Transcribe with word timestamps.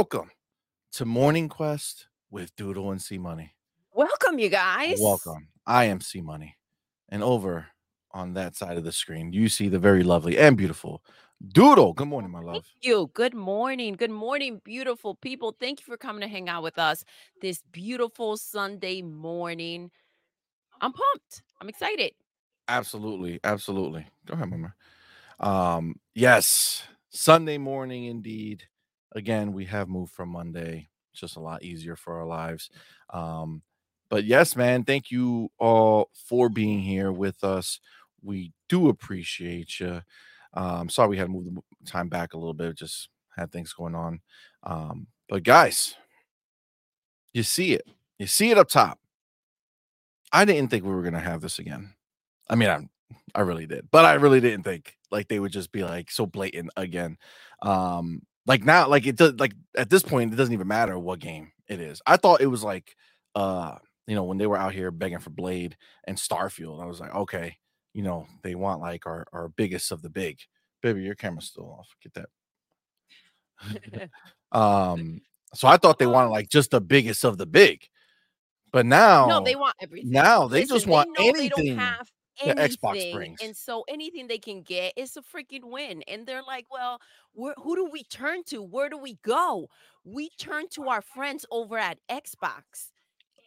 welcome 0.00 0.30
to 0.90 1.04
Morning 1.04 1.46
Quest 1.46 2.08
with 2.30 2.56
Doodle 2.56 2.90
and 2.90 3.02
C 3.02 3.18
Money. 3.18 3.54
Welcome, 3.92 4.38
you 4.38 4.48
guys. 4.48 4.98
Welcome. 4.98 5.48
I 5.66 5.84
am 5.84 6.00
C 6.00 6.22
Money. 6.22 6.56
And 7.10 7.22
over 7.22 7.66
on 8.12 8.32
that 8.32 8.56
side 8.56 8.78
of 8.78 8.84
the 8.84 8.92
screen, 8.92 9.30
you 9.34 9.50
see 9.50 9.68
the 9.68 9.78
very 9.78 10.02
lovely 10.02 10.38
and 10.38 10.56
beautiful 10.56 11.04
Doodle. 11.52 11.92
Good 11.92 12.08
morning, 12.08 12.30
my 12.30 12.40
love. 12.40 12.54
Thank 12.54 12.64
you. 12.80 13.10
Good 13.12 13.34
morning. 13.34 13.92
Good 13.92 14.10
morning, 14.10 14.62
beautiful 14.64 15.16
people. 15.16 15.54
Thank 15.60 15.80
you 15.80 15.84
for 15.84 15.98
coming 15.98 16.22
to 16.22 16.28
hang 16.28 16.48
out 16.48 16.62
with 16.62 16.78
us 16.78 17.04
this 17.42 17.60
beautiful 17.70 18.38
Sunday 18.38 19.02
morning. 19.02 19.90
I'm 20.80 20.94
pumped. 20.94 21.42
I'm 21.60 21.68
excited. 21.68 22.12
Absolutely. 22.68 23.38
Absolutely. 23.44 24.06
Go 24.24 24.32
ahead, 24.32 24.48
Mama. 24.48 24.74
Um, 25.40 25.96
yes, 26.14 26.84
Sunday 27.10 27.58
morning 27.58 28.06
indeed. 28.06 28.64
Again, 29.12 29.52
we 29.52 29.64
have 29.66 29.88
moved 29.88 30.12
from 30.12 30.28
Monday. 30.28 30.88
It's 31.12 31.20
just 31.20 31.36
a 31.36 31.40
lot 31.40 31.62
easier 31.62 31.96
for 31.96 32.18
our 32.18 32.26
lives. 32.26 32.70
Um, 33.12 33.62
but 34.08 34.24
yes, 34.24 34.56
man, 34.56 34.84
thank 34.84 35.10
you 35.10 35.50
all 35.58 36.10
for 36.28 36.48
being 36.48 36.80
here 36.80 37.12
with 37.12 37.42
us. 37.44 37.80
We 38.22 38.52
do 38.68 38.88
appreciate 38.88 39.80
you. 39.80 40.02
Um, 40.54 40.88
sorry 40.88 41.08
we 41.10 41.16
had 41.16 41.26
to 41.26 41.32
move 41.32 41.44
the 41.46 41.62
time 41.86 42.08
back 42.08 42.34
a 42.34 42.38
little 42.38 42.54
bit, 42.54 42.76
just 42.76 43.08
had 43.36 43.52
things 43.52 43.72
going 43.72 43.94
on. 43.94 44.20
Um, 44.64 45.06
but 45.28 45.44
guys, 45.44 45.94
you 47.32 47.44
see 47.44 47.72
it, 47.72 47.88
you 48.18 48.26
see 48.26 48.50
it 48.50 48.58
up 48.58 48.68
top. 48.68 48.98
I 50.32 50.44
didn't 50.44 50.70
think 50.70 50.84
we 50.84 50.90
were 50.92 51.02
gonna 51.02 51.20
have 51.20 51.40
this 51.40 51.58
again. 51.58 51.94
I 52.48 52.56
mean, 52.56 52.68
I'm 52.68 52.90
I 53.34 53.40
really 53.42 53.66
did, 53.66 53.88
but 53.90 54.04
I 54.04 54.14
really 54.14 54.40
didn't 54.40 54.64
think 54.64 54.96
like 55.10 55.28
they 55.28 55.40
would 55.40 55.52
just 55.52 55.72
be 55.72 55.84
like 55.84 56.10
so 56.10 56.26
blatant 56.26 56.70
again. 56.76 57.16
Um, 57.62 58.22
like 58.50 58.64
now, 58.64 58.88
like 58.88 59.06
it 59.06 59.14
does 59.14 59.34
like 59.34 59.54
at 59.76 59.90
this 59.90 60.02
point, 60.02 60.32
it 60.32 60.36
doesn't 60.36 60.52
even 60.52 60.66
matter 60.66 60.98
what 60.98 61.20
game 61.20 61.52
it 61.68 61.80
is. 61.80 62.02
I 62.04 62.16
thought 62.16 62.40
it 62.40 62.48
was 62.48 62.64
like 62.64 62.96
uh, 63.36 63.76
you 64.08 64.16
know, 64.16 64.24
when 64.24 64.38
they 64.38 64.48
were 64.48 64.56
out 64.56 64.72
here 64.72 64.90
begging 64.90 65.20
for 65.20 65.30
Blade 65.30 65.76
and 66.02 66.16
Starfield, 66.16 66.82
I 66.82 66.86
was 66.86 66.98
like, 66.98 67.14
okay, 67.14 67.58
you 67.94 68.02
know, 68.02 68.26
they 68.42 68.56
want 68.56 68.80
like 68.80 69.06
our 69.06 69.24
our 69.32 69.48
biggest 69.50 69.92
of 69.92 70.02
the 70.02 70.10
big. 70.10 70.40
Baby, 70.82 71.02
your 71.02 71.14
camera's 71.14 71.44
still 71.44 71.78
off. 71.78 71.94
Get 72.02 72.26
that. 73.92 74.10
um, 74.58 75.20
so 75.54 75.68
I 75.68 75.76
thought 75.76 76.00
they 76.00 76.08
wanted 76.08 76.30
like 76.30 76.48
just 76.48 76.72
the 76.72 76.80
biggest 76.80 77.22
of 77.22 77.38
the 77.38 77.46
big. 77.46 77.86
But 78.72 78.84
now 78.84 79.26
No, 79.26 79.44
they 79.44 79.54
want 79.54 79.76
everything. 79.80 80.10
now 80.10 80.48
they 80.48 80.62
Listen, 80.62 80.74
just 80.76 80.86
want 80.88 81.08
know 81.16 81.32
they 81.32 81.48
don't 81.50 82.00
anything 82.40 82.56
that 82.56 82.70
Xbox 82.70 83.12
brings. 83.12 83.40
And 83.42 83.56
so 83.56 83.84
anything 83.88 84.26
they 84.26 84.38
can 84.38 84.62
get 84.62 84.92
is 84.96 85.16
a 85.16 85.22
freaking 85.22 85.64
win. 85.64 86.02
And 86.08 86.26
they're 86.26 86.42
like, 86.42 86.66
well, 86.70 86.98
who 87.34 87.76
do 87.76 87.88
we 87.90 88.04
turn 88.04 88.44
to? 88.44 88.62
Where 88.62 88.88
do 88.88 88.98
we 88.98 89.18
go? 89.22 89.68
We 90.04 90.30
turn 90.38 90.68
to 90.70 90.88
our 90.88 91.02
friends 91.02 91.46
over 91.50 91.78
at 91.78 91.98
Xbox. 92.10 92.90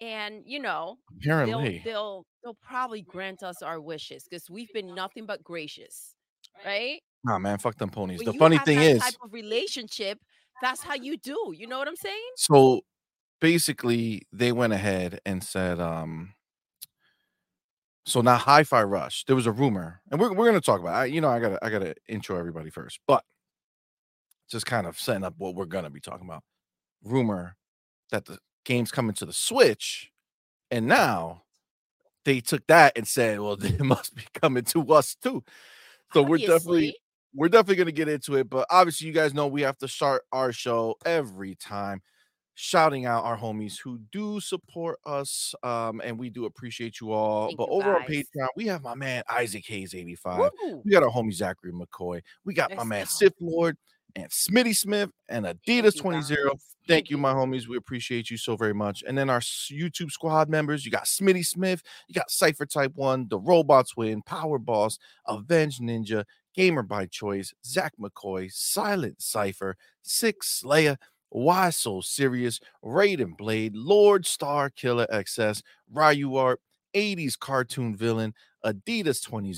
And 0.02 0.44
you 0.46 0.60
know, 0.60 0.98
they'll 1.24 1.60
Apparently. 1.60 1.82
they'll 1.86 2.26
they'll 2.44 2.58
probably 2.62 3.02
grant 3.02 3.44
us 3.44 3.62
our 3.62 3.80
wishes 3.80 4.26
because 4.30 4.50
we've 4.50 4.72
been 4.74 4.94
nothing 4.94 5.26
but 5.26 5.44
gracious, 5.44 6.16
right? 6.66 7.00
Nah, 7.24 7.40
man, 7.40 7.58
fuck 7.58 7.78
them 7.78 7.90
ponies. 7.90 8.20
When 8.20 8.26
The 8.26 8.34
funny 8.34 8.58
thing 8.60 8.80
is, 8.80 9.00
type 9.00 9.14
of 9.24 9.32
relationship, 9.34 10.20
that's 10.62 10.82
how 10.84 10.96
you 10.96 11.18
do. 11.18 11.54
You 11.56 11.68
know 11.68 11.78
what 11.78 11.88
I'm 11.88 11.96
saying? 11.96 12.32
so 12.36 12.82
basically 13.40 14.24
they 14.32 14.52
went 14.52 14.74
ahead 14.74 15.20
and 15.26 15.44
said, 15.44 15.80
um, 15.80 16.33
so 18.06 18.22
now 18.22 18.36
Hi-Fi 18.36 18.84
Rush, 18.84 19.24
there 19.26 19.36
was 19.36 19.48
a 19.48 19.52
rumor, 19.52 20.02
and 20.12 20.20
we're 20.20 20.34
we're 20.34 20.46
gonna 20.46 20.62
talk 20.62 20.82
about. 20.82 20.96
I, 20.96 21.06
you 21.06 21.22
know, 21.22 21.30
I 21.30 21.40
gotta 21.40 21.60
I 21.64 21.70
gotta 21.70 21.96
intro 22.08 22.38
everybody 22.38 22.70
first, 22.70 23.00
but 23.08 23.24
just 24.50 24.66
kind 24.66 24.86
of 24.86 25.00
setting 25.00 25.24
up 25.24 25.36
what 25.38 25.56
we're 25.56 25.66
gonna 25.66 25.90
be 25.90 26.02
talking 26.02 26.28
about. 26.28 26.44
Rumor 27.04 27.56
that 28.12 28.26
the 28.26 28.40
game's 28.66 28.92
coming 28.92 29.16
to 29.16 29.26
the 29.26 29.34
Switch, 29.34 30.12
and 30.70 30.88
now 30.88 31.44
they 32.26 32.42
took 32.42 32.66
that 32.68 32.94
and 32.98 33.08
said, 33.08 33.40
well, 33.40 33.54
it 33.62 33.82
must 33.82 34.16
be 34.16 34.24
coming 34.34 34.64
to 34.66 34.94
us 34.94 35.16
too. 35.16 35.44
So 36.14 36.24
we're 36.24 36.38
definitely 36.38 36.96
we're 37.34 37.50
definitely 37.50 37.78
gonna 37.78 37.92
get 37.94 38.10
into 38.10 38.36
it, 38.36 38.50
but 38.50 38.68
obviously 38.70 39.08
you 39.08 39.14
guys 39.14 39.34
know 39.34 39.48
we 39.48 39.62
have 39.62 39.78
to 39.78 39.88
start 39.88 40.24
our 40.34 40.52
show 40.52 40.96
every 41.06 41.56
time 41.56 42.02
shouting 42.56 43.06
out 43.06 43.24
our 43.24 43.38
homies 43.38 43.80
who 43.80 44.00
do 44.12 44.40
support 44.40 45.00
us. 45.06 45.56
Um, 45.64 46.02
and 46.04 46.18
we 46.18 46.30
do 46.30 46.46
appreciate 46.46 47.00
you 47.02 47.12
all. 47.12 47.48
Thank 47.48 47.58
but 47.58 47.68
you, 47.70 47.74
over 47.74 47.96
on. 47.98 48.04
Patreon, 48.04 48.48
we 48.56 48.66
have 48.68 48.84
my 48.84 48.96
man 48.96 49.24
Isaac 49.30 49.66
Hayes 49.68 49.94
85. 49.94 50.52
Woo! 50.64 50.82
We 50.86 50.92
got 50.92 51.04
our 51.04 51.10
homie 51.10 51.34
Zachary 51.34 51.72
McCoy. 51.72 52.22
We 52.46 52.54
got 52.54 52.70
my 52.72 52.78
Let's 52.78 52.90
man 52.90 53.04
go. 53.04 53.10
Sith 53.10 53.34
Lord 53.40 53.78
and 54.16 54.30
Smitty 54.30 54.76
Smith 54.76 55.10
and 55.30 55.46
Adidas 55.46 55.96
you, 55.96 56.02
20. 56.02 56.36
Thank 56.86 56.98
Thank 56.98 57.10
you, 57.10 57.16
you. 57.16 57.22
my 57.22 57.34
homies. 57.34 57.68
We 57.68 57.78
appreciate 57.78 58.30
you 58.30 58.36
so 58.36 58.58
very 58.58 58.74
much. 58.74 59.04
And 59.08 59.18
then 59.18 59.30
our 59.30 59.40
YouTube 59.40 60.12
squad 60.12 60.50
members, 60.50 60.86
you 60.86 60.92
got 60.92 61.06
Smitty 61.06 61.46
Smith, 61.46 61.82
you 62.10 62.14
got 62.14 62.30
Cypher 62.30 62.66
Type 62.66 62.92
One, 62.96 63.28
The 63.30 63.40
Robots 63.40 63.96
Win, 63.96 64.22
Power 64.22 64.60
Boss, 64.60 65.00
Avenge 65.26 65.80
Ninja, 65.80 66.26
Gamer 66.54 66.84
by 66.84 67.06
Choice, 67.06 67.54
Zach 67.66 67.94
McCoy, 68.00 68.52
Silent 68.52 69.22
Cypher, 69.22 69.78
Six 70.02 70.60
Slayer, 70.60 70.98
Why 71.34 71.72
So 71.72 72.00
Serious, 72.00 72.60
Raiden 72.86 73.36
Blade, 73.36 73.76
Lord 73.76 74.28
Star 74.28 74.70
Killer 74.70 75.08
XS, 75.12 75.64
Ryu 75.92 76.36
Art, 76.36 76.60
80s 76.96 77.38
cartoon 77.38 77.96
villain, 77.96 78.36
Adidas 78.64 79.24
20 79.24 79.52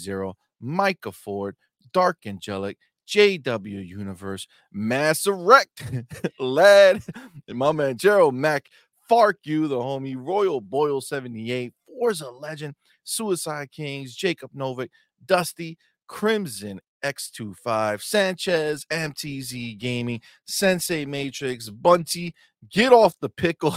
Micah 0.62 1.12
Ford, 1.12 1.58
Dark 1.91 2.19
Angelic, 2.25 2.78
JW 3.08 3.86
Universe, 3.86 4.47
Mass 4.72 5.28
Erect, 5.28 5.84
Lad, 6.40 7.03
my 7.50 7.74
man 7.74 7.97
Gerald 7.97 8.36
Mack, 8.36 8.69
Fark 9.09 9.40
You, 9.44 9.68
the 9.68 9.75
homie, 9.75 10.16
Royal 10.18 10.62
Boyle 10.62 11.02
78, 11.02 11.74
Forza 11.86 12.30
Legend, 12.30 12.75
Suicide 13.04 13.69
Kings, 13.71 14.16
Jacob 14.16 14.51
Novik, 14.56 14.89
Dusty, 15.25 15.78
Crimson 16.07 16.80
X25, 17.06 18.02
Sanchez, 18.02 18.86
MTZ 18.86 19.78
Gaming, 19.78 20.22
Sensei 20.46 21.06
Matrix, 21.06 21.69
Bunty, 21.69 22.34
Get 22.69 22.92
Off 22.92 23.16
the 23.22 23.30
Pickle, 23.30 23.75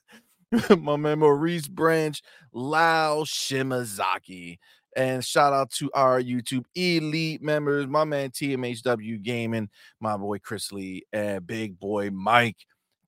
my 0.78 0.96
man 0.96 1.20
Maurice 1.20 1.68
Branch, 1.68 2.20
Lao 2.52 3.22
Shimazaki. 3.22 4.58
And 4.96 5.24
shout 5.24 5.52
out 5.52 5.70
to 5.72 5.90
our 5.94 6.20
YouTube 6.20 6.64
elite 6.74 7.40
members, 7.40 7.86
my 7.86 8.02
man 8.04 8.30
TMHW 8.30 9.22
Gaming, 9.22 9.68
my 10.00 10.16
boy 10.16 10.38
Chris 10.38 10.72
Lee, 10.72 11.04
and 11.12 11.46
big 11.46 11.78
boy 11.78 12.10
Mike. 12.10 12.56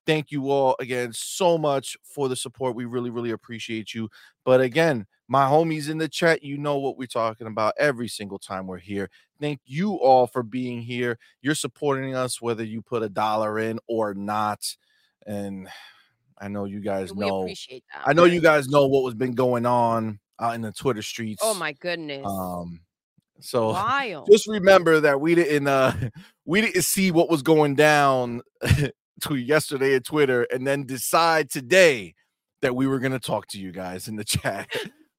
Thank 0.05 0.31
you 0.31 0.49
all 0.49 0.75
again 0.79 1.11
so 1.13 1.57
much 1.57 1.97
for 2.03 2.29
the 2.29 2.35
support. 2.35 2.75
We 2.75 2.85
really, 2.85 3.09
really 3.09 3.31
appreciate 3.31 3.93
you. 3.93 4.09
But 4.45 4.61
again, 4.61 5.05
my 5.31 5.45
homies 5.45 5.89
in 5.89 5.97
the 5.97 6.09
chat, 6.09 6.43
you 6.43 6.57
know 6.57 6.77
what 6.77 6.97
we're 6.97 7.07
talking 7.07 7.47
about 7.47 7.73
every 7.79 8.09
single 8.09 8.37
time 8.37 8.67
we're 8.67 8.77
here. 8.77 9.09
Thank 9.39 9.61
you 9.63 9.93
all 9.93 10.27
for 10.27 10.43
being 10.43 10.81
here. 10.81 11.17
You're 11.41 11.55
supporting 11.55 12.13
us, 12.13 12.41
whether 12.41 12.65
you 12.65 12.81
put 12.81 13.01
a 13.01 13.07
dollar 13.07 13.57
in 13.57 13.79
or 13.87 14.13
not. 14.13 14.59
And 15.25 15.69
I 16.37 16.49
know 16.49 16.65
you 16.65 16.81
guys 16.81 17.13
We 17.13 17.25
know. 17.25 17.43
appreciate 17.43 17.85
that. 17.93 18.03
I 18.05 18.11
know 18.11 18.25
you 18.25 18.41
guys 18.41 18.67
know 18.67 18.87
what 18.87 19.03
was 19.03 19.13
been 19.13 19.31
going 19.31 19.65
on 19.65 20.19
out 20.37 20.55
in 20.55 20.61
the 20.63 20.73
Twitter 20.73 21.01
streets. 21.01 21.39
Oh 21.41 21.53
my 21.53 21.71
goodness. 21.71 22.27
Um, 22.27 22.81
so 23.39 23.69
Wild. 23.69 24.27
just 24.29 24.49
remember 24.49 24.99
that 24.99 25.21
we 25.21 25.33
didn't 25.33 25.65
uh 25.65 25.93
we 26.45 26.59
didn't 26.59 26.83
see 26.83 27.09
what 27.09 27.29
was 27.29 27.41
going 27.41 27.75
down 27.75 28.41
to 29.21 29.35
yesterday 29.35 29.95
at 29.95 30.03
Twitter 30.03 30.45
and 30.51 30.67
then 30.67 30.85
decide 30.85 31.49
today 31.49 32.15
that 32.61 32.75
we 32.75 32.85
were 32.85 32.99
gonna 32.99 33.17
talk 33.17 33.47
to 33.47 33.57
you 33.57 33.71
guys 33.71 34.09
in 34.09 34.17
the 34.17 34.25
chat. 34.25 34.67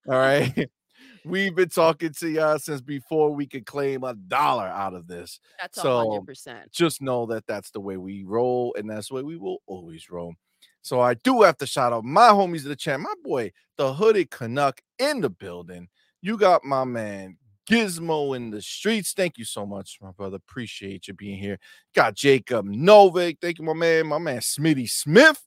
All 0.09 0.19
right. 0.19 0.69
We've 1.25 1.55
been 1.55 1.69
talking 1.69 2.13
to 2.19 2.29
y'all 2.29 2.59
since 2.59 2.81
before 2.81 3.31
we 3.31 3.47
could 3.47 3.65
claim 3.65 4.03
a 4.03 4.15
dollar 4.15 4.67
out 4.67 4.95
of 4.95 5.07
this. 5.07 5.39
That's 5.61 5.79
a 5.79 5.83
so- 5.83 5.99
hundred 5.99 6.27
percent. 6.27 6.73
Just 6.73 7.01
know 7.01 7.27
that 7.27 7.47
that's 7.47 7.71
the 7.71 7.81
way 7.81 7.97
we 7.97 8.25
roll, 8.25 8.75
and 8.77 8.91
that's 8.91 9.09
the 9.09 9.15
way 9.15 9.23
we 9.23 9.37
will 9.37 9.59
always 9.67 10.11
roll. 10.11 10.35
So 10.81 11.01
I 11.01 11.15
do 11.15 11.43
have 11.43 11.59
to 11.59 11.67
shout 11.67 11.93
out 11.93 12.05
my 12.05 12.29
homies 12.29 12.65
in 12.65 12.71
the 12.71 12.77
chat, 12.77 12.99
my 12.99 13.15
boy, 13.23 13.53
the 13.77 13.93
hooded 13.95 14.31
Canuck 14.31 14.81
in 14.99 15.21
the 15.21 15.31
building. 15.31 15.89
You 16.23 16.37
got 16.37 16.65
my 16.65 16.85
man 16.85 17.37
Gizmo 17.71 18.35
in 18.37 18.51
the 18.51 18.61
streets. 18.61 19.13
Thank 19.13 19.39
you 19.39 19.45
so 19.45 19.65
much, 19.65 19.99
my 20.03 20.11
brother. 20.11 20.37
Appreciate 20.37 21.07
you 21.07 21.15
being 21.15 21.39
here. 21.39 21.59
Got 21.95 22.15
Jacob 22.15 22.67
Novik. 22.67 23.39
Thank 23.41 23.59
you, 23.59 23.65
my 23.65 23.75
man. 23.75 24.09
My 24.09 24.19
man 24.19 24.41
Smitty 24.41 24.91
Smith. 24.91 25.41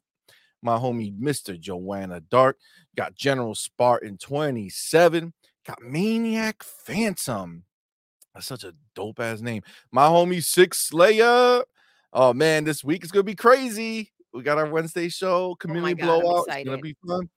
My 0.66 0.78
homie 0.80 1.16
Mr. 1.16 1.58
Joanna 1.60 2.22
Dark. 2.22 2.58
Got 2.98 3.14
General 3.14 3.54
Spartan 3.54 4.18
27. 4.18 5.32
Got 5.64 5.82
Maniac 5.84 6.64
Phantom. 6.64 7.64
That's 8.34 8.48
such 8.48 8.64
a 8.64 8.74
dope 8.96 9.20
ass 9.20 9.42
name. 9.42 9.62
My 9.92 10.08
homie 10.08 10.44
Six 10.44 10.80
Slayer. 10.80 11.64
Oh 12.12 12.34
man, 12.34 12.64
this 12.64 12.84
week 12.84 13.04
is 13.04 13.12
gonna 13.12 13.24
be 13.24 13.36
crazy. 13.36 14.12
We 14.34 14.42
got 14.42 14.58
our 14.58 14.66
Wednesday 14.70 15.08
show, 15.08 15.54
community 15.56 16.02
Oh 16.02 16.06
God, 16.08 16.22
blowout. 16.22 16.46
It's 16.50 16.66
gonna 16.68 16.82
be 16.82 16.96
fun. 17.08 17.30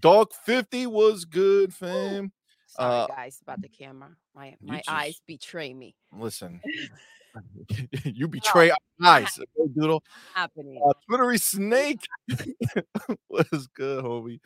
Dog 0.00 0.32
50 0.44 0.86
was 0.86 1.24
good, 1.24 1.72
fam. 1.72 2.32
Sorry, 2.66 2.94
Uh, 3.02 3.06
guys, 3.06 3.38
about 3.40 3.62
the 3.62 3.68
camera. 3.68 4.10
My 4.34 4.56
my 4.60 4.76
just- 4.78 4.90
eyes 4.90 5.22
betray 5.26 5.72
me. 5.72 5.94
Listen, 6.12 6.60
you 8.04 8.28
betray 8.28 8.70
our 8.70 8.76
eyes, 9.02 9.38
Doodle. 9.76 10.02
Happening. 10.34 10.80
Uh, 10.84 10.92
Twittery 11.06 11.38
Snake. 11.38 12.06
what 13.28 13.46
is 13.52 13.66
good, 13.68 14.04
homie? 14.04 14.40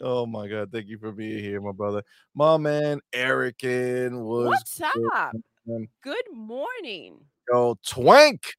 Oh 0.00 0.26
my 0.26 0.48
god, 0.48 0.70
thank 0.72 0.88
you 0.88 0.98
for 0.98 1.12
being 1.12 1.42
here, 1.42 1.60
my 1.60 1.72
brother. 1.72 2.02
My 2.34 2.56
man 2.56 3.00
Erican 3.14 4.22
was 4.22 4.46
What's 4.48 4.80
up? 4.80 5.32
man. 5.66 5.88
Good 6.02 6.32
morning. 6.32 7.20
yo 7.50 7.76
Twank. 7.86 8.54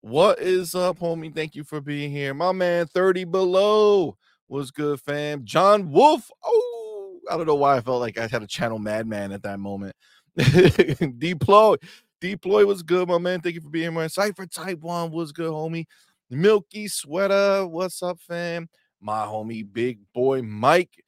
What 0.00 0.40
is 0.40 0.74
up, 0.74 0.98
homie? 0.98 1.34
Thank 1.34 1.54
you 1.54 1.62
for 1.62 1.80
being 1.80 2.10
here. 2.10 2.34
My 2.34 2.50
man 2.50 2.86
30 2.86 3.24
below 3.24 4.16
was 4.48 4.72
good, 4.72 5.00
fam. 5.00 5.44
John 5.44 5.92
Wolf. 5.92 6.28
Oh, 6.44 7.20
I 7.30 7.36
don't 7.36 7.46
know 7.46 7.54
why 7.54 7.76
I 7.76 7.80
felt 7.80 8.00
like 8.00 8.18
I 8.18 8.26
had 8.26 8.42
a 8.42 8.48
channel 8.48 8.80
madman 8.80 9.30
at 9.30 9.44
that 9.44 9.60
moment. 9.60 9.94
Deploy. 11.18 11.76
Deploy 12.22 12.64
was 12.64 12.84
good, 12.84 13.08
my 13.08 13.18
man. 13.18 13.40
Thank 13.40 13.56
you 13.56 13.60
for 13.60 13.68
being 13.68 13.92
here. 13.92 14.08
Cypher 14.08 14.46
Type 14.46 14.78
1 14.78 15.10
was 15.10 15.32
good, 15.32 15.50
homie. 15.50 15.86
Milky 16.30 16.86
Sweater. 16.86 17.66
What's 17.66 18.00
up, 18.00 18.20
fam? 18.20 18.68
My 19.00 19.24
homie, 19.24 19.66
big 19.70 19.98
boy 20.14 20.40
Mike 20.40 21.02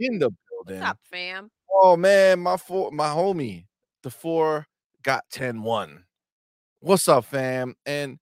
in 0.00 0.18
the 0.18 0.30
building. 0.30 0.80
What's 0.80 0.90
up, 0.90 0.98
fam? 1.08 1.52
Oh 1.72 1.96
man, 1.96 2.40
my 2.40 2.56
four, 2.56 2.90
my 2.90 3.06
homie, 3.06 3.66
the 4.02 4.10
four 4.10 4.66
got 5.04 5.22
10-1. 5.32 6.02
What's 6.80 7.06
up, 7.06 7.26
fam? 7.26 7.76
And 7.86 8.18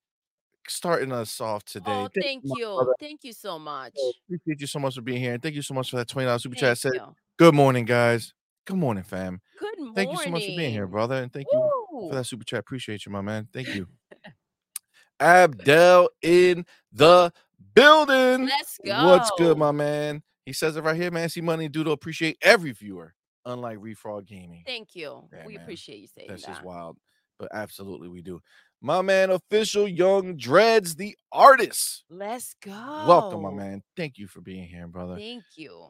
starting 0.69 1.12
us 1.12 1.41
off 1.41 1.64
today. 1.64 1.85
Oh, 1.87 2.08
thank 2.14 2.43
thank 2.44 2.58
you. 2.58 2.67
brother. 2.67 2.94
Thank 3.00 3.25
you 3.25 3.32
so 3.32 3.58
much. 3.58 3.94
Appreciate 4.29 4.61
you 4.61 4.67
so 4.67 4.81
much 4.81 4.96
for 4.96 5.00
being 5.00 5.20
here. 5.20 5.32
And 5.32 5.43
thank 5.43 5.55
you 5.55 5.62
so 5.62 5.73
much 5.73 5.88
for 5.88 5.96
that 5.96 6.08
$20 6.08 6.43
super 6.43 6.55
Thank 6.55 6.61
chat. 6.61 6.76
Said, 6.76 6.93
you. 6.93 7.14
good 7.38 7.55
morning, 7.55 7.87
guys. 7.87 8.35
Good 8.67 8.76
morning, 8.76 9.05
fam. 9.05 9.41
Good 9.58 9.79
morning. 9.79 9.94
Thank 9.94 10.11
you 10.12 10.19
so 10.19 10.31
much 10.31 10.43
for 10.43 10.56
being 10.56 10.73
here, 10.73 10.87
brother. 10.87 11.17
And 11.17 11.32
thank 11.32 11.46
you 11.50 11.58
Woo. 11.58 11.84
For 12.11 12.14
that 12.14 12.25
super 12.25 12.44
chat. 12.44 12.61
Appreciate 12.61 13.06
you, 13.06 13.12
my 13.12 13.20
man. 13.20 13.49
Thank 13.52 13.75
you. 13.75 13.87
Abdel 15.20 16.08
in 16.23 16.67
the 16.93 17.32
building. 17.75 18.46
Let's 18.46 18.79
go. 18.85 19.06
What's 19.06 19.31
good, 19.38 19.56
my 19.56 19.73
man? 19.73 20.23
He 20.44 20.52
says 20.52 20.76
it 20.76 20.85
right 20.85 20.96
here, 20.96 21.11
man. 21.11 21.29
C 21.29 21.41
Money, 21.41 21.69
Doodle. 21.69 21.93
Appreciate 21.93 22.37
every 22.43 22.73
viewer, 22.73 23.14
unlike 23.46 23.79
Refrog 23.79 24.26
Gaming. 24.26 24.62
Thank 24.67 24.94
you. 24.94 25.29
Yeah, 25.32 25.46
we 25.46 25.55
man. 25.55 25.62
appreciate 25.62 26.00
you 26.00 26.08
saying 26.08 26.29
That's 26.29 26.44
that. 26.44 26.52
just 26.52 26.64
wild. 26.64 26.99
But 27.38 27.49
absolutely, 27.52 28.08
we 28.08 28.23
do. 28.23 28.41
My 28.81 29.00
man, 29.00 29.31
official 29.31 29.88
Young 29.88 30.37
Dreads, 30.37 30.94
the 30.94 31.17
artist. 31.32 32.05
Let's 32.11 32.55
go. 32.62 32.70
Welcome, 32.70 33.43
my 33.43 33.50
man. 33.50 33.82
Thank 33.96 34.19
you 34.19 34.29
for 34.29 34.41
being 34.41 34.69
here, 34.69 34.87
brother. 34.87 35.17
Thank 35.17 35.44
you. 35.56 35.88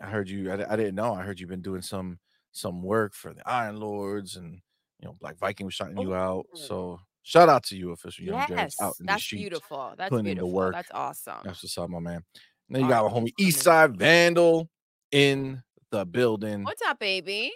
I 0.00 0.06
heard 0.06 0.28
you. 0.28 0.50
I, 0.52 0.72
I 0.72 0.76
didn't 0.76 0.94
know. 0.94 1.14
I 1.14 1.22
heard 1.22 1.40
you've 1.40 1.48
been 1.48 1.62
doing 1.62 1.82
some 1.82 2.18
some 2.52 2.82
work 2.82 3.14
for 3.14 3.34
the 3.34 3.42
Iron 3.48 3.80
Lords, 3.80 4.36
and 4.36 4.60
you 5.00 5.06
know, 5.06 5.16
Black 5.20 5.38
Viking 5.38 5.66
was 5.66 5.74
shouting 5.74 5.98
you 5.98 6.14
out. 6.14 6.46
Oh. 6.52 6.56
So 6.56 7.00
shout 7.22 7.48
out 7.48 7.64
to 7.64 7.76
you, 7.76 7.92
official 7.92 8.24
Young 8.24 8.44
Yes, 8.48 8.80
out 8.80 8.94
in 9.00 9.06
the 9.06 9.12
that's 9.12 9.22
streets. 9.22 9.42
beautiful. 9.42 9.94
That's 9.96 10.10
putting 10.10 10.26
in 10.26 10.30
the 10.38 10.42
beautiful. 10.42 10.52
work. 10.52 10.74
That's 10.74 10.90
awesome. 10.92 11.38
That's 11.44 11.62
what's 11.62 11.78
up, 11.78 11.90
my 11.90 12.00
man. 12.00 12.24
Then 12.68 12.82
you 12.82 12.88
got 12.88 13.04
my 13.04 13.10
Awesome. 13.10 13.26
homie 13.26 13.32
Eastside 13.40 13.96
Vandal 13.96 14.68
in 15.12 15.62
the 15.90 16.04
building. 16.04 16.64
What's 16.64 16.82
up, 16.82 16.98
baby? 16.98 17.52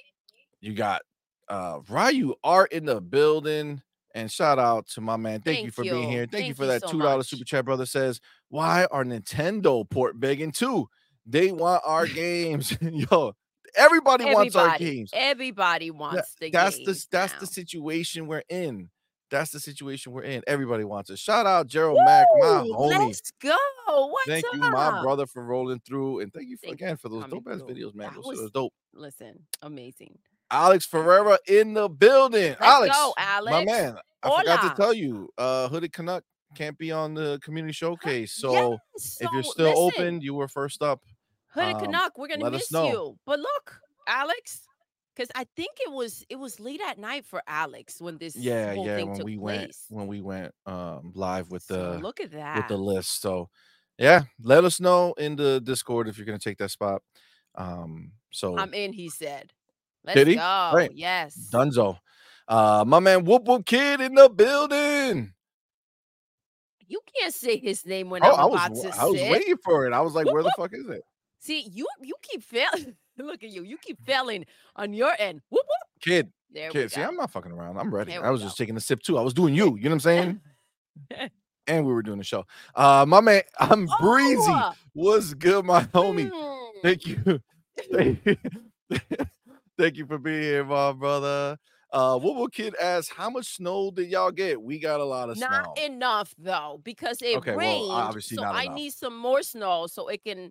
You 0.60 0.74
got 0.74 1.02
uh 1.48 1.80
Ryu 1.88 2.34
Art 2.44 2.72
in 2.72 2.84
the 2.84 3.00
building. 3.00 3.82
And 4.14 4.30
shout 4.30 4.58
out 4.58 4.86
to 4.88 5.00
my 5.00 5.16
man. 5.16 5.40
Thank, 5.40 5.64
you 5.64 5.70
Thank 5.70 5.74
for 5.74 5.82
being 5.84 6.10
here. 6.10 6.26
Thank, 6.30 6.46
you 6.46 6.54
Thank 6.54 6.56
for 6.58 6.64
you 6.64 6.68
that 6.68 6.82
so 6.82 6.88
two 6.88 7.00
dollar 7.00 7.22
super 7.22 7.44
chat. 7.46 7.64
Brother 7.64 7.86
says, 7.86 8.20
why 8.50 8.86
are 8.90 9.04
Nintendo 9.04 9.88
port 9.88 10.20
begging 10.20 10.52
too? 10.52 10.86
They 11.24 11.50
want 11.50 11.82
our 11.86 12.06
games. 12.06 12.76
Yo, 12.82 13.32
everybody, 13.76 14.24
wants 14.34 14.56
our 14.56 14.78
games. 14.78 15.10
Everybody 15.12 15.90
wants 15.90 16.34
the 16.40 16.50
that's 16.50 16.76
the 16.78 17.06
that's 17.10 17.32
now. 17.34 17.38
the 17.40 17.46
situation 17.46 18.26
we're 18.26 18.42
in. 18.48 18.90
That's 19.30 19.50
the 19.50 19.60
situation 19.60 20.12
we're 20.12 20.24
in. 20.24 20.42
Everybody 20.46 20.84
wants 20.84 21.08
it. 21.08 21.19
Shout 21.19 21.46
out 21.46 21.66
Gerald 21.66 21.98
Mack, 22.04 22.26
my 22.38 22.46
homie. 22.46 23.06
Let's 23.06 23.30
go. 23.40 23.56
What's 23.86 24.26
Thank 24.26 24.44
up? 24.46 24.54
you, 24.54 24.60
my 24.60 25.00
brother, 25.02 25.26
for 25.26 25.42
rolling 25.42 25.80
through, 25.86 26.20
and 26.20 26.32
thank 26.32 26.48
you 26.50 26.56
for, 26.58 26.66
Thank 26.66 26.80
again 26.82 26.96
for 26.98 27.08
those 27.08 27.24
dope 27.30 27.48
ass 27.50 27.60
videos, 27.60 27.94
man. 27.94 28.12
That 28.12 28.24
was- 28.24 28.40
was 28.40 28.50
dope. 28.50 28.74
Listen, 28.92 29.46
amazing. 29.62 30.18
Alex 30.50 30.84
Ferreira 30.84 31.38
in 31.48 31.72
the 31.72 31.88
building. 31.88 32.50
Let's 32.50 32.60
Alex, 32.60 32.94
go, 32.94 33.14
Alex. 33.16 33.52
my 33.52 33.64
man. 33.64 33.96
I 34.22 34.38
forgot 34.38 34.68
to 34.68 34.75
tell 34.82 34.92
you, 34.92 35.30
uh, 35.38 35.68
Hooded 35.68 35.92
Canuck 35.94 36.25
can't 36.54 36.76
be 36.76 36.92
on 36.92 37.14
the 37.14 37.40
community 37.42 37.72
showcase. 37.72 38.34
So 38.34 38.72
Yes, 38.98 39.16
if 39.22 39.32
you're 39.32 39.42
still 39.42 39.86
listen, 39.86 40.02
open, 40.02 40.20
you 40.20 40.34
were 40.34 40.48
first 40.48 40.82
up. 40.82 41.00
Hooded 41.54 41.76
um, 41.76 41.78
Canuck, 41.78 42.19
we're 42.19 42.28
gonna 42.28 42.50
miss 42.50 42.70
you. 42.72 43.19
But 43.26 43.38
look, 43.38 43.81
Alex, 44.06 44.62
because 45.14 45.30
I 45.35 45.47
think 45.56 45.71
it 45.85 45.92
was 45.92 46.25
it 46.28 46.37
was 46.37 46.59
late 46.61 46.80
at 46.87 46.99
night 46.99 47.26
for 47.26 47.42
Alex 47.47 48.00
when 48.00 48.18
this 48.18 48.35
Yeah, 48.37 48.73
whole 48.73 48.85
yeah. 48.85 48.97
thing 48.97 49.06
When 49.09 49.16
took 49.18 49.26
we 49.26 49.37
place. 49.37 49.87
went, 49.88 49.97
when 49.97 50.06
we 50.06 50.21
went 50.23 50.54
um 50.66 51.12
live 51.14 51.50
with 51.50 51.66
So 51.66 51.75
the 51.76 52.00
look 52.00 52.21
at 52.21 52.32
that. 52.32 52.56
with 52.56 52.68
the 52.68 52.76
list. 52.78 53.21
So 53.21 53.49
yeah, 53.99 54.23
let 54.42 54.64
us 54.64 54.80
know 54.80 55.12
in 55.18 55.37
the 55.37 55.61
Discord 55.61 56.09
if 56.09 56.16
you're 56.16 56.26
gonna 56.26 56.38
take 56.38 56.59
that 56.59 56.71
spot. 56.71 57.02
Um, 57.54 58.12
so 58.30 58.56
I'm 58.56 58.73
in, 58.75 58.92
he 58.92 59.09
said. 59.09 59.52
Let's 60.04 60.16
Did 60.16 60.28
he? 60.28 60.35
go. 60.37 60.73
Right. 60.75 60.90
Yes. 60.94 61.49
Dunzo. 61.52 61.99
Uh, 62.49 62.85
my 62.87 62.99
man 63.00 63.25
Whoop 63.25 63.44
Whoop 63.47 63.64
Kid 63.66 64.00
in 64.00 64.14
the 64.14 64.28
building. 64.28 65.32
You 66.88 67.00
can't 67.18 67.32
say 67.32 67.59
his 67.59 67.87
name 67.87 68.11
when 68.11 68.25
Oh, 68.25 68.32
I'm 68.32 68.35
I 68.35 68.44
was 68.47 68.61
about 68.61 68.75
wa- 68.75 68.82
to 68.82 68.92
I 68.99 69.04
was 69.06 69.23
waiting 69.30 69.56
for 69.64 69.87
it. 69.87 69.92
I 69.92 70.00
was 70.00 70.14
like, 70.14 70.26
Whoop, 70.26 70.35
where 70.35 70.42
the 70.42 70.50
fuck 70.50 70.71
is 70.75 70.87
it? 70.88 71.02
See, 71.42 71.68
you 71.72 71.87
you 72.00 72.14
keep 72.22 72.42
failing. 72.44 72.94
Look 73.18 73.42
at 73.42 73.50
you. 73.50 73.64
You 73.64 73.76
keep 73.76 74.00
failing 74.06 74.46
on 74.76 74.94
your 74.94 75.12
end. 75.18 75.40
Whoop 75.50 75.64
whoop. 75.66 75.88
Kid, 76.00 76.32
There 76.52 76.68
we 76.68 76.72
kid. 76.72 76.92
See. 76.92 77.00
I'm 77.02 77.16
not 77.16 77.32
fucking 77.32 77.50
around. 77.50 77.78
I'm 77.78 77.92
ready. 77.92 78.14
I 78.16 78.30
was 78.30 78.42
just 78.42 78.56
taking 78.56 78.76
a 78.76 78.80
sip 78.80 79.02
too. 79.02 79.18
I 79.18 79.22
was 79.22 79.34
doing 79.34 79.52
you. 79.52 79.76
You 79.76 79.84
know 79.84 79.90
what 79.90 79.92
I'm 79.94 80.00
saying? 80.00 80.40
and 81.66 81.84
we 81.84 81.92
were 81.92 82.02
doing 82.02 82.18
the 82.18 82.25
show. 82.25 82.44
Uh, 82.76 83.04
my 83.08 83.20
man, 83.20 83.42
I'm 83.58 83.88
breezy. 84.00 84.40
Oh, 84.49 84.72
What's 84.92 85.34
good, 85.34 85.64
my 85.64 85.82
homie? 85.84 86.30
mm, 86.30 86.68
Thank 86.82 87.06
you. 87.06 87.40
Thank 87.92 88.25
you. 88.25 88.37
Thank 89.78 89.96
you 89.96 90.06
for 90.06 90.18
being 90.18 90.42
here, 90.42 90.64
my 90.64 90.92
brother. 90.92 91.58
Uh, 91.92 92.18
what 92.18 92.37
will 92.37 92.49
kid 92.49 92.75
ask? 92.80 93.12
How 93.12 93.28
much 93.30 93.56
snow 93.56 93.90
did 93.90 94.08
y'all 94.08 94.30
get? 94.30 94.61
We 94.62 94.78
got 94.78 95.00
a 95.00 95.04
lot 95.04 95.28
of 95.28 95.38
Not 95.38 95.49
snow. 95.49 95.58
Not 95.76 95.78
enough 95.78 96.34
though, 96.38 96.80
because 96.84 97.20
it 97.20 97.37
Okay, 97.37 97.56
well, 97.56 97.90
obviously 97.90 98.37
so 98.37 98.42
not 98.42 98.54
I 98.54 98.64
enough. 98.64 98.76
need 98.76 98.92
some 98.92 99.16
more 99.16 99.42
snow 99.42 99.87
so 99.88 100.08
it 100.08 100.22
can 100.25 100.50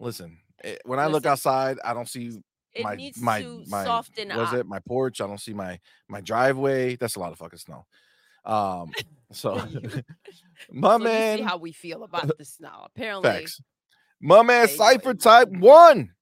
Listen, 0.00 0.38
eh, 0.64 0.76
when 0.84 0.98
I 0.98 1.06
look 1.06 1.26
outside, 1.26 1.78
I 1.84 1.92
don't 1.94 2.08
see 2.08 2.40
it 2.72 2.84
my 2.84 2.96
needs 2.96 3.20
my 3.20 3.42
to 3.42 3.64
my 3.68 3.84
soften 3.84 4.28
was 4.36 4.52
it 4.54 4.66
my 4.66 4.78
porch? 4.80 5.20
I 5.20 5.26
don't 5.26 5.40
see 5.40 5.52
my 5.52 5.78
my 6.08 6.20
driveway. 6.20 6.96
That's 6.96 7.16
a 7.16 7.20
lot 7.20 7.32
of 7.32 7.38
fucking 7.38 7.58
snow. 7.58 7.84
Um, 8.44 8.92
so 9.32 9.56
You- 9.56 10.02
my 10.72 10.94
so 10.94 10.98
man, 10.98 11.38
see 11.38 11.44
how 11.44 11.56
we 11.58 11.72
feel 11.72 12.02
about 12.04 12.36
the 12.38 12.44
snow. 12.44 12.82
Apparently, 12.84 13.30
facts. 13.30 13.60
My 14.20 14.42
man, 14.42 14.64
Okay, 14.64 14.76
Cipher 14.76 15.14
Type 15.14 15.48
One. 15.48 16.12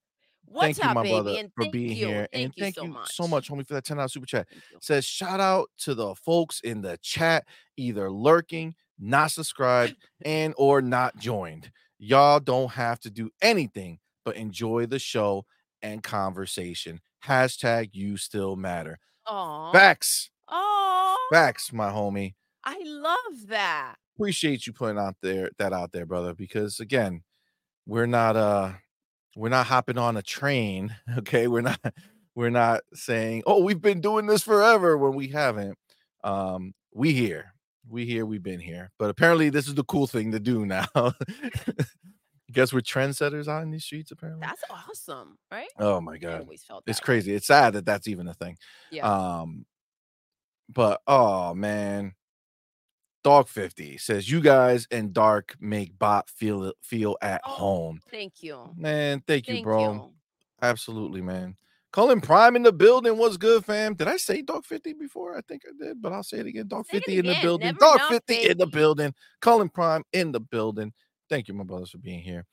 what's 0.45 0.79
thank 0.79 0.83
you, 0.83 0.89
up, 0.89 0.95
my 0.95 1.03
baby? 1.03 1.13
brother, 1.13 1.49
for 1.55 1.63
thank 1.63 1.73
being 1.73 1.91
you. 1.91 2.07
here, 2.07 2.27
Thank 2.33 2.43
and 2.45 2.53
you 2.55 2.63
thank 2.63 2.75
so 2.75 2.83
you 2.83 2.89
much. 2.89 3.15
so 3.15 3.27
much, 3.27 3.49
homie, 3.49 3.67
for 3.67 3.73
that 3.75 3.83
ten 3.85 3.97
dollars 3.97 4.13
super 4.13 4.25
chat. 4.25 4.47
Says 4.81 5.05
shout 5.05 5.39
out 5.39 5.69
to 5.79 5.95
the 5.95 6.15
folks 6.15 6.61
in 6.61 6.81
the 6.81 6.97
chat 7.01 7.45
either 7.77 8.11
lurking 8.11 8.75
not 8.99 9.31
subscribed 9.31 9.95
and 10.25 10.53
or 10.57 10.81
not 10.81 11.17
joined 11.17 11.71
y'all 11.99 12.39
don't 12.39 12.71
have 12.71 12.99
to 13.01 13.09
do 13.09 13.29
anything 13.41 13.99
but 14.25 14.35
enjoy 14.35 14.85
the 14.85 14.99
show 14.99 15.45
and 15.81 16.01
conversation. 16.01 17.01
Hashtag 17.25 17.89
you 17.93 18.17
still 18.17 18.55
matter. 18.55 18.97
Aw. 19.27 19.71
facts. 19.71 20.31
Aw, 20.47 21.17
facts 21.31 21.71
my 21.71 21.89
homie. 21.91 22.33
I 22.63 22.79
love 22.83 23.47
that. 23.47 23.95
appreciate 24.15 24.65
you 24.65 24.73
putting 24.73 24.97
out 24.97 25.15
there 25.21 25.49
that 25.59 25.71
out 25.71 25.91
there 25.91 26.05
brother 26.05 26.33
because 26.33 26.79
again 26.79 27.23
we're 27.85 28.05
not 28.05 28.35
uh 28.35 28.71
we're 29.35 29.49
not 29.49 29.67
hopping 29.67 29.97
on 29.97 30.17
a 30.17 30.21
train 30.21 30.95
okay? 31.19 31.47
We're 31.47 31.61
not 31.61 31.79
we're 32.35 32.49
not 32.49 32.81
saying 32.93 33.43
oh 33.45 33.63
we've 33.63 33.81
been 33.81 34.01
doing 34.01 34.25
this 34.25 34.43
forever 34.43 34.97
when 34.97 35.13
we 35.13 35.27
haven't. 35.27 35.77
Um 36.23 36.73
we 36.93 37.13
here 37.13 37.53
we 37.89 38.05
here 38.05 38.25
we've 38.25 38.43
been 38.43 38.59
here 38.59 38.91
but 38.99 39.09
apparently 39.09 39.49
this 39.49 39.67
is 39.67 39.75
the 39.75 39.83
cool 39.83 40.07
thing 40.07 40.31
to 40.31 40.39
do 40.39 40.65
now 40.65 40.85
guess 42.51 42.73
we're 42.73 42.81
trendsetters 42.81 43.47
out 43.47 43.61
in 43.63 43.71
these 43.71 43.83
streets 43.83 44.11
apparently 44.11 44.41
That's 44.45 44.63
awesome, 44.69 45.37
right? 45.51 45.69
oh 45.79 46.01
my 46.01 46.15
I 46.15 46.17
god 46.17 46.41
always 46.41 46.63
felt 46.63 46.83
it's 46.87 46.99
way. 46.99 47.05
crazy 47.05 47.33
it's 47.33 47.47
sad 47.47 47.73
that 47.73 47.85
that's 47.85 48.07
even 48.07 48.27
a 48.27 48.33
thing 48.33 48.57
Yeah. 48.91 49.07
um 49.41 49.65
but 50.69 51.01
oh 51.07 51.53
man 51.53 52.13
dog 53.23 53.47
50 53.47 53.97
says 53.97 54.29
you 54.29 54.41
guys 54.41 54.87
and 54.91 55.13
dark 55.13 55.55
make 55.59 55.97
bot 55.99 56.29
feel 56.29 56.73
feel 56.81 57.17
at 57.21 57.41
Oh, 57.45 57.49
home 57.51 58.01
Thank 58.09 58.41
you. 58.43 58.73
man 58.77 59.21
thank 59.27 59.49
you 59.49 59.55
Thank 59.55 59.63
bro 59.63 59.93
you. 59.93 60.13
absolutely 60.61 61.21
man 61.21 61.55
Colin 61.91 62.21
Prime 62.21 62.55
in 62.55 62.63
the 62.63 62.71
building. 62.71 63.17
What's 63.17 63.37
good, 63.37 63.65
fam? 63.65 63.95
Did 63.95 64.07
I 64.07 64.17
say 64.17 64.41
Dog 64.41 64.65
50 64.65 64.93
before? 64.93 65.35
I 65.35 65.41
think 65.41 65.63
I 65.67 65.71
did, 65.83 66.01
but 66.01 66.13
I'll 66.13 66.23
say 66.23 66.37
it 66.37 66.45
again. 66.45 66.67
Dog 66.67 66.85
Say 66.85 66.97
it 66.97 67.05
50 67.05 67.19
in 67.19 67.25
the 67.25 67.37
building. 67.41 67.67
Never 67.67 67.79
Dog 67.79 67.95
enough, 67.95 68.09
50 68.09 68.49
in 68.49 68.57
the 68.57 68.67
building. 68.67 69.13
Colin 69.41 69.69
Prime 69.69 70.03
in 70.13 70.31
the 70.31 70.39
building. 70.39 70.93
Thank 71.29 71.47
you, 71.47 71.53
my 71.55 71.63
brothers, 71.63 71.91
for 71.91 71.97
being 71.97 72.21
here. 72.21 72.45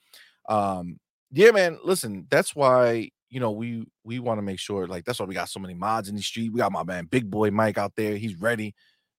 Um, 0.48 0.98
yeah, 1.30 1.50
man. 1.50 1.78
Listen, 1.84 2.26
that's 2.30 2.56
why, 2.56 3.10
you 3.28 3.40
know, 3.40 3.50
we 3.50 3.84
we 4.04 4.20
want 4.20 4.38
to 4.38 4.42
make 4.42 4.58
sure 4.58 4.86
like 4.86 5.04
that's 5.04 5.20
why 5.20 5.26
we 5.26 5.34
got 5.34 5.50
so 5.50 5.60
many 5.60 5.74
mods 5.74 6.08
in 6.08 6.16
the 6.16 6.22
street. 6.22 6.52
We 6.52 6.60
got 6.60 6.72
my 6.72 6.84
man 6.84 7.06
Big 7.06 7.30
Boy 7.30 7.50
Mike 7.50 7.78
out 7.78 7.92
there. 7.96 8.16
He's 8.16 8.36
ready. 8.36 8.74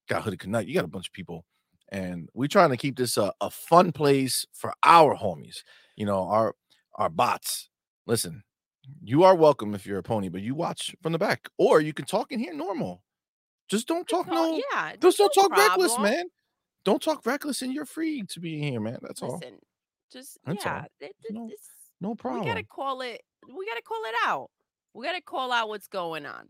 Got 0.10 0.24
Hooded 0.24 0.40
Canuck. 0.40 0.66
You 0.66 0.74
got 0.74 0.86
a 0.86 0.90
bunch 0.90 1.08
of 1.08 1.14
people, 1.14 1.46
and 1.90 2.30
we 2.34 2.48
trying 2.48 2.70
to 2.70 2.78
keep 2.78 2.98
this 2.98 3.18
a, 3.18 3.34
a 3.42 3.52
fun 3.52 3.92
place 3.92 4.46
for 4.54 4.74
our 4.84 5.16
homies. 5.16 5.58
You 5.96 6.06
know, 6.06 6.28
our 6.28 6.56
our 6.96 7.10
bots. 7.10 7.70
Listen, 8.08 8.44
you 9.04 9.24
are 9.24 9.36
welcome 9.36 9.74
if 9.76 9.86
you're 9.86 10.00
a 10.00 10.04
pony, 10.04 10.30
but 10.30 10.42
you 10.42 10.56
watch 10.56 10.96
from 11.02 11.12
the 11.12 11.18
back, 11.20 11.48
or 11.58 11.82
you 11.82 11.94
can 11.94 12.06
talk 12.06 12.32
in 12.32 12.40
here 12.40 12.54
normal. 12.54 13.02
Just 13.70 13.88
don't 13.88 14.08
talk 14.08 14.28
no. 14.28 14.62
yeah. 14.74 14.94
Just 15.02 15.18
don't 15.18 15.32
no 15.36 15.44
talk 15.44 15.58
reckless, 15.58 15.98
man. 16.00 16.26
Don't 16.86 17.02
talk 17.02 17.26
reckless, 17.26 17.62
and 17.62 17.74
you're 17.74 17.86
free 17.86 18.24
to 18.30 18.40
be 18.40 18.56
in 18.62 18.72
here, 18.72 18.80
man. 18.80 19.00
That's 19.02 19.22
all. 19.22 19.40
Listen, 19.40 19.60
just 20.12 20.38
That's 20.46 20.66
all. 20.66 20.72
yeah. 20.74 20.86
it- 21.08 21.16
it- 21.24 21.34
No 21.34 21.50
No 22.00 22.10
we 22.12 22.46
gotta 22.46 22.64
call 22.64 23.02
it. 23.02 23.22
We 23.48 23.66
gotta 23.66 23.82
call 23.82 24.02
it 24.06 24.16
out. 24.26 24.50
We 24.94 25.06
gotta 25.06 25.22
call 25.22 25.52
out 25.52 25.68
what's 25.68 25.88
going 25.88 26.26
on. 26.26 26.48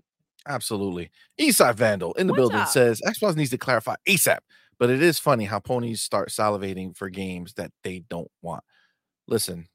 Absolutely. 0.48 1.10
Eastside 1.40 1.76
Vandal 1.76 2.14
in 2.14 2.28
the 2.28 2.34
What's 2.34 2.40
building 2.40 2.60
up? 2.60 2.68
says 2.70 3.02
Xbox 3.06 3.36
needs 3.36 3.50
to 3.50 3.58
clarify 3.58 3.96
ASAP, 4.08 4.40
but 4.80 4.90
it 4.90 5.02
is 5.02 5.20
funny 5.20 5.46
how 5.46 5.60
ponies 5.60 6.02
start 6.02 6.30
salivating 6.30 6.96
for 6.96 7.10
games 7.10 7.54
that 7.56 7.72
they 7.84 8.00
don't 8.10 8.32
want. 8.42 8.64
Listen, 9.28 9.68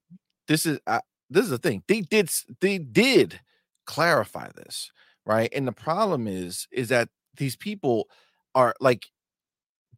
this 0.49 0.65
is 0.65 0.79
uh, 0.87 1.01
this 1.33 1.45
is 1.45 1.51
the 1.51 1.59
thing. 1.59 1.83
They 1.89 2.03
did 2.03 2.31
they 2.61 2.79
did 2.79 3.41
clarify 3.87 4.51
this, 4.55 4.91
right? 5.27 5.53
And 5.55 5.67
the 5.67 5.73
problem 5.73 6.27
is 6.27 6.69
is 6.71 6.89
that 6.91 7.09
these 7.37 7.57
people 7.57 8.09
are 8.55 8.75
like 8.81 9.07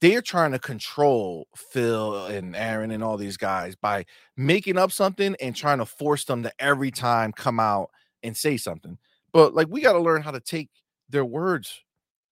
they're 0.00 0.22
trying 0.22 0.52
to 0.52 0.58
control 0.58 1.46
Phil 1.56 2.26
and 2.26 2.54
Aaron 2.56 2.90
and 2.90 3.02
all 3.02 3.16
these 3.16 3.36
guys 3.36 3.74
by 3.76 4.04
making 4.36 4.76
up 4.76 4.92
something 4.92 5.36
and 5.40 5.54
trying 5.54 5.78
to 5.78 5.86
force 5.86 6.24
them 6.24 6.42
to 6.42 6.52
every 6.58 6.90
time 6.90 7.32
come 7.32 7.60
out 7.60 7.90
and 8.22 8.36
say 8.36 8.56
something. 8.56 8.98
But 9.32 9.54
like 9.54 9.68
we 9.70 9.80
got 9.80 9.92
to 9.94 10.00
learn 10.00 10.22
how 10.22 10.32
to 10.32 10.40
take 10.40 10.70
their 11.08 11.24
words 11.24 11.80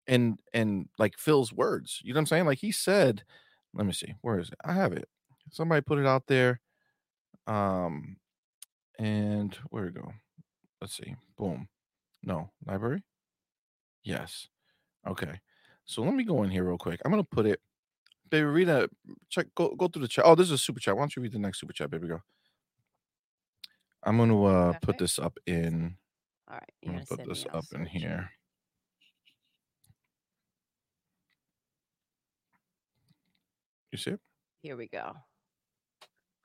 and 0.06 0.38
and 0.52 0.88
like 0.98 1.18
Phil's 1.18 1.52
words. 1.52 2.00
You 2.02 2.12
know 2.12 2.18
what 2.18 2.22
I'm 2.22 2.26
saying? 2.26 2.46
Like 2.46 2.58
he 2.58 2.72
said, 2.72 3.22
let 3.74 3.86
me 3.86 3.92
see, 3.92 4.14
where 4.22 4.38
is 4.38 4.48
it? 4.48 4.58
I 4.64 4.72
have 4.72 4.92
it. 4.92 5.08
Somebody 5.50 5.82
put 5.82 5.98
it 5.98 6.06
out 6.06 6.26
there. 6.26 6.60
Um 7.46 8.16
and 9.02 9.56
where 9.70 9.84
we 9.84 9.90
go? 9.90 10.12
Let's 10.80 10.96
see. 10.96 11.16
Boom. 11.36 11.68
No, 12.22 12.50
library? 12.66 13.02
Yes. 14.04 14.48
Okay. 15.06 15.40
So 15.84 16.02
let 16.02 16.14
me 16.14 16.22
go 16.22 16.44
in 16.44 16.50
here 16.50 16.64
real 16.64 16.78
quick. 16.78 17.00
I'm 17.04 17.10
gonna 17.10 17.24
put 17.24 17.46
it. 17.46 17.60
Baby, 18.30 18.44
read 18.44 18.68
a 18.68 18.88
check. 19.28 19.46
Go 19.56 19.74
go 19.74 19.88
through 19.88 20.02
the 20.02 20.08
chat. 20.08 20.24
Oh, 20.24 20.36
this 20.36 20.46
is 20.46 20.52
a 20.52 20.58
super 20.58 20.78
chat. 20.78 20.94
Why 20.94 21.02
don't 21.02 21.16
you 21.16 21.22
read 21.22 21.32
the 21.32 21.40
next 21.40 21.58
super 21.58 21.72
chat, 21.72 21.90
baby 21.90 22.06
girl? 22.06 22.22
I'm 24.04 24.18
gonna 24.18 24.42
uh 24.44 24.72
put 24.80 24.98
this 24.98 25.18
up 25.18 25.36
in. 25.46 25.96
All 26.48 26.54
right. 26.54 26.70
I'm 26.86 26.92
gonna 26.92 27.04
put 27.06 27.24
this 27.24 27.44
up 27.52 27.64
in 27.74 27.84
here. 27.84 28.30
You 33.90 33.98
see 33.98 34.12
it? 34.12 34.20
Here 34.62 34.76
we 34.76 34.86
go. 34.86 35.16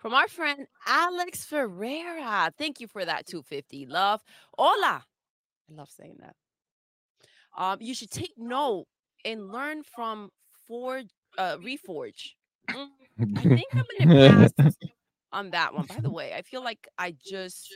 From 0.08 0.14
our 0.14 0.30
friend 0.30 0.68
Alex 0.86 1.44
Ferreira. 1.44 2.54
Thank 2.58 2.80
you 2.80 2.88
for 2.88 3.04
that 3.04 3.28
250. 3.28 3.88
Love. 3.88 4.22
Hola. 4.58 5.04
I 5.04 5.74
love 5.74 5.90
saying 5.90 6.16
that. 6.22 6.34
Um, 7.58 7.80
you 7.82 7.94
should 7.94 8.10
take 8.10 8.32
note 8.38 8.86
and 9.26 9.52
learn 9.52 9.84
from 9.84 10.30
Forge 10.66 11.10
uh 11.38 11.58
Reforge. 11.58 12.36
Mm, 12.70 12.88
I 13.36 13.42
think 13.42 13.66
I'm 13.74 13.84
gonna 14.00 14.50
pass 14.58 14.78
on 15.34 15.50
that 15.50 15.74
one. 15.74 15.88
By 15.88 16.00
the 16.00 16.10
way, 16.10 16.32
I 16.34 16.42
feel 16.42 16.64
like 16.64 16.88
I 16.98 17.14
just 17.30 17.68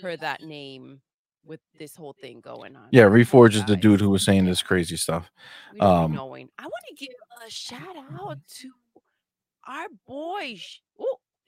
heard 0.00 0.20
that 0.20 0.44
name 0.44 1.00
with 1.44 1.58
this 1.76 1.96
whole 1.96 2.12
thing 2.12 2.40
going 2.40 2.76
on. 2.76 2.86
yeah, 2.92 3.06
Reforge 3.06 3.56
is 3.56 3.64
the 3.64 3.74
dude 3.74 4.00
who 4.00 4.10
was 4.10 4.24
saying 4.24 4.44
this 4.44 4.62
crazy 4.62 4.96
stuff. 4.96 5.28
Um, 5.80 6.12
knowing. 6.12 6.50
I 6.56 6.62
want 6.62 6.84
to 6.90 6.94
give 6.94 7.16
a 7.44 7.50
shout 7.50 7.96
out 7.96 8.38
to 8.60 8.70
our 9.66 9.86
boy. 10.06 10.56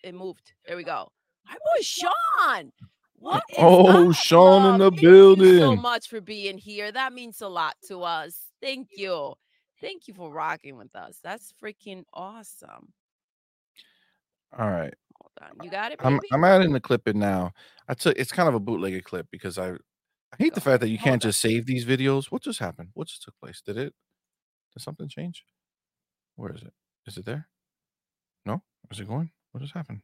Sh- 0.03 0.09
it 0.09 0.15
moved. 0.15 0.53
There 0.67 0.77
we 0.77 0.85
go. 0.85 1.11
Our 1.49 1.55
boy 1.57 1.83
Sean. 1.83 2.73
What 3.17 3.43
is 3.51 3.57
Oh, 3.59 4.11
up, 4.11 4.17
Sean 4.17 4.75
in 4.75 4.81
love? 4.81 4.97
the 4.97 5.01
Thank 5.37 5.39
you 5.39 5.59
so 5.61 5.77
much 5.77 6.09
for 6.09 6.21
being 6.21 6.59
here. 6.59 6.91
That 6.93 7.13
means 7.13 7.41
a 7.41 7.49
lot 7.49 7.77
to 7.89 8.03
us. 8.03 8.37
Thank 8.61 8.89
you. 8.97 9.35
Thank 9.81 10.07
you 10.09 10.15
for 10.15 10.31
rocking 10.31 10.77
with 10.77 10.95
us. 10.95 11.19
That's 11.23 11.53
freaking 11.63 12.05
awesome. 12.13 12.93
All 14.57 14.71
right. 14.71 14.95
Hold 15.21 15.51
on. 15.59 15.65
You 15.65 15.71
got 15.71 15.93
it, 15.93 16.01
I'm? 16.03 16.21
I'm 16.33 16.45
adding 16.45 16.73
the 16.73 16.81
clip 16.81 17.09
in 17.09 17.19
now. 17.19 17.53
I 17.89 17.95
took 17.95 18.17
it's 18.19 18.33
kind 18.33 18.49
of 18.49 18.55
a 18.55 18.61
bootlegged 18.61 19.05
clip 19.05 19.27
because 19.31 19.59
I 19.59 19.71
I 19.71 20.37
hate 20.39 20.55
the 20.55 20.61
fact 20.61 20.81
that 20.81 20.89
you 20.89 20.99
Hold 20.99 21.05
can't 21.05 21.25
on. 21.25 21.29
just 21.31 21.41
save 21.41 21.67
these 21.67 21.85
videos. 21.85 22.27
What 22.27 22.43
just 22.43 22.59
happened? 22.59 22.91
What 22.95 23.09
just 23.09 23.23
took 23.23 23.35
place? 23.41 23.61
Did 23.65 23.77
it 23.77 23.95
did 24.75 24.83
something 24.83 25.09
change? 25.09 25.45
Where 26.37 26.53
is 26.55 26.63
it? 26.63 26.73
Is 27.07 27.17
it 27.19 27.25
there? 27.25 27.49
No? 28.47 28.63
Is 28.91 29.01
it 29.01 29.09
going? 29.09 29.31
What 29.53 29.61
just 29.61 29.75
happened? 29.75 30.01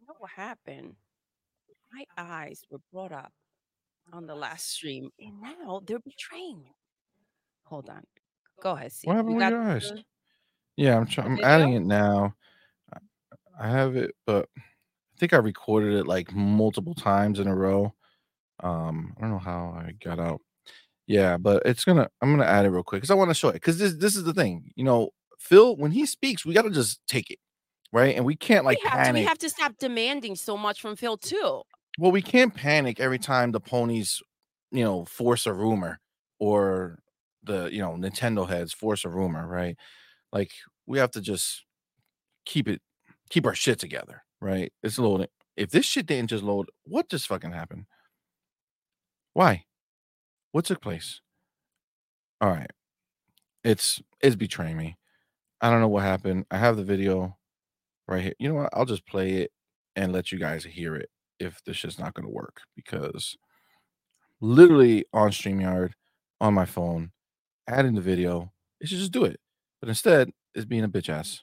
You 0.00 0.06
know 0.06 0.14
what 0.18 0.30
happened? 0.30 0.94
My 1.92 2.04
eyes 2.18 2.62
were 2.70 2.78
brought 2.92 3.12
up 3.12 3.32
on 4.12 4.26
the 4.26 4.34
last 4.34 4.70
stream, 4.72 5.10
and 5.18 5.40
now 5.40 5.80
they're 5.86 5.98
betraying 6.00 6.62
me. 6.62 6.72
Hold 7.64 7.88
on. 7.88 8.02
Go 8.62 8.72
ahead, 8.72 8.92
see. 8.92 9.06
What 9.06 9.16
happened 9.16 9.30
You 9.32 9.36
with 9.36 9.42
got 9.44 9.52
your 9.52 9.62
eyes? 9.62 9.90
the- 9.90 10.04
Yeah, 10.76 10.96
I'm 10.96 11.06
trying. 11.06 11.38
I'm 11.38 11.44
adding 11.44 11.72
it 11.74 11.80
now. 11.82 12.34
I- 13.58 13.68
have 13.68 13.94
it, 13.96 14.16
but 14.26 14.48
I 14.56 15.18
think 15.18 15.34
I 15.34 15.36
recorded 15.36 15.94
it 15.94 16.06
like 16.06 16.32
multiple 16.32 16.94
times 16.94 17.38
in 17.40 17.46
a 17.46 17.54
row. 17.54 17.94
Um, 18.60 19.14
I 19.18 19.20
don't 19.20 19.30
know 19.30 19.38
how 19.38 19.74
I 19.76 19.92
got 20.02 20.18
out. 20.18 20.40
Yeah, 21.06 21.36
but 21.36 21.62
it's 21.66 21.84
gonna. 21.84 22.08
I'm 22.22 22.30
gonna 22.30 22.44
add 22.48 22.64
it 22.64 22.70
real 22.70 22.82
quick 22.82 23.02
because 23.02 23.10
I 23.10 23.14
want 23.14 23.30
to 23.30 23.34
show 23.34 23.48
it. 23.50 23.54
Because 23.54 23.78
this 23.78 23.94
this 23.94 24.16
is 24.16 24.24
the 24.24 24.32
thing. 24.32 24.72
You 24.76 24.84
know, 24.84 25.10
Phil, 25.38 25.76
when 25.76 25.90
he 25.90 26.06
speaks, 26.06 26.46
we 26.46 26.54
got 26.54 26.62
to 26.62 26.70
just 26.70 27.00
take 27.06 27.30
it, 27.30 27.38
right? 27.92 28.16
And 28.16 28.24
we 28.24 28.36
can't 28.36 28.64
like 28.64 28.78
we 28.82 28.88
have 28.88 29.06
to. 29.08 29.12
We 29.12 29.24
have 29.24 29.38
to 29.38 29.50
stop 29.50 29.76
demanding 29.78 30.36
so 30.36 30.56
much 30.56 30.80
from 30.80 30.96
Phil 30.96 31.16
too. 31.16 31.62
Well, 31.98 32.12
we 32.12 32.22
can't 32.22 32.54
panic 32.54 33.00
every 33.00 33.18
time 33.18 33.52
the 33.52 33.60
ponies, 33.60 34.22
you 34.70 34.84
know, 34.84 35.04
force 35.04 35.46
a 35.46 35.52
rumor 35.52 36.00
or 36.38 36.98
the 37.42 37.68
you 37.72 37.80
know 37.80 37.92
Nintendo 37.92 38.48
heads 38.48 38.72
force 38.72 39.04
a 39.04 39.08
rumor, 39.08 39.46
right? 39.46 39.76
Like 40.32 40.52
we 40.86 40.98
have 40.98 41.10
to 41.12 41.20
just 41.20 41.64
keep 42.44 42.68
it, 42.68 42.80
keep 43.28 43.46
our 43.46 43.54
shit 43.54 43.78
together, 43.78 44.22
right? 44.40 44.72
It's 44.82 44.98
loading. 44.98 45.28
If 45.56 45.70
this 45.70 45.86
shit 45.86 46.06
didn't 46.06 46.30
just 46.30 46.44
load, 46.44 46.66
what 46.84 47.08
just 47.08 47.26
fucking 47.26 47.52
happened? 47.52 47.86
Why? 49.34 49.64
What 50.52 50.64
took 50.64 50.80
place? 50.80 51.20
All 52.40 52.50
right, 52.50 52.70
it's 53.62 54.00
it's 54.20 54.36
betraying 54.36 54.76
me. 54.76 54.96
I 55.60 55.70
don't 55.70 55.80
know 55.80 55.88
what 55.88 56.02
happened. 56.02 56.46
I 56.50 56.56
have 56.56 56.76
the 56.76 56.84
video 56.84 57.36
right 58.10 58.22
here. 58.22 58.34
You 58.38 58.48
know 58.48 58.54
what? 58.56 58.70
I'll 58.72 58.84
just 58.84 59.06
play 59.06 59.34
it 59.42 59.52
and 59.96 60.12
let 60.12 60.32
you 60.32 60.38
guys 60.38 60.64
hear 60.64 60.96
it 60.96 61.08
if 61.38 61.62
this 61.64 61.76
shit's 61.76 61.98
not 61.98 62.14
going 62.14 62.26
to 62.26 62.32
work 62.32 62.60
because 62.76 63.36
literally 64.40 65.04
on 65.12 65.30
StreamYard 65.30 65.92
on 66.40 66.54
my 66.54 66.64
phone, 66.64 67.12
adding 67.68 67.94
the 67.94 68.00
video, 68.00 68.52
it 68.80 68.88
should 68.88 68.98
just 68.98 69.12
do 69.12 69.24
it. 69.24 69.40
But 69.80 69.88
instead, 69.88 70.30
it's 70.54 70.64
being 70.66 70.84
a 70.84 70.88
bitch 70.88 71.08
ass. 71.08 71.42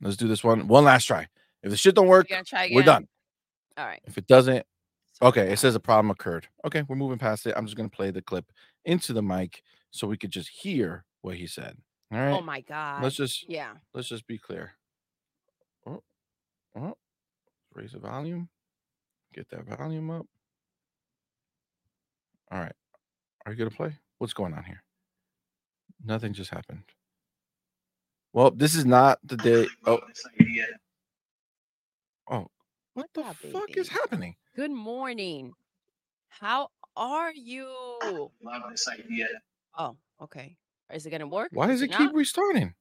Let's 0.00 0.16
do 0.16 0.28
this 0.28 0.44
one 0.44 0.66
one 0.68 0.84
last 0.84 1.04
try. 1.06 1.26
If 1.62 1.70
the 1.70 1.76
shit 1.76 1.94
don't 1.94 2.08
work, 2.08 2.26
We're 2.74 2.82
done. 2.82 3.08
All 3.76 3.86
right. 3.86 4.00
If 4.04 4.18
it 4.18 4.26
doesn't, 4.26 4.64
okay, 5.22 5.50
it 5.50 5.58
says 5.58 5.74
a 5.74 5.80
problem 5.80 6.10
occurred. 6.10 6.46
Okay, 6.66 6.82
we're 6.88 6.96
moving 6.96 7.18
past 7.18 7.46
it. 7.46 7.54
I'm 7.56 7.64
just 7.64 7.76
going 7.76 7.88
to 7.88 7.96
play 7.96 8.10
the 8.10 8.22
clip 8.22 8.44
into 8.84 9.12
the 9.12 9.22
mic 9.22 9.62
so 9.90 10.06
we 10.06 10.16
could 10.18 10.30
just 10.30 10.48
hear 10.50 11.04
what 11.22 11.36
he 11.36 11.46
said. 11.46 11.76
All 12.12 12.18
right. 12.18 12.32
Oh 12.32 12.42
my 12.42 12.60
god. 12.60 13.02
let's 13.02 13.16
just 13.16 13.48
Yeah. 13.48 13.72
let's 13.94 14.08
just 14.08 14.26
be 14.26 14.38
clear. 14.38 14.72
Oh, 16.76 16.96
raise 17.72 17.92
the 17.92 17.98
volume. 17.98 18.48
Get 19.32 19.48
that 19.50 19.64
volume 19.64 20.10
up. 20.10 20.26
All 22.50 22.60
right. 22.60 22.74
Are 23.46 23.52
you 23.52 23.58
gonna 23.58 23.70
play? 23.70 23.96
What's 24.18 24.32
going 24.32 24.54
on 24.54 24.64
here? 24.64 24.82
Nothing 26.04 26.32
just 26.32 26.50
happened. 26.50 26.82
Well, 28.32 28.50
this 28.50 28.74
is 28.74 28.84
not 28.84 29.18
the 29.24 29.36
day. 29.36 29.66
Oh, 29.86 30.00
oh, 32.30 32.46
what 32.94 33.06
the 33.12 33.20
up, 33.20 33.36
fuck 33.52 33.76
is 33.76 33.88
happening? 33.88 34.34
Good 34.56 34.70
morning. 34.70 35.52
How 36.28 36.68
are 36.96 37.32
you? 37.32 37.68
Love 38.02 38.62
this 38.70 38.88
idea. 38.88 39.26
Oh, 39.76 39.96
okay. 40.22 40.56
Is 40.92 41.04
it 41.06 41.10
gonna 41.10 41.26
work? 41.26 41.50
Why 41.52 41.66
does 41.66 41.82
it 41.82 41.90
not? 41.90 41.98
keep 41.98 42.10
restarting? 42.14 42.74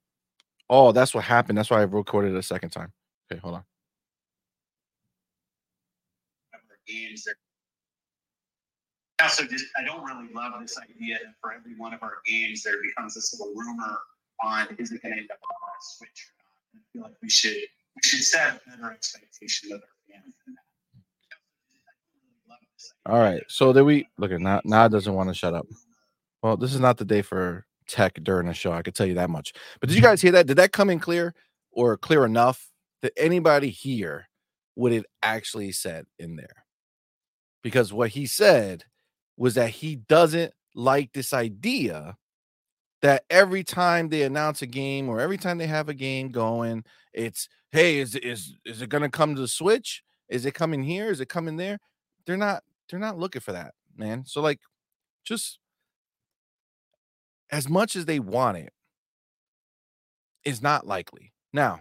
Oh, 0.70 0.92
that's 0.92 1.14
what 1.14 1.24
happened. 1.24 1.58
That's 1.58 1.70
why 1.70 1.80
I 1.80 1.84
recorded 1.84 2.34
it 2.34 2.38
a 2.38 2.44
second 2.44 2.70
time. 2.70 2.94
Okay, 3.32 3.40
hold 3.40 3.56
on. 3.56 3.64
of 6.54 6.60
our 6.70 6.73
games. 6.88 7.28
Also 9.22 9.46
just 9.46 9.66
I 9.78 9.84
don't 9.84 10.04
really 10.04 10.34
love 10.34 10.54
this 10.62 10.78
idea 10.78 11.18
that 11.24 11.34
for 11.40 11.54
every 11.54 11.76
one 11.76 11.94
of 11.94 12.04
our 12.04 12.18
games 12.26 12.64
there 12.64 12.82
becomes 12.82 13.16
this 13.16 13.34
little 13.40 13.54
rumor 13.56 14.00
on 14.44 14.68
is 14.78 14.92
it 14.92 15.02
going 15.02 15.14
to 15.14 15.20
end 15.20 15.30
up 15.32 15.38
on 15.44 15.70
our 15.70 15.76
Switch 15.80 16.28
or 16.28 16.34
not. 16.40 16.44
I 16.76 16.84
feel 16.92 17.02
like 17.04 17.22
we 17.22 17.30
should 17.30 17.54
we 17.54 18.02
should 18.04 18.24
set 18.24 18.56
a 18.56 18.70
better 18.70 18.92
expectation 18.92 19.72
of 19.72 19.82
our 19.82 19.88
fans 20.12 20.34
All 23.06 23.20
right. 23.20 23.44
So 23.48 23.72
there 23.72 23.86
we 23.86 24.08
look 24.18 24.32
at 24.32 24.42
now. 24.42 24.62
Now 24.66 24.88
doesn't 24.88 25.14
want 25.14 25.30
to 25.30 25.36
shut 25.36 25.54
up. 25.54 25.68
Well, 26.42 26.58
this 26.58 26.74
is 26.74 26.80
not 26.80 26.98
the 26.98 27.06
day 27.06 27.22
for 27.22 27.66
tech 27.88 28.16
during 28.24 28.48
the 28.48 28.54
show. 28.54 28.72
I 28.72 28.82
could 28.82 28.96
tell 28.96 29.06
you 29.06 29.14
that 29.16 29.30
much. 29.30 29.54
But 29.80 29.90
did 29.90 29.96
you 29.96 30.02
guys 30.02 30.22
hear 30.22 30.32
that? 30.34 30.48
Did 30.48 30.58
that 30.58 30.72
come 30.72 30.90
in 30.90 31.00
clear 31.00 31.34
or 31.72 31.98
clear 31.98 32.26
enough 32.26 32.70
that 33.02 33.14
anybody 33.18 33.70
hear 33.70 34.28
what 34.76 34.92
it 34.92 35.06
actually 35.22 35.72
said 35.72 36.06
in 36.20 36.36
there? 36.36 36.63
Because 37.64 37.94
what 37.94 38.10
he 38.10 38.26
said 38.28 38.84
was 39.38 39.56
that 39.56 39.70
he 39.72 39.96
doesn't 39.96 40.54
like 40.76 41.14
this 41.14 41.34
idea 41.34 42.18
that 43.02 43.24
every 43.30 43.64
time 43.64 44.10
they 44.10 44.24
announce 44.24 44.62
a 44.62 44.68
game 44.68 45.10
or 45.10 45.20
every 45.20 45.38
time 45.38 45.58
they 45.58 45.68
have 45.68 45.90
a 45.90 45.94
game 45.94 46.30
going, 46.30 46.84
it's 47.14 47.50
hey, 47.72 48.00
is 48.00 48.16
is 48.16 48.56
is 48.66 48.82
it 48.82 48.90
gonna 48.90 49.10
come 49.10 49.36
to 49.36 49.42
the 49.42 49.48
Switch? 49.48 50.04
Is 50.30 50.46
it 50.46 50.54
coming 50.54 50.84
here? 50.84 51.10
Is 51.10 51.20
it 51.22 51.30
coming 51.30 51.58
there? 51.58 51.80
They're 52.26 52.38
not 52.38 52.64
they're 52.90 53.00
not 53.00 53.18
looking 53.18 53.42
for 53.42 53.52
that, 53.54 53.74
man. 53.98 54.26
So 54.26 54.42
like 54.42 54.60
just 55.26 55.60
as 57.52 57.70
much 57.70 57.96
as 57.96 58.06
they 58.06 58.20
want 58.20 58.58
it 58.58 58.74
is 60.44 60.62
not 60.62 60.86
likely. 60.88 61.34
Now, 61.52 61.80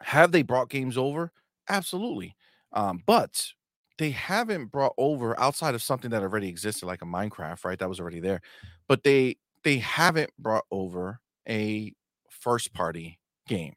have 0.00 0.32
they 0.32 0.42
brought 0.42 0.68
games 0.68 0.98
over? 0.98 1.32
Absolutely. 1.68 2.36
Um, 2.72 3.02
but 3.06 3.52
they 3.98 4.10
haven't 4.10 4.66
brought 4.66 4.94
over 4.98 5.38
outside 5.38 5.74
of 5.74 5.82
something 5.82 6.10
that 6.10 6.22
already 6.22 6.48
existed, 6.48 6.86
like 6.86 7.02
a 7.02 7.06
Minecraft, 7.06 7.64
right? 7.64 7.78
That 7.78 7.88
was 7.88 8.00
already 8.00 8.20
there. 8.20 8.40
But 8.88 9.04
they 9.04 9.36
they 9.62 9.78
haven't 9.78 10.30
brought 10.38 10.64
over 10.70 11.20
a 11.48 11.92
first 12.28 12.72
party 12.74 13.18
game 13.48 13.74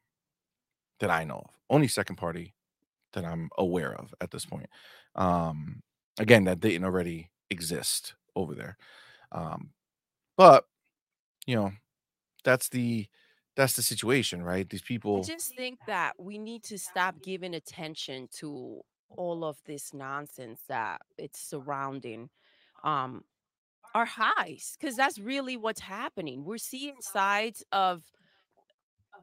that 0.99 1.09
I 1.09 1.23
know 1.23 1.43
of. 1.45 1.51
Only 1.69 1.87
second 1.87 2.15
party 2.15 2.55
that 3.13 3.25
I'm 3.25 3.49
aware 3.57 3.93
of 3.93 4.13
at 4.21 4.31
this 4.31 4.45
point. 4.45 4.69
Um, 5.15 5.81
again, 6.19 6.45
that 6.45 6.59
didn't 6.59 6.83
already 6.83 7.29
exist 7.49 8.15
over 8.35 8.55
there. 8.55 8.77
Um, 9.31 9.71
but 10.35 10.65
you 11.45 11.55
know, 11.55 11.71
that's 12.43 12.69
the 12.69 13.07
that's 13.55 13.75
the 13.75 13.81
situation, 13.81 14.43
right? 14.43 14.69
These 14.69 14.81
people 14.81 15.17
I 15.17 15.21
just 15.21 15.55
think 15.55 15.79
that 15.87 16.13
we 16.19 16.37
need 16.37 16.63
to 16.65 16.77
stop 16.77 17.15
giving 17.23 17.55
attention 17.55 18.27
to 18.37 18.81
all 19.15 19.43
of 19.43 19.57
this 19.65 19.93
nonsense 19.93 20.61
that 20.67 21.01
it's 21.17 21.39
surrounding 21.39 22.29
um 22.83 23.23
our 23.95 24.05
highs 24.05 24.77
because 24.79 24.95
that's 24.95 25.19
really 25.19 25.57
what's 25.57 25.81
happening. 25.81 26.43
We're 26.43 26.57
seeing 26.57 26.97
sides 26.99 27.63
of 27.71 28.03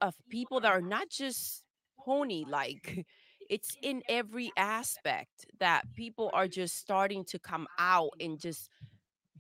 of 0.01 0.15
people 0.29 0.61
that 0.61 0.73
are 0.73 0.81
not 0.81 1.09
just 1.09 1.63
pony 1.99 2.45
like 2.49 3.07
it's 3.51 3.77
in 3.83 4.03
every 4.09 4.51
aspect 4.57 5.47
that 5.61 5.85
people 5.95 6.31
are 6.33 6.49
just 6.49 6.77
starting 6.77 7.25
to 7.25 7.39
come 7.39 7.67
out 7.79 8.11
and 8.19 8.41
just 8.41 8.69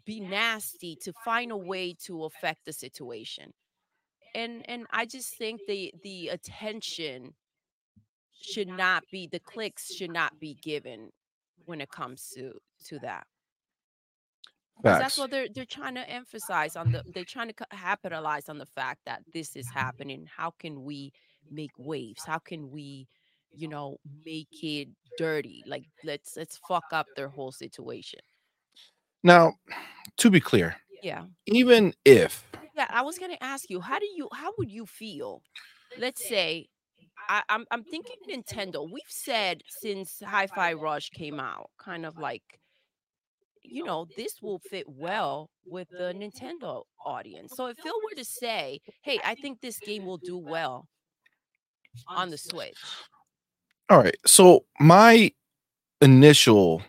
be 0.05 0.21
nasty 0.21 0.97
to 1.03 1.13
find 1.25 1.51
a 1.51 1.57
way 1.57 1.95
to 2.05 2.25
affect 2.25 2.65
the 2.67 2.73
situation 2.73 3.53
and 4.35 4.69
and 4.69 4.87
i 4.93 5.05
just 5.05 5.37
think 5.37 5.61
the 5.67 5.93
the 6.03 6.29
attention 6.29 7.35
should 8.45 8.69
not 8.69 9.05
be 9.11 9.27
the 9.27 9.41
clicks 9.41 9.95
should 9.95 10.11
not 10.11 10.39
be 10.39 10.55
given 10.63 11.11
when 11.67 11.81
it 11.81 11.91
comes 11.91 12.33
to 12.37 12.53
to 12.87 12.99
that. 13.01 13.27
That's 14.83 15.17
what 15.17 15.31
they're 15.31 15.49
they're 15.55 15.65
trying 15.65 15.95
to 15.95 16.09
emphasize 16.09 16.77
on 16.77 16.93
the 16.93 17.03
they're 17.15 17.25
trying 17.25 17.49
to 17.49 17.55
capitalize 17.71 18.49
on 18.49 18.59
the 18.59 18.67
fact 18.67 19.01
that 19.07 19.23
this 19.33 19.57
is 19.57 19.69
happening. 19.71 20.29
How 20.35 20.51
can 20.59 20.85
we 20.85 21.13
make 21.51 21.71
waves? 21.79 22.25
How 22.25 22.39
can 22.39 22.71
we 22.71 23.07
you 23.53 23.69
know 23.69 23.99
make 24.25 24.63
it 24.63 24.89
dirty? 25.17 25.63
Like 25.67 25.85
let's 26.03 26.37
let's 26.37 26.59
fuck 26.69 26.85
up 26.93 27.07
their 27.17 27.29
whole 27.29 27.53
situation. 27.53 28.21
Now, 29.23 29.55
to 30.19 30.31
be 30.31 30.41
clear, 30.41 30.77
yeah. 31.03 31.25
even 31.47 31.95
if 32.05 32.45
yeah 32.77 32.87
i 32.91 33.01
was 33.01 33.19
gonna 33.19 33.39
ask 33.41 33.71
you 33.71 33.81
how 33.81 33.99
do 33.99 34.07
you 34.07 34.29
how 34.33 34.53
would 34.59 34.71
you 34.71 34.87
feel? 34.87 35.43
Let's 35.97 36.29
say 36.29 36.69
I, 37.29 37.43
I'm 37.49 37.67
I'm 37.71 37.85
thinking 37.85 38.17
Nintendo. 38.29 38.91
We've 38.91 39.03
said 39.09 39.63
since 39.69 40.23
Hi-Fi 40.25 40.75
Rush 40.75 41.11
came 41.11 41.41
out, 41.41 41.71
kind 41.79 42.07
of 42.07 42.19
like, 42.19 42.43
you 43.63 43.85
know, 43.85 44.07
this 44.17 44.41
will 44.43 44.59
fit 44.59 44.87
well 44.89 45.51
with 45.67 45.89
the 45.91 46.13
Nintendo 46.15 46.85
audience. 47.05 47.55
So 47.57 47.67
if 47.67 47.79
Phil 47.79 47.95
were 47.95 48.17
to 48.17 48.25
say, 48.25 48.81
"Hey, 49.03 49.21
I 49.25 49.35
think 49.35 49.61
this 49.61 49.79
game 49.81 50.05
will 50.05 50.19
do 50.19 50.37
well 50.39 50.87
on 52.09 52.31
the 52.31 52.39
Switch," 52.39 52.79
all 53.91 53.99
right, 53.99 54.17
so 54.27 54.65
my 54.81 55.31
initial 56.01 56.83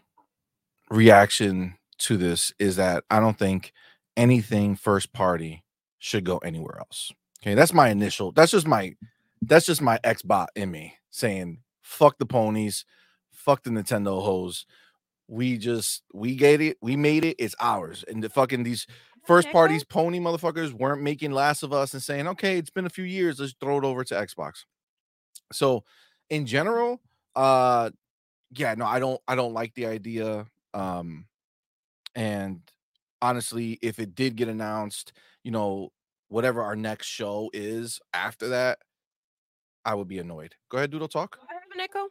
reaction 0.90 1.76
to 1.98 2.18
this 2.18 2.54
is 2.58 2.78
that 2.78 3.04
I 3.10 3.20
don't 3.20 3.38
think 3.38 3.74
anything 4.16 4.76
first 4.76 5.12
party 5.12 5.64
should 6.00 6.24
go 6.24 6.38
anywhere 6.38 6.80
else. 6.80 7.12
Okay, 7.42 7.54
that's 7.54 7.74
my 7.74 7.90
initial. 7.90 8.32
That's 8.32 8.52
just 8.52 8.68
my. 8.68 8.96
That's 9.48 9.66
just 9.66 9.82
my 9.82 9.98
Xbox 10.04 10.48
in 10.56 10.72
me 10.72 10.96
saying 11.10 11.60
fuck 11.82 12.18
the 12.18 12.26
ponies, 12.26 12.86
fuck 13.32 13.64
the 13.64 13.70
Nintendo 13.70 14.24
hoes. 14.24 14.66
We 15.28 15.58
just 15.58 16.04
we 16.14 16.36
get 16.36 16.62
it, 16.62 16.78
we 16.82 16.96
made 16.96 17.26
it. 17.26 17.36
It's 17.40 17.56
ours, 17.60 18.04
and 18.08 18.24
the 18.24 18.30
fucking 18.30 18.64
these 18.64 18.86
first 19.26 19.50
parties 19.50 19.84
pony 19.84 20.20
motherfuckers 20.20 20.72
weren't 20.72 21.02
making 21.02 21.32
Last 21.32 21.64
of 21.64 21.74
Us 21.74 21.94
and 21.94 22.04
saying 22.04 22.28
okay, 22.28 22.58
it's 22.58 22.70
been 22.70 22.86
a 22.86 22.90
few 22.92 23.06
years, 23.06 23.40
let's 23.40 23.56
throw 23.60 23.78
it 23.78 23.84
over 23.84 24.04
to 24.04 24.14
Xbox. 24.14 24.66
So, 25.52 25.84
in 26.30 26.46
general, 26.46 27.02
uh, 27.36 27.92
yeah, 28.52 28.74
no, 28.76 28.86
I 28.86 29.00
don't, 29.00 29.22
I 29.28 29.36
don't 29.36 29.54
like 29.54 29.74
the 29.76 29.86
idea. 29.88 30.46
Um, 30.74 31.26
and 32.16 32.62
honestly, 33.22 33.78
if 33.82 34.00
it 34.00 34.16
did 34.16 34.36
get 34.36 34.48
announced, 34.48 35.14
you 35.44 35.52
know, 35.52 35.92
whatever 36.30 36.64
our 36.64 36.76
next 36.76 37.08
show 37.08 37.50
is 37.54 38.00
after 38.14 38.50
that, 38.50 38.80
I 39.86 39.94
would 39.94 40.08
be 40.08 40.20
annoyed. 40.20 40.56
Go 40.70 40.78
ahead, 40.78 40.92
Doodle 40.92 41.08
Talk. 41.08 41.38
I 41.48 41.54
have 41.54 41.64
an 41.74 41.80
echo. 41.80 42.08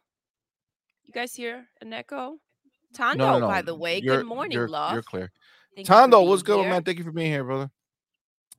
You 1.05 1.13
guys 1.13 1.35
hear 1.35 1.67
an 1.81 1.93
echo? 1.93 2.17
No, 2.17 2.39
Tondo, 2.97 3.27
no, 3.33 3.39
no. 3.41 3.49
by 3.49 3.63
the 3.63 3.75
way. 3.75 4.01
You're, 4.01 4.19
Good 4.19 4.27
morning, 4.27 4.53
you're, 4.53 4.69
love. 4.69 4.93
You're 4.93 5.03
clear. 5.03 5.33
Thank 5.75 5.87
Tondo, 5.89 6.19
being 6.19 6.29
what's 6.31 6.43
good, 6.43 6.61
here. 6.61 6.71
man? 6.71 6.85
Thank 6.85 6.99
you 6.99 7.05
for 7.05 7.11
being 7.11 7.33
here, 7.33 7.45
brother. 7.45 7.71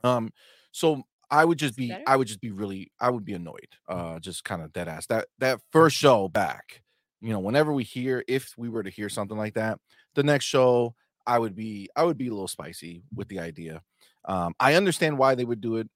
Um, 0.03 0.31
so 0.71 1.03
I 1.31 1.45
would 1.45 1.57
just 1.57 1.77
be, 1.77 1.87
better? 1.87 2.03
I 2.05 2.17
would 2.17 2.27
just 2.27 2.41
be 2.41 2.51
really, 2.51 2.91
I 2.99 3.09
would 3.09 3.23
be 3.23 3.33
annoyed. 3.33 3.69
Uh, 3.87 4.19
just 4.19 4.43
kind 4.43 4.61
of 4.61 4.73
dead 4.73 4.89
ass. 4.89 5.07
That 5.07 5.27
that 5.39 5.61
first 5.71 5.95
show 5.95 6.27
back, 6.27 6.81
you 7.21 7.31
know, 7.31 7.39
whenever 7.39 7.71
we 7.71 7.83
hear, 7.83 8.23
if 8.27 8.53
we 8.57 8.67
were 8.69 8.83
to 8.83 8.89
hear 8.89 9.07
something 9.07 9.37
like 9.37 9.53
that, 9.53 9.79
the 10.13 10.23
next 10.23 10.45
show, 10.45 10.93
I 11.25 11.39
would 11.39 11.55
be, 11.55 11.89
I 11.95 12.03
would 12.03 12.17
be 12.17 12.27
a 12.27 12.31
little 12.31 12.49
spicy 12.49 13.03
with 13.15 13.29
the 13.29 13.39
idea. 13.39 13.81
Um, 14.25 14.53
I 14.59 14.75
understand 14.75 15.17
why 15.17 15.35
they 15.35 15.45
would 15.45 15.61
do 15.61 15.77
it. 15.77 15.89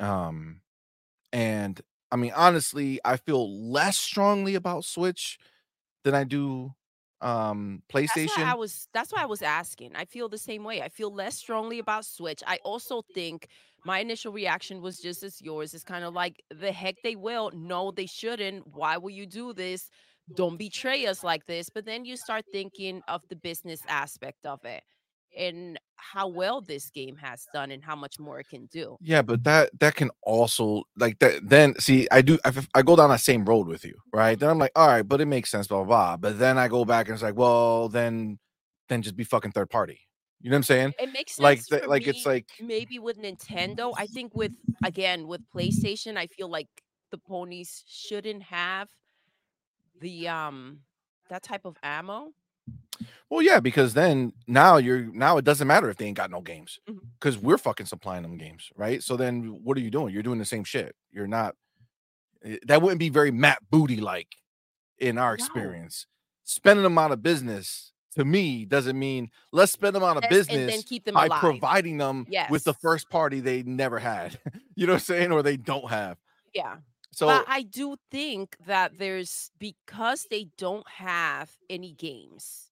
Um, 0.00 0.60
and 1.32 1.80
I 2.14 2.16
mean, 2.16 2.32
honestly, 2.36 3.00
I 3.04 3.16
feel 3.16 3.70
less 3.72 3.98
strongly 3.98 4.54
about 4.54 4.84
Switch 4.84 5.36
than 6.04 6.14
I 6.14 6.22
do 6.22 6.72
um 7.20 7.82
PlayStation. 7.92 8.44
I 8.44 8.54
was 8.54 8.88
that's 8.94 9.12
why 9.12 9.22
I 9.22 9.26
was 9.26 9.42
asking. 9.42 9.96
I 9.96 10.04
feel 10.04 10.28
the 10.28 10.38
same 10.38 10.62
way. 10.62 10.80
I 10.80 10.88
feel 10.88 11.12
less 11.12 11.36
strongly 11.36 11.80
about 11.80 12.04
Switch. 12.04 12.40
I 12.46 12.58
also 12.64 13.02
think 13.14 13.48
my 13.84 13.98
initial 13.98 14.32
reaction 14.32 14.80
was 14.80 15.00
just 15.00 15.24
as 15.24 15.42
yours. 15.42 15.74
It's 15.74 15.82
kind 15.82 16.04
of 16.04 16.14
like 16.14 16.40
the 16.50 16.70
heck 16.70 17.02
they 17.02 17.16
will. 17.16 17.50
No, 17.52 17.90
they 17.90 18.06
shouldn't. 18.06 18.68
Why 18.68 18.96
will 18.96 19.10
you 19.10 19.26
do 19.26 19.52
this? 19.52 19.90
Don't 20.32 20.56
betray 20.56 21.06
us 21.06 21.24
like 21.24 21.46
this. 21.46 21.68
But 21.68 21.84
then 21.84 22.04
you 22.04 22.16
start 22.16 22.44
thinking 22.52 23.02
of 23.08 23.22
the 23.28 23.36
business 23.36 23.82
aspect 23.88 24.46
of 24.46 24.64
it 24.64 24.84
and 25.38 25.78
how 25.96 26.28
well 26.28 26.60
this 26.60 26.90
game 26.90 27.16
has 27.16 27.46
done 27.52 27.70
and 27.70 27.82
how 27.82 27.96
much 27.96 28.18
more 28.18 28.38
it 28.38 28.48
can 28.48 28.66
do. 28.66 28.96
Yeah, 29.00 29.22
but 29.22 29.42
that 29.44 29.70
that 29.80 29.94
can 29.94 30.10
also 30.22 30.84
like 30.96 31.18
that. 31.20 31.48
Then 31.48 31.78
see, 31.78 32.06
I 32.10 32.22
do. 32.22 32.38
I 32.74 32.82
go 32.82 32.96
down 32.96 33.10
that 33.10 33.20
same 33.20 33.44
road 33.44 33.66
with 33.66 33.84
you, 33.84 33.94
right? 34.12 34.38
Then 34.38 34.50
I'm 34.50 34.58
like, 34.58 34.72
all 34.76 34.88
right, 34.88 35.06
but 35.06 35.20
it 35.20 35.26
makes 35.26 35.50
sense, 35.50 35.66
blah 35.66 35.78
blah. 35.84 35.86
blah. 35.86 36.16
But 36.16 36.38
then 36.38 36.58
I 36.58 36.68
go 36.68 36.84
back 36.84 37.06
and 37.06 37.14
it's 37.14 37.22
like, 37.22 37.36
well, 37.36 37.88
then 37.88 38.38
then 38.88 39.02
just 39.02 39.16
be 39.16 39.24
fucking 39.24 39.52
third 39.52 39.70
party. 39.70 40.00
You 40.40 40.50
know 40.50 40.56
what 40.56 40.58
I'm 40.58 40.62
saying? 40.64 40.92
It 40.98 41.12
makes 41.12 41.36
sense 41.36 41.42
Like 41.42 41.64
that. 41.66 41.88
Like 41.88 42.06
it's 42.06 42.26
like 42.26 42.46
maybe 42.60 42.98
with 42.98 43.18
Nintendo. 43.18 43.94
I 43.96 44.06
think 44.06 44.34
with 44.34 44.52
again 44.84 45.26
with 45.26 45.40
PlayStation, 45.54 46.18
I 46.18 46.26
feel 46.26 46.48
like 46.48 46.68
the 47.10 47.18
ponies 47.18 47.82
shouldn't 47.86 48.42
have 48.42 48.88
the 50.00 50.28
um 50.28 50.80
that 51.30 51.42
type 51.42 51.64
of 51.64 51.76
ammo. 51.82 52.32
Well, 53.30 53.42
yeah, 53.42 53.60
because 53.60 53.94
then 53.94 54.32
now 54.46 54.76
you're 54.76 55.00
now 55.12 55.36
it 55.38 55.44
doesn't 55.44 55.66
matter 55.66 55.90
if 55.90 55.96
they 55.96 56.06
ain't 56.06 56.16
got 56.16 56.30
no 56.30 56.40
games 56.40 56.78
because 57.20 57.38
we're 57.38 57.58
fucking 57.58 57.86
supplying 57.86 58.22
them 58.22 58.36
games, 58.36 58.70
right? 58.76 59.02
So 59.02 59.16
then 59.16 59.60
what 59.64 59.76
are 59.76 59.80
you 59.80 59.90
doing? 59.90 60.12
You're 60.14 60.22
doing 60.22 60.38
the 60.38 60.44
same 60.44 60.64
shit. 60.64 60.94
You're 61.12 61.26
not. 61.26 61.54
eh, 62.44 62.58
That 62.66 62.82
wouldn't 62.82 63.00
be 63.00 63.08
very 63.10 63.30
Matt 63.30 63.58
Booty 63.70 64.00
like 64.00 64.28
in 64.98 65.18
our 65.18 65.32
No. 65.32 65.44
experience. 65.44 66.06
Spending 66.44 66.84
them 66.84 66.98
out 66.98 67.12
of 67.12 67.22
business 67.22 67.92
to 68.16 68.24
me 68.24 68.64
doesn't 68.64 68.98
mean 68.98 69.30
let's 69.52 69.72
spend 69.72 69.94
them 69.96 70.04
out 70.04 70.16
of 70.16 70.22
Yes, 70.24 70.48
and 70.48 70.58
business 70.58 70.84
keep 70.84 71.04
them 71.04 71.14
by 71.14 71.26
alive. 71.26 71.40
providing 71.40 71.98
them 71.98 72.26
with 72.50 72.64
the 72.64 72.74
first 72.74 73.10
party 73.10 73.40
they 73.40 73.62
never 73.64 73.98
had. 73.98 74.38
you 74.76 74.86
know 74.86 74.94
what 74.94 74.98
I'm 75.02 75.04
saying? 75.04 75.32
Or 75.32 75.42
they 75.42 75.56
don't 75.56 75.90
have. 75.90 76.18
Yeah. 76.54 76.78
So 77.12 77.26
but 77.26 77.44
I 77.48 77.62
do 77.62 77.96
think 78.10 78.56
that 78.66 78.98
there's 78.98 79.50
because 79.58 80.26
they 80.30 80.48
don't 80.58 80.88
have 80.88 81.52
any 81.70 81.92
games. 81.92 82.70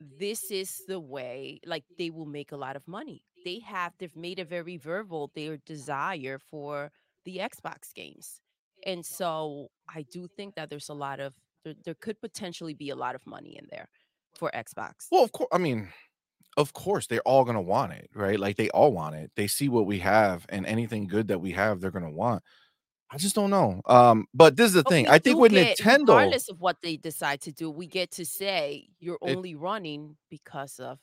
This 0.00 0.50
is 0.50 0.82
the 0.86 0.98
way 1.00 1.60
like 1.66 1.84
they 1.98 2.10
will 2.10 2.26
make 2.26 2.52
a 2.52 2.56
lot 2.56 2.76
of 2.76 2.88
money. 2.88 3.22
They 3.44 3.60
have 3.60 3.92
they've 3.98 4.16
made 4.16 4.38
a 4.38 4.44
very 4.44 4.76
verbal 4.76 5.30
their 5.34 5.58
desire 5.58 6.38
for 6.38 6.90
the 7.24 7.38
Xbox 7.38 7.92
games. 7.94 8.40
And 8.86 9.04
so 9.04 9.68
I 9.88 10.02
do 10.10 10.26
think 10.26 10.54
that 10.54 10.70
there's 10.70 10.88
a 10.88 10.94
lot 10.94 11.20
of 11.20 11.34
there, 11.64 11.74
there 11.84 11.94
could 11.94 12.20
potentially 12.20 12.74
be 12.74 12.90
a 12.90 12.96
lot 12.96 13.14
of 13.14 13.26
money 13.26 13.56
in 13.58 13.66
there 13.70 13.88
for 14.34 14.50
Xbox. 14.54 15.08
Well, 15.10 15.24
of 15.24 15.32
course, 15.32 15.48
I 15.52 15.58
mean, 15.58 15.92
of 16.56 16.72
course, 16.72 17.06
they're 17.06 17.20
all 17.22 17.44
gonna 17.44 17.60
want 17.62 17.92
it, 17.92 18.10
right? 18.14 18.40
Like 18.40 18.56
they 18.56 18.70
all 18.70 18.92
want 18.92 19.16
it. 19.16 19.32
They 19.36 19.46
see 19.46 19.68
what 19.68 19.86
we 19.86 19.98
have, 19.98 20.46
and 20.48 20.66
anything 20.66 21.06
good 21.06 21.28
that 21.28 21.40
we 21.40 21.52
have, 21.52 21.80
they're 21.80 21.90
gonna 21.90 22.10
want. 22.10 22.42
I 23.10 23.16
just 23.18 23.34
don't 23.34 23.50
know. 23.50 23.82
Um, 23.86 24.26
but 24.32 24.56
this 24.56 24.68
is 24.68 24.74
the 24.74 24.84
But 24.84 24.94
thing. 24.94 25.08
I 25.08 25.18
think 25.18 25.38
with 25.38 25.52
get, 25.52 25.80
Nintendo, 25.92 25.92
regardless 25.92 26.48
of 26.48 26.60
what 26.60 26.80
they 26.82 26.96
decide 26.96 27.40
to 27.42 27.52
do, 27.52 27.70
we 27.70 27.86
get 27.86 28.10
to 28.12 28.24
say 28.26 28.88
you're 28.98 29.18
it 29.24 29.40
only 29.40 29.54
running 29.54 30.16
because 30.30 30.78
of 30.80 30.98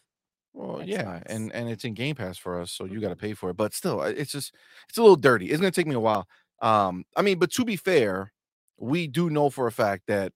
well, 0.54 0.82
yeah, 0.84 1.22
and 1.28 1.52
and 1.54 1.70
it's 1.70 1.86
in 1.86 1.94
Game 1.94 2.16
Pass 2.16 2.38
for 2.38 2.60
us, 2.60 2.72
so 2.72 2.86
you 2.86 3.00
got 3.00 3.10
to 3.10 3.16
Mhm. 3.16 3.18
pay 3.18 3.34
for 3.34 3.50
it. 3.52 3.58
But 3.58 3.74
still, 3.74 4.02
it's 4.02 4.32
just 4.32 4.56
it's 4.90 4.98
a 4.98 5.02
little 5.02 5.16
dirty. 5.16 5.48
It's 5.52 5.60
gonna 5.62 5.72
take 5.72 5.88
me 5.88 5.96
a 5.96 6.00
while. 6.00 6.28
Um, 6.62 7.06
I 7.16 7.22
mean, 7.22 7.38
but 7.40 7.52
to 7.54 7.66
be 7.66 7.76
fair, 7.76 8.34
we 8.78 9.08
do 9.08 9.30
know 9.30 9.50
for 9.50 9.68
a 9.68 9.72
fact 9.72 10.04
that 10.08 10.34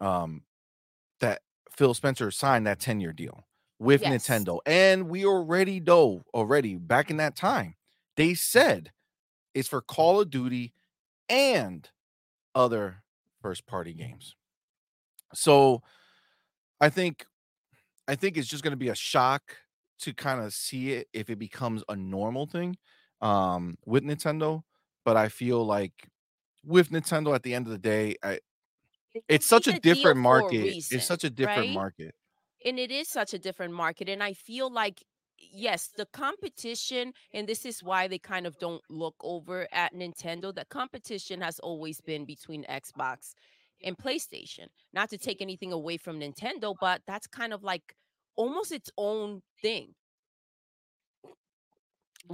um 0.00 0.44
that 1.20 1.42
Phil 1.72 1.94
Spencer 1.94 2.30
signed 2.32 2.66
that 2.66 2.80
10 2.80 3.00
year 3.00 3.12
deal 3.14 3.46
with 3.80 4.02
Yes. 4.02 4.04
Nintendo. 4.04 4.60
And 4.66 5.08
we 5.10 5.26
already 5.26 5.80
know 5.80 6.24
already 6.34 6.76
back 6.76 7.10
in 7.10 7.18
that 7.18 7.36
time, 7.36 7.76
they 8.16 8.34
said 8.34 8.92
it's 9.54 9.68
for 9.68 9.80
Call 9.82 10.20
of 10.20 10.30
Duty 10.30 10.74
and 11.28 11.90
other 12.54 13.04
first 13.42 13.66
party 13.66 13.94
games. 13.94 14.36
So 15.34 15.82
I 16.80 16.90
think 16.90 17.26
I 18.08 18.16
think 18.16 18.36
it's 18.36 18.48
just 18.48 18.64
going 18.64 18.72
to 18.72 18.76
be 18.78 18.88
a 18.90 18.94
shock 18.94 19.58
to 20.00 20.14
kind 20.14 20.42
of 20.42 20.54
see 20.54 20.92
it 20.92 21.08
if 21.12 21.30
it 21.30 21.38
becomes 21.38 21.84
a 21.88 21.96
normal 21.96 22.46
thing 22.46 22.76
um 23.22 23.78
with 23.86 24.04
Nintendo, 24.04 24.62
but 25.04 25.16
I 25.16 25.28
feel 25.28 25.64
like 25.66 26.08
with 26.64 26.90
Nintendo 26.90 27.34
at 27.34 27.42
the 27.44 27.54
end 27.54 27.66
of 27.66 27.72
the 27.72 27.78
day, 27.78 28.16
I 28.22 28.40
it's 29.28 29.46
such 29.46 29.68
a 29.68 29.74
different 29.74 30.18
for 30.26 30.48
a 30.48 30.52
market. 30.52 30.56
reason, 30.60 30.84
It's 30.90 31.06
such 31.06 31.24
a 31.24 31.30
different 31.30 31.68
right? 31.68 31.70
market. 31.70 32.14
and 32.64 32.78
it 32.78 32.90
is 32.90 33.08
such 33.08 33.34
a 33.34 33.38
different 33.38 33.74
market 33.74 34.08
and 34.08 34.22
i 34.22 34.32
feel 34.32 34.70
like 34.72 35.04
yes 35.50 35.88
the 35.96 36.06
competition 36.06 37.12
and 37.32 37.48
this 37.48 37.66
is 37.66 37.82
why 37.82 38.06
they 38.08 38.18
kind 38.18 38.46
of 38.46 38.58
don't 38.58 38.82
look 38.88 39.16
over 39.20 39.66
at 39.72 39.92
nintendo 39.94 40.54
the 40.54 40.64
competition 40.66 41.40
has 41.40 41.58
always 41.60 42.00
been 42.00 42.24
between 42.24 42.64
xbox 42.64 43.34
and 43.82 43.98
playstation 43.98 44.66
not 44.92 45.10
to 45.10 45.18
take 45.18 45.40
anything 45.42 45.72
away 45.72 45.96
from 45.96 46.20
nintendo 46.20 46.74
but 46.80 47.02
that's 47.06 47.26
kind 47.26 47.52
of 47.52 47.62
like 47.64 47.94
almost 48.36 48.72
its 48.72 48.90
own 48.96 49.42
thing 49.60 49.94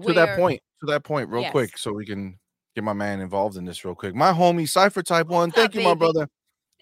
To 0.06 0.12
that 0.14 0.30
point, 0.32 0.60
to 0.80 0.86
that 0.86 1.02
point, 1.04 1.28
real 1.28 1.44
yes 1.44 1.44
quick, 1.44 1.76
so 1.76 1.92
we 1.92 2.06
can 2.06 2.38
get 2.74 2.84
my 2.84 2.92
man 2.92 3.20
involved 3.20 3.56
in 3.56 3.64
this 3.64 3.84
real 3.84 3.94
quick. 3.96 4.14
My 4.14 4.32
homie 4.32 4.68
Cypher 4.68 5.02
Type 5.02 5.26
One, 5.26 5.50
up 5.54 5.54
thank 5.56 5.74
you, 5.74 5.80
my 5.80 5.94
brother. 5.94 6.28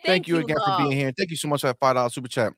Thank 0.06 0.26
thank 0.26 0.28
you 0.28 0.38
you 0.38 0.38
again 0.38 0.58
for 0.64 0.72
being 0.72 0.92
here. 0.92 1.12
Thank 1.16 1.30
you 1.30 1.36
so 1.36 1.48
much 1.48 1.62
for 1.62 1.68
that 1.68 1.78
five 1.80 1.96
dollar 1.96 2.10
super 2.10 2.28
chat. 2.28 2.52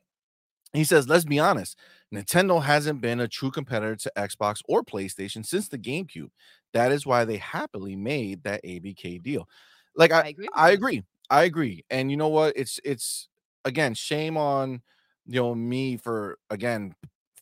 He 0.72 0.84
says, 0.84 1.08
let's 1.08 1.24
be 1.24 1.38
honest, 1.38 1.78
Nintendo 2.14 2.62
hasn't 2.62 3.00
been 3.00 3.20
a 3.20 3.28
true 3.28 3.50
competitor 3.50 3.96
to 3.96 4.12
Xbox 4.16 4.60
or 4.68 4.82
PlayStation 4.82 5.44
since 5.44 5.68
the 5.68 5.78
GameCube. 5.78 6.30
That 6.72 6.92
is 6.92 7.06
why 7.06 7.24
they 7.24 7.38
happily 7.38 7.96
made 7.96 8.42
that 8.44 8.62
ABK 8.64 9.22
deal. 9.22 9.48
Like 9.96 10.12
i 10.12 10.20
I 10.20 10.28
agree 10.28 10.48
I 10.54 10.70
agree. 10.70 11.04
I 11.30 11.42
agree. 11.44 11.84
And 11.90 12.10
you 12.10 12.16
know 12.16 12.28
what? 12.28 12.54
It's 12.56 12.80
it's 12.84 13.28
again, 13.64 13.94
shame 13.94 14.36
on 14.36 14.82
you 15.26 15.40
know 15.40 15.54
me 15.54 15.96
for 15.96 16.38
again 16.50 16.94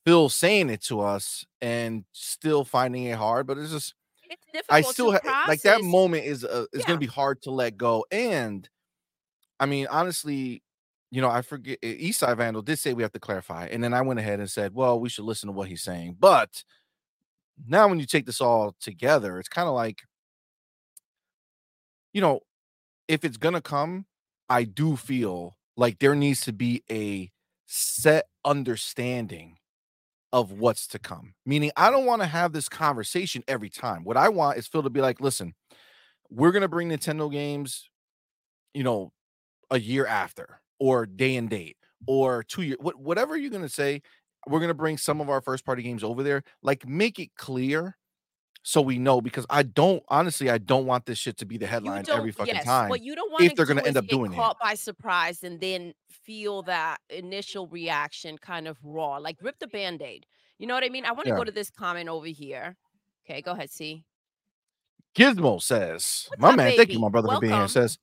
Phil 0.04 0.28
saying 0.28 0.70
it 0.70 0.82
to 0.84 1.00
us 1.00 1.44
and 1.60 2.04
still 2.12 2.64
finding 2.64 3.04
it 3.04 3.16
hard, 3.16 3.46
but 3.46 3.58
it's 3.58 3.72
just 3.72 3.94
it's 4.54 4.66
I 4.70 4.80
still 4.80 5.12
ha- 5.12 5.44
like 5.48 5.62
that 5.62 5.82
moment 5.82 6.24
is 6.24 6.44
uh, 6.44 6.66
is 6.72 6.84
going 6.84 6.98
to 6.98 7.04
be 7.04 7.10
hard 7.10 7.42
to 7.42 7.50
let 7.50 7.76
go. 7.76 8.06
And 8.10 8.68
I 9.58 9.66
mean, 9.66 9.86
honestly, 9.90 10.62
you 11.10 11.20
know, 11.20 11.30
I 11.30 11.42
forget 11.42 11.80
Eastside 11.82 12.36
Vandal 12.36 12.62
did 12.62 12.78
say 12.78 12.92
we 12.92 13.02
have 13.02 13.12
to 13.12 13.20
clarify, 13.20 13.66
and 13.70 13.82
then 13.82 13.94
I 13.94 14.02
went 14.02 14.20
ahead 14.20 14.40
and 14.40 14.50
said, 14.50 14.74
well, 14.74 14.98
we 15.00 15.08
should 15.08 15.24
listen 15.24 15.48
to 15.48 15.52
what 15.52 15.68
he's 15.68 15.82
saying. 15.82 16.16
But 16.18 16.64
now, 17.66 17.88
when 17.88 18.00
you 18.00 18.06
take 18.06 18.26
this 18.26 18.40
all 18.40 18.74
together, 18.80 19.38
it's 19.38 19.48
kind 19.48 19.68
of 19.68 19.74
like 19.74 20.02
you 22.12 22.22
know, 22.22 22.40
if 23.08 23.24
it's 23.24 23.36
gonna 23.36 23.60
come, 23.60 24.06
I 24.48 24.64
do 24.64 24.96
feel 24.96 25.56
like 25.76 25.98
there 25.98 26.14
needs 26.14 26.40
to 26.42 26.52
be 26.52 26.82
a 26.90 27.30
set 27.66 28.26
understanding 28.44 29.58
of 30.32 30.52
what's 30.52 30.86
to 30.88 30.98
come. 30.98 31.34
Meaning, 31.44 31.72
I 31.76 31.90
don't 31.90 32.06
want 32.06 32.22
to 32.22 32.26
have 32.26 32.52
this 32.52 32.68
conversation 32.68 33.42
every 33.48 33.68
time. 33.70 34.04
What 34.04 34.16
I 34.16 34.30
want 34.30 34.58
is 34.58 34.66
Phil 34.66 34.82
to 34.82 34.90
be 34.90 35.00
like, 35.02 35.20
listen, 35.20 35.54
we're 36.30 36.52
gonna 36.52 36.68
bring 36.68 36.88
Nintendo 36.88 37.30
games, 37.30 37.88
you 38.74 38.82
know, 38.82 39.12
a 39.70 39.78
year 39.78 40.06
after, 40.06 40.60
or 40.78 41.06
day 41.06 41.36
and 41.36 41.48
date, 41.50 41.76
or 42.06 42.42
two 42.42 42.62
year, 42.62 42.76
what, 42.80 42.98
whatever 42.98 43.36
you're 43.36 43.50
gonna 43.50 43.68
say. 43.68 44.02
We're 44.48 44.60
gonna 44.60 44.74
bring 44.74 44.96
some 44.96 45.20
of 45.20 45.28
our 45.28 45.40
first 45.40 45.64
party 45.64 45.82
games 45.82 46.04
over 46.04 46.22
there. 46.22 46.42
Like, 46.62 46.86
make 46.86 47.18
it 47.18 47.34
clear 47.36 47.96
so 48.62 48.80
we 48.80 48.98
know 48.98 49.20
because 49.20 49.46
I 49.48 49.62
don't 49.62 50.02
honestly, 50.08 50.50
I 50.50 50.58
don't 50.58 50.86
want 50.86 51.06
this 51.06 51.18
shit 51.18 51.36
to 51.38 51.46
be 51.46 51.56
the 51.56 51.66
headline 51.68 52.04
every 52.10 52.32
fucking 52.32 52.54
yes. 52.54 52.64
time 52.64 52.88
What 52.90 53.02
you 53.02 53.14
don't 53.14 53.30
want 53.30 53.44
if 53.44 53.54
they're 53.54 53.66
gonna 53.66 53.82
end 53.82 53.96
up 53.96 54.06
doing 54.08 54.32
it. 54.32 54.36
caught 54.36 54.58
by 54.60 54.74
surprise 54.74 55.44
and 55.44 55.60
then 55.60 55.94
feel 56.10 56.62
that 56.62 56.98
initial 57.08 57.68
reaction 57.68 58.36
kind 58.38 58.66
of 58.66 58.76
raw, 58.82 59.18
like 59.18 59.36
rip 59.40 59.58
the 59.60 59.68
band 59.68 60.02
aid. 60.02 60.26
You 60.58 60.66
know 60.66 60.74
what 60.74 60.82
I 60.82 60.88
mean? 60.88 61.04
I 61.04 61.12
want 61.12 61.26
to 61.26 61.30
Yeah. 61.30 61.36
go 61.36 61.44
to 61.44 61.52
this 61.52 61.70
comment 61.70 62.08
over 62.08 62.26
here. 62.26 62.76
Okay, 63.24 63.40
go 63.40 63.52
ahead, 63.52 63.70
see. 63.70 64.04
Gizmo 65.14 65.62
says, 65.62 66.26
What's 66.28 66.40
my 66.40 66.56
man, 66.56 66.76
thank 66.76 66.92
you, 66.92 66.98
my 66.98 67.08
brother, 67.08 67.28
for 67.28 67.40
being 67.40 67.52
here. 67.52 67.68
Says, 67.68 67.98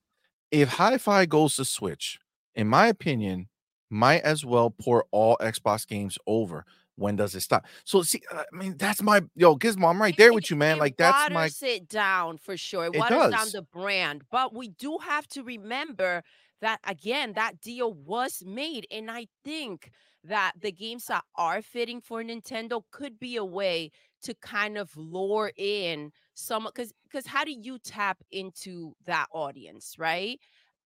if 0.50 0.68
Hi-Fi 0.70 1.26
goes 1.26 1.56
to 1.56 1.64
Switch, 1.64 2.18
in 2.54 2.68
my 2.68 2.86
opinion, 2.86 3.48
might 3.90 4.22
as 4.22 4.44
well 4.44 4.70
pour 4.70 5.04
all 5.10 5.36
Xbox 5.40 5.86
games 5.86 6.18
over. 6.26 6.64
When 6.96 7.16
does 7.16 7.34
it 7.34 7.40
stop? 7.40 7.66
So 7.84 8.02
see, 8.02 8.22
uh, 8.32 8.44
I 8.52 8.56
mean, 8.56 8.76
that's 8.76 9.02
my 9.02 9.22
yo 9.34 9.56
Gizmo. 9.56 9.90
I'm 9.90 10.00
right 10.00 10.16
there 10.16 10.28
it, 10.28 10.34
with 10.34 10.50
you, 10.50 10.56
man. 10.56 10.76
it 10.76 10.80
Like 10.80 10.96
that's 10.96 11.32
my. 11.32 11.42
waters 11.42 11.62
it 11.62 11.88
down 11.88 12.38
for 12.38 12.56
sure. 12.56 12.84
It 12.84 12.94
It 12.94 12.98
waters 12.98 13.30
down 13.30 13.48
the 13.52 13.62
brand. 13.62 14.22
But 14.30 14.54
we 14.54 14.68
do 14.68 14.98
have 14.98 15.26
to 15.28 15.42
remember 15.42 16.22
that 16.60 16.78
again, 16.86 17.32
that 17.34 17.60
deal 17.60 17.92
was 17.92 18.42
made. 18.46 18.86
And 18.90 19.10
I 19.10 19.26
think 19.44 19.90
that 20.24 20.52
the 20.60 20.72
games 20.72 21.06
that 21.06 21.24
are 21.36 21.62
fitting 21.62 22.00
for 22.00 22.22
Nintendo 22.22 22.82
could 22.90 23.18
be 23.18 23.36
a 23.36 23.44
way 23.44 23.90
to 24.22 24.34
kind 24.34 24.78
of 24.78 24.96
lure 24.96 25.52
in 25.56 26.10
some 26.34 26.64
because 26.64 26.92
because 27.04 27.26
how 27.26 27.44
do 27.44 27.52
you 27.52 27.78
tap 27.78 28.18
into 28.32 28.94
that 29.04 29.26
audience, 29.32 29.96
right? 29.98 30.40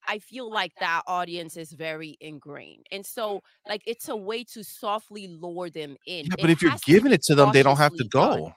I 0.06 0.18
feel 0.18 0.50
like 0.50 0.72
that 0.80 1.02
audience 1.06 1.56
is 1.56 1.72
very 1.72 2.16
ingrained. 2.20 2.86
And 2.92 3.04
so 3.04 3.42
like 3.68 3.82
it's 3.86 4.08
a 4.08 4.16
way 4.16 4.44
to 4.44 4.62
softly 4.62 5.28
lure 5.28 5.70
them 5.70 5.96
in. 6.06 6.26
Yeah, 6.26 6.34
It 6.38 6.40
but 6.40 6.50
if 6.50 6.62
you're 6.62 6.72
giving 6.84 7.12
it 7.12 7.22
to 7.24 7.34
them, 7.34 7.52
they 7.52 7.62
don't 7.62 7.76
have 7.76 7.92
to 7.96 8.04
cautiously 8.04 8.08
done. 8.08 8.38
go. 8.40 8.54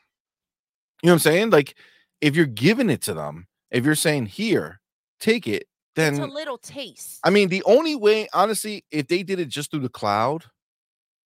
You 1.04 1.08
know 1.08 1.13
what 1.13 1.13
I'm 1.13 1.19
saying? 1.19 1.49
Like, 1.49 1.75
if 2.21 2.36
you're 2.36 2.45
giving 2.45 2.89
it 2.89 3.01
to 3.04 3.13
them, 3.13 3.47
if 3.71 3.84
you're 3.86 3.95
saying 3.95 4.27
here, 4.27 4.80
take 5.19 5.47
it, 5.47 5.67
then 5.95 6.13
It's 6.13 6.23
a 6.23 6.27
little 6.27 6.58
taste. 6.58 7.19
I 7.23 7.32
mean, 7.32 7.49
the 7.49 7.63
only 7.63 7.95
way, 7.95 8.27
honestly, 8.34 8.86
if 8.91 9.08
they 9.08 9.23
did 9.23 9.39
it 9.39 9.49
just 9.49 9.71
through 9.71 9.80
the 9.80 9.89
cloud, 9.89 10.45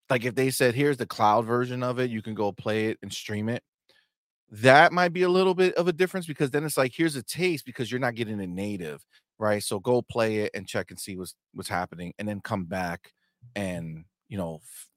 like 0.10 0.24
if 0.24 0.34
they 0.36 0.50
said, 0.50 0.76
here's 0.76 0.98
the 0.98 1.06
cloud 1.06 1.46
version 1.46 1.84
of 1.84 2.00
it, 2.00 2.10
you 2.10 2.22
can 2.22 2.34
go 2.36 2.52
play 2.52 2.88
it 2.88 2.98
and 3.02 3.12
stream 3.12 3.50
it. 3.50 3.64
That 4.50 4.94
might 4.94 5.12
be 5.12 5.24
a 5.24 5.30
little 5.30 5.56
bit 5.56 5.74
of 5.76 5.88
a 5.88 5.94
difference 5.94 6.26
because 6.26 6.52
then 6.52 6.64
it's 6.64 6.78
like, 6.78 6.94
here's 6.96 7.16
a 7.16 7.24
taste 7.24 7.66
because 7.66 7.92
you're 7.92 8.00
not 8.00 8.16
getting 8.16 8.40
it 8.40 8.50
native, 8.50 9.04
right? 9.40 9.64
So 9.64 9.80
go 9.80 10.02
play 10.02 10.40
it 10.40 10.52
and 10.54 10.68
check 10.68 10.92
and 10.92 11.00
see 11.00 11.16
what's 11.18 11.36
what's 11.54 11.70
happening, 11.70 12.14
and 12.20 12.28
then 12.28 12.42
come 12.42 12.66
back 12.66 13.14
and 13.56 14.06
you 14.28 14.38
know 14.38 14.60
f- 14.64 14.90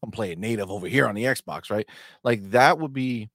come 0.00 0.10
play 0.10 0.32
it 0.32 0.38
native 0.38 0.70
over 0.70 0.86
here 0.86 1.06
on 1.06 1.14
the 1.14 1.24
Xbox, 1.24 1.70
right? 1.70 1.88
Like 2.24 2.50
that 2.50 2.78
would 2.78 2.92
be, 2.92 3.30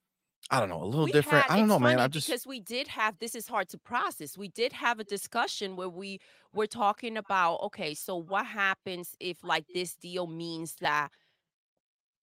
I 0.50 0.60
don't 0.60 0.70
know, 0.70 0.84
a 0.84 0.86
little 0.86 1.06
we 1.06 1.12
different. 1.12 1.46
had 1.46 1.52
I 1.52 1.60
don't 1.60 1.68
know, 1.68 1.80
man. 1.80 2.00
I'm 2.00 2.12
just 2.12 2.28
because 2.28 2.46
we 2.48 2.60
did 2.60 2.88
have 2.88 3.18
this 3.20 3.36
is 3.36 3.48
hard 3.48 3.70
to 3.70 3.78
process 3.78 4.38
we 4.38 4.48
did 4.50 4.74
have 4.74 5.00
a 5.00 5.04
discussion 5.04 5.76
where 5.76 5.90
we 5.90 6.20
were 6.54 6.68
talking 6.68 7.18
about 7.18 7.62
okay 7.62 7.94
so 7.94 8.16
what 8.16 8.46
happens 8.46 9.16
if 9.20 9.44
like 9.44 9.66
this 9.74 9.96
deal 9.96 10.28
means 10.28 10.76
that 10.82 11.10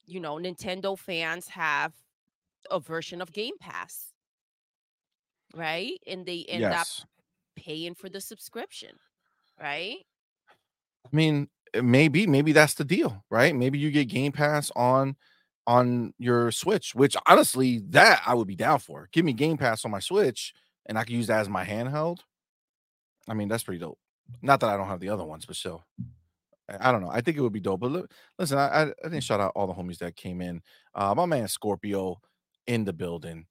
you 0.07 0.21
know 0.21 0.37
nintendo 0.37 0.99
fans 0.99 1.49
have 1.49 1.92
a 2.71 2.81
version 2.81 3.21
of 3.21 3.33
game 3.33 3.57
pass 3.61 4.12
right 5.55 5.99
and 6.07 6.27
they 6.27 6.45
end 6.49 6.73
up 6.73 6.88
yes. 6.88 7.05
Paying 7.57 7.95
for 7.95 8.09
the 8.09 8.21
subscription 8.21 8.91
right 9.61 10.05
I 11.11 11.17
mean, 11.17 11.49
maybe 11.81 12.27
maybe 12.27 12.53
that's 12.53 12.75
the 12.75 12.85
deal, 12.85 13.25
right? 13.31 13.55
Maybe 13.55 13.79
you 13.79 13.91
get 13.91 14.09
Game 14.09 14.33
Pass 14.33 14.71
on 14.77 15.17
on 15.67 16.12
your 16.19 16.51
Switch, 16.51 16.95
which 16.95 17.17
honestly, 17.27 17.79
that 17.91 18.23
I 18.27 18.35
would 18.35 18.49
be 18.49 18.57
down 18.57 18.79
for. 18.79 19.09
Give 19.12 19.25
me 19.25 19.33
Game 19.33 19.57
Pass 19.57 19.85
on 19.85 19.91
my 19.91 20.01
Switch, 20.01 20.53
and 20.87 20.99
I 20.99 21.05
can 21.05 21.17
use 21.17 21.29
that 21.29 21.41
as 21.41 21.49
my 21.49 21.65
handheld. 21.65 22.19
I 23.29 23.35
mean, 23.35 23.49
that's 23.49 23.62
pretty 23.62 23.81
dope. 23.81 23.99
Not 24.41 24.61
that 24.61 24.71
I 24.71 24.77
don't 24.77 24.88
have 24.88 25.01
the 25.01 25.11
other 25.11 25.25
ones, 25.25 25.47
but 25.47 25.57
still, 25.57 25.85
I 26.69 26.88
I 26.88 26.93
don't 26.93 27.03
know. 27.03 27.11
I 27.11 27.21
think 27.21 27.37
it 27.37 27.43
would 27.43 27.53
be 27.53 27.61
dope. 27.61 27.81
But 27.81 27.93
look, 27.93 28.11
listen, 28.38 28.59
I, 28.59 28.67
I 28.67 28.83
I 28.83 28.93
didn't 29.05 29.25
shout 29.25 29.41
out 29.41 29.53
all 29.55 29.67
the 29.67 29.75
homies 29.75 29.99
that 29.99 30.17
came 30.17 30.41
in. 30.41 30.62
Uh, 30.95 31.15
my 31.15 31.27
man 31.27 31.49
Scorpio 31.49 32.21
in 32.67 32.85
the 32.85 32.93
building. 32.93 33.47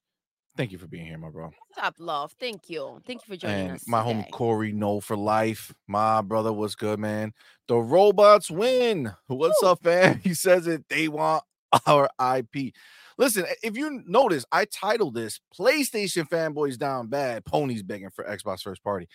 Thank 0.57 0.71
you 0.71 0.77
for 0.77 0.87
being 0.87 1.05
here, 1.05 1.17
my 1.17 1.29
bro. 1.29 1.51
Top 1.75 1.95
love. 1.97 2.33
Thank 2.39 2.69
you. 2.69 3.01
Thank 3.07 3.21
you 3.21 3.33
for 3.33 3.37
joining 3.37 3.67
And 3.67 3.75
us. 3.77 3.87
my 3.87 4.01
homie 4.03 4.17
today. 4.25 4.31
Corey, 4.31 4.71
no 4.73 4.99
for 4.99 5.15
life. 5.15 5.73
My 5.87 6.21
brother 6.21 6.51
was 6.51 6.75
good, 6.75 6.99
man. 6.99 7.33
The 7.67 7.77
robots 7.77 8.51
win. 8.51 9.13
What's 9.27 9.61
Woo. 9.61 9.69
up, 9.69 9.81
fam? 9.83 10.19
He 10.23 10.33
says 10.33 10.67
it. 10.67 10.83
They 10.89 11.07
want 11.07 11.43
our 11.87 12.09
IP. 12.37 12.73
Listen, 13.17 13.45
if 13.63 13.77
you 13.77 14.03
notice, 14.05 14.45
I 14.51 14.65
titled 14.65 15.13
this 15.15 15.39
PlayStation 15.57 16.27
fanboys 16.27 16.77
down 16.77 17.07
bad, 17.07 17.45
ponies 17.45 17.83
begging 17.83 18.09
for 18.09 18.25
Xbox 18.25 18.61
first 18.61 18.83
party. 18.83 19.07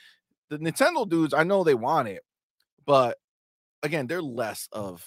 The 0.48 0.58
Nintendo 0.58 1.08
dudes, 1.08 1.34
I 1.34 1.42
know 1.42 1.64
they 1.64 1.74
want 1.74 2.08
it, 2.08 2.22
but 2.86 3.18
again, 3.82 4.06
they're 4.06 4.22
less 4.22 4.68
of 4.72 5.04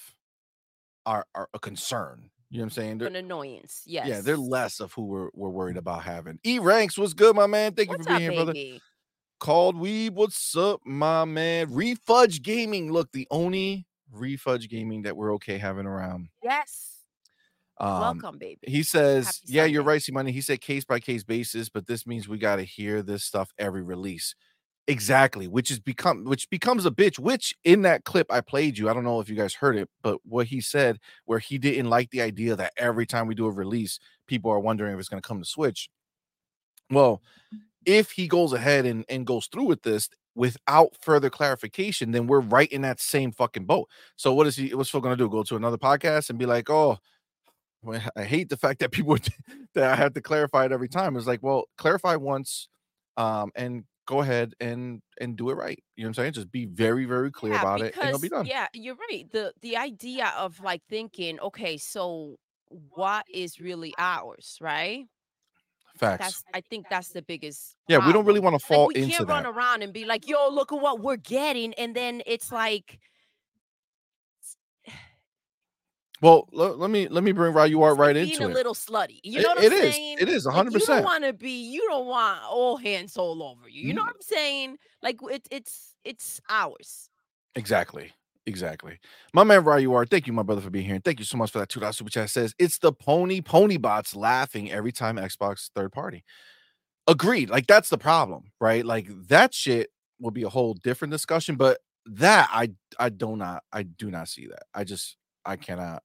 our, 1.05 1.25
our 1.33 1.47
a 1.53 1.59
concern. 1.59 2.29
You 2.49 2.57
know 2.57 2.63
what 2.63 2.65
I'm 2.65 2.69
saying? 2.71 2.97
They're, 2.97 3.07
An 3.07 3.15
annoyance. 3.15 3.83
Yes. 3.85 4.07
yeah, 4.07 4.21
they're 4.21 4.37
less 4.37 4.79
of 4.79 4.91
who 4.93 5.05
we're, 5.05 5.29
we're 5.33 5.49
worried 5.49 5.77
about 5.77 6.03
having. 6.03 6.39
E 6.45 6.57
ranks 6.57 6.97
was 6.97 7.13
good, 7.13 7.35
my 7.35 7.45
man. 7.45 7.73
Thank 7.73 7.89
What's 7.89 8.07
you 8.07 8.13
for 8.13 8.19
being 8.19 8.31
here, 8.31 8.43
brother. 8.43 8.79
Called 9.39 9.75
Weeb, 9.75 10.11
what's 10.11 10.57
up, 10.57 10.81
my 10.83 11.25
man? 11.25 11.67
Refudge 11.67 12.41
Gaming. 12.41 12.91
Look, 12.91 13.11
the 13.11 13.27
only 13.29 13.85
Refudge 14.13 14.67
Gaming 14.67 15.03
that 15.03 15.15
we're 15.15 15.33
okay 15.35 15.57
having 15.57 15.85
around. 15.85 16.29
Yes. 16.43 16.97
Um, 17.79 18.01
Welcome, 18.01 18.37
baby. 18.37 18.59
He 18.63 18.83
says, 18.83 19.27
Happy 19.27 19.37
"Yeah, 19.45 19.65
you're 19.65 19.83
right, 19.83 20.01
C 20.01 20.11
Money." 20.11 20.33
He 20.33 20.41
said 20.41 20.59
case 20.59 20.83
by 20.83 20.99
case 20.99 21.23
basis, 21.23 21.69
but 21.69 21.87
this 21.87 22.05
means 22.05 22.27
we 22.27 22.37
got 22.37 22.57
to 22.57 22.63
hear 22.63 23.01
this 23.01 23.23
stuff 23.23 23.53
every 23.57 23.83
release. 23.83 24.35
Exactly, 24.89 25.47
which 25.47 25.69
is 25.69 25.79
become 25.79 26.25
which 26.25 26.49
becomes 26.49 26.83
a 26.83 26.89
bitch. 26.89 27.19
Which 27.19 27.55
in 27.63 27.83
that 27.83 28.05
clip 28.05 28.25
I 28.31 28.41
played 28.41 28.79
you, 28.79 28.89
I 28.89 28.93
don't 28.93 29.03
know 29.03 29.19
if 29.19 29.29
you 29.29 29.35
guys 29.35 29.53
heard 29.53 29.75
it, 29.75 29.87
but 30.01 30.17
what 30.25 30.47
he 30.47 30.61
said, 30.61 30.97
where 31.25 31.37
he 31.37 31.59
didn't 31.59 31.91
like 31.91 32.09
the 32.09 32.21
idea 32.23 32.55
that 32.55 32.73
every 32.75 33.05
time 33.05 33.27
we 33.27 33.35
do 33.35 33.45
a 33.45 33.51
release, 33.51 33.99
people 34.25 34.49
are 34.49 34.59
wondering 34.59 34.93
if 34.95 34.99
it's 34.99 35.07
going 35.09 35.21
to 35.21 35.27
come 35.27 35.39
to 35.39 35.45
Switch. 35.47 35.89
Well, 36.89 37.21
if 37.85 38.11
he 38.11 38.27
goes 38.27 38.53
ahead 38.53 38.85
and, 38.85 39.05
and 39.09 39.27
goes 39.27 39.47
through 39.47 39.65
with 39.65 39.83
this 39.83 40.09
without 40.35 40.95
further 41.01 41.29
clarification, 41.29 42.11
then 42.11 42.27
we're 42.27 42.41
right 42.41 42.71
in 42.71 42.81
that 42.83 42.99
same 43.01 43.31
fucking 43.31 43.65
boat. 43.65 43.89
So 44.17 44.33
what 44.33 44.47
is 44.47 44.57
he? 44.57 44.73
What's 44.75 44.89
Phil 44.89 45.01
going 45.01 45.17
to 45.17 45.23
do? 45.23 45.29
Go 45.29 45.43
to 45.43 45.57
another 45.57 45.77
podcast 45.77 46.29
and 46.31 46.39
be 46.39 46.47
like, 46.47 46.69
"Oh, 46.69 46.99
I 48.15 48.23
hate 48.23 48.49
the 48.49 48.57
fact 48.57 48.79
that 48.79 48.91
people 48.91 49.17
that 49.73 49.91
I 49.91 49.95
have 49.95 50.13
to 50.13 50.21
clarify 50.21 50.65
it 50.65 50.71
every 50.71 50.89
time. 50.89 51.15
It's 51.15 51.27
like, 51.27 51.41
well, 51.43 51.65
clarify 51.77 52.15
once, 52.15 52.67
um, 53.17 53.51
and 53.55 53.83
go 54.09 54.21
ahead 54.21 54.55
and 54.59 55.03
and 55.21 55.37
do 55.37 55.51
it 55.51 55.53
right. 55.53 55.81
You 55.95 56.03
know 56.03 56.07
what 56.07 56.09
I'm 56.17 56.23
saying? 56.23 56.33
Just 56.33 56.51
be 56.51 56.65
very, 56.65 57.05
very 57.05 57.31
clear 57.31 57.53
yeah, 57.53 57.61
about 57.61 57.81
it, 57.81 57.95
and 57.95 58.09
it'll 58.09 58.19
be 58.19 58.27
done. 58.27 58.47
Yeah, 58.47 58.65
you're 58.73 58.97
right. 59.09 59.31
The 59.31 59.53
the 59.61 59.77
idea 59.77 60.33
of 60.35 60.59
like 60.61 60.81
thinking, 60.89 61.39
okay, 61.39 61.77
so 61.77 62.37
what 62.95 63.25
is 63.31 63.59
really 63.59 63.93
ours, 63.99 64.57
right? 64.59 65.05
Facts. 65.97 66.23
That's 66.23 66.43
I 66.55 66.61
think 66.61 66.87
that's 66.89 67.09
the 67.09 67.21
biggest. 67.21 67.75
yeah, 67.87 68.05
we 68.05 68.11
don't 68.11 68.25
really 68.25 68.39
want 68.39 68.59
to 68.59 68.65
fall 68.65 68.87
like 68.87 68.95
we 68.95 69.03
into 69.03 69.17
can't 69.17 69.27
that. 69.27 69.33
run 69.33 69.45
around 69.45 69.83
and 69.83 69.93
be 69.93 70.05
like, 70.05 70.27
"Yo, 70.27 70.49
look 70.49 70.73
at 70.73 70.81
what 70.81 71.01
we're 71.01 71.17
getting," 71.17 71.75
and 71.75 71.95
then 71.95 72.23
it's 72.25 72.51
like, 72.51 72.99
Well, 76.21 76.47
le- 76.51 76.75
let 76.75 76.89
me 76.89 77.07
let 77.07 77.23
me 77.23 77.31
bring 77.31 77.53
Ryu 77.53 77.81
Art 77.81 77.93
it's 77.93 77.99
right 77.99 78.13
being 78.15 78.29
into 78.31 78.45
a 78.45 78.49
it. 78.49 78.53
little 78.53 78.73
slutty. 78.73 79.19
You 79.23 79.39
It- 79.39 79.43
know 79.43 79.49
what 79.49 79.63
it 79.63 79.71
I'm 79.71 79.77
is. 79.79 79.95
saying? 79.95 80.17
It 80.19 80.29
is 80.29 80.45
Like, 80.45 80.55
You 80.55 80.71
100%. 80.71 80.87
don't 80.87 81.03
want 81.05 81.23
to 81.23 81.33
be. 81.33 81.71
You 81.71 81.85
don't 81.87 82.07
want 82.07 82.43
all 82.43 82.77
hands 82.77 83.17
all 83.17 83.41
over 83.43 83.69
you. 83.69 83.87
You 83.87 83.93
know 83.93 84.01
Mm. 84.03 84.07
what 84.07 84.15
I'm 84.15 84.21
saying? 84.21 84.77
Like 85.01 85.17
it, 85.31 85.47
it's 85.51 85.95
it's 86.03 86.41
ours. 86.49 87.09
Exactly. 87.55 88.11
Exactly. 88.45 88.99
My 89.33 89.43
man 89.43 89.63
Ryu 89.63 89.93
Art, 89.93 90.09
thank 90.09 90.25
you, 90.27 90.33
my 90.33 90.41
brother, 90.43 90.61
for 90.61 90.69
being 90.71 90.85
here. 90.85 90.95
And 90.95 91.03
thank 91.03 91.19
you 91.19 91.25
so 91.25 91.37
much 91.37 91.51
for 91.51 91.59
that 91.59 91.69
$2 91.69 91.95
super 91.95 92.09
chat. 92.09 92.29
Says 92.31 92.53
it's 92.57 92.79
the 92.79 92.91
pony 92.91 93.41
pony 93.41 93.77
bots 93.77 94.15
laughing 94.15 94.71
every 94.71 94.91
time 94.91 95.17
Xbox 95.17 95.69
third 95.75 95.91
party. 95.91 96.23
Agreed. 97.07 97.49
Like 97.49 97.67
that's 97.67 97.89
the 97.89 97.97
problem, 97.97 98.51
right? 98.59 98.85
Like 98.85 99.07
that 99.29 99.53
shit 99.53 99.89
will 100.19 100.31
be 100.31 100.43
a 100.43 100.49
whole 100.49 100.73
different 100.73 101.11
discussion. 101.11 101.55
But 101.55 101.79
that 102.05 102.49
I 102.51 102.71
I 102.99 103.09
do 103.09 103.35
not 103.35 103.63
I 103.71 103.83
do 103.83 104.11
not 104.11 104.27
see 104.27 104.47
that. 104.47 104.63
I 104.73 104.83
just 104.83 105.15
I 105.45 105.55
cannot 105.55 106.03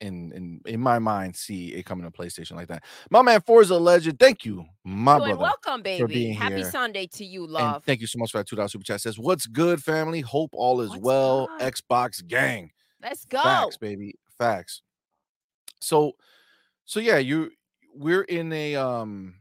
in 0.00 0.32
in 0.32 0.60
in 0.66 0.80
my 0.80 0.98
mind 0.98 1.34
see 1.36 1.74
it 1.74 1.84
coming 1.84 2.04
to 2.04 2.10
PlayStation 2.10 2.52
like 2.52 2.68
that. 2.68 2.84
My 3.10 3.22
man 3.22 3.40
Forza 3.40 3.76
Legend, 3.76 4.18
thank 4.18 4.44
you, 4.44 4.64
my 4.84 5.18
Doing 5.18 5.30
brother. 5.36 5.42
welcome, 5.42 5.82
baby. 5.82 6.06
being 6.06 6.34
Happy 6.34 6.56
here. 6.56 6.70
Sunday 6.70 7.06
to 7.08 7.24
you, 7.24 7.42
And 7.44 7.52
love. 7.52 7.84
thank 7.84 8.00
you 8.00 8.06
so 8.06 8.18
much 8.18 8.30
for 8.32 8.38
that 8.38 8.46
two 8.46 8.56
dollar 8.56 8.68
super 8.68 8.84
chat. 8.84 9.00
Says, 9.00 9.18
"What's 9.18 9.46
good, 9.46 9.82
family? 9.82 10.20
Hope 10.20 10.50
all 10.52 10.80
is 10.80 10.90
What's 10.90 11.00
well. 11.02 11.46
good? 11.58 11.74
Xbox 11.74 12.26
gang, 12.26 12.70
Let's 13.02 13.24
go. 13.24 13.42
facts, 13.42 13.76
baby, 13.76 14.14
facts." 14.38 14.82
So, 15.80 16.12
so 16.84 17.00
yeah, 17.00 17.18
you 17.18 17.50
we're 17.94 18.22
in 18.22 18.52
a 18.52 18.76
um, 18.76 19.34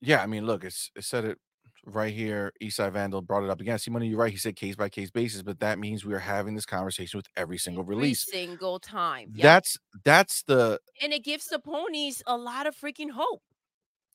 yeah. 0.00 0.22
I 0.22 0.26
mean, 0.26 0.46
look, 0.46 0.64
it's 0.64 0.90
it 0.96 1.04
said 1.04 1.24
it 1.24 1.38
right 1.94 2.12
here. 2.12 2.52
Eastside 2.62 2.92
Vandal 2.92 3.22
brought 3.22 3.44
it 3.44 3.50
up 3.50 3.60
again. 3.60 3.78
See, 3.78 3.90
money, 3.90 4.08
you're 4.08 4.18
right. 4.18 4.30
He 4.30 4.36
said 4.38 4.56
case 4.56 4.76
by 4.76 4.88
case 4.88 5.10
basis, 5.10 5.42
but 5.42 5.60
that 5.60 5.78
means 5.78 6.04
we 6.04 6.14
are 6.14 6.18
having 6.18 6.54
this 6.54 6.66
conversation 6.66 7.18
with 7.18 7.26
every 7.36 7.58
single 7.58 7.82
Every 7.82 7.96
release. 7.96 8.26
single 8.30 8.78
time. 8.78 9.30
Yep. 9.34 9.42
That's 9.42 9.78
that's 10.04 10.42
the 10.44 10.80
and 11.02 11.12
it 11.12 11.24
gives 11.24 11.46
the 11.46 11.58
ponies 11.58 12.22
a 12.26 12.36
lot 12.36 12.66
of 12.66 12.76
freaking 12.76 13.10
hope 13.10 13.42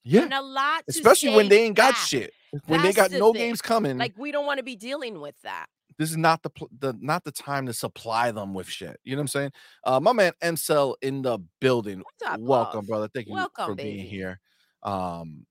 yeah. 0.03 0.21
and 0.23 0.33
a 0.33 0.41
lot 0.41 0.83
Especially 0.88 1.36
when 1.36 1.49
they 1.49 1.63
ain't 1.63 1.75
got 1.75 1.93
back. 1.93 2.01
shit. 2.07 2.33
When 2.67 2.81
they 2.83 2.93
got 2.93 3.09
the 3.12 3.19
no 3.19 3.33
thing. 3.33 3.41
games 3.41 3.62
coming. 3.62 3.97
Like 3.97 4.13
we 4.17 4.31
don't 4.31 4.45
want 4.45 4.59
to 4.59 4.63
be 4.63 4.75
dealing 4.75 5.19
with 5.19 5.36
that. 5.43 5.65
this 5.97 6.12
is 6.12 6.17
not 6.17 6.43
the 6.43 6.51
the 6.79 6.95
not 6.99 7.23
the 7.23 7.31
time 7.31 7.65
to 7.65 7.73
supply 7.73 8.31
them 8.31 8.53
with 8.53 8.67
shit. 8.67 8.99
You 9.03 9.15
know 9.15 9.19
what 9.19 9.23
I'm 9.23 9.27
saying? 9.29 9.51
Uh, 9.83 9.99
my 9.99 10.13
man 10.13 10.33
MCell 10.43 10.95
in 11.01 11.21
the 11.23 11.39
building. 11.59 11.99
What's 11.99 12.31
up, 12.31 12.39
Welcome, 12.39 12.77
love? 12.81 12.88
brother. 12.88 13.07
Thank 13.13 13.27
you 13.27 13.33
Welcome, 13.33 13.65
for 13.67 13.75
being 13.75 14.05
here. 14.05 14.39
Um, 14.83 15.45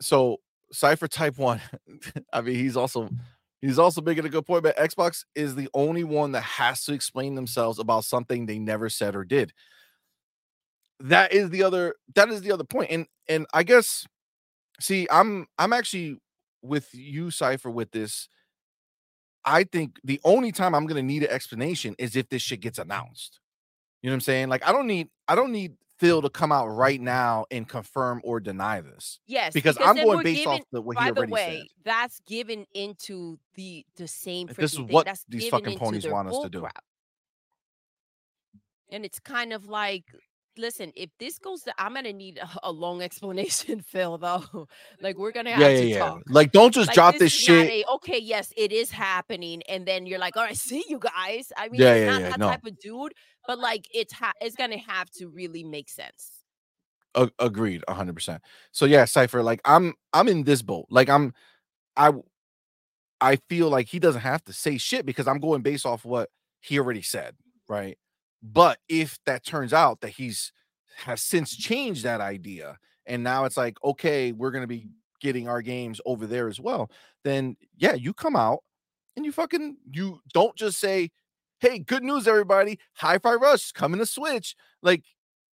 so 0.00 0.38
Cipher 0.72 1.08
Type 1.08 1.38
One. 1.38 1.60
I 2.32 2.40
mean, 2.40 2.56
he's 2.56 2.76
also 2.76 3.08
he's 3.60 3.78
also 3.78 4.00
making 4.00 4.24
a 4.24 4.28
good 4.28 4.46
point. 4.46 4.62
But 4.62 4.76
Xbox 4.76 5.24
is 5.34 5.54
the 5.54 5.68
only 5.74 6.04
one 6.04 6.32
that 6.32 6.42
has 6.42 6.84
to 6.84 6.92
explain 6.92 7.34
themselves 7.34 7.78
about 7.78 8.04
something 8.04 8.46
they 8.46 8.58
never 8.58 8.88
said 8.88 9.14
or 9.16 9.24
did. 9.24 9.52
That 11.00 11.32
is 11.32 11.50
the 11.50 11.62
other. 11.62 11.94
That 12.14 12.28
is 12.28 12.42
the 12.42 12.52
other 12.52 12.64
point. 12.64 12.90
And 12.90 13.06
and 13.28 13.46
I 13.54 13.62
guess, 13.62 14.06
see, 14.80 15.06
I'm 15.10 15.46
I'm 15.58 15.72
actually 15.72 16.16
with 16.62 16.88
you, 16.92 17.30
Cipher, 17.30 17.70
with 17.70 17.90
this. 17.90 18.28
I 19.44 19.64
think 19.64 19.98
the 20.04 20.20
only 20.24 20.52
time 20.52 20.74
I'm 20.74 20.86
gonna 20.86 21.02
need 21.02 21.22
an 21.22 21.30
explanation 21.30 21.94
is 21.98 22.16
if 22.16 22.28
this 22.28 22.42
shit 22.42 22.60
gets 22.60 22.78
announced. 22.78 23.40
You 24.02 24.10
know 24.10 24.14
what 24.14 24.16
I'm 24.16 24.20
saying? 24.20 24.48
Like 24.48 24.66
I 24.66 24.72
don't 24.72 24.86
need 24.86 25.08
I 25.28 25.34
don't 25.34 25.52
need 25.52 25.74
Phil 26.00 26.22
to 26.22 26.30
come 26.30 26.50
out 26.50 26.66
right 26.68 27.00
now 27.00 27.44
and 27.50 27.68
confirm 27.68 28.20
or 28.24 28.40
deny 28.40 28.80
this 28.80 29.20
Yes, 29.26 29.52
because, 29.52 29.76
I'm 29.78 29.94
going 29.96 30.22
based 30.24 30.46
off 30.46 30.54
giving- 30.54 30.64
the 30.72 30.80
what 30.82 30.96
he 30.96 31.04
By 31.04 31.10
the 31.12 31.18
already 31.18 31.32
way, 31.32 31.58
said. 31.58 31.66
that's 31.84 32.20
given 32.26 32.66
into 32.74 33.38
the 33.54 33.84
the 33.96 34.08
same. 34.08 34.46
This 34.48 34.72
is 34.72 34.78
thing. 34.78 34.88
what 34.88 35.04
That's 35.06 35.24
these 35.28 35.48
fucking 35.48 35.78
ponies 35.78 36.06
want 36.08 36.28
us 36.28 36.38
to 36.42 36.48
do. 36.48 36.60
crap. 36.60 36.82
And 38.90 39.04
it's 39.04 39.20
kind 39.20 39.52
of 39.52 39.66
like, 39.66 40.04
listen, 40.58 40.92
if 40.96 41.10
this 41.18 41.38
goes, 41.38 41.62
to, 41.62 41.74
I'm 41.78 41.94
gonna 41.94 42.12
need 42.12 42.38
a, 42.38 42.48
a 42.64 42.72
long 42.72 43.02
explanation, 43.02 43.80
Phil. 43.86 44.18
Though, 44.18 44.68
like 45.00 45.18
we're 45.18 45.32
gonna 45.32 45.50
have 45.50 45.60
Yeah, 45.60 45.68
yeah, 45.68 45.80
to 45.80 45.86
yeah. 45.86 45.98
talk. 45.98 46.22
Like 46.28 46.52
don't 46.52 46.72
just 46.74 46.88
Like, 46.88 46.94
drop 46.94 47.14
this, 47.18 47.22
is 47.34 47.48
not 47.48 47.66
shit. 47.66 47.68
a, 47.68 47.84
okay, 47.94 48.18
yes, 48.18 48.52
it 48.56 48.72
is 48.72 48.90
happening, 48.90 49.62
and 49.68 49.86
then 49.86 50.06
you're 50.06 50.18
like, 50.18 50.36
all 50.36 50.44
right, 50.44 50.56
see 50.56 50.84
you 50.88 50.98
guys. 50.98 51.52
I 51.56 51.68
mean, 51.68 51.80
Yeah, 51.80 51.94
yeah, 51.94 52.04
not 52.06 52.20
yeah, 52.20 52.28
that 52.30 52.38
no. 52.38 52.48
type 52.48 52.64
of 52.66 52.78
dude, 52.80 53.12
but 53.46 53.58
like 53.58 53.86
it's 53.94 54.12
ha- 54.12 54.32
it's 54.40 54.56
gonna 54.56 54.78
have 54.78 55.10
to 55.12 55.28
really 55.28 55.64
make 55.64 55.88
sense. 55.88 56.32
A- 57.14 57.30
agreed, 57.38 57.82
hundred 57.88 58.14
percent. 58.14 58.42
So 58.72 58.86
yeah, 58.86 59.04
Cipher, 59.04 59.42
like 59.42 59.60
I'm 59.64 59.94
I'm 60.12 60.28
in 60.28 60.44
this 60.44 60.62
boat. 60.62 60.86
Like 60.90 61.08
I'm 61.08 61.34
I, 61.96 62.12
I 63.20 63.36
feel 63.48 63.68
like 63.68 63.88
he 63.88 63.98
doesn't 63.98 64.20
have 64.22 64.44
to 64.44 64.52
say 64.52 64.78
shit 64.78 65.06
because 65.06 65.26
I'm 65.28 65.40
going 65.40 65.62
based 65.62 65.86
off 65.86 66.04
what 66.04 66.30
he 66.60 66.78
already 66.78 67.02
said, 67.02 67.34
right? 67.68 67.98
But 68.42 68.78
if 68.88 69.18
that 69.26 69.44
turns 69.44 69.72
out 69.72 70.00
that 70.00 70.10
he's 70.10 70.52
has 70.96 71.22
since 71.22 71.56
changed 71.56 72.04
that 72.04 72.20
idea 72.20 72.76
and 73.06 73.24
now 73.24 73.44
it's 73.44 73.56
like, 73.56 73.76
okay, 73.82 74.32
we're 74.32 74.50
gonna 74.50 74.66
be 74.66 74.88
getting 75.20 75.48
our 75.48 75.62
games 75.62 76.00
over 76.06 76.26
there 76.26 76.48
as 76.48 76.60
well, 76.60 76.90
then 77.24 77.56
yeah, 77.76 77.94
you 77.94 78.12
come 78.14 78.36
out 78.36 78.60
and 79.16 79.24
you 79.24 79.32
fucking 79.32 79.76
you 79.90 80.20
don't 80.32 80.56
just 80.56 80.78
say, 80.78 81.10
Hey, 81.60 81.78
good 81.78 82.02
news, 82.02 82.26
everybody, 82.26 82.78
Hi-Fi 82.94 83.34
Rush 83.34 83.72
coming 83.72 84.00
to 84.00 84.06
Switch. 84.06 84.56
Like, 84.82 85.04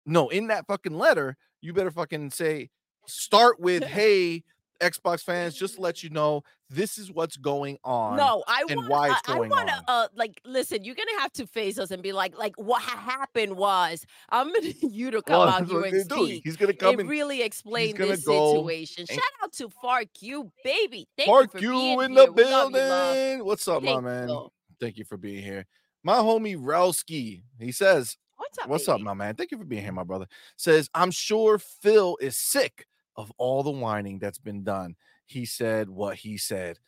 no, 0.06 0.30
in 0.30 0.46
that 0.46 0.66
fucking 0.66 0.96
letter, 0.96 1.36
you 1.60 1.74
better 1.74 1.90
fucking 1.90 2.30
say, 2.30 2.70
start 3.06 3.60
with, 3.60 3.82
hey, 3.84 4.42
Xbox 4.80 5.22
fans, 5.22 5.54
just 5.54 5.76
to 5.76 5.80
let 5.80 6.02
you 6.02 6.10
know, 6.10 6.42
this 6.70 6.98
is 6.98 7.10
what's 7.10 7.36
going 7.36 7.78
on. 7.84 8.16
No, 8.16 8.44
I 8.46 8.64
and 8.68 8.76
want. 8.78 8.90
why 8.90 9.10
it's 9.10 9.28
I, 9.28 9.36
going 9.36 9.50
want 9.50 9.68
to. 9.68 9.82
Uh, 9.88 10.08
like, 10.14 10.40
listen, 10.44 10.84
you're 10.84 10.94
gonna 10.94 11.20
have 11.20 11.32
to 11.34 11.46
face 11.46 11.78
us 11.78 11.90
and 11.90 12.02
be 12.02 12.12
like, 12.12 12.36
like, 12.36 12.54
what 12.56 12.82
happened 12.82 13.56
was, 13.56 14.04
I'm 14.30 14.46
gonna 14.52 14.60
need 14.60 14.76
you 14.92 15.10
to 15.10 15.22
come 15.22 15.40
Well, 15.40 15.48
out 15.48 15.66
here 15.66 15.82
and 15.82 16.10
speak 16.10 16.42
He's 16.44 16.56
gonna 16.56 16.74
come 16.74 17.00
and 17.00 17.08
really 17.08 17.42
explain 17.42 17.96
this 17.96 18.24
situation. 18.24 19.06
Shout 19.06 19.18
out 19.42 19.52
to 19.54 19.68
Fark 19.68 20.08
you, 20.20 20.50
baby. 20.62 21.08
Thank 21.16 21.28
park 21.28 21.54
you 21.54 21.58
for 21.58 21.64
you 21.64 21.70
being 21.72 22.00
in 22.02 22.12
here. 22.12 22.26
the 22.26 22.32
We 22.32 22.44
love 22.44 22.70
you, 22.70 22.76
building. 22.76 23.44
What's 23.46 23.68
up, 23.68 23.82
my 23.82 24.00
man? 24.00 24.28
you. 24.28 24.48
Thank 24.80 24.98
you 24.98 25.04
for 25.04 25.16
being 25.16 25.42
here. 25.42 25.66
My 26.04 26.16
homie 26.16 26.56
Relsky, 26.56 27.42
he 27.58 27.72
says, 27.72 28.16
What's 28.36 28.58
up? 28.58 28.68
What's 28.68 28.88
up, 28.88 29.00
my 29.00 29.14
man? 29.14 29.34
Thank 29.34 29.50
you 29.50 29.58
for 29.58 29.64
being 29.64 29.82
here, 29.82 29.92
my 29.92 30.04
brother. 30.04 30.26
Says, 30.56 30.88
I'm 30.94 31.10
sure 31.10 31.58
Phil 31.58 32.16
is 32.20 32.36
sick 32.36 32.86
of 33.18 33.30
all 33.36 33.62
the 33.62 33.70
whining 33.70 34.18
that's 34.18 34.38
been 34.38 34.64
done. 34.64 34.96
He 35.26 35.44
said 35.44 35.90
what 35.90 36.16
he 36.16 36.38
said. 36.38 36.78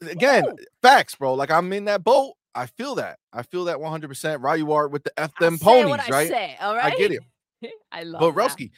Again, 0.00 0.44
facts, 0.82 1.16
bro. 1.16 1.34
Like 1.34 1.50
I'm 1.50 1.72
in 1.72 1.86
that 1.86 2.04
boat. 2.04 2.34
I 2.54 2.66
feel 2.66 2.94
that. 2.96 3.18
I 3.32 3.42
feel 3.42 3.64
that 3.64 3.78
100%. 3.78 4.42
Right, 4.42 4.58
you 4.58 4.72
are 4.72 4.86
with 4.86 5.02
the 5.02 5.18
f 5.18 5.32
them 5.40 5.58
ponies, 5.58 6.00
I 6.06 6.10
right? 6.10 6.28
say, 6.28 6.56
all 6.60 6.74
I 6.74 6.90
get 6.90 7.10
it. 7.10 7.22
I 7.92 8.04
love 8.04 8.22
it. 8.22 8.34
But 8.34 8.56
that. 8.58 8.70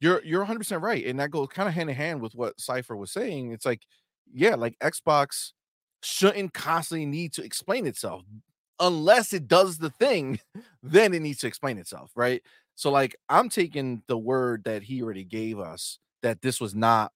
You're 0.00 0.24
you're 0.24 0.40
100 0.40 0.60
percent 0.60 0.82
right, 0.82 1.04
and 1.04 1.20
that 1.20 1.30
goes 1.30 1.48
kind 1.48 1.68
of 1.68 1.74
hand 1.74 1.90
in 1.90 1.96
hand 1.96 2.22
with 2.22 2.34
what 2.34 2.58
Cipher 2.58 2.96
was 2.96 3.10
saying. 3.10 3.52
It's 3.52 3.66
like, 3.66 3.82
yeah, 4.32 4.54
like 4.54 4.78
Xbox 4.78 5.52
shouldn't 6.02 6.54
constantly 6.54 7.04
need 7.04 7.34
to 7.34 7.44
explain 7.44 7.86
itself 7.86 8.22
unless 8.80 9.32
it 9.34 9.46
does 9.46 9.78
the 9.78 9.90
thing, 9.90 10.40
then 10.82 11.12
it 11.12 11.20
needs 11.20 11.40
to 11.40 11.46
explain 11.46 11.78
itself, 11.78 12.10
right? 12.16 12.42
So, 12.74 12.90
like, 12.90 13.14
I'm 13.28 13.50
taking 13.50 14.02
the 14.06 14.16
word 14.16 14.64
that 14.64 14.82
he 14.82 15.02
already 15.02 15.24
gave 15.24 15.60
us 15.60 15.98
that 16.22 16.42
this 16.42 16.60
was 16.60 16.74
not 16.74 17.12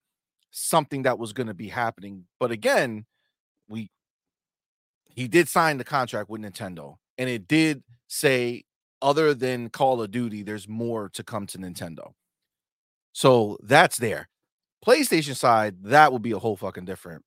something 0.50 1.02
that 1.02 1.18
was 1.18 1.32
going 1.32 1.46
to 1.46 1.54
be 1.54 1.68
happening. 1.68 2.24
But 2.38 2.50
again, 2.50 3.06
we 3.68 3.90
he 5.06 5.28
did 5.28 5.48
sign 5.48 5.78
the 5.78 5.84
contract 5.84 6.28
with 6.28 6.40
Nintendo, 6.40 6.96
and 7.18 7.28
it 7.28 7.46
did 7.46 7.82
say 8.08 8.64
other 9.02 9.34
than 9.34 9.68
Call 9.68 10.00
of 10.00 10.10
Duty, 10.10 10.42
there's 10.42 10.66
more 10.68 11.08
to 11.10 11.22
come 11.22 11.46
to 11.48 11.58
Nintendo. 11.58 12.12
So 13.12 13.58
that's 13.62 13.98
there. 13.98 14.28
PlayStation 14.84 15.36
side, 15.36 15.76
that 15.84 16.12
would 16.12 16.22
be 16.22 16.32
a 16.32 16.38
whole 16.38 16.56
fucking 16.56 16.84
different, 16.84 17.22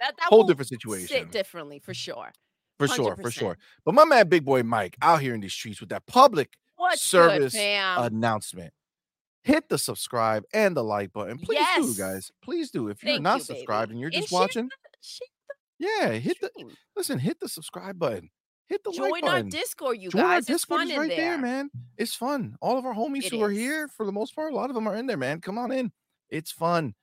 That, 0.00 0.16
that 0.16 0.26
whole 0.26 0.44
different 0.44 0.68
sit 0.68 0.80
situation. 0.80 1.30
differently 1.30 1.78
for 1.78 1.94
sure. 1.94 2.32
For 2.78 2.86
sure, 2.88 3.16
for 3.16 3.30
100%. 3.30 3.32
sure. 3.32 3.58
But 3.84 3.94
my 3.94 4.04
man, 4.04 4.28
Big 4.28 4.44
Boy 4.44 4.62
Mike, 4.62 4.96
out 5.00 5.22
here 5.22 5.34
in 5.34 5.40
these 5.40 5.52
streets 5.54 5.80
with 5.80 5.88
that 5.88 6.04
public 6.06 6.52
What's 6.76 7.02
service 7.02 7.54
good, 7.54 8.12
announcement. 8.12 8.72
Hit 9.46 9.68
the 9.68 9.78
subscribe 9.78 10.42
and 10.52 10.76
the 10.76 10.82
like 10.82 11.12
button. 11.12 11.38
Please 11.38 11.64
do, 11.76 11.94
guys. 11.94 12.32
Please 12.42 12.72
do. 12.72 12.88
If 12.88 13.00
you're 13.00 13.12
Thank 13.12 13.22
not 13.22 13.38
you, 13.38 13.44
baby. 13.44 13.58
subscribed 13.60 13.92
and 13.92 14.00
you're 14.00 14.08
And 14.08 14.16
just 14.16 14.30
share 14.30 14.40
watching, 14.40 14.68
Share 15.00 15.28
yeah, 15.78 16.08
the 16.08 16.18
hit 16.18 16.40
the 16.40 16.50
listen, 16.96 17.20
hit 17.20 17.38
the 17.38 17.48
subscribe 17.48 17.96
button. 17.96 18.28
Hit 18.68 18.82
the 18.82 18.90
Join 18.90 19.10
like 19.12 19.22
our. 19.22 19.42
Discord, 19.44 19.98
you 19.98 20.10
Join 20.10 20.22
our 20.22 20.28
guys. 20.30 20.38
It's 20.40 20.48
Discord 20.48 20.80
fun 20.80 20.88
is 20.88 20.94
in 20.94 20.98
right 20.98 21.08
there. 21.10 21.30
there, 21.30 21.38
man. 21.38 21.70
It's 21.96 22.16
fun. 22.16 22.56
All 22.60 22.76
of 22.76 22.84
our 22.84 22.92
homies 22.92 23.26
It 23.26 23.30
who 23.34 23.42
are 23.42 23.50
here, 23.50 23.86
for 23.86 24.04
the 24.04 24.10
most 24.10 24.34
part, 24.34 24.52
a 24.52 24.56
lot 24.56 24.68
of 24.68 24.74
them 24.74 24.88
are 24.88 24.96
in 24.96 25.06
there, 25.06 25.16
man. 25.16 25.40
Come 25.40 25.58
on 25.58 25.70
in. 25.70 25.92
It's 26.28 26.50
fun. 26.50 26.96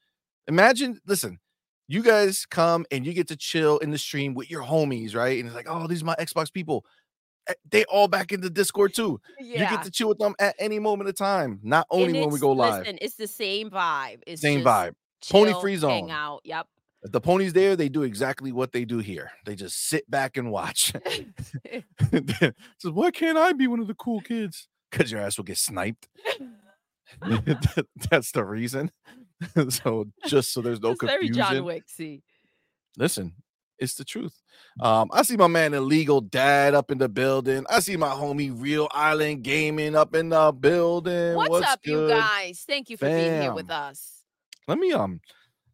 Imagine, 0.50 1.00
listen, 1.08 1.40
you 1.88 2.04
guys 2.04 2.46
come 2.46 2.86
and 2.92 3.06
you 3.06 3.14
get 3.14 3.30
to 3.30 3.38
chill 3.38 3.78
in 3.78 3.92
the 3.92 3.98
stream 3.98 4.34
with 4.34 4.52
your 4.52 4.64
homies, 4.64 5.16
right? 5.16 5.40
And 5.40 5.48
it's 5.48 5.56
like, 5.56 5.68
oh, 5.70 5.88
these 5.88 6.02
are 6.02 6.06
my 6.08 6.16
Xbox 6.16 6.52
people. 6.52 6.84
Eh, 7.48 7.54
They 7.70 7.84
all 7.86 8.08
back 8.08 8.32
in 8.32 8.42
the 8.42 8.50
Discord 8.50 8.94
too. 8.94 9.20
You 9.40 9.58
get 9.58 9.84
to 9.84 9.92
chill 9.92 10.10
with 10.10 10.20
them 10.20 10.36
at 10.40 10.56
any 10.60 10.80
moment 10.80 11.10
of 11.10 11.16
time, 11.16 11.60
not 11.64 11.88
only 11.90 12.20
when 12.20 12.30
we 12.30 12.40
go 12.40 12.52
live. 12.52 12.82
Listen, 12.82 12.98
it's 13.02 13.16
the 13.16 13.28
same 13.28 13.70
vibe. 13.70 14.22
It's 14.28 14.42
Same 14.42 14.62
vibe. 14.62 14.94
Pony 15.30 15.52
chill, 15.52 15.62
free 15.62 15.78
Hang 15.80 16.12
out. 16.12 16.42
Yep. 16.44 16.68
If 17.04 17.12
the 17.12 17.20
ponies 17.20 17.52
there, 17.52 17.76
they 17.76 17.90
do 17.90 18.04
exactly 18.04 18.54
what 18.54 18.72
they 18.72 18.86
do 18.86 19.00
here. 19.00 19.32
They 19.46 19.56
just 19.56 19.88
sit 19.90 20.10
back 20.10 20.38
and 20.38 20.52
watch. 20.52 20.94
so 22.78 22.92
why 22.92 23.12
can't 23.12 23.38
I 23.38 23.52
be 23.54 23.68
one 23.68 23.80
of 23.82 23.88
the 23.88 23.94
cool 23.94 24.22
kids? 24.22 24.70
Because 24.90 25.12
your 25.12 25.20
ass 25.20 25.38
will 25.38 25.44
get 25.44 25.58
sniped. 25.58 26.08
That's 28.10 28.32
the 28.32 28.46
reason. 28.46 28.92
so 29.70 30.08
just 30.28 30.54
so 30.54 30.62
there's 30.62 30.80
no 30.80 30.92
it's 30.92 31.04
very 31.04 31.30
John 31.30 31.56
confusion. 31.56 31.66
Wicksy. 31.66 32.22
Listen, 32.98 33.34
it's 33.84 33.94
the 33.96 34.04
truth. 34.06 34.42
Um, 34.80 35.10
I 35.14 35.22
see 35.22 35.38
my 35.38 35.48
man 35.48 35.74
illegal 35.74 36.22
dad 36.22 36.74
up 36.74 36.90
in 36.90 36.98
the 36.98 37.10
building. 37.10 37.66
I 37.70 37.80
see 37.80 37.96
my 37.98 38.10
homie 38.10 38.52
Real 38.56 38.88
Island 38.92 39.44
Gaming 39.44 39.96
up 39.96 40.16
in 40.16 40.30
the 40.30 40.52
building. 40.52 41.36
What's, 41.36 41.68
up, 41.68 41.80
you 41.84 42.08
guys? 42.08 42.64
Thank 42.68 42.90
you 42.90 42.98
for 42.98 43.06
being 43.06 43.42
here 43.42 43.54
with 43.54 43.70
us. 43.70 44.24
Let 44.68 44.80
me 44.80 44.92
um 44.94 45.20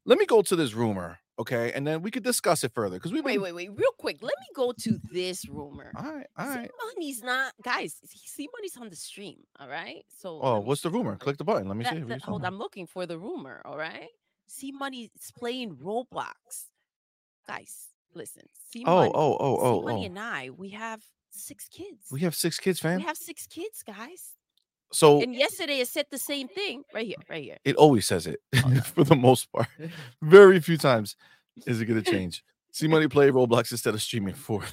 let 0.05 0.17
me 0.17 0.25
go 0.25 0.41
to 0.41 0.55
this 0.55 0.73
rumor, 0.73 1.19
okay? 1.37 1.71
And 1.73 1.85
then 1.85 2.01
we 2.01 2.09
could 2.09 2.23
discuss 2.23 2.63
it 2.63 2.73
further 2.73 2.97
because 2.97 3.13
we 3.13 3.21
Wait, 3.21 3.37
wait, 3.37 3.53
wait. 3.53 3.69
Real 3.73 3.91
quick. 3.97 4.17
Let 4.21 4.33
me 4.39 4.47
go 4.55 4.71
to 4.71 4.99
this 5.13 5.47
rumor. 5.47 5.91
All 5.95 6.11
right, 6.11 6.25
all 6.37 6.47
right. 6.47 6.69
Money's 6.95 7.21
not, 7.23 7.53
guys. 7.63 7.95
C 8.05 8.49
Money's 8.57 8.75
on 8.77 8.89
the 8.89 8.95
stream. 8.95 9.37
All 9.59 9.69
right. 9.69 10.03
So 10.17 10.39
Oh, 10.41 10.59
what's 10.59 10.81
the 10.81 10.89
rumor? 10.89 11.15
Click 11.15 11.37
the 11.37 11.43
button. 11.43 11.67
Let 11.67 11.77
me 11.77 11.83
That- 11.83 11.93
see. 11.93 11.99
That- 12.01 12.23
hold, 12.23 12.43
I'm 12.43 12.57
looking 12.57 12.87
for 12.87 13.05
the 13.05 13.19
rumor. 13.19 13.61
All 13.63 13.77
right. 13.77 14.09
C 14.47 14.71
Money's 14.71 15.11
playing 15.37 15.75
Roblox. 15.75 16.65
Guys, 17.47 17.87
listen. 18.13 18.43
C 18.71 18.83
Oh, 18.85 18.95
Money, 18.97 19.11
oh, 19.15 19.37
oh, 19.39 19.57
oh, 19.61 19.81
Money 19.83 20.01
oh. 20.03 20.05
and 20.05 20.19
I, 20.19 20.49
we 20.49 20.69
have 20.69 21.01
six 21.31 21.67
kids. 21.69 22.05
We 22.11 22.21
have 22.21 22.35
six 22.35 22.57
kids, 22.59 22.79
fam. 22.79 22.97
We 22.97 23.03
have 23.03 23.17
six 23.17 23.45
kids, 23.47 23.83
guys. 23.85 24.33
so 24.91 25.21
And 25.21 25.33
yesterday 25.35 25.79
it 25.79 25.87
said 25.87 26.05
the 26.11 26.17
same 26.17 26.47
thing. 26.47 26.83
Right 26.93 27.05
here, 27.07 27.15
right 27.29 27.43
here. 27.43 27.57
it 27.63 27.75
always 27.75 28.05
says 28.07 28.27
it 28.27 28.39
Oh, 28.63 28.67
no. 28.73 28.81
for 28.81 29.03
the 29.03 29.15
most 29.15 29.51
part. 29.51 29.67
Very 30.21 30.59
few 30.59 30.77
times 30.77 31.15
is 31.65 31.79
it 31.81 31.85
gonna 31.85 32.01
change. 32.15 32.43
C 32.71 32.87
Money 32.87 33.07
play 33.07 33.29
Roblox 33.29 33.71
instead 33.71 33.93
of 33.93 34.01
streaming 34.01 34.35
for 34.35 34.63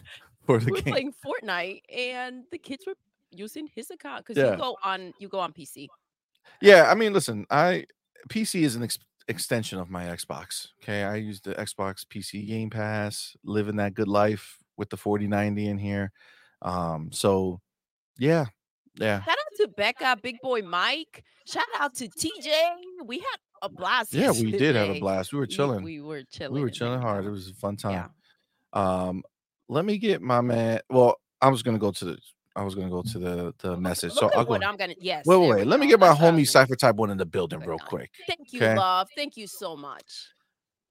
for 0.44 0.58
the 0.58 0.66
we 0.66 0.72
were 0.72 0.80
game. 0.82 0.92
playing 0.92 1.12
Fortnite 1.24 1.80
and 1.94 2.44
the 2.50 2.58
kids 2.58 2.84
were 2.86 2.94
using 3.30 3.68
his 3.74 3.90
account 3.90 4.24
because 4.24 4.40
Yeah. 4.42 4.52
you 4.52 4.56
go 4.58 4.76
on 4.84 5.12
you 5.18 5.28
go 5.28 5.40
on 5.40 5.52
PC. 5.52 5.88
Yeah, 6.62 6.88
I 6.90 6.94
mean, 6.94 7.12
listen, 7.12 7.44
I 7.50 7.86
PC 8.28 8.62
is 8.62 8.76
an 8.76 8.82
ex- 8.84 8.98
extension 9.28 9.78
of 9.78 9.90
my 9.90 10.04
Xbox. 10.04 10.68
Okay, 10.82 11.02
I 11.02 11.16
use 11.16 11.40
the 11.40 11.54
Xbox 11.54 12.04
PC 12.04 12.46
Game 12.46 12.70
Pass, 12.70 13.36
living 13.44 13.76
that 13.76 13.94
good 13.94 14.08
life 14.08 14.58
with 14.76 14.90
the 14.90 14.96
4090 14.96 15.68
in 15.68 15.78
here. 15.78 16.12
Um, 16.62 17.10
so 17.12 17.60
yeah, 18.18 18.46
yeah, 18.98 19.22
Shout 19.22 19.36
out 19.38 19.56
to 19.58 19.68
Becca, 19.68 20.16
Big 20.22 20.40
Boy 20.42 20.62
Mike. 20.62 21.22
Shout 21.46 21.64
out 21.78 21.94
to 21.96 22.08
TJ. 22.08 22.52
We 23.04 23.18
had 23.18 23.36
a 23.62 23.68
blast. 23.68 24.14
yeah, 24.14 24.30
we 24.30 24.52
did 24.52 24.74
have 24.74 24.90
a 24.90 25.00
blast. 25.00 25.32
We 25.32 25.38
were 25.38 25.46
chilling. 25.46 25.82
We, 25.82 26.00
were 26.00 26.22
chilling. 26.30 26.54
we 26.54 26.60
were 26.60 26.70
chilling 26.70 27.00
hard. 27.00 27.24
It 27.26 27.30
was 27.30 27.50
a 27.50 27.54
fun 27.54 27.76
time. 27.76 27.92
Yeah. 27.92 28.08
Um, 28.72 29.22
let 29.68 29.84
me 29.84 29.98
get 29.98 30.22
my 30.22 30.40
man. 30.40 30.80
Well, 30.88 31.16
I 31.40 31.48
was 31.48 31.62
gonna 31.62 31.78
go 31.78 31.92
to 31.92 32.04
the. 32.04 32.18
I 32.56 32.62
was 32.62 32.74
gonna 32.74 32.88
go 32.88 33.02
to 33.02 33.18
the 33.18 33.54
the 33.58 33.68
oh, 33.68 33.70
Look- 33.72 33.80
message. 33.80 34.12
So 34.12 34.30
I'll 34.34 34.44
go. 34.44 34.54
I'm 34.54 34.76
gonna. 34.76 34.94
Yes. 34.98 35.26
Wait, 35.26 35.36
wait, 35.36 35.48
wait. 35.50 35.66
Let 35.66 35.78
me 35.78 35.86
get 35.86 36.00
my 36.00 36.08
That's 36.08 36.20
homie 36.20 36.48
Cipher 36.48 36.74
Type 36.74 36.96
One 36.96 37.10
in 37.10 37.18
the 37.18 37.26
building 37.26 37.60
real 37.60 37.78
quick. 37.78 38.10
Thank 38.26 38.52
you, 38.52 38.60
Okay. 38.60 38.74
love. 38.74 39.08
Thank 39.14 39.36
you 39.36 39.46
so 39.46 39.76
much. 39.76 40.30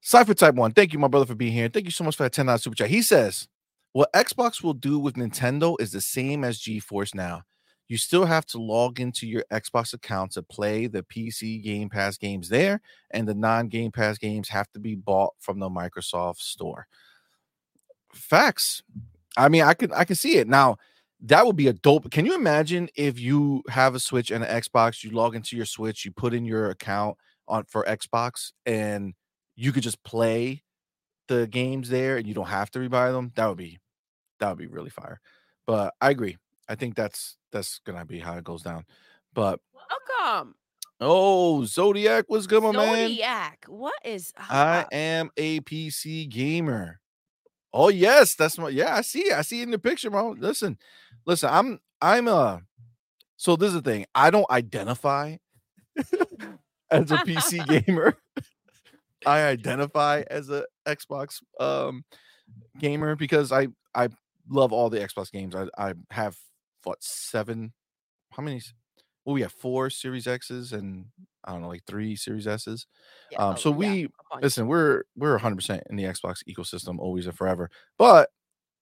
Cypher 0.02 0.36
Type 0.36 0.54
One, 0.54 0.72
thank 0.72 0.94
you, 0.94 1.00
my 1.00 1.08
brother, 1.08 1.26
for 1.26 1.34
being 1.34 1.52
here. 1.52 1.68
Thank 1.68 1.86
you 1.86 1.92
so 1.92 2.04
much 2.04 2.16
for 2.16 2.24
that 2.24 2.34
ten 2.34 2.46
dollars 2.46 2.62
super 2.64 2.76
chat. 2.76 2.90
He 2.90 3.02
says, 3.02 3.48
"What 3.94 4.14
Xbox 4.14 4.62
will 4.64 4.76
do 4.76 5.00
with 5.00 5.16
Nintendo 5.16 5.76
is 5.80 5.92
the 5.92 6.02
same 6.02 6.44
as 6.44 6.60
GeForce 6.62 7.16
now. 7.16 7.42
You 7.88 7.98
still 7.98 8.26
have 8.26 8.46
to 8.48 8.60
log 8.60 9.00
into 9.00 9.28
your 9.28 9.44
Xbox 9.52 9.94
account 9.94 10.34
to 10.34 10.44
play 10.44 10.86
the 10.86 11.02
PC 11.04 11.64
Game 11.64 11.90
Pass 11.90 12.18
games 12.18 12.50
there, 12.50 12.82
and 13.12 13.28
the 13.28 13.34
non-Game 13.34 13.92
Pass 13.92 14.20
games 14.20 14.50
have 14.50 14.72
to 14.74 14.80
be 14.80 14.94
bought 14.94 15.34
from 15.40 15.60
the 15.60 15.70
Microsoft 15.70 16.38
Store." 16.38 16.88
Facts. 18.14 18.84
I 19.38 19.50
mean, 19.50 19.64
I 19.64 19.74
can 19.74 19.92
I 19.92 20.06
can 20.06 20.16
see 20.16 20.38
it 20.38 20.48
now. 20.48 20.78
That 21.26 21.48
would 21.48 21.56
be 21.56 21.68
a 21.68 21.74
dope. 21.74 22.12
Can 22.12 22.28
you 22.28 22.36
imagine 22.36 22.88
if 22.96 23.20
you 23.20 23.64
have 23.70 23.96
a 23.96 24.00
Switch 24.00 24.30
and 24.30 24.44
an 24.44 24.62
Xbox, 24.62 25.04
you 25.04 25.10
log 25.10 25.36
into 25.36 25.56
your 25.56 25.66
Switch, 25.66 26.06
you 26.06 26.12
put 26.12 26.36
in 26.36 26.46
your 26.46 26.70
account 26.70 27.18
on 27.48 27.66
for 27.66 27.84
Xbox, 27.86 28.52
and 28.68 29.16
you 29.56 29.72
could 29.72 29.82
just 29.82 30.04
play 30.04 30.62
the 31.28 31.48
games 31.48 31.90
there, 31.90 32.18
and 32.18 32.28
you 32.28 32.36
don't 32.36 32.48
have 32.48 32.70
to 32.72 32.80
rebuy 32.80 33.12
them. 33.12 33.32
That 33.36 33.48
would 33.48 33.58
be 33.58 33.80
that 34.40 34.50
would 34.50 34.60
be 34.60 34.68
really 34.68 34.92
fire. 34.92 35.20
But 35.66 35.96
I 36.00 36.12
agree. 36.12 36.38
I 36.70 36.76
think 36.76 36.94
that's 36.94 37.38
that's 37.52 37.80
gonna 37.80 38.06
be 38.06 38.20
how 38.20 38.38
it 38.38 38.44
goes 38.44 38.62
down. 38.62 38.86
But 39.34 39.60
Welcome, 39.74 40.54
oh, 41.02 41.66
Zodiac 41.66 42.26
was 42.30 42.46
good, 42.46 42.62
my 42.62 42.72
man. 42.72 43.08
Zodiac. 43.08 43.66
What 43.68 43.96
is 44.04 44.32
I 44.38 44.86
ah. 44.86 44.86
am 44.92 45.32
a 45.38 45.60
PC 45.62 46.30
gamer. 46.30 47.00
Oh 47.78 47.90
yes, 47.90 48.36
that's 48.36 48.58
my 48.58 48.70
yeah. 48.70 48.96
I 48.96 49.02
see. 49.02 49.24
it. 49.24 49.34
I 49.34 49.42
see 49.42 49.60
it 49.60 49.64
in 49.64 49.72
the 49.72 49.78
picture, 49.80 50.10
bro. 50.10 50.30
Listen, 50.38 50.78
listen. 51.26 51.50
I'm 51.52 51.80
I'm 52.02 52.28
uh 52.28 52.60
So 53.38 53.56
this 53.56 53.70
is 53.70 53.76
the 53.76 53.82
thing. 53.82 54.06
I 54.14 54.30
don't 54.30 54.50
identify 54.50 55.38
as 56.92 57.12
a 57.12 57.18
PC 57.18 57.86
gamer. 57.86 58.18
I 59.26 59.44
identify 59.44 60.24
as 60.30 60.50
a 60.50 60.66
Xbox 60.88 61.42
um 61.60 62.04
gamer 62.80 63.16
because 63.16 63.52
I 63.52 63.68
I 63.94 64.10
love 64.50 64.72
all 64.72 64.90
the 64.90 65.00
Xbox 65.00 65.32
games. 65.32 65.56
I 65.56 65.68
I 65.78 65.94
have 66.12 66.38
what 66.84 67.02
seven? 67.02 67.74
How 68.32 68.44
many? 68.44 68.62
Well, 69.26 69.34
we 69.34 69.42
have 69.42 69.54
four 69.54 69.90
Series 69.90 70.28
X's 70.28 70.72
and 70.72 71.06
I 71.44 71.52
don't 71.52 71.62
know, 71.62 71.68
like 71.68 71.84
three 71.86 72.16
Series 72.16 72.48
S's. 72.48 72.86
Yeah, 73.32 73.40
Um, 73.40 73.54
oh, 73.54 73.56
so 73.56 73.70
yeah, 73.72 73.76
we 73.78 74.08
listen, 74.42 74.68
we're 74.68 75.04
we're 75.16 75.40
100% 75.40 75.82
in 75.90 75.96
the 75.96 76.04
Xbox 76.04 76.44
ecosystem 76.50 77.00
always 77.00 77.26
and 77.26 77.38
forever. 77.38 77.70
But 77.98 78.30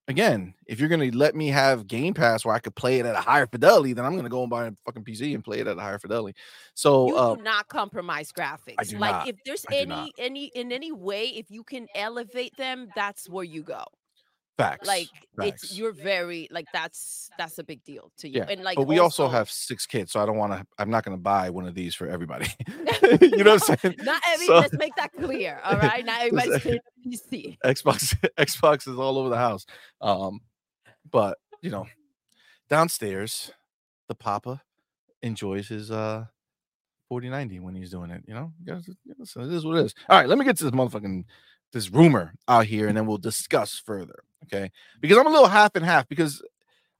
again, 0.08 0.54
if 0.66 0.80
you're 0.80 0.90
going 0.90 1.12
to 1.12 1.18
let 1.18 1.36
me 1.36 1.48
have 1.48 1.88
Game 1.88 2.14
Pass 2.14 2.46
where 2.46 2.56
I 2.56 2.60
could 2.60 2.76
play 2.76 3.00
it 3.00 3.06
at 3.06 3.16
a 3.16 3.22
higher 3.22 3.48
fidelity, 3.48 3.94
then 3.94 4.06
I'm 4.06 4.14
going 4.14 4.24
to 4.24 4.30
go 4.30 4.42
and 4.42 4.50
buy 4.50 4.68
a 4.68 4.72
fucking 4.86 5.04
PC 5.04 5.34
and 5.34 5.44
play 5.44 5.60
it 5.60 5.68
at 5.68 5.78
a 5.78 5.82
higher 5.82 6.00
fidelity. 6.00 6.38
So 6.74 7.08
you 7.08 7.18
uh, 7.18 7.36
do 7.36 7.44
not 7.44 7.68
compromise 7.68 8.32
graphics. 8.32 8.98
like 9.00 9.12
not. 9.12 9.28
if 9.28 9.36
there's 9.46 9.66
I 9.70 9.76
any 9.76 10.14
any 10.18 10.46
in 10.48 10.72
any 10.72 10.92
way, 10.92 11.28
if 11.28 11.50
you 11.50 11.64
can 11.64 11.88
elevate 11.96 12.56
them, 12.58 12.90
that's 12.96 13.30
where 13.30 13.46
you 13.46 13.64
go. 13.64 13.84
Facts. 14.58 14.88
Like 14.88 15.08
facts. 15.36 15.64
it's 15.64 15.78
you're 15.78 15.92
very 15.94 16.48
like 16.52 16.66
that's 16.72 17.30
that's 17.40 17.58
a 17.58 17.64
big 17.64 17.84
deal 17.84 18.12
to 18.18 18.30
you. 18.30 18.36
Yeah, 18.40 18.46
And 18.50 18.62
like 18.64 18.76
but 18.78 18.86
we 18.88 19.00
also, 19.00 19.28
have 19.28 19.50
six 19.50 19.88
kids, 19.88 20.12
so 20.12 20.22
I 20.22 20.26
don't 20.28 20.38
want 20.38 20.54
to. 20.54 20.64
I'm 20.78 20.92
not 20.92 21.04
going 21.04 21.18
to 21.18 21.22
buy 21.22 21.50
one 21.50 21.66
of 21.68 21.74
these 21.74 21.96
for 21.96 22.08
everybody. 22.08 22.48
you 22.68 23.44
know 23.44 23.54
what 23.56 23.70
I'm 23.70 23.78
saying? 23.80 23.96
not 24.04 24.22
every 24.30 24.46
So- 24.46 24.60
let's 24.60 24.74
make 24.78 24.96
that 24.98 25.12
clear. 25.14 25.60
All 25.64 25.78
right. 25.78 26.06
Not 26.06 26.20
everybody's 26.22 26.62
playing 26.62 26.80
PC. 27.08 27.58
Xbox 27.66 28.16
Xbox 28.38 28.88
is 28.88 29.00
all 29.00 29.18
over 29.18 29.30
the 29.30 29.38
house. 29.38 29.66
Um, 30.02 30.42
but 31.10 31.40
you 31.62 31.72
know, 31.72 31.88
downstairs, 32.70 33.52
the 34.08 34.16
Papa 34.16 34.62
enjoys 35.24 35.68
his 35.68 35.90
uh 35.90 36.26
4090 37.10 37.60
when 37.60 37.76
he's 37.76 37.90
doing 37.92 38.12
it. 38.12 38.24
You 38.28 38.34
know, 38.36 38.52
You 38.64 38.74
guys- 38.74 38.88
you 38.88 39.16
know, 39.18 39.26
so 39.26 39.42
it 39.42 39.52
is 39.52 39.66
what 39.66 39.78
it 39.78 39.86
is. 39.86 39.96
All 40.10 40.20
right, 40.20 40.30
let 40.30 40.38
me 40.38 40.46
get 40.46 40.58
to 40.58 40.64
this 40.66 40.74
motherfucking 40.74 41.24
this 41.74 41.90
rumor 41.92 42.34
out 42.48 42.66
here, 42.66 42.88
and 42.88 42.96
then 42.96 43.06
we'll 43.06 43.18
discuss 43.18 43.82
further. 43.86 44.24
Okay, 44.46 44.72
because 45.02 45.18
I'm 45.18 45.28
a 45.28 45.30
little 45.32 45.48
half 45.48 45.76
and 45.76 45.84
half 45.86 46.08
because 46.08 46.42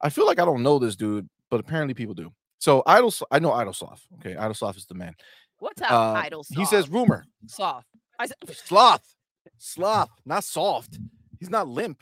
I 0.02 0.10
feel 0.10 0.26
like 0.26 0.38
I 0.40 0.44
don't 0.44 0.62
know 0.62 0.78
this 0.78 0.96
dude, 0.96 1.28
but 1.50 1.60
apparently 1.60 1.94
people 1.94 2.14
do. 2.14 2.32
So 2.58 2.82
Idle, 2.86 3.12
I 3.30 3.38
know 3.38 3.52
Idle 3.52 3.72
Sloth. 3.74 4.02
Okay, 4.18 4.36
Idle 4.36 4.54
Sloth 4.54 4.76
is 4.76 4.86
the 4.86 4.94
man. 4.94 5.14
What's 5.58 5.80
up, 5.82 5.90
Uh, 5.92 6.22
he 6.54 6.64
says 6.64 6.88
rumor. 6.88 7.24
soft. 7.46 7.86
I 8.18 8.26
said 8.26 8.36
Sloth. 8.52 9.14
Sloth, 9.58 10.10
not 10.24 10.44
soft. 10.44 10.98
He's 11.38 11.50
not 11.50 11.68
limp. 11.68 12.00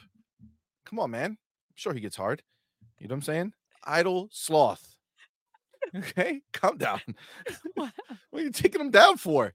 Come 0.87 0.99
on, 1.01 1.11
man. 1.11 1.31
I'm 1.33 1.77
sure 1.77 1.93
he 1.93 2.01
gets 2.01 2.17
hard. 2.17 2.43
You 2.99 3.09
know 3.09 3.13
what 3.15 3.17
I'm 3.19 3.23
saying? 3.23 3.53
Idle 3.85 4.29
sloth. 4.31 4.92
Okay, 5.97 6.43
calm 6.53 6.79
down. 6.79 7.01
What? 7.75 7.93
what 8.31 8.41
are 8.41 8.45
you 8.45 8.51
taking 8.51 8.81
him 8.81 8.91
down 8.91 9.17
for? 9.19 9.53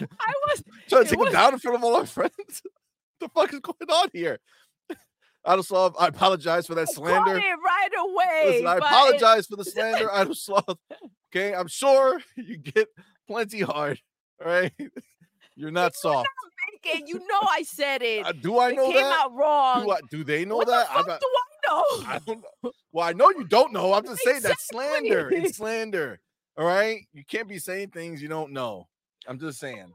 I 0.00 0.06
was 0.48 0.62
Trying 0.88 1.04
to 1.04 1.08
take 1.10 1.18
him 1.18 1.24
was- 1.24 1.32
down 1.32 1.52
in 1.54 1.58
front 1.58 1.76
of 1.76 1.84
all 1.84 1.96
our 1.96 2.06
friends? 2.06 2.62
the 3.20 3.28
fuck 3.28 3.52
is 3.52 3.60
going 3.60 3.90
on 3.90 4.08
here? 4.12 4.38
Idle 5.44 5.62
sloth, 5.62 5.94
I 5.98 6.08
apologize 6.08 6.66
for 6.66 6.74
that 6.74 6.86
caught 6.86 6.94
slander. 6.96 7.34
right 7.34 7.88
away. 7.98 8.42
Listen, 8.46 8.66
I 8.66 8.72
it- 8.76 8.78
apologize 8.82 9.46
for 9.46 9.56
the 9.56 9.64
slander, 9.64 10.12
Idle 10.12 10.34
sloth. 10.34 10.78
Okay, 11.34 11.54
I'm 11.54 11.68
sure 11.68 12.20
you 12.36 12.58
get 12.58 12.88
plenty 13.26 13.60
hard. 13.60 14.00
All 14.44 14.50
right, 14.50 14.72
you're 15.56 15.70
not 15.70 15.94
soft. 15.96 16.28
Megan, 16.84 17.06
you 17.06 17.18
know 17.20 17.40
I 17.42 17.62
said 17.62 18.02
it. 18.02 18.24
Uh, 18.26 18.32
do 18.32 18.58
I 18.58 18.70
it 18.70 18.76
know 18.76 18.86
came 18.86 18.96
that? 18.96 19.20
out 19.24 19.34
wrong. 19.34 19.84
Do, 19.84 19.90
I, 19.92 19.98
do 20.10 20.24
they 20.24 20.44
know 20.44 20.56
what 20.56 20.66
that? 20.68 20.88
the 20.88 20.94
fuck 20.94 21.06
not- 21.08 21.20
do 21.20 21.26
I 21.26 21.42
know? 21.66 21.84
I 22.06 22.20
don't 22.26 22.42
know. 22.62 22.72
Well, 22.92 23.06
I 23.06 23.12
know 23.12 23.30
you 23.30 23.44
don't 23.44 23.72
know. 23.72 23.92
I'm 23.92 24.04
just 24.04 24.22
saying 24.24 24.40
that's 24.42 24.68
slander. 24.68 25.30
It's 25.32 25.56
slander. 25.58 26.20
All 26.56 26.66
right. 26.66 27.06
You 27.12 27.24
can't 27.24 27.48
be 27.48 27.58
saying 27.58 27.90
things 27.90 28.20
you 28.20 28.28
don't 28.28 28.52
know. 28.52 28.88
I'm 29.26 29.38
just 29.38 29.58
saying. 29.58 29.92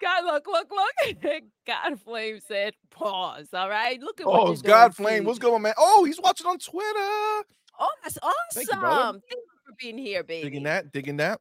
God, 0.00 0.24
look, 0.24 0.46
look, 0.46 0.70
look. 0.70 1.42
God 1.66 2.00
Flame 2.00 2.38
said, 2.46 2.74
pause. 2.90 3.48
All 3.52 3.68
right. 3.68 4.00
Look 4.00 4.20
at 4.20 4.26
what 4.26 4.48
Oh, 4.48 4.52
it's 4.52 4.62
God 4.62 4.94
Flame. 4.94 5.24
What's 5.24 5.38
going 5.38 5.54
on, 5.54 5.62
man? 5.62 5.74
Oh, 5.78 6.04
he's 6.04 6.20
watching 6.20 6.46
on 6.46 6.58
Twitter. 6.58 7.44
Oh, 7.78 7.90
that's 8.02 8.18
awesome. 8.22 8.34
Thank 8.52 8.68
Thank 8.68 8.82
you, 8.82 9.22
you, 9.30 9.38
for 9.66 9.74
being 9.78 9.98
here, 9.98 10.22
baby. 10.22 10.44
Digging 10.44 10.62
that, 10.64 10.92
digging 10.92 11.16
that. 11.18 11.40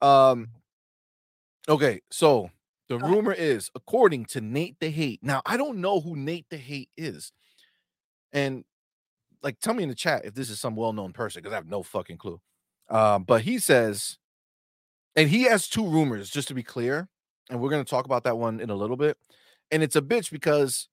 Um, 0.00 0.48
okay, 1.68 2.00
so 2.10 2.50
the 2.88 2.98
rumor 2.98 3.32
is, 3.32 3.70
according 3.74 4.26
to 4.26 4.40
Nate 4.40 4.76
the 4.80 4.90
Hate. 4.90 5.20
Now, 5.22 5.42
I 5.44 5.56
don't 5.56 5.78
know 5.78 6.00
who 6.00 6.16
Nate 6.16 6.46
the 6.50 6.56
Hate 6.56 6.90
is. 6.96 7.32
And 8.32 8.64
like 9.42 9.60
tell 9.60 9.74
me 9.74 9.82
in 9.82 9.88
the 9.88 9.94
chat 9.94 10.24
if 10.24 10.34
this 10.34 10.50
is 10.50 10.60
some 10.60 10.76
well-known 10.76 11.12
person, 11.12 11.40
because 11.40 11.52
I 11.52 11.56
have 11.56 11.68
no 11.68 11.82
fucking 11.82 12.18
clue. 12.18 12.40
Um, 12.88 13.24
but 13.24 13.42
he 13.42 13.58
says, 13.58 14.18
and 15.16 15.28
he 15.28 15.44
has 15.44 15.68
two 15.68 15.86
rumors, 15.86 16.30
just 16.30 16.48
to 16.48 16.54
be 16.54 16.62
clear, 16.62 17.08
and 17.48 17.60
we're 17.60 17.70
gonna 17.70 17.84
talk 17.84 18.04
about 18.04 18.24
that 18.24 18.38
one 18.38 18.60
in 18.60 18.70
a 18.70 18.74
little 18.74 18.96
bit. 18.96 19.16
And 19.70 19.82
it's 19.82 19.96
a 19.96 20.02
bitch 20.02 20.30
because 20.30 20.88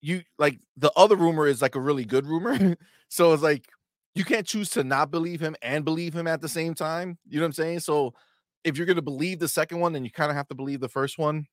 you 0.00 0.22
like 0.38 0.58
the 0.76 0.92
other 0.96 1.16
rumor 1.16 1.46
is 1.46 1.62
like 1.62 1.74
a 1.74 1.80
really 1.80 2.04
good 2.04 2.26
rumor. 2.26 2.76
so 3.08 3.32
it's 3.32 3.42
like 3.42 3.66
you 4.14 4.24
can't 4.24 4.46
choose 4.46 4.70
to 4.70 4.84
not 4.84 5.10
believe 5.10 5.40
him 5.40 5.56
and 5.62 5.84
believe 5.84 6.14
him 6.14 6.26
at 6.26 6.40
the 6.40 6.48
same 6.48 6.74
time. 6.74 7.18
You 7.28 7.38
know 7.38 7.44
what 7.44 7.48
I'm 7.48 7.52
saying? 7.52 7.80
So 7.80 8.14
if 8.64 8.76
you're 8.76 8.86
gonna 8.86 9.02
believe 9.02 9.38
the 9.38 9.48
second 9.48 9.80
one, 9.80 9.92
then 9.92 10.04
you 10.04 10.10
kind 10.10 10.30
of 10.30 10.36
have 10.36 10.48
to 10.48 10.54
believe 10.54 10.80
the 10.80 10.88
first 10.88 11.18
one. 11.18 11.46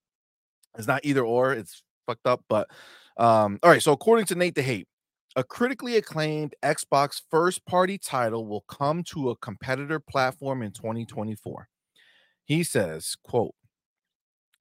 It's 0.77 0.87
not 0.87 1.05
either 1.05 1.23
or, 1.23 1.53
it's 1.53 1.83
fucked 2.05 2.27
up. 2.27 2.43
But 2.49 2.69
um, 3.17 3.59
all 3.63 3.69
right. 3.69 3.81
So 3.81 3.91
according 3.91 4.25
to 4.27 4.35
Nate 4.35 4.55
the 4.55 4.61
Hate, 4.61 4.87
a 5.39 5.43
critically 5.45 5.95
acclaimed 5.95 6.53
Xbox 6.61 7.21
first 7.31 7.65
party 7.65 7.97
title 7.97 8.45
will 8.45 8.65
come 8.67 9.03
to 9.03 9.29
a 9.29 9.37
competitor 9.37 9.97
platform 9.97 10.61
in 10.61 10.73
2024. 10.73 11.69
He 12.43 12.61
says, 12.61 13.15
quote, 13.23 13.55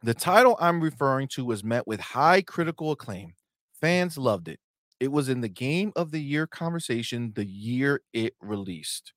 the 0.04 0.14
title 0.14 0.56
I'm 0.60 0.80
referring 0.80 1.26
to 1.32 1.44
was 1.44 1.64
met 1.64 1.88
with 1.88 1.98
high 1.98 2.42
critical 2.42 2.92
acclaim. 2.92 3.32
Fans 3.80 4.16
loved 4.16 4.46
it. 4.46 4.60
It 5.00 5.10
was 5.10 5.28
in 5.28 5.40
the 5.40 5.48
game 5.48 5.92
of 5.96 6.12
the 6.12 6.22
year 6.22 6.46
conversation 6.46 7.32
the 7.34 7.44
year 7.44 8.02
it 8.12 8.34
released. 8.40 9.12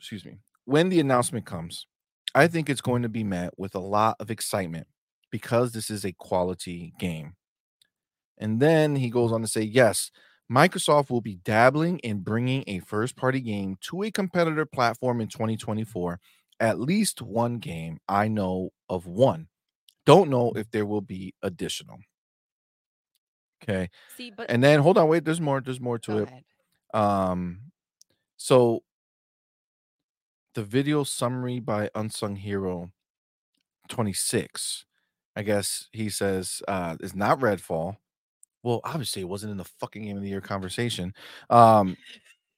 Excuse 0.00 0.24
me. 0.24 0.38
When 0.64 0.88
the 0.88 0.98
announcement 0.98 1.46
comes, 1.46 1.86
I 2.34 2.48
think 2.48 2.68
it's 2.68 2.80
going 2.80 3.02
to 3.02 3.08
be 3.08 3.22
met 3.22 3.56
with 3.56 3.76
a 3.76 3.80
lot 3.80 4.16
of 4.18 4.32
excitement 4.32 4.88
because 5.30 5.70
this 5.70 5.88
is 5.88 6.04
a 6.04 6.10
quality 6.10 6.94
game. 6.98 7.34
And 8.38 8.60
then 8.60 8.96
he 8.96 9.10
goes 9.10 9.32
on 9.32 9.40
to 9.42 9.48
say, 9.48 9.62
yes, 9.62 10.10
Microsoft 10.50 11.10
will 11.10 11.20
be 11.20 11.36
dabbling 11.36 11.98
in 12.00 12.20
bringing 12.20 12.64
a 12.66 12.78
first 12.80 13.16
party 13.16 13.40
game 13.40 13.76
to 13.82 14.02
a 14.02 14.10
competitor 14.10 14.66
platform 14.66 15.20
in 15.20 15.28
2024. 15.28 16.20
At 16.60 16.78
least 16.78 17.20
one 17.20 17.58
game 17.58 17.98
I 18.08 18.28
know 18.28 18.70
of 18.88 19.06
one. 19.06 19.48
Don't 20.04 20.30
know 20.30 20.52
if 20.54 20.70
there 20.70 20.86
will 20.86 21.00
be 21.00 21.34
additional. 21.42 21.98
Okay. 23.62 23.90
See, 24.16 24.30
but 24.30 24.50
And 24.50 24.62
then 24.62 24.80
hold 24.80 24.98
on, 24.98 25.08
wait, 25.08 25.24
there's 25.24 25.40
more, 25.40 25.60
there's 25.60 25.80
more 25.80 25.98
go 26.06 26.14
to 26.14 26.18
it. 26.18 26.28
ahead. 26.28 26.44
Um, 26.94 27.72
so 28.36 28.82
the 30.54 30.62
video 30.62 31.04
summary 31.04 31.60
by 31.60 31.90
Unsung 31.94 32.36
Hero 32.36 32.92
26, 33.88 34.84
I 35.34 35.42
guess 35.42 35.88
he 35.92 36.08
says 36.08 36.62
uh 36.66 36.96
is 37.00 37.14
not 37.14 37.40
Redfall. 37.40 37.96
Well, 38.66 38.80
obviously 38.82 39.22
it 39.22 39.28
wasn't 39.28 39.52
in 39.52 39.58
the 39.58 39.64
fucking 39.64 40.02
game 40.02 40.16
of 40.16 40.24
the 40.24 40.28
year 40.28 40.40
conversation. 40.40 41.14
Um 41.50 41.96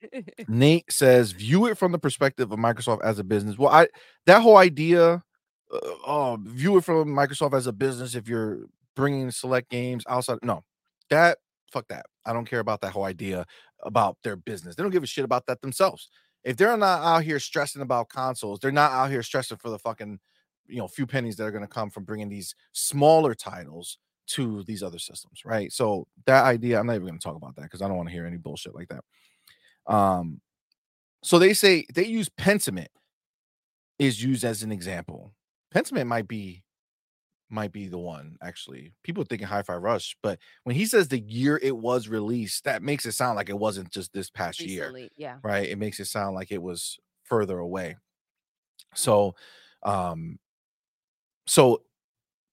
Nate 0.48 0.90
says 0.90 1.32
view 1.32 1.66
it 1.66 1.76
from 1.76 1.92
the 1.92 1.98
perspective 1.98 2.50
of 2.50 2.59
Microsoft 2.59 3.04
as 3.04 3.18
a 3.18 3.24
business. 3.24 3.59
Well, 3.59 3.68
I 3.68 3.88
that 4.24 4.40
whole 4.40 4.56
idea 4.56 5.22
uh, 5.70 5.78
oh, 6.06 6.38
view 6.40 6.78
it 6.78 6.84
from 6.84 7.09
Microsoft 7.09 7.54
as 7.54 7.66
a 7.66 7.72
business 7.72 8.14
if 8.14 8.26
you're 8.26 8.61
bringing 8.96 9.30
select 9.30 9.68
games 9.70 10.04
outside 10.09 10.38
no. 10.42 10.64
That 11.11 11.38
fuck 11.70 11.86
that. 11.88 12.06
I 12.24 12.32
don't 12.32 12.48
care 12.48 12.61
about 12.61 12.80
that 12.80 12.92
whole 12.92 13.04
idea 13.04 13.44
about 13.82 14.16
their 14.24 14.36
business. 14.36 14.76
They 14.76 14.82
don't 14.82 14.92
give 14.92 15.02
a 15.02 15.06
shit 15.06 15.26
about 15.26 15.44
that 15.46 15.61
themselves. 15.61 16.09
If 16.42 16.56
they're 16.56 16.76
not 16.78 17.02
out 17.02 17.22
here 17.22 17.38
stressing 17.38 17.82
about 17.82 18.09
consoles, 18.09 18.61
they're 18.61 18.72
not 18.72 18.92
out 18.92 19.11
here 19.11 19.22
stressing 19.22 19.59
for 19.59 19.68
the 19.68 19.78
fucking, 19.78 20.20
you 20.68 20.78
know, 20.78 20.88
few 20.88 21.06
pennies 21.06 21.36
that 21.36 21.44
are 21.44 21.50
going 21.50 21.64
to 21.64 21.68
come 21.68 21.90
from 21.90 22.04
bringing 22.04 22.30
these 22.30 22.54
smaller 22.72 23.34
titles 23.34 23.98
to 24.29 24.62
these 24.64 24.83
other 24.83 24.99
systems, 24.99 25.43
right? 25.45 25.72
So 25.72 26.07
that 26.26 26.45
idea, 26.45 26.79
I'm 26.79 26.87
not 26.87 26.95
even 26.95 27.07
going 27.07 27.18
to 27.18 27.24
talk 27.24 27.37
about 27.37 27.57
that 27.57 27.62
because 27.62 27.83
I 27.83 27.89
don't 27.89 27.97
want 27.97 28.09
to 28.09 28.14
hear 28.14 28.26
any 28.26 28.37
bullshit 28.37 28.74
like 28.74 28.89
that. 28.89 29.05
Um, 29.93 30.41
so 31.22 31.39
they 31.39 31.55
say 31.55 31.87
they 31.95 32.07
use 32.07 32.29
Pentiment 32.29 32.89
is 33.99 34.22
used 34.22 34.45
as 34.45 34.62
an 34.62 34.70
example. 34.70 35.33
Pentiment 35.74 36.07
might 36.07 36.29
be 36.29 36.62
might 37.51 37.72
be 37.72 37.89
the 37.89 37.99
one 37.99 38.37
actually. 38.43 38.93
People 39.03 39.22
are 39.22 39.26
thinking 39.26 39.49
Hi-Fi 39.49 39.76
Rush, 39.76 40.16
but 40.22 40.39
when 40.64 40.76
he 40.76 40.85
says 40.85 41.09
the 41.09 41.18
year 41.18 41.59
it 41.62 41.76
was 41.76 42.07
released, 42.07 42.64
that 42.64 42.83
makes 42.83 43.07
it 43.07 43.12
sound 43.12 43.37
like 43.37 43.49
it 43.49 43.59
wasn't 43.59 43.91
just 43.91 44.12
this 44.12 44.31
past 44.31 44.61
year 44.61 44.93
yeah. 45.16 45.37
right? 45.43 45.68
It 45.68 45.79
makes 45.79 45.99
it 45.99 46.07
sound 46.07 46.35
like 46.35 46.53
it 46.53 46.62
was 46.62 46.99
further 47.24 47.59
away. 47.59 47.97
So, 48.95 49.35
um, 49.83 50.39
so 51.47 51.83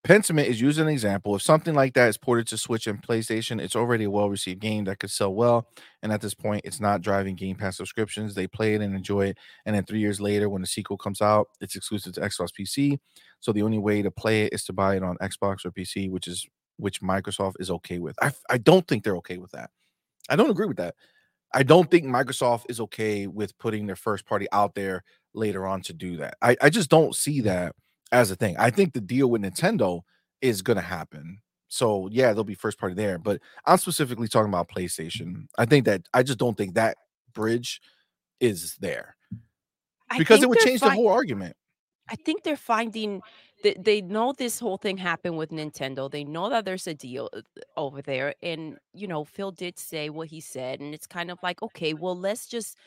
Pentiment 0.06 0.48
is 0.48 0.62
used 0.62 0.78
as 0.78 0.84
an 0.84 0.88
example. 0.88 1.36
If 1.36 1.42
something 1.42 1.74
like 1.74 1.96
that 1.96 2.10
is 2.10 2.18
ported 2.18 2.46
to 2.50 2.60
Switch 2.60 2.86
and 2.86 3.02
PlayStation, 3.02 3.60
it's 3.60 3.76
already 3.76 4.04
a 4.04 4.10
well 4.12 4.30
received 4.30 4.60
game 4.60 4.84
that 4.84 5.00
could 5.00 5.10
sell 5.10 5.34
well. 5.34 5.68
And 6.04 6.14
at 6.14 6.22
this 6.22 6.36
point, 6.36 6.62
it's 6.64 6.80
not 6.80 7.02
driving 7.02 7.36
Game 7.36 7.56
Pass 7.56 7.78
subscriptions. 7.78 8.36
They 8.36 8.46
play 8.46 8.76
it 8.76 8.82
and 8.82 8.96
enjoy 8.96 9.30
it. 9.30 9.38
And 9.66 9.76
then 9.76 9.84
three 9.84 9.98
years 9.98 10.22
later, 10.22 10.48
when 10.48 10.62
the 10.62 10.68
sequel 10.68 10.96
comes 10.96 11.22
out, 11.22 11.48
it's 11.60 11.76
exclusive 11.76 12.14
to 12.14 12.22
Xbox 12.22 12.50
PC. 12.58 13.00
So 13.40 13.52
the 13.52 13.64
only 13.64 13.80
way 13.80 14.04
to 14.04 14.12
play 14.12 14.44
it 14.44 14.54
is 14.54 14.64
to 14.66 14.74
buy 14.74 14.96
it 14.96 15.02
on 15.02 15.18
Xbox 15.18 15.66
or 15.66 15.72
PC, 15.72 16.12
which 16.12 16.28
is 16.28 16.46
which 16.78 17.02
Microsoft 17.02 17.54
is 17.60 17.72
okay 17.72 17.98
with. 17.98 18.16
I, 18.22 18.32
I 18.48 18.60
don't 18.60 18.88
think 18.88 19.04
they're 19.04 19.18
okay 19.18 19.40
with 19.40 19.54
that. 19.54 19.72
I 20.30 20.36
don't 20.36 20.52
agree 20.52 20.68
with 20.68 20.78
that. 20.78 20.94
I 21.52 21.64
don't 21.64 21.90
think 21.90 22.06
Microsoft 22.06 22.66
is 22.70 22.80
okay 22.80 23.26
with 23.26 23.58
putting 23.58 23.88
their 23.88 23.96
first 23.96 24.28
party 24.28 24.46
out 24.52 24.76
there 24.76 25.04
later 25.34 25.66
on 25.66 25.82
to 25.82 25.94
do 25.94 26.18
that. 26.18 26.36
I, 26.44 26.58
I 26.62 26.70
just 26.70 26.92
don't 26.92 27.16
see 27.16 27.42
that 27.42 27.74
as 28.12 28.32
a 28.32 28.36
thing. 28.36 28.56
I 28.58 28.70
think 28.70 28.94
the 28.94 29.02
deal 29.02 29.30
with 29.30 29.42
Nintendo 29.42 30.02
is 30.42 30.62
going 30.62 30.78
to 30.78 30.84
happen. 30.84 31.42
So, 31.68 32.08
yeah, 32.12 32.28
there'll 32.28 32.44
be 32.44 32.56
first 32.56 32.80
party 32.80 32.96
there, 32.96 33.18
but 33.18 33.42
I'm 33.66 33.78
specifically 33.78 34.28
talking 34.28 34.50
about 34.50 34.70
PlayStation. 34.70 35.48
I 35.58 35.66
think 35.66 35.86
that 35.86 36.04
I 36.14 36.24
just 36.24 36.38
don't 36.38 36.58
think 36.58 36.76
that 36.76 36.98
bridge 37.34 37.82
is 38.40 38.76
there 38.80 39.16
I 40.10 40.18
because 40.18 40.44
it 40.44 40.50
would 40.50 40.60
change 40.60 40.82
the 40.82 40.90
whole 40.90 41.10
argument. 41.10 41.56
I 42.10 42.16
think 42.16 42.44
they're 42.44 42.56
finding 42.56 43.22
that 43.64 43.84
they 43.84 44.02
know 44.02 44.32
this 44.32 44.60
whole 44.60 44.78
thing 44.78 44.98
happened 44.98 45.38
with 45.38 45.50
Nintendo. 45.50 46.10
They 46.10 46.24
know 46.24 46.50
that 46.50 46.66
there's 46.66 46.88
a 46.88 46.94
deal 46.94 47.30
uh, 47.34 47.42
over 47.76 48.02
there. 48.02 48.36
And, 48.44 48.78
you 48.94 49.08
know, 49.08 49.24
Phil 49.24 49.52
did 49.52 49.80
say 49.80 50.10
what 50.10 50.28
he 50.28 50.40
said. 50.40 50.80
And 50.80 50.94
it's 50.94 51.08
kind 51.08 51.32
of 51.32 51.40
like, 51.42 51.64
okay, 51.64 51.94
well, 51.94 52.18
let's 52.18 52.48
just 52.48 52.78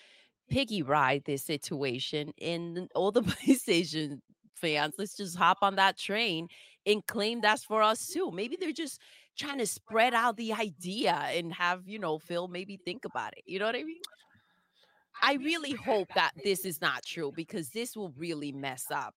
piggy 0.48 0.82
ride 0.82 1.24
this 1.24 1.42
situation. 1.42 2.32
And 2.40 2.88
all 2.94 3.10
the 3.10 3.22
PlayStation 3.22 4.20
fans, 4.58 4.94
let's 4.98 5.16
just 5.16 5.36
hop 5.36 5.58
on 5.62 5.76
that 5.76 5.96
train 5.98 6.48
and 6.86 7.04
claim 7.06 7.40
that's 7.40 7.64
for 7.64 7.82
us 7.82 8.06
too. 8.06 8.30
Maybe 8.32 8.56
they're 8.60 8.72
just 8.72 9.00
trying 9.38 9.58
to 9.58 9.66
spread 9.66 10.14
out 10.14 10.36
the 10.36 10.52
idea 10.52 11.12
and 11.12 11.52
have, 11.52 11.82
you 11.86 11.98
know, 11.98 12.18
Phil 12.18 12.48
maybe 12.48 12.76
think 12.84 13.04
about 13.04 13.32
it. 13.36 13.44
You 13.46 13.58
know 13.58 13.66
what 13.66 13.76
I 13.76 13.84
mean? 13.84 14.00
I 15.22 15.34
really 15.34 15.72
hope 15.72 16.08
that 16.14 16.32
this 16.44 16.64
is 16.64 16.80
not 16.80 17.04
true 17.04 17.32
because 17.34 17.70
this 17.70 17.96
will 17.96 18.12
really 18.16 18.52
mess 18.52 18.86
up 18.90 19.14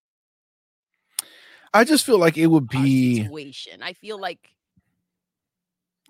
I 1.73 1.83
just 1.85 2.05
feel 2.05 2.17
like 2.19 2.37
it 2.37 2.47
would 2.47 2.67
be. 2.67 3.23
situation. 3.23 3.81
I 3.81 3.93
feel 3.93 4.19
like 4.19 4.49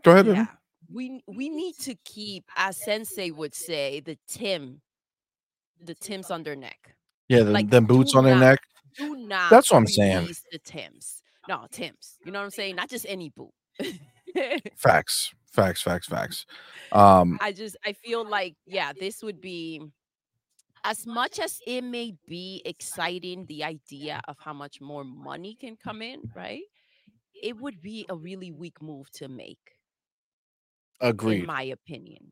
Go 0.04 0.14
ahead, 0.14 0.26
yeah, 0.26 0.46
we 0.92 1.22
we 1.28 1.50
need 1.50 1.76
to 1.82 1.94
keep, 2.04 2.46
as 2.56 2.78
Sensei 2.78 3.30
would 3.30 3.54
say, 3.54 4.00
the 4.00 4.18
Tim, 4.28 4.82
the 5.80 5.94
Tims 5.94 6.32
on 6.32 6.42
their 6.42 6.56
neck. 6.56 6.96
Yeah, 7.30 7.44
the, 7.44 7.52
Like, 7.52 7.70
them 7.70 7.86
boots 7.86 8.16
on 8.16 8.24
their 8.24 8.34
not- 8.36 8.42
neck. 8.42 8.60
Do 8.98 9.16
not. 9.16 9.50
That's 9.50 9.72
what 9.72 9.78
I'm 9.78 9.88
saying. 9.88 10.28
The 10.52 10.60
Tims, 10.60 11.24
no 11.48 11.68
Tims. 11.72 12.18
You 12.26 12.32
know 12.32 12.40
what 12.40 12.46
I'm 12.46 12.52
saying? 12.52 12.76
Not 12.76 12.90
just 12.90 13.06
any 13.08 13.30
boot. 13.30 13.52
Facts, 14.78 15.34
facts, 15.52 15.82
facts, 15.82 16.08
facts. 16.08 16.46
Um, 16.94 17.38
I 17.42 17.52
just 17.52 17.76
I 17.86 17.92
feel 17.94 18.26
like 18.28 18.56
yeah, 18.66 18.94
this 18.98 19.22
would 19.22 19.42
be 19.42 19.82
as 20.84 21.06
much 21.06 21.40
as 21.40 21.60
it 21.68 21.84
may 21.84 22.16
be 22.28 22.62
exciting 22.66 23.46
the 23.48 23.64
idea 23.64 24.22
of 24.28 24.38
how 24.40 24.54
much 24.54 24.80
more 24.80 25.04
money 25.04 25.56
can 25.60 25.76
come 25.76 26.02
in, 26.02 26.22
right? 26.36 26.62
It 27.42 27.60
would 27.60 27.82
be 27.82 28.06
a 28.10 28.16
really 28.16 28.52
weak 28.52 28.82
move 28.82 29.12
to 29.16 29.28
make, 29.28 29.60
Agreed. 31.02 31.42
in 31.42 31.46
my 31.48 31.64
opinion. 31.64 32.32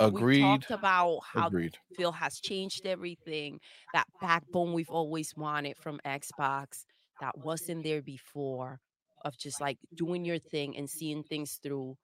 Agreed, 0.00 0.38
We 0.38 0.42
talked 0.42 0.70
about 0.70 1.20
how 1.32 1.46
agreed. 1.46 1.76
Phil 1.96 2.12
has 2.12 2.40
changed 2.40 2.86
everything, 2.86 3.60
that 3.92 4.06
backbone 4.20 4.72
we've 4.72 4.90
always 4.90 5.36
wanted 5.36 5.76
from 5.76 6.00
Xbox 6.04 6.84
that 7.20 7.36
wasn't 7.38 7.84
there 7.84 8.02
before, 8.02 8.80
of 9.24 9.36
just 9.36 9.60
like 9.60 9.78
doing 9.94 10.24
your 10.24 10.38
thing 10.38 10.76
and 10.76 10.88
seeing 10.88 11.22
things 11.22 11.60
through, 11.62 11.96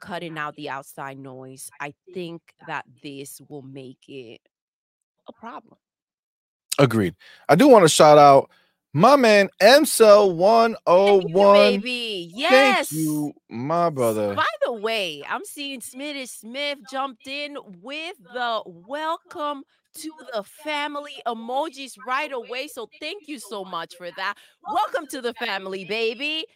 cutting 0.00 0.38
out 0.38 0.56
the 0.56 0.70
outside 0.70 1.18
noise. 1.18 1.70
I 1.80 1.92
think 2.14 2.40
that 2.66 2.86
this 3.02 3.40
will 3.48 3.62
make 3.62 4.08
it 4.08 4.40
a 5.28 5.32
problem. 5.32 5.76
Agreed. 6.78 7.14
I 7.48 7.56
do 7.56 7.68
want 7.68 7.84
to 7.84 7.88
shout 7.90 8.16
out 8.16 8.48
my 8.92 9.16
man 9.16 9.48
MCell 9.60 10.36
Thank 10.86 11.22
you, 11.36 11.42
101. 11.42 11.80
baby. 11.80 12.30
Yes. 12.34 12.88
Thank 12.88 13.00
you, 13.02 13.32
my 13.48 13.90
brother. 13.90 14.34
By 14.34 14.44
the 14.64 14.72
way, 14.72 15.22
I'm 15.28 15.44
seeing 15.44 15.80
Smitty 15.80 16.28
Smith 16.28 16.78
jumped 16.90 17.26
in 17.28 17.56
with 17.82 18.16
the 18.32 18.62
welcome 18.66 19.62
to 19.94 20.12
the 20.32 20.42
family 20.42 21.12
emojis 21.26 21.94
right 22.06 22.32
away. 22.32 22.68
So 22.68 22.88
thank 23.00 23.28
you 23.28 23.38
so 23.38 23.64
much 23.64 23.94
for 23.96 24.10
that. 24.16 24.34
Welcome 24.72 25.06
to 25.08 25.20
the 25.20 25.34
family, 25.34 25.84
baby. 25.84 26.46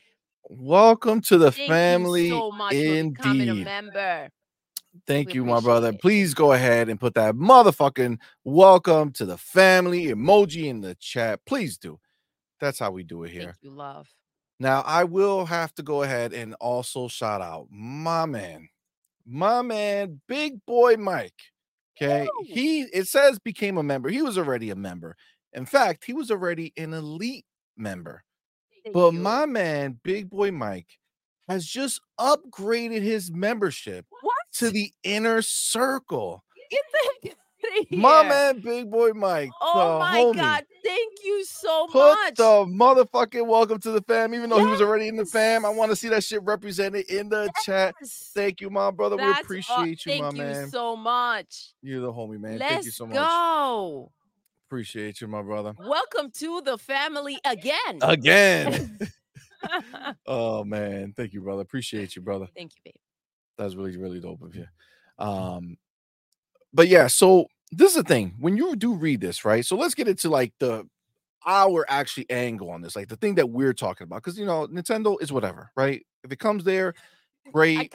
Welcome 0.48 1.20
to 1.22 1.38
the 1.38 1.52
Thank 1.52 1.70
family. 1.70 2.28
so 2.28 2.50
much 2.50 2.74
for 2.74 2.80
becoming 2.82 3.48
a 3.48 3.54
indeed. 3.54 3.64
member. 3.64 4.28
Thank 5.06 5.28
We 5.28 5.34
you, 5.34 5.44
my 5.44 5.60
brother. 5.60 5.88
it. 5.88 6.00
Please 6.00 6.34
go 6.34 6.52
ahead 6.52 6.88
and 6.88 7.00
put 7.00 7.14
that 7.14 7.34
motherfucking 7.34 8.18
welcome 8.44 9.10
to 9.12 9.24
the 9.24 9.36
family 9.38 10.06
emoji 10.06 10.64
in 10.66 10.80
the 10.80 10.94
chat. 10.96 11.40
Please 11.46 11.76
do. 11.76 11.98
That's 12.60 12.78
how 12.78 12.90
we 12.90 13.02
do 13.02 13.24
it 13.24 13.30
here. 13.30 13.42
Thank 13.42 13.56
you, 13.62 13.70
love. 13.70 14.08
Now, 14.60 14.82
I 14.86 15.04
will 15.04 15.46
have 15.46 15.74
to 15.74 15.82
go 15.82 16.02
ahead 16.02 16.32
and 16.32 16.54
also 16.60 17.08
shout 17.08 17.40
out 17.40 17.66
my 17.70 18.24
man, 18.26 18.68
my 19.26 19.62
man, 19.62 20.20
Big 20.28 20.64
Boy 20.66 20.96
Mike. 20.96 21.34
Okay. 21.96 22.22
Woo! 22.22 22.44
He, 22.46 22.82
it 22.82 23.08
says 23.08 23.38
became 23.38 23.78
a 23.78 23.82
member. 23.82 24.08
He 24.08 24.22
was 24.22 24.38
already 24.38 24.70
a 24.70 24.76
member. 24.76 25.16
In 25.52 25.66
fact, 25.66 26.04
he 26.04 26.12
was 26.12 26.30
already 26.30 26.72
an 26.76 26.92
elite 26.92 27.46
member. 27.76 28.24
Thank 28.84 28.94
But 28.94 29.12
you. 29.14 29.20
my 29.20 29.46
man, 29.46 29.98
Big 30.02 30.30
Boy 30.30 30.50
Mike, 30.50 30.98
has 31.48 31.66
just 31.66 32.00
upgraded 32.18 33.02
his 33.02 33.30
membership 33.30 34.06
what? 34.20 34.34
to 34.54 34.70
the 34.70 34.92
inner 35.02 35.42
circle. 35.42 36.44
Get 37.74 37.90
My 37.98 38.22
man, 38.22 38.60
Big 38.60 38.90
Boy 38.90 39.10
Mike. 39.10 39.50
Oh 39.60 39.98
my 39.98 40.20
homie, 40.20 40.36
god! 40.36 40.64
Thank 40.84 41.12
you 41.24 41.44
so 41.44 41.86
Put 41.86 41.98
much. 41.98 42.34
the 42.36 42.66
motherfucking 42.66 43.46
welcome 43.46 43.78
to 43.80 43.90
the 43.90 44.02
fam, 44.02 44.34
even 44.34 44.50
though 44.50 44.58
he 44.58 44.70
was 44.70 44.80
already 44.80 45.08
in 45.08 45.16
the 45.16 45.24
fam. 45.24 45.64
I 45.64 45.70
want 45.70 45.90
to 45.90 45.96
see 45.96 46.08
that 46.08 46.22
shit 46.22 46.42
represented 46.42 47.08
in 47.10 47.28
the 47.28 47.50
chat. 47.64 47.94
Thank 48.34 48.60
you, 48.60 48.70
my 48.70 48.90
brother. 48.90 49.16
That's 49.16 49.38
we 49.38 49.42
appreciate 49.42 50.06
you, 50.06 50.12
Thank 50.12 50.22
my 50.22 50.30
you 50.30 50.36
man. 50.36 50.68
so 50.70 50.96
much. 50.96 51.72
You're 51.82 52.00
the 52.00 52.12
homie, 52.12 52.38
man. 52.38 52.58
Let's 52.58 52.72
Thank 52.72 52.84
you 52.84 52.90
so 52.90 53.06
much. 53.06 53.16
go. 53.16 54.12
Appreciate 54.68 55.20
you, 55.20 55.28
my 55.28 55.42
brother. 55.42 55.74
Welcome 55.78 56.30
to 56.38 56.60
the 56.62 56.78
family 56.78 57.38
again. 57.44 57.98
Again. 58.02 58.98
oh 60.26 60.64
man. 60.64 61.14
Thank 61.16 61.32
you, 61.32 61.40
brother. 61.40 61.62
Appreciate 61.62 62.16
you, 62.16 62.22
brother. 62.22 62.48
Thank 62.56 62.72
you, 62.76 62.80
babe. 62.84 62.94
That's 63.56 63.74
really, 63.74 63.96
really 63.96 64.20
dope 64.20 64.42
of 64.42 64.54
you. 64.54 64.66
Um, 65.18 65.76
but 66.72 66.88
yeah, 66.88 67.06
so 67.06 67.46
this 67.76 67.90
is 67.90 67.96
the 67.96 68.02
thing. 68.04 68.34
When 68.38 68.56
you 68.56 68.76
do 68.76 68.94
read 68.94 69.20
this, 69.20 69.44
right? 69.44 69.64
So 69.64 69.76
let's 69.76 69.94
get 69.94 70.08
into 70.08 70.28
like 70.30 70.52
the 70.58 70.88
our 71.46 71.84
actually 71.88 72.28
angle 72.30 72.70
on 72.70 72.80
this, 72.80 72.96
like 72.96 73.08
the 73.08 73.16
thing 73.16 73.34
that 73.34 73.50
we're 73.50 73.74
talking 73.74 74.06
about. 74.06 74.22
Because 74.22 74.38
you 74.38 74.46
know, 74.46 74.66
Nintendo 74.66 75.20
is 75.20 75.30
whatever, 75.32 75.70
right? 75.76 76.04
If 76.22 76.32
it 76.32 76.38
comes 76.38 76.64
there, 76.64 76.94
great. 77.52 77.78
I, 77.78 77.88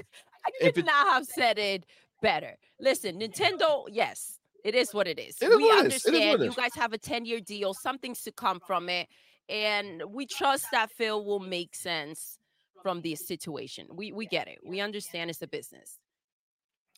If 0.61 0.75
could 0.75 0.83
it- 0.83 0.87
not 0.87 1.07
have 1.07 1.25
said 1.25 1.57
it 1.57 1.85
better. 2.21 2.55
Listen, 2.79 3.19
Nintendo, 3.19 3.85
yes, 3.89 4.39
it 4.63 4.75
is 4.75 4.93
what 4.93 5.07
it 5.07 5.17
is. 5.19 5.41
It 5.41 5.49
is 5.51 5.57
we 5.57 5.63
what 5.63 5.85
it 5.85 5.93
is. 5.93 6.05
It 6.05 6.13
is 6.13 6.19
understand 6.19 6.43
you 6.43 6.53
guys 6.53 6.75
have 6.75 6.93
a 6.93 6.97
10 6.97 7.25
year 7.25 7.39
deal, 7.39 7.73
something's 7.73 8.21
to 8.23 8.31
come 8.31 8.59
from 8.65 8.89
it. 8.89 9.07
And 9.47 10.03
we 10.09 10.25
trust 10.27 10.65
that 10.71 10.91
Phil 10.91 11.25
will 11.25 11.39
make 11.39 11.73
sense 11.75 12.37
from 12.83 13.01
this 13.01 13.27
situation. 13.27 13.87
We 13.91 14.11
we 14.11 14.25
get 14.27 14.47
it. 14.47 14.59
We 14.63 14.79
understand 14.79 15.29
it's 15.31 15.41
a 15.41 15.47
business. 15.47 15.97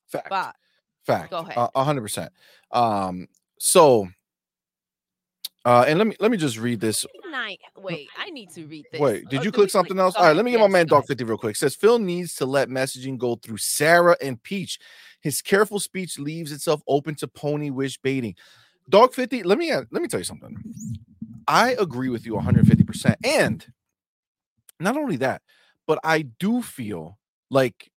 Fact. 0.07 0.29
But 0.29 0.55
Fact. 1.06 1.32
Go 1.32 1.39
ahead. 1.39 1.70
Hundred 1.76 2.02
percent. 2.02 2.32
Um, 2.72 3.28
so 3.60 4.08
uh 5.64 5.86
and 5.88 5.99
let 5.99 6.08
me 6.08 6.16
let 6.20 6.32
me 6.32 6.38
just 6.38 6.58
read 6.58 6.80
this. 6.80 7.06
I 7.34 7.58
wait? 7.78 8.10
I 8.18 8.30
need 8.30 8.49
to 8.52 8.66
read 8.66 8.86
this. 8.91 8.99
Wait, 8.99 9.28
did 9.30 9.41
Or 9.41 9.43
you 9.43 9.52
click 9.52 9.70
something 9.70 9.99
else? 9.99 10.16
Go 10.16 10.22
All 10.22 10.28
right, 10.28 10.36
let 10.36 10.45
me 10.45 10.52
get 10.52 10.60
my 10.60 10.68
man 10.68 10.88
Dog 10.88 11.06
50 11.06 11.24
real 11.24 11.38
quick. 11.38 11.56
Says 11.56 11.76
Phil 11.76 11.99
needs 11.99 12.36
to 12.36 12.45
let 12.45 12.70
messaging 12.70 13.18
go 13.18 13.36
through 13.36 13.58
Sarah 13.58 14.18
and 14.22 14.41
Peach. 14.41 14.80
His 15.22 15.41
careful 15.41 15.80
speech 15.80 16.18
leaves 16.18 16.52
itself 16.52 16.82
open 16.88 17.16
to 17.16 17.28
pony 17.28 17.70
wish 17.70 17.97
baiting. 17.97 18.36
Dog 18.89 19.14
50, 19.14 19.43
let 19.43 19.58
me 19.58 19.72
uh, 19.72 19.84
let 19.91 20.02
me 20.02 20.08
tell 20.08 20.20
you 20.20 20.26
something. 20.26 20.58
I 21.47 21.76
agree 21.80 22.10
with 22.10 22.26
you 22.26 22.34
150%. 22.34 23.16
And 23.24 23.66
not 24.80 24.97
only 24.97 25.18
that, 25.18 25.41
but 25.86 25.99
I 26.04 26.24
do 26.24 26.62
feel 26.62 27.18
like 27.49 27.91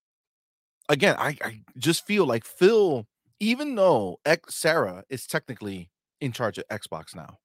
again, 0.88 1.16
I, 1.18 1.36
I 1.42 1.60
just 1.78 2.06
feel 2.06 2.26
like 2.26 2.44
Phil, 2.44 3.06
even 3.40 3.74
though 3.74 4.20
Sarah 4.48 5.04
is 5.08 5.26
technically 5.26 5.90
in 6.20 6.32
charge 6.32 6.58
of 6.58 6.68
Xbox 6.68 7.14
now, 7.14 7.38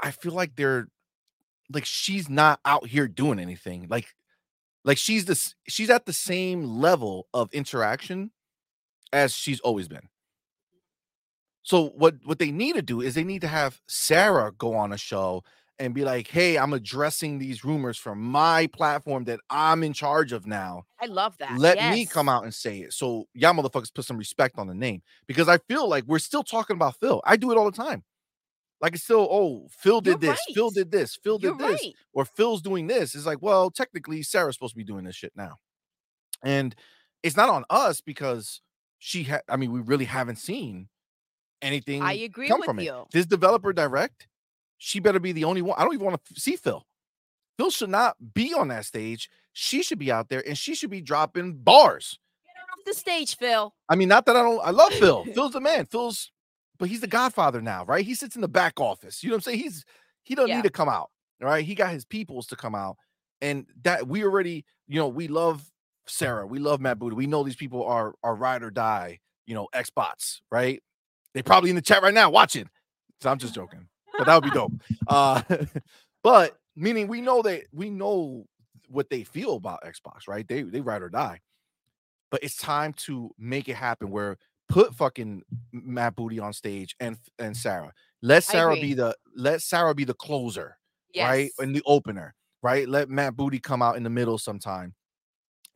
I 0.00 0.10
feel 0.10 0.32
like 0.32 0.56
they're 0.56 0.88
like 1.72 1.84
she's 1.84 2.28
not 2.28 2.60
out 2.64 2.86
here 2.86 3.08
doing 3.08 3.38
anything. 3.38 3.86
Like, 3.88 4.14
like 4.84 4.98
she's 4.98 5.24
this 5.24 5.54
she's 5.68 5.90
at 5.90 6.06
the 6.06 6.12
same 6.12 6.64
level 6.64 7.28
of 7.32 7.52
interaction 7.52 8.32
as 9.12 9.34
she's 9.34 9.60
always 9.60 9.88
been. 9.88 10.08
So 11.62 11.90
what 11.90 12.16
what 12.24 12.38
they 12.38 12.50
need 12.50 12.74
to 12.74 12.82
do 12.82 13.00
is 13.00 13.14
they 13.14 13.24
need 13.24 13.42
to 13.42 13.48
have 13.48 13.80
Sarah 13.86 14.52
go 14.52 14.74
on 14.74 14.92
a 14.92 14.98
show 14.98 15.44
and 15.82 15.94
be 15.94 16.04
like, 16.04 16.28
"Hey, 16.28 16.56
I'm 16.56 16.72
addressing 16.72 17.38
these 17.38 17.64
rumors 17.64 17.98
from 17.98 18.22
my 18.22 18.68
platform 18.68 19.24
that 19.24 19.40
I'm 19.50 19.82
in 19.82 19.92
charge 19.92 20.32
of 20.32 20.46
now. 20.46 20.84
I 21.00 21.06
love 21.06 21.36
that. 21.38 21.58
Let 21.58 21.92
me 21.92 22.06
come 22.06 22.28
out 22.28 22.44
and 22.44 22.54
say 22.54 22.80
it." 22.80 22.92
So 22.92 23.26
y'all 23.34 23.52
motherfuckers 23.52 23.92
put 23.92 24.04
some 24.04 24.16
respect 24.16 24.58
on 24.58 24.66
the 24.66 24.74
name 24.74 25.02
because 25.26 25.48
I 25.48 25.58
feel 25.58 25.88
like 25.88 26.04
we're 26.06 26.18
still 26.20 26.44
talking 26.44 26.76
about 26.76 26.96
Phil. 27.00 27.20
I 27.24 27.36
do 27.36 27.50
it 27.50 27.58
all 27.58 27.70
the 27.70 27.76
time. 27.76 28.04
Like 28.80 28.94
it's 28.94 29.04
still, 29.04 29.28
oh, 29.30 29.68
Phil 29.70 30.00
did 30.00 30.22
You're 30.22 30.32
this, 30.32 30.40
Phil 30.54 30.70
did 30.70 30.90
this, 30.90 31.16
Phil 31.16 31.38
You're 31.40 31.52
did 31.56 31.60
this 31.60 31.82
right. 31.82 31.94
or 32.12 32.24
Phil's 32.24 32.62
doing 32.62 32.88
this. 32.88 33.14
It's 33.14 33.26
like, 33.26 33.40
well, 33.40 33.70
technically 33.70 34.24
Sarah's 34.24 34.56
supposed 34.56 34.74
to 34.74 34.78
be 34.78 34.84
doing 34.84 35.04
this 35.04 35.14
shit 35.14 35.32
now. 35.36 35.56
And 36.42 36.74
it's 37.22 37.36
not 37.36 37.48
on 37.48 37.64
us 37.70 38.00
because 38.00 38.60
she 38.98 39.22
had, 39.22 39.42
I 39.48 39.56
mean, 39.56 39.70
we 39.70 39.80
really 39.80 40.04
haven't 40.04 40.38
seen 40.38 40.88
anything 41.62 42.02
I 42.02 42.14
agree 42.14 42.48
come 42.48 42.58
with 42.58 42.66
from 42.66 42.80
you. 42.80 42.92
it. 42.92 43.12
This 43.12 43.26
developer 43.26 43.72
direct, 43.72 44.26
she 44.82 45.00
better 45.00 45.20
be 45.20 45.32
the 45.32 45.44
only 45.44 45.62
one. 45.62 45.76
I 45.78 45.84
don't 45.84 45.94
even 45.94 46.06
want 46.06 46.24
to 46.24 46.40
see 46.40 46.56
Phil. 46.56 46.84
Phil 47.58 47.70
should 47.70 47.90
not 47.90 48.16
be 48.34 48.54
on 48.54 48.68
that 48.68 48.86
stage. 48.86 49.28
She 49.52 49.82
should 49.82 49.98
be 49.98 50.10
out 50.12 50.28
there 50.28 50.42
and 50.46 50.56
she 50.58 50.74
should 50.74 50.90
be 50.90 51.00
dropping 51.02 51.54
bars. 51.56 52.18
Get 52.44 52.54
her 52.56 52.62
off 52.72 52.84
the 52.86 52.94
stage, 52.94 53.36
Phil. 53.36 53.74
I 53.88 53.96
mean, 53.96 54.08
not 54.08 54.26
that 54.26 54.36
I 54.36 54.42
don't, 54.42 54.60
I 54.64 54.70
love 54.70 54.92
Phil. 54.94 55.24
Phil's 55.34 55.52
the 55.52 55.60
man. 55.60 55.86
Phil's, 55.86 56.32
but 56.78 56.88
he's 56.88 57.00
the 57.00 57.06
godfather 57.06 57.60
now, 57.60 57.84
right? 57.84 58.04
He 58.04 58.14
sits 58.14 58.36
in 58.36 58.42
the 58.42 58.48
back 58.48 58.80
office. 58.80 59.22
You 59.22 59.30
know 59.30 59.34
what 59.34 59.38
I'm 59.46 59.52
saying? 59.52 59.58
He's, 59.60 59.84
he 60.24 60.34
don't 60.34 60.48
Yeah. 60.48 60.56
need 60.56 60.64
to 60.64 60.70
come 60.70 60.88
out 60.88 61.10
right? 61.40 61.64
He 61.64 61.74
got 61.74 61.92
his 61.92 62.04
peoples 62.04 62.46
to 62.48 62.56
come 62.56 62.74
out, 62.74 62.96
and 63.40 63.66
that 63.82 64.06
we 64.08 64.24
already, 64.24 64.64
you 64.88 64.98
know, 64.98 65.08
we 65.08 65.28
love 65.28 65.64
Sarah, 66.06 66.46
we 66.46 66.58
love 66.58 66.80
Matt 66.80 66.98
Booty, 66.98 67.16
we 67.16 67.26
know 67.26 67.42
these 67.42 67.56
people 67.56 67.84
are 67.84 68.14
are 68.22 68.34
ride 68.34 68.62
or 68.62 68.70
die, 68.70 69.20
you 69.46 69.54
know, 69.54 69.68
Xbox, 69.74 70.40
right? 70.50 70.82
They 71.34 71.42
probably 71.42 71.70
in 71.70 71.76
the 71.76 71.82
chat 71.82 72.02
right 72.02 72.14
now 72.14 72.30
watching. 72.30 72.68
So 73.20 73.30
I'm 73.30 73.38
just 73.38 73.54
joking, 73.56 73.88
but 74.16 74.26
that 74.26 74.34
would 74.34 74.44
be 74.44 74.50
dope. 74.50 74.72
Uh, 75.06 75.42
but 76.22 76.58
meaning 76.76 77.08
we 77.08 77.20
know 77.20 77.42
that 77.42 77.64
we 77.72 77.90
know 77.90 78.46
what 78.88 79.10
they 79.10 79.24
feel 79.24 79.56
about 79.56 79.82
Xbox, 79.84 80.28
right? 80.28 80.46
They 80.46 80.62
they 80.62 80.80
ride 80.80 81.02
or 81.02 81.08
die. 81.08 81.40
But 82.30 82.42
it's 82.42 82.56
time 82.56 82.94
to 82.94 83.30
make 83.38 83.68
it 83.68 83.74
happen 83.74 84.10
where 84.10 84.38
put 84.68 84.94
fucking 84.94 85.42
Matt 85.72 86.16
Booty 86.16 86.38
on 86.38 86.52
stage 86.52 86.96
and 86.98 87.16
and 87.38 87.56
Sarah. 87.56 87.92
Let 88.22 88.44
Sarah 88.44 88.74
be 88.76 88.94
the 88.94 89.16
let 89.36 89.62
Sarah 89.62 89.94
be 89.94 90.04
the 90.04 90.14
closer, 90.14 90.78
right? 91.16 91.50
Yes. 91.56 91.66
In 91.66 91.72
the 91.72 91.82
opener, 91.84 92.34
right? 92.62 92.88
Let 92.88 93.08
Matt 93.08 93.36
Booty 93.36 93.58
come 93.58 93.82
out 93.82 93.96
in 93.96 94.02
the 94.02 94.10
middle 94.10 94.38
sometime. 94.38 94.94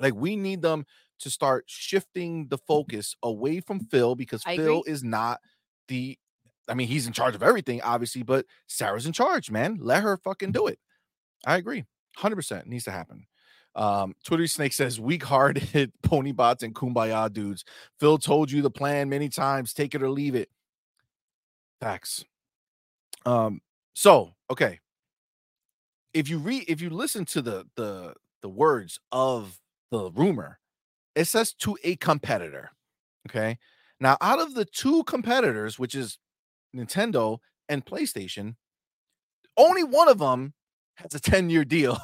Like 0.01 0.15
we 0.15 0.37
need 0.37 0.63
them 0.63 0.87
to 1.21 1.31
start 1.31 1.65
shifting 1.67 2.49
the 2.49 2.59
focus 2.59 3.15
away 3.23 3.61
from 3.61 3.81
Phil 3.81 4.15
because 4.15 4.43
I 4.47 4.57
Phil 4.57 4.81
agree. 4.81 4.93
is 4.93 5.03
not 5.03 5.41
the 5.89 6.19
I 6.69 6.75
mean, 6.75 6.89
he's 6.89 7.07
in 7.07 7.13
charge 7.13 7.35
of 7.35 7.43
everything, 7.43 7.81
obviously, 7.83 8.23
but 8.23 8.47
Sarah's 8.67 9.07
in 9.07 9.13
charge, 9.13 9.51
man. 9.51 9.79
Let 9.81 10.03
her 10.03 10.17
fucking 10.17 10.53
do 10.53 10.67
it. 10.67 10.79
I 11.47 11.57
agree. 11.57 11.85
100% 12.19 12.67
needs 12.67 12.85
to 12.85 12.91
happen. 12.91 13.27
Um, 13.77 14.15
Twitter 14.25 14.47
Snake 14.47 14.73
says 14.73 14.99
weak 14.99 15.23
hearted 15.23 15.93
pony 16.03 16.33
bots 16.33 16.63
and 16.63 16.75
kumbaya 16.75 17.31
dudes. 17.31 17.65
Phil 18.01 18.17
told 18.19 18.51
you 18.51 18.63
the 18.63 18.71
plan 18.71 19.09
many 19.11 19.29
times. 19.29 19.75
Take 19.75 19.95
it 19.95 20.03
or 20.03 20.09
leave 20.09 20.35
it. 20.35 20.49
Facts. 21.79 22.25
Um, 23.27 23.61
so 23.95 24.33
okay. 24.51 24.81
If 26.15 26.31
you 26.31 26.39
read 26.39 26.65
if 26.69 26.81
you 26.81 26.89
listen 26.89 27.27
to 27.27 27.43
the 27.43 27.67
the 27.77 28.15
the 28.41 28.49
words 28.49 28.99
of 29.13 29.61
the 29.91 30.11
rumor, 30.11 30.59
it 31.15 31.27
says 31.27 31.53
to 31.55 31.77
a 31.85 31.97
competitor. 31.97 32.71
Okay. 33.29 33.59
Now, 34.01 34.17
out 34.21 34.39
of 34.39 34.55
the 34.55 34.65
two 34.65 35.05
competitors, 35.05 35.79
which 35.79 35.95
is 35.95 36.19
Nintendo 36.77 37.39
and 37.69 37.85
PlayStation, 37.85 38.57
only 39.57 39.85
one 39.85 40.09
of 40.09 40.19
them 40.19 40.55
has 40.97 41.15
a 41.15 41.21
10 41.31 41.51
year 41.51 41.65
deal 41.65 41.99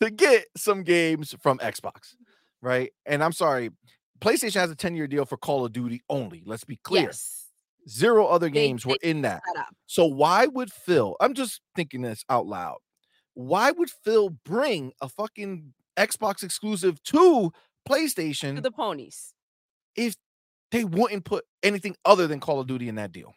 to 0.00 0.10
get 0.10 0.46
some 0.56 0.82
games 0.82 1.34
from 1.42 1.58
Xbox, 1.58 2.14
right? 2.60 2.92
And 3.06 3.22
I'm 3.22 3.32
sorry, 3.32 3.70
PlayStation 4.20 4.54
has 4.60 4.70
a 4.70 4.76
10 4.76 4.94
year 4.96 5.06
deal 5.06 5.24
for 5.24 5.36
Call 5.36 5.64
of 5.64 5.72
Duty 5.72 6.02
only. 6.08 6.42
Let's 6.44 6.64
be 6.64 6.76
clear. 6.76 7.02
Yes. 7.04 7.38
Zero 7.88 8.26
other 8.26 8.46
They- 8.46 8.52
games 8.52 8.86
were 8.86 8.98
in 9.02 9.22
that. 9.22 9.42
Up. 9.58 9.66
So 9.86 10.06
why 10.06 10.46
would 10.46 10.72
Phil? 10.72 11.16
I'm 11.20 11.34
just 11.34 11.60
thinking 11.74 12.02
this 12.02 12.24
out 12.28 12.46
loud. 12.46 12.78
Why 13.34 13.70
would 13.72 13.90
Phil 13.90 14.30
bring 14.30 14.92
a 15.00 15.08
fucking 15.08 15.72
Xbox 15.96 16.42
exclusive 16.44 17.02
to 17.04 17.50
PlayStation 17.88 18.54
To 18.56 18.60
the 18.60 18.70
ponies. 18.70 19.34
if 19.96 20.14
they 20.70 20.84
wouldn't 20.84 21.24
put 21.24 21.44
anything 21.62 21.96
other 22.04 22.26
than 22.26 22.38
Call 22.40 22.60
of 22.60 22.66
Duty 22.68 22.88
in 22.88 22.94
that 22.96 23.10
deal? 23.12 23.34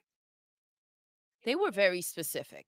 They 1.45 1.55
were 1.55 1.71
very 1.71 2.01
specific. 2.01 2.65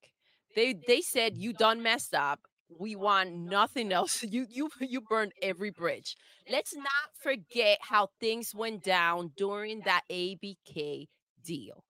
They 0.56 0.76
they 0.88 1.02
said 1.02 1.38
you 1.38 1.54
done 1.54 1.82
messed 1.82 2.14
up. 2.14 2.40
We 2.80 2.96
want 2.96 3.34
nothing 3.34 3.92
else. 3.92 4.24
You 4.30 4.46
you 4.50 4.70
you 4.80 5.02
burned 5.02 5.34
every 5.42 5.72
bridge. 5.72 6.16
Let's 6.50 6.76
not 6.76 7.10
forget 7.22 7.80
how 7.82 8.10
things 8.20 8.54
went 8.56 8.84
down 8.84 9.32
during 9.38 9.82
that 9.86 10.04
ABK 10.12 11.08
deal. 11.44 11.84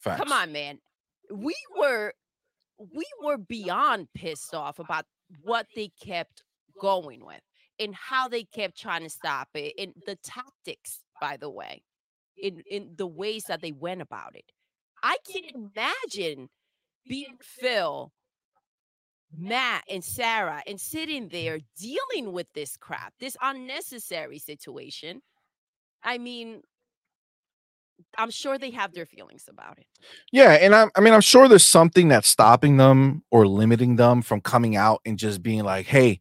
Facts. 0.00 0.22
Come 0.22 0.32
on, 0.32 0.52
man. 0.52 0.78
We 1.32 1.54
were 1.78 2.12
we 2.78 3.06
were 3.22 3.38
beyond 3.38 4.08
pissed 4.14 4.54
off 4.54 4.78
about 4.78 5.06
what 5.42 5.66
they 5.74 5.90
kept 6.02 6.42
going 6.80 7.24
with 7.24 7.40
and 7.78 7.94
how 7.94 8.28
they 8.28 8.44
kept 8.44 8.78
trying 8.78 9.02
to 9.02 9.10
stop 9.10 9.48
it 9.54 9.74
and 9.78 9.94
the 10.06 10.16
tactics, 10.16 11.00
by 11.20 11.36
the 11.36 11.50
way, 11.50 11.82
in 12.36 12.62
in 12.70 12.94
the 12.96 13.06
ways 13.06 13.44
that 13.48 13.62
they 13.62 13.72
went 13.72 14.02
about 14.02 14.34
it. 14.36 14.44
I 15.04 15.18
can't 15.30 15.70
imagine 15.76 16.48
being 17.06 17.36
Phil, 17.42 18.10
Matt, 19.36 19.84
and 19.90 20.02
Sarah 20.02 20.62
and 20.66 20.80
sitting 20.80 21.28
there 21.28 21.58
dealing 21.78 22.32
with 22.32 22.46
this 22.54 22.78
crap, 22.78 23.12
this 23.20 23.36
unnecessary 23.42 24.38
situation. 24.38 25.20
I 26.02 26.16
mean, 26.16 26.62
I'm 28.16 28.30
sure 28.30 28.56
they 28.56 28.70
have 28.70 28.94
their 28.94 29.04
feelings 29.04 29.44
about 29.46 29.78
it. 29.78 29.86
Yeah, 30.32 30.52
and 30.52 30.74
I'm, 30.74 30.90
I 30.96 31.00
mean, 31.00 31.12
I'm 31.12 31.20
sure 31.20 31.48
there's 31.48 31.64
something 31.64 32.08
that's 32.08 32.28
stopping 32.28 32.78
them 32.78 33.24
or 33.30 33.46
limiting 33.46 33.96
them 33.96 34.22
from 34.22 34.40
coming 34.40 34.74
out 34.74 35.02
and 35.04 35.18
just 35.18 35.42
being 35.42 35.64
like, 35.64 35.84
"Hey, 35.84 36.18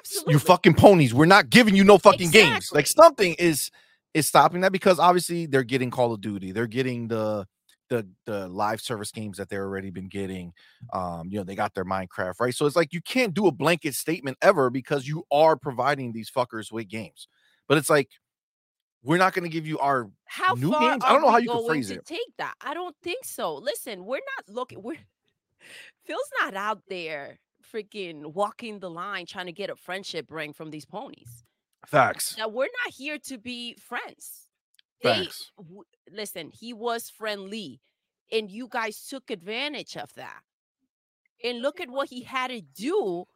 Absolutely. 0.00 0.32
you 0.34 0.38
fucking 0.40 0.74
ponies, 0.74 1.14
we're 1.14 1.24
not 1.26 1.50
giving 1.50 1.76
you 1.76 1.84
no 1.84 1.98
fucking 1.98 2.30
games." 2.30 2.72
Like 2.72 2.88
something 2.88 3.34
is 3.34 3.70
is 4.12 4.26
stopping 4.26 4.60
that 4.62 4.72
because 4.72 4.98
obviously 4.98 5.46
they're 5.46 5.62
getting 5.62 5.90
Call 5.90 6.12
of 6.12 6.20
Duty, 6.20 6.50
they're 6.50 6.66
getting 6.66 7.06
the 7.08 7.46
the 7.88 8.08
the 8.26 8.48
live 8.48 8.80
service 8.80 9.10
games 9.10 9.38
that 9.38 9.48
they've 9.48 9.58
already 9.58 9.90
been 9.90 10.08
getting. 10.08 10.52
Um, 10.92 11.28
you 11.30 11.38
know, 11.38 11.44
they 11.44 11.54
got 11.54 11.74
their 11.74 11.84
Minecraft, 11.84 12.40
right? 12.40 12.54
So 12.54 12.66
it's 12.66 12.76
like 12.76 12.92
you 12.92 13.00
can't 13.00 13.34
do 13.34 13.46
a 13.46 13.52
blanket 13.52 13.94
statement 13.94 14.38
ever 14.42 14.70
because 14.70 15.06
you 15.06 15.24
are 15.30 15.56
providing 15.56 16.12
these 16.12 16.30
fuckers 16.30 16.72
with 16.72 16.88
games. 16.88 17.28
But 17.68 17.78
it's 17.78 17.90
like 17.90 18.10
we're 19.04 19.18
not 19.18 19.34
going 19.34 19.44
to 19.44 19.50
give 19.50 19.66
you 19.66 19.78
our 19.78 20.10
how 20.24 20.54
new 20.54 20.72
games? 20.72 21.04
I 21.04 21.12
don't 21.12 21.22
know 21.22 21.30
how 21.30 21.36
you 21.36 21.50
can 21.50 21.66
phrase 21.66 21.88
to 21.88 21.96
it. 21.96 22.06
take 22.06 22.36
that 22.38 22.54
i 22.60 22.74
don't 22.74 22.96
think 23.02 23.24
so 23.24 23.54
listen 23.54 24.04
we're 24.04 24.20
not 24.36 24.54
looking 24.54 24.82
we're 24.82 24.96
phil's 26.04 26.30
not 26.40 26.54
out 26.54 26.80
there 26.88 27.38
freaking 27.72 28.32
walking 28.34 28.78
the 28.80 28.90
line 28.90 29.26
trying 29.26 29.46
to 29.46 29.52
get 29.52 29.70
a 29.70 29.76
friendship 29.76 30.26
ring 30.30 30.52
from 30.52 30.70
these 30.70 30.84
ponies 30.84 31.44
facts. 31.86 32.36
now 32.38 32.48
we're 32.48 32.68
not 32.84 32.92
here 32.92 33.18
to 33.18 33.38
be 33.38 33.74
friends 33.74 34.43
they 35.04 35.32
w- 35.58 35.84
listen 36.10 36.50
he 36.52 36.72
was 36.72 37.10
friendly 37.10 37.80
and 38.32 38.50
you 38.50 38.68
guys 38.68 39.06
took 39.06 39.30
advantage 39.30 39.96
of 39.96 40.12
that. 40.14 40.42
And 41.44 41.62
look 41.62 41.80
at 41.80 41.90
what 41.90 42.08
he 42.08 42.22
had 42.22 42.48
to 42.48 42.60
do 42.60 43.26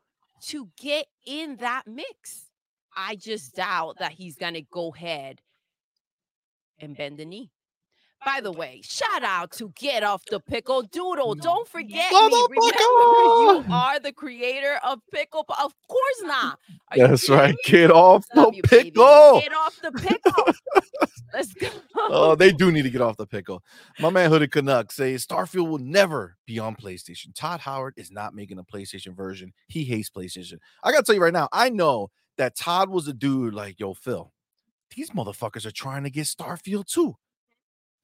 to 0.46 0.70
get 0.78 1.06
in 1.26 1.56
that 1.56 1.84
mix. 1.86 2.50
I 2.96 3.16
just 3.16 3.54
doubt 3.54 3.98
that 3.98 4.12
he's 4.12 4.36
gonna 4.36 4.62
go 4.62 4.92
ahead 4.94 5.40
and 6.80 6.96
bend 6.96 7.18
the 7.18 7.24
knee 7.26 7.50
by 8.24 8.40
the 8.40 8.52
way, 8.52 8.80
shout 8.82 9.22
out 9.22 9.52
to 9.52 9.72
Get 9.76 10.02
Off 10.02 10.22
the 10.30 10.40
Pickle 10.40 10.82
Doodle. 10.82 11.34
Don't 11.36 11.68
forget 11.68 12.10
me. 12.10 12.18
Remember, 12.18 12.54
you 12.56 13.64
are 13.72 14.00
the 14.00 14.12
creator 14.12 14.78
of 14.84 15.00
Pickle. 15.12 15.44
Of 15.48 15.72
course 15.88 16.22
not. 16.22 16.58
Are 16.90 17.08
That's 17.08 17.28
right. 17.30 17.50
me? 17.54 17.56
Get 17.64 17.90
off 17.90 18.26
the 18.34 18.42
Love 18.42 18.54
you, 18.54 18.62
baby. 18.68 18.90
pickle. 18.90 19.40
Get 19.40 19.54
off 19.54 19.78
the 19.82 19.92
pickle. 19.92 20.44
Let's 21.32 21.52
go. 21.54 21.68
Oh, 21.96 22.34
they 22.34 22.52
do 22.52 22.72
need 22.72 22.82
to 22.82 22.90
get 22.90 23.02
off 23.02 23.16
the 23.18 23.26
pickle. 23.26 23.62
My 24.00 24.10
man 24.10 24.30
Hooded 24.30 24.50
Canuck 24.50 24.90
says 24.92 25.26
Starfield 25.26 25.68
will 25.68 25.78
never 25.78 26.36
be 26.46 26.58
on 26.58 26.74
PlayStation. 26.74 27.34
Todd 27.34 27.60
Howard 27.60 27.94
is 27.96 28.10
not 28.10 28.34
making 28.34 28.58
a 28.58 28.64
PlayStation 28.64 29.14
version. 29.14 29.52
He 29.68 29.84
hates 29.84 30.10
PlayStation. 30.10 30.58
I 30.82 30.90
gotta 30.90 31.04
tell 31.04 31.14
you 31.14 31.22
right 31.22 31.32
now, 31.32 31.48
I 31.52 31.68
know 31.68 32.10
that 32.38 32.56
Todd 32.56 32.88
was 32.88 33.08
a 33.08 33.12
dude 33.12 33.52
like, 33.52 33.78
yo, 33.78 33.92
Phil, 33.94 34.32
these 34.96 35.10
motherfuckers 35.10 35.66
are 35.66 35.70
trying 35.70 36.04
to 36.04 36.10
get 36.10 36.24
Starfield 36.24 36.86
too. 36.86 37.16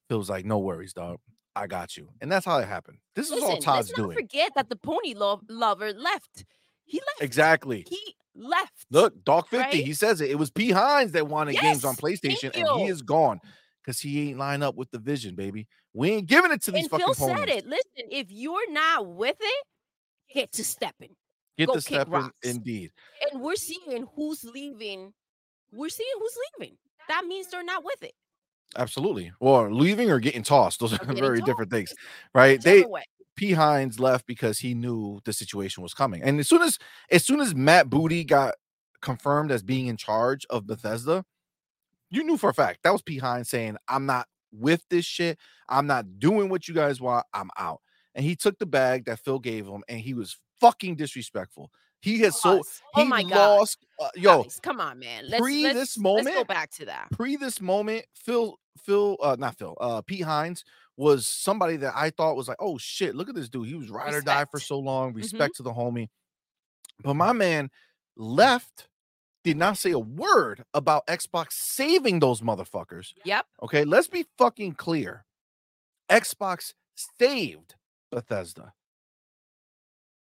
Phil's 0.09 0.29
like, 0.29 0.45
no 0.45 0.59
worries, 0.59 0.93
dog. 0.93 1.19
I 1.55 1.67
got 1.67 1.95
you. 1.95 2.09
And 2.21 2.31
that's 2.31 2.45
how 2.45 2.57
it 2.59 2.67
happened. 2.67 2.97
This 3.15 3.27
is 3.27 3.41
all 3.41 3.49
Listen, 3.49 3.61
Todd's 3.61 3.89
let's 3.89 3.97
not 3.97 4.03
doing. 4.05 4.17
forget 4.17 4.51
that 4.55 4.69
the 4.69 4.75
pony 4.75 5.13
lo- 5.13 5.41
lover 5.49 5.93
left. 5.93 6.45
He 6.83 6.99
left. 6.99 7.21
Exactly. 7.21 7.85
He 7.89 8.15
left. 8.35 8.85
Look, 8.91 9.23
Dog 9.23 9.47
50, 9.47 9.57
right? 9.57 9.73
he 9.73 9.93
says 9.93 10.19
it. 10.21 10.29
It 10.29 10.35
was 10.35 10.51
P. 10.51 10.71
Hines 10.71 11.13
that 11.13 11.27
wanted 11.27 11.55
games 11.57 11.85
on 11.85 11.95
PlayStation, 11.95 12.51
and 12.55 12.81
he 12.81 12.87
is 12.87 13.01
gone 13.01 13.39
because 13.83 13.99
he 13.99 14.29
ain't 14.29 14.37
line 14.37 14.63
up 14.63 14.75
with 14.75 14.91
the 14.91 14.99
vision, 14.99 15.35
baby. 15.35 15.67
We 15.93 16.11
ain't 16.11 16.27
giving 16.27 16.51
it 16.51 16.61
to 16.63 16.71
these 16.71 16.83
and 16.83 16.91
fucking 16.91 17.13
Phil 17.13 17.27
ponies. 17.27 17.39
said 17.39 17.49
it. 17.49 17.65
Listen, 17.65 18.09
if 18.11 18.27
you're 18.29 18.69
not 18.71 19.07
with 19.07 19.37
it, 19.39 19.65
get 20.33 20.51
to 20.53 20.63
stepping. 20.63 21.15
Get 21.57 21.67
Go 21.67 21.75
the 21.75 21.81
kick 21.81 22.01
step 22.01 22.09
in, 22.13 22.31
indeed. 22.43 22.91
And 23.31 23.41
we're 23.41 23.55
seeing 23.55 24.05
who's 24.15 24.43
leaving. 24.43 25.13
We're 25.71 25.89
seeing 25.89 26.09
who's 26.19 26.37
leaving. 26.59 26.75
That 27.07 27.23
means 27.25 27.47
they're 27.47 27.63
not 27.63 27.85
with 27.85 28.03
it. 28.03 28.13
Absolutely. 28.75 29.31
Or 29.39 29.71
leaving 29.71 30.09
or 30.11 30.19
getting 30.19 30.43
tossed. 30.43 30.79
Those 30.79 30.93
are 30.99 31.13
very 31.13 31.41
different 31.41 31.71
things, 31.71 31.93
right? 32.33 32.61
They 32.61 32.83
way. 32.83 33.03
P. 33.35 33.51
Hines 33.51 33.99
left 33.99 34.25
because 34.27 34.59
he 34.59 34.73
knew 34.73 35.19
the 35.25 35.33
situation 35.33 35.83
was 35.83 35.93
coming. 35.93 36.23
And 36.23 36.39
as 36.39 36.47
soon 36.47 36.61
as 36.61 36.77
as 37.11 37.25
soon 37.25 37.41
as 37.41 37.53
Matt 37.53 37.89
Booty 37.89 38.23
got 38.23 38.55
confirmed 39.01 39.51
as 39.51 39.61
being 39.61 39.87
in 39.87 39.97
charge 39.97 40.45
of 40.49 40.65
Bethesda, 40.65 41.25
you 42.09 42.23
knew 42.23 42.37
for 42.37 42.49
a 42.49 42.53
fact 42.53 42.79
that 42.83 42.93
was 42.93 43.01
P. 43.01 43.17
Hines 43.17 43.49
saying, 43.49 43.77
I'm 43.87 44.05
not 44.05 44.27
with 44.51 44.83
this 44.89 45.05
shit. 45.05 45.37
I'm 45.67 45.87
not 45.87 46.19
doing 46.19 46.49
what 46.49 46.67
you 46.67 46.73
guys 46.73 47.01
want. 47.01 47.25
I'm 47.33 47.49
out. 47.57 47.81
And 48.13 48.23
he 48.23 48.35
took 48.35 48.57
the 48.57 48.65
bag 48.65 49.05
that 49.05 49.19
Phil 49.19 49.39
gave 49.39 49.67
him 49.67 49.83
and 49.89 49.99
he 49.99 50.13
was 50.13 50.37
fucking 50.61 50.95
disrespectful. 50.95 51.71
He 52.01 52.19
has 52.19 52.39
so 52.39 52.61
oh 52.95 53.01
he 53.01 53.07
my 53.07 53.23
god. 53.23 53.67
uh, 53.99 54.09
yo 54.15 54.43
Guys, 54.43 54.59
come 54.61 54.79
on, 54.79 54.99
man. 54.99 55.23
Let's, 55.27 55.41
pre 55.41 55.63
let's, 55.63 55.73
this 55.73 55.97
let's 55.97 56.25
go 56.25 56.31
moment- 56.31 56.47
back 56.47 56.71
to 56.73 56.85
that. 56.85 57.07
pre 57.11 57.35
this 57.35 57.59
moment, 57.59 58.05
Phil 58.13 58.57
Phil, 58.77 59.17
uh, 59.21 59.35
not 59.39 59.57
Phil, 59.57 59.75
uh, 59.79 60.01
Pete 60.01 60.23
Hines 60.23 60.63
was 60.97 61.27
somebody 61.27 61.77
that 61.77 61.93
I 61.95 62.09
thought 62.09 62.35
was 62.35 62.47
like, 62.47 62.57
oh 62.59 62.77
shit, 62.77 63.15
look 63.15 63.29
at 63.29 63.35
this 63.35 63.49
dude. 63.49 63.67
He 63.67 63.75
was 63.75 63.89
ride 63.89 64.13
or 64.13 64.21
die 64.21 64.45
for 64.45 64.59
so 64.59 64.79
long. 64.79 65.13
Mhm. 65.13 65.17
Respect 65.17 65.55
to 65.57 65.63
the 65.63 65.73
homie. 65.73 66.09
But 67.03 67.15
my 67.15 67.33
man 67.33 67.69
left, 68.15 68.87
did 69.43 69.57
not 69.57 69.77
say 69.77 69.91
a 69.91 69.99
word 69.99 70.63
about 70.73 71.05
Xbox 71.07 71.51
saving 71.51 72.19
those 72.19 72.41
motherfuckers. 72.41 73.13
Yep. 73.25 73.45
Okay, 73.63 73.83
let's 73.83 74.07
be 74.07 74.25
fucking 74.37 74.73
clear. 74.73 75.25
Xbox 76.09 76.73
saved 77.19 77.75
Bethesda. 78.11 78.73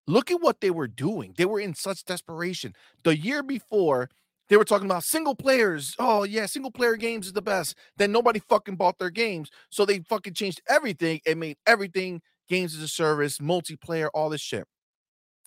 Look 0.09 0.30
at 0.32 0.40
what 0.40 0.61
they 0.61 0.70
were 0.70 0.88
doing. 0.88 1.34
They 1.36 1.44
were 1.44 1.61
in 1.61 1.74
such 1.74 2.05
desperation. 2.05 2.74
The 3.05 3.16
year 3.16 3.42
before, 3.44 4.11
they 4.53 4.59
were 4.59 4.66
talking 4.66 4.84
about 4.84 5.03
single 5.03 5.34
players. 5.34 5.96
Oh, 5.98 6.24
yeah, 6.24 6.44
single 6.44 6.70
player 6.70 6.96
games 6.96 7.26
is 7.26 7.32
the 7.32 7.40
best. 7.40 7.74
Then 7.96 8.12
nobody 8.12 8.38
fucking 8.38 8.76
bought 8.76 8.98
their 8.98 9.09
games. 9.09 9.48
So 9.70 9.86
they 9.86 10.00
fucking 10.00 10.34
changed 10.34 10.61
everything 10.68 11.22
and 11.26 11.40
made 11.40 11.57
everything 11.66 12.20
games 12.50 12.76
as 12.76 12.82
a 12.82 12.88
service, 12.88 13.38
multiplayer, 13.38 14.11
all 14.12 14.28
this 14.28 14.42
shit. 14.42 14.66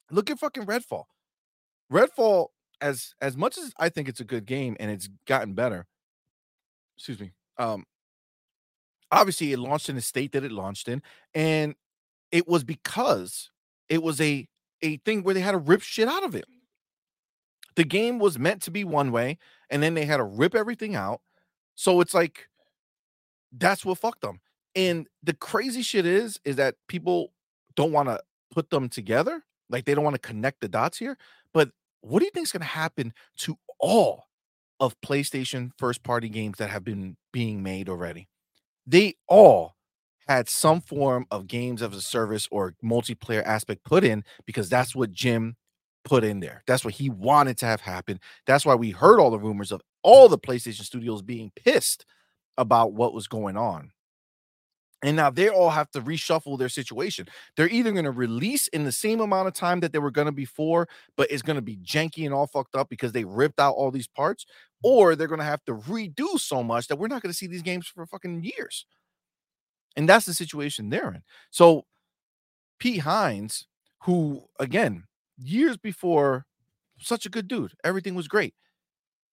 Look 0.10 0.32
at 0.32 0.39
fucking 0.39 0.66
Redfall. 0.66 1.03
Redfall, 1.93 2.47
as 2.82 3.14
as 3.22 3.38
much 3.38 3.60
as 3.60 3.74
I 3.78 3.89
think 3.89 4.10
it's 4.10 4.22
a 4.22 4.26
good 4.26 4.47
game 4.47 4.76
and 4.80 4.89
it's 4.89 5.08
gotten 5.28 5.53
better, 5.53 5.86
excuse 6.97 7.20
me. 7.20 7.34
Um, 7.60 7.86
obviously 9.12 9.53
it 9.53 9.60
launched 9.60 9.88
in 9.88 9.97
the 9.97 10.01
state 10.01 10.32
that 10.32 10.43
it 10.43 10.51
launched 10.51 10.88
in, 10.88 11.03
and 11.36 11.76
it 12.32 12.47
was 12.47 12.64
because 12.64 13.51
it 13.88 14.01
was 14.01 14.20
a 14.20 14.47
a 14.82 14.97
thing 14.97 15.22
where 15.22 15.36
they 15.36 15.41
had 15.41 15.51
to 15.51 15.60
rip 15.60 15.84
shit 15.84 16.08
out 16.08 16.24
of 16.24 16.34
it. 16.34 16.45
The 17.76 17.84
game 17.84 18.19
was 18.19 18.39
meant 18.39 18.61
to 18.63 18.71
be 18.71 18.84
one 18.84 19.11
way, 19.11 19.38
and 19.69 19.84
then 19.84 19.93
they 19.93 20.05
had 20.05 20.17
to 20.17 20.23
rip 20.23 20.55
everything 20.55 20.95
out. 20.95 21.21
So 21.76 21.99
it's 22.01 22.13
like 22.13 22.47
that's 23.51 23.86
what 23.86 23.97
fucked 23.97 24.21
them. 24.21 24.39
And 24.76 25.07
the 25.23 25.34
crazy 25.34 25.82
shit 25.82 26.05
is, 26.05 26.39
is 26.43 26.57
that 26.57 26.76
people 26.88 27.32
don't 27.76 27.91
want 27.91 28.09
to 28.09 28.19
put 28.51 28.69
them 28.69 28.89
together. 28.89 29.43
Like 29.69 29.86
they 29.86 29.95
don't 29.95 30.03
want 30.03 30.15
to 30.15 30.28
connect 30.28 30.61
the 30.61 30.67
dots 30.67 30.97
here. 30.97 31.17
But 31.53 31.69
what 32.01 32.19
do 32.19 32.26
you 32.26 32.32
think 32.32 32.45
is 32.45 32.51
going 32.51 32.61
to 32.61 32.67
happen 32.67 33.13
to 33.38 33.57
all 33.80 34.26
of 34.80 34.99
PlayStation 35.01 35.71
first 35.78 36.03
party 36.03 36.30
games 36.30 36.57
that 36.57 36.69
have 36.69 36.84
been 36.84 37.17
being 37.32 37.63
made 37.63 37.89
already? 37.89 38.28
They 38.86 39.15
all 39.28 39.76
had 40.28 40.49
some 40.49 40.82
form 40.82 41.26
of 41.32 41.47
games 41.47 41.82
of 41.82 41.93
a 41.93 42.01
service 42.01 42.47
or 42.51 42.76
multiplayer 42.84 43.43
aspect 43.43 43.84
put 43.84 44.03
in 44.03 44.23
because 44.45 44.69
that's 44.69 44.95
what 44.95 45.11
Jim 45.11 45.55
put 46.06 46.24
in 46.24 46.39
there. 46.39 46.64
That's 46.68 46.86
what 46.86 46.93
he 46.93 47.10
wanted 47.10 47.58
to 47.58 47.66
have 47.66 47.82
happen. 47.82 48.20
That's 48.45 48.66
why 48.66 48.76
we 48.76 48.91
heard 48.91 49.20
all 49.20 49.32
the 49.32 49.39
rumors 49.39 49.72
of 49.72 49.82
all 50.03 50.30
the 50.30 50.38
PlayStation 50.38 50.84
studios 50.84 51.22
being 51.22 51.51
pissed 51.56 52.06
about 52.58 52.93
what 52.93 53.14
was 53.14 53.28
going 53.28 53.58
on. 53.58 53.91
And 55.03 55.18
now 55.18 55.30
they 55.30 55.49
all 55.49 55.70
have 55.70 55.91
to 55.91 56.01
reshuffle 56.01 56.58
their 56.58 56.70
situation. 56.70 57.28
They're 57.58 57.70
either 57.70 57.91
going 57.91 58.06
to 58.06 58.12
release 58.12 58.68
in 58.70 58.86
the 58.86 58.91
same 58.91 59.20
amount 59.20 59.47
of 59.47 59.53
time 59.53 59.82
that 59.82 59.91
they 59.91 59.99
were 59.99 60.10
going 60.10 60.26
to 60.26 60.32
before, 60.32 60.88
but 61.18 61.30
it's 61.30 61.41
going 61.41 61.58
to 61.58 61.62
be 61.62 61.78
janky 61.78 62.26
and 62.26 62.34
all 62.34 62.47
fucked 62.47 62.76
up 62.76 62.89
because 62.89 63.12
they 63.12 63.26
ripped 63.26 63.60
out 63.60 63.76
all 63.76 63.91
these 63.91 64.08
parts, 64.08 64.45
or 64.84 65.16
they're 65.16 65.28
going 65.28 65.39
to 65.39 65.45
have 65.45 65.64
to 65.66 65.76
redo 65.76 66.39
so 66.39 66.64
much 66.64 66.88
that 66.88 66.95
we're 66.95 67.08
not 67.08 67.22
going 67.22 67.32
to 67.32 67.38
see 67.38 67.47
these 67.47 67.62
games 67.62 67.88
for 67.88 68.06
fucking 68.06 68.43
years. 68.43 68.86
And 69.97 70.08
that's 70.08 70.26
the 70.26 70.34
situation 70.34 70.89
they're 70.89 71.14
in. 71.14 71.24
So 71.51 71.86
Pete 72.80 73.01
Hines, 73.01 73.68
who 74.03 74.43
again, 74.60 75.03
years 75.38 75.78
before, 75.78 76.46
such 77.00 77.26
a 77.26 77.30
good 77.30 77.48
dude, 77.48 77.74
everything 77.84 78.16
was 78.16 78.28
great. 78.28 78.54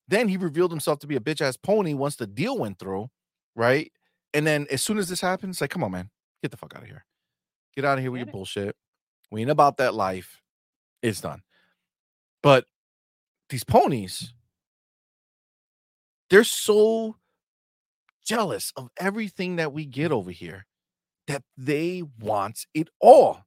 Then 0.09 0.29
he 0.29 0.37
revealed 0.37 0.73
himself 0.73 0.99
to 1.01 1.07
be 1.07 1.17
a 1.17 1.21
bitch 1.21 1.41
ass 1.41 1.57
pony 1.57 1.95
once 1.95 2.17
the 2.17 2.27
deal 2.27 2.59
went 2.59 2.79
through, 2.79 3.09
right? 3.55 3.91
And 4.35 4.47
then 4.47 4.67
as 4.71 4.83
soon 4.83 4.99
as 4.99 5.09
this 5.09 5.21
happens, 5.21 5.61
like, 5.61 5.71
come 5.71 5.85
on, 5.85 5.93
man, 5.93 6.11
get 6.43 6.51
the 6.51 6.57
fuck 6.57 6.75
out 6.75 6.83
of 6.83 6.89
here. 6.89 7.05
Get 7.75 7.85
out 7.85 7.99
of 7.99 8.03
here 8.03 8.11
with 8.11 8.21
your 8.21 8.33
bullshit. 8.33 8.77
We 9.31 9.41
ain't 9.41 9.51
about 9.51 9.79
that 9.79 9.95
life. 9.95 10.43
It's 11.03 11.21
done. 11.21 11.43
But 12.43 12.67
these 13.49 13.65
ponies, 13.65 14.35
they're 16.29 16.45
so 16.45 17.17
jealous 18.25 18.73
of 18.77 18.91
everything 18.99 19.57
that 19.57 19.73
we 19.73 19.85
get 19.87 20.13
over 20.13 20.31
here 20.31 20.67
that 21.29 21.43
they 21.57 22.03
want 22.21 22.67
it 22.75 22.89
all. 23.01 23.45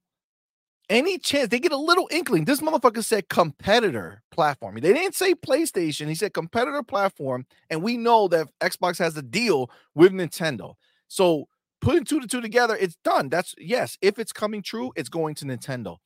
Any 0.89 1.17
chance 1.17 1.49
they 1.49 1.59
get 1.59 1.71
a 1.71 1.77
little 1.77 2.07
inkling. 2.11 2.45
This 2.45 2.61
motherfucker 2.61 3.03
said 3.03 3.29
competitor 3.29 4.21
platform. 4.31 4.75
They 4.75 4.93
didn't 4.93 5.15
say 5.15 5.33
PlayStation. 5.33 6.07
He 6.07 6.15
said 6.15 6.33
competitor 6.33 6.83
platform. 6.83 7.45
And 7.69 7.81
we 7.81 7.97
know 7.97 8.27
that 8.27 8.47
Xbox 8.61 8.99
has 8.99 9.17
a 9.17 9.23
deal 9.23 9.71
with 9.95 10.11
Nintendo. 10.11 10.75
So 11.07 11.47
putting 11.81 12.03
two 12.03 12.19
to 12.19 12.27
two 12.27 12.41
together, 12.41 12.77
it's 12.79 12.97
done. 13.03 13.29
That's 13.29 13.55
yes. 13.57 13.97
If 14.01 14.19
it's 14.19 14.31
coming 14.31 14.61
true, 14.61 14.91
it's 14.95 15.09
going 15.09 15.35
to 15.35 15.45
Nintendo. 15.45 15.97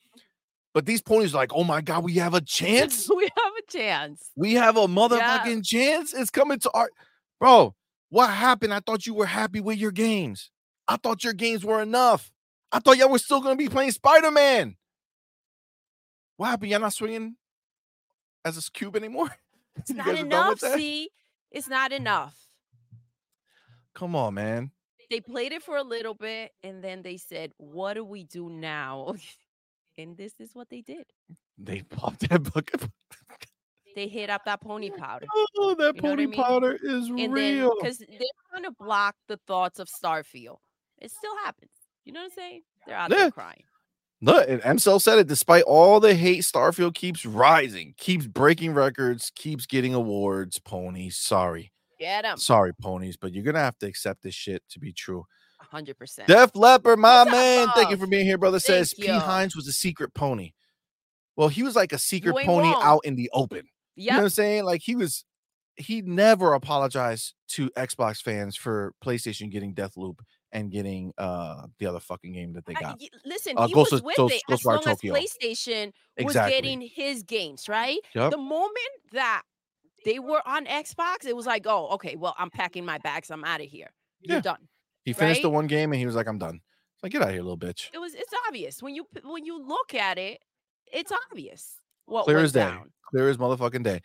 But 0.74 0.86
these 0.86 1.02
ponies 1.02 1.34
are 1.34 1.38
like, 1.38 1.54
oh 1.54 1.64
my 1.64 1.82
god, 1.82 2.04
we 2.04 2.14
have 2.16 2.34
a 2.34 2.42
chance. 2.42 3.10
we 3.16 3.24
have 3.24 3.54
a 3.58 3.72
chance. 3.72 4.30
We 4.36 4.54
have 4.54 4.78
a 4.78 4.88
motherfucking 4.88 5.66
chance. 5.66 6.14
It's 6.14 6.30
coming 6.30 6.60
to 6.60 6.72
our 6.72 6.90
bro. 7.40 7.76
What 8.10 8.30
happened? 8.30 8.74
I 8.74 8.80
thought 8.80 9.06
you 9.06 9.14
were 9.14 9.26
happy 9.26 9.60
with 9.60 9.78
your 9.78 9.92
games. 9.92 10.52
I 10.88 10.98
thought 10.98 11.24
your 11.24 11.34
games 11.34 11.64
were 11.64 11.82
enough. 11.82 12.32
I 12.72 12.80
thought 12.80 12.98
y'all 12.98 13.10
were 13.10 13.18
still 13.20 13.42
gonna 13.42 13.56
be 13.56 13.68
playing 13.70 13.92
Spider-Man. 13.92 14.76
Why 16.38 16.50
happened? 16.52 16.72
Y'all 16.72 16.80
not 16.80 16.94
swinging 16.94 17.36
as 18.46 18.58
a 18.58 18.72
cube 18.72 18.96
anymore? 18.96 19.30
It's 19.78 19.92
not 19.92 20.08
guys 20.08 20.20
are 20.24 20.26
done 20.28 20.50
with 20.50 20.64
enough. 20.64 20.76
See, 20.78 21.10
it's 21.52 21.70
not 21.70 21.94
enough. 21.94 22.36
Come 23.96 24.14
on, 24.14 24.34
man. 24.34 24.72
They 25.10 25.22
played 25.22 25.54
it 25.54 25.64
for 25.64 25.78
a 25.78 25.84
little 25.84 26.14
bit 26.14 26.52
and 26.64 26.84
then 26.84 27.02
they 27.02 27.16
said, 27.16 27.54
What 27.58 27.94
do 27.94 28.04
we 28.04 28.26
do 28.26 28.50
now? 28.50 29.14
and 29.98 30.18
this 30.18 30.34
is 30.40 30.50
what 30.54 30.70
they 30.70 30.82
did. 30.82 31.06
They 31.58 31.82
popped 31.84 32.28
that 32.30 32.52
bucket. 32.54 32.82
They 33.96 34.08
hit 34.08 34.30
up 34.30 34.46
that 34.46 34.62
pony 34.62 34.92
powder. 34.92 35.26
Oh, 35.34 35.76
that 35.78 35.96
You 35.96 36.02
what 36.02 36.06
I 36.06 36.10
pony 36.10 36.26
mean? 36.28 36.36
powder 36.44 36.78
is 36.82 37.08
And 37.08 37.34
real. 37.34 37.74
because 37.82 37.98
they're 37.98 38.20
trying 38.52 38.64
to 38.64 38.72
block 38.72 39.16
the 39.28 39.38
thoughts 39.48 39.80
of 39.80 39.88
Starfield. 39.90 40.58
It 41.00 41.10
still 41.12 41.36
happens. 41.44 41.72
You 42.10 42.14
know 42.14 42.22
what 42.22 42.26
I'm 42.26 42.32
saying? 42.32 42.62
They're 42.88 42.96
out 42.96 43.12
Yeah. 43.12 43.18
there 43.18 43.32
crying. 43.32 43.64
Look, 44.22 44.50
and 44.50 44.62
MCL 44.64 45.00
said 45.00 45.20
it. 45.20 45.28
Despite 45.28 45.64
all 45.64 46.00
the 46.00 46.14
hate, 46.16 46.44
Starfield 46.44 46.94
keeps 46.94 47.26
rising, 47.26 47.94
keeps 47.98 48.28
breaking 48.28 48.74
records, 48.74 49.32
keeps 49.36 49.66
getting 49.66 49.94
awards. 49.94 50.60
Ponies, 50.60 51.18
sorry, 51.18 51.72
Get 52.00 52.24
them. 52.24 52.38
sorry, 52.38 52.74
ponies, 52.74 53.16
but 53.16 53.32
you're 53.34 53.44
gonna 53.46 53.60
have 53.60 53.78
to 53.80 53.86
accept 53.88 54.24
this 54.24 54.36
shit 54.36 54.62
to 54.72 54.80
be 54.80 54.92
true. 54.92 55.26
100%. 55.72 56.26
Def 56.28 56.52
Leopard, 56.56 57.00
my 57.00 57.20
What's 57.20 57.28
up, 57.28 57.32
man, 57.38 57.68
thank 57.76 57.90
you 57.92 57.98
for 57.98 58.08
being 58.08 58.26
here, 58.26 58.38
brother. 58.38 58.60
Says 58.60 58.92
Thank 58.94 59.06
P 59.08 59.14
you. 59.14 59.20
Hines 59.20 59.56
was 59.56 59.68
a 59.68 59.72
secret 59.74 60.14
pony. 60.14 60.52
Well, 61.38 61.48
he 61.48 61.64
was 61.64 61.76
like 61.76 61.94
a 61.94 61.98
secret 61.98 62.36
pony 62.46 62.70
wrong. 62.70 62.82
out 62.82 63.06
in 63.06 63.16
the 63.16 63.30
open. 63.34 63.68
You 63.96 64.12
know 64.12 64.18
what 64.18 64.24
I'm 64.24 64.30
saying? 64.30 64.64
Like 64.66 64.82
he 64.84 64.96
was, 64.96 65.24
he 65.78 66.02
never 66.02 66.54
apologized 66.54 67.36
to 67.50 67.70
Xbox 67.72 68.22
fans 68.22 68.58
for 68.58 68.94
PlayStation 69.04 69.50
getting 69.52 69.74
Deathloop 69.74 70.20
and 70.52 70.72
getting 70.72 71.14
uh 71.18 71.68
the 71.78 71.86
other 71.86 72.00
fucking 72.00 72.34
game 72.34 72.54
that 72.54 72.66
they 72.66 72.74
got. 72.74 73.00
y- 73.00 73.08
listen, 73.26 73.54
Uh, 73.58 73.68
he 73.68 73.74
Ghost 73.74 73.92
was 73.92 74.02
with 74.04 74.16
Ghost- 74.18 74.34
it 74.36 74.42
Ghostwire 74.50 74.54
as 74.54 74.66
long 74.66 74.82
Tokyo. 74.82 75.14
as 75.14 75.20
PlayStation 75.20 75.86
was 76.18 76.26
Exactly. 76.36 76.56
getting 76.56 76.82
his 76.82 77.24
games, 77.24 77.70
right? 77.70 78.00
Yep. 78.16 78.32
The 78.32 78.38
moment 78.38 78.78
that 79.12 79.44
they 80.06 80.20
were 80.20 80.42
on 80.48 80.66
Xbox, 80.66 81.26
it 81.26 81.36
was 81.36 81.46
like, 81.46 81.66
oh, 81.68 81.88
okay, 81.90 82.16
well, 82.16 82.34
I'm 82.38 82.50
packing 82.50 82.86
my 82.86 82.98
bags. 83.00 83.30
I'm 83.32 83.44
out 83.44 83.62
of 83.62 83.68
here. 83.68 83.90
You're 84.22 84.38
Yeah. 84.38 84.42
done. 84.42 84.68
He 85.04 85.14
finished 85.14 85.42
the 85.42 85.50
one 85.50 85.68
game 85.68 85.92
and 85.92 86.00
he 86.00 86.06
was 86.06 86.16
like, 86.16 86.28
"I'm 86.28 86.38
done." 86.38 86.62
It's 86.96 87.04
like, 87.04 87.12
get 87.14 87.22
out 87.22 87.30
of 87.30 87.34
here, 87.34 87.42
little 87.44 87.58
bitch. 87.58 87.90
It 87.94 87.98
was. 88.00 88.14
It's 88.14 88.34
obvious 88.48 88.82
when 88.84 88.94
you 88.96 89.06
when 89.24 89.46
you 89.46 89.58
look 89.66 89.94
at 89.94 90.18
it. 90.18 90.42
It's 90.92 91.12
obvious 91.32 91.80
what 92.06 92.26
Clear 92.26 92.40
as 92.40 92.52
day. 92.52 92.62
down. 92.62 92.92
Clear 93.10 93.30
as 93.30 93.38
motherfucking 93.38 93.84
day. 93.84 94.02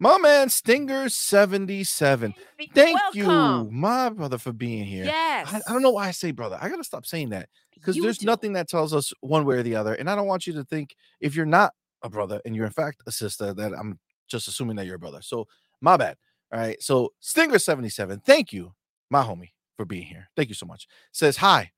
My 0.00 0.16
man 0.18 0.48
Stinger 0.48 1.08
77. 1.08 2.34
Be- 2.56 2.70
Thank 2.72 3.00
you, 3.14 3.26
my 3.70 4.08
brother, 4.10 4.38
for 4.38 4.52
being 4.52 4.84
here. 4.84 5.04
Yes. 5.04 5.48
I, 5.52 5.60
I 5.68 5.72
don't 5.72 5.82
know 5.82 5.90
why 5.90 6.06
I 6.06 6.12
say 6.12 6.30
brother. 6.30 6.56
I 6.60 6.68
gotta 6.68 6.84
stop 6.84 7.04
saying 7.04 7.30
that 7.30 7.48
because 7.74 7.96
there's 7.96 8.18
do. 8.18 8.26
nothing 8.26 8.52
that 8.52 8.68
tells 8.68 8.94
us 8.94 9.12
one 9.20 9.44
way 9.44 9.56
or 9.56 9.62
the 9.62 9.74
other. 9.74 9.94
And 9.94 10.08
I 10.08 10.14
don't 10.14 10.26
want 10.28 10.46
you 10.46 10.52
to 10.54 10.64
think 10.64 10.94
if 11.20 11.34
you're 11.34 11.46
not 11.46 11.72
a 12.02 12.08
brother 12.08 12.40
and 12.44 12.54
you're 12.54 12.66
in 12.66 12.72
fact 12.72 13.02
a 13.06 13.12
sister, 13.12 13.52
that 13.54 13.72
I'm 13.72 13.98
just 14.28 14.46
assuming 14.46 14.76
that 14.76 14.86
you're 14.86 14.96
a 14.96 15.00
brother. 15.00 15.20
So 15.20 15.46
my 15.80 15.96
bad. 15.96 16.16
All 16.52 16.60
right. 16.60 16.80
So 16.80 17.12
Stinger 17.20 17.58
77, 17.58 18.20
thank 18.20 18.52
you, 18.52 18.74
my 19.10 19.22
homie, 19.22 19.50
for 19.76 19.84
being 19.84 20.04
here. 20.04 20.30
Thank 20.36 20.48
you 20.48 20.54
so 20.54 20.66
much. 20.66 20.86
Says 21.12 21.36
hi. 21.36 21.72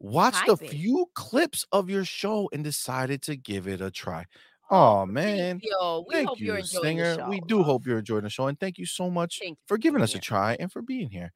Watched 0.00 0.36
Hi, 0.38 0.52
a 0.52 0.56
babe. 0.56 0.70
few 0.70 1.06
clips 1.14 1.64
of 1.72 1.88
your 1.88 2.04
show 2.04 2.50
and 2.52 2.62
decided 2.62 3.22
to 3.22 3.36
give 3.36 3.66
it 3.68 3.80
a 3.80 3.90
try. 3.90 4.26
Oh 4.70 5.04
man. 5.06 5.60
You. 5.62 6.04
We 6.08 6.14
Thank 6.14 6.28
hope 6.28 6.40
you, 6.40 6.46
you're 6.46 6.56
enjoying 6.58 6.82
Stinger. 6.98 7.16
the 7.16 7.22
show. 7.22 7.28
we 7.28 7.40
do 7.46 7.62
hope 7.62 7.86
you're 7.86 7.98
enjoying 7.98 8.24
the 8.24 8.30
show, 8.30 8.46
and 8.46 8.58
thank 8.58 8.78
you 8.78 8.86
so 8.86 9.10
much 9.10 9.38
Thank 9.40 9.58
for 9.66 9.76
giving 9.78 10.02
us 10.02 10.14
a 10.14 10.18
try 10.18 10.56
and 10.58 10.72
for 10.72 10.82
being 10.82 11.10
here. 11.10 11.32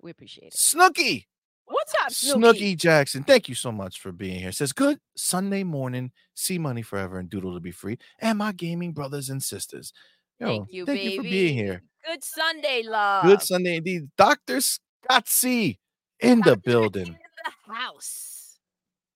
We 0.00 0.10
appreciate 0.10 0.48
it. 0.48 0.54
Snooky, 0.54 1.26
What's 1.68 1.94
up, 2.04 2.12
Snooky 2.12 2.38
Snooky? 2.58 2.76
Jackson, 2.76 3.24
thank 3.24 3.48
you 3.48 3.54
so 3.56 3.72
much 3.72 3.98
for 4.00 4.12
being 4.12 4.38
here. 4.40 4.52
Says 4.52 4.72
good 4.72 4.98
Sunday 5.16 5.64
morning, 5.64 6.12
C 6.34 6.58
Money 6.58 6.82
forever 6.82 7.18
and 7.18 7.28
doodle 7.30 7.54
to 7.54 7.60
be 7.60 7.72
free, 7.72 7.98
and 8.20 8.38
my 8.38 8.52
gaming 8.52 8.92
brothers 8.92 9.30
and 9.30 9.42
sisters. 9.42 9.92
Yo, 10.38 10.46
Thank 10.46 10.72
you, 10.72 10.86
thank 10.86 10.98
baby. 11.00 11.10
you 11.14 11.16
for 11.18 11.22
being 11.22 11.54
here. 11.56 11.82
Good 12.06 12.22
Sunday, 12.22 12.82
love. 12.84 13.24
Good 13.24 13.42
Sunday 13.42 13.76
indeed, 13.76 14.02
Doctor 14.18 14.58
Gotsy 15.10 15.78
in 16.20 16.40
the 16.40 16.56
building. 16.56 17.06
In 17.08 17.16
the 17.66 17.74
house. 17.74 18.35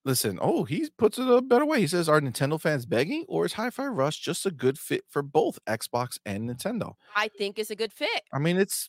Listen, 0.05 0.39
oh, 0.41 0.65
he 0.65 0.89
puts 0.97 1.19
it 1.19 1.29
a 1.29 1.43
better 1.43 1.67
way. 1.67 1.81
He 1.81 1.87
says, 1.87 2.09
Are 2.09 2.21
Nintendo 2.21 2.59
fans 2.59 2.87
begging, 2.87 3.27
or 3.29 3.45
is 3.45 3.55
Hi 3.55 3.69
Fi 3.69 3.87
Rush 3.87 4.19
just 4.19 4.47
a 4.47 4.51
good 4.51 4.79
fit 4.79 5.05
for 5.09 5.23
both 5.23 5.59
Xbox 5.67 6.19
and 6.25 6.49
Nintendo? 6.49 6.95
I 7.15 7.29
think 7.29 7.59
it's 7.59 7.71
a 7.71 7.77
good 7.77 7.93
fit. 7.93 8.23
I 8.33 8.39
mean, 8.39 8.57
it's 8.57 8.89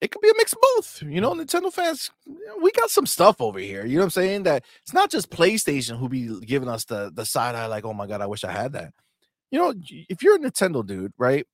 it 0.00 0.10
could 0.10 0.20
be 0.20 0.28
a 0.28 0.34
mix 0.36 0.52
of 0.52 0.58
both. 0.60 1.02
You 1.02 1.20
know, 1.20 1.32
Nintendo 1.32 1.72
fans, 1.72 2.10
we 2.62 2.70
got 2.72 2.90
some 2.90 3.06
stuff 3.06 3.40
over 3.40 3.58
here. 3.58 3.84
You 3.84 3.94
know 3.94 4.00
what 4.00 4.04
I'm 4.04 4.10
saying? 4.10 4.42
That 4.44 4.64
it's 4.82 4.92
not 4.92 5.10
just 5.10 5.30
PlayStation 5.30 5.98
who 5.98 6.08
be 6.08 6.40
giving 6.40 6.68
us 6.68 6.84
the 6.84 7.10
the 7.12 7.24
side 7.24 7.54
eye, 7.56 7.66
like, 7.66 7.84
oh 7.84 7.94
my 7.94 8.06
god, 8.06 8.20
I 8.20 8.26
wish 8.26 8.44
I 8.44 8.52
had 8.52 8.74
that. 8.74 8.92
You 9.50 9.58
know, 9.58 9.74
if 10.08 10.22
you're 10.22 10.36
a 10.36 10.38
Nintendo 10.38 10.86
dude, 10.86 11.12
right? 11.18 11.46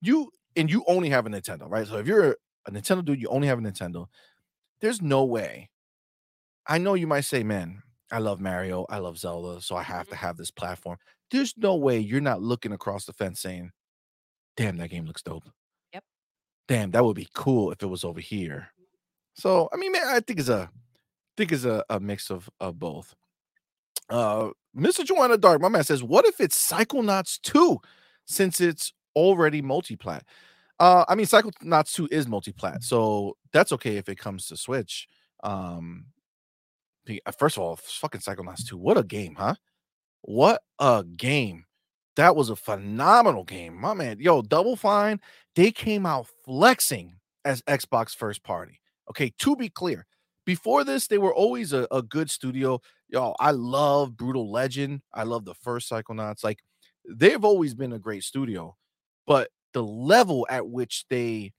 You 0.00 0.30
and 0.54 0.70
you 0.70 0.84
only 0.86 1.10
have 1.10 1.26
a 1.26 1.30
Nintendo, 1.30 1.68
right? 1.68 1.86
So 1.86 1.96
if 1.96 2.06
you're 2.06 2.36
a 2.66 2.70
Nintendo 2.70 3.04
dude, 3.04 3.20
you 3.20 3.28
only 3.28 3.48
have 3.48 3.58
a 3.58 3.62
Nintendo. 3.62 4.06
There's 4.80 5.02
no 5.02 5.24
way. 5.24 5.70
I 6.66 6.78
know 6.78 6.94
you 6.94 7.06
might 7.06 7.22
say, 7.22 7.42
man, 7.42 7.82
I 8.10 8.18
love 8.18 8.40
Mario, 8.40 8.86
I 8.88 8.98
love 8.98 9.18
Zelda, 9.18 9.60
so 9.60 9.76
I 9.76 9.82
have 9.82 10.08
to 10.08 10.14
Mhm. 10.14 10.18
have 10.18 10.36
this 10.36 10.50
platform. 10.50 10.98
There's 11.30 11.54
no 11.56 11.76
way 11.76 11.98
you're 11.98 12.20
not 12.20 12.40
looking 12.42 12.72
across 12.72 13.04
the 13.04 13.12
fence 13.12 13.40
saying, 13.40 13.70
damn, 14.56 14.76
that 14.78 14.88
game 14.90 15.04
looks 15.06 15.22
dope. 15.22 15.44
Yep. 15.92 16.04
Damn, 16.68 16.90
that 16.92 17.04
would 17.04 17.16
be 17.16 17.28
cool 17.34 17.70
if 17.70 17.82
it 17.82 17.86
was 17.86 18.04
over 18.04 18.20
here. 18.20 18.68
So 19.34 19.68
I 19.72 19.76
mean, 19.76 19.92
man, 19.92 20.08
I 20.08 20.20
think 20.20 20.40
it's 20.40 20.48
a 20.48 20.70
think 21.36 21.52
it's 21.52 21.64
a, 21.64 21.84
a 21.90 22.00
mix 22.00 22.30
of, 22.30 22.48
of 22.60 22.78
both. 22.78 23.14
Uh 24.08 24.50
Mr. 24.76 25.04
Joanna 25.04 25.36
Dark, 25.38 25.60
my 25.60 25.68
man 25.68 25.84
says, 25.84 26.02
What 26.02 26.24
if 26.26 26.40
it's 26.40 26.56
Psychonauts 26.70 27.40
2 27.42 27.78
since 28.26 28.60
it's 28.60 28.92
already 29.16 29.60
multi-plat? 29.62 30.24
Uh, 30.78 31.04
I 31.08 31.14
mean, 31.16 31.26
Psychonauts 31.26 31.92
2 31.94 32.08
is 32.12 32.28
multi-plat, 32.28 32.84
so 32.84 33.36
that's 33.52 33.72
okay 33.72 33.96
if 33.96 34.08
it 34.08 34.16
comes 34.18 34.46
to 34.46 34.56
Switch. 34.56 35.08
Um, 35.42 36.06
Uh, 37.08 37.32
first 37.32 37.56
of 37.56 37.62
all, 37.62 37.76
fucking 37.76 38.20
Psychonauts 38.20 38.66
2, 38.66 38.76
what 38.76 38.98
a 38.98 39.02
game, 39.02 39.34
huh? 39.36 39.54
What 40.22 40.62
a 40.78 41.04
game! 41.16 41.64
That 42.16 42.34
was 42.34 42.50
a 42.50 42.56
phenomenal 42.56 43.44
game, 43.44 43.74
my 43.80 43.94
man. 43.94 44.18
Yo, 44.18 44.42
Double 44.42 44.76
Fine, 44.76 45.20
they 45.54 45.70
came 45.70 46.04
out 46.04 46.26
flexing 46.44 47.14
as 47.44 47.62
Xbox 47.62 48.14
first 48.14 48.42
party. 48.42 48.80
Okay, 49.08 49.32
to 49.38 49.56
be 49.56 49.68
clear, 49.68 50.06
before 50.44 50.82
this, 50.82 51.06
they 51.06 51.18
were 51.18 51.34
always 51.34 51.72
a, 51.72 51.86
a 51.90 52.02
good 52.02 52.30
studio. 52.30 52.80
Yo, 53.08 53.34
I 53.38 53.52
love 53.52 54.16
Brutal 54.16 54.50
Legend. 54.50 55.02
I 55.14 55.22
love 55.22 55.44
the 55.44 55.54
first 55.54 55.90
Psychonauts. 55.90 56.42
Like, 56.42 56.58
they've 57.08 57.44
always 57.44 57.74
been 57.74 57.92
a 57.92 57.98
great 57.98 58.24
studio, 58.24 58.76
but 59.26 59.50
the 59.72 59.82
level 59.82 60.46
at 60.50 60.68
which 60.68 61.04
they 61.08 61.52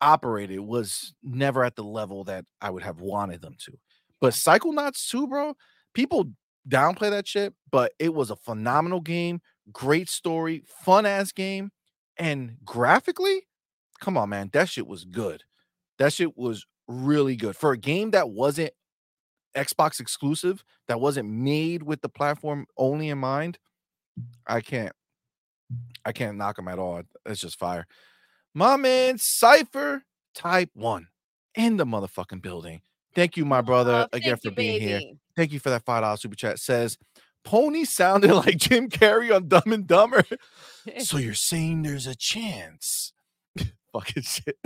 operated 0.00 0.60
was 0.60 1.12
never 1.22 1.64
at 1.64 1.76
the 1.76 1.84
level 1.84 2.24
that 2.24 2.44
I 2.60 2.70
would 2.70 2.82
have 2.82 3.00
wanted 3.00 3.42
them 3.42 3.56
to. 3.66 3.72
But 4.20 4.34
Psychonauts 4.34 5.08
2, 5.08 5.26
bro, 5.26 5.54
people 5.94 6.30
downplay 6.68 7.10
that 7.10 7.26
shit, 7.26 7.54
but 7.70 7.92
it 7.98 8.14
was 8.14 8.30
a 8.30 8.36
phenomenal 8.36 9.00
game, 9.00 9.40
great 9.72 10.08
story, 10.08 10.62
fun 10.66 11.06
ass 11.06 11.32
game, 11.32 11.70
and 12.16 12.56
graphically, 12.64 13.46
come 14.00 14.16
on, 14.16 14.28
man, 14.28 14.50
that 14.52 14.68
shit 14.68 14.86
was 14.86 15.04
good. 15.04 15.42
That 15.98 16.12
shit 16.12 16.36
was 16.36 16.66
really 16.86 17.36
good 17.36 17.56
for 17.56 17.72
a 17.72 17.78
game 17.78 18.10
that 18.10 18.30
wasn't 18.30 18.72
Xbox 19.56 20.00
exclusive, 20.00 20.64
that 20.88 21.00
wasn't 21.00 21.28
made 21.28 21.82
with 21.82 22.00
the 22.02 22.08
platform 22.08 22.66
only 22.76 23.08
in 23.08 23.18
mind. 23.18 23.58
I 24.46 24.60
can't, 24.60 24.92
I 26.04 26.12
can't 26.12 26.36
knock 26.36 26.56
them 26.56 26.68
at 26.68 26.78
all. 26.78 27.02
It's 27.26 27.40
just 27.40 27.58
fire. 27.58 27.86
My 28.54 28.76
man, 28.76 29.18
Cipher 29.18 30.02
Type 30.34 30.70
One 30.74 31.08
in 31.54 31.76
the 31.76 31.86
motherfucking 31.86 32.42
building. 32.42 32.82
Thank 33.14 33.36
you, 33.36 33.44
my 33.44 33.60
brother, 33.60 34.06
Oh, 34.12 34.16
again 34.16 34.36
for 34.36 34.48
you, 34.48 34.54
being 34.54 34.80
here. 34.80 35.00
Thank 35.36 35.52
you 35.52 35.58
for 35.58 35.70
that 35.70 35.84
five 35.84 36.02
dollar 36.02 36.16
super 36.16 36.36
chat. 36.36 36.58
Says 36.58 36.96
Pony 37.44 37.84
sounded 37.84 38.32
like 38.34 38.56
Jim 38.56 38.88
Carrey 38.88 39.34
on 39.34 39.48
Dumb 39.48 39.72
and 39.72 39.86
Dumber. 39.86 40.22
so 40.98 41.16
you're 41.18 41.34
saying 41.34 41.82
there's 41.82 42.06
a 42.06 42.14
chance? 42.14 43.12
Fucking 43.92 44.22
shit. 44.22 44.58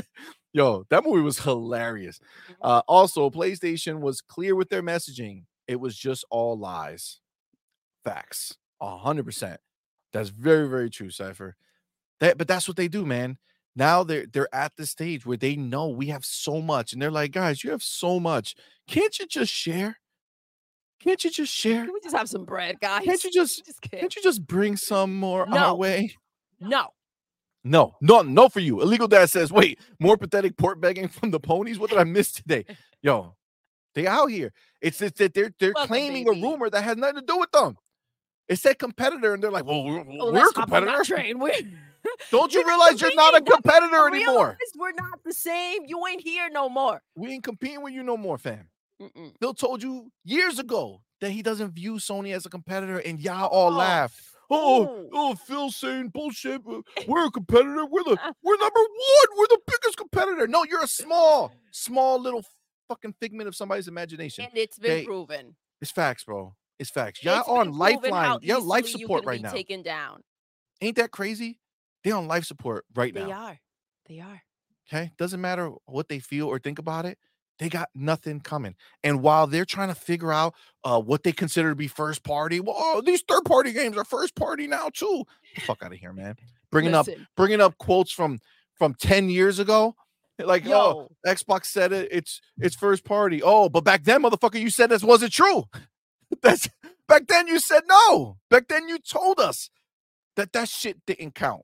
Yo, 0.52 0.84
that 0.90 1.04
movie 1.04 1.22
was 1.22 1.40
hilarious. 1.40 2.20
Mhm. 2.48 2.54
Uh, 2.62 2.82
also, 2.86 3.30
PlayStation 3.30 4.00
was 4.00 4.20
clear 4.20 4.54
with 4.54 4.68
their 4.68 4.82
messaging. 4.82 5.44
It 5.66 5.80
was 5.80 5.96
just 5.96 6.24
all 6.30 6.58
lies. 6.58 7.20
Facts. 8.04 8.56
A 8.80 8.96
hundred 8.98 9.24
percent. 9.24 9.60
That's 10.12 10.28
very, 10.28 10.68
very 10.68 10.90
true, 10.90 11.10
Cypher. 11.10 11.56
That, 12.20 12.38
but 12.38 12.46
that's 12.46 12.68
what 12.68 12.76
they 12.76 12.86
do, 12.88 13.04
man. 13.06 13.38
Now 13.76 14.04
they're 14.04 14.26
they're 14.26 14.54
at 14.54 14.72
the 14.76 14.86
stage 14.86 15.26
where 15.26 15.36
they 15.36 15.56
know 15.56 15.88
we 15.88 16.06
have 16.06 16.24
so 16.24 16.60
much, 16.62 16.92
and 16.92 17.02
they're 17.02 17.10
like, 17.10 17.32
guys, 17.32 17.64
you 17.64 17.70
have 17.70 17.82
so 17.82 18.20
much. 18.20 18.54
Can't 18.88 19.18
you 19.18 19.26
just 19.26 19.52
share? 19.52 19.98
Can't 21.00 21.22
you 21.24 21.30
just 21.30 21.52
share? 21.52 21.84
Can 21.84 21.92
we 21.92 22.00
just 22.00 22.16
have 22.16 22.28
some 22.28 22.44
bread, 22.44 22.80
guys? 22.80 23.04
Can't 23.04 23.22
you 23.24 23.30
just 23.32 23.64
just 23.66 23.80
can't 23.82 24.14
you 24.14 24.22
just 24.22 24.46
bring 24.46 24.76
some 24.76 25.14
more 25.16 25.44
No. 25.46 25.56
our 25.56 25.74
way? 25.76 26.14
No. 26.60 26.88
No, 27.66 27.94
no, 28.02 28.20
no 28.20 28.48
for 28.50 28.60
you. 28.60 28.82
Illegal 28.82 29.08
dad 29.08 29.30
says, 29.30 29.50
wait, 29.50 29.80
more 29.98 30.18
pathetic 30.18 30.56
port 30.58 30.82
begging 30.82 31.08
from 31.08 31.30
the 31.30 31.40
ponies. 31.40 31.78
What 31.78 31.88
did 31.88 31.98
I 31.98 32.04
miss 32.04 32.30
today? 32.30 32.66
Yo, 33.02 33.34
they 33.94 34.06
out 34.06 34.26
here. 34.26 34.52
It's, 34.82 35.00
it's 35.00 35.18
that 35.18 35.32
they're 35.32 35.50
they're 35.58 35.72
Welcome, 35.74 35.88
claiming 35.88 36.24
baby. 36.26 36.38
a 36.38 36.42
rumor 36.42 36.68
that 36.68 36.82
has 36.84 36.96
nothing 36.98 37.16
to 37.20 37.22
do 37.26 37.38
with 37.38 37.50
them. 37.52 37.76
it's 38.48 38.60
said 38.60 38.78
competitor, 38.78 39.32
and 39.32 39.42
they're 39.42 39.50
like, 39.50 39.64
well, 39.64 39.82
we're, 39.82 40.00
Oh, 40.00 40.26
we're 40.26 40.32
let's 40.32 40.54
hop 40.54 40.70
on 40.72 40.84
that 40.84 40.96
competitors. 40.98 41.06
train. 41.08 41.38
We're, 41.38 41.52
Don't 42.30 42.52
you 42.52 42.62
We're 42.62 42.68
realize 42.68 43.00
you're 43.00 43.14
not 43.14 43.36
a 43.36 43.40
competitor 43.42 44.08
anymore? 44.08 44.56
We're 44.76 44.92
not 44.92 45.20
the 45.24 45.32
same. 45.32 45.82
You 45.86 46.06
ain't 46.06 46.20
here 46.20 46.48
no 46.50 46.68
more. 46.68 47.02
We 47.16 47.32
ain't 47.32 47.44
competing 47.44 47.82
with 47.82 47.92
you 47.92 48.02
no 48.02 48.16
more, 48.16 48.38
fam. 48.38 48.68
Mm-mm. 49.00 49.32
Phil 49.40 49.54
told 49.54 49.82
you 49.82 50.10
years 50.24 50.58
ago 50.58 51.00
that 51.20 51.30
he 51.30 51.42
doesn't 51.42 51.72
view 51.72 51.94
Sony 51.94 52.34
as 52.34 52.46
a 52.46 52.50
competitor, 52.50 52.98
and 52.98 53.20
y'all 53.20 53.48
all 53.48 53.72
Oh, 53.72 53.76
laugh. 53.76 54.34
Oh, 54.50 55.08
oh, 55.12 55.34
Phil 55.34 55.70
saying 55.70 56.08
bullshit. 56.10 56.62
We're 57.08 57.26
a 57.26 57.30
competitor. 57.30 57.86
We're 57.86 58.04
the 58.04 58.18
we're 58.42 58.58
number 58.58 58.80
one. 58.80 59.38
We're 59.38 59.46
the 59.46 59.60
biggest 59.66 59.96
competitor. 59.96 60.46
No, 60.46 60.64
you're 60.64 60.82
a 60.84 60.88
small, 60.88 61.52
small 61.70 62.20
little 62.20 62.44
fucking 62.88 63.14
figment 63.20 63.48
of 63.48 63.56
somebody's 63.56 63.88
imagination. 63.88 64.44
And 64.44 64.56
it's 64.56 64.78
been 64.78 64.92
Okay, 64.92 65.04
proven. 65.04 65.56
It's 65.80 65.90
facts, 65.90 66.24
bro. 66.24 66.54
It's 66.78 66.90
facts. 66.90 67.22
Y'all 67.24 67.40
It's 67.40 67.48
on 67.48 67.70
been 67.70 67.78
proven 67.78 68.12
how 68.12 68.28
lifeline. 68.32 68.38
Y'all 68.42 68.62
life 68.62 68.92
you 68.92 69.00
support 69.00 69.24
right 69.24 69.38
be 69.38 69.44
now. 69.44 69.52
Taken 69.52 69.82
down. 69.82 70.22
Ain't 70.80 70.96
that 70.96 71.10
crazy? 71.10 71.58
They 72.04 72.10
on 72.10 72.28
life 72.28 72.44
support 72.44 72.84
right 72.94 73.14
now. 73.14 73.26
They 73.26 73.32
are. 73.32 73.58
They 74.08 74.20
are. 74.20 74.42
Okay. 74.86 75.10
Doesn't 75.16 75.40
matter 75.40 75.70
what 75.86 76.08
they 76.08 76.18
feel 76.18 76.46
or 76.46 76.58
think 76.58 76.78
about 76.78 77.06
it. 77.06 77.18
They 77.58 77.68
got 77.68 77.88
nothing 77.94 78.40
coming. 78.40 78.74
And 79.02 79.22
while 79.22 79.46
they're 79.46 79.64
trying 79.64 79.88
to 79.88 79.94
figure 79.94 80.32
out 80.32 80.54
uh, 80.82 81.00
what 81.00 81.22
they 81.22 81.32
consider 81.32 81.70
to 81.70 81.76
be 81.76 81.86
first 81.86 82.24
party, 82.24 82.60
well, 82.60 82.74
oh, 82.76 83.00
these 83.00 83.22
third 83.22 83.44
party 83.44 83.72
games 83.72 83.96
are 83.96 84.04
first 84.04 84.34
party 84.34 84.66
now 84.66 84.90
too. 84.92 85.24
The 85.54 85.60
fuck 85.60 85.82
out 85.82 85.92
of 85.92 85.98
here, 85.98 86.12
man. 86.12 86.36
Bringing 86.70 86.94
up 86.94 87.06
bringing 87.36 87.60
up 87.60 87.78
quotes 87.78 88.10
from 88.12 88.40
from 88.74 88.94
10 88.94 89.30
years 89.30 89.58
ago. 89.60 89.94
Like, 90.38 90.66
oh, 90.66 91.08
yo, 91.24 91.32
Xbox 91.32 91.66
said 91.66 91.92
it, 91.92 92.08
it's 92.10 92.40
it's 92.58 92.74
first 92.74 93.04
party. 93.04 93.40
Oh, 93.40 93.68
but 93.68 93.84
back 93.84 94.02
then, 94.02 94.24
motherfucker, 94.24 94.60
you 94.60 94.68
said 94.68 94.90
this 94.90 95.04
wasn't 95.04 95.32
true. 95.32 95.64
That's 96.42 96.68
back 97.06 97.28
then 97.28 97.46
you 97.46 97.60
said 97.60 97.84
no. 97.88 98.38
Back 98.50 98.66
then 98.66 98.88
you 98.88 98.98
told 98.98 99.38
us 99.38 99.70
that 100.34 100.52
that 100.52 100.68
shit 100.68 101.06
didn't 101.06 101.36
count. 101.36 101.62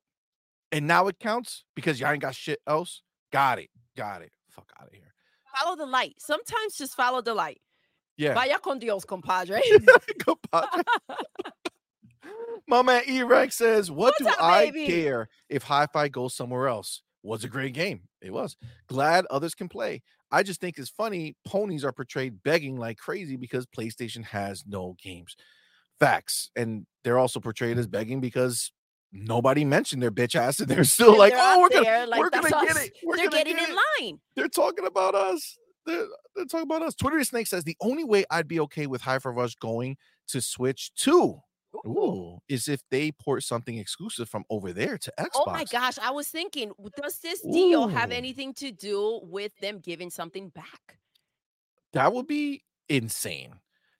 And 0.72 0.86
now 0.86 1.08
it 1.08 1.18
counts 1.18 1.64
because 1.74 2.00
y'all 2.00 2.10
ain't 2.10 2.22
got 2.22 2.34
shit 2.34 2.60
else. 2.66 3.02
Got 3.32 3.58
it. 3.58 3.70
Got 3.96 4.22
it. 4.22 4.32
Fuck 4.50 4.70
out 4.80 4.88
of 4.88 4.94
here. 4.94 5.12
follow 5.58 5.76
the 5.76 5.86
light. 5.86 6.14
Sometimes 6.18 6.76
just 6.76 6.94
follow 6.94 7.20
the 7.20 7.34
light. 7.34 7.60
Yeah. 8.16 8.34
Vaya 8.34 8.58
con 8.58 8.78
Dios, 8.78 9.04
compadre. 9.04 9.60
Compadre. 10.18 10.82
My 12.68 12.82
man 12.82 13.02
E-Rex 13.08 13.56
says, 13.56 13.90
What 13.90 14.14
What's 14.18 14.18
do 14.18 14.28
up, 14.28 14.42
I 14.42 14.66
baby?" 14.66 14.86
care 14.86 15.28
if 15.48 15.62
Hi-Fi 15.64 16.08
goes 16.08 16.34
somewhere 16.34 16.68
else? 16.68 17.02
Was 17.22 17.44
a 17.44 17.48
great 17.48 17.74
game. 17.74 18.02
It 18.22 18.32
was. 18.32 18.56
Glad 18.88 19.26
others 19.30 19.54
can 19.54 19.68
play. 19.68 20.02
I 20.30 20.42
just 20.42 20.60
think 20.60 20.78
it's 20.78 20.88
funny. 20.88 21.36
Ponies 21.46 21.84
are 21.84 21.92
portrayed 21.92 22.42
begging 22.42 22.78
like 22.78 22.96
crazy 22.96 23.36
because 23.36 23.66
PlayStation 23.66 24.24
has 24.24 24.64
no 24.66 24.96
games. 25.02 25.36
Facts. 25.98 26.50
And 26.56 26.86
they're 27.04 27.18
also 27.18 27.40
portrayed 27.40 27.76
as 27.78 27.86
begging 27.86 28.20
because 28.20 28.72
nobody 29.12 29.64
mentioned 29.64 30.02
their 30.02 30.10
bitch 30.10 30.34
ass, 30.34 30.60
and 30.60 30.68
they're 30.68 30.84
still 30.84 31.10
And 31.10 31.18
like, 31.18 31.32
they're 31.32 31.42
"Oh, 31.42 31.60
we're 31.60 31.68
gonna, 31.68 31.84
there, 31.84 32.06
like, 32.06 32.20
we're 32.20 32.30
gonna 32.30 32.50
get 32.50 32.76
it. 32.76 32.92
We're 33.04 33.16
They're 33.16 33.28
getting 33.28 33.56
get 33.56 33.68
in 33.68 33.74
it." 33.74 33.78
line. 34.00 34.20
They're 34.36 34.48
talking 34.48 34.86
about 34.86 35.14
us. 35.14 35.58
They're, 35.86 36.06
they're 36.36 36.44
talking 36.44 36.64
about 36.66 36.82
us. 36.82 36.94
Twitter 36.94 37.22
Snake 37.24 37.46
says 37.46 37.64
the 37.64 37.76
only 37.80 38.04
way 38.04 38.24
I'd 38.30 38.48
be 38.48 38.60
okay 38.60 38.86
with 38.86 39.00
Hi-Fi 39.00 39.30
Rush 39.30 39.54
going 39.56 39.96
to 40.28 40.40
Switch 40.40 40.92
2 40.96 41.40
Ooh. 41.86 41.88
Ooh, 41.88 42.38
is 42.48 42.68
if 42.68 42.80
they 42.90 43.12
port 43.12 43.44
something 43.44 43.78
exclusive 43.78 44.28
from 44.28 44.44
over 44.50 44.72
there 44.72 44.98
to 44.98 45.12
Xbox. 45.18 45.28
Oh 45.36 45.44
my 45.46 45.64
gosh, 45.64 45.98
I 46.02 46.10
was 46.10 46.28
thinking, 46.28 46.72
does 47.00 47.18
this 47.18 47.40
deal 47.40 47.86
have 47.88 48.10
anything 48.10 48.52
to 48.54 48.72
do 48.72 49.20
with 49.22 49.56
them 49.60 49.78
giving 49.78 50.10
something 50.10 50.48
back? 50.48 50.98
That 51.92 52.12
would 52.12 52.26
be 52.26 52.62
insane. 52.88 53.54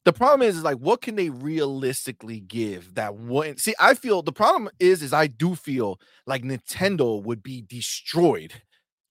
The 0.05 0.13
problem 0.13 0.49
is, 0.49 0.57
is 0.57 0.63
like, 0.63 0.79
what 0.79 1.03
can 1.03 1.17
they 1.17 1.29
realistically 1.29 2.41
give 2.41 2.95
that 2.95 3.17
wouldn't 3.17 3.61
see? 3.61 3.75
I 3.79 3.95
feel 3.95 4.23
the 4.23 4.33
problem 4.33 4.71
is, 4.79 5.03
is 5.03 5.13
I 5.13 5.27
do 5.27 5.55
feel 5.55 6.01
like 6.27 6.43
Nintendo 6.43 7.23
would 7.23 7.43
be 7.43 7.61
destroyed 7.61 8.63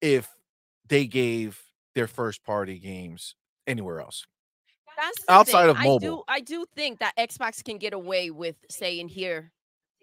if 0.01 0.27
they 0.87 1.05
gave 1.05 1.61
their 1.93 2.07
first 2.07 2.43
party 2.43 2.79
games 2.79 3.35
anywhere 3.67 4.01
else. 4.01 4.25
Outside 5.29 5.61
thing. 5.61 5.69
of 5.69 5.77
I 5.77 5.83
do 5.83 5.89
mobile. 5.89 6.23
I 6.27 6.39
do 6.41 6.65
think 6.75 6.99
that 6.99 7.15
Xbox 7.17 7.63
can 7.63 7.77
get 7.77 7.93
away 7.93 8.31
with 8.31 8.55
saying 8.69 9.09
here, 9.09 9.51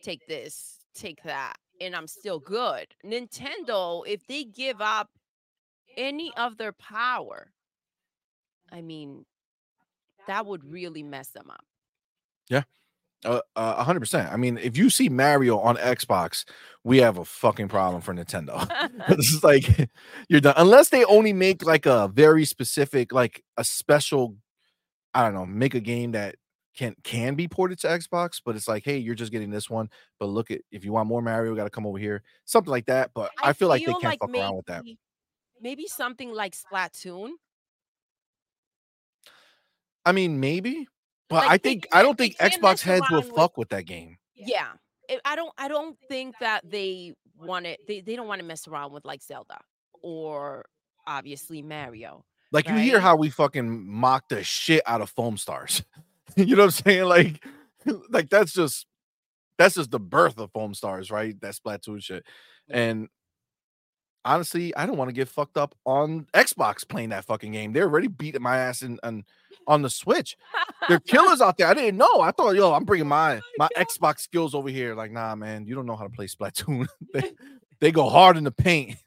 take 0.02 0.26
this, 0.26 0.78
take 0.94 1.22
that, 1.24 1.56
and 1.80 1.94
I'm 1.94 2.06
still 2.06 2.38
good. 2.38 2.86
Nintendo, 3.04 4.06
if 4.06 4.26
they 4.26 4.44
give 4.44 4.80
up 4.80 5.10
any 5.96 6.32
of 6.36 6.56
their 6.56 6.72
power, 6.72 7.52
I 8.72 8.80
mean, 8.80 9.26
that 10.26 10.46
would 10.46 10.64
really 10.64 11.02
mess 11.02 11.28
them 11.28 11.50
up. 11.50 11.64
Uh, 13.24 13.40
uh, 13.56 13.84
100%. 13.84 14.32
I 14.32 14.36
mean, 14.36 14.58
if 14.58 14.76
you 14.76 14.90
see 14.90 15.08
Mario 15.08 15.58
on 15.58 15.76
Xbox, 15.76 16.44
we 16.84 16.98
have 16.98 17.18
a 17.18 17.24
fucking 17.24 17.66
problem 17.68 18.02
for 18.02 18.14
Nintendo. 18.14 18.68
this 19.16 19.32
is 19.32 19.42
like 19.42 19.90
you're 20.28 20.40
done 20.40 20.54
unless 20.56 20.90
they 20.90 21.04
only 21.06 21.32
make 21.32 21.64
like 21.64 21.86
a 21.86 22.08
very 22.08 22.44
specific 22.44 23.12
like 23.12 23.42
a 23.56 23.64
special 23.64 24.36
i 25.14 25.22
don't 25.22 25.34
know 25.34 25.46
make 25.46 25.74
a 25.74 25.80
game 25.80 26.12
that 26.12 26.36
can 26.76 26.94
can 27.02 27.34
be 27.34 27.48
ported 27.48 27.78
to 27.80 27.86
xbox 27.88 28.40
but 28.44 28.54
it's 28.54 28.68
like 28.68 28.84
hey 28.84 28.98
you're 28.98 29.14
just 29.14 29.32
getting 29.32 29.50
this 29.50 29.70
one 29.70 29.88
but 30.20 30.26
look 30.26 30.50
at 30.50 30.60
if 30.70 30.84
you 30.84 30.92
want 30.92 31.08
more 31.08 31.22
mario 31.22 31.50
we 31.50 31.56
got 31.56 31.64
to 31.64 31.70
come 31.70 31.86
over 31.86 31.98
here 31.98 32.22
something 32.44 32.70
like 32.70 32.86
that 32.86 33.10
but 33.14 33.30
i, 33.42 33.52
feel, 33.52 33.68
like 33.68 33.84
they 33.84 33.92
can't 33.94 34.20
fuck 34.20 34.30
around 34.30 34.56
with 34.56 34.66
that 34.66 34.84
maybe- 34.84 34.98
Maybe 35.60 35.86
something 35.86 36.32
like 36.32 36.54
Splatoon. 36.54 37.30
I 40.06 40.12
mean 40.12 40.40
maybe 40.40 40.88
but 41.28 41.36
Like, 41.44 41.50
i 41.50 41.56
they 41.58 41.68
think 41.70 41.86
i 41.92 42.02
don't 42.02 42.16
think 42.16 42.36
xbox 42.38 42.80
heads 42.80 43.04
will 43.10 43.18
with- 43.18 43.32
fuck 43.32 43.58
with 43.58 43.68
that 43.68 43.84
game 43.84 44.16
Yeah. 44.34 44.68
I- 45.10 45.20
I 45.24 45.36
don't 45.36 45.52
I 45.58 45.68
don't 45.68 45.96
think 46.08 46.34
that 46.40 46.68
they 46.68 47.12
want 47.38 47.66
it 47.66 47.80
they, 47.86 48.00
they 48.00 48.16
don't 48.16 48.26
want 48.26 48.40
to 48.40 48.44
mess 48.46 48.66
around 48.66 48.92
with 48.92 49.04
like 49.04 49.22
Zelda 49.22 49.58
or 50.02 50.64
obviously 51.06 51.62
Mario. 51.62 52.24
Like 52.50 52.68
you 52.68 52.74
hear 52.76 52.98
how 53.00 53.14
we 53.16 53.30
fucking 53.30 53.86
mock 53.88 54.28
the 54.28 54.42
shit 54.42 54.82
out 54.86 55.00
of 55.00 55.10
foam 55.10 55.36
stars. 55.36 55.82
you 56.36 56.56
know 56.56 56.62
what 56.62 56.64
I'm 56.64 56.70
saying? 56.84 57.04
Like, 57.04 57.44
like 58.10 58.30
that's 58.30 58.52
just 58.52 58.86
that's 59.58 59.74
just 59.76 59.90
the 59.92 60.00
birth 60.00 60.38
of 60.38 60.50
foam 60.52 60.74
stars, 60.74 61.10
right? 61.10 61.40
That 61.40 61.54
Splatoon 61.54 62.02
shit. 62.02 62.24
And 62.68 63.08
honestly, 64.26 64.74
I 64.76 64.84
don't 64.84 64.96
want 64.96 65.08
to 65.08 65.14
get 65.14 65.28
fucked 65.28 65.56
up 65.56 65.74
on 65.86 66.26
Xbox 66.34 66.86
playing 66.86 67.10
that 67.10 67.24
fucking 67.24 67.52
game. 67.52 67.72
They're 67.72 67.84
already 67.84 68.08
beating 68.08 68.42
my 68.42 68.58
ass 68.58 68.82
in, 68.82 68.98
on 69.02 69.24
on 69.66 69.82
the 69.82 69.90
Switch. 69.90 70.36
They're 70.88 71.00
killers 71.06 71.40
out 71.40 71.56
there. 71.56 71.68
I 71.68 71.74
didn't 71.74 71.96
know. 71.96 72.20
I 72.20 72.30
thought, 72.32 72.54
yo, 72.54 72.72
I'm 72.72 72.84
bringing 72.84 73.08
my 73.08 73.36
oh 73.36 73.40
my 73.58 73.68
God. 73.74 73.86
Xbox 73.86 74.20
skills 74.20 74.54
over 74.54 74.68
here. 74.68 74.94
Like, 74.94 75.10
nah, 75.10 75.34
man, 75.34 75.66
you 75.66 75.74
don't 75.74 75.86
know 75.86 75.96
how 75.96 76.04
to 76.04 76.10
play 76.10 76.26
Splatoon. 76.26 76.86
they, 77.14 77.32
they 77.80 77.92
go 77.92 78.08
hard 78.08 78.36
in 78.36 78.44
the 78.44 78.52
paint. 78.52 78.96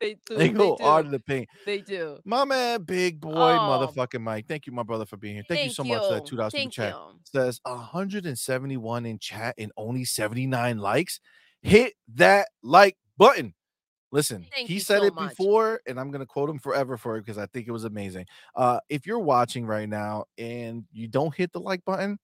They 0.00 0.16
do. 0.26 0.34
they 0.34 0.48
go 0.48 0.78
do. 0.78 0.82
hard 0.82 1.04
in 1.04 1.12
the 1.12 1.20
paint. 1.20 1.50
They 1.66 1.82
do. 1.82 2.20
My 2.24 2.46
man, 2.46 2.84
big 2.84 3.20
boy, 3.20 3.32
Oh. 3.34 3.92
motherfucking 3.94 4.22
Mike. 4.22 4.46
Thank 4.48 4.66
you, 4.66 4.72
my 4.72 4.82
brother, 4.82 5.04
for 5.04 5.18
being 5.18 5.34
here. 5.34 5.44
Thank, 5.46 5.66
you 5.66 5.70
so 5.72 5.84
much 5.84 6.02
for 6.08 6.14
that 6.14 6.24
two 6.24 6.36
dollars 6.36 6.54
Thank 6.54 6.72
chat. 6.72 6.94
you. 6.94 7.20
Says 7.24 7.60
171 7.64 9.04
in 9.04 9.18
chat 9.18 9.56
and 9.58 9.70
only 9.76 10.06
79 10.06 10.78
likes. 10.78 11.20
Hit 11.60 11.92
that 12.14 12.48
like 12.62 12.96
button. 13.18 13.52
Listen, 14.12 14.46
Thank 14.52 14.68
he 14.68 14.80
said 14.80 15.00
so 15.00 15.04
it 15.04 15.14
much. 15.14 15.30
before, 15.30 15.80
and 15.86 15.98
I'm 16.00 16.10
gonna 16.10 16.26
quote 16.26 16.50
him 16.50 16.58
forever 16.58 16.96
for 16.96 17.16
it 17.16 17.24
because 17.24 17.38
I 17.38 17.46
think 17.46 17.68
it 17.68 17.72
was 17.72 17.84
amazing. 17.84 18.26
Uh, 18.56 18.80
if 18.88 19.06
you're 19.06 19.20
watching 19.20 19.66
right 19.66 19.88
now 19.88 20.24
and 20.36 20.84
you 20.92 21.06
don't 21.06 21.34
hit 21.34 21.52
the 21.52 21.60
like 21.60 21.84
button, 21.84 22.18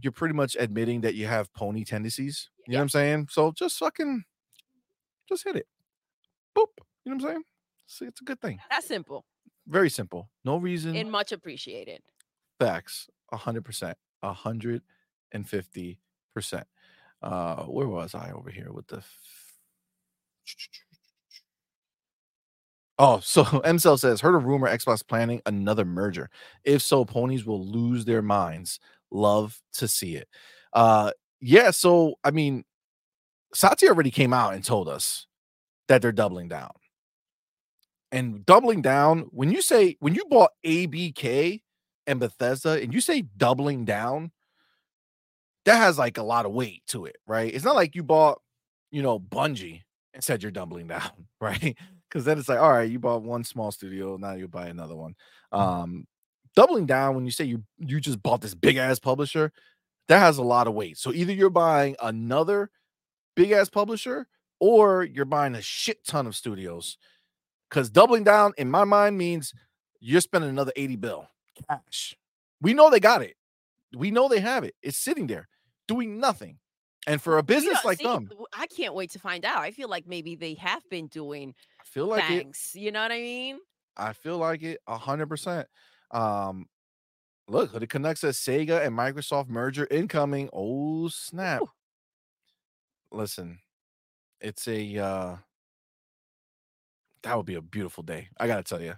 you're 0.00 0.12
pretty 0.12 0.34
much 0.34 0.56
admitting 0.58 1.02
that 1.02 1.14
you 1.14 1.26
have 1.26 1.52
pony 1.52 1.84
tendencies. 1.84 2.50
You 2.66 2.72
know 2.72 2.78
what 2.78 2.82
I'm 2.82 2.88
saying? 2.88 3.28
So 3.30 3.52
just 3.52 3.78
fucking 3.78 4.24
just 5.28 5.44
hit 5.44 5.56
it. 5.56 5.66
Boop. 6.56 6.66
You 7.04 7.12
know 7.12 7.16
what 7.16 7.24
I'm 7.24 7.30
saying? 7.30 7.42
See, 7.86 8.04
it's 8.06 8.20
a 8.20 8.24
good 8.24 8.40
thing. 8.40 8.58
That's 8.70 8.86
simple 8.86 9.24
Very 9.66 9.90
simple. 9.90 10.28
No 10.44 10.56
reason. 10.56 10.96
and 10.96 11.10
much 11.10 11.30
appreciated. 11.32 12.02
Facts. 12.58 13.08
A 13.32 13.36
hundred 13.36 13.64
percent. 13.64 13.96
A 14.22 14.32
hundred 14.32 14.82
and 15.30 15.48
fifty 15.48 16.00
percent. 16.34 16.66
Uh, 17.22 17.64
where 17.64 17.86
was 17.88 18.14
I 18.14 18.32
over 18.32 18.50
here 18.50 18.72
with 18.72 18.88
the? 18.88 19.02
Oh, 23.00 23.18
so 23.20 23.44
MCell 23.44 23.98
says, 23.98 24.20
heard 24.20 24.34
a 24.34 24.38
rumor 24.38 24.68
Xbox 24.68 25.04
planning 25.06 25.40
another 25.46 25.86
merger. 25.86 26.28
If 26.64 26.82
so, 26.82 27.04
ponies 27.04 27.46
will 27.46 27.66
lose 27.66 28.04
their 28.04 28.22
minds. 28.22 28.78
Love 29.10 29.58
to 29.74 29.88
see 29.88 30.16
it. 30.16 30.28
Uh, 30.72 31.10
yeah. 31.40 31.70
So 31.70 32.14
I 32.22 32.30
mean, 32.30 32.64
Satya 33.54 33.88
already 33.88 34.10
came 34.10 34.32
out 34.32 34.54
and 34.54 34.62
told 34.62 34.88
us 34.88 35.26
that 35.88 36.02
they're 36.02 36.12
doubling 36.12 36.48
down. 36.48 36.70
And 38.12 38.44
doubling 38.44 38.82
down, 38.82 39.28
when 39.30 39.50
you 39.50 39.62
say 39.62 39.96
when 40.00 40.14
you 40.14 40.24
bought 40.26 40.50
ABK 40.64 41.62
and 42.06 42.20
Bethesda 42.20 42.82
and 42.82 42.92
you 42.92 43.00
say 43.00 43.22
doubling 43.22 43.84
down, 43.86 44.30
that 45.64 45.76
has 45.76 45.98
like 45.98 46.18
a 46.18 46.22
lot 46.22 46.44
of 46.44 46.52
weight 46.52 46.82
to 46.88 47.06
it, 47.06 47.16
right? 47.26 47.52
It's 47.52 47.64
not 47.64 47.76
like 47.76 47.94
you 47.94 48.02
bought, 48.02 48.40
you 48.90 49.02
know, 49.02 49.18
Bungie 49.18 49.82
and 50.14 50.22
said 50.22 50.42
you're 50.42 50.52
doubling 50.52 50.86
down, 50.88 51.10
right? 51.40 51.76
Because 52.08 52.24
then 52.24 52.38
it's 52.38 52.48
like, 52.48 52.60
all 52.60 52.72
right, 52.72 52.90
you 52.90 52.98
bought 52.98 53.22
one 53.22 53.44
small 53.44 53.70
studio, 53.70 54.16
now 54.16 54.32
you 54.34 54.48
buy 54.48 54.68
another 54.68 54.96
one. 54.96 55.14
Um, 55.52 56.06
doubling 56.56 56.86
down 56.86 57.14
when 57.14 57.24
you 57.24 57.30
say 57.30 57.44
you 57.44 57.62
you 57.78 58.00
just 58.00 58.22
bought 58.22 58.40
this 58.40 58.54
big 58.54 58.76
ass 58.76 58.98
publisher, 58.98 59.52
that 60.08 60.18
has 60.18 60.38
a 60.38 60.42
lot 60.42 60.66
of 60.66 60.74
weight. 60.74 60.98
So 60.98 61.12
either 61.12 61.32
you're 61.32 61.50
buying 61.50 61.96
another 62.02 62.70
big 63.36 63.52
ass 63.52 63.68
publisher 63.68 64.26
or 64.58 65.04
you're 65.04 65.24
buying 65.24 65.54
a 65.54 65.62
shit 65.62 66.04
ton 66.04 66.26
of 66.26 66.36
studios. 66.36 66.98
Because 67.68 67.90
doubling 67.90 68.24
down 68.24 68.52
in 68.58 68.70
my 68.70 68.84
mind 68.84 69.16
means 69.16 69.54
you're 70.00 70.20
spending 70.20 70.50
another 70.50 70.72
80 70.76 70.96
bill 70.96 71.28
cash. 71.68 72.16
We 72.60 72.74
know 72.74 72.90
they 72.90 73.00
got 73.00 73.22
it. 73.22 73.36
We 73.96 74.10
know 74.10 74.28
they 74.28 74.40
have 74.40 74.64
it. 74.64 74.74
It's 74.82 74.98
sitting 74.98 75.26
there 75.26 75.48
doing 75.88 76.18
nothing. 76.18 76.58
And 77.06 77.20
for 77.20 77.38
a 77.38 77.42
business 77.42 77.84
like 77.84 77.98
see, 77.98 78.04
them, 78.04 78.30
I 78.52 78.66
can't 78.66 78.94
wait 78.94 79.10
to 79.12 79.18
find 79.18 79.44
out. 79.44 79.58
I 79.58 79.70
feel 79.70 79.88
like 79.88 80.06
maybe 80.06 80.34
they 80.34 80.54
have 80.54 80.82
been 80.90 81.06
doing 81.06 81.54
I 81.80 81.84
feel 81.84 82.06
like 82.06 82.30
it. 82.30 82.46
You 82.74 82.92
know 82.92 83.00
what 83.02 83.12
I 83.12 83.20
mean? 83.20 83.58
I 83.96 84.12
feel 84.12 84.38
like 84.38 84.62
it 84.62 84.80
a 84.86 84.98
hundred 84.98 85.28
percent. 85.28 85.66
Um, 86.10 86.66
look, 87.48 87.74
it 87.74 87.88
connects 87.88 88.20
says 88.20 88.36
Sega 88.36 88.84
and 88.84 88.96
Microsoft 88.96 89.48
merger 89.48 89.86
incoming. 89.90 90.50
Oh 90.52 91.08
snap! 91.08 91.62
Ooh. 91.62 91.70
Listen, 93.12 93.60
it's 94.40 94.68
a 94.68 94.98
uh, 94.98 95.36
that 97.22 97.36
would 97.36 97.46
be 97.46 97.54
a 97.54 97.62
beautiful 97.62 98.02
day. 98.02 98.28
I 98.38 98.46
gotta 98.46 98.62
tell 98.62 98.80
you, 98.80 98.94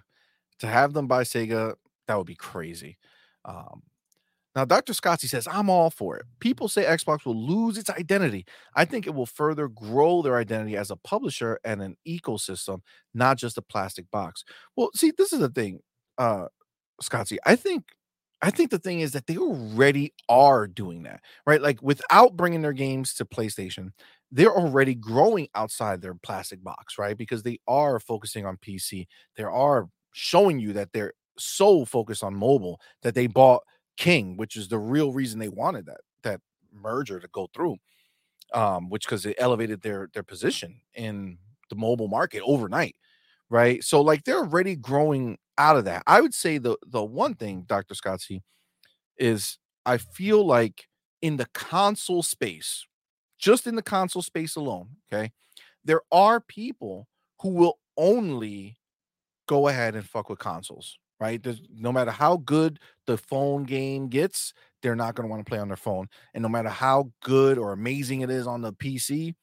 to 0.59 0.67
have 0.67 0.93
them 0.93 1.07
buy 1.07 1.23
Sega, 1.23 1.75
that 2.07 2.17
would 2.17 2.27
be 2.27 2.35
crazy. 2.35 2.97
Um, 3.45 3.83
now, 4.55 4.65
Dr. 4.65 4.93
Scotty 4.93 5.27
says, 5.27 5.47
I'm 5.47 5.69
all 5.69 5.89
for 5.89 6.17
it. 6.17 6.25
People 6.39 6.67
say 6.67 6.83
Xbox 6.83 7.25
will 7.25 7.35
lose 7.35 7.77
its 7.77 7.89
identity. 7.89 8.45
I 8.75 8.85
think 8.85 9.07
it 9.07 9.13
will 9.13 9.25
further 9.25 9.67
grow 9.67 10.21
their 10.21 10.37
identity 10.37 10.77
as 10.77 10.91
a 10.91 10.95
publisher 10.97 11.59
and 11.63 11.81
an 11.81 11.97
ecosystem, 12.07 12.81
not 13.15 13.37
just 13.37 13.57
a 13.57 13.63
plastic 13.63 14.09
box. 14.11 14.43
Well, 14.75 14.91
see, 14.93 15.11
this 15.17 15.33
is 15.33 15.39
the 15.39 15.49
thing, 15.49 15.79
uh, 16.19 16.47
Scotty. 17.01 17.39
I 17.45 17.55
think, 17.55 17.85
I 18.43 18.51
think 18.51 18.69
the 18.69 18.77
thing 18.77 18.99
is 18.99 19.13
that 19.13 19.25
they 19.25 19.37
already 19.37 20.13
are 20.29 20.67
doing 20.67 21.03
that, 21.03 21.21
right? 21.47 21.61
Like 21.61 21.81
without 21.81 22.37
bringing 22.37 22.61
their 22.61 22.73
games 22.73 23.15
to 23.15 23.25
PlayStation, 23.25 23.89
they're 24.31 24.55
already 24.55 24.93
growing 24.93 25.47
outside 25.55 26.01
their 26.01 26.15
plastic 26.15 26.63
box, 26.63 26.99
right? 26.99 27.17
Because 27.17 27.41
they 27.41 27.59
are 27.67 27.99
focusing 27.99 28.45
on 28.45 28.57
PC. 28.57 29.07
They 29.35 29.43
are 29.43 29.87
showing 30.11 30.59
you 30.59 30.73
that 30.73 30.93
they're 30.93 31.13
so 31.39 31.85
focused 31.85 32.23
on 32.23 32.35
mobile 32.35 32.79
that 33.01 33.15
they 33.15 33.25
bought 33.25 33.63
King, 33.97 34.37
which 34.37 34.55
is 34.55 34.67
the 34.69 34.79
real 34.79 35.13
reason 35.13 35.39
they 35.39 35.49
wanted 35.49 35.85
that 35.87 36.01
that 36.23 36.41
merger 36.73 37.19
to 37.19 37.27
go 37.29 37.49
through. 37.53 37.77
Um, 38.53 38.89
which 38.89 39.05
because 39.05 39.25
it 39.25 39.35
elevated 39.39 39.81
their 39.81 40.09
their 40.13 40.23
position 40.23 40.81
in 40.95 41.39
the 41.69 41.75
mobile 41.75 42.07
market 42.07 42.41
overnight, 42.45 42.95
right? 43.49 43.83
So 43.83 44.01
like 44.01 44.23
they're 44.25 44.39
already 44.39 44.75
growing 44.75 45.37
out 45.57 45.77
of 45.77 45.85
that. 45.85 46.03
I 46.07 46.21
would 46.21 46.33
say 46.35 46.59
the 46.59 46.77
the 46.87 47.03
one 47.03 47.35
thing, 47.35 47.65
Dr. 47.67 47.95
Scottsy, 47.95 48.41
is 49.17 49.57
I 49.85 49.97
feel 49.97 50.45
like 50.45 50.87
in 51.21 51.37
the 51.37 51.47
console 51.53 52.23
space, 52.23 52.85
just 53.39 53.67
in 53.67 53.75
the 53.75 53.81
console 53.83 54.21
space 54.21 54.55
alone, 54.55 54.89
okay, 55.11 55.31
there 55.85 56.01
are 56.11 56.39
people 56.41 57.07
who 57.41 57.49
will 57.49 57.79
only 57.97 58.77
go 59.47 59.67
ahead 59.67 59.95
and 59.95 60.07
fuck 60.07 60.29
with 60.29 60.39
consoles, 60.39 60.99
right? 61.23 61.41
There's, 61.41 61.61
no 61.73 61.93
matter 61.93 62.11
how 62.11 62.35
good 62.35 62.79
the 63.07 63.17
phone 63.17 63.63
game 63.63 64.09
gets, 64.09 64.53
they're 64.81 64.93
not 64.93 65.15
going 65.15 65.25
to 65.25 65.31
want 65.31 65.45
to 65.45 65.49
play 65.49 65.57
on 65.57 65.69
their 65.69 65.77
phone. 65.77 66.09
And 66.33 66.41
no 66.41 66.49
matter 66.49 66.67
how 66.67 67.11
good 67.23 67.57
or 67.57 67.71
amazing 67.71 68.19
it 68.21 68.29
is 68.29 68.45
on 68.45 68.61
the 68.61 68.73
PC, 68.73 69.33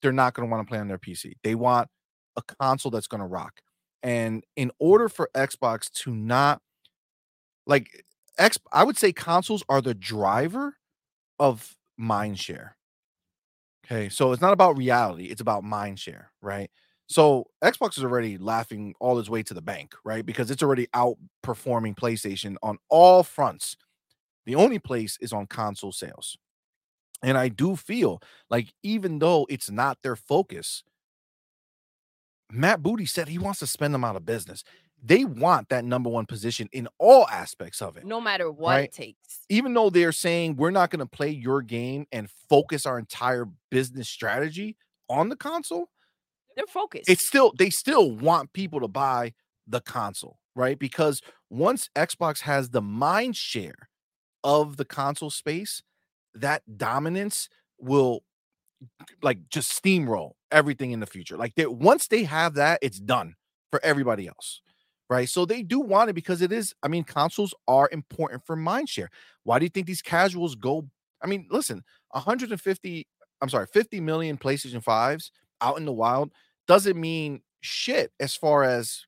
they're 0.00 0.12
not 0.12 0.32
going 0.32 0.48
to 0.48 0.50
want 0.50 0.66
to 0.66 0.70
play 0.70 0.78
on 0.78 0.88
their 0.88 0.96
PC. 0.96 1.34
They 1.44 1.54
want 1.54 1.88
a 2.36 2.42
console 2.58 2.90
that's 2.90 3.06
going 3.06 3.20
to 3.20 3.26
rock. 3.26 3.60
And 4.02 4.44
in 4.56 4.70
order 4.78 5.10
for 5.10 5.28
Xbox 5.36 5.92
to 6.04 6.14
not 6.14 6.62
like 7.66 8.02
X, 8.38 8.56
I 8.72 8.84
would 8.84 8.96
say 8.96 9.12
consoles 9.12 9.62
are 9.68 9.82
the 9.82 9.92
driver 9.92 10.78
of 11.38 11.76
mind 11.98 12.38
share. 12.38 12.78
Okay, 13.84 14.08
so 14.08 14.32
it's 14.32 14.40
not 14.40 14.54
about 14.54 14.78
reality, 14.78 15.26
it's 15.26 15.42
about 15.42 15.64
mind 15.64 15.98
share, 15.98 16.32
right? 16.40 16.70
So 17.10 17.48
Xbox 17.62 17.98
is 17.98 18.04
already 18.04 18.38
laughing 18.38 18.94
all 19.00 19.18
its 19.18 19.28
way 19.28 19.42
to 19.42 19.52
the 19.52 19.60
bank, 19.60 19.94
right? 20.04 20.24
Because 20.24 20.48
it's 20.48 20.62
already 20.62 20.86
outperforming 20.94 21.96
PlayStation 21.96 22.54
on 22.62 22.78
all 22.88 23.24
fronts. 23.24 23.76
The 24.46 24.54
only 24.54 24.78
place 24.78 25.18
is 25.20 25.32
on 25.32 25.48
console 25.48 25.90
sales. 25.90 26.38
And 27.20 27.36
I 27.36 27.48
do 27.48 27.74
feel 27.74 28.22
like 28.48 28.72
even 28.84 29.18
though 29.18 29.44
it's 29.50 29.70
not 29.72 29.98
their 30.04 30.14
focus, 30.14 30.84
Matt 32.48 32.80
Booty 32.80 33.06
said 33.06 33.28
he 33.28 33.38
wants 33.38 33.58
to 33.58 33.66
spend 33.66 33.92
them 33.92 34.04
out 34.04 34.14
of 34.14 34.24
business. 34.24 34.62
They 35.02 35.24
want 35.24 35.68
that 35.70 35.84
number 35.84 36.10
one 36.10 36.26
position 36.26 36.68
in 36.72 36.86
all 36.98 37.26
aspects 37.28 37.82
of 37.82 37.96
it. 37.96 38.04
No 38.04 38.20
matter 38.20 38.52
what 38.52 38.70
Right. 38.70 38.84
it 38.84 38.92
takes. 38.92 39.40
Even 39.48 39.74
though 39.74 39.90
they're 39.90 40.12
saying 40.12 40.56
we're 40.56 40.70
not 40.70 40.90
going 40.90 41.00
to 41.00 41.06
play 41.06 41.30
your 41.30 41.60
game 41.60 42.06
and 42.12 42.30
focus 42.48 42.86
our 42.86 43.00
entire 43.00 43.46
business 43.70 44.08
strategy 44.08 44.76
on 45.08 45.28
the 45.28 45.36
console, 45.36 45.90
They're 46.56 46.66
focused. 46.66 47.08
it's 47.08 47.26
still 47.26 47.52
they 47.58 47.70
still 47.70 48.10
want 48.10 48.52
people 48.52 48.80
to 48.80 48.88
buy 48.88 49.32
the 49.66 49.80
console, 49.80 50.38
right? 50.54 50.78
Because 50.78 51.20
once 51.48 51.88
Xbox 51.96 52.40
has 52.42 52.70
the 52.70 52.82
mind 52.82 53.36
share 53.36 53.88
of 54.42 54.76
the 54.76 54.84
console 54.84 55.30
space, 55.30 55.82
that 56.34 56.62
dominance 56.76 57.48
will 57.78 58.22
like 59.22 59.48
just 59.48 59.82
steamroll 59.82 60.32
everything 60.50 60.92
in 60.92 61.00
the 61.00 61.06
future. 61.06 61.36
Like 61.36 61.54
they 61.54 61.66
once 61.66 62.08
they 62.08 62.24
have 62.24 62.54
that, 62.54 62.80
it's 62.82 62.98
done 62.98 63.34
for 63.70 63.80
everybody 63.84 64.26
else. 64.26 64.62
Right. 65.08 65.28
So 65.28 65.44
they 65.44 65.62
do 65.62 65.80
want 65.80 66.08
it 66.08 66.12
because 66.12 66.40
it 66.40 66.52
is, 66.52 66.72
I 66.84 66.88
mean, 66.88 67.02
consoles 67.02 67.52
are 67.66 67.88
important 67.90 68.46
for 68.46 68.54
mind 68.54 68.88
share. 68.88 69.10
Why 69.42 69.58
do 69.58 69.64
you 69.64 69.68
think 69.68 69.88
these 69.88 70.02
casuals 70.02 70.54
go? 70.54 70.88
I 71.20 71.26
mean, 71.26 71.48
listen, 71.50 71.82
150, 72.12 73.08
I'm 73.42 73.48
sorry, 73.48 73.66
50 73.66 74.00
million 74.00 74.38
PlayStation 74.38 74.82
5s 74.84 75.30
out 75.60 75.78
in 75.78 75.84
the 75.84 75.92
wild 75.92 76.30
doesn't 76.66 77.00
mean 77.00 77.42
shit 77.60 78.12
as 78.20 78.34
far 78.34 78.64
as 78.64 79.06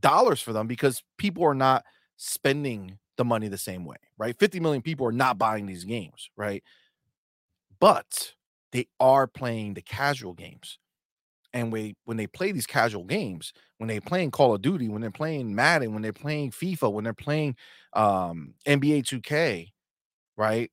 dollars 0.00 0.40
for 0.40 0.52
them 0.52 0.66
because 0.66 1.02
people 1.18 1.44
are 1.44 1.54
not 1.54 1.84
spending 2.16 2.98
the 3.16 3.24
money 3.24 3.48
the 3.48 3.58
same 3.58 3.84
way, 3.84 3.96
right? 4.18 4.38
50 4.38 4.60
million 4.60 4.82
people 4.82 5.06
are 5.06 5.12
not 5.12 5.38
buying 5.38 5.66
these 5.66 5.84
games, 5.84 6.30
right? 6.36 6.62
But 7.80 8.34
they 8.72 8.86
are 9.00 9.26
playing 9.26 9.74
the 9.74 9.82
casual 9.82 10.32
games. 10.32 10.78
And 11.52 11.70
we, 11.70 11.96
when 12.04 12.16
they 12.16 12.26
play 12.26 12.52
these 12.52 12.66
casual 12.66 13.04
games, 13.04 13.52
when 13.76 13.88
they're 13.88 14.00
playing 14.00 14.30
Call 14.30 14.54
of 14.54 14.62
Duty, 14.62 14.88
when 14.88 15.02
they're 15.02 15.10
playing 15.10 15.54
Madden, 15.54 15.92
when 15.92 16.02
they're 16.02 16.12
playing 16.12 16.50
FIFA, 16.50 16.92
when 16.92 17.04
they're 17.04 17.12
playing 17.12 17.56
um, 17.92 18.54
NBA 18.66 19.02
2K, 19.02 19.72
right? 20.36 20.70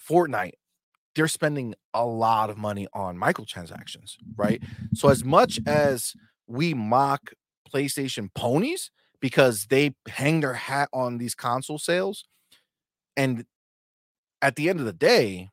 Fortnite, 0.00 0.54
they're 1.14 1.28
spending 1.28 1.74
a 1.94 2.04
lot 2.06 2.50
of 2.50 2.56
money 2.56 2.86
on 2.94 3.16
microtransactions, 3.16 4.16
right? 4.36 4.60
Mm-hmm. 4.60 4.94
So 4.94 5.08
as 5.08 5.24
much 5.24 5.60
as 5.66 6.14
we 6.46 6.74
mock 6.74 7.32
PlayStation 7.72 8.32
ponies 8.34 8.90
because 9.20 9.66
they 9.66 9.94
hang 10.08 10.40
their 10.40 10.54
hat 10.54 10.88
on 10.92 11.18
these 11.18 11.34
console 11.34 11.78
sales, 11.78 12.24
and 13.16 13.44
at 14.40 14.56
the 14.56 14.68
end 14.68 14.80
of 14.80 14.86
the 14.86 14.92
day, 14.92 15.50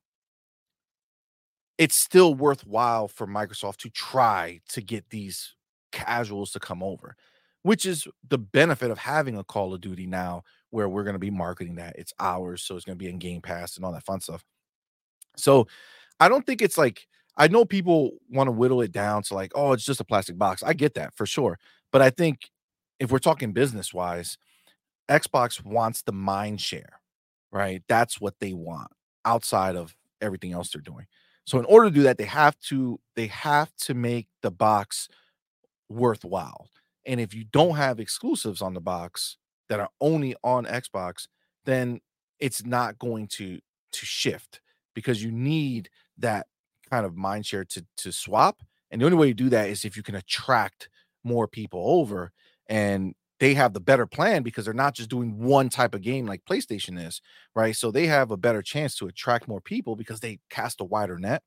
it's 1.77 1.95
still 1.95 2.33
worthwhile 2.33 3.07
for 3.07 3.27
Microsoft 3.27 3.77
to 3.77 3.89
try 3.89 4.59
to 4.69 4.81
get 4.81 5.09
these 5.11 5.55
casuals 5.91 6.51
to 6.51 6.59
come 6.59 6.83
over, 6.83 7.15
which 7.63 7.85
is 7.85 8.07
the 8.27 8.37
benefit 8.37 8.91
of 8.91 8.97
having 8.97 9.37
a 9.37 9.43
Call 9.43 9.73
of 9.73 9.81
Duty 9.81 10.07
now, 10.07 10.43
where 10.71 10.89
we're 10.89 11.03
going 11.03 11.13
to 11.13 11.19
be 11.19 11.31
marketing 11.31 11.75
that 11.75 11.95
it's 11.97 12.13
ours, 12.19 12.63
so 12.63 12.75
it's 12.75 12.85
going 12.85 12.97
to 12.97 13.03
be 13.03 13.09
in 13.09 13.17
Game 13.17 13.41
Pass 13.41 13.75
and 13.75 13.85
all 13.85 13.93
that 13.93 14.03
fun 14.03 14.19
stuff. 14.19 14.43
So 15.39 15.67
I 16.19 16.29
don't 16.29 16.45
think 16.45 16.61
it's 16.61 16.77
like 16.77 17.07
I 17.37 17.47
know 17.47 17.63
people 17.63 18.11
want 18.29 18.47
to 18.47 18.51
whittle 18.51 18.81
it 18.81 18.91
down 18.91 19.23
to 19.23 19.33
like, 19.33 19.53
oh, 19.55 19.71
it's 19.71 19.85
just 19.85 20.01
a 20.01 20.05
plastic 20.05 20.37
box. 20.37 20.61
I 20.61 20.73
get 20.73 20.95
that 20.95 21.15
for 21.15 21.25
sure. 21.25 21.57
But 21.91 22.01
I 22.01 22.09
think 22.09 22.49
if 22.99 23.11
we're 23.11 23.19
talking 23.19 23.53
business 23.53 23.93
wise, 23.93 24.37
Xbox 25.09 25.63
wants 25.63 26.01
the 26.01 26.11
mind 26.11 26.59
share, 26.59 26.99
right? 27.51 27.81
That's 27.87 28.19
what 28.19 28.35
they 28.39 28.53
want 28.53 28.91
outside 29.25 29.75
of 29.75 29.95
everything 30.21 30.51
else 30.51 30.69
they're 30.69 30.81
doing. 30.81 31.05
So 31.45 31.57
in 31.57 31.65
order 31.65 31.89
to 31.89 31.95
do 31.95 32.03
that, 32.03 32.17
they 32.17 32.25
have 32.25 32.59
to 32.67 32.99
they 33.15 33.27
have 33.27 33.73
to 33.85 33.93
make 33.93 34.27
the 34.41 34.51
box 34.51 35.07
worthwhile. 35.87 36.69
And 37.05 37.19
if 37.19 37.33
you 37.33 37.45
don't 37.45 37.75
have 37.75 37.99
exclusives 37.99 38.61
on 38.61 38.73
the 38.73 38.81
box 38.81 39.37
that 39.69 39.79
are 39.79 39.89
only 40.01 40.35
on 40.43 40.65
Xbox, 40.65 41.27
then 41.65 42.01
it's 42.39 42.65
not 42.65 42.99
going 42.99 43.27
to 43.27 43.59
to 43.93 44.05
shift 44.05 44.61
because 44.99 45.23
you 45.23 45.31
need 45.31 45.89
that 46.17 46.45
kind 46.89 47.05
of 47.05 47.15
mind 47.15 47.45
share 47.45 47.63
to 47.63 47.85
to 47.95 48.11
swap. 48.11 48.61
And 48.91 48.99
the 48.99 49.05
only 49.05 49.17
way 49.17 49.27
you 49.29 49.33
do 49.33 49.47
that 49.49 49.69
is 49.69 49.85
if 49.85 49.95
you 49.95 50.03
can 50.03 50.15
attract 50.15 50.89
more 51.23 51.47
people 51.47 51.81
over 51.85 52.33
and 52.67 53.15
they 53.39 53.53
have 53.53 53.71
the 53.71 53.79
better 53.79 54.05
plan 54.05 54.43
because 54.43 54.65
they're 54.65 54.73
not 54.73 54.93
just 54.93 55.09
doing 55.09 55.39
one 55.39 55.69
type 55.69 55.95
of 55.95 56.01
game 56.01 56.25
like 56.25 56.43
PlayStation 56.43 57.01
is, 57.01 57.21
right? 57.55 57.73
So 57.73 57.91
they 57.91 58.07
have 58.07 58.31
a 58.31 58.37
better 58.37 58.61
chance 58.61 58.93
to 58.97 59.07
attract 59.07 59.47
more 59.47 59.61
people 59.61 59.95
because 59.95 60.19
they 60.19 60.39
cast 60.49 60.81
a 60.81 60.83
wider 60.83 61.17
net. 61.17 61.43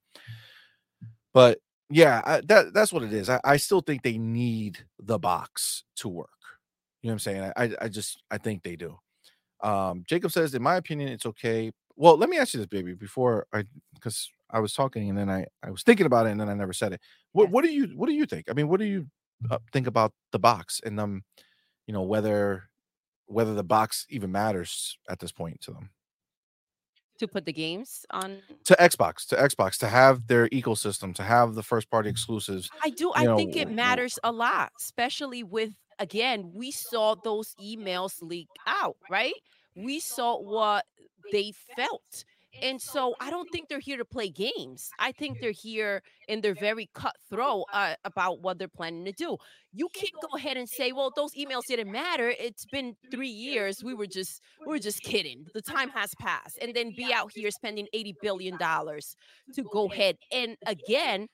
But 1.34 1.58
yeah, 1.90 2.22
I, 2.24 2.40
that 2.46 2.72
that's 2.72 2.90
what 2.90 3.02
it 3.02 3.12
is. 3.12 3.28
I, 3.28 3.38
I 3.44 3.58
still 3.58 3.82
think 3.82 4.02
they 4.02 4.16
need 4.16 4.78
the 4.98 5.18
box 5.18 5.84
to 5.96 6.08
work. 6.08 6.30
You 7.02 7.08
know 7.08 7.12
what 7.12 7.14
I'm 7.14 7.18
saying? 7.18 7.52
I 7.54 7.70
I 7.82 7.88
just 7.88 8.22
I 8.30 8.38
think 8.38 8.62
they 8.62 8.76
do. 8.76 8.98
Um, 9.62 10.04
Jacob 10.08 10.32
says, 10.32 10.54
in 10.54 10.62
my 10.62 10.76
opinion, 10.76 11.10
it's 11.10 11.26
okay. 11.26 11.72
Well, 11.96 12.16
let 12.16 12.28
me 12.28 12.38
ask 12.38 12.54
you 12.54 12.58
this, 12.58 12.66
baby, 12.66 12.94
before 12.94 13.46
I 13.52 13.64
because 13.94 14.30
I 14.50 14.60
was 14.60 14.72
talking 14.72 15.08
and 15.08 15.18
then 15.18 15.30
I 15.30 15.46
I 15.62 15.70
was 15.70 15.82
thinking 15.82 16.06
about 16.06 16.26
it 16.26 16.30
and 16.30 16.40
then 16.40 16.48
I 16.48 16.54
never 16.54 16.72
said 16.72 16.92
it. 16.92 17.00
What 17.32 17.50
what 17.50 17.64
do 17.64 17.72
you 17.72 17.88
what 17.96 18.08
do 18.08 18.14
you 18.14 18.26
think? 18.26 18.50
I 18.50 18.54
mean, 18.54 18.68
what 18.68 18.80
do 18.80 18.86
you 18.86 19.06
uh, 19.50 19.58
think 19.72 19.86
about 19.86 20.12
the 20.30 20.38
box 20.38 20.80
and 20.84 20.98
um, 21.00 21.22
you 21.86 21.94
know 21.94 22.02
whether 22.02 22.64
whether 23.26 23.54
the 23.54 23.64
box 23.64 24.06
even 24.10 24.30
matters 24.30 24.98
at 25.08 25.18
this 25.18 25.32
point 25.32 25.60
to 25.62 25.72
them 25.72 25.90
to 27.18 27.28
put 27.28 27.46
the 27.46 27.52
games 27.52 28.04
on. 28.10 28.38
to 28.64 28.74
Xbox 28.80 29.26
to 29.28 29.36
Xbox 29.36 29.78
to 29.78 29.88
have 29.88 30.26
their 30.26 30.48
ecosystem 30.48 31.14
to 31.14 31.22
have 31.22 31.54
the 31.54 31.62
first 31.62 31.90
party 31.90 32.10
exclusives. 32.10 32.68
I 32.82 32.90
do. 32.90 33.12
I 33.14 33.24
know, 33.24 33.36
think 33.36 33.56
it 33.56 33.70
matters 33.70 34.18
a 34.24 34.32
lot, 34.32 34.72
especially 34.78 35.42
with 35.42 35.72
again, 35.98 36.50
we 36.54 36.70
saw 36.70 37.14
those 37.14 37.54
emails 37.62 38.14
leak 38.20 38.48
out, 38.66 38.96
right? 39.10 39.34
We 39.76 40.00
saw 40.00 40.40
what 40.40 40.84
they 41.30 41.52
felt. 41.76 42.24
And 42.60 42.80
so 42.80 43.14
I 43.18 43.30
don't 43.30 43.48
think 43.50 43.68
they're 43.68 43.78
here 43.78 43.96
to 43.96 44.04
play 44.04 44.28
games. 44.28 44.90
I 44.98 45.12
think 45.12 45.40
they're 45.40 45.52
here 45.52 46.02
and 46.28 46.42
they're 46.42 46.54
very 46.54 46.90
cutthroat 46.94 47.64
uh, 47.72 47.94
about 48.04 48.40
what 48.42 48.58
they're 48.58 48.68
planning 48.68 49.04
to 49.06 49.12
do. 49.12 49.38
You 49.72 49.88
can't 49.94 50.12
go 50.20 50.36
ahead 50.36 50.58
and 50.58 50.68
say, 50.68 50.92
"Well, 50.92 51.10
those 51.16 51.32
emails 51.34 51.62
didn't 51.66 51.90
matter. 51.90 52.34
It's 52.38 52.66
been 52.66 52.94
3 53.10 53.28
years. 53.28 53.82
We 53.82 53.94
were 53.94 54.06
just 54.06 54.42
we 54.66 54.72
were 54.72 54.78
just 54.78 55.02
kidding. 55.02 55.46
The 55.54 55.62
time 55.62 55.88
has 55.90 56.14
passed." 56.20 56.58
And 56.60 56.74
then 56.74 56.92
be 56.94 57.10
out 57.12 57.32
here 57.34 57.50
spending 57.50 57.88
80 57.94 58.16
billion 58.20 58.58
dollars 58.58 59.16
to 59.54 59.62
go 59.62 59.86
ahead 59.90 60.18
and 60.30 60.56
again 60.66 61.28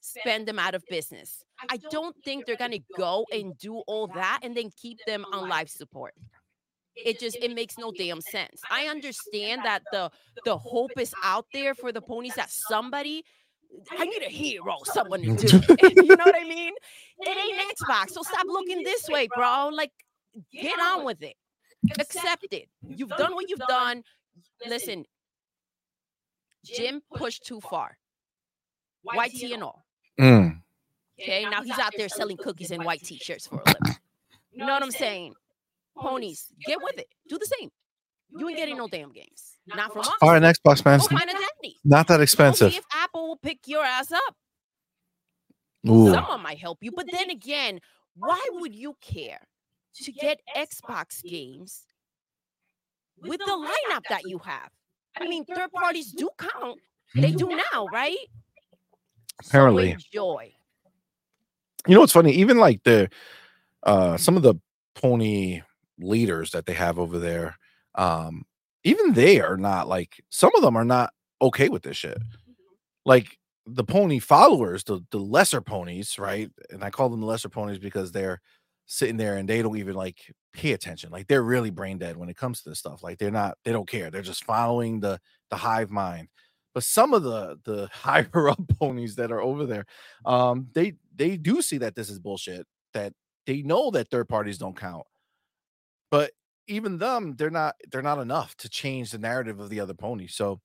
spend 0.00 0.46
them 0.48 0.58
out 0.58 0.74
of 0.74 0.82
business. 0.88 1.44
I 1.70 1.78
don't 1.90 2.16
think 2.24 2.46
they're 2.46 2.56
going 2.56 2.72
to 2.72 2.82
go 2.96 3.24
and 3.32 3.56
do 3.58 3.78
all 3.86 4.08
that 4.08 4.40
and 4.42 4.56
then 4.56 4.70
keep 4.76 4.98
them 5.06 5.24
on 5.32 5.48
life 5.48 5.68
support. 5.68 6.14
It 6.96 7.18
just 7.18 7.36
it 7.36 7.54
makes 7.54 7.78
no 7.78 7.90
damn 7.92 8.20
sense. 8.20 8.60
I 8.70 8.86
understand 8.86 9.62
that 9.64 9.82
the 9.92 10.10
the 10.44 10.58
hope 10.58 10.92
is 10.98 11.14
out 11.22 11.46
there 11.52 11.74
for 11.74 11.90
the 11.92 12.00
ponies 12.02 12.34
that 12.34 12.50
somebody 12.50 13.24
I 13.98 14.04
need 14.04 14.22
a 14.22 14.28
hero, 14.28 14.76
someone 14.84 15.22
to 15.22 15.34
do. 15.34 15.56
you 16.02 16.16
know 16.16 16.24
what 16.24 16.36
I 16.36 16.44
mean? 16.44 16.74
It 17.24 17.36
ain't 17.38 17.78
Xbox, 17.78 18.10
so 18.10 18.22
stop 18.22 18.46
looking 18.46 18.82
this 18.82 19.08
way, 19.08 19.28
bro. 19.34 19.68
Like, 19.72 19.92
get 20.52 20.78
on 20.80 21.04
with 21.04 21.22
it. 21.22 21.36
Accept 22.00 22.46
it. 22.50 22.68
You've 22.86 23.10
done 23.10 23.34
what 23.34 23.48
you've 23.48 23.60
done. 23.60 24.02
Listen, 24.66 25.04
Jim 26.64 27.00
pushed 27.14 27.44
too 27.46 27.60
far. 27.60 27.96
White 29.02 29.30
tea 29.30 29.52
and 29.54 29.62
all. 29.62 29.84
Mm, 30.18 30.62
Okay, 31.20 31.44
now 31.48 31.62
he's 31.62 31.78
out 31.78 31.92
there 31.96 32.08
selling 32.08 32.36
cookies 32.36 32.72
and 32.72 32.84
white 32.84 33.02
t-shirts 33.02 33.46
for 33.46 33.62
a 33.64 33.68
living. 33.68 33.98
You 34.52 34.66
know 34.66 34.72
what 34.72 34.82
I'm 34.82 34.90
saying? 34.90 35.34
Ponies, 35.96 36.46
get 36.66 36.78
with 36.82 36.98
it. 36.98 37.08
Do 37.28 37.38
the 37.38 37.46
same. 37.58 37.70
You 38.36 38.48
ain't 38.48 38.56
getting 38.56 38.78
no 38.78 38.88
damn 38.88 39.12
games. 39.12 39.56
Not 39.66 39.92
from 39.92 40.00
us. 40.00 40.10
All 40.22 40.30
right, 40.30 40.42
Xbox 40.42 40.84
man, 40.84 40.98
Go 40.98 41.04
it's 41.04 41.12
find 41.12 41.28
a 41.28 41.32
daddy. 41.32 41.76
not 41.84 42.08
that 42.08 42.20
expensive. 42.20 42.72
see 42.72 42.78
if 42.78 42.84
Apple 42.94 43.28
will 43.28 43.36
pick 43.36 43.58
your 43.66 43.84
ass 43.84 44.10
up. 44.10 44.36
Ooh. 45.88 46.12
Someone 46.12 46.42
might 46.42 46.58
help 46.58 46.78
you. 46.80 46.92
But 46.92 47.06
then 47.12 47.30
again, 47.30 47.80
why 48.16 48.40
would 48.52 48.74
you 48.74 48.96
care 49.00 49.40
to 50.02 50.12
get 50.12 50.40
Xbox 50.56 51.22
games 51.22 51.82
with 53.20 53.38
the 53.38 53.68
lineup 53.90 54.02
that 54.08 54.22
you 54.24 54.38
have? 54.38 54.70
I 55.20 55.28
mean, 55.28 55.44
third 55.44 55.70
parties 55.72 56.12
do 56.12 56.28
count. 56.38 56.78
They 57.14 57.32
do 57.32 57.48
now, 57.72 57.86
right? 57.92 58.16
So 59.42 59.48
Apparently. 59.50 59.90
enjoy. 59.90 60.52
you 61.86 61.94
know 61.94 62.00
what's 62.00 62.12
funny 62.12 62.32
even 62.32 62.58
like 62.58 62.80
the 62.84 63.10
uh 63.82 64.16
some 64.16 64.36
of 64.36 64.42
the 64.42 64.54
pony 64.94 65.62
leaders 65.98 66.50
that 66.50 66.66
they 66.66 66.72
have 66.74 66.98
over 66.98 67.18
there 67.18 67.56
um 67.96 68.44
even 68.84 69.12
they 69.12 69.40
are 69.40 69.56
not 69.56 69.88
like 69.88 70.22
some 70.30 70.50
of 70.56 70.62
them 70.62 70.76
are 70.76 70.84
not 70.84 71.12
okay 71.40 71.68
with 71.68 71.82
this 71.82 71.96
shit 71.96 72.18
like 73.04 73.38
the 73.66 73.84
pony 73.84 74.18
followers, 74.18 74.84
the 74.84 75.00
the 75.10 75.18
lesser 75.18 75.60
ponies, 75.60 76.18
right? 76.18 76.50
And 76.70 76.82
I 76.82 76.90
call 76.90 77.08
them 77.08 77.20
the 77.20 77.26
lesser 77.26 77.48
ponies 77.48 77.78
because 77.78 78.12
they're 78.12 78.40
sitting 78.86 79.16
there 79.16 79.36
and 79.36 79.48
they 79.48 79.62
don't 79.62 79.78
even 79.78 79.94
like 79.94 80.18
pay 80.52 80.72
attention. 80.72 81.10
Like 81.10 81.28
they're 81.28 81.42
really 81.42 81.70
brain 81.70 81.98
dead 81.98 82.16
when 82.16 82.28
it 82.28 82.36
comes 82.36 82.62
to 82.62 82.68
this 82.70 82.78
stuff. 82.78 83.02
Like 83.02 83.18
they're 83.18 83.30
not, 83.30 83.56
they 83.64 83.72
don't 83.72 83.88
care. 83.88 84.10
They're 84.10 84.22
just 84.22 84.44
following 84.44 85.00
the 85.00 85.20
the 85.50 85.56
hive 85.56 85.90
mind. 85.90 86.28
But 86.74 86.84
some 86.84 87.14
of 87.14 87.22
the 87.22 87.58
the 87.64 87.88
higher 87.92 88.48
up 88.48 88.60
ponies 88.78 89.16
that 89.16 89.32
are 89.32 89.40
over 89.42 89.66
there, 89.66 89.86
um, 90.24 90.68
they 90.74 90.94
they 91.14 91.36
do 91.36 91.62
see 91.62 91.78
that 91.78 91.94
this 91.94 92.10
is 92.10 92.18
bullshit. 92.18 92.66
That 92.94 93.12
they 93.46 93.62
know 93.62 93.90
that 93.92 94.10
third 94.10 94.28
parties 94.28 94.58
don't 94.58 94.76
count. 94.76 95.04
But 96.12 96.32
even 96.68 96.98
them, 96.98 97.36
they're 97.36 97.50
not 97.50 97.74
they're 97.90 98.02
not 98.02 98.18
enough 98.18 98.54
to 98.58 98.68
change 98.68 99.10
the 99.10 99.18
narrative 99.18 99.58
of 99.58 99.70
the 99.70 99.80
other 99.80 99.94
pony. 99.94 100.26
So 100.26 100.60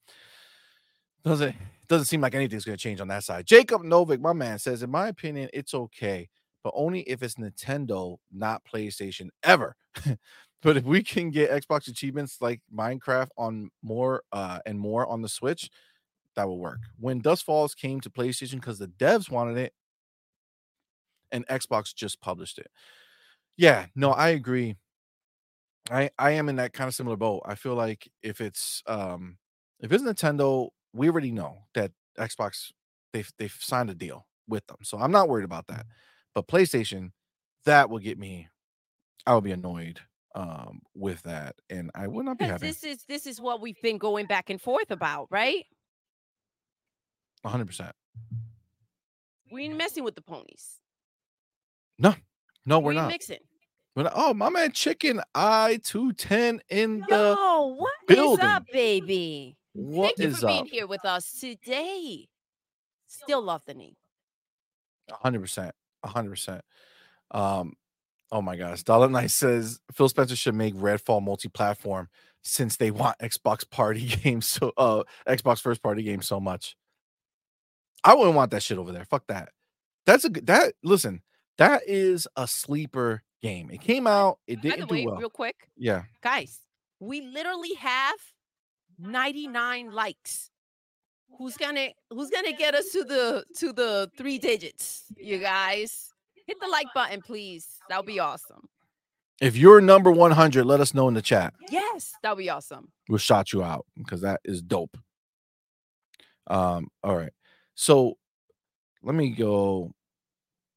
doesn't 1.23 1.55
doesn't 1.87 2.05
seem 2.05 2.19
like 2.19 2.35
anything's 2.35 2.65
going 2.65 2.77
to 2.77 2.83
change 2.83 2.99
on 2.99 3.07
that 3.07 3.23
side. 3.23 3.47
Jacob 3.47 3.81
Novik, 3.81 4.19
my 4.19 4.33
man, 4.33 4.59
says, 4.59 4.83
in 4.83 4.91
my 4.91 5.07
opinion, 5.07 5.49
it's 5.53 5.73
okay, 5.73 6.27
but 6.65 6.73
only 6.75 6.99
if 7.03 7.23
it's 7.23 7.35
Nintendo, 7.35 8.17
not 8.29 8.61
PlayStation, 8.65 9.29
ever. 9.41 9.77
but 10.61 10.75
if 10.75 10.83
we 10.83 11.01
can 11.01 11.31
get 11.31 11.49
Xbox 11.49 11.87
achievements 11.87 12.39
like 12.41 12.59
Minecraft 12.75 13.29
on 13.37 13.69
more 13.81 14.23
uh, 14.33 14.59
and 14.65 14.77
more 14.77 15.07
on 15.07 15.21
the 15.21 15.29
Switch, 15.29 15.69
that 16.35 16.45
will 16.45 16.59
work. 16.59 16.81
When 16.99 17.19
Dust 17.19 17.45
Falls 17.45 17.73
came 17.73 18.01
to 18.01 18.09
PlayStation 18.09 18.55
because 18.55 18.79
the 18.79 18.87
devs 18.87 19.31
wanted 19.31 19.57
it, 19.57 19.73
and 21.31 21.47
Xbox 21.47 21.95
just 21.95 22.19
published 22.19 22.59
it. 22.59 22.67
Yeah, 23.55 23.85
no, 23.95 24.11
I 24.11 24.29
agree. 24.29 24.75
I 25.89 26.09
I 26.18 26.31
am 26.31 26.49
in 26.49 26.57
that 26.57 26.73
kind 26.73 26.88
of 26.88 26.95
similar 26.95 27.15
boat. 27.15 27.43
I 27.45 27.55
feel 27.55 27.76
like 27.76 28.09
if 28.22 28.41
it's 28.41 28.84
um 28.88 29.38
if 29.80 29.91
it's 29.91 30.03
Nintendo, 30.03 30.69
we 30.93 31.09
already 31.09 31.31
know 31.31 31.64
that 31.73 31.91
Xbox 32.18 32.72
they've 33.14 33.31
they've 33.38 33.55
signed 33.59 33.89
a 33.89 33.95
deal 33.95 34.27
with 34.47 34.65
them. 34.68 34.77
So 34.84 34.97
I'm 34.97 35.11
not 35.11 35.30
worried 35.30 35.45
about 35.45 35.68
that. 35.68 35.85
But 36.34 36.47
PlayStation, 36.47 37.11
that 37.65 37.89
will 37.89 37.99
get 37.99 38.18
me 38.18 38.47
I 39.26 39.34
will 39.34 39.41
be 39.41 39.51
annoyed 39.51 39.99
um 40.35 40.81
with 40.93 41.22
that 41.23 41.55
and 41.69 41.91
I 41.95 42.07
will 42.07 42.23
not 42.23 42.38
be 42.38 42.45
happy. 42.45 42.68
This 42.68 42.84
is 42.84 43.03
this 43.07 43.26
is 43.26 43.41
what 43.41 43.61
we've 43.61 43.81
been 43.81 43.97
going 43.97 44.26
back 44.26 44.49
and 44.49 44.61
forth 44.61 44.91
about, 44.91 45.27
right? 45.31 45.65
100%. 47.45 47.91
We 49.51 49.65
ain't 49.65 49.77
messing 49.77 50.03
with 50.03 50.15
the 50.15 50.22
ponies. 50.22 50.81
No. 51.97 52.15
No, 52.65 52.80
we're 52.80 52.89
we 52.89 52.95
ain't 52.95 53.03
not. 53.03 53.11
mixing. 53.11 53.38
Oh, 53.97 54.33
my 54.33 54.49
man 54.49 54.71
Chicken 54.73 55.21
I 55.33 55.79
210 55.83 56.61
in 56.69 57.03
the 57.09 57.35
Yo, 57.37 57.75
what 57.77 57.93
is 58.07 58.15
building. 58.15 58.45
up, 58.45 58.63
baby? 58.71 59.57
What 59.73 60.15
Thank 60.17 60.19
you 60.19 60.27
is 60.27 60.39
for 60.39 60.47
being 60.47 60.65
here 60.67 60.87
with 60.87 61.03
us 61.03 61.39
today. 61.39 62.27
Still 63.07 63.41
love 63.41 63.63
the 63.65 63.73
name. 63.73 63.95
hundred 65.11 65.41
percent, 65.41 65.73
hundred 66.05 66.31
percent. 66.31 66.61
Um, 67.31 67.73
oh 68.31 68.41
my 68.41 68.55
gosh, 68.55 68.83
Dollar 68.83 69.09
Knight 69.09 69.31
says 69.31 69.79
Phil 69.93 70.09
Spencer 70.09 70.35
should 70.35 70.55
make 70.55 70.75
Redfall 70.75 71.23
multi-platform 71.23 72.09
since 72.43 72.77
they 72.77 72.91
want 72.91 73.17
Xbox 73.19 73.69
party 73.69 74.05
games 74.23 74.47
so 74.47 74.73
uh 74.77 75.03
Xbox 75.27 75.61
first 75.61 75.81
party 75.81 76.03
games 76.03 76.27
so 76.27 76.39
much. 76.39 76.75
I 78.03 78.13
wouldn't 78.13 78.35
want 78.35 78.51
that 78.51 78.63
shit 78.63 78.77
over 78.77 78.91
there. 78.91 79.05
Fuck 79.05 79.27
that. 79.27 79.49
That's 80.05 80.25
a 80.25 80.29
good 80.29 80.45
that 80.47 80.73
listen, 80.83 81.21
that 81.57 81.81
is 81.87 82.27
a 82.35 82.47
sleeper 82.47 83.23
game. 83.41 83.69
It 83.72 83.81
came 83.81 84.07
out, 84.07 84.39
it 84.47 84.57
By 84.57 84.61
the 84.61 84.69
didn't 84.69 84.88
do 84.89 84.95
way, 84.95 85.05
well. 85.05 85.15
real 85.18 85.30
quick, 85.30 85.69
Yeah. 85.77 86.03
guys, 86.22 86.59
we 86.99 87.22
literally 87.22 87.73
have 87.76 88.15
99 88.99 89.91
likes. 89.91 90.49
Who's 91.38 91.55
gonna 91.57 91.89
who's 92.09 92.30
gonna 92.31 92.53
get 92.53 92.73
us 92.73 92.89
to 92.93 93.03
the 93.03 93.43
to 93.57 93.72
the 93.73 94.09
three 94.18 94.39
digits? 94.39 95.03
You 95.18 95.38
guys. 95.39 96.11
Hit 96.47 96.59
the 96.61 96.68
like 96.68 96.88
button, 96.95 97.22
please. 97.22 97.68
That 97.89 97.97
would 97.97 98.05
be 98.07 98.19
awesome. 98.19 98.68
If 99.41 99.55
you're 99.57 99.81
number 99.81 100.09
100, 100.11 100.65
let 100.65 100.80
us 100.80 100.93
know 100.95 101.07
in 101.09 101.14
the 101.14 101.22
chat. 101.22 101.53
Yes, 101.69 102.14
that 102.23 102.31
would 102.35 102.41
be 102.41 102.49
awesome. 102.49 102.91
we'll 103.09 103.19
shout 103.19 103.53
you 103.53 103.61
out 103.64 103.85
because 103.97 104.22
that 104.22 104.39
is 104.45 104.61
dope. 104.64 104.97
Um, 106.47 106.88
all 107.03 107.15
right. 107.15 107.34
So 107.76 108.18
let 109.03 109.14
me 109.14 109.30
go. 109.30 109.93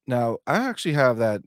Now 0.05 0.37
I 0.45 0.57
actually 0.57 0.93
have 0.93 1.17
that. 1.17 1.41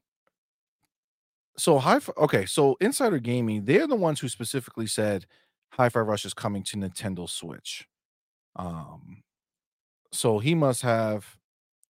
So 1.56 1.78
high 1.78 2.01
okay, 2.18 2.47
so 2.47 2.76
Insider 2.81 3.18
Gaming, 3.18 3.64
they're 3.64 3.86
the 3.86 3.94
ones 3.94 4.20
who 4.20 4.28
specifically 4.28 4.86
said 4.86 5.26
Hi-Fi 5.70 6.01
Rush 6.01 6.24
is 6.24 6.35
coming 6.35 6.62
to 6.64 6.76
Nintendo 6.76 7.28
Switch. 7.28 7.86
Um 8.56 9.22
so 10.12 10.39
he 10.39 10.55
must 10.55 10.82
have 10.82 11.36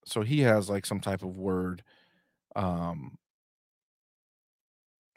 so 0.06 0.22
he 0.22 0.40
has 0.40 0.68
like 0.68 0.86
some 0.86 1.00
type 1.00 1.22
of 1.22 1.36
word. 1.36 1.82
Um 2.56 3.18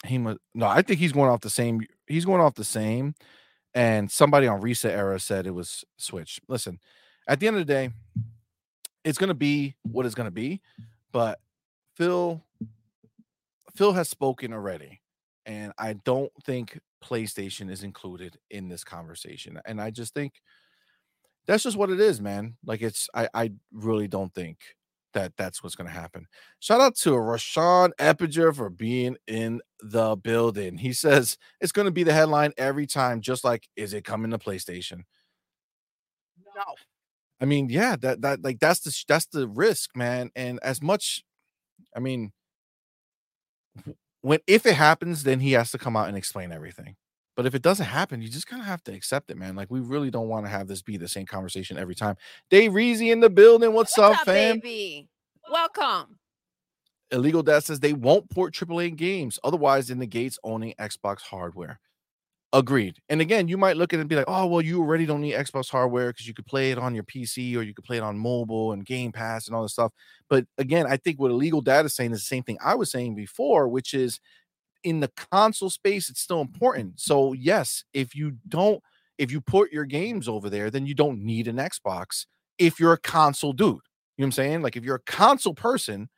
he 0.06 0.18
must 0.18 0.40
no, 0.54 0.68
I 0.68 0.82
think 0.82 1.00
he's 1.00 1.12
going 1.12 1.30
off 1.30 1.42
the 1.42 1.50
same 1.50 1.82
he's 2.08 2.26
going 2.26 2.42
off 2.42 2.56
the 2.56 2.64
same 2.64 3.16
and 3.74 4.10
somebody 4.12 4.48
on 4.48 4.62
ResetEra 4.62 5.20
said 5.22 5.46
it 5.48 5.52
was 5.52 5.84
switch 5.98 6.40
listen 6.48 6.80
at 7.28 7.40
the 7.40 7.48
end 7.48 7.58
of 7.58 7.68
the 7.68 7.74
day 7.74 7.92
it's 9.04 9.18
going 9.18 9.28
to 9.30 9.34
be 9.34 9.76
what 9.84 10.06
it's 10.06 10.16
going 10.16 10.28
to 10.28 10.32
be 10.32 10.62
but 11.12 11.40
phil 11.96 12.42
phil 13.78 13.94
has 13.94 14.10
spoken 14.10 14.54
already 14.54 15.02
and 15.46 15.72
i 15.78 15.94
don't 16.06 16.32
think 16.44 16.80
playstation 17.04 17.70
is 17.72 17.84
included 17.84 18.38
in 18.50 18.68
this 18.68 18.84
conversation 18.84 19.60
and 19.66 19.80
i 19.82 19.90
just 19.92 20.14
think 20.14 20.34
that's 21.46 21.64
just 21.64 21.78
what 21.78 21.90
it 21.90 22.00
is 22.00 22.20
man 22.22 22.56
like 22.66 22.82
it's 22.82 23.10
i 23.14 23.28
i 23.34 23.52
really 23.72 24.08
don't 24.08 24.34
think 24.34 24.58
that 25.14 25.32
that's 25.38 25.64
what's 25.64 25.76
going 25.76 25.88
to 25.88 25.94
happen 25.94 26.28
shout 26.60 26.82
out 26.82 26.96
to 26.96 27.12
rashawn 27.12 27.92
epiger 27.98 28.54
for 28.54 28.70
being 28.70 29.16
in 29.28 29.62
the 29.82 30.16
building 30.18 30.78
he 30.78 30.94
says 30.94 31.38
it's 31.62 31.72
going 31.72 31.86
to 31.86 31.92
be 31.92 32.04
the 32.04 32.14
headline 32.14 32.52
every 32.58 32.86
time 32.86 33.22
just 33.22 33.44
like 33.44 33.68
is 33.76 33.94
it 33.94 34.04
coming 34.04 34.32
to 34.32 34.38
playstation 34.38 35.04
No. 36.56 36.76
I 37.40 37.46
mean, 37.46 37.70
yeah, 37.70 37.96
that 37.98 38.22
that 38.22 38.44
like 38.44 38.60
that's 38.60 38.80
the 38.82 39.06
that's 39.08 39.28
the 39.28 39.48
risk, 39.48 39.96
man. 39.96 40.32
And 40.36 40.60
as 40.64 40.82
much, 40.82 41.24
I 41.96 42.00
mean, 42.00 42.32
when 44.22 44.40
if 44.48 44.66
it 44.66 44.76
happens, 44.76 45.24
then 45.24 45.40
he 45.40 45.54
has 45.54 45.72
to 45.72 45.78
come 45.78 45.96
out 45.96 46.08
and 46.08 46.18
explain 46.18 46.52
everything. 46.52 46.96
But 47.36 47.46
if 47.46 47.54
it 47.54 47.62
doesn't 47.62 47.86
happen, 47.86 48.22
you 48.22 48.30
just 48.30 48.48
kind 48.48 48.62
of 48.62 48.68
have 48.68 48.84
to 48.86 48.94
accept 48.94 49.30
it, 49.30 49.38
man. 49.38 49.56
Like 49.56 49.70
we 49.70 49.80
really 49.80 50.10
don't 50.10 50.28
want 50.28 50.46
to 50.46 50.50
have 50.50 50.68
this 50.68 50.82
be 50.82 50.98
the 50.98 51.08
same 51.08 51.28
conversation 51.28 51.78
every 51.78 51.94
time. 51.94 52.16
Dave 52.50 52.72
Reezy 52.72 53.12
in 53.12 53.20
the 53.20 53.30
building. 53.30 53.74
What's, 53.74 53.96
What's 53.98 54.20
up, 54.20 54.26
fam? 54.26 54.60
baby? 54.60 55.08
Welcome. 55.50 56.18
Illegal 57.12 57.44
Dad 57.44 57.64
says 57.64 57.80
they 57.80 57.94
won't 57.94 58.30
port 58.30 58.54
AAA 58.54 58.96
games, 58.96 59.40
otherwise 59.44 59.90
it 59.90 59.98
negates 59.98 60.38
owning 60.44 60.74
Xbox 60.80 61.22
hardware. 61.22 61.80
Agreed. 62.54 62.98
And 63.10 63.20
again, 63.20 63.50
you 63.50 63.58
might 63.58 63.76
look 63.76 63.94
at 63.94 63.98
it 63.98 64.02
and 64.02 64.10
be 64.10 64.16
like, 64.16 64.26
oh, 64.28 64.46
well, 64.46 64.62
you 64.62 64.80
already 64.80 65.06
don't 65.06 65.20
need 65.20 65.34
Xbox 65.34 65.70
hardware 65.70 66.12
because 66.12 66.28
you 66.28 66.34
could 66.34 66.46
play 66.46 66.72
it 66.72 66.78
on 66.78 66.96
your 66.96 67.04
PC 67.04 67.58
or 67.58 67.62
you 67.62 67.74
could 67.74 67.84
play 67.84 67.98
it 67.98 68.04
on 68.04 68.18
mobile 68.18 68.72
and 68.72 68.86
Game 68.86 69.12
Pass 69.12 69.48
and 69.48 69.56
all 69.56 69.64
this 69.64 69.74
stuff. 69.74 69.92
But 70.30 70.46
again, 70.58 70.86
I 70.88 70.96
think 70.96 71.20
what 71.20 71.30
Illegal 71.30 71.62
Dad 71.62 71.86
is 71.86 71.94
saying 71.94 72.14
is 72.14 72.20
the 72.20 72.26
same 72.26 72.44
thing 72.44 72.58
I 72.64 72.76
was 72.76 72.90
saying 72.90 73.16
before, 73.16 73.68
which 73.68 73.94
is 73.94 74.22
in 74.84 75.02
the 75.02 75.12
console 75.32 75.70
space, 75.70 76.10
it's 76.10 76.22
still 76.22 76.40
important. 76.40 77.02
So, 77.02 77.34
yes, 77.34 77.84
if 77.94 78.16
you 78.16 78.38
don't, 78.48 78.82
if 79.18 79.30
you 79.30 79.42
put 79.42 79.74
your 79.74 79.86
games 79.86 80.30
over 80.30 80.50
there, 80.50 80.70
then 80.70 80.86
you 80.86 80.94
don't 80.94 81.20
need 81.20 81.50
an 81.50 81.58
Xbox 81.58 82.28
if 82.58 82.80
you're 82.80 82.94
a 82.94 82.98
console 82.98 83.52
dude. 83.52 83.68
You 83.68 83.74
know 83.74 83.80
what 84.16 84.26
I'm 84.26 84.32
saying? 84.32 84.62
Like 84.62 84.78
if 84.78 84.86
you're 84.86 84.96
a 84.96 85.12
console 85.12 85.54
person 85.54 86.10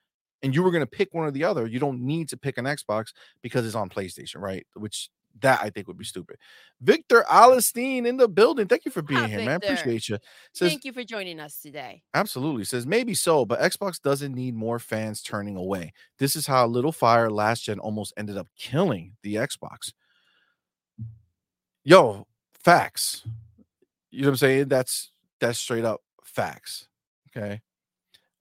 and 0.44 0.54
you 0.54 0.62
were 0.62 0.72
going 0.72 0.84
to 0.84 0.88
pick 0.88 1.14
one 1.14 1.26
or 1.26 1.32
the 1.32 1.44
other, 1.44 1.66
you 1.66 1.80
don't 1.80 2.02
need 2.02 2.30
to 2.30 2.38
pick 2.38 2.58
an 2.58 2.66
Xbox 2.66 3.08
because 3.42 3.66
it's 3.66 3.76
on 3.76 3.90
PlayStation, 3.90 4.38
right? 4.42 4.66
Which 4.76 5.10
that 5.42 5.60
I 5.62 5.70
think 5.70 5.88
would 5.88 5.98
be 5.98 6.06
stupid. 6.06 6.38
Victor 6.82 7.26
Alistine 7.30 8.06
in 8.06 8.18
the 8.18 8.28
building. 8.28 8.68
Thank 8.68 8.86
you 8.86 8.92
for 8.92 9.02
ah, 9.02 9.08
being 9.08 9.22
Hi, 9.22 9.28
here, 9.28 9.46
man. 9.46 9.56
Appreciate 9.56 10.10
you. 10.10 10.18
Says 10.54 10.70
Thank 10.70 10.86
you 10.86 10.94
for 10.94 11.04
joining 11.04 11.40
us 11.40 11.62
today. 11.62 12.04
absolutely 12.14 12.66
says 12.66 12.86
maybe 12.86 13.14
so, 13.14 13.46
but 13.46 13.60
Xbox 13.60 14.02
doesn't 14.02 14.34
need 14.34 14.56
more 14.56 14.80
fans 14.80 15.22
turning 15.22 15.56
away. 15.56 15.94
This 16.18 16.36
is 16.36 16.48
how 16.48 16.68
Little 16.68 16.92
Fire 16.92 17.30
last 17.30 17.66
gen 17.66 17.80
almost 17.80 18.14
ended 18.18 18.38
up 18.38 18.48
killing 18.58 19.16
the 19.24 19.36
Xbox. 19.36 19.94
Yo, 21.84 22.28
facts. 22.54 23.24
You 24.12 24.22
know 24.22 24.28
what 24.28 24.32
I'm 24.32 24.38
saying? 24.38 24.68
That's 24.68 25.12
that's 25.40 25.60
straight 25.60 25.86
up 25.86 26.02
facts. 26.24 26.88
Okay. 27.36 27.62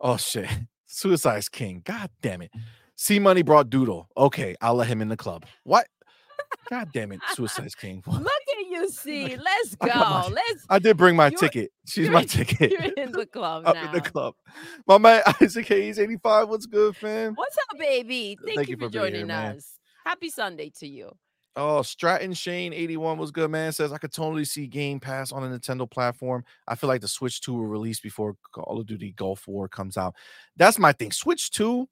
Oh 0.01 0.17
shit. 0.17 0.49
Suicide's 0.87 1.49
King. 1.49 1.83
God 1.85 2.11
damn 2.23 2.43
it. 2.43 2.51
C 2.97 3.19
Money 3.19 3.43
brought 3.43 3.71
Doodle. 3.71 4.09
Okay, 4.17 4.57
I'll 4.61 4.75
let 4.75 4.89
him 4.89 5.01
in 5.01 5.09
the 5.09 5.17
club. 5.17 5.45
What? 5.63 5.87
God 6.71 6.89
damn 6.93 7.13
it, 7.13 7.21
Suicide's 7.35 7.75
King. 7.81 8.03
Look 8.07 8.27
at 8.27 8.67
you, 8.69 8.89
see. 8.91 9.37
Let's 9.37 9.75
go. 9.77 9.89
got 9.89 10.29
my- 10.29 10.35
Let's. 10.35 10.65
I 10.69 10.79
did 10.79 10.97
bring 10.97 11.17
my 11.17 11.31
ticket. 11.31 11.71
She's 11.87 12.11
my 12.11 12.23
in- 12.23 12.29
ticket. 12.29 12.71
You're 12.71 12.93
in 13.05 13.13
the 13.13 13.27
club 13.27 13.63
Up 13.67 13.75
now. 13.75 13.87
in 13.87 13.93
the 13.93 14.01
club. 14.01 14.35
My 14.87 14.99
man 14.99 15.23
Isaac 15.41 15.67
Hayes, 15.69 15.99
85. 15.99 16.49
What's 16.49 16.67
good, 16.67 16.97
fam? 16.97 17.35
What's 17.35 17.57
up, 17.57 17.79
baby? 17.79 18.37
Thank, 18.45 18.57
Thank 18.57 18.69
you 18.69 18.73
you 18.73 18.77
for 18.77 18.91
being 18.91 19.03
here, 19.05 19.11
joining 19.13 19.27
man. 19.29 19.57
us. 19.57 19.79
Happy 20.05 20.29
Sunday 20.31 20.71
to 20.79 20.87
you. 20.87 21.11
Oh, 21.57 21.83
Stratton 21.83 22.35
Shane 22.35 22.73
81 22.73 23.19
was 23.19 23.33
good, 23.33 23.51
man. 23.51 23.73
Says 23.73 23.93
I 23.93 23.99
could 23.99 24.13
totally 24.13 24.45
see 24.45 24.69
Game 24.69 25.01
Pass 25.01 25.33
on 25.33 25.43
a 25.43 25.49
Nintendo 25.59 25.91
platform. 25.91 26.45
I 26.69 26.77
feel 26.77 26.87
like 26.89 27.01
the 27.01 27.09
Switch 27.09 27.41
2 27.41 27.53
will 27.53 27.67
release 27.67 27.99
before 27.99 28.37
Call 28.53 28.79
of 28.79 28.87
Duty 28.87 29.13
Gulf 29.17 29.49
War 29.49 29.69
comes 29.69 29.97
out. 29.97 30.15
That's 30.57 30.79
my 30.79 30.93
thing. 30.93 31.11
Switch 31.11 31.51
2, 31.51 31.89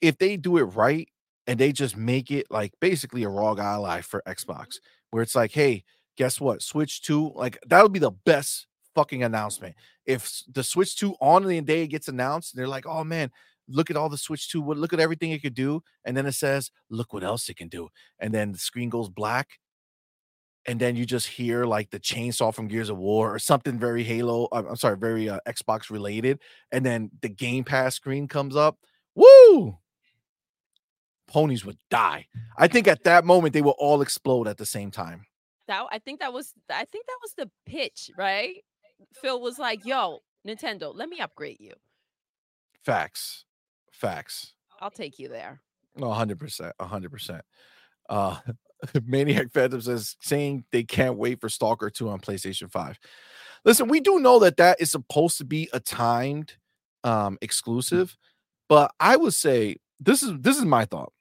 if 0.00 0.18
they 0.18 0.36
do 0.36 0.56
it 0.56 0.64
right 0.64 1.08
and 1.46 1.58
they 1.58 1.72
just 1.72 1.96
make 1.96 2.30
it 2.30 2.46
like 2.50 2.72
basically 2.80 3.22
a 3.24 3.28
ROG 3.28 3.58
ally 3.58 4.00
for 4.00 4.22
Xbox, 4.26 4.76
where 5.10 5.22
it's 5.22 5.34
like, 5.34 5.52
hey, 5.52 5.84
guess 6.16 6.40
what? 6.40 6.62
Switch 6.62 7.02
2, 7.02 7.32
like 7.34 7.58
that 7.66 7.82
would 7.82 7.92
be 7.92 7.98
the 7.98 8.10
best 8.10 8.66
fucking 8.94 9.22
announcement. 9.22 9.74
If 10.06 10.42
the 10.52 10.62
Switch 10.62 10.96
2 10.96 11.14
on 11.20 11.44
the 11.44 11.60
day 11.60 11.82
it 11.82 11.88
gets 11.88 12.08
announced, 12.08 12.54
they're 12.54 12.68
like, 12.68 12.86
oh 12.86 13.04
man, 13.04 13.30
look 13.68 13.90
at 13.90 13.96
all 13.96 14.08
the 14.08 14.18
Switch 14.18 14.50
2, 14.50 14.62
look 14.62 14.92
at 14.92 15.00
everything 15.00 15.30
it 15.30 15.42
could 15.42 15.54
do. 15.54 15.82
And 16.04 16.16
then 16.16 16.26
it 16.26 16.32
says, 16.32 16.70
look 16.90 17.12
what 17.12 17.24
else 17.24 17.48
it 17.48 17.56
can 17.56 17.68
do. 17.68 17.88
And 18.18 18.34
then 18.34 18.52
the 18.52 18.58
screen 18.58 18.88
goes 18.88 19.08
black. 19.08 19.48
And 20.66 20.78
then 20.78 20.94
you 20.94 21.06
just 21.06 21.26
hear 21.26 21.64
like 21.64 21.90
the 21.90 21.98
chainsaw 21.98 22.54
from 22.54 22.68
Gears 22.68 22.90
of 22.90 22.98
War 22.98 23.34
or 23.34 23.38
something 23.38 23.78
very 23.78 24.04
Halo, 24.04 24.46
uh, 24.52 24.64
I'm 24.68 24.76
sorry, 24.76 24.98
very 24.98 25.28
uh, 25.28 25.38
Xbox 25.48 25.90
related. 25.90 26.38
And 26.70 26.84
then 26.84 27.10
the 27.22 27.30
Game 27.30 27.64
Pass 27.64 27.94
screen 27.94 28.28
comes 28.28 28.56
up. 28.56 28.76
Woo! 29.14 29.78
Ponies 31.30 31.64
would 31.64 31.78
die. 31.90 32.26
I 32.58 32.68
think 32.68 32.88
at 32.88 33.04
that 33.04 33.24
moment 33.24 33.54
they 33.54 33.62
will 33.62 33.76
all 33.78 34.02
explode 34.02 34.48
at 34.48 34.58
the 34.58 34.66
same 34.66 34.90
time. 34.90 35.26
That 35.68 35.86
I 35.90 35.98
think 35.98 36.20
that 36.20 36.32
was 36.32 36.52
I 36.68 36.84
think 36.84 37.06
that 37.06 37.18
was 37.22 37.34
the 37.36 37.50
pitch, 37.64 38.10
right? 38.18 38.56
Phil 39.22 39.40
was 39.40 39.58
like, 39.58 39.86
"Yo, 39.86 40.18
Nintendo, 40.46 40.94
let 40.94 41.08
me 41.08 41.20
upgrade 41.20 41.60
you." 41.60 41.72
Facts. 42.84 43.44
Facts. 43.92 44.54
I'll 44.80 44.90
take 44.90 45.18
you 45.18 45.28
there. 45.28 45.60
No, 45.96 46.06
100%. 46.06 46.72
100%. 46.80 47.40
Uh, 48.08 48.36
Maniac 49.04 49.52
Phantom 49.52 49.80
says, 49.80 50.16
saying 50.20 50.64
they 50.72 50.82
can't 50.82 51.16
wait 51.16 51.40
for 51.40 51.48
Stalker 51.48 51.90
2 51.90 52.08
on 52.08 52.20
PlayStation 52.20 52.70
5. 52.70 52.98
Listen, 53.64 53.88
we 53.88 54.00
do 54.00 54.18
know 54.18 54.38
that 54.38 54.56
that 54.56 54.80
is 54.80 54.90
supposed 54.90 55.36
to 55.38 55.44
be 55.44 55.68
a 55.72 55.80
timed 55.80 56.54
um, 57.04 57.36
exclusive, 57.42 58.16
but 58.68 58.92
I 58.98 59.16
would 59.16 59.34
say 59.34 59.76
this 59.98 60.22
is 60.22 60.32
this 60.40 60.56
is 60.56 60.64
my 60.64 60.86
thought. 60.86 61.12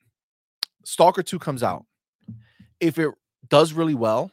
Stalker 0.89 1.21
2 1.23 1.37
comes 1.39 1.61
out. 1.63 1.85
If 2.79 2.97
it 2.97 3.09
does 3.47 3.73
really 3.73 3.93
well, 3.95 4.31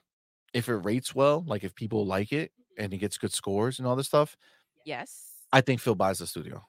if 0.55 0.69
it 0.69 0.77
rates 0.77 1.15
well, 1.15 1.45
like 1.47 1.65
if 1.65 1.75
people 1.75 2.07
like 2.07 2.33
it 2.33 2.51
and 2.79 2.93
it 2.95 2.99
gets 2.99 3.19
good 3.19 3.33
scores 3.33 3.79
and 3.79 3.87
all 3.87 3.97
this 3.97 4.07
stuff, 4.07 4.37
Yes. 4.85 5.33
I 5.53 5.61
think 5.61 5.81
Phil 5.81 5.95
buys 5.97 6.21
the 6.21 6.27
studio. 6.27 6.65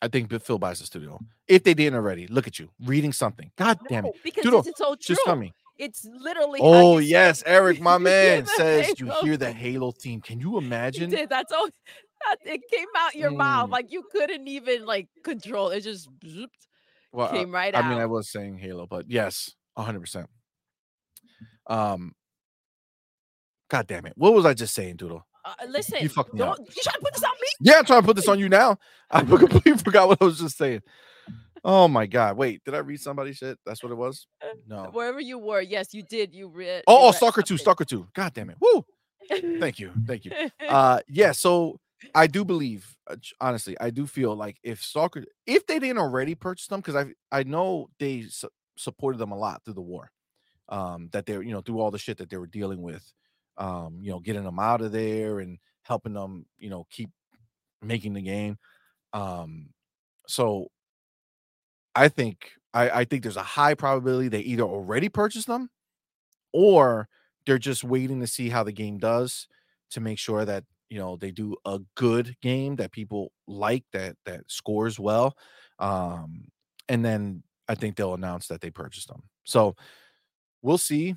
I 0.00 0.08
think 0.08 0.30
Phil 0.42 0.58
buys 0.58 0.78
the 0.78 0.86
studio. 0.86 1.18
If 1.48 1.64
they 1.64 1.74
didn't 1.74 1.96
already, 1.96 2.26
look 2.28 2.46
at 2.46 2.58
you 2.58 2.68
reading 2.84 3.12
something. 3.12 3.50
God 3.56 3.78
damn 3.88 4.06
it. 4.06 4.14
Because 4.22 4.44
Dude, 4.44 4.54
it's 4.66 4.78
so 4.78 4.94
true. 4.94 5.14
Just 5.14 5.22
tell 5.24 5.36
me. 5.36 5.52
It's 5.78 6.04
literally. 6.04 6.60
Oh, 6.62 6.98
yes. 6.98 7.42
Eric, 7.46 7.80
my 7.80 7.98
man, 8.10 8.46
says 8.46 8.98
you 9.00 9.10
hear 9.22 9.36
the. 9.36 9.52
Halo 9.52 9.90
theme. 9.92 10.20
Can 10.20 10.38
you 10.40 10.58
imagine? 10.58 11.10
did. 11.10 11.28
That's 11.28 11.52
all. 11.52 11.66
That, 11.66 12.36
it 12.44 12.60
came 12.70 12.86
out 12.96 13.14
your 13.14 13.30
mouth 13.30 13.68
Mm. 13.68 13.72
like 13.72 13.92
you 13.92 14.02
couldn't 14.12 14.46
even 14.48 14.86
like 14.86 15.08
control. 15.24 15.70
It 15.70 15.80
just 15.82 16.08
zooped, 16.24 16.66
Well, 17.12 17.28
uh, 17.28 17.32
came 17.32 17.52
right 17.52 17.74
I 17.74 17.80
out. 17.80 17.90
mean, 17.90 17.98
I 17.98 18.06
was 18.06 18.30
saying 18.30 18.58
Halo, 18.58 18.86
but 18.86 19.06
yes, 19.08 19.54
100%. 19.78 20.26
Um, 21.66 22.14
God 23.68 23.86
damn 23.86 24.06
it. 24.06 24.12
What 24.16 24.32
was 24.32 24.46
I 24.46 24.54
just 24.54 24.74
saying, 24.74 24.96
Doodle? 24.96 25.26
uh, 25.44 25.66
listen, 25.68 25.98
you 26.02 26.08
fucked 26.08 26.34
me 26.34 26.40
up. 26.40 26.56
don't, 26.56 26.68
you 26.68 26.82
trying 26.82 26.94
to 26.96 27.00
put 27.00 27.14
this 27.14 27.22
on 27.22 27.30
me? 27.40 27.48
Yeah, 27.60 27.78
I'm 27.78 27.84
trying 27.84 28.00
to 28.02 28.06
put 28.06 28.16
this 28.16 28.28
on 28.28 28.38
you 28.38 28.48
now. 28.48 28.78
I 29.10 29.22
completely 29.22 29.78
forgot 29.78 30.08
what 30.08 30.18
I 30.20 30.24
was 30.24 30.38
just 30.38 30.58
saying. 30.58 30.82
Oh 31.64 31.88
my 31.88 32.06
God. 32.06 32.36
Wait, 32.36 32.62
did 32.64 32.74
I 32.74 32.78
read 32.78 33.00
somebody's 33.00 33.36
shit? 33.38 33.58
That's 33.64 33.82
what 33.82 33.92
it 33.92 33.96
was? 33.96 34.26
No. 34.68 34.90
Wherever 34.92 35.20
you 35.20 35.38
were, 35.38 35.60
yes, 35.60 35.94
you 35.94 36.02
did. 36.02 36.32
You 36.34 36.48
read. 36.48 36.84
Oh, 36.86 36.94
you 36.94 37.02
oh 37.02 37.06
read 37.06 37.14
Stalker 37.16 37.42
2, 37.42 37.46
something. 37.46 37.58
Stalker 37.58 37.84
2. 37.84 38.08
God 38.14 38.34
damn 38.34 38.50
it. 38.50 38.56
Woo. 38.60 38.84
Thank 39.60 39.78
you. 39.78 39.92
Thank 40.06 40.24
you. 40.24 40.32
uh 40.68 41.00
yeah 41.08 41.32
so 41.32 41.78
i 42.14 42.26
do 42.26 42.44
believe 42.44 42.96
uh, 43.08 43.16
honestly 43.40 43.76
i 43.80 43.90
do 43.90 44.06
feel 44.06 44.34
like 44.36 44.58
if 44.62 44.82
stalker 44.82 45.24
if 45.46 45.66
they 45.66 45.78
didn't 45.78 45.98
already 45.98 46.34
purchase 46.34 46.66
them 46.66 46.80
because 46.80 46.96
i 46.96 47.06
i 47.32 47.42
know 47.42 47.88
they 47.98 48.22
su- 48.22 48.48
supported 48.76 49.18
them 49.18 49.32
a 49.32 49.36
lot 49.38 49.62
through 49.64 49.74
the 49.74 49.80
war 49.80 50.10
um 50.68 51.08
that 51.12 51.26
they're 51.26 51.42
you 51.42 51.52
know 51.52 51.60
through 51.62 51.80
all 51.80 51.90
the 51.90 51.98
shit 51.98 52.18
that 52.18 52.30
they 52.30 52.36
were 52.36 52.46
dealing 52.46 52.82
with 52.82 53.12
um 53.58 53.98
you 54.02 54.10
know 54.10 54.20
getting 54.20 54.44
them 54.44 54.58
out 54.58 54.82
of 54.82 54.92
there 54.92 55.40
and 55.40 55.58
helping 55.82 56.14
them 56.14 56.46
you 56.58 56.70
know 56.70 56.86
keep 56.90 57.10
making 57.82 58.14
the 58.14 58.22
game 58.22 58.58
um 59.12 59.68
so 60.28 60.68
i 61.94 62.08
think 62.08 62.50
i 62.74 62.90
i 62.90 63.04
think 63.04 63.22
there's 63.22 63.36
a 63.36 63.42
high 63.42 63.74
probability 63.74 64.28
they 64.28 64.40
either 64.40 64.62
already 64.62 65.08
purchased 65.08 65.46
them 65.46 65.70
or 66.52 67.08
they're 67.46 67.58
just 67.58 67.84
waiting 67.84 68.20
to 68.20 68.26
see 68.26 68.48
how 68.50 68.62
the 68.62 68.72
game 68.72 68.98
does 68.98 69.48
to 69.90 70.00
make 70.00 70.18
sure 70.18 70.44
that 70.44 70.64
you 70.90 70.98
know 70.98 71.16
they 71.16 71.30
do 71.30 71.56
a 71.64 71.80
good 71.96 72.36
game 72.42 72.76
that 72.76 72.92
people 72.92 73.32
like 73.46 73.84
that 73.92 74.16
that 74.26 74.40
scores 74.48 74.98
well 74.98 75.36
um 75.78 76.44
and 76.88 77.04
then 77.04 77.42
i 77.68 77.74
think 77.74 77.96
they'll 77.96 78.14
announce 78.14 78.48
that 78.48 78.60
they 78.60 78.70
purchased 78.70 79.08
them 79.08 79.22
so 79.44 79.74
we'll 80.62 80.78
see 80.78 81.16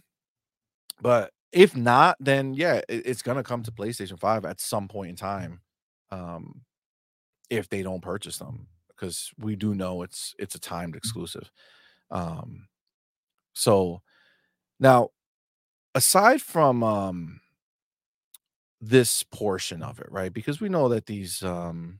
but 1.01 1.31
if 1.51 1.75
not 1.75 2.15
then 2.19 2.53
yeah 2.53 2.75
it- 2.89 3.05
it's 3.05 3.21
gonna 3.21 3.43
come 3.43 3.63
to 3.63 3.71
playstation 3.71 4.19
5 4.19 4.45
at 4.45 4.59
some 4.59 4.87
point 4.87 5.09
in 5.09 5.15
time 5.15 5.61
um 6.11 6.61
if 7.49 7.69
they 7.69 7.83
don't 7.83 8.01
purchase 8.01 8.37
them 8.39 8.67
because 8.89 9.31
we 9.39 9.55
do 9.55 9.75
know 9.75 10.03
it's 10.03 10.35
it's 10.39 10.55
a 10.55 10.59
timed 10.59 10.95
exclusive 10.95 11.51
um 12.11 12.67
so 13.53 14.01
now 14.79 15.09
aside 15.95 16.41
from 16.41 16.83
um 16.83 17.41
this 18.81 19.23
portion 19.23 19.83
of 19.83 19.99
it 19.99 20.11
right? 20.11 20.33
Because 20.33 20.61
we 20.61 20.69
know 20.69 20.89
that 20.89 21.05
these 21.05 21.43
um 21.43 21.99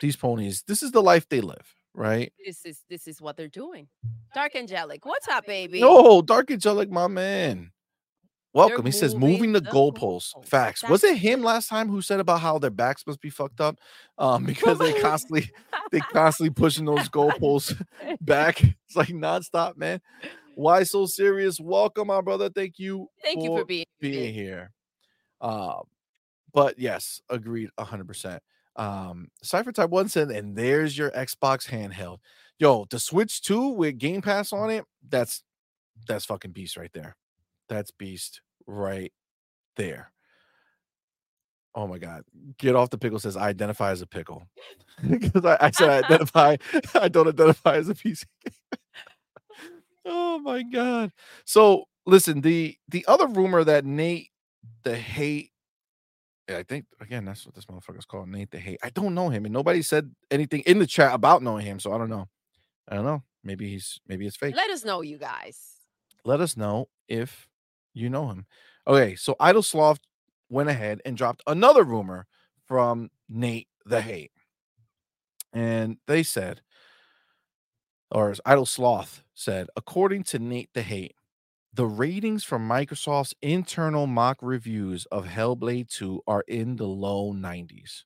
these 0.00 0.16
ponies 0.16 0.64
this 0.66 0.82
is 0.82 0.92
the 0.92 1.02
life 1.02 1.28
they 1.28 1.40
live 1.40 1.74
right? 1.94 2.32
This 2.44 2.64
is 2.64 2.80
this 2.90 3.06
is 3.06 3.20
what 3.22 3.36
they're 3.36 3.48
doing. 3.48 3.88
Dark 4.34 4.56
Angelic, 4.56 5.04
what's 5.06 5.28
up, 5.28 5.46
baby? 5.46 5.80
no 5.80 6.20
dark 6.22 6.50
angelic 6.50 6.90
my 6.90 7.06
man. 7.06 7.70
Welcome 8.52 8.86
he 8.86 8.92
says 8.92 9.16
moving 9.16 9.52
the 9.52 9.60
the 9.60 9.70
goalposts. 9.70 10.34
goalposts. 10.34 10.46
facts. 10.46 10.84
Was 10.88 11.02
it 11.02 11.16
him 11.16 11.42
last 11.42 11.68
time 11.68 11.88
who 11.88 12.00
said 12.00 12.20
about 12.20 12.40
how 12.40 12.58
their 12.58 12.70
backs 12.70 13.04
must 13.06 13.20
be 13.20 13.30
fucked 13.30 13.60
up? 13.60 13.78
Um 14.18 14.44
because 14.46 14.78
they 14.78 14.92
constantly 15.00 15.50
they 15.90 16.00
constantly 16.00 16.50
pushing 16.50 16.84
those 16.84 17.08
goalposts 17.08 17.80
back. 18.20 18.62
It's 18.62 18.96
like 18.96 19.08
nonstop 19.08 19.76
man. 19.76 20.00
Why 20.54 20.84
so 20.84 21.06
serious? 21.06 21.58
Welcome 21.58 22.08
my 22.08 22.20
brother. 22.20 22.48
Thank 22.48 22.78
you 22.78 23.08
Thank 23.22 23.42
you 23.42 23.50
for 23.50 23.64
being 23.64 23.86
being 24.00 24.32
here. 24.32 24.72
Um, 25.44 25.82
but 26.52 26.78
yes, 26.78 27.20
agreed 27.28 27.68
hundred 27.78 28.08
percent. 28.08 28.42
Um, 28.76 29.28
Cypher 29.42 29.72
Type 29.72 29.90
One 29.90 30.08
said, 30.08 30.30
and 30.30 30.56
there's 30.56 30.96
your 30.96 31.10
Xbox 31.10 31.68
handheld. 31.68 32.18
Yo, 32.58 32.86
the 32.90 32.98
Switch 32.98 33.42
2 33.42 33.68
with 33.68 33.98
Game 33.98 34.22
Pass 34.22 34.52
on 34.52 34.70
it, 34.70 34.84
that's 35.08 35.42
that's 36.08 36.24
fucking 36.24 36.52
beast 36.52 36.76
right 36.76 36.92
there. 36.92 37.16
That's 37.68 37.90
beast 37.90 38.40
right 38.66 39.12
there. 39.76 40.10
Oh 41.74 41.86
my 41.86 41.98
god. 41.98 42.22
Get 42.58 42.76
off 42.76 42.90
the 42.90 42.98
pickle 42.98 43.18
says 43.18 43.36
I 43.36 43.48
identify 43.48 43.90
as 43.90 44.00
a 44.02 44.06
pickle. 44.06 44.44
Because 45.08 45.44
I, 45.44 45.58
I 45.60 45.70
said 45.72 45.90
I 45.90 45.98
identify, 46.06 46.56
I 46.94 47.08
don't 47.08 47.28
identify 47.28 47.76
as 47.76 47.88
a 47.88 47.94
piece. 47.96 48.24
oh 50.06 50.38
my 50.38 50.62
god. 50.62 51.10
So 51.44 51.84
listen, 52.06 52.40
the 52.40 52.76
the 52.88 53.04
other 53.08 53.26
rumor 53.26 53.64
that 53.64 53.84
Nate 53.84 54.30
the 54.82 54.96
hate. 54.96 55.50
I 56.48 56.62
think 56.62 56.84
again 57.00 57.24
that's 57.24 57.46
what 57.46 57.54
this 57.54 57.64
motherfucker's 57.66 58.04
called, 58.04 58.28
Nate 58.28 58.50
the 58.50 58.58
hate. 58.58 58.78
I 58.82 58.90
don't 58.90 59.14
know 59.14 59.30
him, 59.30 59.44
and 59.44 59.52
nobody 59.52 59.82
said 59.82 60.14
anything 60.30 60.60
in 60.66 60.78
the 60.78 60.86
chat 60.86 61.14
about 61.14 61.42
knowing 61.42 61.64
him, 61.64 61.80
so 61.80 61.92
I 61.92 61.98
don't 61.98 62.10
know. 62.10 62.28
I 62.88 62.94
don't 62.94 63.04
know. 63.04 63.22
Maybe 63.42 63.68
he's 63.68 64.00
maybe 64.06 64.26
it's 64.26 64.36
fake. 64.36 64.54
Let 64.54 64.70
us 64.70 64.84
know, 64.84 65.00
you 65.00 65.18
guys. 65.18 65.58
Let 66.24 66.40
us 66.40 66.56
know 66.56 66.88
if 67.08 67.48
you 67.94 68.10
know 68.10 68.28
him. 68.28 68.46
Okay, 68.86 69.14
so 69.14 69.36
Idle 69.40 69.62
Sloth 69.62 70.00
went 70.50 70.68
ahead 70.68 71.00
and 71.06 71.16
dropped 71.16 71.42
another 71.46 71.84
rumor 71.84 72.26
from 72.66 73.10
Nate 73.28 73.68
the 73.86 74.02
hate, 74.02 74.32
and 75.52 75.96
they 76.06 76.22
said, 76.22 76.60
or 78.10 78.30
as 78.30 78.40
Idle 78.44 78.66
Sloth 78.66 79.22
said, 79.34 79.68
according 79.76 80.24
to 80.24 80.38
Nate 80.38 80.70
the 80.74 80.82
hate, 80.82 81.14
the 81.74 81.86
ratings 81.86 82.44
from 82.44 82.68
Microsoft's 82.68 83.34
internal 83.42 84.06
mock 84.06 84.38
reviews 84.40 85.06
of 85.06 85.26
Hellblade 85.26 85.88
2 85.88 86.22
are 86.26 86.44
in 86.48 86.76
the 86.76 86.86
low 86.86 87.32
90s. 87.32 88.04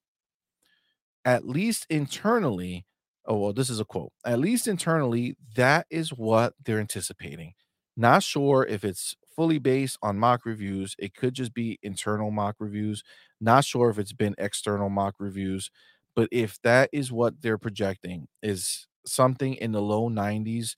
At 1.24 1.47
least 1.47 1.86
internally, 1.90 2.86
oh, 3.27 3.39
well, 3.39 3.53
this 3.53 3.70
is 3.70 3.81
a 3.81 3.85
quote. 3.85 4.12
At 4.24 4.39
least 4.39 4.66
internally, 4.66 5.36
that 5.57 5.86
is 5.90 6.11
what 6.11 6.55
they're 6.65 6.81
anticipating. 6.81 7.55
Not 7.97 8.23
sure 8.23 8.65
if 8.65 8.85
it's 8.85 9.16
fully 9.35 9.59
based 9.59 9.99
on 10.03 10.19
mock 10.19 10.47
reviews. 10.47 10.95
It 10.99 11.15
could 11.15 11.35
just 11.35 11.53
be 11.53 11.78
internal 11.82 12.31
mock 12.31 12.57
reviews. 12.61 13.03
Not 13.40 13.65
sure 13.65 13.90
if 13.90 13.99
it's 13.99 14.12
been 14.12 14.35
external 14.39 14.89
mock 14.89 15.16
reviews. 15.19 15.70
But 16.15 16.28
if 16.32 16.61
that 16.62 16.89
is 16.93 17.12
what 17.12 17.43
they're 17.43 17.59
projecting, 17.59 18.28
is 18.43 18.86
something 19.07 19.55
in 19.55 19.73
the 19.73 19.82
low 19.82 20.09
90s, 20.09 20.77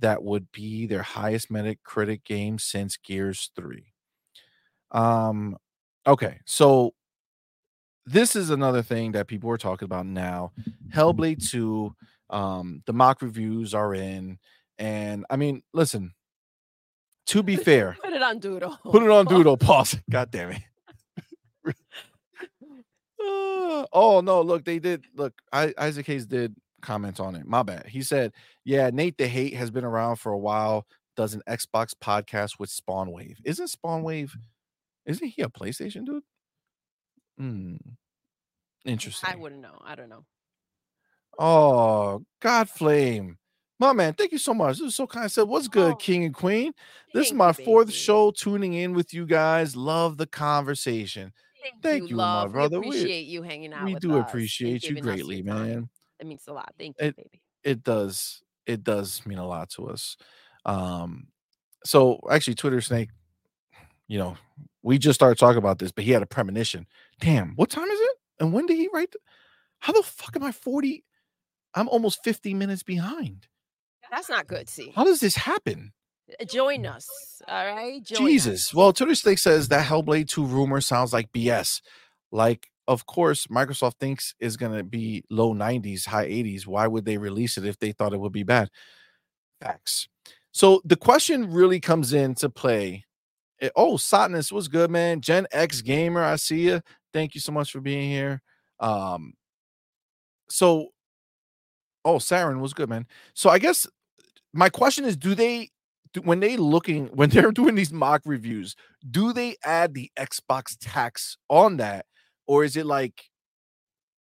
that 0.00 0.22
would 0.22 0.50
be 0.52 0.86
their 0.86 1.02
highest 1.02 1.50
Metacritic 1.50 2.24
game 2.24 2.58
since 2.58 2.96
Gears 2.96 3.50
3. 3.56 3.92
Um, 4.92 5.56
okay, 6.06 6.40
so 6.46 6.94
this 8.06 8.34
is 8.34 8.50
another 8.50 8.82
thing 8.82 9.12
that 9.12 9.28
people 9.28 9.50
are 9.50 9.58
talking 9.58 9.86
about 9.86 10.06
now. 10.06 10.52
Hellblade 10.94 11.48
2, 11.48 11.94
um, 12.30 12.82
the 12.86 12.92
mock 12.92 13.22
reviews 13.22 13.74
are 13.74 13.94
in, 13.94 14.38
and 14.78 15.24
I 15.30 15.36
mean, 15.36 15.62
listen, 15.72 16.14
to 17.26 17.42
be 17.42 17.56
fair, 17.56 17.96
Put 18.02 18.12
it 18.12 18.22
on 18.22 18.38
Doodle. 18.38 18.78
put 18.84 19.02
it 19.02 19.10
on 19.10 19.26
Doodle. 19.28 19.56
Pause. 19.56 20.00
God 20.10 20.30
damn 20.30 20.50
it. 20.52 20.62
Uh, 21.66 21.72
oh 23.92 24.20
no, 24.24 24.42
look, 24.42 24.64
they 24.64 24.78
did 24.78 25.04
look. 25.14 25.34
I, 25.52 25.72
Isaac 25.78 26.06
Hayes 26.06 26.26
did 26.26 26.56
comment 26.80 27.20
on 27.20 27.34
it. 27.34 27.46
My 27.46 27.62
bad. 27.62 27.86
He 27.86 28.02
said, 28.02 28.32
Yeah, 28.64 28.90
Nate 28.90 29.16
the 29.18 29.26
Hate 29.28 29.54
has 29.54 29.70
been 29.70 29.84
around 29.84 30.16
for 30.16 30.32
a 30.32 30.38
while, 30.38 30.86
does 31.16 31.34
an 31.34 31.42
Xbox 31.48 31.92
podcast 32.02 32.58
with 32.58 32.70
Spawn 32.70 33.10
Wave. 33.12 33.38
Isn't 33.44 33.68
Spawn 33.68 34.02
Wave, 34.02 34.34
isn't 35.06 35.26
he 35.28 35.42
a 35.42 35.48
PlayStation 35.48 36.04
dude? 36.04 36.22
Hmm. 37.38 37.76
Interesting. 38.84 39.30
I 39.32 39.36
wouldn't 39.36 39.60
know. 39.60 39.78
I 39.84 39.94
don't 39.94 40.08
know. 40.08 40.24
Oh, 41.38 42.22
God 42.40 42.68
Flame. 42.68 43.38
My 43.78 43.94
man, 43.94 44.12
thank 44.12 44.32
you 44.32 44.38
so 44.38 44.52
much. 44.52 44.76
This 44.78 44.88
is 44.88 44.96
so 44.96 45.06
kind. 45.06 45.24
I 45.24 45.28
said, 45.28 45.44
What's 45.48 45.68
good, 45.68 45.92
Oh, 45.92 45.96
King 45.96 46.24
and 46.24 46.34
Queen? 46.34 46.72
This 47.14 47.28
is 47.28 47.32
my 47.32 47.52
fourth 47.52 47.86
baby. 47.86 47.96
show 47.96 48.30
tuning 48.30 48.74
in 48.74 48.92
with 48.92 49.14
you 49.14 49.24
guys. 49.24 49.74
Love 49.74 50.18
the 50.18 50.26
conversation. 50.26 51.32
Thank 51.82 52.10
you, 52.10 52.16
my 52.16 52.42
love. 52.42 52.52
brother. 52.52 52.80
We 52.80 52.88
We- 52.88 52.96
appreciate 52.98 53.26
you 53.26 53.42
hanging 53.42 53.72
out. 53.72 53.84
we 53.84 53.94
with 53.94 54.02
do 54.02 54.18
us 54.18 54.28
appreciate 54.28 54.82
you 54.84 54.94
giving 54.96 55.02
us 55.10 55.16
your 55.18 55.26
greatly, 55.26 55.42
time. 55.42 55.90
It 56.20 56.26
means 56.26 56.44
a 56.48 56.52
lot. 56.52 56.72
Thank 56.78 56.96
you, 57.00 57.08
It- 57.08 57.16
baby. 57.16 57.42
it 57.64 57.82
does 57.82 58.42
it 58.66 58.84
does 58.84 59.24
mean 59.26 59.38
a 59.38 59.46
lot 59.46 59.70
to 59.70 59.86
us 59.88 60.16
um 60.66 61.26
so 61.84 62.20
actually 62.30 62.54
twitter 62.54 62.80
snake 62.80 63.08
you 64.06 64.18
know 64.18 64.36
we 64.82 64.98
just 64.98 65.18
started 65.18 65.38
talking 65.38 65.58
about 65.58 65.78
this 65.78 65.90
but 65.92 66.04
he 66.04 66.10
had 66.12 66.22
a 66.22 66.26
premonition 66.26 66.86
damn 67.20 67.54
what 67.56 67.70
time 67.70 67.88
is 67.88 67.98
it 68.00 68.16
and 68.38 68.52
when 68.52 68.66
did 68.66 68.76
he 68.76 68.88
write 68.92 69.10
th- 69.10 69.22
how 69.80 69.92
the 69.92 70.02
fuck 70.02 70.36
am 70.36 70.44
i 70.44 70.52
40 70.52 71.02
i'm 71.74 71.88
almost 71.88 72.22
50 72.22 72.52
minutes 72.54 72.82
behind 72.82 73.46
That's 74.10 74.28
not 74.28 74.46
good. 74.46 74.68
See, 74.68 74.92
how 74.94 75.04
does 75.04 75.20
this 75.20 75.36
happen 75.36 75.92
Uh, 76.40 76.44
join 76.44 76.84
us. 76.86 77.08
All 77.48 77.66
right, 77.74 78.02
join 78.04 78.28
jesus 78.28 78.68
us. 78.68 78.74
well 78.74 78.92
twitter 78.92 79.14
snake 79.14 79.38
says 79.38 79.68
that 79.68 79.86
hellblade 79.86 80.28
2 80.28 80.44
rumor 80.44 80.80
sounds 80.82 81.12
like 81.12 81.32
bs 81.32 81.80
like 82.30 82.68
of 82.88 83.06
course 83.06 83.46
microsoft 83.48 83.94
thinks 84.00 84.34
is 84.40 84.56
going 84.56 84.76
to 84.76 84.84
be 84.84 85.22
low 85.30 85.54
90s 85.54 86.06
high 86.06 86.26
80s 86.26 86.66
why 86.66 86.86
would 86.86 87.04
they 87.04 87.18
release 87.18 87.56
it 87.58 87.64
if 87.66 87.78
they 87.78 87.92
thought 87.92 88.12
it 88.14 88.20
would 88.20 88.32
be 88.32 88.42
bad 88.44 88.68
Facts. 89.60 90.08
So 90.52 90.80
the 90.84 90.96
question 90.96 91.52
really 91.52 91.80
comes 91.80 92.12
into 92.12 92.48
play. 92.48 93.04
eh, 93.60 93.70
Oh, 93.76 93.94
Sotness 93.96 94.52
was 94.52 94.68
good, 94.68 94.90
man. 94.90 95.20
Gen 95.20 95.46
X 95.52 95.82
gamer, 95.82 96.22
I 96.22 96.36
see 96.36 96.66
you. 96.66 96.80
Thank 97.12 97.34
you 97.34 97.40
so 97.40 97.52
much 97.52 97.72
for 97.72 97.80
being 97.80 98.10
here. 98.10 98.42
Um, 98.80 99.34
so 100.48 100.88
oh, 102.04 102.16
Saren 102.16 102.60
was 102.60 102.72
good, 102.74 102.88
man. 102.88 103.06
So 103.34 103.50
I 103.50 103.58
guess 103.58 103.86
my 104.52 104.68
question 104.68 105.04
is: 105.04 105.16
Do 105.16 105.34
they, 105.34 105.70
when 106.22 106.40
they 106.40 106.56
looking 106.56 107.06
when 107.14 107.30
they're 107.30 107.52
doing 107.52 107.74
these 107.74 107.92
mock 107.92 108.22
reviews, 108.24 108.76
do 109.10 109.32
they 109.32 109.56
add 109.64 109.94
the 109.94 110.10
Xbox 110.18 110.76
tax 110.80 111.36
on 111.48 111.78
that, 111.78 112.06
or 112.46 112.64
is 112.64 112.76
it 112.76 112.86
like, 112.86 113.30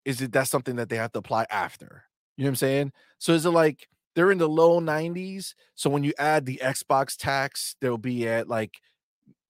is 0.05 0.21
it 0.21 0.31
that's 0.31 0.49
something 0.49 0.77
that 0.77 0.89
they 0.89 0.97
have 0.97 1.11
to 1.13 1.19
apply 1.19 1.45
after? 1.49 2.03
You 2.37 2.43
know 2.43 2.47
what 2.47 2.51
I'm 2.51 2.55
saying? 2.57 2.91
So 3.17 3.33
is 3.33 3.45
it 3.45 3.49
like 3.49 3.87
they're 4.15 4.31
in 4.31 4.37
the 4.37 4.47
low 4.47 4.79
90s? 4.79 5.53
So 5.75 5.89
when 5.89 6.03
you 6.03 6.13
add 6.17 6.45
the 6.45 6.59
Xbox 6.63 7.17
tax, 7.17 7.75
they'll 7.81 7.97
be 7.97 8.27
at 8.27 8.47
like 8.47 8.77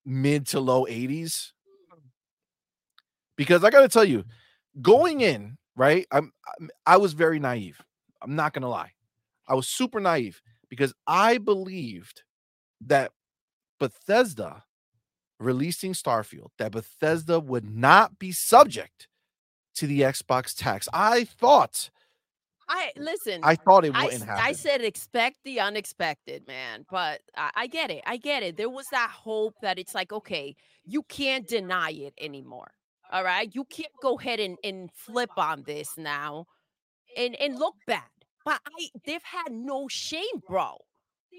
mid 0.05 0.47
to 0.47 0.59
low 0.59 0.85
80s. 0.85 1.51
Because 3.35 3.63
I 3.63 3.69
got 3.69 3.81
to 3.81 3.89
tell 3.89 4.05
you, 4.05 4.23
going 4.81 5.21
in, 5.21 5.57
right? 5.75 6.07
I'm, 6.11 6.31
I'm 6.59 6.69
was 6.97 7.13
very 7.13 7.39
naive. 7.39 7.79
I'm 8.21 8.35
not 8.35 8.53
to 8.63 8.69
lie. 8.69 8.93
I 9.47 9.53
was 9.53 9.67
super 9.67 9.99
naive 9.99 10.41
because 10.69 10.93
I 11.05 11.37
believed 11.37 12.23
that 12.87 13.11
Bethesda 13.79 14.63
releasing 15.39 15.93
Starfield, 15.93 16.49
that 16.57 16.71
Bethesda 16.71 17.39
would 17.39 17.69
not 17.69 18.19
be 18.19 18.31
subject 18.31 19.07
to 19.75 19.87
the 19.87 20.01
Xbox 20.01 20.55
tax. 20.55 20.87
I 20.93 21.25
thought 21.25 21.89
I 22.69 22.91
listen. 22.97 23.41
I 23.43 23.55
thought 23.55 23.85
it 23.85 23.93
I, 23.95 24.05
wouldn't 24.05 24.23
s- 24.23 24.27
happen. 24.27 24.43
I 24.45 24.51
said 24.51 24.81
expect 24.81 25.37
the 25.45 25.59
unexpected, 25.59 26.45
man. 26.47 26.85
But 26.89 27.21
I, 27.35 27.51
I 27.55 27.67
get 27.67 27.91
it. 27.91 28.01
I 28.05 28.17
get 28.17 28.43
it. 28.43 28.57
There 28.57 28.69
was 28.69 28.87
that 28.91 29.09
hope 29.09 29.55
that 29.61 29.79
it's 29.79 29.95
like, 29.95 30.11
okay, 30.11 30.55
you 30.83 31.03
can't 31.03 31.47
deny 31.47 31.91
it 31.91 32.13
anymore. 32.19 32.71
All 33.11 33.23
right. 33.23 33.49
You 33.53 33.63
can't 33.65 33.93
go 34.01 34.19
ahead 34.19 34.39
and, 34.39 34.57
and 34.63 34.89
flip 34.93 35.29
on 35.37 35.63
this 35.65 35.97
now 35.97 36.45
and, 37.15 37.35
and 37.35 37.57
look 37.57 37.75
bad. 37.85 38.03
But 38.43 38.59
I 38.65 38.89
they've 39.05 39.23
had 39.23 39.51
no 39.51 39.87
shame, 39.87 40.41
bro. 40.47 40.77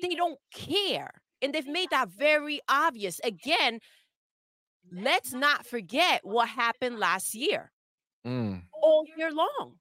They 0.02 0.14
don't 0.14 0.38
care. 0.54 1.10
And 1.43 1.52
they've 1.55 1.66
made 1.66 1.90
that 1.90 2.09
very 2.09 2.60
obvious. 2.69 3.20
Again, 3.24 3.81
let's 4.93 5.32
not 5.32 5.66
forget 5.66 6.20
what 6.24 6.48
happened 6.48 6.98
last 6.98 7.35
year 7.35 7.70
Mm, 8.27 8.62
all 8.82 9.05
year 9.16 9.31
long. 9.32 9.77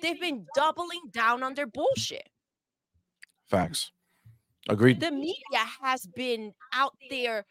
They've 0.00 0.20
been 0.20 0.46
doubling 0.54 1.00
down 1.12 1.42
on 1.42 1.54
their 1.54 1.66
bullshit. 1.66 2.28
facts. 3.46 3.90
Agreed. 4.68 5.00
the 5.00 5.10
media 5.10 5.64
has 5.82 6.06
been 6.06 6.54
out 6.72 6.94
there 7.10 7.44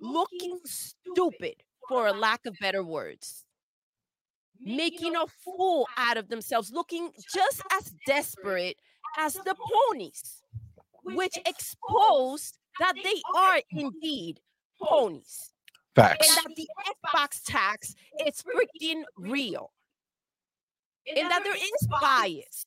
looking 0.00 0.58
stupid 0.64 1.56
for 1.88 2.06
a 2.06 2.12
lack 2.14 2.46
of 2.46 2.56
better 2.60 2.82
words 2.82 3.44
making 4.58 5.14
a 5.16 5.26
fool 5.26 5.86
out 5.98 6.16
of 6.16 6.28
themselves 6.30 6.70
looking 6.72 7.10
just 7.34 7.60
as 7.72 7.92
desperate 8.06 8.78
as 9.18 9.34
the 9.34 9.54
ponies 9.54 10.42
which 11.04 11.36
exposed 11.46 12.58
that 12.80 12.94
they 13.02 13.20
are 13.36 13.60
indeed 13.70 14.40
ponies 14.80 15.52
Facts. 15.94 16.28
and 16.28 16.46
that 16.46 16.56
the 16.56 16.68
xbox 16.88 17.40
tax 17.46 17.94
is 18.26 18.42
freaking 18.42 19.02
real 19.16 19.70
and 21.16 21.30
that 21.30 21.44
there 21.44 21.54
is 21.54 21.88
bias 22.00 22.66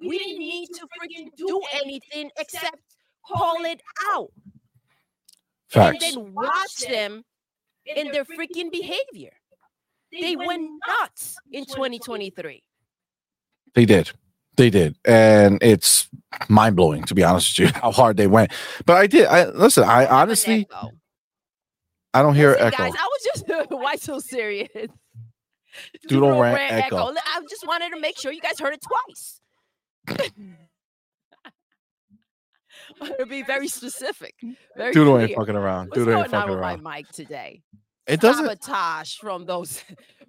we 0.00 0.18
didn't 0.18 0.38
need 0.38 0.68
to 0.74 0.86
freaking 0.98 1.28
do 1.36 1.62
anything 1.82 2.30
except 2.38 2.80
call 3.26 3.64
it 3.64 3.80
out 4.12 4.32
Facts. 5.68 6.04
and 6.04 6.14
then 6.26 6.34
watch 6.34 6.76
them 6.88 7.24
in 7.86 8.10
their 8.12 8.24
freaking 8.24 8.70
behavior. 8.70 9.32
They 10.12 10.36
went 10.36 10.70
nuts 10.86 11.36
in 11.50 11.64
2023. 11.64 12.62
They 13.74 13.84
did. 13.84 14.12
They 14.56 14.70
did. 14.70 14.96
And 15.04 15.58
it's 15.62 16.08
mind 16.48 16.76
blowing, 16.76 17.04
to 17.04 17.14
be 17.14 17.22
honest 17.24 17.58
with 17.58 17.68
you, 17.74 17.74
how 17.80 17.92
hard 17.92 18.16
they 18.16 18.26
went. 18.26 18.52
But 18.86 18.96
I 18.96 19.06
did. 19.06 19.26
I 19.26 19.48
listen, 19.50 19.84
I 19.84 20.06
honestly. 20.06 20.66
I 22.16 22.22
don't 22.22 22.36
hear 22.36 22.50
Listen, 22.50 22.66
echo. 22.68 22.76
guys, 22.76 22.92
I 22.96 23.08
was 23.08 23.22
just 23.24 23.44
why 23.70 23.96
so 23.96 24.20
serious. 24.20 24.68
Doodle 24.72 24.88
Doodle 26.28 26.40
rant 26.40 26.56
rant 26.56 26.72
echo. 26.86 27.08
I 27.08 27.40
just 27.50 27.66
wanted 27.66 27.90
to 27.90 27.98
make 28.00 28.16
sure 28.16 28.30
you 28.30 28.40
guys 28.40 28.60
heard 28.60 28.72
it 28.74 28.80
twice. 28.80 29.40
to 33.18 33.26
be 33.26 33.42
very 33.42 33.66
specific. 33.66 34.36
Very 34.76 34.92
Doodle 34.92 35.18
ain't 35.18 35.34
fucking 35.34 35.56
around. 35.56 35.88
What's 35.88 35.98
Doodle 35.98 36.20
ain't 36.22 36.30
fucking 36.30 36.54
around. 36.54 36.82
my 36.82 36.98
mic 36.98 37.08
today? 37.10 37.62
It 38.06 38.20
doesn't 38.20 38.44
Sabotage 38.46 39.16
from 39.16 39.44
those 39.46 39.82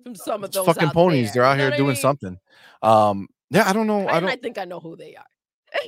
from 0.04 0.16
some 0.16 0.44
of 0.44 0.52
those 0.52 0.66
fucking 0.66 0.90
ponies. 0.90 1.34
there. 1.34 1.44
They're 1.44 1.46
out 1.46 1.52
You 1.52 1.58
know 1.58 1.70
here 1.70 1.78
doing 1.78 1.88
mean? 1.90 1.96
something. 1.98 2.40
Um 2.82 3.28
yeah, 3.50 3.68
I 3.70 3.74
don't 3.74 3.88
know. 3.88 4.08
I 4.08 4.18
I 4.18 4.20
don't 4.20 4.30
I 4.30 4.36
think 4.36 4.58
I 4.58 4.66
know 4.66 4.80
who 4.80 4.96
they 4.96 5.16
are. 5.16 5.26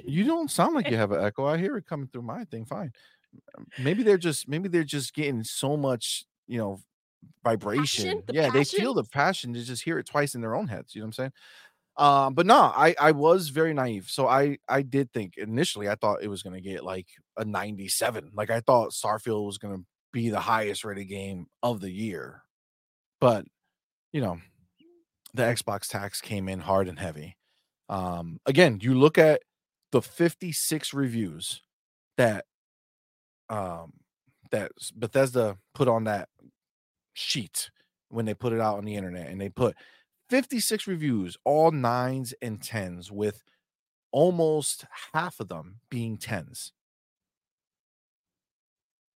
you 0.06 0.26
don't 0.26 0.52
sound 0.52 0.76
like 0.76 0.90
you 0.90 0.98
have 0.98 1.12
an 1.12 1.24
echo. 1.24 1.46
I 1.46 1.58
hear 1.58 1.78
it 1.78 1.86
coming 1.86 2.08
through 2.08 2.24
my 2.24 2.44
thing 2.46 2.66
fine. 2.66 2.92
Maybe 3.80 4.04
they're 4.04 4.18
just 4.18 4.48
maybe 4.48 4.70
they're 4.70 4.84
just 4.84 5.14
getting 5.14 5.44
so 5.44 5.78
much, 5.78 6.26
you 6.48 6.58
know, 6.58 6.80
vibration. 7.44 8.24
The 8.26 8.34
yeah, 8.34 8.50
they 8.50 8.64
feel 8.64 8.94
the 8.94 9.04
passion 9.04 9.54
to 9.54 9.64
just 9.64 9.84
hear 9.84 10.00
it 10.00 10.06
twice 10.06 10.36
in 10.36 10.42
their 10.42 10.56
own 10.56 10.68
heads. 10.68 10.96
You 10.96 11.02
know 11.02 11.06
what 11.06 11.08
I'm 11.08 11.14
saying? 11.14 11.32
Um, 11.98 12.34
but 12.36 12.46
no, 12.46 12.56
I 12.58 12.96
I 13.00 13.12
was 13.12 13.50
very 13.50 13.74
naive. 13.74 14.08
So 14.10 14.28
I 14.28 14.58
I 14.68 14.82
did 14.84 15.12
think 15.12 15.38
initially 15.38 15.90
I 15.90 15.96
thought 15.96 16.22
it 16.22 16.30
was 16.30 16.44
gonna 16.44 16.62
get 16.62 16.84
like 16.84 17.08
a 17.38 17.46
97. 17.46 18.32
Like 18.34 18.50
I 18.50 18.60
thought 18.62 18.92
Starfield 18.92 19.46
was 19.46 19.58
gonna 19.58 19.84
be 20.12 20.30
the 20.30 20.40
highest 20.40 20.84
rated 20.86 21.10
game 21.10 21.48
of 21.64 21.82
the 21.82 21.92
year. 21.92 22.44
But 23.20 23.46
you 24.14 24.22
know, 24.22 24.40
the 25.34 25.44
Xbox 25.44 25.88
tax 25.88 26.22
came 26.22 26.48
in 26.48 26.60
hard 26.60 26.88
and 26.88 27.00
heavy. 27.00 27.37
Um, 27.90 28.40
again, 28.46 28.80
you 28.82 28.94
look 28.94 29.18
at 29.18 29.42
the 29.92 30.02
56 30.02 30.94
reviews 30.94 31.62
that 32.18 32.46
um 33.50 33.94
that 34.52 34.72
Bethesda 34.96 35.58
put 35.74 35.88
on 35.88 36.06
that 36.06 36.30
sheet 37.14 37.70
when 38.10 38.26
they 38.26 38.34
put 38.34 38.54
it 38.54 38.62
out 38.62 38.78
on 38.78 38.86
the 38.86 38.96
internet 38.96 39.28
and 39.30 39.40
they 39.40 39.50
put 39.50 39.76
56 40.30 40.88
reviews 40.88 41.38
all 41.46 41.72
nines 41.72 42.34
and 42.42 42.62
tens 42.62 43.12
with 43.12 43.44
almost 44.12 44.86
half 45.14 45.40
of 45.40 45.48
them 45.48 45.80
being 45.90 46.18
tens. 46.18 46.74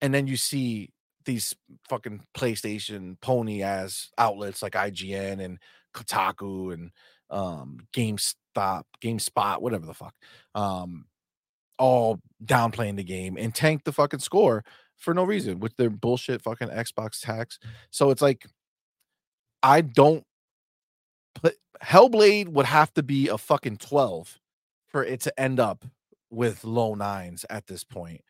And 0.01 0.13
then 0.13 0.27
you 0.27 0.37
see 0.37 0.91
these 1.25 1.53
fucking 1.89 2.23
PlayStation 2.35 3.19
pony 3.21 3.61
ass 3.61 4.09
outlets 4.17 4.61
like 4.61 4.73
IGN 4.73 5.43
and 5.43 5.59
Kotaku 5.93 6.73
and 6.73 6.91
um 7.29 7.87
GameStop, 8.55 8.83
GameSpot, 9.01 9.61
whatever 9.61 9.85
the 9.85 9.93
fuck. 9.93 10.15
Um 10.55 11.05
all 11.77 12.19
downplaying 12.45 12.95
the 12.95 13.03
game 13.03 13.37
and 13.39 13.55
tank 13.55 13.83
the 13.83 13.91
fucking 13.91 14.19
score 14.19 14.63
for 14.97 15.15
no 15.15 15.23
reason 15.23 15.59
with 15.59 15.75
their 15.77 15.89
bullshit 15.89 16.41
fucking 16.41 16.67
Xbox 16.69 17.19
tax. 17.19 17.57
So 17.89 18.11
it's 18.11 18.21
like 18.21 18.45
I 19.63 19.81
don't 19.81 20.23
put 21.35 21.55
Hellblade 21.83 22.49
would 22.49 22.67
have 22.67 22.93
to 22.93 23.03
be 23.03 23.29
a 23.29 23.37
fucking 23.37 23.77
12 23.77 24.39
for 24.87 25.03
it 25.03 25.21
to 25.21 25.39
end 25.39 25.59
up 25.59 25.85
with 26.29 26.63
low 26.63 26.93
nines 26.93 27.45
at 27.49 27.67
this 27.67 27.83
point. 27.83 28.21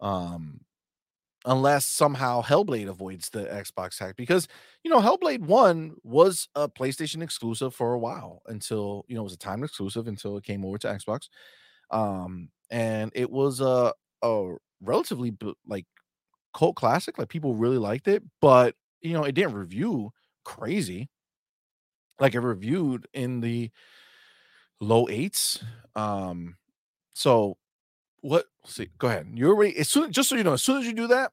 Um 0.00 0.60
unless 1.46 1.86
somehow 1.86 2.42
Hellblade 2.42 2.88
avoids 2.88 3.30
the 3.30 3.44
Xbox 3.44 3.98
hack 3.98 4.16
because 4.16 4.46
you 4.84 4.90
know 4.90 5.00
Hellblade 5.00 5.40
1 5.40 5.96
was 6.02 6.48
a 6.54 6.68
PlayStation 6.68 7.22
exclusive 7.22 7.74
for 7.74 7.94
a 7.94 7.98
while 7.98 8.42
until 8.46 9.04
you 9.08 9.14
know 9.14 9.22
it 9.22 9.24
was 9.24 9.32
a 9.34 9.38
time 9.38 9.64
exclusive 9.64 10.06
until 10.06 10.36
it 10.36 10.44
came 10.44 10.64
over 10.64 10.78
to 10.78 10.88
Xbox. 10.88 11.28
Um 11.90 12.50
and 12.70 13.12
it 13.14 13.30
was 13.30 13.60
a 13.60 13.92
a 14.22 14.54
relatively 14.82 15.32
like 15.66 15.86
cult 16.54 16.76
classic 16.76 17.18
like 17.18 17.28
people 17.28 17.54
really 17.54 17.78
liked 17.78 18.08
it 18.08 18.22
but 18.40 18.74
you 19.02 19.12
know 19.12 19.24
it 19.24 19.34
didn't 19.34 19.54
review 19.54 20.10
crazy 20.44 21.08
like 22.18 22.34
it 22.34 22.40
reviewed 22.40 23.06
in 23.12 23.40
the 23.40 23.70
low 24.80 25.08
eights 25.08 25.62
um 25.94 26.56
so 27.14 27.56
what 28.22 28.46
see 28.66 28.88
go 28.98 29.08
ahead 29.08 29.26
you're 29.34 29.50
already 29.54 29.76
as 29.78 29.88
soon 29.88 30.12
just 30.12 30.28
so 30.28 30.36
you 30.36 30.44
know 30.44 30.52
as 30.52 30.62
soon 30.62 30.78
as 30.78 30.86
you 30.86 30.92
do 30.92 31.06
that 31.06 31.32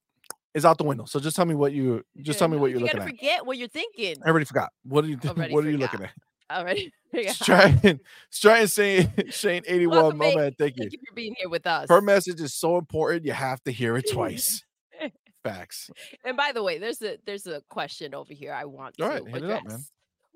it's 0.53 0.65
out 0.65 0.77
the 0.77 0.84
window 0.84 1.05
so 1.05 1.19
just 1.19 1.35
tell 1.35 1.45
me 1.45 1.53
what 1.55 1.73
you 1.73 2.03
just 2.22 2.39
tell 2.39 2.47
me 2.47 2.57
what 2.57 2.72
you're 2.72 2.80
you 2.80 2.85
looking 2.85 2.99
gotta 2.99 3.09
at 3.11 3.15
forget 3.18 3.45
what 3.45 3.57
you're 3.57 3.68
thinking. 3.68 4.15
i 4.26 4.30
already 4.30 4.45
forgot 4.45 4.72
what 4.84 5.03
are 5.03 5.07
you 5.07 5.19
oh, 5.26 5.34
what 5.49 5.65
are 5.65 5.69
you 5.69 5.77
looking 5.77 6.01
at 6.03 6.11
Already. 6.49 6.93
Stratton, 7.27 7.99
Stratton 8.30 8.68
saying 8.68 9.11
Shane 9.30 9.64
81, 9.68 9.97
Welcome, 9.97 10.18
my 10.18 10.35
man. 10.35 10.55
Thank 10.57 10.77
you. 10.77 10.84
Thank 10.84 10.93
you 10.93 10.99
for 11.07 11.14
being 11.14 11.35
here 11.38 11.49
with 11.49 11.68
us. 11.68 11.89
Her 11.89 12.01
message 12.01 12.39
is 12.39 12.53
so 12.53 12.77
important, 12.77 13.26
you 13.26 13.34
have 13.34 13.61
to 13.64 13.72
hear 13.72 13.97
it 13.97 14.09
twice. 14.09 14.64
Facts. 15.43 15.89
And 16.23 16.38
by 16.38 16.51
the 16.53 16.64
way, 16.64 16.77
there's 16.77 17.01
a 17.01 17.18
there's 17.26 17.47
a 17.47 17.61
question 17.69 18.14
over 18.14 18.34
here 18.34 18.53
I 18.53 18.65
want 18.65 18.95
All 19.01 19.09
to 19.09 19.14
right, 19.15 19.27
hit 19.27 19.43
it 19.43 19.43
address. 19.43 19.59
up, 19.59 19.68
man. 19.68 19.80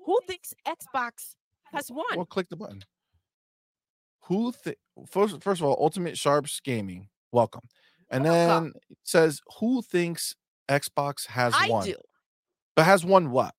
Who 0.04 0.20
thinks 0.26 0.54
Xbox 0.66 1.34
has 1.72 1.90
won? 1.90 2.04
Well, 2.14 2.26
click 2.26 2.48
the 2.48 2.56
button. 2.56 2.82
Who 4.26 4.52
th- 4.64 4.76
first 5.10 5.42
first 5.42 5.60
of 5.60 5.66
all, 5.66 5.76
Ultimate 5.80 6.16
Sharps 6.18 6.60
Gaming, 6.60 7.08
welcome. 7.32 7.62
And 8.10 8.24
Welcome. 8.24 8.64
then 8.64 8.72
it 8.90 8.98
says 9.04 9.40
who 9.58 9.82
thinks 9.82 10.34
Xbox 10.68 11.26
has 11.28 11.54
I 11.56 11.68
won? 11.68 11.86
do. 11.86 11.96
But 12.76 12.84
has 12.84 13.04
won 13.04 13.30
what? 13.30 13.54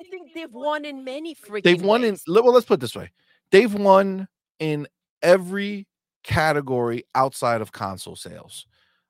I 0.00 0.04
think 0.10 0.32
they've 0.34 0.52
won 0.52 0.84
in 0.84 1.04
many 1.04 1.34
freaking. 1.34 1.62
They've 1.64 1.82
won 1.82 2.02
in 2.04 2.12
ways. 2.14 2.22
le- 2.26 2.42
well, 2.42 2.52
let's 2.54 2.66
put 2.66 2.74
it 2.74 2.80
this 2.80 2.94
way. 2.96 3.10
They've 3.50 3.72
won 3.72 4.28
in 4.58 4.86
every 5.22 5.86
category 6.24 7.04
outside 7.14 7.60
of 7.60 7.72
console 7.72 8.16
sales. 8.16 8.66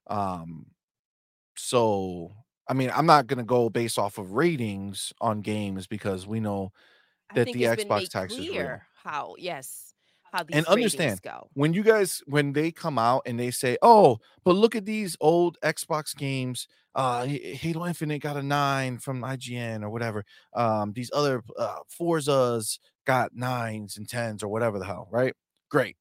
Um 0.08 0.66
so 1.56 2.32
I 2.68 2.74
mean, 2.74 2.90
I'm 2.94 3.06
not 3.06 3.26
gonna 3.26 3.44
go 3.44 3.70
based 3.70 3.98
off 3.98 4.18
of 4.18 4.32
ratings 4.32 5.12
on 5.20 5.40
games 5.40 5.86
because 5.86 6.26
we 6.26 6.40
know 6.40 6.72
that 7.34 7.46
the 7.46 7.62
Xbox 7.64 8.08
tax 8.08 8.34
is 8.34 8.48
real. 8.48 8.80
How 9.08 9.34
yes 9.38 9.88
how 10.32 10.42
these 10.42 10.56
And 10.56 10.66
understand, 10.66 11.22
go. 11.22 11.48
when 11.54 11.72
you 11.72 11.82
guys 11.82 12.22
when 12.26 12.52
they 12.52 12.70
come 12.70 12.98
out 12.98 13.22
and 13.26 13.38
they 13.38 13.50
say, 13.50 13.78
"Oh, 13.82 14.18
but 14.44 14.56
look 14.56 14.76
at 14.76 14.84
these 14.84 15.16
old 15.20 15.58
Xbox 15.62 16.14
games. 16.14 16.68
Uh, 16.94 17.26
Halo 17.26 17.86
Infinite 17.86 18.20
got 18.20 18.36
a 18.36 18.42
nine 18.42 18.98
from 18.98 19.22
IGN 19.22 19.82
or 19.82 19.90
whatever. 19.90 20.24
Um, 20.54 20.92
these 20.92 21.10
other 21.14 21.42
uh, 21.58 21.78
Forza's 21.88 22.78
got 23.06 23.34
nines 23.34 23.96
and 23.96 24.08
tens 24.08 24.42
or 24.42 24.48
whatever 24.48 24.78
the 24.78 24.84
hell, 24.84 25.08
right? 25.10 25.34
Great. 25.70 25.96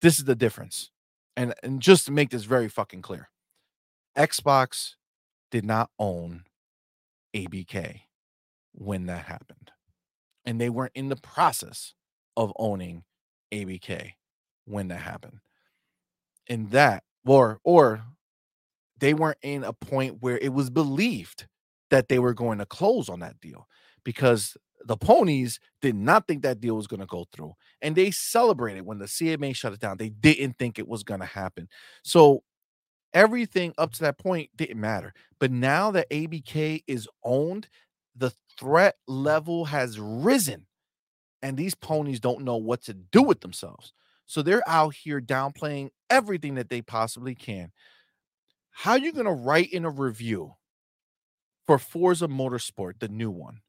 This 0.00 0.18
is 0.18 0.24
the 0.24 0.36
difference. 0.36 0.90
And 1.36 1.54
and 1.62 1.80
just 1.82 2.06
to 2.06 2.12
make 2.12 2.30
this 2.30 2.44
very 2.44 2.68
fucking 2.68 3.02
clear, 3.02 3.28
Xbox 4.16 4.94
did 5.50 5.64
not 5.64 5.90
own 5.98 6.44
ABK 7.34 8.00
when 8.72 9.06
that 9.06 9.26
happened, 9.26 9.72
and 10.44 10.58
they 10.60 10.70
weren't 10.70 10.92
in 10.94 11.08
the 11.10 11.16
process 11.16 11.94
of 12.36 12.52
owning 12.56 13.02
ABK 13.52 14.12
when 14.66 14.88
that 14.88 15.00
happened. 15.00 15.38
And 16.48 16.70
that, 16.70 17.02
or 17.24 17.58
or 17.64 18.04
they 18.98 19.14
weren't 19.14 19.38
in 19.42 19.64
a 19.64 19.72
point 19.72 20.18
where 20.20 20.38
it 20.38 20.52
was 20.52 20.70
believed 20.70 21.46
that 21.90 22.08
they 22.08 22.18
were 22.18 22.34
going 22.34 22.58
to 22.58 22.66
close 22.66 23.08
on 23.08 23.20
that 23.20 23.40
deal 23.40 23.66
because 24.04 24.56
the 24.84 24.96
ponies 24.96 25.58
did 25.82 25.94
not 25.94 26.26
think 26.26 26.42
that 26.42 26.60
deal 26.60 26.76
was 26.76 26.86
going 26.86 27.00
to 27.00 27.06
go 27.06 27.26
through 27.32 27.52
and 27.82 27.94
they 27.96 28.10
celebrated 28.10 28.82
when 28.86 28.98
the 28.98 29.06
CMA 29.06 29.54
shut 29.54 29.72
it 29.72 29.80
down. 29.80 29.96
They 29.96 30.10
didn't 30.10 30.58
think 30.58 30.78
it 30.78 30.88
was 30.88 31.02
going 31.02 31.20
to 31.20 31.26
happen. 31.26 31.68
So 32.02 32.42
everything 33.14 33.72
up 33.78 33.92
to 33.92 34.00
that 34.02 34.18
point 34.18 34.50
didn't 34.56 34.80
matter. 34.80 35.12
But 35.40 35.50
now 35.50 35.90
that 35.92 36.10
ABK 36.10 36.84
is 36.86 37.08
owned, 37.24 37.68
the 38.14 38.32
threat 38.58 38.96
level 39.06 39.66
has 39.66 39.98
risen 39.98 40.65
and 41.46 41.56
these 41.56 41.76
ponies 41.76 42.18
don't 42.18 42.42
know 42.44 42.56
what 42.56 42.82
to 42.82 42.92
do 42.92 43.22
with 43.22 43.40
themselves. 43.40 43.92
So 44.26 44.42
they're 44.42 44.68
out 44.68 44.94
here 44.94 45.20
downplaying 45.20 45.90
everything 46.10 46.56
that 46.56 46.70
they 46.70 46.82
possibly 46.82 47.36
can. 47.36 47.70
How 48.70 48.92
are 48.92 48.98
you 48.98 49.12
going 49.12 49.26
to 49.26 49.32
write 49.32 49.72
in 49.72 49.84
a 49.84 49.90
review 49.90 50.54
for 51.64 51.78
Forza 51.78 52.26
Motorsport, 52.26 52.98
the 52.98 53.06
new 53.06 53.30
one, 53.30 53.60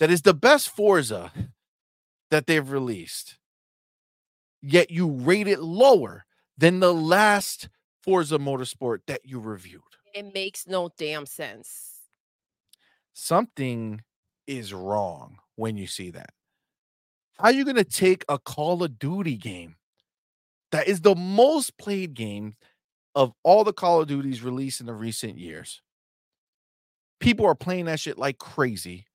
that 0.00 0.10
is 0.10 0.22
the 0.22 0.34
best 0.34 0.68
Forza 0.68 1.30
that 2.32 2.48
they've 2.48 2.68
released, 2.68 3.38
yet 4.60 4.90
you 4.90 5.08
rate 5.08 5.46
it 5.46 5.60
lower 5.60 6.24
than 6.58 6.80
the 6.80 6.92
last 6.92 7.68
Forza 8.02 8.38
Motorsport 8.38 9.02
that 9.06 9.20
you 9.24 9.38
reviewed? 9.38 9.82
It 10.12 10.34
makes 10.34 10.66
no 10.66 10.90
damn 10.98 11.26
sense. 11.26 12.00
something 13.12 14.02
is 14.46 14.74
wrong 14.74 15.38
when 15.54 15.76
you 15.76 15.86
see 15.86 16.10
that. 16.10 16.30
How 17.38 17.44
are 17.44 17.52
you 17.52 17.64
going 17.64 17.76
to 17.76 17.84
take 17.84 18.24
a 18.28 18.38
Call 18.38 18.82
of 18.82 18.98
Duty 18.98 19.36
game 19.36 19.76
that 20.72 20.86
is 20.88 21.00
the 21.00 21.14
most 21.14 21.76
played 21.78 22.14
game 22.14 22.56
of 23.14 23.32
all 23.42 23.64
the 23.64 23.72
Call 23.72 24.00
of 24.00 24.08
Duties 24.08 24.42
released 24.42 24.80
in 24.80 24.86
the 24.86 24.94
recent 24.94 25.38
years? 25.38 25.82
People 27.20 27.46
are 27.46 27.54
playing 27.54 27.86
that 27.86 28.00
shit 28.00 28.18
like 28.18 28.38
crazy, 28.38 29.06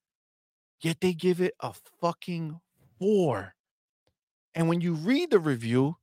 yet 0.81 0.97
they 1.01 1.13
give 1.13 1.41
it 1.41 1.53
a 1.59 1.73
fucking 2.01 2.59
four. 2.97 3.55
And 4.55 4.67
when 4.67 4.81
you 4.81 4.93
read 4.93 5.31
the 5.31 5.39
review, 5.39 5.97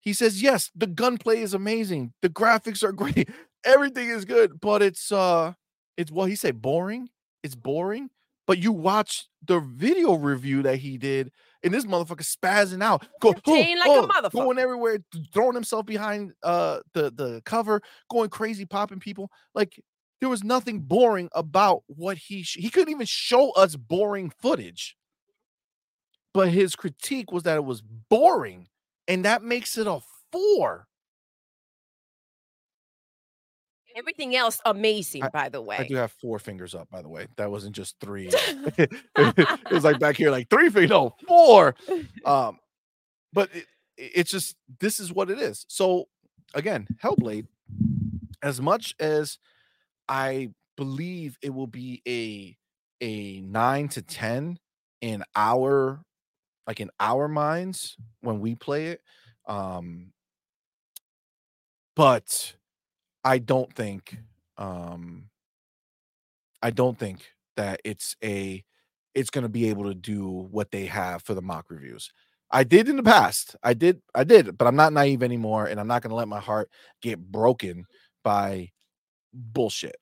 he 0.00 0.12
says, 0.12 0.42
Yes, 0.42 0.70
the 0.74 0.86
gunplay 0.86 1.40
is 1.40 1.54
amazing, 1.54 2.12
the 2.22 2.28
graphics 2.28 2.82
are 2.82 2.92
great, 2.92 3.28
everything 3.64 4.08
is 4.08 4.24
good, 4.24 4.60
but 4.60 4.82
it's 4.82 5.12
uh 5.12 5.54
it's 5.96 6.10
what 6.10 6.28
he 6.30 6.36
said 6.36 6.62
boring 6.62 7.10
it's 7.42 7.54
boring. 7.54 8.10
But 8.46 8.58
you 8.58 8.72
watch 8.72 9.26
the 9.46 9.60
video 9.60 10.14
review 10.14 10.62
that 10.62 10.76
he 10.76 10.98
did, 10.98 11.30
and 11.62 11.72
this 11.72 11.84
motherfucker 11.84 12.22
spazzing 12.24 12.82
out, 12.82 13.06
go, 13.20 13.30
Entertained 13.30 13.78
like 13.78 13.90
a 13.90 14.06
motherfucker. 14.06 14.32
going 14.32 14.58
everywhere, 14.58 14.98
throwing 15.32 15.54
himself 15.54 15.86
behind 15.86 16.32
uh 16.42 16.80
the 16.92 17.10
the 17.10 17.42
cover, 17.44 17.80
going 18.10 18.30
crazy, 18.30 18.64
popping 18.64 18.98
people. 18.98 19.30
Like 19.54 19.80
there 20.20 20.28
was 20.28 20.42
nothing 20.44 20.80
boring 20.80 21.28
about 21.32 21.82
what 21.86 22.16
he 22.16 22.42
sh- 22.42 22.58
he 22.58 22.68
couldn't 22.68 22.90
even 22.92 23.06
show 23.06 23.52
us 23.52 23.76
boring 23.76 24.32
footage. 24.40 24.96
But 26.34 26.48
his 26.48 26.74
critique 26.74 27.30
was 27.30 27.42
that 27.42 27.56
it 27.56 27.64
was 27.64 27.82
boring, 27.82 28.68
and 29.06 29.24
that 29.24 29.42
makes 29.42 29.76
it 29.76 29.86
a 29.86 30.00
four. 30.32 30.86
Everything 33.96 34.36
else 34.36 34.60
amazing, 34.64 35.22
by 35.32 35.48
the 35.48 35.60
way. 35.60 35.76
I 35.78 35.86
do 35.86 35.96
have 35.96 36.12
four 36.12 36.38
fingers 36.38 36.74
up, 36.74 36.88
by 36.90 37.02
the 37.02 37.08
way. 37.08 37.26
That 37.36 37.50
wasn't 37.50 37.74
just 37.74 37.96
three. 38.00 38.28
it 38.76 39.70
was 39.70 39.84
like 39.84 39.98
back 39.98 40.16
here, 40.16 40.30
like 40.30 40.48
three 40.48 40.68
fingers, 40.70 40.90
no, 40.90 41.14
four. 41.26 41.74
Um, 42.24 42.58
but 43.32 43.48
it, 43.54 43.66
it's 43.96 44.30
just 44.30 44.56
this 44.80 45.00
is 45.00 45.12
what 45.12 45.30
it 45.30 45.38
is. 45.38 45.64
So 45.68 46.08
again, 46.54 46.86
Hellblade, 47.02 47.46
as 48.42 48.60
much 48.60 48.94
as 49.00 49.38
I 50.08 50.50
believe 50.76 51.38
it 51.42 51.52
will 51.52 51.66
be 51.66 52.02
a 52.06 52.56
a 53.04 53.40
nine 53.40 53.88
to 53.88 54.02
ten 54.02 54.58
in 55.00 55.24
our 55.34 56.02
like 56.66 56.80
in 56.80 56.90
our 57.00 57.28
minds 57.28 57.96
when 58.20 58.40
we 58.40 58.54
play 58.54 58.86
it. 58.86 59.00
Um, 59.46 60.12
but 61.96 62.54
I 63.24 63.38
don't 63.38 63.72
think 63.72 64.18
um 64.58 65.28
I 66.62 66.70
don't 66.70 66.98
think 66.98 67.26
that 67.56 67.80
it's 67.84 68.16
a 68.22 68.64
it's 69.14 69.30
going 69.30 69.42
to 69.42 69.48
be 69.48 69.68
able 69.68 69.84
to 69.84 69.94
do 69.94 70.26
what 70.26 70.70
they 70.70 70.86
have 70.86 71.22
for 71.22 71.34
the 71.34 71.42
mock 71.42 71.66
reviews. 71.68 72.10
I 72.50 72.64
did 72.64 72.88
in 72.88 72.96
the 72.96 73.02
past. 73.02 73.56
I 73.62 73.74
did, 73.74 74.02
I 74.14 74.24
did, 74.24 74.56
but 74.58 74.66
I'm 74.66 74.76
not 74.76 74.92
naive 74.92 75.22
anymore, 75.22 75.66
and 75.66 75.80
I'm 75.80 75.86
not 75.86 76.02
gonna 76.02 76.14
let 76.14 76.28
my 76.28 76.40
heart 76.40 76.70
get 77.00 77.18
broken 77.18 77.86
by 78.22 78.70
bullshit. 79.32 79.96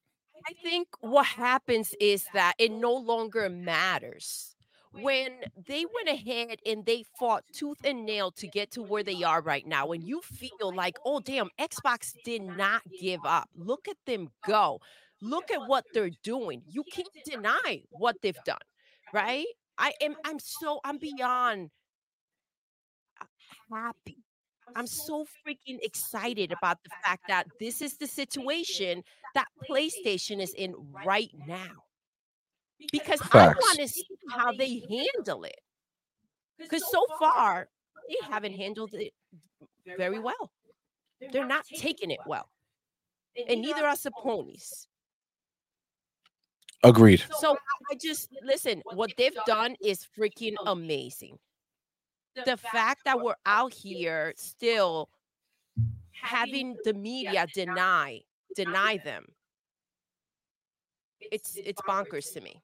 I 0.49 0.53
think 0.63 0.89
what 1.01 1.27
happens 1.27 1.95
is 2.01 2.27
that 2.35 2.55
it 2.59 2.73
no 2.73 2.93
longer 2.93 3.49
matters. 3.49 4.57
When 4.93 5.31
they 5.67 5.85
went 5.85 6.09
ahead 6.09 6.59
and 6.67 6.85
they 6.85 7.05
fought 7.19 7.45
tooth 7.53 7.79
and 7.85 8.05
nail 8.05 8.33
to 8.33 8.49
get 8.49 8.73
to 8.73 8.83
where 8.83 9.05
they 9.05 9.23
are 9.23 9.41
right 9.41 9.67
now, 9.67 9.93
and 9.93 10.03
you 10.03 10.21
feel 10.23 10.75
like, 10.75 10.99
oh, 11.05 11.21
damn, 11.21 11.49
Xbox 11.61 12.13
did 12.25 12.43
not 12.43 12.83
give 13.01 13.21
up. 13.25 13.49
Look 13.55 13.87
at 13.89 13.97
them 14.07 14.29
go. 14.47 14.81
Look 15.23 15.51
at 15.51 15.69
what 15.69 15.85
they're 15.95 16.11
doing. 16.25 16.63
You 16.67 16.83
can't 16.93 17.09
deny 17.25 17.83
what 17.91 18.17
they've 18.21 18.37
done, 18.45 18.59
right? 19.13 19.47
I 19.79 19.93
am, 20.01 20.17
I'm 20.25 20.39
so, 20.39 20.81
I'm 20.85 20.99
beyond 20.99 21.71
happy. 23.73 24.19
I'm 24.77 24.87
so 24.87 25.25
freaking 25.47 25.79
excited 25.83 26.53
about 26.53 26.79
the 26.85 26.91
fact 27.05 27.25
that 27.29 27.47
this 27.59 27.83
is 27.83 27.97
the 27.97 28.07
situation 28.07 29.03
that 29.35 29.47
PlayStation 29.69 30.41
is 30.41 30.55
in 30.55 30.75
right 31.05 31.31
now. 31.47 31.85
Because 32.93 33.21
I 33.33 33.49
want 33.49 33.79
to 33.79 33.89
see 33.89 34.07
how 34.31 34.53
they 34.53 34.83
handle 34.89 35.45
it. 35.45 35.61
Because 36.59 36.83
so 36.91 37.05
far, 37.19 37.69
they 38.09 38.17
haven't 38.29 38.55
handled 38.55 38.95
it 38.95 39.13
very 39.97 40.19
well. 40.19 40.51
They're 41.33 41.47
not 41.47 41.65
taking 41.67 42.11
it 42.11 42.21
well. 42.27 42.49
And 43.49 43.63
neither 43.63 43.87
are 43.87 43.97
the 43.97 44.11
ponies. 44.11 44.89
Agreed. 46.83 47.23
So 47.39 47.57
I 47.91 47.95
just 47.95 48.31
listen, 48.43 48.83
what 48.93 49.13
they've 49.19 49.37
done 49.47 49.77
is 49.85 50.07
freaking 50.19 50.55
amazing. 50.67 51.39
The 52.47 52.57
fact 52.57 53.03
that 53.05 53.21
we're 53.21 53.35
out 53.45 53.75
here 53.75 54.33
still 54.37 55.11
having 56.13 56.77
the 56.85 56.95
media 56.95 57.47
deny 57.55 58.21
deny 58.55 58.99
them. 59.05 59.27
It's 61.21 61.57
it's 61.57 61.83
bonkers 61.83 62.33
to 62.33 62.41
me. 62.41 62.63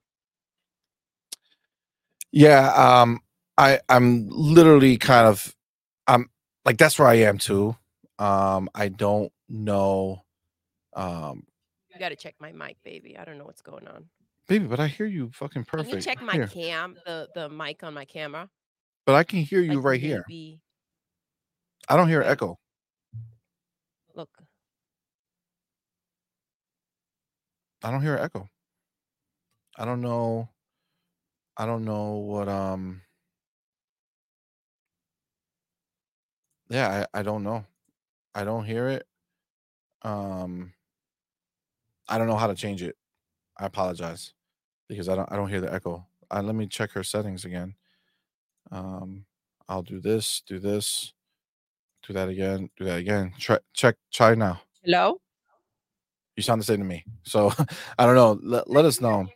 Yeah, 2.36 2.68
um, 2.74 3.20
I 3.56 3.80
I'm 3.88 4.28
literally 4.28 4.98
kind 4.98 5.26
of 5.26 5.56
I'm 6.06 6.28
like 6.66 6.76
that's 6.76 6.98
where 6.98 7.08
I 7.08 7.14
am 7.14 7.38
too. 7.38 7.74
Um, 8.18 8.68
I 8.74 8.88
don't 8.88 9.32
know, 9.48 10.22
um, 10.94 11.46
You 11.94 11.98
got 11.98 12.10
to 12.10 12.16
check 12.16 12.34
my 12.38 12.52
mic, 12.52 12.76
baby. 12.84 13.16
I 13.16 13.24
don't 13.24 13.38
know 13.38 13.46
what's 13.46 13.62
going 13.62 13.88
on. 13.88 14.04
baby, 14.48 14.66
but 14.66 14.78
I 14.78 14.86
hear 14.86 15.06
you 15.06 15.30
fucking 15.32 15.64
perfect. 15.64 15.88
Can 15.88 15.96
you 15.96 16.02
check 16.02 16.20
my 16.22 16.34
here. 16.34 16.46
cam, 16.48 16.98
the 17.06 17.26
the 17.34 17.48
mic 17.48 17.82
on 17.82 17.94
my 17.94 18.04
camera? 18.04 18.50
But 19.06 19.14
I 19.14 19.24
can 19.24 19.38
hear 19.38 19.62
you 19.62 19.76
Like 19.76 19.84
right 19.84 20.00
here. 20.00 20.26
I 21.88 21.96
don't 21.96 22.08
hear 22.08 22.20
echo. 22.20 22.58
Look, 24.14 24.28
I 27.82 27.90
don't 27.90 28.02
hear 28.02 28.16
echo. 28.16 28.46
I 29.78 29.86
don't 29.86 30.02
know. 30.02 30.50
I 31.56 31.66
don't 31.66 31.84
know 31.84 32.14
what 32.16 32.48
um 32.48 33.02
yeah, 36.68 37.06
I, 37.14 37.20
I 37.20 37.22
don't 37.22 37.44
know. 37.44 37.64
I 38.34 38.44
don't 38.44 38.64
hear 38.64 38.88
it. 38.88 39.06
Um 40.02 40.72
I 42.08 42.18
don't 42.18 42.26
know 42.26 42.36
how 42.36 42.46
to 42.46 42.54
change 42.54 42.82
it. 42.82 42.96
I 43.58 43.66
apologize 43.66 44.34
because 44.88 45.08
I 45.08 45.14
don't 45.14 45.30
I 45.32 45.36
don't 45.36 45.48
hear 45.48 45.60
the 45.60 45.72
echo. 45.72 46.06
Uh, 46.30 46.42
let 46.42 46.54
me 46.54 46.66
check 46.66 46.90
her 46.92 47.02
settings 47.02 47.44
again. 47.44 47.74
Um 48.70 49.24
I'll 49.68 49.82
do 49.82 50.00
this, 50.00 50.42
do 50.46 50.58
this, 50.58 51.12
do 52.06 52.12
that 52.12 52.28
again, 52.28 52.70
do 52.76 52.84
that 52.84 52.98
again. 52.98 53.32
Try 53.38 53.58
check 53.72 53.96
try 54.12 54.34
now. 54.34 54.60
hello. 54.84 55.20
You 56.36 56.42
sound 56.42 56.60
the 56.60 56.66
same 56.66 56.78
to 56.78 56.84
me. 56.84 57.04
So 57.22 57.50
I 57.98 58.04
don't 58.04 58.14
know. 58.14 58.38
Let, 58.42 58.68
let 58.68 58.84
us 58.84 59.00
know. 59.00 59.26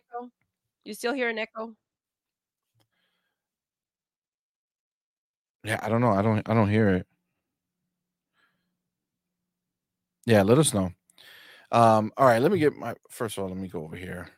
You 0.85 0.93
still 0.93 1.13
hear 1.13 1.29
an 1.29 1.39
echo? 1.39 1.75
Yeah, 5.63 5.79
I 5.81 5.89
don't 5.89 6.01
know. 6.01 6.11
I 6.11 6.21
don't 6.21 6.47
I 6.49 6.53
don't 6.53 6.69
hear 6.69 6.89
it. 6.89 7.07
Yeah, 10.25 10.43
let 10.43 10.57
us 10.57 10.73
know. 10.73 10.91
Um, 11.71 12.11
all 12.17 12.25
right, 12.25 12.41
let 12.41 12.51
me 12.51 12.59
get 12.59 12.75
my 12.75 12.95
first 13.09 13.37
of 13.37 13.43
all, 13.43 13.49
let 13.49 13.57
me 13.57 13.67
go 13.67 13.83
over 13.83 13.95
here. 13.95 14.29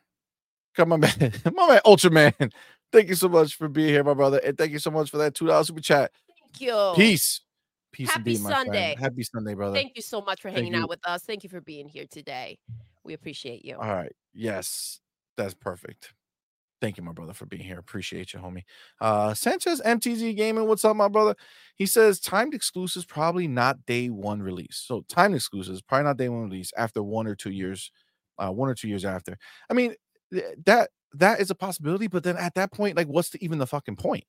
Come 0.74 0.92
on, 0.92 1.00
man. 1.00 1.12
My 1.54 1.68
man 1.68 1.80
Ultraman. 1.86 2.52
Thank 2.92 3.08
you 3.08 3.14
so 3.14 3.28
much 3.28 3.56
for 3.56 3.68
being 3.68 3.88
here, 3.88 4.04
my 4.04 4.14
brother. 4.14 4.40
And 4.44 4.56
thank 4.56 4.70
you 4.72 4.78
so 4.78 4.90
much 4.90 5.10
for 5.10 5.18
that 5.18 5.34
two 5.34 5.46
dollars 5.46 5.66
super 5.68 5.80
chat. 5.80 6.12
Thank 6.28 6.60
you. 6.60 6.92
Peace. 6.94 7.40
Peace 7.92 8.10
Happy 8.12 8.38
my 8.38 8.50
friend. 8.50 8.66
Sunday. 8.66 8.96
Happy 9.00 9.22
Sunday, 9.22 9.54
brother. 9.54 9.76
Thank 9.76 9.92
you 9.96 10.02
so 10.02 10.20
much 10.20 10.40
for 10.40 10.48
hanging 10.48 10.74
out 10.74 10.88
with 10.88 11.00
us. 11.06 11.22
Thank 11.22 11.42
you 11.42 11.50
for 11.50 11.60
being 11.60 11.88
here 11.88 12.06
today. 12.08 12.58
We 13.04 13.14
appreciate 13.14 13.64
you. 13.64 13.76
All 13.76 13.94
right. 13.94 14.12
Yes, 14.32 15.00
that's 15.36 15.54
perfect. 15.54 16.12
Thank 16.84 16.98
you, 16.98 17.02
my 17.02 17.12
brother, 17.12 17.32
for 17.32 17.46
being 17.46 17.62
here. 17.62 17.78
Appreciate 17.78 18.34
you, 18.34 18.40
homie. 18.40 18.64
Uh 19.00 19.32
Sanchez 19.32 19.80
MTZ 19.80 20.36
Gaming, 20.36 20.68
what's 20.68 20.84
up, 20.84 20.94
my 20.94 21.08
brother? 21.08 21.34
He 21.76 21.86
says 21.86 22.20
timed 22.20 22.52
exclusives 22.52 23.06
probably 23.06 23.48
not 23.48 23.86
day 23.86 24.10
one 24.10 24.42
release. 24.42 24.82
So 24.86 25.02
timed 25.08 25.34
exclusives 25.34 25.80
probably 25.80 26.04
not 26.04 26.18
day 26.18 26.28
one 26.28 26.42
release 26.42 26.72
after 26.76 27.02
one 27.02 27.26
or 27.26 27.34
two 27.36 27.52
years, 27.52 27.90
uh, 28.38 28.50
one 28.50 28.68
or 28.68 28.74
two 28.74 28.88
years 28.88 29.06
after. 29.06 29.38
I 29.70 29.72
mean, 29.72 29.94
th- 30.30 30.44
that 30.66 30.90
that 31.14 31.40
is 31.40 31.50
a 31.50 31.54
possibility, 31.54 32.06
but 32.06 32.22
then 32.22 32.36
at 32.36 32.54
that 32.56 32.70
point, 32.70 32.98
like, 32.98 33.06
what's 33.06 33.30
the, 33.30 33.42
even 33.42 33.56
the 33.56 33.66
fucking 33.66 33.96
point? 33.96 34.24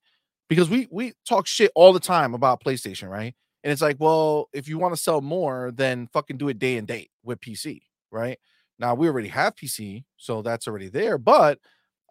Because 0.47 0.69
we 0.69 0.87
we 0.89 1.11
talk 1.27 1.47
shit 1.47 1.71
all 1.75 1.91
the 1.91 1.99
time 1.99 2.33
about 2.33 2.63
PlayStation, 2.63 3.09
right? 3.09 3.35
And 3.65 3.73
it's 3.73 3.81
like, 3.81 3.97
well, 3.99 4.47
if 4.53 4.69
you 4.69 4.77
want 4.77 4.95
to 4.95 5.01
sell 5.01 5.19
more, 5.19 5.73
then 5.75 6.07
fucking 6.13 6.37
do 6.37 6.47
it 6.47 6.57
day 6.59 6.77
and 6.77 6.87
date 6.87 7.11
with 7.21 7.41
PC, 7.41 7.81
right? 8.11 8.39
Now 8.79 8.95
we 8.95 9.09
already 9.09 9.27
have 9.29 9.57
PC, 9.57 10.05
so 10.15 10.41
that's 10.41 10.69
already 10.69 10.87
there. 10.87 11.17
But 11.17 11.59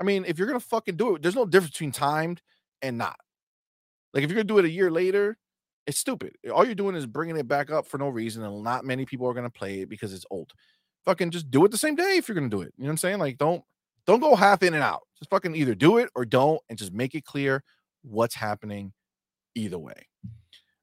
I 0.01 0.05
mean, 0.05 0.25
if 0.27 0.39
you're 0.39 0.47
gonna 0.47 0.61
fucking 0.61 0.97
do 0.97 1.15
it, 1.15 1.23
there's 1.23 1.35
no 1.35 1.47
difference 1.47 1.73
between 1.73 1.93
timed 1.93 2.43
and 2.83 2.99
not. 2.99 3.17
Like 4.13 4.25
if 4.25 4.31
you're 4.31 4.37
gonna 4.37 4.45
do 4.45 4.59
it 4.59 4.65
a 4.65 4.71
year 4.71 4.91
later, 4.91 5.37
it's 5.87 5.99
stupid. 5.99 6.37
All 6.53 6.65
you're 6.65 6.75
doing 6.75 6.97
is 6.97 7.07
bringing 7.07 7.37
it 7.37 7.49
back 7.49 7.71
up 7.71 7.87
for 7.87 7.99
no 7.99 8.09
reason, 8.09 8.43
and 8.43 8.63
not 8.63 8.85
many 8.85 9.05
people 9.05 9.29
are 9.29 9.35
gonna 9.35 9.51
play 9.51 9.81
it 9.81 9.89
because 9.89 10.13
it's 10.13 10.27
old. 10.31 10.53
Fucking 11.05 11.31
just 11.31 11.51
do 11.51 11.65
it 11.65 11.71
the 11.71 11.79
same 11.79 11.95
day 11.95 12.17
if 12.17 12.29
you're 12.29 12.35
gonna 12.35 12.49
do 12.49 12.63
it. 12.63 12.73
You 12.77 12.85
know 12.85 12.89
what 12.89 12.93
I'm 12.93 12.97
saying? 12.99 13.19
Like 13.19 13.39
don't 13.39 13.63
don't 14.07 14.21
go 14.21 14.35
half 14.35 14.63
in 14.63 14.75
and 14.75 14.83
out. 14.83 15.03
Just 15.19 15.31
fucking 15.31 15.55
either 15.55 15.75
do 15.75 15.99
it 15.99 16.11
or 16.15 16.25
don't, 16.25 16.61
and 16.69 16.79
just 16.79 16.93
make 16.93 17.15
it 17.15 17.25
clear 17.25 17.63
what's 18.03 18.35
happening 18.35 18.93
either 19.55 19.79
way. 19.79 20.09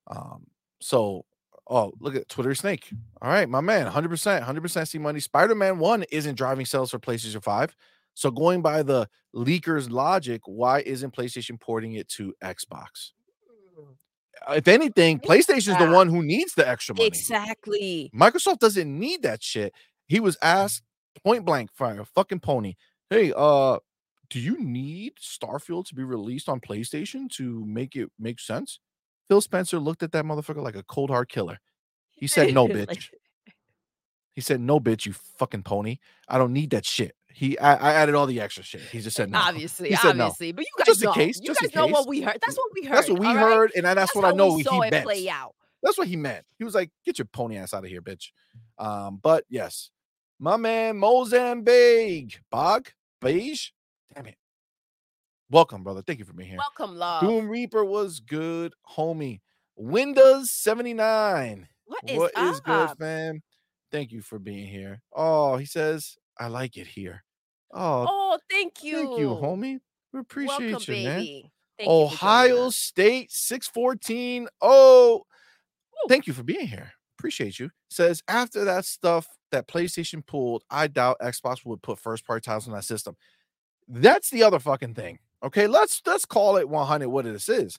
Um, 0.07 0.47
so 0.79 1.25
oh, 1.71 1.93
look 1.99 2.15
at 2.15 2.29
Twitter 2.29 2.53
Snake. 2.53 2.89
All 3.21 3.29
right, 3.29 3.47
my 3.47 3.61
man, 3.61 3.89
100%, 3.89 4.43
100% 4.45 4.87
C 4.87 4.97
Money. 4.97 5.19
Spider 5.19 5.55
Man 5.55 5.79
1 5.79 6.03
isn't 6.11 6.35
driving 6.35 6.65
sales 6.65 6.91
for 6.91 6.99
PlayStation 6.99 7.41
5. 7.41 7.75
So, 8.13 8.29
going 8.29 8.61
by 8.61 8.83
the 8.83 9.07
leakers' 9.35 9.89
logic, 9.89 10.41
why 10.45 10.81
isn't 10.81 11.15
PlayStation 11.15 11.59
porting 11.59 11.93
it 11.93 12.07
to 12.09 12.33
Xbox? 12.43 13.11
Uh, 14.47 14.53
If 14.53 14.67
anything, 14.67 15.19
PlayStation's 15.19 15.77
the 15.77 15.91
one 15.91 16.09
who 16.09 16.23
needs 16.23 16.53
the 16.53 16.67
extra 16.67 16.95
money. 16.95 17.07
Exactly. 17.07 18.11
Microsoft 18.13 18.59
doesn't 18.59 18.99
need 18.99 19.21
that 19.23 19.41
shit. 19.43 19.73
He 20.07 20.19
was 20.19 20.37
asked 20.41 20.83
point 21.23 21.45
blank 21.45 21.69
by 21.77 21.95
a 21.95 22.05
fucking 22.05 22.39
pony, 22.39 22.75
"Hey, 23.09 23.33
uh, 23.35 23.79
do 24.29 24.39
you 24.39 24.57
need 24.59 25.13
Starfield 25.17 25.85
to 25.87 25.95
be 25.95 26.03
released 26.03 26.49
on 26.49 26.59
PlayStation 26.59 27.29
to 27.31 27.63
make 27.65 27.95
it 27.95 28.09
make 28.19 28.39
sense?" 28.39 28.79
Phil 29.29 29.41
Spencer 29.41 29.79
looked 29.79 30.03
at 30.03 30.11
that 30.11 30.25
motherfucker 30.25 30.61
like 30.61 30.75
a 30.75 30.83
cold 30.83 31.09
hard 31.09 31.29
killer. 31.29 31.59
He 32.09 32.27
said, 32.27 32.53
"No, 32.53 32.67
bitch." 32.67 32.87
Like, 32.87 33.09
He 34.33 34.41
said, 34.41 34.59
"No, 34.61 34.79
bitch, 34.79 35.05
you 35.05 35.13
fucking 35.13 35.63
pony. 35.63 35.97
I 36.27 36.37
don't 36.37 36.53
need 36.53 36.71
that 36.71 36.85
shit." 36.85 37.15
He, 37.33 37.57
I, 37.59 37.73
I 37.75 37.93
added 37.93 38.15
all 38.15 38.25
the 38.25 38.39
extra 38.41 38.63
shit. 38.63 38.81
He 38.81 38.99
just 38.99 39.15
said 39.15 39.29
no. 39.31 39.39
obviously, 39.39 39.89
He 39.89 39.95
said 39.95 40.17
no. 40.17 40.25
obviously. 40.25 40.51
But 40.51 40.61
you 40.65 40.71
guys 40.77 40.87
Just 40.87 41.01
in 41.01 41.05
know. 41.07 41.13
case, 41.13 41.39
you 41.41 41.47
just 41.47 41.61
in 41.61 41.69
guys 41.69 41.75
know 41.75 41.87
what 41.87 42.07
we 42.07 42.21
heard. 42.21 42.37
That's 42.45 42.57
what 42.57 42.71
we 42.73 42.85
heard. 42.87 42.97
That's 42.97 43.09
what 43.09 43.19
we 43.19 43.27
all 43.27 43.35
right? 43.35 43.41
heard, 43.53 43.71
and 43.75 43.85
that's, 43.85 44.13
what 44.15 44.25
I 44.25 44.31
know 44.31 44.53
we 44.53 44.57
he 44.57 44.63
saw 44.63 44.81
it 44.81 44.91
meant. 44.91 45.05
play 45.05 45.29
out. 45.29 45.55
That's 45.83 45.97
what 45.97 46.07
he 46.07 46.15
meant. 46.15 46.45
He 46.57 46.63
was 46.63 46.75
like, 46.75 46.91
"Get 47.05 47.17
your 47.17 47.25
pony 47.25 47.57
ass 47.57 47.73
out 47.73 47.83
of 47.83 47.89
here, 47.89 48.01
bitch." 48.01 48.29
Um, 48.77 49.19
but 49.21 49.45
yes, 49.49 49.89
my 50.39 50.57
man 50.57 50.97
Mozambique, 50.97 52.39
Bog, 52.51 52.89
Beige. 53.19 53.69
Damn 54.13 54.27
it. 54.27 54.35
Welcome, 55.49 55.83
brother. 55.83 56.01
Thank 56.01 56.19
you 56.19 56.25
for 56.25 56.33
being 56.33 56.49
here. 56.49 56.57
Welcome, 56.59 56.97
love. 56.97 57.21
Doom 57.23 57.49
Reaper 57.49 57.83
was 57.83 58.19
good, 58.19 58.73
homie. 58.95 59.41
Windows 59.75 60.51
79. 60.51 61.67
what 61.85 61.99
is 62.07 62.17
What 62.17 62.31
is 62.37 62.59
good, 62.61 62.89
up? 62.89 62.97
fam? 62.99 63.41
Thank 63.91 64.11
you 64.11 64.21
for 64.21 64.39
being 64.39 64.67
here. 64.67 65.01
Oh, 65.13 65.57
he 65.57 65.65
says, 65.65 66.17
I 66.39 66.47
like 66.47 66.77
it 66.77 66.87
here. 66.87 67.23
Oh, 67.73 68.05
Oh, 68.09 68.39
thank 68.49 68.83
you. 68.83 68.95
thank 68.97 69.19
you, 69.19 69.27
homie. 69.29 69.79
We 70.13 70.19
appreciate 70.19 70.71
Welcome, 70.71 70.93
you, 70.93 71.03
man. 71.03 71.17
Thank 71.19 71.29
you 71.29 71.43
Ohio 71.87 72.67
us. 72.67 72.75
State 72.77 73.31
614. 73.31 74.47
Oh, 74.61 75.23
Woo. 75.91 76.07
thank 76.09 76.27
you 76.27 76.33
for 76.33 76.43
being 76.43 76.67
here. 76.67 76.91
Appreciate 77.17 77.59
you. 77.59 77.69
Says 77.89 78.21
after 78.27 78.63
that 78.65 78.85
stuff 78.85 79.27
that 79.51 79.67
PlayStation 79.67 80.25
pulled, 80.25 80.63
I 80.69 80.87
doubt 80.87 81.17
Xbox 81.21 81.65
would 81.65 81.81
put 81.81 81.99
first 81.99 82.25
party 82.25 82.41
titles 82.43 82.67
on 82.67 82.73
that 82.73 82.83
system. 82.83 83.15
That's 83.87 84.29
the 84.29 84.43
other 84.43 84.59
fucking 84.59 84.95
thing. 84.95 85.19
Okay, 85.43 85.67
let's 85.67 86.01
let's 86.05 86.25
call 86.25 86.57
it 86.57 86.69
100 86.69 87.09
what 87.09 87.25
this 87.25 87.49
is. 87.49 87.77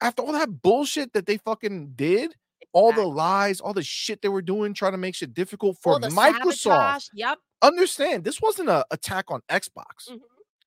after 0.00 0.22
all 0.22 0.32
that 0.32 0.62
bullshit 0.62 1.12
that 1.12 1.26
they 1.26 1.36
fucking 1.38 1.92
did, 1.96 2.34
all 2.72 2.92
the 2.92 3.04
lies, 3.06 3.60
all 3.60 3.72
the 3.72 3.82
shit 3.82 4.22
they 4.22 4.28
were 4.28 4.42
doing, 4.42 4.74
trying 4.74 4.92
to 4.92 4.98
make 4.98 5.14
shit 5.14 5.34
difficult 5.34 5.78
for 5.82 5.98
Microsoft. 6.00 6.54
sabotage, 6.54 7.06
Yep. 7.14 7.38
Understand, 7.62 8.24
this 8.24 8.40
wasn't 8.40 8.68
a 8.68 8.84
attack 8.90 9.26
on 9.30 9.40
Xbox. 9.48 10.08
Mhm. 10.10 10.20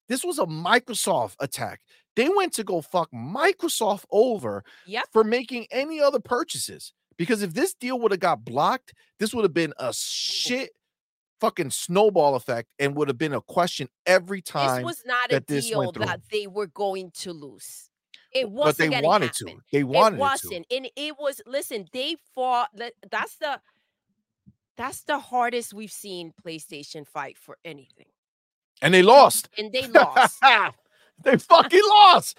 This 0.09 0.23
was 0.25 0.39
a 0.39 0.45
Microsoft 0.45 1.35
attack. 1.39 1.81
They 2.15 2.27
went 2.27 2.51
to 2.53 2.63
go 2.65 2.81
fuck 2.81 3.09
Microsoft 3.11 4.03
over 4.11 4.63
Yep. 4.85 5.05
for 5.13 5.23
making 5.23 5.67
any 5.71 6.01
other 6.01 6.19
purchases. 6.19 6.91
Because 7.17 7.41
if 7.43 7.53
this 7.53 7.73
deal 7.73 7.99
would 7.99 8.11
have 8.11 8.19
got 8.19 8.43
blocked, 8.43 8.93
this 9.19 9.33
would 9.33 9.43
have 9.43 9.53
been 9.53 9.73
a 9.77 9.93
shit 9.93 10.71
fucking 11.39 11.69
snowball 11.69 12.35
effect 12.35 12.69
and 12.79 12.95
would 12.95 13.07
have 13.07 13.17
been 13.17 13.33
a 13.33 13.41
question 13.41 13.87
every 14.05 14.41
This 14.41 14.49
time. 14.51 14.83
was 14.83 15.03
not 15.05 15.31
a 15.31 15.39
this 15.39 15.67
deal 15.67 15.91
that 15.93 16.21
they 16.31 16.47
were 16.47 16.67
going 16.67 17.11
to 17.19 17.31
lose. 17.31 17.90
It 18.33 18.45
but 18.45 18.51
wasn't 18.51 18.77
they 18.77 18.95
gonna 18.95 19.07
wanted 19.07 19.33
to. 19.33 19.61
They 19.71 19.83
wanted 19.83 20.15
it 20.15 20.17
it, 20.17 20.21
wasn't 20.21 20.65
and 20.71 20.89
it 20.95 21.15
was 21.19 21.41
listen 21.45 21.87
they 21.91 22.15
fought 22.33 22.69
that's 23.09 23.35
the 23.37 23.59
that's 24.77 25.01
the 25.03 25.19
hardest 25.19 25.73
we've 25.73 25.91
seen 25.91 26.33
playstation 26.43 27.05
fight 27.05 27.37
for 27.37 27.57
anything. 27.65 28.07
And 28.81 28.93
they 28.93 29.03
lost. 29.03 29.49
and 29.57 29.71
they 29.71 29.87
lost 29.87 30.41
they 31.23 31.37
fucking 31.37 31.81
lost. 31.87 32.37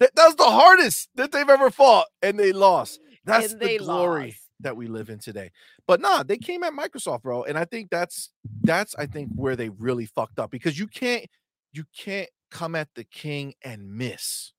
That, 0.00 0.14
that 0.14 0.26
was 0.26 0.36
the 0.36 0.44
hardest 0.44 1.08
that 1.16 1.32
they've 1.32 1.48
ever 1.48 1.70
fought, 1.70 2.06
and 2.22 2.38
they 2.38 2.52
lost. 2.52 3.00
That's 3.24 3.52
and 3.52 3.60
the 3.60 3.78
glory 3.78 4.26
lost. 4.26 4.38
that 4.60 4.76
we 4.76 4.86
live 4.86 5.10
in 5.10 5.18
today. 5.18 5.50
But 5.86 6.00
nah, 6.00 6.22
they 6.22 6.38
came 6.38 6.62
at 6.62 6.72
Microsoft, 6.72 7.22
bro, 7.22 7.44
and 7.44 7.58
I 7.58 7.64
think 7.64 7.90
that's 7.90 8.30
that's 8.62 8.94
I 8.96 9.06
think 9.06 9.30
where 9.34 9.56
they 9.56 9.68
really 9.68 10.06
fucked 10.06 10.38
up 10.38 10.50
because 10.50 10.78
you 10.78 10.86
can't 10.86 11.26
you 11.72 11.84
can't 11.96 12.28
come 12.50 12.74
at 12.74 12.88
the 12.94 13.04
king 13.04 13.54
and 13.62 13.92
miss. 13.92 14.52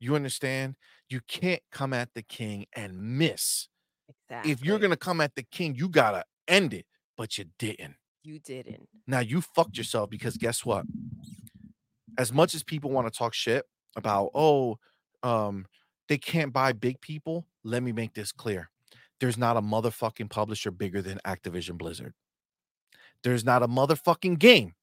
You 0.00 0.14
understand? 0.14 0.76
You 1.08 1.20
can't 1.26 1.62
come 1.72 1.92
at 1.92 2.10
the 2.14 2.22
king 2.22 2.66
and 2.74 3.18
miss. 3.18 3.68
exactly. 4.08 4.52
If 4.52 4.64
you're 4.64 4.78
gonna 4.78 4.96
come 4.96 5.20
at 5.20 5.34
the 5.34 5.42
king, 5.42 5.74
you 5.74 5.88
gotta 5.88 6.24
end 6.46 6.74
it, 6.74 6.86
but 7.16 7.38
you 7.38 7.46
didn't. 7.58 7.96
you 8.22 8.38
didn't 8.38 8.88
Now 9.06 9.20
you 9.20 9.40
fucked 9.40 9.76
yourself 9.76 10.10
because 10.10 10.36
guess 10.36 10.64
what? 10.64 10.84
As 12.16 12.32
much 12.32 12.54
as 12.54 12.62
people 12.62 12.90
want 12.90 13.10
to 13.12 13.16
talk 13.16 13.34
shit 13.34 13.64
about, 13.96 14.30
oh, 14.34 14.78
um, 15.22 15.66
they 16.08 16.18
can't 16.18 16.52
buy 16.52 16.72
big 16.72 17.00
people, 17.00 17.46
let 17.64 17.82
me 17.82 17.92
make 17.92 18.14
this 18.14 18.32
clear. 18.32 18.70
There's 19.20 19.38
not 19.38 19.56
a 19.56 19.62
motherfucking 19.62 20.30
publisher 20.30 20.70
bigger 20.70 21.02
than 21.02 21.20
Activision 21.24 21.76
Blizzard. 21.76 22.14
There's 23.22 23.44
not 23.44 23.62
a 23.62 23.68
motherfucking 23.68 24.38
game 24.38 24.74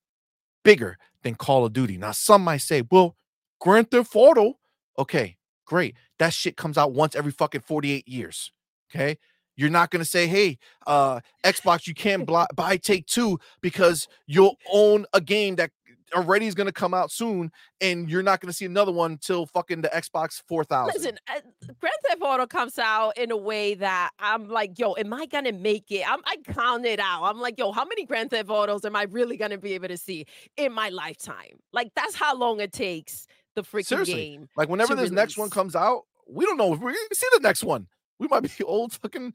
bigger 0.63 0.97
than 1.23 1.35
Call 1.35 1.65
of 1.65 1.73
Duty. 1.73 1.97
Now, 1.97 2.11
some 2.11 2.43
might 2.43 2.57
say, 2.57 2.83
well, 2.91 3.15
Grand 3.61 3.89
Theft 3.91 4.11
Auto, 4.13 4.59
okay, 4.97 5.37
great. 5.65 5.95
That 6.19 6.33
shit 6.33 6.57
comes 6.57 6.77
out 6.77 6.93
once 6.93 7.15
every 7.15 7.31
fucking 7.31 7.61
48 7.61 8.07
years. 8.07 8.51
Okay. 8.93 9.17
You're 9.57 9.69
not 9.69 9.89
gonna 9.89 10.05
say, 10.05 10.27
hey, 10.27 10.57
uh, 10.85 11.21
Xbox, 11.45 11.87
you 11.87 11.93
can't 11.93 12.25
bli- 12.27 12.45
buy 12.55 12.77
Take 12.77 13.05
Two 13.05 13.39
because 13.61 14.07
you'll 14.27 14.57
own 14.71 15.05
a 15.13 15.21
game 15.21 15.55
that 15.55 15.71
already 16.13 16.45
is 16.45 16.53
gonna 16.55 16.71
come 16.71 16.93
out 16.93 17.09
soon, 17.11 17.51
and 17.81 18.09
you're 18.09 18.21
not 18.21 18.39
gonna 18.41 18.53
see 18.53 18.65
another 18.65 18.91
one 18.91 19.13
until 19.13 19.45
fucking 19.45 19.81
the 19.81 19.87
Xbox 19.89 20.41
4000. 20.47 20.93
listen 20.93 21.17
uh, 21.29 21.39
grand 21.79 21.95
theft 22.07 22.21
auto 22.21 22.45
comes 22.45 22.77
out 22.77 23.17
in 23.17 23.31
a 23.31 23.37
way 23.37 23.73
that 23.73 24.11
i'm 24.19 24.47
like 24.49 24.77
yo 24.77 24.93
am 24.93 25.13
i 25.13 25.25
gonna 25.25 25.51
make 25.51 25.89
it 25.89 26.09
I'm, 26.09 26.19
i 26.25 26.37
count 26.53 26.85
it 26.85 26.99
out 26.99 27.23
i'm 27.23 27.39
like 27.39 27.57
yo 27.57 27.71
how 27.71 27.83
many 27.85 28.05
grand 28.05 28.29
theft 28.29 28.49
autos 28.49 28.85
am 28.85 28.95
i 28.95 29.03
really 29.03 29.35
gonna 29.35 29.57
be 29.57 29.73
able 29.73 29.87
to 29.87 29.97
see 29.97 30.25
in 30.57 30.71
my 30.73 30.89
lifetime 30.89 31.59
like 31.73 31.91
that's 31.95 32.15
how 32.15 32.35
long 32.37 32.59
it 32.59 32.71
takes 32.71 33.25
the 33.55 33.63
freaking 33.63 33.85
Seriously. 33.85 34.13
game 34.15 34.49
Like 34.55 34.69
whenever 34.69 34.95
this 34.95 35.11
next 35.11 35.37
one 35.37 35.49
comes 35.49 35.75
out, 35.75 36.03
we 36.27 36.45
don't 36.45 36.57
know 36.57 36.73
if 36.73 36.79
we're 36.79 36.91
gonna 36.91 36.99
see 37.13 37.27
the 37.33 37.39
next 37.39 37.63
one. 37.63 37.87
We 38.19 38.27
might 38.27 38.41
be 38.43 38.49
old 38.63 38.93
fucking 38.93 39.33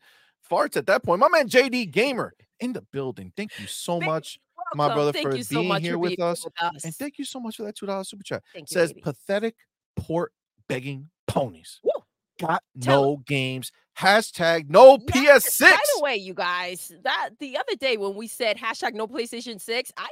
farts 0.51 0.76
at 0.76 0.86
that 0.86 1.02
point. 1.02 1.20
My 1.20 1.28
man 1.28 1.48
JD 1.48 1.90
Gamer 1.90 2.34
in 2.60 2.72
the 2.72 2.82
building. 2.92 3.32
Thank 3.36 3.59
you 3.59 3.66
so 3.66 3.98
Big 3.98 4.06
much, 4.09 4.38
my 4.74 4.92
brother, 4.92 5.12
thank 5.12 5.28
for 5.28 5.36
you 5.36 5.42
so 5.42 5.56
being 5.56 5.68
much 5.68 5.82
here 5.82 5.98
with 5.98 6.16
being 6.16 6.22
us. 6.22 6.44
with 6.44 6.52
us 6.62 6.84
and 6.84 6.94
thank 6.94 7.18
you 7.18 7.24
so 7.24 7.40
much 7.40 7.56
for 7.56 7.62
that 7.64 7.76
two 7.76 7.86
dollars 7.86 8.09
super 8.09 8.22
chat. 8.22 8.42
thank 8.52 8.70
you 8.70 8.74
Says 8.74 8.92
baby. 8.92 9.02
pathetic 9.02 9.55
port 9.97 10.32
begging 10.68 11.09
ponies. 11.26 11.80
Woo. 11.82 11.90
Got 12.38 12.62
Tell- 12.80 13.02
no 13.02 13.16
games. 13.26 13.70
Hashtag 13.98 14.70
no 14.70 14.98
Yes, 15.14 15.59
PS6. 15.59 15.60
By 15.70 15.76
the 15.97 16.02
way, 16.02 16.16
you 16.16 16.32
guys, 16.32 16.90
that 17.02 17.30
the 17.38 17.59
other 17.59 17.76
day 17.78 17.98
when 17.98 18.14
we 18.14 18.26
said 18.28 18.56
hashtag 18.56 18.94
no 18.94 19.06
PlayStation 19.06 19.60
6, 19.60 19.92
I 19.98 20.09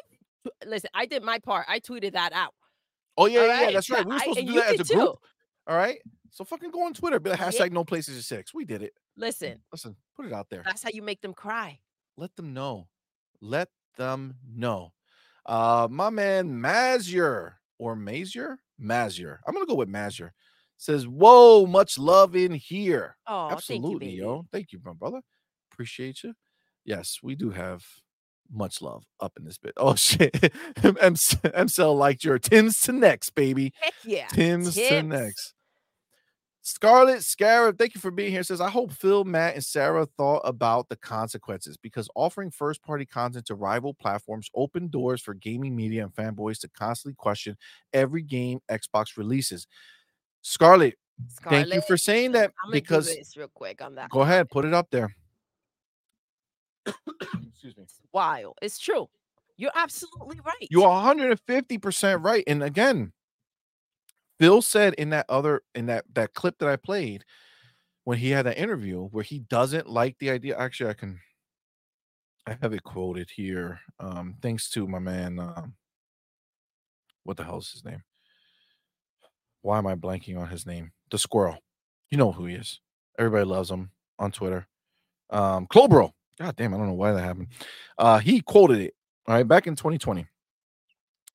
listen, 0.67 0.91
I 0.93 1.07
did 1.07 1.23
my 1.23 1.39
part. 1.39 1.65
I 1.69 1.81
tweeted 1.81 2.13
that 2.13 2.35
out. 2.35 2.53
Oh 3.19 3.27
yeah, 3.27 3.41
all 3.41 3.47
yeah, 3.47 3.61
yeah, 3.65 3.71
that's 3.73 3.91
right. 3.91 4.05
We 4.07 4.13
were 4.13 4.17
I- 4.17 4.21
supposed 4.21 4.39
to 4.39 4.45
do 4.47 4.53
that 4.55 4.67
as 4.75 4.81
a 4.81 4.85
did 4.85 4.95
group. 4.95 5.17
All 5.67 5.77
right. 5.77 5.99
So 6.31 6.45
fucking 6.45 6.71
go 6.71 6.85
on 6.87 6.95
Twitter, 6.95 7.19
be 7.21 7.31
like 7.31 7.39
Yeah. 7.41 7.49
hashtag 7.51 7.73
no 7.73 7.85
PlayStation 7.85 8.23
6. 8.23 8.55
We 8.55 8.65
did 8.65 8.83
it. 8.83 8.95
Listen, 9.17 9.61
Listen, 9.73 9.97
put 10.17 10.25
it 10.27 10.33
out 10.33 10.49
there. 10.51 10.63
that's 10.65 10.83
how 10.83 10.91
you 10.93 11.03
make 11.03 11.21
them 11.21 11.35
cry. 11.35 11.79
let 12.17 12.35
them 12.37 12.55
know. 12.55 12.89
Let 13.41 13.69
them 13.97 14.37
know. 14.49 14.93
Uh, 15.47 15.89
my 15.91 16.11
man 16.11 16.49
Mazier 16.61 17.55
or 17.79 17.97
Mazier, 17.97 18.57
Mazier. 18.81 19.39
I'm 19.47 19.55
gonna 19.55 19.67
go 19.67 19.75
with 19.75 19.89
Mazier. 19.89 20.31
Says, 20.77 21.09
"Whoa, 21.09 21.67
much 21.67 21.99
love 21.99 22.37
in 22.37 22.53
here." 22.55 23.17
Oh, 23.27 23.51
Absolutely, 23.51 24.07
thank 24.07 24.17
you, 24.17 24.23
yo. 24.23 24.47
Thank 24.53 24.73
you, 24.73 24.81
my 24.85 24.93
brother. 24.93 25.23
Appreciate 25.73 26.23
you. 26.23 26.35
Yes, 26.85 27.19
we 27.23 27.35
do 27.35 27.51
have 27.51 27.85
much 28.51 28.81
love 28.83 29.05
up 29.21 29.33
in 29.39 29.45
this 29.45 29.59
bit. 29.59 29.75
Oh 29.77 29.95
shit, 29.97 30.33
MCL 30.33 31.97
liked 31.97 32.25
your 32.25 32.39
Tim's 32.39 32.81
to 32.83 32.93
next, 32.93 33.31
baby. 33.31 33.73
Heck 33.81 33.95
yeah. 34.05 34.27
Tim's 34.29 34.75
to 34.75 35.03
next. 35.03 35.55
Scarlet 36.69 37.25
Scarab, 37.25 37.79
thank 37.79 37.95
you 37.95 38.01
for 38.01 38.11
being 38.11 38.31
here. 38.31 38.43
Says, 38.43 38.61
I 38.61 38.69
hope 38.69 38.93
Phil, 38.93 39.25
Matt, 39.25 39.55
and 39.55 39.65
Sarah 39.65 40.07
thought 40.19 40.43
about 40.45 40.91
the 40.91 40.97
consequences 40.97 41.79
because 41.79 42.11
offering 42.15 42.51
first 42.51 42.83
party 42.83 43.07
content 43.07 43.47
to 43.47 43.55
rival 43.55 43.95
platforms 43.95 44.51
open 44.55 44.89
doors 44.89 45.23
for 45.23 45.33
gaming 45.33 45.75
media 45.75 46.03
and 46.03 46.15
fanboys 46.15 46.61
to 46.61 46.69
constantly 46.69 47.15
question 47.17 47.57
every 47.95 48.21
game 48.23 48.61
Xbox 48.71 49.17
releases. 49.17 49.67
Scarlet, 50.43 50.95
thank 51.45 51.73
you 51.73 51.81
for 51.87 51.97
saying 51.97 52.33
that 52.33 52.53
because 52.71 53.17
real 53.35 53.49
quick 53.49 53.81
on 53.81 53.95
that. 53.95 54.11
go 54.11 54.21
ahead, 54.21 54.51
put 54.51 54.67
it 54.67 54.75
up 54.75 54.89
there. 54.91 55.15
Excuse 57.49 57.77
me. 57.77 57.83
It's 57.85 58.01
wild. 58.13 58.57
It's 58.63 58.79
true. 58.79 59.09
You're 59.57 59.73
absolutely 59.75 60.41
right. 60.45 60.69
You're 60.71 60.89
150% 60.89 62.25
right. 62.25 62.45
And 62.47 62.63
again, 62.63 63.13
Phil 64.39 64.63
said 64.63 64.95
in 64.95 65.11
that 65.11 65.27
other 65.29 65.63
in 65.75 65.87
that 65.87 66.05
that 66.15 66.33
clip 66.35 66.59
that 66.59 66.69
I 66.69 66.77
played 66.77 67.25
when 68.05 68.19
he 68.19 68.31
had 68.31 68.47
that 68.47 68.57
interview 68.57 69.03
where 69.09 69.25
he 69.25 69.41
doesn't 69.41 69.89
like 69.89 70.17
the 70.19 70.31
idea. 70.31 70.57
Actually, 70.57 70.91
I 70.91 70.95
can 70.95 71.19
I 72.47 72.57
have 72.63 72.73
it 72.73 72.85
quoted 72.85 73.31
here. 73.35 73.81
Um, 73.99 74.37
thanks 74.41 74.71
to 74.71 74.87
my 74.87 75.01
man 75.01 75.41
um 75.41 75.75
what 77.25 77.37
the 77.37 77.45
hell's 77.45 77.73
his 77.73 77.85
name? 77.85 78.03
Why 79.63 79.79
am 79.79 79.87
I 79.87 79.97
blanking 79.97 80.39
on 80.39 80.49
his 80.49 80.65
name? 80.65 80.93
The 81.11 81.19
squirrel. 81.19 81.59
You 82.11 82.17
know 82.17 82.33
who 82.33 82.47
he 82.47 82.55
is. 82.55 82.81
Everybody 83.19 83.45
loves 83.45 83.71
him 83.71 83.91
on 84.19 84.33
Twitter. 84.33 84.67
Um, 85.31 85.67
Clobro. 85.67 86.13
God 86.39 86.57
damn, 86.57 86.73
I 86.73 86.77
don't 86.77 86.87
know 86.87 86.93
why 86.95 87.13
that 87.13 87.23
happened. 87.23 87.49
Uh, 87.99 88.19
he 88.19 88.41
quoted 88.41 88.81
it 88.81 88.95
all 89.29 89.35
right 89.35 89.47
back 89.47 89.67
in 89.67 89.77
2020 89.77 90.23
It 90.23 90.29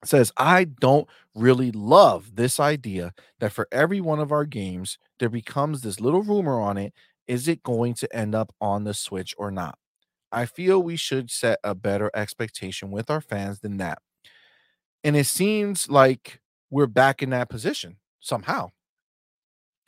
says 0.04 0.32
i 0.36 0.64
don't 0.66 1.08
really 1.36 1.72
love 1.72 2.36
this 2.36 2.60
idea 2.60 3.14
that 3.40 3.52
for 3.54 3.68
every 3.72 4.02
one 4.02 4.20
of 4.20 4.32
our 4.32 4.46
games 4.46 4.98
there 5.20 5.30
becomes 5.30 5.82
this 5.82 6.00
little 6.00 6.24
rumor 6.24 6.60
on 6.60 6.78
it 6.78 6.94
is 7.28 7.48
it 7.48 7.64
going 7.64 7.94
to 7.96 8.14
end 8.16 8.36
up 8.36 8.54
on 8.60 8.84
the 8.84 8.94
switch 8.94 9.36
or 9.38 9.52
not 9.52 9.78
i 10.32 10.46
feel 10.46 10.82
we 10.82 10.96
should 10.96 11.30
set 11.30 11.60
a 11.64 11.76
better 11.76 12.10
expectation 12.16 12.90
with 12.90 13.10
our 13.10 13.22
fans 13.22 13.60
than 13.60 13.78
that 13.78 14.00
and 15.04 15.16
it 15.16 15.26
seems 15.28 15.90
like 15.90 16.40
we're 16.72 16.88
back 16.88 17.22
in 17.22 17.30
that 17.30 17.50
position 17.50 17.98
somehow 18.20 18.70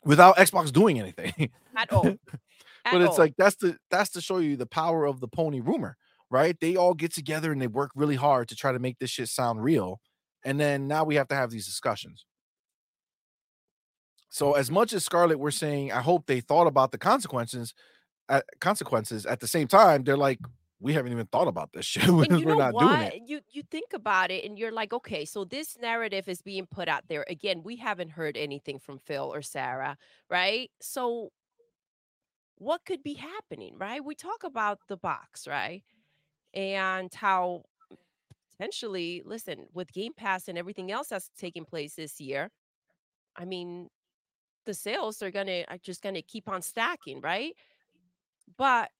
without 0.03 0.37
xbox 0.37 0.71
doing 0.71 0.99
anything 0.99 1.49
at 1.75 1.91
all. 1.91 2.15
At 2.85 2.91
but 2.91 3.01
it's 3.01 3.11
all. 3.11 3.17
like 3.17 3.33
that's 3.37 3.55
the 3.55 3.77
that's 3.89 4.11
to 4.11 4.21
show 4.21 4.37
you 4.37 4.55
the 4.55 4.65
power 4.65 5.05
of 5.05 5.19
the 5.19 5.27
pony 5.27 5.59
rumor 5.59 5.97
right 6.29 6.59
they 6.59 6.75
all 6.75 6.93
get 6.93 7.13
together 7.13 7.51
and 7.51 7.61
they 7.61 7.67
work 7.67 7.91
really 7.95 8.15
hard 8.15 8.47
to 8.49 8.55
try 8.55 8.71
to 8.71 8.79
make 8.79 8.99
this 8.99 9.09
shit 9.09 9.27
sound 9.27 9.63
real 9.63 9.99
and 10.43 10.59
then 10.59 10.87
now 10.87 11.03
we 11.03 11.15
have 11.15 11.27
to 11.27 11.35
have 11.35 11.49
these 11.49 11.65
discussions 11.65 12.25
so 14.29 14.53
as 14.53 14.69
much 14.69 14.93
as 14.93 15.03
scarlett 15.03 15.39
we're 15.39 15.51
saying 15.51 15.91
i 15.91 16.01
hope 16.01 16.25
they 16.27 16.39
thought 16.39 16.67
about 16.67 16.91
the 16.91 16.97
consequences 16.97 17.73
uh, 18.29 18.41
consequences 18.59 19.25
at 19.25 19.39
the 19.39 19.47
same 19.47 19.67
time 19.67 20.03
they're 20.03 20.17
like 20.17 20.39
we 20.79 20.93
haven't 20.93 21.11
even 21.11 21.25
thought 21.27 21.47
about 21.47 21.71
this 21.73 21.85
shit 21.85 22.03
and 22.07 22.45
we're 22.45 22.55
not 22.55 22.77
doing 22.77 22.99
it 22.99 23.21
You 23.25 23.39
you 23.51 23.63
think 23.71 23.93
about 23.93 24.31
it, 24.31 24.45
and 24.45 24.57
you're 24.57 24.71
like, 24.71 24.93
okay, 24.93 25.25
so 25.25 25.45
this 25.45 25.77
narrative 25.79 26.27
is 26.27 26.41
being 26.41 26.65
put 26.65 26.87
out 26.87 27.03
there 27.07 27.25
again. 27.27 27.63
We 27.63 27.77
haven't 27.77 28.11
heard 28.11 28.37
anything 28.37 28.79
from 28.79 28.99
Phil 28.99 29.33
or 29.33 29.41
Sarah, 29.41 29.97
right? 30.29 30.69
So, 30.81 31.31
what 32.57 32.85
could 32.85 33.03
be 33.03 33.13
happening, 33.15 33.77
right? 33.77 34.03
We 34.03 34.15
talk 34.15 34.43
about 34.43 34.79
the 34.87 34.97
box, 34.97 35.47
right, 35.47 35.83
and 36.53 37.13
how 37.13 37.63
potentially, 38.57 39.21
listen, 39.25 39.67
with 39.73 39.91
Game 39.93 40.13
Pass 40.15 40.47
and 40.47 40.57
everything 40.57 40.91
else 40.91 41.09
that's 41.09 41.29
taking 41.37 41.65
place 41.65 41.95
this 41.95 42.19
year. 42.21 42.49
I 43.35 43.45
mean, 43.45 43.89
the 44.65 44.73
sales 44.73 45.21
are 45.21 45.31
gonna 45.31 45.65
are 45.69 45.77
just 45.79 46.01
gonna 46.01 46.21
keep 46.21 46.49
on 46.49 46.61
stacking, 46.61 47.21
right? 47.21 47.53
But 48.57 48.91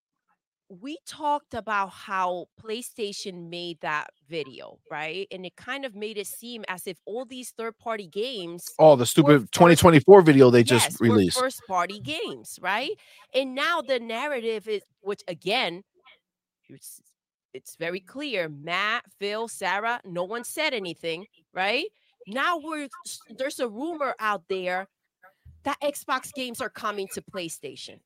we 0.82 0.98
talked 1.06 1.54
about 1.54 1.90
how 1.90 2.46
PlayStation 2.62 3.50
made 3.50 3.80
that 3.82 4.10
video, 4.30 4.80
right? 4.92 5.28
And 5.32 5.46
it 5.46 5.56
kind 5.56 5.86
of 5.86 5.96
made 5.96 6.18
it 6.18 6.28
seem 6.28 6.64
as 6.68 6.88
if 6.88 6.98
all 7.06 7.26
these 7.26 7.52
third 7.52 7.78
party 7.78 8.08
games 8.08 8.66
Oh, 8.80 8.96
the 8.96 9.06
stupid 9.06 9.42
first- 9.42 9.52
2024 9.54 10.22
video 10.22 10.50
they 10.50 10.60
yes, 10.60 10.68
just 10.88 11.02
released. 11.02 11.40
first 11.40 11.62
party 11.68 12.00
games, 12.00 12.58
right? 12.62 12.92
And 13.34 13.54
now 13.56 13.82
the 13.82 14.00
narrative 14.00 14.68
is, 14.68 14.82
which 15.02 15.22
again, 15.28 15.84
it's, 16.70 17.02
it's 17.54 17.76
very 17.76 18.00
clear. 18.00 18.50
Matt, 18.50 19.04
Phil, 19.20 19.48
Sarah, 19.48 20.02
no 20.06 20.24
one 20.24 20.44
said 20.44 20.74
anything, 20.74 21.26
right? 21.54 21.86
Now 22.28 22.58
we're 22.58 22.88
there's 23.38 23.60
a 23.60 23.68
rumor 23.70 24.16
out 24.20 24.44
there 24.50 24.88
that 25.64 25.80
Xbox 25.82 26.32
games 26.34 26.60
are 26.60 26.70
coming 26.70 27.08
to 27.14 27.22
PlayStation. 27.22 28.00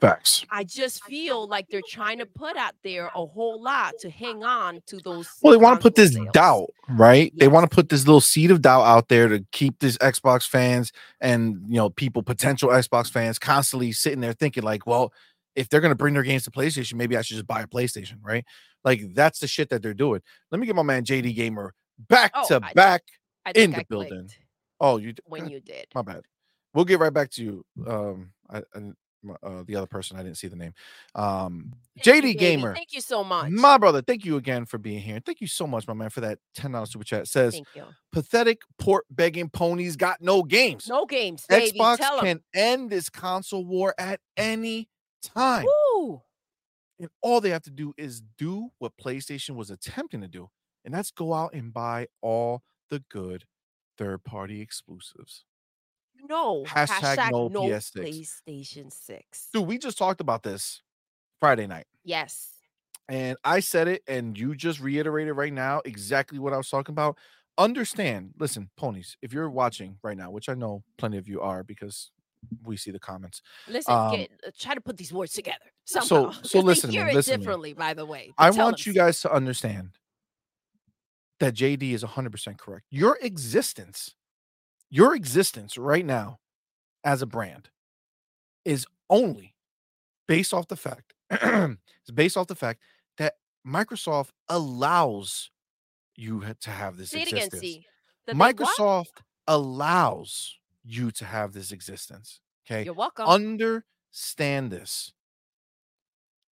Facts. 0.00 0.44
I 0.50 0.64
just 0.64 1.04
feel 1.04 1.46
like 1.46 1.68
they're 1.68 1.82
trying 1.88 2.18
to 2.18 2.26
put 2.26 2.56
out 2.56 2.74
there 2.82 3.06
a 3.14 3.26
whole 3.26 3.62
lot 3.62 3.94
to 4.00 4.08
hang 4.10 4.42
on 4.44 4.80
to 4.86 4.96
those. 4.98 5.28
Well, 5.42 5.52
they 5.52 5.56
want 5.62 5.78
to 5.78 5.82
put 5.82 5.94
this 5.94 6.14
sales. 6.14 6.28
doubt, 6.32 6.70
right? 6.88 7.32
They 7.36 7.48
want 7.48 7.68
to 7.70 7.74
put 7.74 7.88
this 7.90 8.06
little 8.06 8.20
seed 8.20 8.50
of 8.50 8.62
doubt 8.62 8.82
out 8.82 9.08
there 9.08 9.28
to 9.28 9.44
keep 9.52 9.78
these 9.80 9.98
Xbox 9.98 10.48
fans 10.48 10.92
and 11.20 11.56
you 11.68 11.76
know 11.76 11.90
people, 11.90 12.22
potential 12.22 12.70
Xbox 12.70 13.10
fans, 13.10 13.38
constantly 13.38 13.92
sitting 13.92 14.20
there 14.20 14.32
thinking 14.32 14.62
like, 14.62 14.86
well, 14.86 15.12
if 15.54 15.68
they're 15.68 15.80
gonna 15.80 15.94
bring 15.94 16.14
their 16.14 16.22
games 16.22 16.44
to 16.44 16.50
PlayStation, 16.50 16.94
maybe 16.94 17.16
I 17.16 17.22
should 17.22 17.34
just 17.36 17.46
buy 17.46 17.60
a 17.62 17.66
PlayStation, 17.66 18.16
right? 18.22 18.44
Like 18.84 19.02
that's 19.14 19.40
the 19.40 19.46
shit 19.46 19.68
that 19.70 19.82
they're 19.82 19.92
doing. 19.94 20.22
Let 20.50 20.60
me 20.60 20.66
get 20.66 20.76
my 20.76 20.82
man 20.82 21.04
JD 21.04 21.34
Gamer 21.34 21.74
back 22.08 22.30
Oh, 22.34 22.46
to 22.48 22.60
I- 22.62 22.72
back. 22.72 23.02
In 23.54 23.72
the 23.72 23.78
I 23.80 23.84
building. 23.88 24.08
clicked 24.10 24.38
Oh, 24.80 24.96
you 24.98 25.12
when 25.24 25.48
you 25.48 25.60
did. 25.60 25.86
my 25.94 26.02
bad. 26.02 26.22
We'll 26.72 26.84
get 26.84 27.00
right 27.00 27.12
back 27.12 27.30
to 27.32 27.42
you. 27.42 27.64
Um, 27.86 28.30
I, 28.48 28.58
I 28.74 28.78
uh, 29.42 29.62
the 29.66 29.76
other 29.76 29.86
person 29.86 30.16
I 30.18 30.22
didn't 30.22 30.38
see 30.38 30.48
the 30.48 30.56
name. 30.56 30.72
Um, 31.14 31.72
Thank 32.02 32.06
you, 32.06 32.12
JD 32.12 32.22
baby. 32.22 32.34
Gamer. 32.38 32.74
Thank 32.74 32.92
you 32.92 33.00
so 33.00 33.22
much. 33.22 33.50
My 33.50 33.76
brother, 33.78 34.00
thank 34.02 34.24
you 34.24 34.36
again 34.36 34.64
for 34.66 34.78
being 34.78 35.00
here. 35.00 35.20
Thank 35.24 35.40
you 35.40 35.46
so 35.46 35.66
much, 35.66 35.86
my 35.86 35.94
man, 35.94 36.10
for 36.10 36.20
that 36.22 36.38
$10 36.56 36.88
super 36.88 37.04
chat. 37.04 37.22
It 37.22 37.28
says 37.28 37.54
Thank 37.54 37.68
you. 37.74 37.84
pathetic 38.12 38.62
port 38.78 39.04
begging 39.10 39.48
ponies 39.50 39.96
got 39.96 40.20
no 40.20 40.42
games. 40.42 40.86
No 40.88 41.04
games, 41.06 41.44
baby. 41.48 41.78
Xbox 41.78 41.98
Tell 41.98 42.18
'em. 42.18 42.24
can 42.24 42.40
end 42.54 42.90
this 42.90 43.08
console 43.10 43.64
war 43.64 43.94
at 43.98 44.20
any 44.36 44.88
time. 45.22 45.66
Woo! 45.96 46.22
And 46.98 47.08
all 47.22 47.40
they 47.40 47.50
have 47.50 47.62
to 47.62 47.70
do 47.70 47.94
is 47.96 48.22
do 48.38 48.68
what 48.78 48.92
PlayStation 49.02 49.54
was 49.56 49.70
attempting 49.70 50.20
to 50.20 50.28
do, 50.28 50.50
and 50.84 50.92
that's 50.92 51.10
go 51.10 51.32
out 51.34 51.54
and 51.54 51.72
buy 51.72 52.08
all 52.20 52.62
the 52.90 53.02
good 53.10 53.44
third 53.96 54.22
party 54.24 54.60
exclusives. 54.60 55.44
No. 56.28 56.64
Hashtag 56.64 57.30
no 57.30 57.48
no 57.48 57.62
PS6. 57.62 58.00
PlayStation 58.46 58.92
6. 58.92 59.48
Dude, 59.52 59.66
we 59.66 59.78
just 59.78 59.98
talked 59.98 60.20
about 60.20 60.42
this 60.42 60.82
Friday 61.40 61.66
night. 61.66 61.86
Yes. 62.04 62.54
And 63.08 63.36
I 63.44 63.60
said 63.60 63.88
it, 63.88 64.02
and 64.06 64.38
you 64.38 64.54
just 64.54 64.80
reiterated 64.80 65.34
right 65.36 65.52
now 65.52 65.80
exactly 65.84 66.38
what 66.38 66.52
I 66.52 66.56
was 66.56 66.68
talking 66.68 66.92
about. 66.92 67.18
Understand, 67.58 68.34
listen, 68.38 68.70
ponies, 68.76 69.16
if 69.20 69.32
you're 69.32 69.50
watching 69.50 69.96
right 70.02 70.16
now, 70.16 70.30
which 70.30 70.48
I 70.48 70.54
know 70.54 70.82
plenty 70.96 71.18
of 71.18 71.26
you 71.28 71.40
are 71.40 71.64
because 71.64 72.12
we 72.64 72.76
see 72.76 72.90
the 72.90 73.00
comments. 73.00 73.42
Listen, 73.68 73.92
Um, 73.92 74.16
get, 74.16 74.30
uh, 74.46 74.50
try 74.58 74.74
to 74.74 74.80
put 74.80 74.96
these 74.96 75.12
words 75.12 75.32
together 75.32 75.58
so- 75.84 76.00
somehow. 76.04 76.40
so 76.42 76.58
they 76.58 76.64
listen 76.64 76.90
to 76.90 76.92
me, 76.96 76.98
hear 77.02 77.08
it 77.08 77.14
listen 77.14 77.32
me. 77.32 77.36
differently, 77.38 77.72
by 77.74 77.94
the 77.94 78.06
way. 78.06 78.32
I 78.38 78.50
want 78.50 78.78
them 78.78 78.92
you 78.92 78.94
guys 78.94 79.20
to 79.22 79.32
understand 79.32 79.90
that 81.40 81.54
JD 81.54 81.92
is 81.92 82.04
100% 82.04 82.58
correct. 82.58 82.86
Your 82.90 83.18
existence, 83.20 84.14
your 84.90 85.14
existence 85.14 85.78
right 85.78 86.04
now 86.04 86.38
as 87.04 87.22
a 87.22 87.26
brand 87.26 87.70
is 88.64 88.86
only 89.08 89.54
based 90.28 90.52
off 90.52 90.68
the 90.68 90.76
fact, 90.76 91.14
it's 91.30 92.10
based 92.12 92.36
off 92.36 92.46
the 92.46 92.54
fact 92.54 92.80
that 93.18 93.34
Microsoft 93.66 94.30
allows 94.48 95.50
you 96.16 96.42
to 96.60 96.70
have 96.70 96.96
this 96.96 97.10
Say 97.10 97.22
it 97.22 97.28
again, 97.28 97.46
existence. 97.46 97.60
see. 97.62 97.86
That 98.26 98.34
they 98.34 98.38
what? 98.38 98.56
Microsoft 98.56 99.22
allows 99.46 100.58
you 100.84 101.10
to 101.12 101.24
have 101.24 101.52
this 101.52 101.72
existence. 101.72 102.40
Okay. 102.66 102.84
You're 102.84 102.94
welcome. 102.94 103.26
Understand 103.26 104.70
this. 104.70 105.12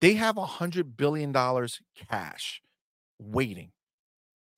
They 0.01 0.15
have 0.15 0.36
a 0.36 0.47
hundred 0.47 0.97
billion 0.97 1.32
dollars 1.32 1.81
cash 2.10 2.62
waiting. 3.19 3.73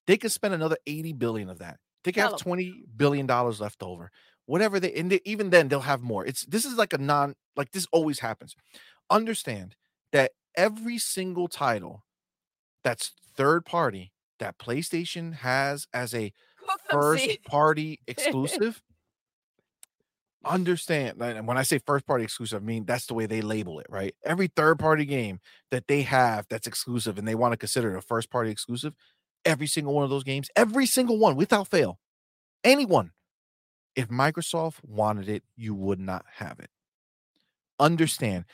They 0.06 0.16
could 0.16 0.32
spend 0.32 0.54
another 0.54 0.76
80 0.86 1.12
billion 1.14 1.48
of 1.48 1.58
that. 1.58 1.78
They 2.04 2.12
Tell 2.12 2.30
have. 2.30 2.40
20 2.40 2.84
billion 2.96 3.26
dollars 3.26 3.60
left 3.60 3.82
over. 3.82 4.10
Whatever 4.46 4.80
they 4.80 4.92
and 4.94 5.10
they, 5.12 5.20
even 5.24 5.50
then 5.50 5.68
they'll 5.68 5.80
have 5.80 6.02
more. 6.02 6.26
It's 6.26 6.44
this 6.46 6.64
is 6.64 6.76
like 6.76 6.92
a 6.92 6.98
non 6.98 7.34
like 7.56 7.72
this 7.72 7.86
always 7.92 8.18
happens. 8.20 8.56
Understand 9.10 9.76
that 10.12 10.32
every 10.56 10.98
single 10.98 11.48
title 11.48 12.04
that's 12.82 13.12
third 13.36 13.64
party 13.64 14.12
that 14.38 14.58
PlayStation 14.58 15.34
has 15.34 15.86
as 15.92 16.14
a 16.14 16.32
first 16.90 17.42
party 17.44 18.00
exclusive. 18.06 18.82
Understand, 20.42 21.20
and 21.20 21.46
when 21.46 21.58
I 21.58 21.62
say 21.64 21.78
first 21.86 22.06
party 22.06 22.24
exclusive, 22.24 22.62
I 22.62 22.64
mean 22.64 22.86
that's 22.86 23.04
the 23.04 23.12
way 23.12 23.26
they 23.26 23.42
label 23.42 23.78
it, 23.78 23.86
right? 23.90 24.14
Every 24.24 24.46
third 24.46 24.78
party 24.78 25.04
game 25.04 25.38
that 25.70 25.86
they 25.86 26.00
have 26.02 26.46
that's 26.48 26.66
exclusive 26.66 27.18
and 27.18 27.28
they 27.28 27.34
want 27.34 27.52
to 27.52 27.58
consider 27.58 27.94
it 27.94 27.98
a 27.98 28.00
first 28.00 28.30
party 28.30 28.50
exclusive, 28.50 28.94
every 29.44 29.66
single 29.66 29.94
one 29.94 30.04
of 30.04 30.10
those 30.10 30.24
games, 30.24 30.48
every 30.56 30.86
single 30.86 31.18
one 31.18 31.36
without 31.36 31.68
fail, 31.68 31.98
anyone, 32.64 33.12
if 33.96 34.08
Microsoft 34.08 34.76
wanted 34.82 35.28
it, 35.28 35.42
you 35.56 35.74
would 35.74 36.00
not 36.00 36.24
have 36.36 36.60
it. 36.60 36.70
Understand, 37.78 38.44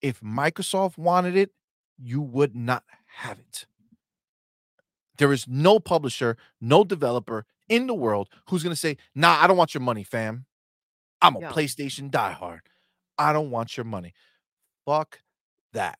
if 0.00 0.20
Microsoft 0.20 0.98
wanted 0.98 1.36
it, 1.36 1.50
you 1.98 2.20
would 2.20 2.54
not 2.54 2.84
have 3.06 3.38
it. 3.38 3.66
There 5.18 5.32
is 5.32 5.46
no 5.48 5.78
publisher, 5.80 6.36
no 6.60 6.84
developer 6.84 7.46
in 7.68 7.86
the 7.86 7.94
world 7.94 8.28
who's 8.48 8.62
going 8.62 8.74
to 8.74 8.78
say, 8.80 8.96
nah, 9.14 9.38
I 9.40 9.46
don't 9.46 9.56
want 9.56 9.74
your 9.74 9.80
money, 9.80 10.04
fam. 10.04 10.46
I'm 11.22 11.36
a 11.36 11.40
Yeah. 11.40 11.52
PlayStation 11.52 12.10
diehard. 12.10 12.60
I 13.18 13.32
don't 13.32 13.50
want 13.50 13.76
your 13.76 13.84
money. 13.84 14.12
Fuck 14.84 15.20
that. 15.72 15.98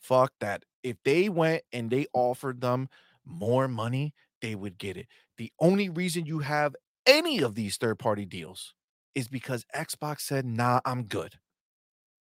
Fuck 0.00 0.32
that. 0.40 0.64
If 0.82 0.96
they 1.04 1.28
went 1.28 1.62
and 1.72 1.90
they 1.90 2.06
offered 2.12 2.60
them 2.60 2.88
more 3.24 3.68
money, 3.68 4.14
they 4.40 4.54
would 4.54 4.78
get 4.78 4.96
it. 4.96 5.06
The 5.38 5.52
only 5.60 5.88
reason 5.88 6.26
you 6.26 6.40
have 6.40 6.74
any 7.06 7.40
of 7.40 7.54
these 7.54 7.76
third 7.76 7.98
party 7.98 8.24
deals 8.24 8.74
is 9.14 9.28
because 9.28 9.64
Xbox 9.74 10.20
said, 10.22 10.44
nah, 10.44 10.80
I'm 10.84 11.04
good. 11.04 11.34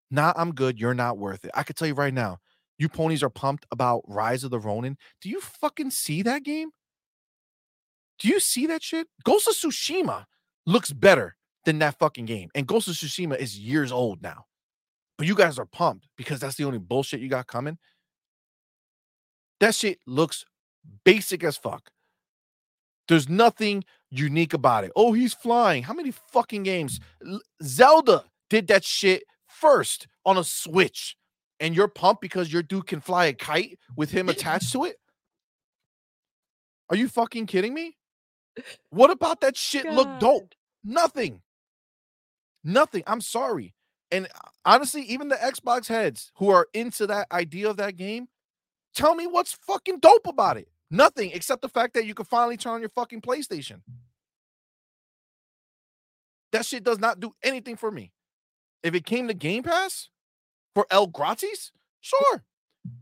Nah, 0.10 0.34
I'm 0.36 0.54
good. 0.54 0.80
You're 0.80 0.94
not 0.94 1.18
worth 1.18 1.46
it. 1.46 1.52
I 1.54 1.64
could 1.64 1.76
tell 1.76 1.88
you 1.88 1.94
right 1.94 2.14
now, 2.14 2.40
you 2.78 2.90
ponies 2.90 3.24
are 3.24 3.30
pumped 3.30 3.66
about 3.72 4.04
Rise 4.08 4.44
of 4.44 4.52
the 4.52 4.60
Ronin. 4.60 4.98
Do 5.22 5.30
you 5.30 5.40
fucking 5.40 5.92
see 5.92 6.22
that 6.24 6.44
game? 6.44 6.72
Do 8.20 8.28
you 8.28 8.40
see 8.40 8.68
that 8.68 8.84
shit? 8.84 9.08
Ghost 9.24 9.48
of 9.48 9.54
Tsushima 9.54 10.26
looks 10.66 10.92
better 10.92 11.36
than 11.66 11.80
that 11.80 11.98
fucking 12.00 12.26
game. 12.26 12.50
And 12.56 12.68
Ghost 12.68 12.88
of 12.88 12.96
Tsushima 12.96 13.38
is 13.38 13.58
years 13.58 13.92
old 13.92 14.22
now. 14.22 14.46
But 15.18 15.28
you 15.28 15.36
guys 15.36 15.60
are 15.60 15.66
pumped 15.66 16.08
because 16.18 16.40
that's 16.40 16.56
the 16.56 16.66
only 16.66 16.80
bullshit 16.80 17.22
you 17.22 17.30
got 17.30 17.48
coming. 17.48 17.78
That 19.62 19.76
shit 19.76 20.00
looks 20.06 20.44
basic 21.06 21.44
as 21.44 21.56
fuck. 21.56 21.92
There's 23.08 23.30
nothing 23.30 23.84
unique 24.10 24.54
about 24.54 24.84
it. 24.84 24.92
Oh, 24.96 25.14
he's 25.14 25.34
flying. 25.34 25.84
How 25.84 25.94
many 25.94 26.12
fucking 26.34 26.64
games? 26.64 27.00
Zelda 27.64 28.26
did 28.50 28.68
that 28.68 28.84
shit 28.84 29.24
first 29.48 30.08
on 30.26 30.38
a 30.38 30.44
Switch. 30.44 31.16
And 31.60 31.76
you're 31.76 31.88
pumped 31.88 32.22
because 32.22 32.52
your 32.52 32.64
dude 32.64 32.88
can 32.88 33.02
fly 33.02 33.26
a 33.26 33.34
kite 33.34 33.78
with 33.96 34.10
him 34.10 34.30
attached 34.30 34.72
to 34.74 34.86
it? 34.86 34.96
Are 36.90 36.96
you 36.96 37.08
fucking 37.08 37.46
kidding 37.46 37.74
me? 37.74 37.98
What 38.90 39.12
about 39.12 39.42
that 39.42 39.56
shit 39.58 39.86
look 39.86 40.20
dope? 40.20 40.54
Nothing. 40.84 41.42
Nothing. 42.64 43.04
I'm 43.06 43.22
sorry. 43.22 43.76
And 44.12 44.26
uh, 44.26 44.50
honestly, 44.66 45.04
even 45.04 45.28
the 45.28 45.36
Xbox 45.36 45.88
heads 45.88 46.32
who 46.38 46.50
are 46.50 46.68
into 46.74 47.06
that 47.08 47.28
idea 47.32 47.70
of 47.70 47.78
that 47.78 47.96
game, 47.96 48.28
tell 48.96 49.16
me 49.16 49.28
what's 49.28 49.54
fucking 49.54 50.00
dope 50.00 50.28
about 50.28 50.58
it. 50.58 50.68
Nothing 50.90 51.32
except 51.32 51.62
the 51.62 51.70
fact 51.70 51.94
that 51.94 52.06
you 52.06 52.14
can 52.14 52.26
finally 52.26 52.58
turn 52.58 52.74
on 52.74 52.82
your 52.82 52.90
fucking 52.90 53.22
PlayStation. 53.22 53.82
That 56.52 56.66
shit 56.66 56.84
does 56.84 57.00
not 57.00 57.20
do 57.20 57.34
anything 57.44 57.78
for 57.78 57.92
me. 57.92 58.12
If 58.84 58.94
it 58.94 59.06
came 59.06 59.28
to 59.28 59.34
Game 59.34 59.64
Pass 59.64 60.10
for 60.76 60.86
El 60.92 61.08
Gratis, 61.08 61.72
sure, 62.02 62.44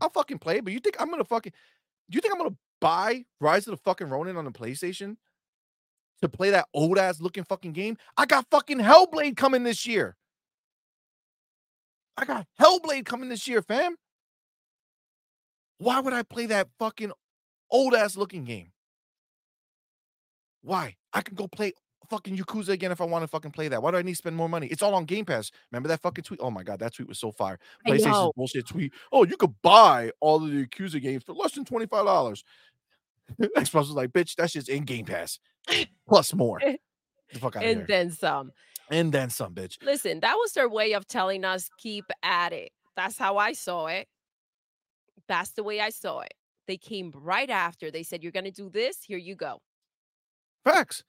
I'll 0.00 0.10
fucking 0.10 0.38
play 0.38 0.58
it. 0.58 0.64
But 0.64 0.72
you 0.72 0.78
think 0.78 0.96
I'm 1.00 1.10
gonna 1.10 1.24
fucking 1.24 1.52
do 2.10 2.16
you 2.16 2.20
think 2.20 2.34
I'm 2.34 2.38
gonna 2.38 2.56
buy 2.80 3.24
Rise 3.40 3.66
of 3.66 3.72
the 3.72 3.82
fucking 3.84 4.08
Ronin 4.08 4.36
on 4.36 4.44
the 4.44 4.50
PlayStation 4.50 5.16
to 6.22 6.28
play 6.28 6.50
that 6.50 6.68
old 6.74 6.98
ass 6.98 7.20
looking 7.20 7.44
fucking 7.44 7.72
game? 7.72 7.96
I 8.16 8.26
got 8.26 8.46
fucking 8.50 8.78
Hellblade 8.78 9.36
coming 9.36 9.64
this 9.64 9.86
year. 9.86 10.16
I 12.16 12.24
got 12.24 12.46
Hellblade 12.60 13.06
coming 13.06 13.28
this 13.28 13.48
year, 13.48 13.62
fam. 13.62 13.96
Why 15.80 15.98
would 15.98 16.12
I 16.12 16.22
play 16.22 16.44
that 16.46 16.68
fucking 16.78 17.10
old 17.70 17.94
ass 17.94 18.14
looking 18.14 18.44
game? 18.44 18.70
Why? 20.60 20.96
I 21.14 21.22
can 21.22 21.34
go 21.34 21.48
play 21.48 21.72
fucking 22.10 22.36
Yakuza 22.36 22.68
again 22.68 22.92
if 22.92 23.00
I 23.00 23.04
want 23.04 23.22
to 23.22 23.28
fucking 23.28 23.52
play 23.52 23.68
that? 23.68 23.82
Why 23.82 23.90
do 23.90 23.96
I 23.96 24.02
need 24.02 24.12
to 24.12 24.16
spend 24.16 24.36
more 24.36 24.48
money? 24.48 24.66
It's 24.66 24.82
all 24.82 24.92
on 24.94 25.06
Game 25.06 25.24
Pass. 25.24 25.50
Remember 25.72 25.88
that 25.88 26.02
fucking 26.02 26.24
tweet? 26.24 26.38
Oh 26.42 26.50
my 26.50 26.62
god, 26.62 26.80
that 26.80 26.92
tweet 26.92 27.08
was 27.08 27.18
so 27.18 27.32
fire. 27.32 27.58
I 27.86 27.92
PlayStation's 27.92 28.32
bullshit 28.36 28.68
tweet. 28.68 28.92
Oh, 29.10 29.24
you 29.24 29.38
could 29.38 29.54
buy 29.62 30.12
all 30.20 30.44
of 30.44 30.50
the 30.50 30.66
Yakuza 30.66 31.00
games 31.00 31.22
for 31.22 31.32
less 31.32 31.52
than 31.52 31.64
twenty 31.64 31.86
five 31.86 32.04
dollars. 32.04 32.44
Xbox 33.40 33.74
was 33.74 33.90
like, 33.92 34.10
bitch, 34.10 34.34
that's 34.34 34.52
just 34.52 34.68
in 34.68 34.84
Game 34.84 35.06
Pass 35.06 35.38
plus 36.06 36.34
more. 36.34 36.60
the 37.32 37.38
fuck 37.38 37.56
out 37.56 37.62
of 37.62 37.68
and 37.70 37.78
here. 37.78 37.86
then 37.88 38.10
some. 38.10 38.52
and 38.90 39.12
then 39.12 39.30
some, 39.30 39.54
bitch. 39.54 39.82
Listen, 39.82 40.20
that 40.20 40.34
was 40.34 40.52
their 40.52 40.68
way 40.68 40.92
of 40.92 41.06
telling 41.06 41.46
us 41.46 41.70
keep 41.78 42.04
at 42.22 42.52
it. 42.52 42.70
That's 42.96 43.16
how 43.16 43.38
I 43.38 43.54
saw 43.54 43.86
it. 43.86 44.08
That's 45.28 45.50
the 45.52 45.62
way 45.62 45.80
I 45.80 45.90
saw 45.90 46.20
it. 46.20 46.34
They 46.66 46.76
came 46.76 47.12
right 47.14 47.50
after. 47.50 47.90
They 47.90 48.02
said, 48.02 48.22
You're 48.22 48.32
gonna 48.32 48.50
do 48.50 48.70
this, 48.70 48.98
here 49.02 49.18
you 49.18 49.34
go. 49.34 49.60
Facts. 50.64 51.02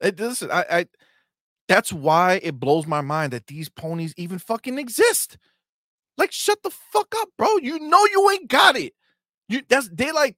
It, 0.00 0.18
listen, 0.18 0.50
I, 0.50 0.64
I 0.70 0.86
that's 1.68 1.92
why 1.92 2.40
it 2.42 2.58
blows 2.58 2.86
my 2.86 3.00
mind 3.00 3.32
that 3.32 3.46
these 3.46 3.68
ponies 3.68 4.14
even 4.16 4.38
fucking 4.38 4.78
exist. 4.78 5.38
Like, 6.16 6.32
shut 6.32 6.62
the 6.62 6.70
fuck 6.70 7.14
up, 7.18 7.28
bro. 7.38 7.58
You 7.62 7.78
know 7.78 8.04
you 8.06 8.30
ain't 8.32 8.48
got 8.48 8.76
it. 8.76 8.92
You 9.48 9.62
that's 9.68 9.88
they 9.88 10.12
like 10.12 10.36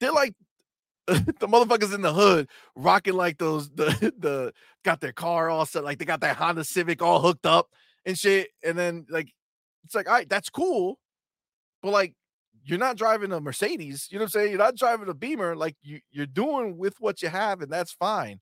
they're 0.00 0.12
like 0.12 0.34
the 1.06 1.48
motherfuckers 1.48 1.94
in 1.94 2.02
the 2.02 2.12
hood 2.12 2.48
rocking 2.76 3.14
like 3.14 3.38
those 3.38 3.68
the 3.70 4.12
the 4.18 4.52
got 4.84 5.00
their 5.00 5.12
car 5.12 5.50
all 5.50 5.66
set, 5.66 5.84
like 5.84 5.98
they 5.98 6.04
got 6.04 6.20
that 6.20 6.36
Honda 6.36 6.64
Civic 6.64 7.02
all 7.02 7.20
hooked 7.20 7.46
up 7.46 7.68
and 8.06 8.18
shit. 8.18 8.48
And 8.62 8.78
then 8.78 9.06
like 9.08 9.32
it's 9.84 9.94
like, 9.94 10.08
all 10.08 10.14
right, 10.14 10.28
that's 10.28 10.50
cool, 10.50 10.98
but 11.82 11.92
like 11.92 12.14
you're 12.64 12.78
not 12.78 12.96
driving 12.96 13.32
a 13.32 13.40
Mercedes, 13.40 14.08
you 14.10 14.18
know 14.18 14.22
what 14.22 14.26
I'm 14.26 14.30
saying? 14.30 14.50
You're 14.50 14.58
not 14.58 14.76
driving 14.76 15.08
a 15.08 15.14
Beamer, 15.14 15.54
like 15.54 15.76
you 15.82 16.00
you're 16.10 16.26
doing 16.26 16.78
with 16.78 16.96
what 16.98 17.22
you 17.22 17.28
have, 17.28 17.60
and 17.60 17.70
that's 17.70 17.92
fine. 17.92 18.40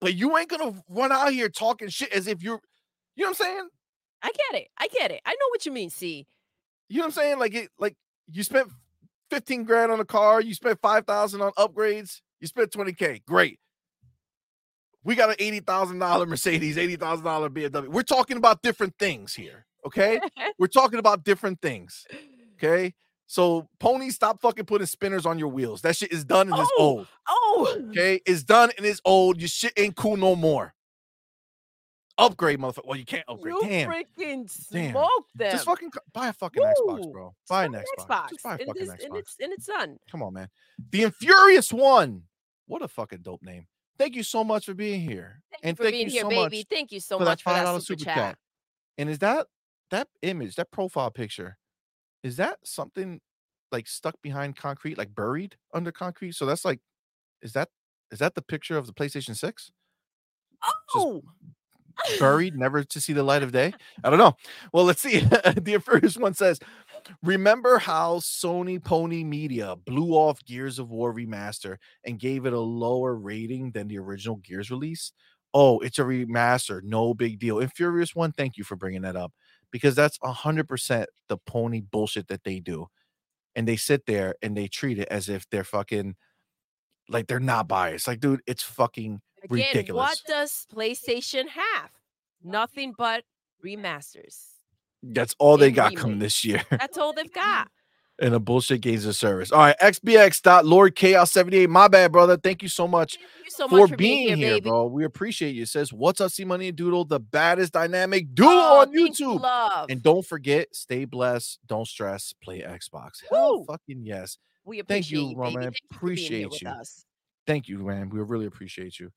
But 0.00 0.14
you 0.14 0.36
ain't 0.38 0.48
gonna 0.48 0.82
run 0.88 1.12
out 1.12 1.32
here 1.32 1.48
talking 1.48 1.88
shit 1.88 2.12
as 2.12 2.26
if 2.28 2.42
you're, 2.42 2.60
you 3.16 3.24
know 3.24 3.30
what 3.30 3.40
I'm 3.40 3.46
saying? 3.46 3.68
I 4.22 4.28
get 4.28 4.62
it. 4.62 4.68
I 4.78 4.86
get 4.88 5.10
it. 5.10 5.20
I 5.26 5.32
know 5.32 5.48
what 5.50 5.66
you 5.66 5.72
mean, 5.72 5.90
see. 5.90 6.26
You 6.88 6.98
know 6.98 7.02
what 7.02 7.06
I'm 7.06 7.12
saying? 7.12 7.38
Like 7.38 7.54
it, 7.54 7.70
like 7.78 7.96
you 8.30 8.42
spent 8.42 8.68
15 9.30 9.64
grand 9.64 9.92
on 9.92 10.00
a 10.00 10.04
car, 10.04 10.40
you 10.40 10.54
spent 10.54 10.80
5,000 10.80 11.40
on 11.40 11.52
upgrades, 11.52 12.20
you 12.40 12.46
spent 12.46 12.70
20k. 12.70 13.24
Great. 13.24 13.58
We 15.04 15.14
got 15.14 15.30
an 15.30 15.36
$80,000 15.36 16.28
Mercedes, 16.28 16.76
$80,000 16.76 16.98
BMW. 17.50 17.88
We're 17.88 18.02
talking 18.02 18.36
about 18.36 18.62
different 18.62 18.94
things 18.98 19.34
here. 19.34 19.66
Okay. 19.86 20.20
We're 20.58 20.66
talking 20.66 20.98
about 20.98 21.24
different 21.24 21.60
things. 21.60 22.04
Okay. 22.54 22.94
So 23.30 23.68
pony, 23.78 24.08
stop 24.08 24.40
fucking 24.40 24.64
putting 24.64 24.86
spinners 24.86 25.26
on 25.26 25.38
your 25.38 25.48
wheels. 25.48 25.82
That 25.82 25.94
shit 25.96 26.10
is 26.12 26.24
done 26.24 26.50
and 26.50 26.58
it's 26.58 26.70
Oh, 26.78 26.82
old. 26.82 27.06
Oh, 27.28 27.76
Okay. 27.90 28.20
It's 28.26 28.42
done 28.42 28.70
and 28.78 28.86
it's 28.86 29.02
old. 29.04 29.38
Your 29.40 29.48
shit 29.48 29.74
ain't 29.76 29.94
cool 29.96 30.16
no 30.16 30.34
more. 30.34 30.74
Upgrade, 32.16 32.58
motherfucker. 32.58 32.86
Well, 32.86 32.96
you 32.98 33.04
can't 33.04 33.24
upgrade. 33.28 33.54
you 33.54 33.68
Damn. 33.68 33.90
freaking 33.90 34.68
Damn. 34.72 34.90
smoked 34.92 35.30
them. 35.36 35.52
Just 35.52 35.66
fucking 35.66 35.90
buy 36.12 36.28
a 36.28 36.32
fucking 36.32 36.62
Xbox, 36.62 37.12
bro. 37.12 37.34
Buy 37.48 37.66
an 37.66 37.72
buy 37.72 37.84
Xbox. 37.98 38.28
Just 38.30 38.42
buy 38.42 38.50
a 38.50 38.52
and, 38.54 38.66
fucking 38.66 38.74
this, 38.86 38.88
Xbox. 38.90 39.04
and 39.04 39.16
it's 39.16 39.36
and 39.40 39.52
it's 39.52 39.66
done. 39.66 39.98
Come 40.10 40.22
on, 40.22 40.32
man. 40.32 40.48
The 40.90 41.02
Infurious 41.04 41.72
One. 41.72 42.22
What 42.66 42.82
a 42.82 42.88
fucking 42.88 43.20
dope 43.20 43.42
name. 43.42 43.66
Thank 43.98 44.16
you 44.16 44.22
so 44.22 44.42
much 44.42 44.64
for 44.66 44.74
being 44.74 45.00
here. 45.00 45.42
Thank 45.50 45.62
you 45.64 45.68
and 45.68 45.76
for 45.76 45.82
thank 45.84 45.92
being 45.92 46.06
you 46.06 46.12
here, 46.12 46.22
so 46.22 46.28
baby. 46.28 46.56
much 46.58 46.66
Thank 46.70 46.92
you 46.92 47.00
so 47.00 47.18
for 47.18 47.24
much 47.24 47.44
that 47.44 47.50
for 47.50 47.56
five 47.56 47.66
that 47.66 47.82
super, 47.82 47.98
super 48.00 48.04
chat. 48.04 48.14
chat. 48.16 48.38
And 48.96 49.10
is 49.10 49.18
that 49.20 49.46
that 49.90 50.08
image, 50.22 50.56
that 50.56 50.70
profile 50.72 51.10
picture, 51.12 51.56
is 52.22 52.36
that 52.36 52.58
something 52.64 53.20
like 53.70 53.86
stuck 53.86 54.20
behind 54.22 54.56
concrete, 54.56 54.98
like 54.98 55.14
buried 55.14 55.56
under 55.74 55.92
concrete? 55.92 56.32
So 56.34 56.46
that's 56.46 56.64
like, 56.64 56.80
is 57.42 57.52
that 57.52 57.68
is 58.10 58.18
that 58.20 58.34
the 58.34 58.42
picture 58.42 58.76
of 58.76 58.86
the 58.86 58.92
PlayStation 58.92 59.36
6? 59.36 59.70
Oh, 60.94 61.22
buried, 62.18 62.54
never 62.56 62.84
to 62.84 63.00
see 63.00 63.12
the 63.12 63.22
light 63.22 63.42
of 63.42 63.52
day? 63.52 63.72
I 64.02 64.10
don't 64.10 64.18
know. 64.18 64.34
Well, 64.72 64.84
let's 64.84 65.02
see. 65.02 65.20
the 65.20 65.80
first 65.84 66.18
one 66.18 66.34
says, 66.34 66.58
Remember 67.22 67.78
how 67.78 68.16
Sony 68.16 68.82
Pony 68.82 69.24
Media 69.24 69.76
blew 69.76 70.12
off 70.12 70.44
Gears 70.44 70.78
of 70.78 70.90
War 70.90 71.12
Remaster 71.12 71.76
and 72.04 72.18
gave 72.18 72.46
it 72.46 72.52
a 72.52 72.60
lower 72.60 73.14
rating 73.14 73.72
than 73.72 73.88
the 73.88 73.98
original 73.98 74.36
Gears 74.36 74.70
release? 74.70 75.12
Oh, 75.54 75.78
it's 75.80 75.98
a 75.98 76.02
remaster. 76.02 76.82
No 76.82 77.14
big 77.14 77.38
deal. 77.38 77.60
And 77.60 77.72
Furious 77.72 78.14
One, 78.14 78.32
thank 78.32 78.56
you 78.56 78.64
for 78.64 78.76
bringing 78.76 79.02
that 79.02 79.16
up 79.16 79.32
because 79.70 79.94
that's 79.94 80.18
100% 80.18 81.06
the 81.28 81.36
pony 81.36 81.80
bullshit 81.80 82.28
that 82.28 82.44
they 82.44 82.60
do. 82.60 82.86
And 83.54 83.66
they 83.66 83.76
sit 83.76 84.06
there 84.06 84.36
and 84.42 84.56
they 84.56 84.68
treat 84.68 84.98
it 84.98 85.08
as 85.10 85.28
if 85.28 85.48
they're 85.50 85.64
fucking 85.64 86.14
like 87.08 87.26
they're 87.26 87.40
not 87.40 87.68
biased. 87.68 88.06
Like, 88.06 88.20
dude, 88.20 88.42
it's 88.46 88.62
fucking 88.62 89.20
again, 89.42 89.66
ridiculous. 89.66 90.00
what 90.00 90.22
does 90.26 90.66
PlayStation 90.72 91.48
have? 91.48 91.90
Nothing 92.42 92.94
but 92.96 93.24
remasters. 93.64 94.44
That's 95.02 95.34
all 95.38 95.56
they 95.56 95.70
got 95.70 95.94
coming 95.96 96.18
this 96.18 96.44
year. 96.44 96.62
That's 96.70 96.98
all 96.98 97.12
they've 97.12 97.32
got. 97.32 97.68
And 98.20 98.34
a 98.34 98.40
bullshit 98.40 98.80
games 98.80 99.06
of 99.06 99.14
service. 99.16 99.52
All 99.52 99.60
right, 99.60 99.76
XBX. 99.80 100.94
Chaos 100.94 101.30
78. 101.32 101.70
My 101.70 101.88
bad, 101.88 102.12
brother. 102.12 102.36
Thank 102.36 102.62
you 102.62 102.68
so 102.68 102.88
much 102.88 103.18
you 103.48 103.50
so 103.50 103.68
for, 103.68 103.78
much 103.78 103.90
for 103.90 103.96
being 103.96 104.36
here, 104.36 104.54
baby. 104.54 104.68
bro. 104.68 104.86
We 104.86 105.04
appreciate 105.04 105.54
you. 105.54 105.62
It 105.62 105.68
says, 105.68 105.92
What's 105.92 106.20
up, 106.20 106.30
C 106.30 106.44
Money 106.44 106.68
and 106.68 106.76
Doodle? 106.76 107.04
The 107.04 107.20
baddest 107.20 107.72
dynamic 107.72 108.34
duo 108.34 108.48
Oh, 108.48 108.80
on 108.80 108.92
YouTube. 108.92 109.40
Love. 109.40 109.86
And 109.88 110.02
don't 110.02 110.24
forget, 110.26 110.74
stay 110.74 111.04
blessed, 111.04 111.58
don't 111.66 111.86
stress, 111.86 112.32
play 112.42 112.60
Xbox. 112.60 113.22
Hell 113.30 113.64
fucking 113.64 114.04
yes. 114.04 114.38
we 114.64 114.76
thank 114.78 115.06
appreciate 115.06 115.18
you, 115.20 115.28
you. 115.30 115.36
Roman. 115.36 115.62
Thank 115.62 115.74
you 115.80 115.96
Appreciate 115.96 116.60
you. 116.60 116.72
Thank 117.46 117.68
you, 117.68 117.78
man. 117.78 118.10
We 118.10 118.20
really 118.20 118.46
appreciate 118.46 118.98
you. 118.98 119.10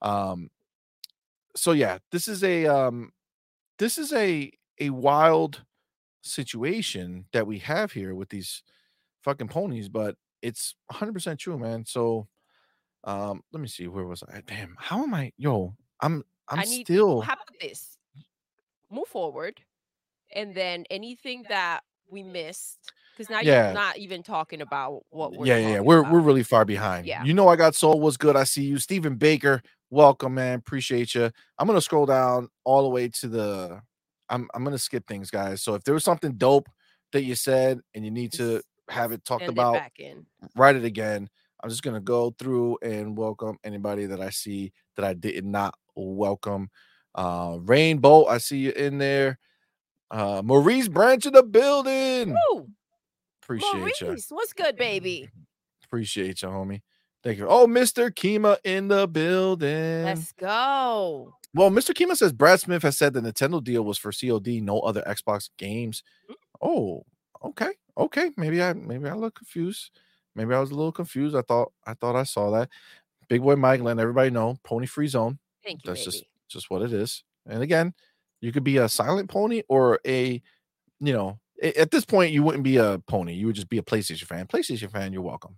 Um, 0.00 0.50
so 1.54 1.72
yeah, 1.72 1.98
this 2.12 2.28
is 2.28 2.44
a 2.44 2.66
um 2.66 3.10
this 3.78 3.98
is 3.98 4.12
a 4.12 4.52
a 4.80 4.90
wild 4.90 5.62
situation 6.26 7.26
that 7.32 7.46
we 7.46 7.58
have 7.60 7.92
here 7.92 8.14
with 8.14 8.28
these 8.28 8.62
fucking 9.22 9.48
ponies, 9.48 9.88
but 9.88 10.16
it's 10.42 10.74
100% 10.92 11.38
true, 11.38 11.58
man. 11.58 11.84
So 11.86 12.28
um 13.04 13.42
let 13.52 13.60
me 13.60 13.68
see 13.68 13.86
where 13.86 14.04
was 14.04 14.22
I? 14.24 14.42
Damn, 14.46 14.74
how 14.78 15.02
am 15.02 15.14
I? 15.14 15.32
Yo, 15.38 15.74
I'm 16.00 16.24
I'm 16.48 16.58
I 16.60 16.64
need 16.64 16.86
still 16.86 17.20
how 17.20 17.34
about 17.34 17.46
this? 17.60 17.98
Move 18.90 19.08
forward, 19.08 19.60
and 20.34 20.54
then 20.54 20.84
anything 20.90 21.44
that 21.48 21.80
we 22.08 22.22
missed, 22.22 22.92
because 23.16 23.30
now 23.30 23.40
Yeah. 23.40 23.66
you're 23.66 23.74
not 23.74 23.98
even 23.98 24.22
talking 24.22 24.60
about 24.60 25.04
what 25.10 25.32
we're 25.32 25.46
yeah, 25.46 25.56
yeah, 25.58 25.68
yeah. 25.74 25.80
We're 25.80 26.00
about. 26.00 26.12
we're 26.12 26.20
really 26.20 26.42
far 26.44 26.64
behind. 26.64 27.06
Yeah. 27.06 27.24
You 27.24 27.34
know, 27.34 27.48
I 27.48 27.56
got 27.56 27.74
soul 27.74 28.00
was 28.00 28.16
good. 28.16 28.36
I 28.36 28.44
see 28.44 28.64
you, 28.64 28.78
Stephen 28.78 29.16
Baker. 29.16 29.62
Welcome, 29.90 30.34
man. 30.34 30.58
Appreciate 30.58 31.14
you. 31.14 31.30
I'm 31.58 31.66
gonna 31.66 31.80
scroll 31.80 32.06
down 32.06 32.48
all 32.64 32.82
the 32.82 32.88
way 32.90 33.08
to 33.08 33.28
the. 33.28 33.80
I'm 34.28 34.48
I'm 34.54 34.64
gonna 34.64 34.78
skip 34.78 35.06
things, 35.06 35.30
guys. 35.30 35.62
So 35.62 35.74
if 35.74 35.84
there 35.84 35.94
was 35.94 36.04
something 36.04 36.32
dope 36.32 36.68
that 37.12 37.22
you 37.22 37.34
said 37.34 37.80
and 37.94 38.04
you 38.04 38.10
need 38.10 38.32
to 38.34 38.62
have 38.88 39.12
it 39.12 39.24
talked 39.24 39.48
about, 39.48 39.74
it 39.76 39.78
back 39.78 39.98
in. 39.98 40.26
write 40.56 40.76
it 40.76 40.84
again. 40.84 41.28
I'm 41.62 41.70
just 41.70 41.82
gonna 41.82 42.00
go 42.00 42.34
through 42.38 42.78
and 42.82 43.16
welcome 43.16 43.58
anybody 43.64 44.06
that 44.06 44.20
I 44.20 44.30
see 44.30 44.72
that 44.96 45.04
I 45.04 45.14
did 45.14 45.44
not 45.44 45.74
welcome. 45.94 46.70
Uh 47.14 47.58
Rainbow, 47.60 48.26
I 48.26 48.38
see 48.38 48.58
you 48.58 48.70
in 48.72 48.98
there. 48.98 49.38
Uh 50.10 50.42
Maurice 50.44 50.88
Branch 50.88 51.24
in 51.24 51.32
the 51.32 51.42
building. 51.42 52.36
Woo! 52.50 52.68
Appreciate 53.42 54.00
you. 54.00 54.16
What's 54.30 54.52
good, 54.52 54.76
baby? 54.76 55.30
Appreciate 55.84 56.42
you, 56.42 56.48
homie. 56.48 56.82
Thank 57.22 57.38
you. 57.38 57.46
Oh, 57.48 57.66
Mr. 57.66 58.10
Kima 58.10 58.56
in 58.64 58.88
the 58.88 59.08
building. 59.08 60.04
Let's 60.04 60.32
go. 60.32 61.34
Well, 61.56 61.70
Mr. 61.70 61.94
Kima 61.94 62.14
says 62.16 62.32
Brad 62.34 62.60
Smith 62.60 62.82
has 62.82 62.98
said 62.98 63.14
the 63.14 63.20
Nintendo 63.22 63.64
deal 63.64 63.82
was 63.82 63.96
for 63.96 64.12
COD, 64.12 64.60
no 64.62 64.80
other 64.80 65.02
Xbox 65.06 65.48
games. 65.56 66.02
Mm. 66.30 66.34
Oh, 66.60 67.06
okay. 67.42 67.70
Okay. 67.96 68.30
Maybe 68.36 68.62
I 68.62 68.74
maybe 68.74 69.08
I 69.08 69.14
look 69.14 69.34
confused. 69.34 69.90
Maybe 70.34 70.52
I 70.52 70.60
was 70.60 70.70
a 70.70 70.74
little 70.74 70.92
confused. 70.92 71.34
I 71.34 71.40
thought 71.40 71.72
I 71.86 71.94
thought 71.94 72.14
I 72.14 72.24
saw 72.24 72.50
that. 72.50 72.68
Big 73.28 73.40
boy 73.42 73.56
Mike 73.56 73.80
letting 73.80 74.00
everybody 74.00 74.28
know 74.30 74.58
pony 74.64 74.86
free 74.86 75.08
zone. 75.08 75.38
Thank 75.64 75.82
you, 75.82 75.90
That's 75.92 76.00
baby. 76.04 76.10
just 76.12 76.24
just 76.48 76.70
what 76.70 76.82
it 76.82 76.92
is. 76.92 77.24
And 77.46 77.62
again, 77.62 77.94
you 78.42 78.52
could 78.52 78.64
be 78.64 78.76
a 78.76 78.88
silent 78.88 79.30
pony 79.30 79.62
or 79.68 79.98
a, 80.06 80.42
you 81.00 81.12
know, 81.14 81.38
at 81.62 81.90
this 81.90 82.04
point 82.04 82.32
you 82.32 82.42
wouldn't 82.42 82.64
be 82.64 82.76
a 82.76 83.00
pony. 83.08 83.32
You 83.32 83.46
would 83.46 83.56
just 83.56 83.70
be 83.70 83.78
a 83.78 83.82
PlayStation 83.82 84.24
fan. 84.26 84.46
PlayStation 84.46 84.90
fan, 84.90 85.12
you're 85.12 85.22
welcome. 85.22 85.56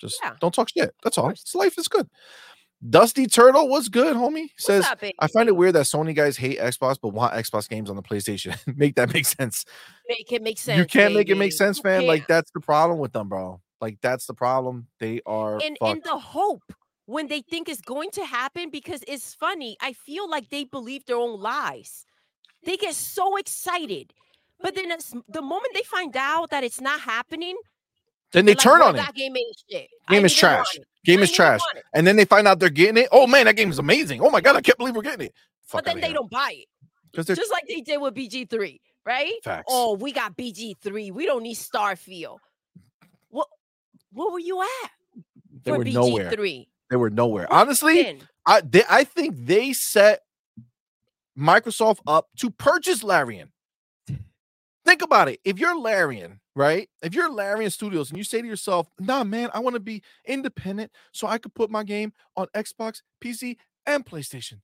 Just 0.00 0.18
Yeah. 0.22 0.34
don't 0.40 0.54
talk 0.54 0.68
shit. 0.70 0.94
That's 1.02 1.18
all. 1.18 1.30
It's 1.30 1.54
life 1.54 1.76
is 1.78 1.88
good. 1.88 2.08
Dusty 2.88 3.26
Turtle 3.26 3.68
was 3.68 3.88
good, 3.88 4.16
homie. 4.16 4.48
Says 4.58 4.84
up. 4.86 5.02
I 5.18 5.26
find 5.28 5.48
it 5.48 5.56
weird 5.56 5.74
that 5.74 5.86
Sony 5.86 6.14
guys 6.14 6.36
hate 6.36 6.58
Xbox 6.58 6.96
but 7.00 7.10
want 7.10 7.34
Xbox 7.34 7.68
games 7.68 7.88
on 7.88 7.96
the 7.96 8.02
PlayStation. 8.02 8.56
make 8.76 8.96
that 8.96 9.12
make 9.12 9.26
sense. 9.26 9.64
Make 10.08 10.32
it 10.32 10.42
make 10.42 10.58
sense. 10.58 10.78
you 10.78 10.84
can't 10.86 11.14
make 11.14 11.28
it 11.28 11.36
make 11.36 11.52
sense, 11.52 11.78
fam. 11.78 12.06
Like 12.06 12.26
that's 12.26 12.50
the 12.52 12.60
problem 12.60 12.98
with 12.98 13.12
them, 13.12 13.28
bro. 13.28 13.60
Like 13.80 13.98
that's 14.00 14.26
the 14.26 14.34
problem. 14.34 14.88
They 14.98 15.20
are 15.26 15.54
and 15.62 15.76
fucked. 15.78 15.92
and 15.92 16.02
the 16.04 16.18
hope 16.18 16.72
when 17.06 17.28
they 17.28 17.40
think 17.42 17.68
it's 17.68 17.80
going 17.80 18.10
to 18.10 18.24
happen 18.24 18.70
because 18.70 19.02
it's 19.08 19.34
funny 19.34 19.76
i 19.80 19.92
feel 19.92 20.28
like 20.28 20.48
they 20.50 20.64
believe 20.64 21.04
their 21.04 21.16
own 21.16 21.40
lies 21.40 22.06
they 22.64 22.76
get 22.76 22.94
so 22.94 23.36
excited 23.36 24.12
but 24.60 24.76
then 24.76 24.92
it's, 24.92 25.12
the 25.28 25.42
moment 25.42 25.74
they 25.74 25.82
find 25.82 26.16
out 26.16 26.50
that 26.50 26.62
it's 26.62 26.80
not 26.80 27.00
happening 27.00 27.56
Then 28.32 28.46
they 28.46 28.52
like, 28.52 28.58
turn 28.60 28.82
on 28.82 28.96
it. 28.96 29.14
Game 29.14 29.36
ain't 29.36 29.88
Game 30.08 30.24
is 30.24 30.34
trash. 30.34 30.66
Game 31.04 31.20
is 31.20 31.30
trash. 31.30 31.60
And 31.94 32.06
then 32.06 32.16
they 32.16 32.24
find 32.24 32.48
out 32.48 32.58
they're 32.58 32.70
getting 32.70 33.02
it. 33.02 33.08
Oh 33.12 33.26
man, 33.26 33.46
that 33.46 33.56
game 33.56 33.70
is 33.70 33.78
amazing. 33.78 34.20
Oh 34.20 34.30
my 34.30 34.40
god, 34.40 34.56
I 34.56 34.60
can't 34.60 34.78
believe 34.78 34.96
we're 34.96 35.02
getting 35.02 35.26
it. 35.26 35.34
But 35.72 35.84
then 35.84 36.00
they 36.00 36.12
don't 36.12 36.30
buy 36.30 36.56
it. 36.56 36.68
Just 37.14 37.52
like 37.52 37.64
they 37.68 37.82
did 37.82 38.00
with 38.00 38.14
BG3, 38.14 38.80
right? 39.04 39.32
facts. 39.44 39.66
Oh, 39.68 39.94
we 39.94 40.12
got 40.12 40.36
BG3. 40.36 41.12
We 41.12 41.26
don't 41.26 41.42
need 41.42 41.56
Starfield. 41.56 42.38
What 43.28 43.48
what 44.12 44.32
were 44.32 44.38
you 44.38 44.62
at 44.62 44.90
they 45.64 45.72
were 45.72 45.84
nowhere. 45.84 46.30
BG3? 46.30 46.66
They 46.90 46.96
were 46.96 47.10
nowhere. 47.10 47.52
Honestly, 47.52 48.20
I 48.46 48.60
they, 48.62 48.82
I 48.88 49.04
think 49.04 49.36
they 49.46 49.72
set 49.72 50.20
Microsoft 51.38 51.98
up 52.06 52.28
to 52.38 52.50
purchase 52.50 53.02
Larian. 53.02 53.50
Think 54.84 55.02
about 55.02 55.28
it. 55.28 55.40
If 55.44 55.58
you're 55.58 55.78
Larian, 55.78 56.40
right? 56.56 56.88
If 57.02 57.14
you're 57.14 57.30
Larian 57.30 57.70
Studios 57.70 58.10
and 58.10 58.18
you 58.18 58.24
say 58.24 58.42
to 58.42 58.48
yourself, 58.48 58.88
"Nah, 58.98 59.22
man, 59.24 59.50
I 59.54 59.60
want 59.60 59.74
to 59.74 59.80
be 59.80 60.02
independent 60.26 60.90
so 61.12 61.26
I 61.26 61.38
could 61.38 61.54
put 61.54 61.70
my 61.70 61.84
game 61.84 62.12
on 62.36 62.46
Xbox, 62.54 63.02
PC, 63.22 63.56
and 63.86 64.04
PlayStation." 64.04 64.60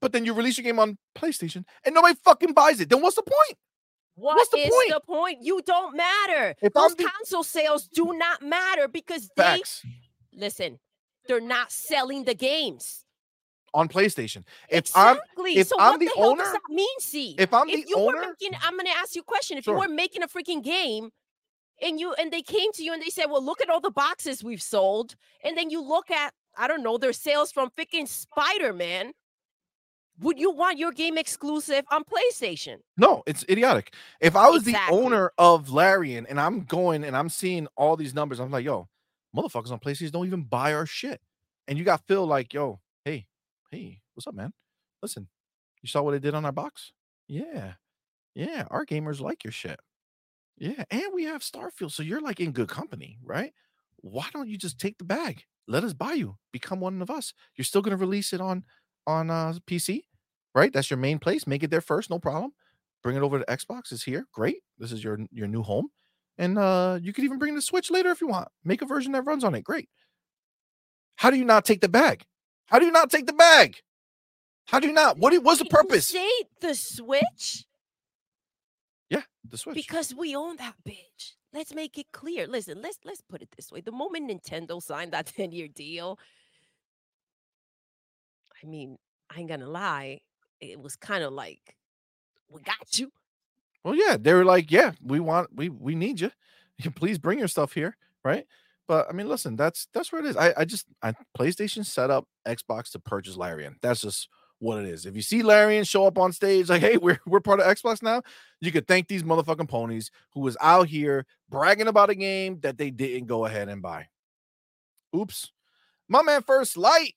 But 0.00 0.12
then 0.12 0.24
you 0.24 0.32
release 0.32 0.56
your 0.58 0.62
game 0.62 0.78
on 0.78 0.96
PlayStation 1.16 1.64
and 1.84 1.94
nobody 1.94 2.14
fucking 2.24 2.52
buys 2.52 2.80
it. 2.80 2.88
Then 2.88 3.02
what's 3.02 3.16
the 3.16 3.22
point? 3.22 3.58
what 4.14 4.36
What's 4.36 4.50
the 4.50 4.58
is 4.58 4.70
point? 4.70 4.90
the 4.92 5.00
point? 5.00 5.38
You 5.42 5.60
don't 5.64 5.96
matter. 5.96 6.54
If 6.62 6.72
Those 6.72 6.94
the- 6.96 7.04
console 7.04 7.42
sales 7.44 7.88
do 7.88 8.12
not 8.14 8.42
matter 8.42 8.86
because 8.88 9.28
they 9.36 9.62
listen, 10.32 10.78
they're 11.26 11.40
not 11.40 11.70
selling 11.72 12.24
the 12.24 12.34
games. 12.34 13.04
On 13.74 13.88
PlayStation. 13.88 14.44
If 14.68 14.90
I'm 14.96 15.18
if 15.38 15.68
so 15.68 15.76
I'm 15.78 15.98
the 15.98 16.06
hell 16.06 16.34
does 16.34 16.46
owner- 16.48 16.52
that 16.52 16.60
mean, 16.70 16.98
see? 17.00 17.34
if 17.38 17.52
I'm 17.52 17.68
if 17.68 17.86
the 17.86 17.94
owner, 17.94 18.20
making, 18.40 18.58
I'm 18.62 18.76
gonna 18.76 18.90
ask 18.90 19.14
you 19.14 19.20
a 19.22 19.24
question. 19.24 19.58
If 19.58 19.64
Sure. 19.64 19.74
you 19.74 19.80
were 19.80 19.88
making 19.94 20.22
a 20.22 20.28
freaking 20.28 20.62
game 20.62 21.10
and 21.82 22.00
you 22.00 22.12
and 22.14 22.32
they 22.32 22.42
came 22.42 22.72
to 22.72 22.82
you 22.84 22.92
and 22.92 23.02
they 23.02 23.10
said, 23.10 23.26
Well, 23.26 23.42
look 23.44 23.60
at 23.60 23.68
all 23.70 23.80
the 23.80 23.90
boxes 23.90 24.42
we've 24.42 24.62
sold, 24.62 25.14
and 25.44 25.56
then 25.56 25.70
you 25.70 25.80
look 25.80 26.10
at, 26.10 26.32
I 26.56 26.66
don't 26.68 26.82
know, 26.82 26.98
their 26.98 27.12
sales 27.12 27.52
from 27.52 27.70
freaking 27.70 28.08
Spider-Man. 28.08 29.12
Would 30.20 30.40
you 30.40 30.50
want 30.50 30.78
your 30.78 30.90
game 30.90 31.16
exclusive 31.16 31.84
on 31.92 32.02
PlayStation? 32.02 32.78
No, 32.96 33.22
it's 33.26 33.44
idiotic. 33.48 33.94
If 34.20 34.34
I 34.34 34.48
was 34.50 34.66
Exactly. 34.66 34.96
the 34.96 35.02
owner 35.04 35.30
of 35.38 35.70
Larian 35.70 36.26
and 36.26 36.40
I'm 36.40 36.64
going 36.64 37.04
and 37.04 37.16
I'm 37.16 37.28
seeing 37.28 37.68
all 37.76 37.96
these 37.96 38.14
numbers, 38.14 38.40
I'm 38.40 38.50
like, 38.50 38.64
yo, 38.64 38.88
motherfuckers 39.36 39.70
on 39.70 39.78
PlayStation 39.78 40.10
don't 40.10 40.26
even 40.26 40.42
buy 40.42 40.74
our 40.74 40.86
shit. 40.86 41.20
And 41.68 41.78
you 41.78 41.84
got 41.84 42.04
Phil 42.08 42.26
like, 42.26 42.52
yo, 42.52 42.80
hey, 43.70 44.00
what's 44.14 44.26
up, 44.26 44.34
man? 44.34 44.52
Listen, 45.02 45.28
you 45.82 45.88
saw 45.88 46.02
what 46.02 46.14
I 46.14 46.18
did 46.18 46.34
on 46.34 46.44
our 46.44 46.52
box? 46.52 46.92
Yeah. 47.28 47.74
Yeah. 48.34 48.66
Our 48.70 48.86
gamers 48.86 49.20
like 49.20 49.44
your 49.44 49.52
shit. 49.52 49.78
Yeah. 50.58 50.84
And 50.90 51.04
we 51.14 51.24
have 51.24 51.42
Starfield. 51.42 51.92
So 51.92 52.02
you're 52.02 52.20
like 52.20 52.40
in 52.40 52.52
good 52.52 52.68
company, 52.68 53.18
right? 53.24 53.52
Why 53.96 54.28
don't 54.32 54.48
you 54.48 54.58
just 54.58 54.78
take 54.78 54.98
the 54.98 55.04
bag? 55.04 55.44
Let 55.66 55.84
us 55.84 55.92
buy 55.92 56.14
you. 56.14 56.36
Become 56.52 56.80
one 56.80 57.02
of 57.02 57.10
us. 57.10 57.32
You're 57.56 57.64
still 57.64 57.82
gonna 57.82 57.96
release 57.96 58.32
it 58.32 58.40
on 58.40 58.64
on 59.06 59.30
uh 59.30 59.54
PC, 59.66 60.02
right? 60.54 60.72
That's 60.72 60.90
your 60.90 60.98
main 60.98 61.18
place. 61.18 61.46
Make 61.46 61.62
it 61.62 61.70
there 61.70 61.80
first, 61.80 62.10
no 62.10 62.18
problem 62.18 62.52
bring 63.02 63.16
it 63.16 63.22
over 63.22 63.38
to 63.38 63.44
Xbox. 63.46 63.92
It's 63.92 64.02
here. 64.02 64.26
Great. 64.32 64.58
This 64.78 64.92
is 64.92 65.02
your 65.02 65.18
your 65.30 65.46
new 65.48 65.62
home. 65.62 65.88
And 66.38 66.58
uh 66.58 66.98
you 67.02 67.12
could 67.12 67.24
even 67.24 67.38
bring 67.38 67.54
the 67.54 67.62
Switch 67.62 67.90
later 67.90 68.10
if 68.10 68.20
you 68.20 68.28
want. 68.28 68.48
Make 68.64 68.82
a 68.82 68.86
version 68.86 69.12
that 69.12 69.22
runs 69.22 69.44
on 69.44 69.54
it. 69.54 69.64
Great. 69.64 69.88
How 71.16 71.30
do 71.30 71.36
you 71.36 71.44
not 71.44 71.64
take 71.64 71.80
the 71.80 71.88
bag? 71.88 72.24
How 72.68 72.78
do 72.78 72.86
you 72.86 72.92
not 72.92 73.10
take 73.10 73.26
the 73.26 73.32
bag? 73.32 73.76
How 74.66 74.78
do 74.78 74.86
you 74.86 74.92
not? 74.92 75.18
What 75.18 75.34
what's 75.42 75.58
the 75.58 75.64
purpose? 75.64 76.08
say 76.08 76.28
the 76.60 76.74
Switch? 76.74 77.64
Yeah, 79.08 79.22
the 79.48 79.56
Switch. 79.56 79.74
Because 79.74 80.14
we 80.14 80.36
own 80.36 80.56
that 80.56 80.74
bitch. 80.86 81.32
Let's 81.54 81.74
make 81.74 81.96
it 81.96 82.06
clear. 82.12 82.46
Listen, 82.46 82.82
let's 82.82 82.98
let's 83.04 83.22
put 83.22 83.40
it 83.40 83.48
this 83.56 83.72
way. 83.72 83.80
The 83.80 83.92
moment 83.92 84.30
Nintendo 84.30 84.82
signed 84.82 85.12
that 85.12 85.26
10-year 85.38 85.68
deal, 85.68 86.18
I 88.62 88.66
mean, 88.66 88.98
I 89.30 89.40
ain't 89.40 89.48
gonna 89.48 89.68
lie, 89.68 90.20
it 90.60 90.78
was 90.78 90.96
kind 90.96 91.24
of 91.24 91.32
like, 91.32 91.76
we 92.50 92.60
got 92.60 92.98
you. 92.98 93.10
Well, 93.82 93.94
yeah, 93.94 94.18
they 94.20 94.34
were 94.34 94.44
like, 94.44 94.70
yeah, 94.70 94.92
we 95.02 95.20
want, 95.20 95.48
we 95.54 95.70
we 95.70 95.94
need 95.94 96.20
you. 96.20 96.30
Please 96.94 97.18
bring 97.18 97.38
your 97.38 97.48
stuff 97.48 97.72
here, 97.72 97.96
right? 98.22 98.44
But 98.88 99.06
I 99.08 99.12
mean, 99.12 99.28
listen, 99.28 99.54
that's 99.54 99.86
that's 99.92 100.10
where 100.10 100.24
it 100.24 100.26
is. 100.26 100.36
I 100.36 100.54
I 100.56 100.64
just 100.64 100.86
I 101.02 101.14
PlayStation 101.38 101.84
set 101.84 102.10
up 102.10 102.26
Xbox 102.46 102.90
to 102.92 102.98
purchase 102.98 103.36
Larian. 103.36 103.76
That's 103.82 104.00
just 104.00 104.28
what 104.60 104.78
it 104.78 104.88
is. 104.88 105.06
If 105.06 105.14
you 105.14 105.22
see 105.22 105.42
Larian 105.42 105.84
show 105.84 106.06
up 106.06 106.18
on 106.18 106.32
stage, 106.32 106.68
like, 106.70 106.80
hey, 106.80 106.96
we're 106.96 107.20
we're 107.26 107.40
part 107.40 107.60
of 107.60 107.66
Xbox 107.66 108.02
now, 108.02 108.22
you 108.60 108.72
could 108.72 108.88
thank 108.88 109.06
these 109.06 109.22
motherfucking 109.22 109.68
ponies 109.68 110.10
who 110.32 110.40
was 110.40 110.56
out 110.60 110.88
here 110.88 111.26
bragging 111.50 111.86
about 111.86 112.10
a 112.10 112.14
game 112.14 112.60
that 112.60 112.78
they 112.78 112.90
didn't 112.90 113.28
go 113.28 113.44
ahead 113.44 113.68
and 113.68 113.82
buy. 113.82 114.08
Oops, 115.14 115.52
my 116.08 116.22
man, 116.22 116.42
First 116.42 116.76
Light, 116.76 117.14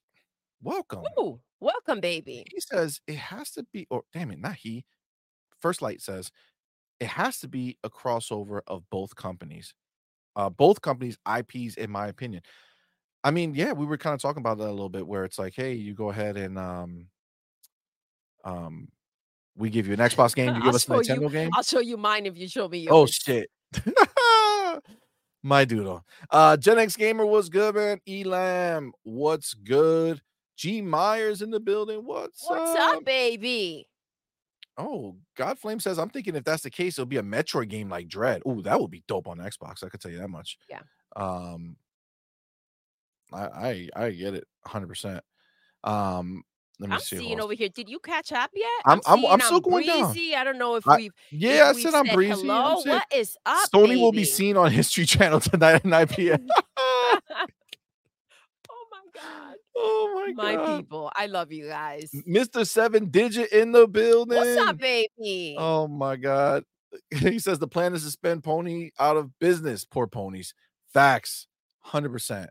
welcome. 0.62 1.04
Ooh, 1.18 1.40
welcome, 1.58 2.00
baby. 2.00 2.44
He 2.52 2.60
says 2.60 3.00
it 3.06 3.16
has 3.16 3.50
to 3.52 3.66
be, 3.72 3.86
or 3.90 4.02
damn 4.12 4.30
it, 4.30 4.38
not 4.38 4.56
he. 4.56 4.84
First 5.60 5.80
Light 5.80 6.02
says 6.02 6.30
it 7.00 7.08
has 7.08 7.38
to 7.40 7.48
be 7.48 7.78
a 7.82 7.90
crossover 7.90 8.60
of 8.66 8.82
both 8.90 9.16
companies, 9.16 9.74
uh, 10.36 10.48
both 10.50 10.80
companies' 10.80 11.18
IPs, 11.26 11.76
in 11.76 11.90
my 11.90 12.08
opinion. 12.08 12.42
I 13.24 13.30
mean, 13.30 13.54
yeah, 13.54 13.72
we 13.72 13.86
were 13.86 13.96
kind 13.98 14.14
of 14.14 14.20
talking 14.20 14.40
about 14.40 14.58
that 14.58 14.68
a 14.68 14.70
little 14.70 14.88
bit, 14.88 15.06
where 15.06 15.24
it's 15.24 15.38
like, 15.38 15.54
hey, 15.54 15.74
you 15.74 15.94
go 15.94 16.10
ahead 16.10 16.36
and 16.36 16.58
um, 16.58 17.06
um, 18.44 18.88
we 19.56 19.70
give 19.70 19.86
you 19.86 19.92
an 19.92 19.98
Xbox 20.10 20.34
game, 20.34 20.48
you 20.54 20.60
give 20.60 20.68
I'll 20.70 20.74
us 20.74 20.84
a 20.84 20.86
show 20.88 20.94
you- 21.14 21.20
Nintendo 21.20 21.30
game. 21.32 21.50
I'll 21.54 21.62
show 21.62 21.80
you 21.80 21.96
mine 21.96 22.26
if 22.26 22.36
you 22.36 22.48
show 22.48 22.68
me 22.68 22.78
yours. 22.78 22.92
Oh 22.92 23.06
shit. 23.06 23.50
My 25.44 25.64
doodle. 25.64 26.04
Uh 26.30 26.56
Gen 26.56 26.78
X 26.78 26.94
Gamer 26.96 27.26
was 27.26 27.48
good, 27.48 27.74
man. 27.74 27.98
Elam, 28.08 28.92
what's 29.02 29.54
good? 29.54 30.20
G 30.56 30.80
Myers 30.80 31.42
in 31.42 31.50
the 31.50 31.58
building. 31.58 32.04
What's, 32.04 32.44
What's 32.46 32.78
up, 32.78 33.04
baby? 33.04 33.88
Oh, 34.82 35.16
Godflame 35.38 35.80
says, 35.80 35.98
I'm 35.98 36.10
thinking 36.10 36.34
if 36.34 36.44
that's 36.44 36.64
the 36.64 36.70
case, 36.70 36.98
it'll 36.98 37.06
be 37.06 37.18
a 37.18 37.22
Metroid 37.22 37.68
game 37.68 37.88
like 37.88 38.08
Dread. 38.08 38.42
Oh, 38.44 38.60
that 38.62 38.80
would 38.80 38.90
be 38.90 39.04
dope 39.06 39.28
on 39.28 39.38
Xbox. 39.38 39.84
I 39.84 39.88
could 39.88 40.00
tell 40.00 40.10
you 40.10 40.18
that 40.18 40.28
much. 40.28 40.58
Yeah. 40.68 40.80
Um, 41.16 41.76
I 43.32 43.44
I, 43.44 43.88
I 43.96 44.10
get 44.10 44.34
it 44.34 44.44
100. 44.64 44.86
percent 44.88 45.24
Um, 45.84 46.42
let 46.80 46.90
me 46.90 46.94
I'm 46.96 47.00
see. 47.00 47.18
seeing 47.18 47.40
over 47.40 47.54
here. 47.54 47.68
Did 47.68 47.88
you 47.88 48.00
catch 48.00 48.32
up 48.32 48.50
yet? 48.54 48.66
I'm- 48.84 49.00
I'm- 49.06 49.18
seeing 49.20 49.30
I'm 49.32 49.40
still 49.40 49.60
going 49.60 49.86
down. 49.86 50.16
I 50.36 50.42
don't 50.44 50.58
know 50.58 50.74
if 50.76 50.84
we've. 50.86 51.12
Yeah, 51.30 51.64
I 51.66 51.70
if 51.70 51.76
we've 51.76 51.82
said 51.84 51.94
I'm 51.94 52.06
said 52.06 52.14
breezy. 52.14 52.32
I'm 52.32 52.38
Hello, 52.40 52.82
what 52.84 53.04
is 53.14 53.36
up? 53.46 53.68
Sony 53.72 54.00
will 54.00 54.10
be 54.12 54.24
seen 54.24 54.56
on 54.56 54.70
History 54.72 55.04
Channel 55.06 55.40
tonight 55.40 55.74
at 55.76 55.84
9 55.84 56.06
p.m. 56.08 56.48
oh 56.76 57.20
my 57.30 57.44
god, 59.14 59.51
oh 59.76 60.12
my, 60.14 60.32
god. 60.32 60.36
my 60.36 60.54
god. 60.54 60.76
people, 60.78 61.12
I 61.14 61.26
love 61.26 61.52
you 61.52 61.68
guys. 61.68 62.10
Mr. 62.28 62.66
Seven 62.66 63.10
Digit 63.10 63.52
in 63.52 63.72
the 63.72 63.86
building. 63.86 64.38
What's 64.38 64.56
up, 64.58 64.78
baby? 64.78 65.56
Oh 65.58 65.88
my 65.88 66.16
god. 66.16 66.64
He 67.10 67.38
says 67.38 67.58
the 67.58 67.66
plan 67.66 67.94
is 67.94 68.04
to 68.04 68.10
spend 68.10 68.44
pony 68.44 68.90
out 68.98 69.16
of 69.16 69.38
business. 69.38 69.86
Poor 69.86 70.06
ponies. 70.06 70.52
Facts. 70.92 71.46
100%. 71.86 72.48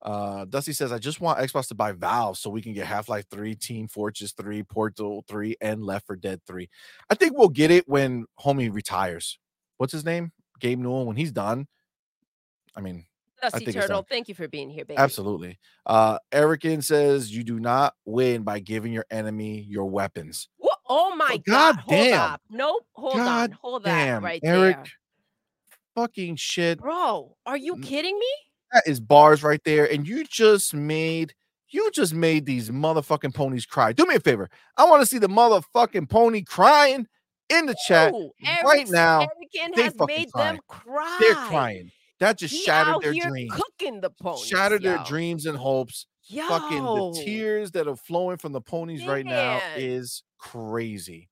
Uh 0.00 0.46
Dusty 0.46 0.72
says 0.72 0.90
I 0.90 0.98
just 0.98 1.20
want 1.20 1.38
Xbox 1.38 1.68
to 1.68 1.74
buy 1.74 1.92
Valve 1.92 2.38
so 2.38 2.48
we 2.48 2.62
can 2.62 2.72
get 2.72 2.86
Half-Life 2.86 3.26
3, 3.30 3.54
Team 3.56 3.86
Fortress 3.86 4.32
3, 4.32 4.62
Portal 4.62 5.22
3 5.28 5.56
and 5.60 5.82
Left 5.82 6.06
4 6.06 6.16
Dead 6.16 6.40
3. 6.46 6.70
I 7.10 7.14
think 7.14 7.36
we'll 7.36 7.48
get 7.48 7.70
it 7.70 7.86
when 7.86 8.24
homie 8.40 8.72
retires. 8.72 9.38
What's 9.76 9.92
his 9.92 10.04
name? 10.04 10.32
Gabe 10.60 10.78
Newell 10.78 11.04
when 11.04 11.16
he's 11.16 11.32
done. 11.32 11.66
I 12.76 12.80
mean, 12.80 13.04
Dusty 13.42 13.64
think 13.66 13.76
Turtle, 13.76 14.06
thank 14.08 14.28
you 14.28 14.34
for 14.34 14.48
being 14.48 14.68
here, 14.70 14.84
baby. 14.84 14.98
absolutely. 14.98 15.58
Uh 15.86 16.18
Erican 16.32 16.82
says 16.82 17.34
you 17.34 17.44
do 17.44 17.58
not 17.60 17.94
win 18.04 18.42
by 18.42 18.58
giving 18.60 18.92
your 18.92 19.06
enemy 19.10 19.60
your 19.60 19.86
weapons. 19.86 20.48
Wha- 20.58 20.70
Oh 20.90 21.14
my 21.16 21.36
God 21.46 21.76
god! 21.76 21.76
Hold 21.80 21.98
damn. 21.98 22.20
up. 22.20 22.40
Nope. 22.50 22.86
Hold 22.94 23.16
God 23.16 23.50
on. 23.50 23.58
Hold 23.60 23.82
that 23.84 24.06
Damn, 24.06 24.24
right 24.24 24.40
Eric. 24.44 24.76
there. 24.76 24.84
Fucking 25.94 26.36
shit. 26.36 26.78
Bro, 26.78 27.36
are 27.44 27.56
you 27.56 27.76
kidding 27.78 28.18
me? 28.18 28.26
That 28.72 28.86
is 28.86 29.00
bars 29.00 29.42
right 29.42 29.60
there. 29.64 29.90
And 29.90 30.06
you 30.06 30.24
just 30.24 30.74
made 30.74 31.34
you 31.70 31.90
just 31.90 32.14
made 32.14 32.46
these 32.46 32.70
motherfucking 32.70 33.34
ponies 33.34 33.66
cry. 33.66 33.92
Do 33.92 34.06
me 34.06 34.14
a 34.14 34.20
favor. 34.20 34.48
I 34.76 34.84
want 34.88 35.02
to 35.02 35.06
see 35.06 35.18
the 35.18 35.28
motherfucking 35.28 36.08
pony 36.08 36.42
crying 36.42 37.06
in 37.50 37.66
the 37.66 37.76
chat. 37.86 38.14
Right 38.64 38.88
now, 38.88 39.22
Erican 39.22 39.74
has 39.76 39.94
made 40.06 40.32
crying. 40.32 40.54
them 40.54 40.60
cry. 40.68 41.16
They're 41.20 41.34
crying. 41.34 41.90
That 42.20 42.38
just 42.38 42.54
He 42.54 42.62
shattered 42.62 43.02
their 43.02 43.12
dreams. 43.12 43.52
Cooking 43.52 44.00
the 44.00 44.10
ponies. 44.10 44.46
Shattered 44.46 44.82
their 44.82 44.98
dreams 45.06 45.46
and 45.46 45.56
hopes. 45.56 46.06
Yo. 46.24 46.46
Fucking 46.46 46.82
the 46.82 47.22
tears 47.24 47.70
that 47.72 47.88
are 47.88 47.96
flowing 47.96 48.36
from 48.36 48.52
the 48.52 48.60
ponies 48.60 49.06
right 49.06 49.24
now 49.24 49.60
is 49.76 50.22
crazy. 50.38 51.28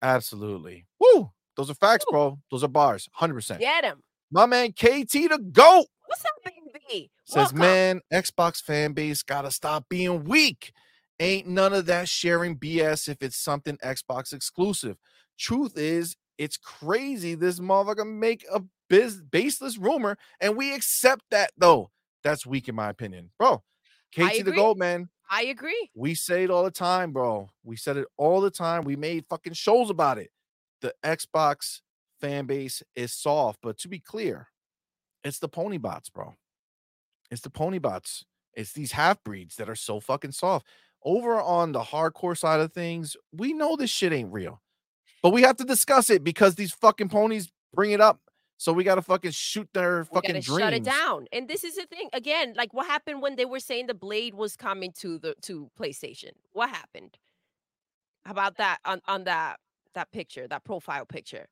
Absolutely. 0.00 0.86
Woo! 1.00 1.30
Those 1.56 1.70
are 1.70 1.74
facts, 1.74 2.04
Woo. 2.08 2.12
bro. 2.12 2.38
Those 2.50 2.64
are 2.64 2.68
bars. 2.68 3.08
100%. 3.20 3.58
Get 3.58 3.84
him. 3.84 4.02
My 4.30 4.46
man 4.46 4.72
KT 4.72 5.10
the 5.12 5.40
GOAT. 5.52 5.86
What's 6.06 6.24
up, 6.24 6.30
baby? 6.44 7.10
Says, 7.24 7.36
Welcome. 7.36 7.58
man, 7.58 8.00
Xbox 8.12 8.62
fan 8.62 8.92
base 8.92 9.22
gotta 9.22 9.50
stop 9.50 9.84
being 9.90 10.24
weak. 10.24 10.72
Ain't 11.20 11.46
none 11.46 11.72
of 11.74 11.86
that 11.86 12.08
sharing 12.08 12.56
BS 12.56 13.08
if 13.08 13.22
it's 13.22 13.36
something 13.36 13.76
Xbox 13.84 14.32
exclusive. 14.32 14.96
Truth 15.38 15.76
is, 15.76 16.16
it's 16.38 16.56
crazy 16.56 17.34
this 17.34 17.60
motherfucker 17.60 18.06
make 18.06 18.46
a 18.52 18.62
biz- 18.88 19.22
baseless 19.22 19.78
rumor, 19.78 20.16
and 20.40 20.56
we 20.56 20.74
accept 20.74 21.24
that 21.30 21.50
though. 21.56 21.90
That's 22.24 22.46
weak 22.46 22.68
in 22.68 22.74
my 22.74 22.88
opinion, 22.88 23.30
bro. 23.38 23.62
Casey 24.12 24.42
the. 24.42 24.52
Gold 24.52 24.78
Man. 24.78 25.08
I 25.30 25.44
agree. 25.44 25.90
We 25.94 26.14
say 26.14 26.44
it 26.44 26.50
all 26.50 26.64
the 26.64 26.70
time, 26.70 27.12
bro. 27.12 27.50
We 27.62 27.76
said 27.76 27.98
it 27.98 28.08
all 28.16 28.40
the 28.40 28.50
time. 28.50 28.84
We 28.84 28.96
made 28.96 29.26
fucking 29.26 29.52
shows 29.52 29.90
about 29.90 30.18
it. 30.18 30.30
The 30.80 30.94
Xbox 31.04 31.80
fan 32.20 32.46
base 32.46 32.82
is 32.96 33.12
soft, 33.12 33.58
but 33.62 33.78
to 33.78 33.88
be 33.88 33.98
clear, 33.98 34.48
it's 35.24 35.38
the 35.38 35.48
pony 35.48 35.76
bots, 35.76 36.08
bro. 36.08 36.34
It's 37.30 37.42
the 37.42 37.50
pony 37.50 37.78
bots. 37.78 38.24
It's 38.54 38.72
these 38.72 38.92
half 38.92 39.22
breeds 39.22 39.56
that 39.56 39.68
are 39.68 39.76
so 39.76 40.00
fucking 40.00 40.32
soft. 40.32 40.66
Over 41.04 41.40
on 41.40 41.72
the 41.72 41.82
hardcore 41.82 42.36
side 42.36 42.60
of 42.60 42.72
things, 42.72 43.16
we 43.32 43.52
know 43.52 43.76
this 43.76 43.90
shit 43.90 44.12
ain't 44.12 44.32
real, 44.32 44.60
but 45.22 45.32
we 45.32 45.42
have 45.42 45.56
to 45.58 45.64
discuss 45.64 46.10
it 46.10 46.24
because 46.24 46.54
these 46.54 46.72
fucking 46.72 47.08
ponies 47.08 47.52
bring 47.72 47.92
it 47.92 48.00
up. 48.00 48.20
So 48.60 48.72
we 48.72 48.82
got 48.84 48.96
to 48.96 49.02
fucking 49.02 49.30
shoot 49.30 49.68
their 49.72 50.00
We 50.10 50.14
fucking 50.16 50.32
gotta 50.34 50.44
dreams. 50.44 50.60
shut 50.60 50.72
it 50.74 50.82
down. 50.84 51.26
And 51.32 51.48
this 51.48 51.62
is 51.64 51.76
the 51.76 51.86
thing 51.86 52.08
again. 52.12 52.54
Like 52.56 52.74
what 52.74 52.86
happened 52.86 53.22
when 53.22 53.36
they 53.36 53.44
were 53.44 53.60
saying 53.60 53.86
the 53.86 53.94
blade 53.94 54.34
was 54.34 54.56
coming 54.56 54.92
to 54.98 55.18
the 55.18 55.34
to 55.42 55.70
PlayStation? 55.78 56.32
What 56.52 56.68
happened? 56.70 57.18
How 58.24 58.32
about 58.32 58.56
that 58.58 58.78
on 58.84 59.00
on 59.06 59.24
that 59.24 59.58
that 59.94 60.10
picture, 60.12 60.46
that 60.48 60.64
profile 60.64 61.06
picture? 61.06 61.46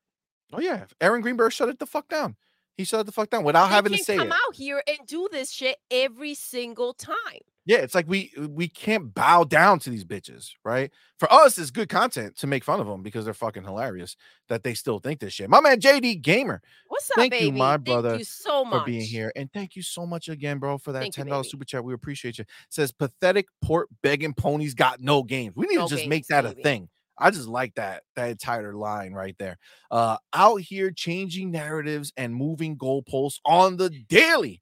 Oh 0.53 0.59
yeah, 0.59 0.85
Aaron 1.01 1.21
Greenberg 1.21 1.51
shut 1.53 1.69
it 1.69 1.79
the 1.79 1.85
fuck 1.85 2.07
down. 2.09 2.35
He 2.75 2.83
shut 2.83 2.99
it 2.99 3.05
the 3.05 3.11
fuck 3.11 3.29
down 3.29 3.43
without 3.43 3.67
They 3.69 3.73
having 3.75 3.91
to 3.93 4.03
say 4.03 4.17
come 4.17 4.27
it. 4.27 4.33
out 4.47 4.55
here 4.55 4.83
and 4.87 4.99
do 5.07 5.27
this 5.31 5.49
shit 5.51 5.77
every 5.89 6.35
single 6.35 6.93
time. 6.93 7.41
Yeah, 7.67 7.79
it's 7.79 7.93
like 7.93 8.07
we 8.07 8.31
we 8.49 8.69
can't 8.69 9.13
bow 9.13 9.43
down 9.43 9.79
to 9.79 9.89
these 9.89 10.05
bitches, 10.05 10.51
right? 10.63 10.89
For 11.19 11.31
us, 11.31 11.57
it's 11.57 11.69
good 11.69 11.89
content 11.89 12.37
to 12.37 12.47
make 12.47 12.63
fun 12.63 12.79
of 12.79 12.87
them 12.87 13.03
because 13.03 13.25
they're 13.25 13.33
fucking 13.33 13.65
hilarious 13.65 14.15
that 14.47 14.63
they 14.63 14.73
still 14.73 14.99
think 14.99 15.19
this 15.19 15.33
shit. 15.33 15.49
My 15.49 15.59
man 15.59 15.81
JD 15.81 16.21
Gamer 16.21 16.61
What's 16.87 17.11
up, 17.11 17.17
Thank 17.17 17.33
you, 17.33 17.39
baby? 17.39 17.57
my 17.57 17.73
Thank 17.73 17.83
brother, 17.85 18.15
you 18.15 18.23
so 18.23 18.63
much 18.63 18.79
for 18.79 18.85
being 18.85 19.01
here, 19.01 19.33
and 19.35 19.51
thank 19.51 19.75
you 19.75 19.81
so 19.81 20.05
much 20.05 20.29
again, 20.29 20.59
bro, 20.59 20.77
for 20.77 20.93
that 20.93 21.01
Thank 21.01 21.15
ten 21.15 21.27
dollars 21.27 21.51
super 21.51 21.65
chat. 21.65 21.83
We 21.83 21.93
appreciate 21.93 22.37
you. 22.37 22.45
Says 22.69 22.93
pathetic 22.93 23.47
port 23.61 23.89
begging 24.01 24.33
ponies 24.33 24.73
got 24.73 25.01
no 25.01 25.21
games. 25.21 25.53
We 25.57 25.67
need 25.67 25.75
No 25.75 25.89
to 25.89 25.95
just 25.95 26.07
make 26.07 26.25
games, 26.25 26.27
that 26.29 26.45
a 26.45 26.51
thing. 26.51 26.87
I 27.17 27.31
just 27.31 27.47
like 27.49 27.75
that 27.75 28.03
that 28.15 28.29
entire 28.29 28.73
line 28.73 29.11
right 29.11 29.35
there. 29.39 29.57
Uh, 29.91 30.15
out 30.33 30.61
here 30.61 30.89
changing 30.89 31.51
narratives 31.51 32.13
and 32.15 32.33
moving 32.33 32.77
goalposts 32.77 33.39
on 33.43 33.75
the 33.75 33.89
daily. 33.89 34.61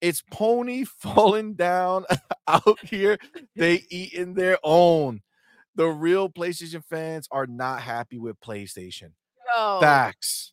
It's 0.00 0.22
pony 0.30 0.84
falling 0.84 1.54
down 1.54 2.04
out 2.48 2.78
here. 2.84 3.18
They 3.56 3.84
eating 3.90 4.34
their 4.34 4.58
own. 4.62 5.22
The 5.74 5.86
real 5.86 6.28
PlayStation 6.28 6.82
fans 6.84 7.28
are 7.30 7.46
not 7.46 7.82
happy 7.82 8.18
with 8.18 8.40
PlayStation. 8.40 9.12
Yo, 9.56 9.80
Facts. 9.80 10.52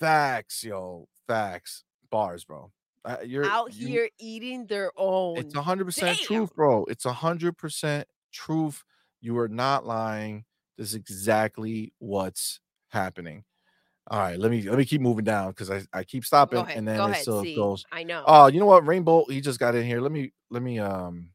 Facts, 0.00 0.64
yo. 0.64 1.08
Facts. 1.26 1.84
Bars, 2.10 2.44
bro. 2.44 2.72
Uh, 3.04 3.16
you're 3.24 3.44
out 3.44 3.74
you- 3.74 3.88
here 3.88 4.08
eating 4.18 4.66
their 4.66 4.90
own. 4.96 5.38
It's 5.38 5.54
hundred 5.54 5.84
percent 5.84 6.18
truth, 6.18 6.54
bro. 6.54 6.84
It's 6.84 7.04
hundred 7.04 7.56
percent 7.56 8.08
truth. 8.32 8.84
You 9.20 9.38
are 9.38 9.48
not 9.48 9.86
lying. 9.86 10.44
This 10.76 10.88
is 10.88 10.94
exactly 10.94 11.92
what's 11.98 12.60
happening. 12.88 13.44
All 14.10 14.18
right, 14.18 14.38
let 14.38 14.50
me 14.50 14.62
let 14.62 14.78
me 14.78 14.86
keep 14.86 15.02
moving 15.02 15.24
down 15.24 15.50
because 15.50 15.70
I, 15.70 15.82
I 15.92 16.02
keep 16.02 16.24
stopping 16.24 16.58
ahead. 16.58 16.78
and 16.78 16.88
then 16.88 16.98
it 16.98 17.04
ahead. 17.04 17.22
still 17.22 17.42
see, 17.42 17.54
goes. 17.54 17.84
I 17.92 18.04
know. 18.04 18.24
Oh, 18.26 18.46
you 18.46 18.58
know 18.58 18.66
what? 18.66 18.86
Rainbow, 18.86 19.24
he 19.28 19.40
just 19.42 19.58
got 19.58 19.74
in 19.74 19.84
here. 19.84 20.00
Let 20.00 20.12
me 20.12 20.32
let 20.50 20.62
me 20.62 20.78
um 20.78 21.28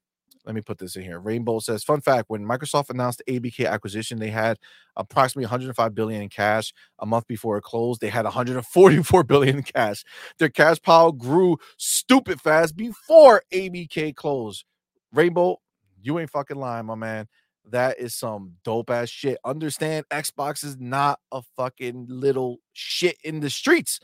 let 0.45 0.55
me 0.55 0.61
put 0.61 0.79
this 0.79 0.95
in 0.95 1.03
here. 1.03 1.19
Rainbow 1.19 1.59
says, 1.59 1.83
fun 1.83 2.01
fact: 2.01 2.25
when 2.29 2.43
Microsoft 2.43 2.89
announced 2.89 3.21
the 3.25 3.39
ABK 3.39 3.69
acquisition, 3.69 4.17
they 4.17 4.29
had 4.29 4.57
approximately 4.95 5.45
105 5.45 5.93
billion 5.93 6.23
in 6.23 6.29
cash. 6.29 6.73
A 6.97 7.05
month 7.05 7.27
before 7.27 7.57
it 7.57 7.63
closed, 7.63 8.01
they 8.01 8.09
had 8.09 8.25
144 8.25 9.23
billion 9.25 9.57
in 9.57 9.63
cash. 9.63 10.03
Their 10.39 10.49
cash 10.49 10.81
pile 10.81 11.11
grew 11.11 11.57
stupid 11.77 12.41
fast 12.41 12.75
before 12.75 13.43
ABK 13.53 14.15
closed. 14.15 14.65
Rainbow, 15.13 15.57
you 16.01 16.17
ain't 16.17 16.31
fucking 16.31 16.57
lying, 16.57 16.87
my 16.87 16.95
man. 16.95 17.27
That 17.69 17.99
is 17.99 18.13
some 18.13 18.53
dope 18.63 18.89
ass 18.89 19.09
shit. 19.09 19.37
Understand, 19.45 20.05
Xbox 20.09 20.63
is 20.63 20.77
not 20.77 21.19
a 21.31 21.41
fucking 21.55 22.07
little 22.09 22.57
shit 22.73 23.17
in 23.23 23.39
the 23.39 23.49
streets. 23.49 23.99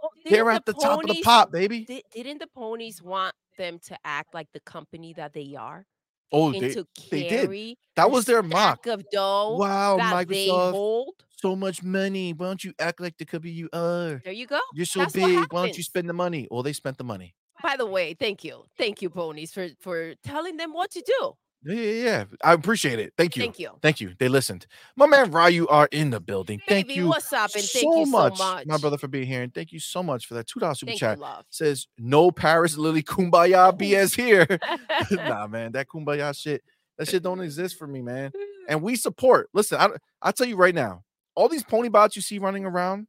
Well, 0.00 0.12
They're 0.24 0.50
at 0.50 0.64
the 0.66 0.74
top 0.74 1.02
of 1.02 1.08
the 1.08 1.20
pop, 1.22 1.50
baby. 1.50 1.84
Di- 1.84 2.04
didn't 2.12 2.38
the 2.38 2.46
ponies 2.46 3.02
want 3.02 3.34
them 3.56 3.78
to 3.86 3.96
act 4.04 4.34
like 4.34 4.48
the 4.52 4.60
company 4.60 5.12
that 5.14 5.32
they 5.32 5.56
are 5.58 5.86
Oh, 6.30 6.52
and 6.52 6.60
they, 6.60 6.74
to 6.74 6.86
they 7.10 7.28
did. 7.28 7.76
that 7.96 8.10
was 8.10 8.26
their 8.26 8.42
mock. 8.42 8.86
of 8.86 9.02
dough 9.10 9.56
Wow, 9.58 9.96
Microsoft, 9.98 11.06
so 11.40 11.56
much 11.56 11.82
money. 11.82 12.32
Why 12.32 12.46
don't 12.46 12.62
you 12.62 12.74
act 12.78 13.00
like 13.00 13.16
the 13.16 13.24
company 13.24 13.52
you 13.52 13.68
are? 13.72 14.20
There 14.24 14.32
you 14.32 14.46
go. 14.46 14.60
You're 14.74 14.86
so 14.86 15.00
That's 15.00 15.14
big. 15.14 15.52
Why 15.52 15.66
don't 15.66 15.76
you 15.76 15.82
spend 15.82 16.08
the 16.08 16.12
money? 16.12 16.46
Well, 16.50 16.62
they 16.62 16.74
spent 16.74 16.98
the 16.98 17.04
money. 17.04 17.34
By 17.62 17.76
the 17.76 17.86
way, 17.86 18.14
thank 18.14 18.44
you, 18.44 18.64
thank 18.76 19.02
you, 19.02 19.10
ponies, 19.10 19.52
for 19.52 19.68
for 19.80 20.14
telling 20.22 20.56
them 20.58 20.72
what 20.72 20.90
to 20.92 21.00
do. 21.00 21.32
Yeah, 21.68 21.74
yeah, 21.74 22.02
yeah. 22.02 22.24
I 22.42 22.54
appreciate 22.54 22.98
it. 22.98 23.12
Thank 23.18 23.36
you. 23.36 23.42
Thank 23.42 23.58
you. 23.58 23.70
Thank 23.82 24.00
you. 24.00 24.14
They 24.18 24.28
listened. 24.28 24.66
My 24.96 25.06
man 25.06 25.30
Ryu 25.30 25.66
are 25.68 25.86
in 25.92 26.08
the 26.08 26.18
building. 26.18 26.60
Thank 26.66 26.94
you 26.94 27.08
what's 27.08 27.30
up? 27.30 27.50
And 27.54 27.62
so 27.62 27.78
thank 27.78 27.94
you 27.94 28.06
much, 28.06 28.38
so 28.38 28.44
much, 28.54 28.66
my 28.66 28.78
brother, 28.78 28.96
for 28.96 29.06
being 29.06 29.26
here. 29.26 29.42
And 29.42 29.52
thank 29.52 29.70
you 29.72 29.78
so 29.78 30.02
much 30.02 30.26
for 30.26 30.34
that 30.34 30.46
two 30.46 30.60
dollar 30.60 30.74
super 30.74 30.92
Thank 30.92 31.00
chat. 31.00 31.18
you. 31.18 31.26
Says 31.50 31.86
no 31.98 32.30
Paris 32.30 32.78
Lilly 32.78 33.02
Kumbaya 33.02 33.70
BS 33.78 34.16
here. 34.16 34.46
nah, 35.10 35.46
man, 35.46 35.72
that 35.72 35.88
Kumbaya 35.88 36.34
shit, 36.34 36.62
that 36.96 37.06
shit 37.06 37.22
don't 37.22 37.40
exist 37.40 37.78
for 37.78 37.86
me, 37.86 38.00
man. 38.00 38.32
And 38.66 38.80
we 38.80 38.96
support. 38.96 39.50
Listen, 39.52 39.78
I 39.78 39.88
I'll 40.22 40.32
tell 40.32 40.48
you 40.48 40.56
right 40.56 40.74
now, 40.74 41.02
all 41.34 41.48
these 41.48 41.64
pony 41.64 41.90
bots 41.90 42.16
you 42.16 42.22
see 42.22 42.38
running 42.38 42.64
around, 42.64 43.08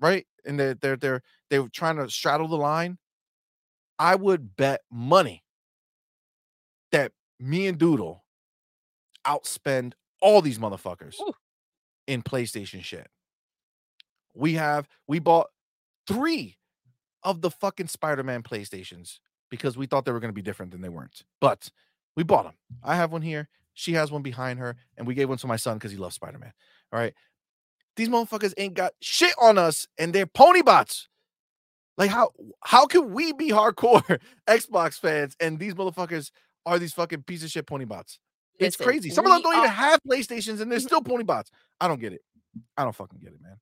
right? 0.00 0.26
And 0.46 0.58
they're 0.58 0.74
they're 0.74 0.96
they're 0.96 1.22
they're 1.50 1.68
trying 1.68 1.96
to 1.98 2.08
straddle 2.08 2.48
the 2.48 2.56
line. 2.56 2.96
I 3.98 4.14
would 4.14 4.56
bet 4.56 4.80
money 4.90 5.44
that 6.90 7.12
me 7.42 7.66
and 7.66 7.76
Doodle 7.76 8.24
outspend 9.26 9.94
all 10.20 10.40
these 10.40 10.58
motherfuckers 10.58 11.20
Ooh. 11.20 11.32
in 12.06 12.22
PlayStation 12.22 12.82
shit. 12.82 13.08
We 14.34 14.54
have 14.54 14.88
we 15.08 15.18
bought 15.18 15.48
three 16.06 16.56
of 17.24 17.42
the 17.42 17.50
fucking 17.50 17.88
Spider-Man 17.88 18.42
PlayStations 18.42 19.18
because 19.50 19.76
we 19.76 19.86
thought 19.86 20.04
they 20.04 20.12
were 20.12 20.20
going 20.20 20.30
to 20.30 20.34
be 20.34 20.42
different 20.42 20.72
than 20.72 20.80
they 20.80 20.88
weren't. 20.88 21.24
But 21.40 21.70
we 22.16 22.22
bought 22.22 22.44
them. 22.44 22.54
I 22.82 22.96
have 22.96 23.12
one 23.12 23.22
here. 23.22 23.48
She 23.74 23.92
has 23.94 24.10
one 24.10 24.22
behind 24.22 24.58
her, 24.58 24.76
and 24.96 25.06
we 25.06 25.14
gave 25.14 25.28
one 25.28 25.38
to 25.38 25.46
my 25.46 25.56
son 25.56 25.76
because 25.76 25.90
he 25.90 25.96
loves 25.96 26.14
Spider-Man. 26.14 26.52
All 26.92 26.98
right. 26.98 27.14
These 27.96 28.08
motherfuckers 28.08 28.54
ain't 28.56 28.74
got 28.74 28.92
shit 29.00 29.34
on 29.40 29.58
us, 29.58 29.86
and 29.98 30.14
they're 30.14 30.26
pony 30.26 30.62
bots. 30.62 31.08
Like 31.98 32.10
how 32.10 32.30
how 32.62 32.86
can 32.86 33.12
we 33.12 33.32
be 33.32 33.50
hardcore 33.50 34.18
Xbox 34.48 34.98
fans 34.98 35.36
and 35.40 35.58
these 35.58 35.74
motherfuckers 35.74 36.30
are 36.66 36.78
these 36.78 36.92
fucking 36.92 37.22
piece 37.22 37.42
of 37.44 37.50
shit 37.50 37.66
pony 37.66 37.84
bots? 37.84 38.18
It's 38.58 38.78
Listen, 38.78 38.92
crazy. 38.92 39.10
Some 39.10 39.26
of 39.26 39.32
them 39.32 39.42
don't 39.42 39.56
even 39.56 39.70
have 39.70 40.00
PlayStations 40.08 40.60
and 40.60 40.70
they're 40.70 40.78
mm-hmm. 40.78 40.86
still 40.86 41.02
pony 41.02 41.24
bots. 41.24 41.50
I 41.80 41.88
don't 41.88 42.00
get 42.00 42.12
it. 42.12 42.20
I 42.76 42.84
don't 42.84 42.94
fucking 42.94 43.18
get 43.18 43.32
it, 43.32 43.40
man. 43.40 43.56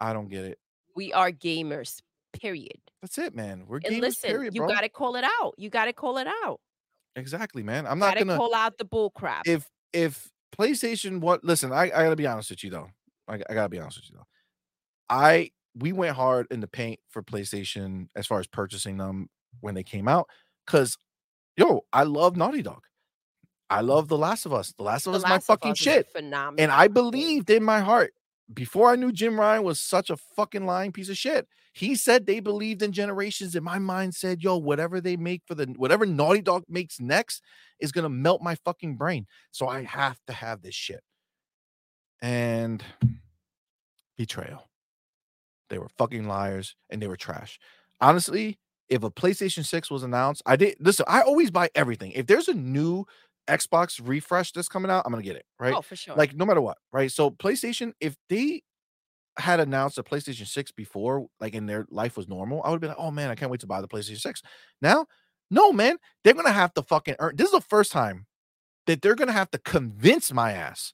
I 0.00 0.12
don't 0.12 0.28
get 0.28 0.44
it. 0.44 0.58
We 0.94 1.12
are 1.12 1.30
gamers. 1.30 2.00
Period. 2.32 2.78
That's 3.00 3.18
it, 3.18 3.34
man. 3.34 3.64
We're 3.66 3.76
And 3.78 3.86
gamers, 3.86 4.00
listen, 4.00 4.30
period, 4.30 4.54
you 4.54 4.62
bro. 4.62 4.68
gotta 4.68 4.88
call 4.88 5.16
it 5.16 5.24
out. 5.24 5.54
You 5.56 5.70
gotta 5.70 5.92
call 5.92 6.18
it 6.18 6.26
out. 6.44 6.60
Exactly, 7.16 7.62
man. 7.62 7.86
I'm 7.86 7.98
not 7.98 8.18
gonna 8.18 8.36
call 8.36 8.54
out 8.54 8.76
the 8.76 8.84
bull 8.84 9.10
crap. 9.10 9.42
if 9.46 9.68
if 9.92 10.30
PlayStation 10.56 11.20
what 11.20 11.44
listen, 11.44 11.72
I, 11.72 11.84
I 11.84 11.88
gotta 11.88 12.16
be 12.16 12.26
honest 12.26 12.50
with 12.50 12.64
you 12.64 12.70
though. 12.70 12.88
I, 13.28 13.34
I 13.48 13.54
gotta 13.54 13.68
be 13.68 13.78
honest 13.78 13.98
with 13.98 14.10
you 14.10 14.16
though. 14.16 14.26
I 15.08 15.50
we 15.76 15.92
went 15.92 16.16
hard 16.16 16.46
in 16.50 16.60
the 16.60 16.66
paint 16.66 17.00
for 17.08 17.22
PlayStation 17.22 18.08
as 18.16 18.26
far 18.26 18.40
as 18.40 18.46
purchasing 18.46 18.96
them 18.96 19.28
when 19.60 19.74
they 19.74 19.82
came 19.82 20.08
out. 20.08 20.28
Cause 20.66 20.96
yo, 21.56 21.84
I 21.92 22.04
love 22.04 22.36
Naughty 22.36 22.62
Dog. 22.62 22.82
I 23.70 23.80
mm. 23.80 23.88
love 23.88 24.08
The 24.08 24.18
Last 24.18 24.46
of 24.46 24.52
Us. 24.52 24.72
The 24.76 24.82
Last 24.82 25.06
of 25.06 25.12
The 25.12 25.18
Us 25.18 25.24
is 25.24 25.30
my 25.30 25.38
fucking 25.38 25.72
Us 25.72 25.78
shit. 25.78 26.08
Phenomenal. 26.12 26.62
And 26.62 26.72
I 26.72 26.88
believed 26.88 27.50
in 27.50 27.62
my 27.62 27.80
heart 27.80 28.12
before 28.52 28.90
I 28.90 28.96
knew 28.96 29.12
Jim 29.12 29.38
Ryan 29.38 29.62
was 29.62 29.80
such 29.80 30.10
a 30.10 30.16
fucking 30.36 30.66
lying 30.66 30.92
piece 30.92 31.08
of 31.08 31.16
shit. 31.16 31.48
He 31.72 31.96
said 31.96 32.26
they 32.26 32.40
believed 32.40 32.82
in 32.82 32.92
generations, 32.92 33.56
and 33.56 33.64
my 33.64 33.78
mind 33.80 34.14
said, 34.14 34.42
"Yo, 34.42 34.56
whatever 34.56 35.00
they 35.00 35.16
make 35.16 35.42
for 35.46 35.56
the 35.56 35.66
whatever 35.76 36.06
Naughty 36.06 36.40
Dog 36.40 36.64
makes 36.68 37.00
next 37.00 37.42
is 37.80 37.90
gonna 37.90 38.08
melt 38.08 38.42
my 38.42 38.54
fucking 38.54 38.96
brain." 38.96 39.26
So 39.50 39.66
I 39.66 39.82
have 39.82 40.20
to 40.28 40.32
have 40.32 40.62
this 40.62 40.74
shit. 40.74 41.02
And 42.22 42.84
betrayal. 44.16 44.70
They 45.70 45.78
were 45.78 45.88
fucking 45.98 46.28
liars 46.28 46.76
and 46.90 47.02
they 47.02 47.08
were 47.08 47.16
trash. 47.16 47.58
Honestly, 48.00 48.58
if 48.88 49.02
a 49.02 49.10
PlayStation 49.10 49.64
6 49.64 49.90
was 49.90 50.02
announced, 50.02 50.42
I 50.46 50.56
did 50.56 50.76
listen, 50.80 51.04
I 51.08 51.22
always 51.22 51.50
buy 51.50 51.70
everything. 51.74 52.12
If 52.12 52.26
there's 52.26 52.48
a 52.48 52.54
new 52.54 53.06
Xbox 53.48 54.00
refresh 54.02 54.52
that's 54.52 54.68
coming 54.68 54.90
out, 54.90 55.02
I'm 55.04 55.12
gonna 55.12 55.22
get 55.22 55.36
it, 55.36 55.44
right? 55.58 55.74
Oh, 55.74 55.82
for 55.82 55.96
sure. 55.96 56.16
like 56.16 56.34
no 56.34 56.44
matter 56.44 56.60
what, 56.60 56.78
right? 56.92 57.10
So 57.10 57.30
PlayStation, 57.30 57.92
if 58.00 58.16
they 58.28 58.62
had 59.38 59.60
announced 59.60 59.98
a 59.98 60.02
PlayStation 60.02 60.46
6 60.46 60.72
before, 60.72 61.26
like 61.40 61.54
in 61.54 61.66
their 61.66 61.86
life 61.90 62.16
was 62.16 62.28
normal, 62.28 62.62
I 62.64 62.70
would 62.70 62.76
have 62.76 62.80
been 62.80 62.90
like, 62.90 62.98
oh 62.98 63.10
man, 63.10 63.30
I 63.30 63.34
can't 63.34 63.50
wait 63.50 63.60
to 63.60 63.66
buy 63.66 63.80
the 63.80 63.88
PlayStation 63.88 64.20
6. 64.20 64.42
Now, 64.80 65.06
no, 65.50 65.72
man, 65.72 65.96
they're 66.22 66.34
gonna 66.34 66.52
have 66.52 66.74
to 66.74 66.82
fucking 66.82 67.16
earn. 67.18 67.36
This 67.36 67.46
is 67.46 67.52
the 67.52 67.60
first 67.60 67.92
time 67.92 68.26
that 68.86 69.02
they're 69.02 69.14
gonna 69.14 69.32
have 69.32 69.50
to 69.52 69.58
convince 69.58 70.32
my 70.32 70.52
ass 70.52 70.92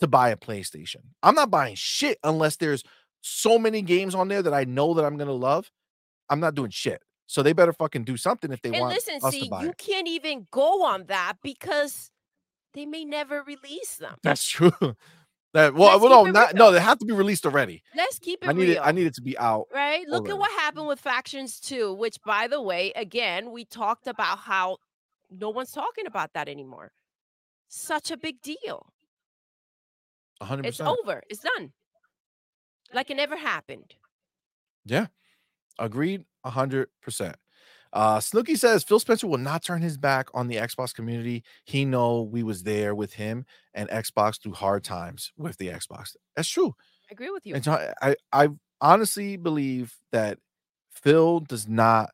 to 0.00 0.06
buy 0.06 0.30
a 0.30 0.36
PlayStation. 0.36 1.02
I'm 1.22 1.34
not 1.34 1.50
buying 1.50 1.74
shit 1.74 2.18
unless 2.24 2.56
there's 2.56 2.82
so 3.20 3.58
many 3.58 3.82
games 3.82 4.14
on 4.14 4.28
there 4.28 4.42
that 4.42 4.54
I 4.54 4.64
know 4.64 4.94
that 4.94 5.04
I'm 5.04 5.16
gonna 5.16 5.32
love, 5.32 5.70
I'm 6.28 6.40
not 6.40 6.54
doing 6.54 6.70
shit. 6.70 7.02
So 7.30 7.44
they 7.44 7.52
better 7.52 7.72
fucking 7.72 8.02
do 8.02 8.16
something 8.16 8.50
if 8.50 8.60
they 8.60 8.70
and 8.70 8.80
want 8.80 8.94
listen, 8.94 9.20
us 9.22 9.32
see, 9.32 9.44
to 9.44 9.50
buy 9.50 9.58
And 9.58 9.66
listen, 9.68 9.78
see, 9.80 9.86
you 9.86 9.92
it. 9.94 9.94
can't 9.94 10.08
even 10.08 10.48
go 10.50 10.84
on 10.84 11.04
that 11.06 11.34
because 11.44 12.10
they 12.74 12.86
may 12.86 13.04
never 13.04 13.44
release 13.44 13.94
them. 13.98 14.16
That's 14.24 14.44
true. 14.44 14.72
That 15.52 15.74
well, 15.74 15.98
Let's 15.98 16.02
well 16.02 16.24
no, 16.26 16.30
not 16.30 16.54
no, 16.54 16.70
they 16.70 16.80
have 16.80 16.98
to 17.00 17.04
be 17.04 17.12
released 17.12 17.44
already. 17.44 17.82
Let's 17.96 18.20
keep 18.20 18.44
it 18.44 18.48
I 18.48 18.52
need 18.52 18.68
real. 18.68 18.76
it. 18.76 18.80
I 18.84 18.92
need 18.92 19.06
it 19.08 19.14
to 19.14 19.20
be 19.22 19.36
out. 19.38 19.66
right? 19.74 20.06
Look 20.08 20.28
already. 20.28 20.32
at 20.34 20.38
what 20.38 20.50
happened 20.60 20.86
with 20.86 21.00
Factions 21.00 21.58
2, 21.60 21.92
which, 21.94 22.18
by 22.24 22.46
the 22.46 22.62
way, 22.62 22.92
again, 22.94 23.50
we 23.50 23.64
talked 23.64 24.06
about 24.06 24.38
how 24.38 24.76
no 25.30 25.50
one's 25.50 25.72
talking 25.72 26.06
about 26.06 26.32
that 26.34 26.48
anymore. 26.48 26.92
Such 27.68 28.12
a 28.12 28.16
big 28.16 28.40
deal. 28.42 28.92
100%. 30.42 30.64
It's 30.66 30.80
over. 30.80 31.22
It's 31.28 31.40
done. 31.40 31.72
Like 32.94 33.10
it 33.10 33.16
never 33.16 33.36
happened. 33.36 33.94
Yeah, 34.84 35.06
agreed. 35.80 36.24
100. 36.42 36.88
percent 37.02 37.36
Uh, 37.92 38.20
Snooky 38.20 38.54
says 38.54 38.84
Phil 38.84 39.00
Spencer 39.00 39.26
will 39.26 39.38
not 39.38 39.62
turn 39.64 39.82
his 39.82 39.98
back 39.98 40.28
on 40.32 40.46
the 40.46 40.56
Xbox 40.56 40.94
community. 40.94 41.42
He 41.64 41.84
know 41.84 42.22
we 42.22 42.42
was 42.42 42.62
there 42.62 42.94
with 42.94 43.12
him 43.12 43.44
and 43.74 43.88
Xbox 43.90 44.40
through 44.40 44.54
hard 44.54 44.84
times 44.84 45.32
with 45.36 45.58
the 45.58 45.68
Xbox. 45.68 46.16
That's 46.36 46.48
true. 46.48 46.74
I 47.10 47.12
agree 47.12 47.30
with 47.30 47.44
you. 47.44 47.56
And 47.56 47.64
so 47.64 47.72
I, 47.72 48.10
I, 48.10 48.44
I 48.44 48.48
honestly 48.80 49.36
believe 49.36 49.94
that 50.12 50.38
Phil 50.90 51.40
does 51.40 51.68
not 51.68 52.10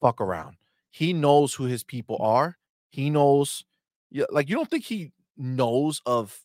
fuck 0.00 0.20
around. 0.20 0.56
He 0.90 1.12
knows 1.12 1.54
who 1.54 1.64
his 1.64 1.84
people 1.84 2.16
are. 2.20 2.56
He 2.90 3.10
knows, 3.10 3.64
like 4.30 4.48
you 4.48 4.54
don't 4.54 4.70
think 4.70 4.84
he 4.84 5.12
knows 5.36 6.00
of 6.06 6.40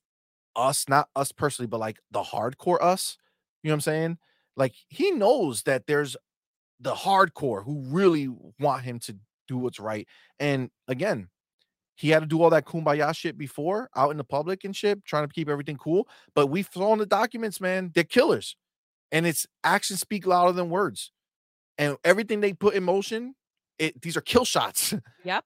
us, 0.56 0.90
not 0.90 1.10
us 1.16 1.32
personally, 1.32 1.68
but 1.68 1.80
like 1.80 2.00
the 2.12 2.22
hardcore 2.22 2.82
us. 2.82 3.18
You 3.62 3.70
know 3.70 3.74
what 3.74 3.78
I'm 3.78 3.82
saying? 3.82 4.18
Like 4.56 4.74
he 4.90 5.12
knows 5.12 5.64
that 5.64 5.88
there's 5.88 6.18
the 6.84 6.94
hardcore 6.94 7.64
who 7.64 7.82
really 7.88 8.30
want 8.60 8.84
him 8.84 9.00
to 9.00 9.16
do 9.48 9.58
what's 9.58 9.80
right. 9.80 10.08
And 10.40 10.70
again, 10.88 11.30
he 11.96 12.10
had 12.10 12.20
to 12.20 12.26
do 12.26 12.42
all 12.42 12.50
that 12.50 12.66
kumbaya 12.66 13.16
shit 13.16 13.38
before 13.38 13.90
out 13.96 14.12
in 14.12 14.18
the 14.18 14.24
public 14.24 14.64
and 14.64 14.76
shit, 14.76 15.04
trying 15.06 15.28
to 15.28 15.34
keep 15.34 15.48
everything 15.48 15.78
cool. 15.78 16.08
But 16.36 16.48
we 16.48 16.64
saw 16.64 16.94
in 16.94 17.00
the 17.00 17.06
documents, 17.06 17.62
man, 17.62 17.92
they're 17.94 18.04
killers. 18.04 18.56
And 19.12 19.28
it's 19.28 19.46
actions 19.64 20.00
speak 20.00 20.26
louder 20.26 20.52
than 20.52 20.70
words. 20.70 21.12
And 21.78 21.98
everything 22.04 22.42
they 22.42 22.54
put 22.54 22.74
in 22.74 22.84
motion, 22.84 23.36
it 23.80 24.02
these 24.02 24.18
are 24.18 24.22
kill 24.22 24.46
shots. 24.46 24.94
Yep. 25.24 25.46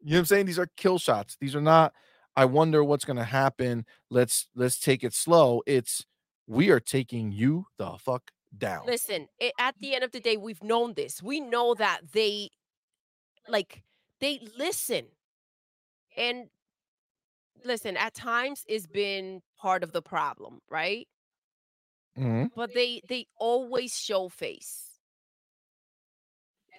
You 0.00 0.10
know 0.10 0.16
what 0.16 0.20
I'm 0.20 0.26
saying? 0.26 0.46
These 0.46 0.58
are 0.58 0.68
kill 0.76 0.98
shots. 0.98 1.36
These 1.40 1.54
are 1.54 1.62
not, 1.62 1.94
I 2.36 2.44
wonder 2.44 2.84
what's 2.84 3.06
gonna 3.06 3.24
happen. 3.24 3.86
Let's 4.10 4.48
let's 4.54 4.78
take 4.78 5.02
it 5.02 5.14
slow. 5.14 5.62
It's 5.66 6.04
we 6.46 6.70
are 6.70 6.80
taking 6.80 7.32
you 7.32 7.66
the 7.78 7.92
fuck 7.98 8.30
down. 8.58 8.86
Listen, 8.86 9.28
it, 9.38 9.52
at 9.58 9.78
the 9.80 9.94
end 9.94 10.04
of 10.04 10.12
the 10.12 10.20
day, 10.20 10.36
we've 10.36 10.62
known 10.62 10.94
this. 10.94 11.22
We 11.22 11.40
know 11.40 11.74
that 11.74 12.00
they, 12.12 12.50
like, 13.48 13.82
they 14.20 14.40
listen. 14.56 15.06
And 16.16 16.50
listen, 17.64 17.96
at 17.96 18.14
times 18.14 18.64
it's 18.68 18.86
been 18.86 19.42
part 19.58 19.82
of 19.82 19.92
the 19.92 20.02
problem, 20.02 20.60
right? 20.70 21.08
Mhm. 22.16 22.50
But 22.54 22.74
they 22.74 23.00
they 23.08 23.28
always 23.36 23.98
show 23.98 24.28
face. 24.28 24.98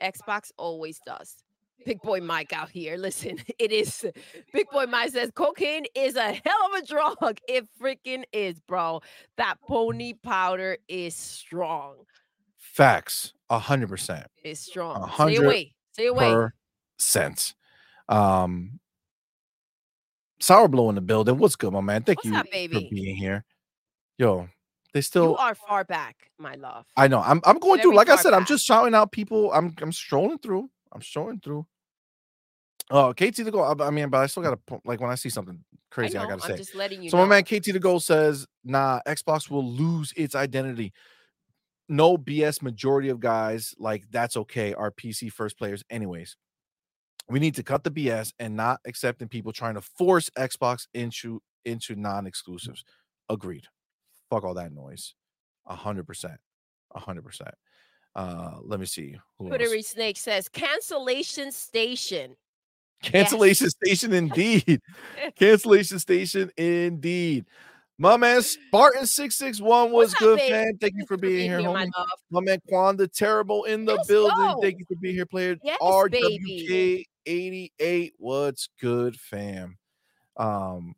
Xbox 0.02 0.52
always 0.58 1.00
does. 1.06 1.45
Big 1.86 2.02
boy 2.02 2.22
Mike 2.22 2.54
out 2.54 2.70
here. 2.70 2.98
Listen, 2.98 3.38
it 3.60 3.72
is 3.72 4.06
Big 4.54 4.70
boy 4.72 4.86
Mike 4.86 5.12
says 5.12 5.32
cocaine 5.36 5.86
is 5.96 6.16
a 6.16 6.34
hell 6.34 6.70
of 6.74 6.82
a 6.82 6.86
drug. 6.86 7.38
It 7.48 7.68
freaking 7.82 8.24
is, 8.32 8.60
bro. 8.62 9.02
That 9.38 9.56
pony 9.62 10.14
powder 10.14 10.78
is 10.88 11.16
strong. 11.16 11.96
Facts. 12.58 13.34
A 13.50 13.60
hundred 13.60 13.90
percent. 13.90 14.26
Is 14.44 14.60
strong. 14.60 15.12
Stay 15.14 15.36
away. 15.36 15.76
Stay 15.92 16.08
away. 16.08 16.48
cent. 16.98 17.54
Um 18.10 18.80
Sour 20.40 20.68
Blow 20.68 20.90
in 20.90 20.96
the 20.96 21.02
building. 21.02 21.38
What's 21.38 21.56
good, 21.56 21.72
my 21.72 21.82
man? 21.82 22.04
Thank 22.04 22.24
What's 22.24 22.30
you 22.30 22.36
up, 22.36 22.46
for 22.48 22.82
being 22.92 23.16
here. 23.16 23.46
Yo, 24.18 24.48
they 24.94 25.00
you 25.00 25.04
still 25.04 25.36
are 25.38 25.56
far 25.56 25.84
back, 25.84 26.30
my 26.38 26.56
love. 26.56 26.86
I 26.96 27.08
know. 27.08 27.22
I'm 27.22 27.42
I'm 27.46 27.60
going 27.60 27.82
through. 27.82 27.96
Like 27.96 28.10
I 28.10 28.16
said, 28.16 28.34
I'm 28.34 28.46
just 28.46 28.66
shouting 28.66 28.94
out 28.94 29.12
people. 29.12 29.52
I'm 29.54 29.74
I'm 29.82 29.92
strolling 29.92 30.38
through. 30.40 30.70
I'm 30.92 31.02
showing 31.02 31.40
through. 31.40 31.66
Uh, 32.92 33.08
oh, 33.08 33.14
KT 33.14 33.38
the 33.38 33.52
Goat. 33.52 33.82
I 33.82 33.90
mean, 33.90 34.10
but 34.10 34.20
I 34.20 34.28
still 34.28 34.44
gotta 34.44 34.58
pu- 34.58 34.82
like 34.86 35.02
when 35.02 35.10
I 35.10 35.16
see 35.16 35.30
something 35.30 35.60
crazy, 35.90 36.18
I, 36.18 36.24
I, 36.24 36.28
gotta 36.28 36.44
I'm 36.44 36.52
say. 36.52 36.58
just 36.58 36.76
letting 36.76 37.02
you 37.02 37.10
so 37.10 37.18
know. 37.18 37.26
my 37.26 37.42
man 37.42 37.44
KT 37.44 37.66
the 37.66 37.80
Goat 37.80 38.00
says, 38.00 38.46
nah, 38.64 39.00
Xbox 39.08 39.50
will 39.50 39.66
lose 39.66 40.14
its 40.16 40.36
identity. 40.36 40.94
No 41.90 42.18
BS. 42.18 42.62
Majority 42.62 43.10
of 43.10 43.20
guys 43.20 43.74
like 43.80 44.04
that's 44.12 44.38
okay. 44.38 44.74
Are 44.74 44.92
PC 44.92 45.32
first 45.32 45.58
players, 45.58 45.84
anyways. 45.90 46.38
We 47.28 47.40
need 47.40 47.56
to 47.56 47.64
cut 47.64 47.84
the 47.84 47.90
BS 47.90 48.34
and 48.38 48.56
not 48.56 48.82
accepting 48.86 49.28
people 49.28 49.52
trying 49.52 49.74
to 49.76 49.82
force 49.82 50.30
Xbox 50.38 50.88
into 50.94 51.42
into 51.66 51.96
non-exclusives. 51.96 52.84
Agreed. 53.30 53.66
Fuck 54.30 54.44
all 54.44 54.54
that 54.54 54.72
noise. 54.72 55.16
A 55.66 55.76
hundred 55.76 56.06
percent. 56.06 56.40
A 56.94 57.00
hundred 57.00 57.24
percent. 57.24 57.56
Uh, 58.16 58.60
let 58.64 58.80
me 58.80 58.86
see. 58.86 59.18
Who 59.40 59.82
Snake 59.82 60.18
says 60.18 60.48
cancellation 60.48 61.52
station. 61.52 62.36
Cancellation 63.02 63.70
station 63.70 64.14
indeed. 64.14 64.82
Cancellation 65.36 66.00
station 66.00 66.50
indeed. 66.58 67.46
My 67.98 68.18
man 68.18 68.42
Spartan 68.42 69.06
six 69.06 69.38
six 69.38 69.62
one 69.62 69.92
was 69.92 70.14
good, 70.16 70.38
babe? 70.38 70.52
man. 70.52 70.78
Thank 70.80 70.96
you 70.98 71.06
for 71.06 71.18
being 71.18 71.50
here, 71.50 71.62
my 71.62 71.86
homie. 71.86 71.92
love. 71.98 72.08
My 72.30 72.42
man 72.42 72.60
Quan 72.68 72.98
the 72.98 73.08
Terrible 73.08 73.64
in 73.66 73.86
the 73.86 74.04
building. 74.08 74.36
go. 74.38 74.60
Thank 74.62 74.80
you 74.80 74.86
for 74.86 74.96
being 74.96 75.16
here, 75.16 75.26
player. 75.26 75.58
Yes, 75.64 75.78
RWK 75.82 77.06
eighty 77.26 77.72
eight. 77.80 78.14
What's 78.18 78.70
good, 78.82 79.18
fam? 79.20 79.78
Um. 80.38 80.96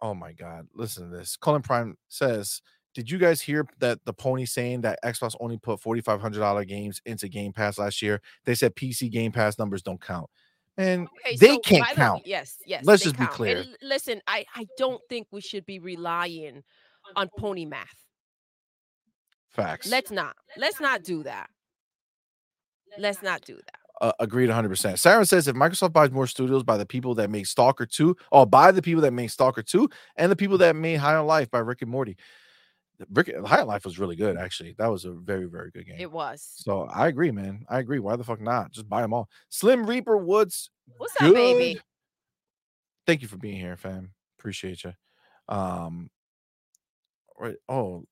Oh 0.00 0.14
my 0.14 0.32
God! 0.32 0.66
Listen 0.74 1.08
to 1.10 1.16
this. 1.16 1.36
Colin 1.36 1.62
Prime 1.62 1.96
says. 2.08 2.62
Did 2.94 3.10
you 3.10 3.18
guys 3.18 3.40
hear 3.40 3.66
that 3.78 4.04
the 4.04 4.12
pony 4.12 4.44
saying 4.44 4.82
that 4.82 4.98
Xbox 5.04 5.34
only 5.40 5.56
put 5.58 5.80
forty 5.80 6.00
five 6.00 6.20
hundred 6.20 6.40
dollar 6.40 6.64
games 6.64 7.00
into 7.06 7.28
Game 7.28 7.52
Pass 7.52 7.78
last 7.78 8.02
year? 8.02 8.20
They 8.44 8.54
said 8.54 8.74
PC 8.76 9.10
Game 9.10 9.32
Pass 9.32 9.58
numbers 9.58 9.82
don't 9.82 10.00
count, 10.00 10.28
and 10.76 11.08
Okay, 11.26 11.36
they 11.36 11.54
so 11.54 11.58
can't 11.60 11.86
count. 11.96 12.26
yes, 12.26 12.58
yes. 12.66 12.84
Let's 12.84 13.02
just 13.02 13.18
be 13.18 13.26
clear. 13.26 13.58
And 13.58 13.76
listen, 13.82 14.20
I 14.26 14.44
I 14.54 14.66
don't 14.76 15.00
think 15.08 15.26
we 15.30 15.40
should 15.40 15.64
be 15.66 15.78
relying 15.78 16.62
on 17.16 17.28
pony 17.38 17.64
math. 17.64 17.88
Facts. 19.48 19.90
Let's 19.90 20.10
not. 20.10 20.34
Let's 20.56 20.80
not 20.80 21.02
do 21.04 21.22
that. 21.24 21.48
Let's 22.98 23.22
not 23.22 23.42
do 23.42 23.56
that. 23.56 23.78
uh, 24.00 24.12
agreed 24.18 24.48
100%. 24.50 24.98
Siren 24.98 25.24
says 25.24 25.46
if 25.48 25.54
Microsoft 25.56 25.92
buys 25.92 26.10
more 26.10 26.26
studios 26.26 26.62
by 26.62 26.76
the 26.76 26.84
people 26.86 27.14
that 27.14 27.30
make 27.30 27.46
Stalker 27.46 27.86
2, 27.86 28.16
or 28.32 28.46
by 28.46 28.72
the 28.72 28.82
people 28.82 29.00
that 29.02 29.12
make 29.12 29.30
Stalker 29.30 29.62
2, 29.62 29.88
and 30.16 30.30
the 30.30 30.36
people 30.36 30.58
that 30.58 30.74
made 30.76 30.96
High 30.96 31.14
on 31.14 31.26
Life 31.26 31.50
by 31.50 31.58
Rick 31.60 31.82
and 31.82 31.90
Morty. 31.90 32.16
The 32.98 33.06
Rick 33.12 33.34
High 33.46 33.62
Life 33.62 33.84
was 33.84 33.98
really 33.98 34.16
good, 34.16 34.36
actually. 34.36 34.74
That 34.78 34.88
was 34.88 35.04
a 35.04 35.12
very, 35.12 35.46
very 35.46 35.70
good 35.70 35.86
game. 35.86 35.96
It 35.98 36.10
was. 36.10 36.46
so 36.54 36.82
I 36.82 37.08
agree, 37.08 37.30
man. 37.30 37.64
I 37.68 37.78
agree. 37.78 37.98
Why 37.98 38.16
the 38.16 38.24
fuck 38.24 38.40
not? 38.40 38.70
Just 38.70 38.88
buy 38.88 39.02
them 39.02 39.14
all. 39.14 39.28
Slim 39.48 39.86
Reaper 39.86 40.16
Woods. 40.16 40.70
What's 40.98 41.14
up, 41.20 41.32
baby? 41.32 41.80
Thank 43.06 43.22
you 43.22 43.28
for 43.28 43.38
being 43.38 43.56
here, 43.56 43.76
fam. 43.76 44.12
Appreciate 44.38 44.84
you. 44.84 44.92
Um, 45.48 46.10
right. 47.38 47.56
Oh, 47.68 48.04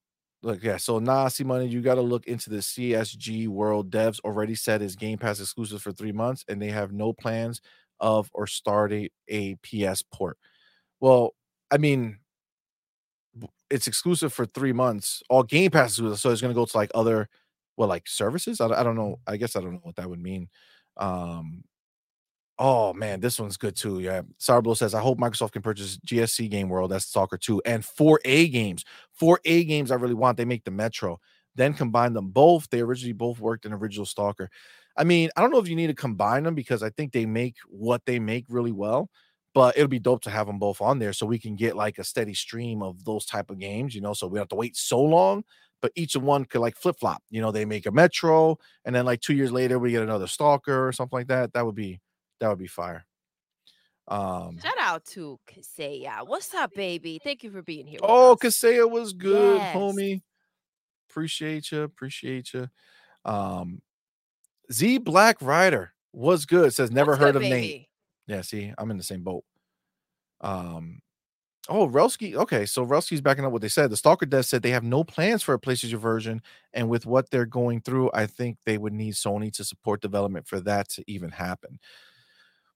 look, 0.42 0.62
yeah. 0.62 0.78
So 0.78 0.98
Nasi 0.98 1.44
money, 1.44 1.68
you 1.68 1.80
got 1.80 1.96
to 1.96 2.00
look 2.00 2.26
into 2.26 2.50
the 2.50 2.58
CSG 2.58 3.48
World 3.48 3.90
devs 3.90 4.20
already 4.20 4.54
said 4.54 4.82
is 4.82 4.96
Game 4.96 5.18
Pass 5.18 5.40
exclusive 5.40 5.82
for 5.82 5.92
three 5.92 6.12
months, 6.12 6.44
and 6.48 6.60
they 6.60 6.70
have 6.70 6.92
no 6.92 7.12
plans 7.12 7.60
of 8.00 8.30
or 8.32 8.46
starting 8.46 9.08
a 9.28 9.56
PS 9.56 10.02
port. 10.02 10.38
Well, 11.00 11.34
I 11.70 11.78
mean, 11.78 12.18
it's 13.70 13.86
exclusive 13.86 14.32
for 14.32 14.46
three 14.46 14.72
months. 14.72 15.22
All 15.28 15.42
Game 15.42 15.70
Pass 15.70 15.98
is 15.98 16.20
so 16.20 16.30
it's 16.30 16.40
going 16.40 16.52
to 16.52 16.60
go 16.60 16.64
to 16.66 16.76
like 16.76 16.90
other, 16.94 17.28
well, 17.76 17.88
like 17.88 18.08
services. 18.08 18.60
I, 18.60 18.68
don't- 18.68 18.78
I 18.78 18.82
don't 18.82 18.96
know. 18.96 19.20
I 19.26 19.36
guess 19.36 19.56
I 19.56 19.60
don't 19.60 19.72
know 19.74 19.80
what 19.82 19.96
that 19.96 20.08
would 20.10 20.20
mean. 20.22 20.48
Um, 20.96 21.64
Oh 22.62 22.92
man, 22.92 23.20
this 23.20 23.40
one's 23.40 23.56
good 23.56 23.74
too. 23.74 24.00
Yeah. 24.00 24.20
Sarblo 24.38 24.76
says, 24.76 24.94
I 24.94 25.00
hope 25.00 25.18
Microsoft 25.18 25.52
can 25.52 25.62
purchase 25.62 25.96
GSC 26.06 26.50
Game 26.50 26.68
World, 26.68 26.90
that's 26.90 27.06
Stalker 27.06 27.38
2, 27.38 27.62
and 27.64 27.82
4A 27.82 28.52
games. 28.52 28.84
4A 29.18 29.66
games 29.66 29.90
I 29.90 29.94
really 29.94 30.14
want. 30.14 30.36
They 30.36 30.44
make 30.44 30.64
the 30.64 30.70
Metro, 30.70 31.18
then 31.54 31.72
combine 31.72 32.12
them 32.12 32.28
both. 32.28 32.68
They 32.68 32.80
originally 32.80 33.14
both 33.14 33.40
worked 33.40 33.64
in 33.64 33.72
original 33.72 34.04
Stalker. 34.04 34.50
I 34.94 35.04
mean, 35.04 35.30
I 35.36 35.40
don't 35.40 35.50
know 35.52 35.58
if 35.58 35.68
you 35.68 35.76
need 35.76 35.86
to 35.86 35.94
combine 35.94 36.42
them 36.42 36.54
because 36.54 36.82
I 36.82 36.90
think 36.90 37.12
they 37.12 37.24
make 37.24 37.56
what 37.66 38.02
they 38.04 38.18
make 38.18 38.44
really 38.50 38.72
well, 38.72 39.08
but 39.54 39.76
it'll 39.76 39.88
be 39.88 39.98
dope 39.98 40.22
to 40.22 40.30
have 40.30 40.46
them 40.46 40.58
both 40.58 40.80
on 40.80 40.98
there 40.98 41.12
so 41.12 41.26
we 41.26 41.38
can 41.38 41.56
get 41.56 41.76
like 41.76 41.98
a 41.98 42.04
steady 42.04 42.34
stream 42.34 42.82
of 42.82 43.04
those 43.04 43.26
type 43.26 43.50
of 43.50 43.58
games, 43.58 43.94
you 43.94 44.00
know, 44.00 44.12
so 44.12 44.26
we 44.26 44.34
don't 44.36 44.42
have 44.42 44.48
to 44.48 44.54
wait 44.56 44.76
so 44.76 45.00
long. 45.00 45.42
But 45.82 45.92
each 45.96 46.14
one 46.14 46.44
could 46.44 46.60
like 46.60 46.76
flip 46.76 46.96
flop. 47.00 47.22
You 47.30 47.40
know, 47.40 47.50
they 47.50 47.64
make 47.64 47.86
a 47.86 47.90
Metro, 47.90 48.58
and 48.84 48.94
then 48.94 49.06
like 49.06 49.20
two 49.22 49.32
years 49.34 49.50
later 49.50 49.78
we 49.78 49.92
get 49.92 50.02
another 50.02 50.26
Stalker 50.26 50.86
or 50.86 50.92
something 50.92 51.16
like 51.18 51.28
that. 51.28 51.52
That 51.54 51.64
would 51.64 51.74
be 51.74 52.00
that 52.38 52.48
would 52.48 52.58
be 52.58 52.66
fire. 52.66 53.04
Um 54.08 54.58
Shout 54.62 54.74
out 54.78 55.04
to 55.06 55.38
Kaseya. 55.46 56.26
What's 56.26 56.52
up, 56.54 56.74
baby? 56.74 57.20
Thank 57.22 57.42
you 57.44 57.50
for 57.50 57.62
being 57.62 57.86
here. 57.86 58.00
oh. 58.02 58.36
Kaseya 58.40 58.90
was 58.90 59.12
good, 59.12 59.56
Yes. 59.58 59.76
homie. 59.76 60.22
Appreciate 61.08 61.72
you. 61.72 61.82
Appreciate 61.82 62.52
you. 62.52 62.68
Um, 63.24 63.80
Z 64.72 64.98
Black 64.98 65.40
Rider 65.40 65.92
was 66.12 66.44
good. 66.46 66.72
Says 66.74 66.90
never 66.90 67.12
What's 67.12 67.20
heard 67.22 67.32
good, 67.34 67.42
of 67.44 67.48
Nate. 67.50 67.88
Yeah, 68.30 68.42
see, 68.42 68.72
I'm 68.78 68.92
in 68.92 68.96
the 68.96 69.02
same 69.02 69.22
boat. 69.24 69.42
Um, 70.40 71.00
oh, 71.68 71.88
Relski. 71.88 72.34
Okay, 72.36 72.66
so 72.66 72.86
Relski's 72.86 73.20
backing 73.20 73.44
up 73.44 73.52
what 73.52 73.62
they 73.62 73.68
said. 73.68 73.90
The 73.90 73.96
Stalker 73.96 74.26
Death 74.26 74.46
said 74.46 74.62
they 74.62 74.70
have 74.70 74.84
no 74.84 75.04
plans 75.04 75.42
for 75.42 75.54
a 75.54 75.60
PlayStation 75.60 75.98
version, 75.98 76.42
and 76.72 76.88
with 76.88 77.06
what 77.06 77.30
they're 77.30 77.46
going 77.46 77.80
through, 77.82 78.10
I 78.14 78.26
think 78.26 78.58
they 78.66 78.78
would 78.78 78.92
need 78.92 79.14
Sony 79.14 79.52
to 79.54 79.64
support 79.64 80.00
development 80.02 80.48
for 80.48 80.60
that 80.60 80.88
to 80.90 81.04
even 81.08 81.30
happen. 81.30 81.80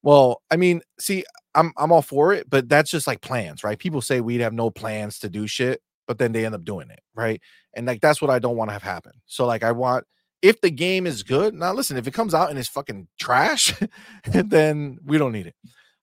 Well, 0.03 0.43
I 0.51 0.57
mean, 0.57 0.83
see, 1.01 1.25
I'm 1.55 1.73
I'm 1.79 1.93
all 1.93 2.03
for 2.03 2.33
it, 2.35 2.51
but 2.51 2.69
that's 2.69 2.91
just 2.91 3.07
like 3.07 3.21
plans, 3.23 3.65
right? 3.65 3.79
People 3.79 4.01
say 4.03 4.21
we'd 4.21 4.41
have 4.41 4.53
no 4.53 4.71
plans 4.71 5.19
to 5.21 5.31
do 5.31 5.47
shit, 5.47 5.81
but 6.07 6.19
then 6.19 6.33
they 6.33 6.45
end 6.45 6.55
up 6.55 6.65
doing 6.65 6.91
it, 6.91 7.01
right? 7.15 7.41
And 7.75 7.87
like 7.87 8.01
that's 8.01 8.21
what 8.21 8.31
I 8.31 8.39
don't 8.39 8.57
want 8.57 8.71
to 8.71 8.75
have 8.75 8.83
happen. 8.83 9.13
So 9.27 9.47
like 9.47 9.63
I 9.65 9.73
want 9.73 10.05
if 10.45 10.61
the 10.61 10.71
game 10.71 11.07
is 11.07 11.23
good, 11.23 11.55
now 11.55 11.73
listen, 11.73 11.97
if 11.97 12.07
it 12.07 12.13
comes 12.13 12.35
out 12.35 12.51
and 12.51 12.59
it's 12.59 12.69
fucking 12.69 13.09
trash, 13.19 13.73
then 14.27 14.99
we 15.03 15.17
don't 15.17 15.33
need 15.33 15.47
it. 15.47 15.55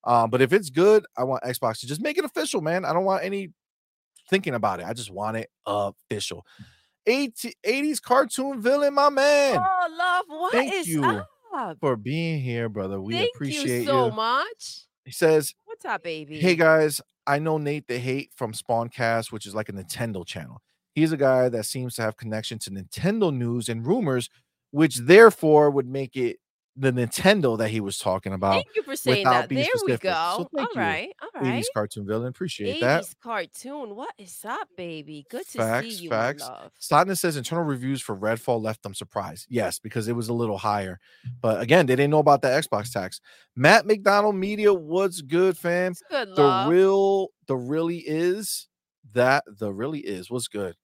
Um, 0.04 0.32
but 0.32 0.42
if 0.42 0.52
it's 0.52 0.72
good, 0.72 1.06
I 1.16 1.26
want 1.26 1.44
Xbox 1.44 1.80
to 1.82 1.88
just 1.88 2.02
make 2.02 2.18
it 2.18 2.26
official, 2.26 2.60
man. 2.60 2.84
I 2.84 2.92
don't 2.92 3.06
want 3.06 3.24
any 3.24 3.50
thinking 4.32 4.56
about 4.56 4.80
it. 4.80 4.88
I 4.88 4.94
just 4.94 5.12
want 5.12 5.38
it 5.38 5.52
official. 5.68 6.44
80, 7.06 7.54
80s 7.64 8.02
cartoon 8.02 8.60
villain, 8.60 8.96
my 8.96 9.10
man. 9.10 9.60
Oh, 9.64 9.96
love, 9.96 10.26
what 10.28 10.56
is 10.56 10.72
Thank 10.72 10.88
you 10.88 11.06
up? 11.54 11.78
For 11.80 11.96
being 11.96 12.42
here, 12.42 12.68
brother. 12.68 13.00
We 13.00 13.14
Thank 13.14 13.36
appreciate 13.36 13.82
you 13.82 13.86
so 13.86 14.06
you. 14.08 14.12
much. 14.12 14.86
He 15.06 15.12
says, 15.12 15.54
What's 15.66 15.86
up, 15.86 16.02
baby? 16.02 16.40
Hey 16.40 16.56
guys, 16.56 17.00
I 17.28 17.38
know 17.38 17.60
Nate 17.60 17.88
the 17.88 18.00
Hate 18.00 18.32
from 18.36 18.54
Spawncast, 18.54 19.32
which 19.32 19.46
is 19.46 19.54
like 19.54 19.70
a 19.70 19.74
Nintendo 19.74 20.26
channel. 20.26 20.64
He's 20.94 21.12
a 21.12 21.18
guy 21.18 21.50
that 21.50 21.66
seems 21.66 21.96
to 21.96 22.02
have 22.02 22.18
connection 22.18 22.60
to 22.60 22.72
Nintendo 22.72 23.34
news 23.34 23.70
and 23.70 23.86
rumors, 23.86 24.30
which 24.72 24.98
therefore 24.98 25.70
would 25.72 25.88
make 25.88 26.16
it 26.16 26.38
the 26.78 26.92
Nintendo 26.92 27.58
that 27.58 27.70
he 27.70 27.82
was 27.82 27.98
talking 27.98 28.34
about. 28.34 28.54
Thank 28.54 28.68
you 28.76 28.84
for 28.84 28.96
saying 28.96 29.26
that. 29.26 29.50
There 29.50 29.66
we 29.86 29.98
go. 29.98 30.10
So 30.38 30.50
all 30.58 30.68
right, 30.74 31.12
all 31.22 31.42
right. 31.42 31.62
80s 31.62 31.66
cartoon 31.74 32.08
villain. 32.08 32.30
Appreciate 32.30 32.78
80s 32.78 32.80
that. 32.80 33.06
cartoon. 33.22 33.96
What 33.96 34.14
is 34.18 34.40
up, 34.46 34.70
baby? 34.78 35.26
Good 35.30 35.48
to 35.50 35.58
Facts, 35.58 35.88
see 35.88 36.04
you, 36.04 36.10
facts. 36.10 36.44
love. 36.44 36.72
Sadness 36.80 37.20
says 37.20 37.36
internal 37.36 37.66
reviews 37.66 38.02
for 38.02 38.16
Redfall 38.16 38.62
left 38.62 38.84
them 38.84 38.94
surprised. 38.94 39.48
Yes, 39.50 39.80
because 39.80 40.08
it 40.08 40.16
was 40.16 40.30
a 40.30 40.34
little 40.34 40.58
higher. 40.58 41.00
But 41.42 41.62
again, 41.62 41.88
they 41.88 41.96
didn't 41.96 42.12
know 42.12 42.20
about 42.20 42.42
the 42.42 42.48
Xbox 42.48 42.92
tax. 42.92 43.20
Matt 43.56 43.86
McDonald 43.86 44.36
Media, 44.36 44.74
what's 44.74 45.22
good, 45.22 45.58
fam? 45.58 45.94
Good 46.10 46.36
The 46.36 46.66
real, 46.70 47.30
the 47.48 47.58
really 47.58 48.00
is 48.00 48.70
that 49.14 49.44
the 49.46 49.74
really 49.74 50.00
is. 50.00 50.32
What's 50.32 50.48
good? 50.48 50.76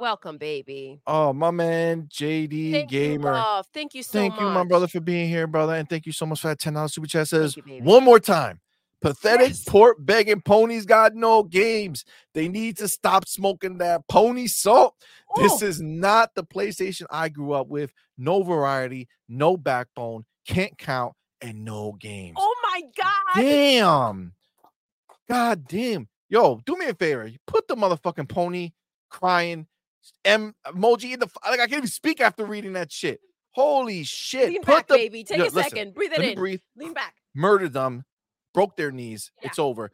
Welcome, 0.00 0.38
baby. 0.38 1.02
Oh, 1.06 1.32
my 1.34 1.50
man, 1.50 2.08
JD 2.10 2.72
Thank 2.72 2.90
Gamer. 2.90 3.36
you. 3.36 3.62
Thank 3.74 3.94
you 3.94 4.02
so 4.02 4.12
thank 4.18 4.32
much. 4.32 4.40
you, 4.40 4.46
my 4.46 4.64
brother, 4.64 4.88
for 4.88 5.00
being 5.00 5.28
here, 5.28 5.46
brother. 5.46 5.74
And 5.74 5.88
thank 5.88 6.06
you 6.06 6.12
so 6.12 6.24
much 6.24 6.40
for 6.40 6.48
that 6.48 6.58
$10 6.58 6.92
super 6.94 7.06
chat. 7.06 7.28
Says 7.28 7.54
you, 7.56 7.62
one 7.82 8.02
more 8.02 8.18
time. 8.18 8.60
Pathetic 9.02 9.48
Yes. 9.48 9.64
port 9.64 10.04
begging 10.04 10.40
ponies 10.40 10.86
got 10.86 11.14
no 11.14 11.42
games. 11.42 12.04
They 12.34 12.48
need 12.48 12.78
to 12.78 12.88
stop 12.88 13.28
smoking 13.28 13.78
that 13.78 14.06
pony 14.08 14.46
salt. 14.46 14.94
This 15.36 15.62
Oh, 15.62 15.66
is 15.66 15.80
not 15.80 16.34
the 16.34 16.44
PlayStation 16.44 17.04
I 17.10 17.28
grew 17.28 17.52
up 17.52 17.68
with. 17.68 17.92
No 18.18 18.42
variety, 18.42 19.08
no 19.28 19.56
backbone, 19.56 20.24
can't 20.46 20.76
count, 20.78 21.14
and 21.40 21.64
no 21.64 21.92
games. 21.92 22.36
oh 22.38 22.54
my 22.62 22.82
God. 22.96 23.42
damn. 23.42 24.32
God 25.28 25.66
damn. 25.68 26.08
Yo, 26.28 26.60
do 26.66 26.76
me 26.76 26.86
a 26.86 26.94
favor. 26.94 27.26
You 27.26 27.38
Put 27.46 27.68
the 27.68 27.76
motherfucking 27.76 28.28
pony 28.28 28.72
crying 29.08 29.66
em- 30.24 30.54
emoji 30.66 31.14
in 31.14 31.20
the 31.20 31.28
like 31.44 31.60
I 31.60 31.66
can't 31.66 31.78
even 31.78 31.88
speak 31.88 32.20
after 32.20 32.44
reading 32.44 32.74
that 32.74 32.92
shit. 32.92 33.20
Holy 33.52 34.04
shit. 34.04 34.48
Lean 34.48 34.62
Put 34.62 34.66
back, 34.66 34.88
the 34.88 34.94
baby. 34.94 35.24
Take 35.24 35.38
a 35.38 35.42
listen, 35.42 35.62
second. 35.62 35.94
Breathe 35.94 36.12
it 36.12 36.20
in. 36.20 36.34
breathe. 36.36 36.60
Lean 36.76 36.92
back. 36.92 37.14
Murdered 37.34 37.72
them, 37.72 38.04
broke 38.54 38.76
their 38.76 38.92
knees. 38.92 39.30
Yeah. 39.42 39.48
It's 39.48 39.58
over. 39.58 39.90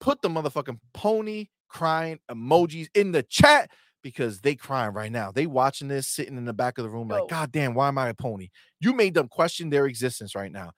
Put 0.00 0.22
the 0.22 0.28
motherfucking 0.28 0.78
pony 0.94 1.46
crying 1.68 2.18
emojis 2.30 2.88
in 2.94 3.12
the 3.12 3.22
chat 3.22 3.70
because 4.02 4.40
they 4.40 4.54
crying 4.54 4.94
right 4.94 5.12
now. 5.12 5.30
They 5.32 5.46
watching 5.46 5.88
this 5.88 6.08
sitting 6.08 6.36
in 6.36 6.44
the 6.44 6.52
back 6.52 6.78
of 6.78 6.84
the 6.84 6.90
room 6.90 7.08
Yo. 7.10 7.16
like, 7.16 7.28
God 7.28 7.52
damn, 7.52 7.74
why 7.74 7.88
am 7.88 7.98
I 7.98 8.08
a 8.08 8.14
pony? 8.14 8.48
You 8.80 8.94
made 8.94 9.14
them 9.14 9.28
question 9.28 9.70
their 9.70 9.86
existence 9.86 10.34
right 10.34 10.52
now. 10.52 10.72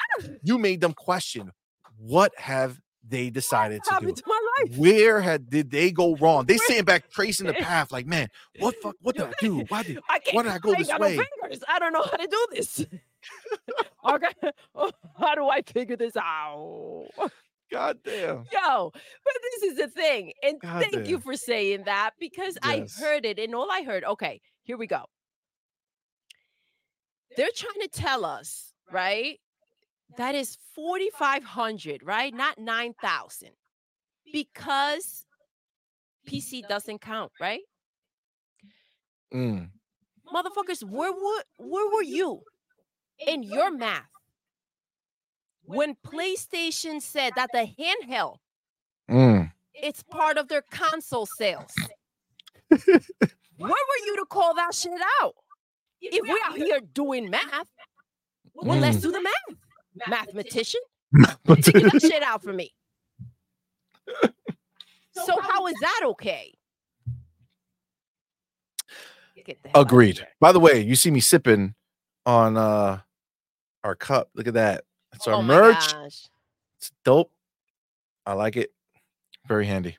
Ah! 0.00 0.26
You 0.42 0.58
made 0.58 0.80
them 0.80 0.92
question 0.92 1.52
what 1.98 2.32
have 2.36 2.78
they 3.06 3.30
decided 3.30 3.82
to 3.84 3.98
do? 4.00 4.12
to 4.12 4.22
life? 4.60 4.76
Where 4.76 5.20
had 5.20 5.48
did 5.50 5.70
they 5.70 5.90
go 5.90 6.16
wrong? 6.16 6.46
They 6.46 6.56
sitting 6.58 6.84
back 6.84 7.10
tracing 7.10 7.46
the 7.46 7.52
path, 7.54 7.92
like, 7.92 8.06
man, 8.06 8.28
what 8.58 8.74
fuck? 8.82 8.96
What 9.00 9.16
did 9.16 9.26
I 9.26 9.32
do? 9.40 9.64
Why 9.68 9.82
did? 9.82 9.98
I 10.08 10.20
why 10.32 10.42
did 10.42 10.52
I 10.52 10.58
go 10.58 10.70
ain't 10.70 10.78
this 10.78 10.98
way? 10.98 11.16
Fingers. 11.16 11.62
I 11.68 11.78
don't 11.78 11.92
know 11.92 12.02
how 12.02 12.16
to 12.16 12.26
do 12.26 12.46
this. 12.52 12.84
okay. 14.08 14.26
Oh, 14.74 14.90
how 15.18 15.34
do 15.34 15.48
I 15.48 15.62
figure 15.62 15.96
this 15.96 16.16
out? 16.16 17.06
God 17.70 17.98
damn. 18.04 18.44
Yo, 18.52 18.90
but 18.92 19.34
this 19.42 19.70
is 19.70 19.78
the 19.78 19.88
thing. 19.88 20.32
And 20.42 20.60
God 20.60 20.84
thank 20.90 21.08
you 21.08 21.20
for 21.20 21.36
saying 21.36 21.84
that 21.84 22.12
because 22.18 22.58
I 22.62 22.86
heard 22.98 23.24
it 23.24 23.38
and 23.38 23.54
all 23.54 23.70
I 23.70 23.82
heard, 23.82 24.02
okay, 24.04 24.40
here 24.62 24.76
we 24.76 24.86
go. 24.86 25.04
They're 27.36 27.48
trying 27.54 27.80
to 27.82 27.88
tell 27.88 28.24
us, 28.24 28.72
right? 28.90 29.38
That 30.16 30.34
is 30.34 30.58
4,500, 30.74 32.02
right? 32.02 32.34
Not 32.34 32.58
9,000. 32.58 33.50
Because 34.32 35.26
PC 36.28 36.66
doesn't 36.68 37.00
count, 37.00 37.32
right? 37.40 37.60
Mm. 39.32 39.68
Motherfuckers, 40.34 40.82
where 40.84 41.12
were, 41.12 41.42
where 41.58 41.90
were 41.94 42.02
you 42.02 42.42
in 43.26 43.42
your 43.42 43.70
math 43.70 44.08
when 45.64 45.94
PlayStation 46.06 47.00
said 47.00 47.32
that 47.36 47.50
the 47.52 47.66
handheld 47.78 48.36
Mm. 49.10 49.52
it's 49.74 50.02
part 50.04 50.38
of 50.38 50.48
their 50.48 50.62
console 50.62 51.26
sales. 51.26 51.72
Where 52.70 53.68
were 53.68 54.06
you 54.06 54.16
to 54.16 54.24
call 54.28 54.54
that 54.54 54.74
shit 54.74 54.92
out? 55.20 55.34
If 56.00 56.22
we 56.22 56.40
out 56.44 56.56
here 56.56 56.80
doing 56.80 57.28
math, 57.28 57.66
well, 58.54 58.78
let's 58.78 58.98
Mm. 58.98 59.02
do 59.02 59.12
the 59.12 59.20
math. 59.20 59.58
Mathematician, 60.08 60.80
figure 61.46 61.90
that 61.90 62.00
shit 62.00 62.22
out 62.22 62.42
for 62.42 62.52
me. 62.52 62.72
So 65.12 65.38
how 65.40 65.66
is 65.66 65.74
that 65.80 66.00
okay? 66.06 66.52
Get 69.44 69.62
the 69.62 69.68
hell 69.70 69.78
out 69.78 69.80
of 69.82 69.86
Agreed. 69.88 70.26
By 70.40 70.52
the 70.52 70.60
way, 70.60 70.80
you 70.80 70.94
see 70.94 71.10
me 71.10 71.20
sipping 71.20 71.74
on 72.26 72.56
uh 72.56 73.00
our 73.84 73.94
cup. 73.96 74.30
Look 74.34 74.46
at 74.46 74.54
that. 74.54 74.84
It's 75.14 75.26
our 75.26 75.34
Oh 75.34 75.42
merch. 75.42 75.74
gosh. 75.92 76.28
It's 76.78 76.92
dope. 77.04 77.30
I 78.24 78.34
like 78.34 78.56
it. 78.56 78.72
Very 79.48 79.66
handy. 79.66 79.96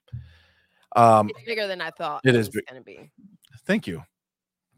Um, 0.95 1.29
It's 1.29 1.43
bigger 1.43 1.67
than 1.67 1.81
I 1.81 1.89
thought 1.91 2.21
It 2.23 2.29
it 2.29 2.35
is 2.35 2.49
big. 2.49 2.65
gonna 2.67 2.81
be. 2.81 3.09
thank 3.65 3.85
you. 3.87 4.03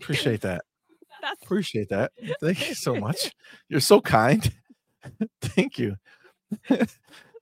Appreciate 0.01 0.41
that. 0.41 0.63
That's 1.21 1.41
Appreciate 1.43 1.89
that. 1.89 2.11
Thank 2.41 2.67
you 2.69 2.75
so 2.75 2.95
much. 2.99 3.31
You're 3.69 3.79
so 3.79 4.01
kind. 4.01 4.51
thank 5.41 5.77
you. 5.77 5.95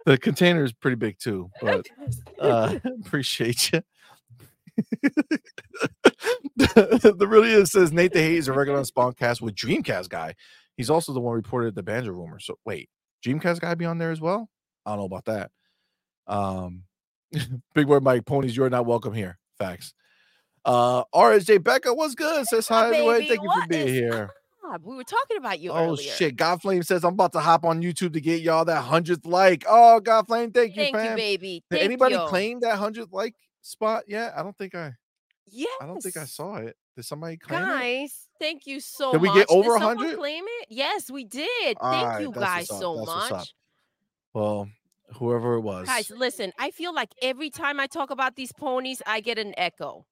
The 0.05 0.17
container 0.17 0.63
is 0.63 0.73
pretty 0.73 0.95
big 0.95 1.17
too, 1.19 1.49
but 1.61 1.85
uh 2.39 2.79
appreciate 3.05 3.71
you. 3.71 3.81
the, 6.55 7.27
really 7.27 7.51
is 7.51 7.71
says 7.71 7.91
Nate 7.91 8.11
the 8.11 8.21
Hate 8.21 8.37
is 8.37 8.47
a 8.47 8.53
regular 8.53 8.79
on 8.79 8.85
Spawncast 8.85 9.39
with 9.41 9.55
Dreamcast 9.55 10.09
guy. 10.09 10.33
He's 10.75 10.89
also 10.89 11.13
the 11.13 11.19
one 11.19 11.35
reported 11.35 11.75
the 11.75 11.83
banjo 11.83 12.11
rumor. 12.11 12.39
So 12.39 12.57
wait, 12.65 12.89
Dreamcast 13.23 13.59
guy 13.59 13.75
be 13.75 13.85
on 13.85 13.99
there 13.99 14.11
as 14.11 14.19
well? 14.19 14.49
I 14.85 14.91
don't 14.91 14.99
know 14.99 15.05
about 15.05 15.25
that. 15.25 15.51
Um 16.27 16.83
big 17.73 17.87
word 17.87 18.03
Mike 18.03 18.25
ponies, 18.25 18.55
you're 18.57 18.69
not 18.69 18.85
welcome 18.85 19.13
here. 19.13 19.37
Facts. 19.57 19.93
Uh 20.65 21.03
RSJ 21.13 21.63
Becca, 21.63 21.93
what's 21.93 22.15
good? 22.15 22.47
Says 22.47 22.67
hi 22.67 22.87
everyone. 22.87 23.19
baby? 23.19 23.27
Thank 23.27 23.43
you 23.43 23.61
for 23.61 23.67
being 23.67 23.87
here. 23.87 24.31
Up? 24.73 24.81
We 24.83 24.95
were 24.95 25.03
talking 25.03 25.37
about 25.37 25.59
you 25.59 25.71
Oh 25.71 25.85
earlier. 25.93 26.11
shit. 26.11 26.35
Godflame 26.35 26.85
says 26.85 27.03
I'm 27.03 27.13
about 27.13 27.31
to 27.33 27.39
hop 27.39 27.63
on 27.65 27.81
YouTube 27.81 28.13
to 28.13 28.21
get 28.21 28.41
y'all 28.41 28.65
that 28.65 28.81
hundredth 28.81 29.25
like. 29.25 29.63
Oh 29.67 30.01
Godflame, 30.03 30.53
thank 30.53 30.75
you, 30.75 30.83
Thank 30.83 30.95
you, 30.95 31.15
baby. 31.15 31.63
Did 31.69 31.77
Thank 31.77 31.85
anybody 31.85 32.15
you. 32.15 32.25
claim 32.27 32.59
that 32.61 32.77
hundredth 32.77 33.13
like 33.13 33.35
spot 33.61 34.03
yet? 34.07 34.33
I 34.35 34.43
don't 34.43 34.57
think 34.57 34.75
I 34.75 34.93
Yes. 35.51 35.69
I 35.81 35.85
don't 35.85 36.01
think 36.01 36.17
I 36.17 36.25
saw 36.25 36.55
it. 36.55 36.75
Did 36.95 37.05
somebody 37.05 37.37
claim 37.37 37.61
it? 37.61 37.65
Guys, 37.65 38.27
thank 38.39 38.65
you 38.65 38.79
so 38.79 39.11
Did 39.11 39.21
we 39.21 39.27
much. 39.27 39.37
get 39.37 39.47
over 39.49 39.71
100? 39.71 40.17
claim 40.17 40.43
it? 40.61 40.67
Yes, 40.69 41.09
we 41.11 41.23
did. 41.25 41.47
Thank 41.63 41.81
Alright, 41.81 42.21
you 42.21 42.31
guys 42.31 42.67
so 42.67 42.97
that's 42.97 43.31
much. 43.31 43.53
Well, 44.33 44.69
whoever 45.15 45.55
it 45.55 45.61
was. 45.61 45.87
Guys, 45.87 46.11
listen, 46.11 46.51
I 46.57 46.71
feel 46.71 46.93
like 46.93 47.09
every 47.21 47.49
time 47.49 47.79
I 47.79 47.87
talk 47.87 48.09
about 48.09 48.35
these 48.35 48.51
ponies, 48.51 49.01
I 49.05 49.19
get 49.21 49.37
an 49.37 49.53
echo. 49.57 50.05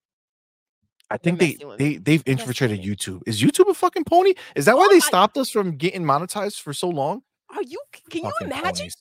I 1.12 1.18
think 1.18 1.40
they 1.40 1.58
they 1.78 1.98
they've 1.98 2.24
infiltrated 2.26 2.82
YouTube. 2.82 3.22
Is 3.28 3.42
YouTube 3.42 3.70
a 3.70 3.74
fucking 3.74 4.06
pony? 4.06 4.34
Is 4.56 4.66
that 4.66 4.78
why 4.78 4.86
Oh 4.86 4.90
they 4.94 5.00
stopped 5.00 5.38
us 5.38 5.50
from 5.50 5.78
getting 5.78 6.04
monetized 6.04 6.62
for 6.62 6.74
so 6.74 6.90
long? 6.90 7.22
Are 7.56 7.62
you 7.64 7.80
can 8.10 8.24
you 8.24 8.32
imagine? 8.42 8.88
ponies. 8.88 8.96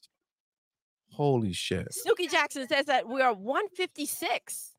Holy 1.12 1.52
shit. 1.52 1.92
Snooky 1.92 2.28
Jackson 2.28 2.66
says 2.68 2.86
that 2.86 3.06
we 3.08 3.20
are 3.20 3.32
156. 3.34 4.74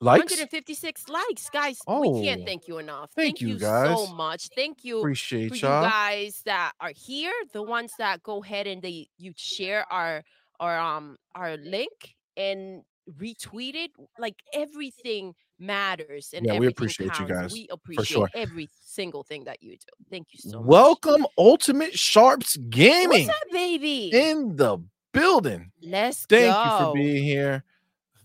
Likes? 0.00 0.32
156 0.32 1.08
likes, 1.08 1.48
guys. 1.50 1.78
Oh, 1.86 2.00
we 2.00 2.08
Oh, 2.08 2.22
can't 2.22 2.44
thank 2.44 2.68
you 2.68 2.78
enough. 2.78 3.10
thank 3.16 3.40
you, 3.40 3.58
so 3.58 4.06
guys. 4.06 4.12
much. 4.14 4.48
Thank 4.54 4.84
you 4.84 4.96
for 4.96 5.00
Appreciate 5.00 5.62
you 5.62 5.68
y'all. 5.68 5.82
guys 5.82 6.42
that 6.44 6.72
are 6.80 6.92
here, 6.94 7.32
the 7.52 7.62
ones 7.62 7.92
that 7.98 8.22
go 8.22 8.42
ahead 8.42 8.66
and 8.66 8.82
they 8.82 9.08
you 9.18 9.32
share 9.36 9.90
our 9.92 10.22
our 10.60 10.78
um 10.78 11.16
our 11.34 11.56
link 11.56 12.16
and 12.36 12.82
retweet 13.18 13.74
it. 13.74 13.92
Like 14.18 14.36
everything 14.52 15.34
matters 15.58 16.30
and 16.34 16.44
Yeah, 16.46 16.58
we 16.58 16.66
appreciate 16.66 17.18
you 17.18 17.26
guys, 17.26 17.52
We 17.52 17.66
for 17.68 17.74
appreciate 17.74 18.06
sure. 18.06 18.28
every 18.34 18.68
single 18.72 19.22
thing 19.22 19.44
that 19.44 19.62
you 19.62 19.72
do. 19.72 19.86
Thank 20.10 20.28
you 20.32 20.38
so 20.40 20.58
much. 20.58 20.66
Welcome, 20.66 21.26
Ultimate 21.38 21.98
Sharps 21.98 22.56
Gaming 22.56 23.26
What's 23.26 23.28
up, 23.28 23.50
baby? 23.52 24.10
in 24.12 24.56
the 24.56 24.78
building. 25.12 25.70
Let's 25.82 26.26
Thank 26.26 26.52
go. 26.54 26.62
you 26.64 26.70
for 26.86 26.94
being 26.94 27.24
here. 27.24 27.64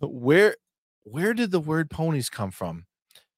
Where 0.01 0.55
where 1.03 1.33
did 1.33 1.51
the 1.51 1.59
word 1.59 1.89
ponies 1.89 2.29
come 2.29 2.51
from? 2.51 2.85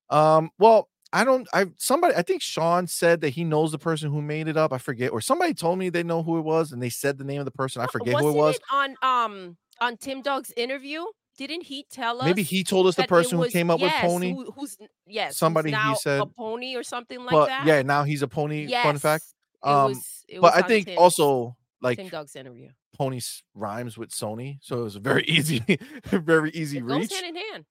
Um, 0.10 0.52
well, 0.60 0.90
I 1.14 1.24
don't 1.24 1.48
I 1.54 1.66
somebody 1.78 2.16
I 2.16 2.22
think 2.22 2.42
Sean 2.42 2.88
said 2.88 3.22
that 3.22 3.30
he 3.30 3.44
knows 3.44 3.72
the 3.72 3.80
person 3.80 4.10
who 4.12 4.22
made 4.22 4.48
it 4.48 4.58
up. 4.58 4.72
I 4.72 4.78
forget, 4.78 5.12
or 5.12 5.22
somebody 5.22 5.54
told 5.54 5.80
me 5.80 5.90
they 5.90 6.04
know 6.04 6.24
who 6.24 6.38
it 6.38 6.42
was 6.42 6.72
and 6.72 6.82
they 6.82 6.90
said 6.90 7.18
the 7.18 7.24
name 7.24 7.40
of 7.40 7.46
the 7.46 7.52
person. 7.52 7.82
I 7.82 7.88
forget 7.88 8.14
who 8.20 8.30
it 8.30 8.36
Wasn't 8.36 8.64
was. 8.72 8.96
on 9.04 9.28
um 9.36 9.58
on 9.82 9.98
Tim 9.98 10.22
Dog's 10.22 10.54
interview? 10.56 11.04
Didn't 11.48 11.64
he 11.64 11.86
tell 11.90 12.20
us? 12.20 12.26
Maybe 12.26 12.44
he 12.44 12.64
told 12.64 12.86
us 12.86 12.96
the 12.96 13.04
it 13.04 13.10
person 13.10 13.40
who 13.40 13.50
came 13.50 13.72
up 13.72 13.80
yes, 13.80 14.04
with 14.04 14.12
pony. 14.12 14.32
Who, 14.32 14.52
who's 14.52 14.78
yes, 15.08 15.30
who's 15.32 15.38
Somebody 15.38 15.72
he 15.72 15.96
said- 15.96 16.22
a 16.22 16.26
pony 16.28 16.76
or 16.76 16.84
something 16.84 17.20
like 17.20 17.32
but 17.32 17.48
that. 17.48 17.66
yeah, 17.66 17.82
now 17.82 18.04
he's 18.04 18.22
a 18.22 18.28
pony. 18.28 18.66
yes, 18.68 18.84
Fun 18.86 18.98
fact. 19.00 19.24
it 19.64 19.68
Um, 19.68 19.90
was- 19.90 20.24
it 20.28 20.40
but 20.40 20.54
I 20.56 20.62
think 20.62 20.86
Tim's- 20.86 21.00
also 21.00 21.56
like 21.82 21.98
Tim 21.98 22.10
Dog's 22.10 22.36
interview. 22.36 22.70
ponies 22.96 23.42
rhymes 23.56 23.98
with 23.98 24.12
Sony, 24.12 24.60
so 24.62 24.82
it 24.82 24.84
was 24.84 24.96
a 24.96 25.00
very 25.00 25.24
easy, 25.28 25.64
very 26.06 26.52
easy 26.52 26.78
It 26.78 26.84
reach. 26.84 27.12
hand 27.12 27.26
in 27.26 27.36
hand. 27.52 27.66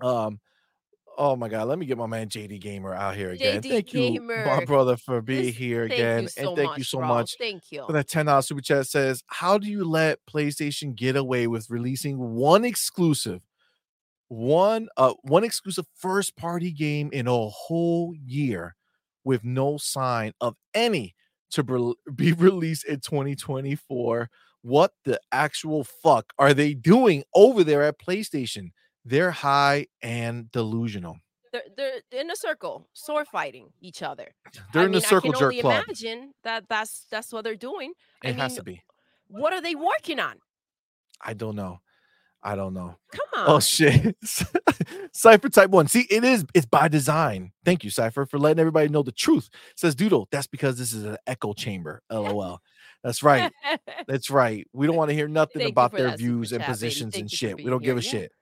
Um, 0.00 0.40
oh 1.20 1.36
my 1.36 1.48
god, 1.48 1.68
let 1.68 1.78
me 1.78 1.84
get 1.84 1.98
my 1.98 2.06
man 2.06 2.28
JD 2.28 2.60
Gamer 2.60 2.94
out 2.94 3.14
here 3.14 3.30
again. 3.30 3.60
JD 3.60 3.68
thank 3.68 3.92
you, 3.94 4.20
my 4.22 4.64
brother, 4.64 4.96
for 4.96 5.20
being 5.20 5.44
This- 5.46 5.56
here 5.56 5.82
again, 5.84 6.26
so 6.28 6.48
and 6.48 6.56
thank 6.56 6.70
much, 6.70 6.78
you 6.78 6.84
so 6.84 6.98
bro. 6.98 7.08
much 7.08 7.36
Thank 7.38 7.70
you. 7.70 7.84
for 7.86 7.92
that 7.92 8.08
ten 8.08 8.26
dollars 8.26 8.48
super 8.48 8.62
chat. 8.62 8.86
Says, 8.86 9.22
how 9.28 9.58
do 9.58 9.68
you 9.68 9.84
let 9.84 10.18
PlayStation 10.26 10.96
get 10.96 11.16
away 11.16 11.46
with 11.46 11.68
releasing 11.70 12.18
one 12.18 12.64
exclusive, 12.64 13.42
one 14.28 14.88
uh 14.96 15.12
one 15.22 15.44
exclusive 15.44 15.86
first 15.94 16.36
party 16.36 16.72
game 16.72 17.10
in 17.12 17.26
a 17.26 17.48
whole 17.48 18.14
year 18.14 18.74
with 19.24 19.44
no 19.44 19.76
sign 19.76 20.32
of 20.40 20.56
any 20.74 21.14
to 21.50 21.62
bel- 21.62 21.96
be 22.16 22.32
released 22.32 22.84
in 22.86 23.00
2024? 23.00 24.30
What 24.62 24.92
the 25.04 25.20
actual 25.32 25.84
fuck 25.84 26.32
are 26.38 26.54
they 26.54 26.74
doing 26.74 27.24
over 27.34 27.62
there 27.64 27.82
at 27.82 27.98
PlayStation? 27.98 28.70
They're 29.04 29.30
high 29.30 29.86
and 30.02 30.50
delusional. 30.52 31.18
They're, 31.52 31.62
they're 31.76 32.20
in 32.20 32.30
a 32.30 32.36
circle, 32.36 32.88
sword 32.92 33.26
fighting 33.26 33.68
each 33.80 34.02
other. 34.02 34.28
They're 34.72 34.82
I 34.82 34.84
in 34.84 34.92
mean, 34.92 35.00
the 35.00 35.06
circle 35.06 35.30
I 35.30 35.32
can 35.32 35.40
jerk 35.40 35.42
only 35.42 35.60
club. 35.62 35.84
imagine 35.84 36.32
that 36.44 36.64
that's 36.68 37.06
that's 37.10 37.32
what 37.32 37.42
they're 37.42 37.56
doing. 37.56 37.92
I 38.24 38.28
It 38.28 38.36
has 38.36 38.54
to 38.56 38.62
be. 38.62 38.82
What 39.28 39.52
are 39.52 39.60
they 39.60 39.74
working 39.74 40.20
on? 40.20 40.36
I 41.20 41.34
don't 41.34 41.56
know. 41.56 41.80
I 42.42 42.56
don't 42.56 42.72
know. 42.72 42.96
Come 43.12 43.26
oh, 43.34 43.40
on. 43.40 43.56
Oh 43.56 43.60
shit. 43.60 44.16
Cypher 45.12 45.48
type 45.48 45.70
one. 45.70 45.88
See, 45.88 46.06
it 46.10 46.24
is 46.24 46.44
it's 46.54 46.66
by 46.66 46.88
design. 46.88 47.52
Thank 47.64 47.84
you, 47.84 47.90
Cypher, 47.90 48.26
for 48.26 48.38
letting 48.38 48.60
everybody 48.60 48.88
know 48.88 49.02
the 49.02 49.12
truth. 49.12 49.50
Says 49.76 49.94
Doodle, 49.94 50.28
that's 50.30 50.46
because 50.46 50.78
this 50.78 50.92
is 50.92 51.04
an 51.04 51.16
echo 51.26 51.52
chamber. 51.52 52.02
LOL. 52.10 52.60
That's 53.02 53.22
right. 53.22 53.50
That's 54.06 54.28
right. 54.28 54.66
We 54.74 54.86
don't 54.86 54.96
want 54.96 55.08
to 55.08 55.14
hear 55.14 55.26
nothing 55.26 55.60
Thank 55.60 55.72
about 55.72 55.92
their 55.92 56.14
views 56.16 56.52
and 56.52 56.62
positions 56.62 57.16
and 57.16 57.30
shit. 57.30 57.56
We 57.56 57.64
don't 57.64 57.82
give 57.82 57.96
a. 57.96 58.02
Yeah. 58.02 58.10
shit. 58.10 58.32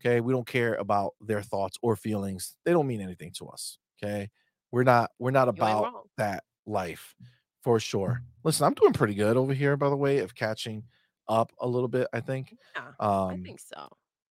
Okay. 0.00 0.20
We 0.20 0.32
don't 0.32 0.46
care 0.46 0.74
about 0.74 1.14
their 1.20 1.42
thoughts 1.42 1.76
or 1.82 1.96
feelings. 1.96 2.54
They 2.64 2.72
don't 2.72 2.86
mean 2.86 3.00
anything 3.00 3.32
to 3.38 3.48
us. 3.48 3.78
Okay. 4.02 4.30
We're 4.70 4.84
not 4.84 5.10
we're 5.18 5.30
not 5.30 5.48
about 5.48 5.92
that 6.18 6.44
life 6.66 7.14
for 7.62 7.80
sure. 7.80 8.22
Listen, 8.44 8.66
I'm 8.66 8.74
doing 8.74 8.92
pretty 8.92 9.14
good 9.14 9.36
over 9.36 9.52
here, 9.54 9.76
by 9.76 9.88
the 9.88 9.96
way, 9.96 10.18
of 10.18 10.34
catching 10.34 10.84
up 11.28 11.52
a 11.60 11.66
little 11.66 11.88
bit, 11.88 12.06
I 12.12 12.20
think. 12.20 12.54
Yeah, 12.76 12.82
Um 13.00 13.30
I 13.30 13.36
think 13.44 13.60
so. 13.60 13.88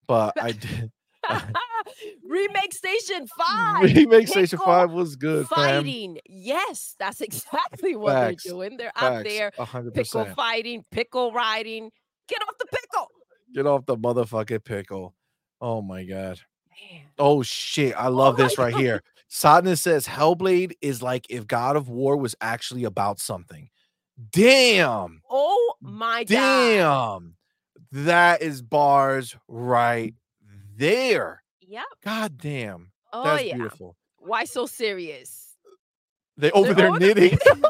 but 0.08 0.34
I 0.42 0.52
did 0.54 0.92
Remake 2.28 2.74
Station 2.74 3.28
Five. 3.38 3.84
remake 3.84 4.28
Station 4.28 4.60
5 4.60 4.92
was 4.92 5.16
good, 5.16 5.48
fam. 5.48 5.84
fighting. 5.84 6.20
Yes, 6.28 6.96
that's 7.00 7.22
exactly 7.22 7.96
what 7.96 8.14
Facts, 8.14 8.44
they're 8.44 8.54
doing. 8.54 8.78
They're 8.78 8.92
out 8.96 9.24
there 9.24 9.52
a 9.58 9.66
hundred 9.66 9.94
pickle 9.94 10.22
percent. 10.22 10.36
fighting, 10.36 10.84
pickle 10.92 11.32
riding. 11.32 11.92
Get 12.28 12.42
off 12.42 12.58
the 12.60 12.66
pickle. 12.66 13.08
Get 13.54 13.66
off 13.68 13.86
the 13.86 13.98
motherfucking 13.98 14.64
pickle. 14.66 15.16
Oh 15.62 15.82
my 15.82 16.04
god. 16.04 16.40
Man. 16.70 17.02
Oh 17.18 17.42
shit. 17.44 17.96
I 17.96 18.08
oh 18.08 18.12
love 18.12 18.38
my 18.38 18.44
this 18.44 18.58
right 18.58 18.74
God. 18.74 18.82
here. 18.82 19.04
Sadness 19.28 19.82
says 19.82 20.08
Hellblade 20.08 20.74
is 20.82 21.02
like 21.02 21.26
if 21.30 21.48
God 21.48 21.76
of 21.76 21.90
War 21.90 22.18
was 22.18 22.36
actually 22.42 22.84
about 22.84 23.20
something. 23.20 23.70
Damn. 24.32 25.22
Oh 25.30 25.74
my 25.82 26.24
god. 26.24 26.28
Damn. 26.28 27.36
That 27.92 28.42
is 28.42 28.62
bars 28.62 29.36
right 29.48 30.14
mm. 30.46 30.60
there. 30.78 31.44
Yep. 31.62 31.86
God 32.04 32.38
damn. 32.38 32.92
Oh 33.12 33.24
That's 33.24 33.44
yeah. 33.44 33.56
beautiful. 33.56 33.96
Why 34.18 34.46
so 34.46 34.66
serious? 34.66 35.56
They 36.38 36.52
over 36.52 36.74
They're 36.74 36.76
there 36.76 36.92
on- 36.92 37.00
knitting. 37.00 37.38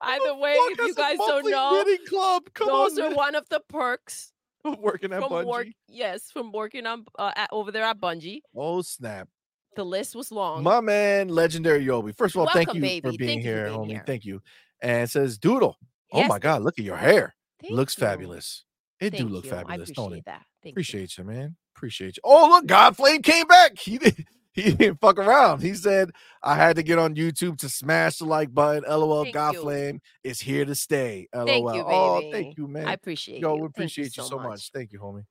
Either 0.00 0.36
way, 0.36 0.52
if 0.52 0.78
you 0.78 0.94
guys 0.94 1.16
don't 1.16 1.50
know, 1.50 1.82
knitting 1.82 2.06
club. 2.06 2.42
Come 2.52 2.66
those 2.66 2.98
on. 2.98 3.12
are 3.12 3.16
one 3.16 3.34
of 3.34 3.48
the 3.48 3.60
perks. 3.68 4.33
working 4.80 5.12
at 5.12 5.20
from 5.20 5.30
Bungie. 5.30 5.46
work. 5.46 5.66
Yes, 5.88 6.30
from 6.32 6.52
working 6.52 6.86
on 6.86 7.04
uh, 7.18 7.32
at, 7.36 7.48
over 7.52 7.70
there 7.70 7.84
at 7.84 8.00
Bungie. 8.00 8.40
Oh 8.54 8.82
snap. 8.82 9.28
The 9.76 9.84
list 9.84 10.14
was 10.14 10.30
long. 10.30 10.62
My 10.62 10.80
man, 10.80 11.28
legendary 11.28 11.84
Yobi. 11.84 12.16
First 12.16 12.36
of 12.36 12.40
all, 12.40 12.46
thank 12.52 12.68
Welcome, 12.68 12.84
you 12.84 13.00
for 13.00 13.12
being 13.12 13.18
Thank 13.18 13.44
you 13.44 13.50
for 13.50 13.56
here, 13.56 13.66
being 13.66 13.78
homie. 13.80 13.88
here. 13.88 14.04
Thank 14.06 14.24
you. 14.24 14.40
And 14.80 15.10
says 15.10 15.36
Doodle. 15.38 15.76
Oh 16.12 16.24
my 16.28 16.38
God, 16.38 16.62
look 16.62 16.78
at 16.78 16.84
your 16.84 16.96
hair. 16.96 17.34
thank 17.60 17.72
Looks 17.72 17.98
you. 17.98 18.06
fabulous. 18.06 18.64
It 19.00 19.16
do 19.16 19.26
look 19.28 19.44
you. 19.44 19.50
I 19.52 19.56
fabulous, 19.56 19.90
don't 19.90 20.12
it? 20.12 20.24
that. 20.26 20.42
Thank 20.62 20.70
you. 20.70 20.70
Appreciate 20.70 21.18
you, 21.18 21.24
man. 21.24 21.56
Appreciate 21.76 22.16
you. 22.16 22.20
Oh, 22.24 22.48
look, 22.50 22.66
Godflame 22.66 23.22
came 23.22 23.46
back. 23.46 23.76
He 23.78 23.98
did 23.98 24.24
he 24.62 24.72
didn't 24.72 25.00
fuck 25.00 25.18
around. 25.18 25.62
He 25.62 25.74
said, 25.74 26.12
I 26.42 26.54
had 26.54 26.76
to 26.76 26.82
get 26.84 26.98
on 26.98 27.16
YouTube 27.16 27.58
to 27.58 27.68
smash 27.68 28.18
the 28.18 28.24
like 28.24 28.54
button. 28.54 28.84
LOL, 28.88 29.24
Thank 29.24 29.34
you. 29.34 29.40
Godflame 29.40 29.98
is 30.22 30.40
here 30.40 30.64
to 30.64 30.76
stay. 30.76 31.28
LOL. 31.34 31.46
Thank 31.46 31.64
you, 31.74 31.84
Oh, 31.84 32.30
thank 32.30 32.56
you, 32.56 32.68
man. 32.68 32.86
I 32.86 32.92
appreciate 32.92 33.38
it. 33.38 33.42
Yo, 33.42 33.48
you. 33.48 33.54
we 33.54 33.60
Thank 33.62 33.70
appreciate 33.76 34.16
you 34.16 34.22
so, 34.22 34.38
much. 34.38 34.70
Thank 34.72 34.92
you, 34.92 35.00
homie. 35.00 35.24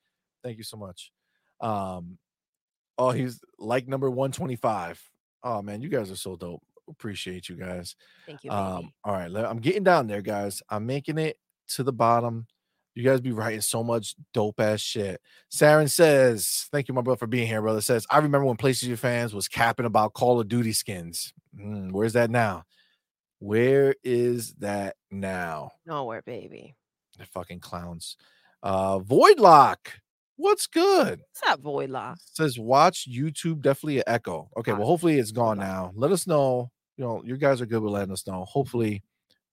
Thank 0.43 0.57
you 0.57 0.65
so 0.65 0.75
much. 0.75 1.13
Um, 1.61 2.17
oh, 2.97 3.11
he's 3.11 3.39
like 3.57 3.87
number 3.87 4.09
125. 4.09 5.01
Oh 5.45 5.61
man, 5.61 5.81
you 5.81 5.89
guys 5.89 6.11
are 6.11 6.17
so 6.17 6.35
dope. 6.35 6.61
Appreciate 6.89 7.47
you 7.47 7.55
guys. 7.55 7.95
Thank 8.25 8.43
you, 8.43 8.49
baby. 8.49 8.61
Um, 8.61 8.91
all 9.05 9.13
right, 9.13 9.33
I'm 9.33 9.59
getting 9.59 9.83
down 9.83 10.07
there, 10.07 10.21
guys. 10.21 10.61
I'm 10.69 10.85
making 10.85 11.17
it 11.17 11.37
to 11.69 11.83
the 11.83 11.93
bottom. 11.93 12.45
You 12.95 13.03
guys 13.03 13.21
be 13.21 13.31
writing 13.31 13.61
so 13.61 13.83
much 13.83 14.15
dope 14.33 14.59
ass 14.59 14.79
shit. 14.79 15.19
Saren 15.51 15.89
says, 15.89 16.67
Thank 16.71 16.87
you, 16.87 16.93
my 16.93 17.01
brother, 17.01 17.17
for 17.17 17.27
being 17.27 17.47
here, 17.47 17.61
brother. 17.61 17.81
Says, 17.81 18.05
I 18.09 18.17
remember 18.17 18.45
when 18.45 18.57
PlayStation 18.57 18.97
fans 18.97 19.33
was 19.33 19.47
capping 19.47 19.85
about 19.85 20.13
Call 20.13 20.39
of 20.39 20.47
Duty 20.47 20.73
skins. 20.73 21.33
Mm, 21.59 21.91
where's 21.91 22.13
that 22.13 22.29
now? 22.29 22.65
Where 23.39 23.95
is 24.03 24.53
that 24.59 24.95
now? 25.11 25.71
Nowhere, 25.85 26.21
baby. 26.21 26.75
The 27.17 27.25
fucking 27.25 27.59
clowns. 27.59 28.15
Uh 28.61 28.99
Voidlock. 28.99 29.77
What's 30.37 30.67
good? 30.67 31.19
What's 31.19 31.51
up, 31.51 31.61
Voidlock? 31.61 32.15
Says 32.33 32.57
watch 32.57 33.07
YouTube 33.09 33.61
definitely 33.61 33.97
an 33.97 34.05
echo. 34.07 34.49
Okay, 34.57 34.71
well, 34.71 34.85
hopefully 34.85 35.19
it's 35.19 35.31
gone 35.31 35.57
now. 35.57 35.91
Let 35.93 36.11
us 36.11 36.25
know. 36.25 36.71
You 36.97 37.03
know, 37.03 37.21
you 37.25 37.37
guys 37.37 37.59
are 37.59 37.65
good 37.65 37.81
with 37.81 37.91
letting 37.91 38.13
us 38.13 38.25
know. 38.25 38.45
Hopefully 38.45 39.03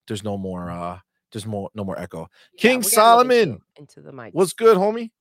there's 0.07 0.23
no 0.23 0.37
more 0.37 0.71
uh 0.71 0.99
there's 1.31 1.45
more 1.45 1.69
no 1.73 1.83
more 1.83 1.99
echo. 1.99 2.27
King 2.57 2.79
gotta 2.81 2.85
look 2.87 2.93
Solomon. 2.93 3.59
into, 3.77 4.01
the 4.01 4.11
mic. 4.11 4.33
What's 4.33 4.53
good, 4.53 4.77
homie? 4.77 5.11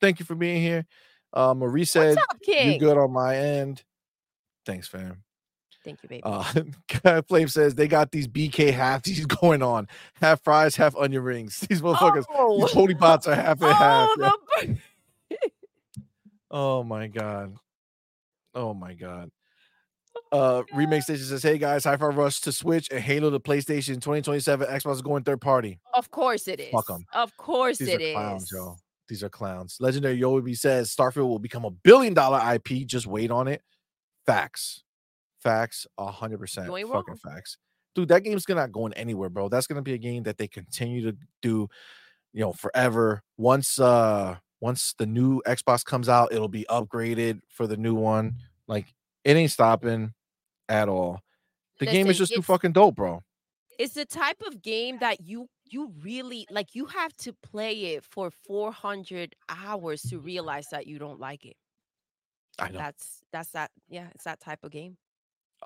Thank 0.00 0.20
you 0.20 0.26
for 0.26 0.34
being 0.34 0.60
here. 0.62 0.86
Uh 1.32 1.54
Marie 1.54 1.84
said 1.84 2.18
up, 2.18 2.36
you 2.46 2.54
King? 2.54 2.78
good 2.78 2.96
on 2.98 3.12
my 3.12 3.36
end. 3.36 3.82
Thanks, 4.66 4.88
fam. 4.88 5.22
Thank 5.84 6.02
you, 6.02 6.08
baby. 6.08 6.22
Uh 6.24 7.22
Flame 7.28 7.48
says 7.48 7.74
they 7.74 7.88
got 7.88 8.10
these 8.10 8.26
BK 8.28 8.72
halfies 8.72 9.26
going 9.40 9.62
on. 9.62 9.88
Half 10.20 10.42
fries, 10.42 10.76
half 10.76 10.96
onion 10.96 11.22
rings. 11.22 11.60
These 11.60 11.82
motherfuckers, 11.82 12.24
oh, 12.30 12.60
these 12.60 12.70
pony 12.72 12.94
pots 12.94 13.26
are 13.26 13.34
half 13.34 13.60
and 13.62 13.72
half. 13.72 14.08
oh, 14.18 14.32
yo. 14.60 14.66
the 14.66 14.78
Oh 16.50 16.82
my 16.84 17.08
god. 17.08 17.56
Oh 18.54 18.72
my 18.74 18.94
god. 18.94 19.30
Uh 20.32 20.62
remake 20.74 21.02
station 21.02 21.24
says, 21.24 21.42
Hey 21.42 21.58
guys, 21.58 21.84
Hi-Fi 21.84 22.06
Rush 22.06 22.40
to 22.42 22.52
Switch 22.52 22.88
and 22.90 23.00
Halo 23.00 23.30
to 23.30 23.38
PlayStation 23.40 23.94
2027. 23.94 24.66
Xbox 24.68 24.94
is 24.94 25.02
going 25.02 25.22
third 25.22 25.40
party. 25.40 25.78
Of 25.94 26.10
course 26.10 26.48
it 26.48 26.60
is. 26.60 26.70
Fuck 26.72 26.90
'em. 26.90 27.04
Of 27.12 27.36
course 27.36 27.78
These 27.78 27.88
it 27.88 28.00
are 28.00 28.04
is. 28.04 28.12
clowns, 28.14 28.50
yo. 28.52 28.76
These 29.08 29.22
are 29.22 29.28
clowns. 29.28 29.76
Legendary 29.80 30.18
Yobi 30.20 30.56
says 30.56 30.94
Starfield 30.94 31.28
will 31.28 31.38
become 31.38 31.64
a 31.64 31.70
billion 31.70 32.14
dollar 32.14 32.40
IP. 32.54 32.86
Just 32.86 33.06
wait 33.06 33.30
on 33.30 33.48
it. 33.48 33.62
Facts. 34.26 34.82
Facts. 35.42 35.86
A 35.98 36.10
hundred 36.10 36.38
percent. 36.38 36.68
Fucking 36.68 36.88
wrong. 36.90 37.04
facts. 37.22 37.58
Dude, 37.94 38.08
that 38.08 38.24
game's 38.24 38.44
gonna 38.44 38.62
not 38.62 38.72
going 38.72 38.92
anywhere, 38.94 39.28
bro. 39.28 39.48
That's 39.48 39.66
gonna 39.66 39.82
be 39.82 39.92
a 39.94 39.98
game 39.98 40.22
that 40.24 40.38
they 40.38 40.48
continue 40.48 41.02
to 41.02 41.16
do, 41.42 41.68
you 42.32 42.40
know, 42.40 42.52
forever. 42.52 43.22
Once 43.36 43.78
uh 43.78 44.36
once 44.60 44.94
the 44.98 45.06
new 45.06 45.42
Xbox 45.46 45.84
comes 45.84 46.08
out, 46.08 46.32
it'll 46.32 46.48
be 46.48 46.64
upgraded 46.70 47.40
for 47.50 47.66
the 47.66 47.76
new 47.76 47.94
one. 47.94 48.36
Like 48.66 48.86
it 49.24 49.36
ain't 49.36 49.50
stopping 49.50 50.12
at 50.68 50.88
all. 50.88 51.20
The 51.80 51.86
game 51.86 52.06
is 52.08 52.18
just 52.18 52.34
too 52.34 52.42
fucking 52.42 52.72
dope, 52.72 52.94
bro. 52.96 53.22
It's 53.78 53.94
the 53.94 54.04
type 54.04 54.40
of 54.46 54.62
game 54.62 54.98
that 55.00 55.20
you 55.20 55.48
you 55.64 55.92
really 56.02 56.46
like 56.50 56.74
you 56.74 56.86
have 56.86 57.16
to 57.18 57.32
play 57.32 57.94
it 57.94 58.04
for 58.04 58.30
400 58.46 59.34
hours 59.48 60.02
to 60.02 60.18
realize 60.18 60.66
that 60.70 60.86
you 60.86 60.98
don't 60.98 61.18
like 61.18 61.44
it. 61.44 61.56
I 62.58 62.68
know. 62.68 62.78
That's 62.78 63.22
that's 63.32 63.50
that 63.50 63.70
yeah, 63.88 64.06
it's 64.14 64.24
that 64.24 64.40
type 64.40 64.60
of 64.62 64.70
game. 64.70 64.96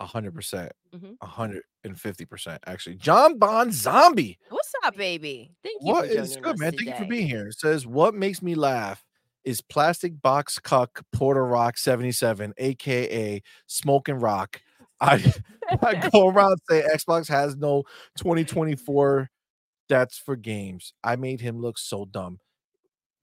A 0.01 0.07
hundred 0.07 0.35
percent. 0.35 0.73
Mhm. 0.95 1.17
A 1.21 1.27
hundred 1.27 1.63
and 1.85 2.01
fifty 2.01 2.25
percent 2.25 2.63
actually. 2.67 2.97
John 2.97 3.39
Bond 3.39 3.75
Zombie. 3.75 4.39
What's 4.49 4.73
up, 4.85 4.97
baby? 4.97 5.51
Thank 5.63 5.83
you 5.83 5.93
What 5.93 6.07
is 6.07 6.37
good, 6.37 6.59
man? 6.59 6.73
Thank 6.73 6.87
you 6.87 6.95
for 6.97 7.05
being 7.05 7.27
here. 7.27 7.49
It 7.49 7.59
says, 7.59 7.87
What 7.87 8.15
makes 8.15 8.41
me 8.41 8.55
laugh 8.55 9.05
is 9.45 9.61
plastic 9.61 10.21
box 10.21 10.59
cuck 10.59 11.03
Porter 11.13 11.47
Rock 11.47 11.79
77, 11.79 12.53
aka 12.59 13.43
Smoking 13.67 14.17
Rock. 14.21 14.61
I 15.01 15.33
I 15.83 16.09
go 16.11 16.29
around 16.29 16.59
say 16.69 16.83
Xbox 16.93 17.29
has 17.29 17.57
no 17.57 17.85
2024 18.19 19.31
that's 19.89 20.19
for 20.19 20.37
games. 20.37 20.93
I 21.03 21.17
made 21.17 21.41
him 21.41 21.61
look 21.61 21.79
so 21.79 22.05
dumb. 22.05 22.41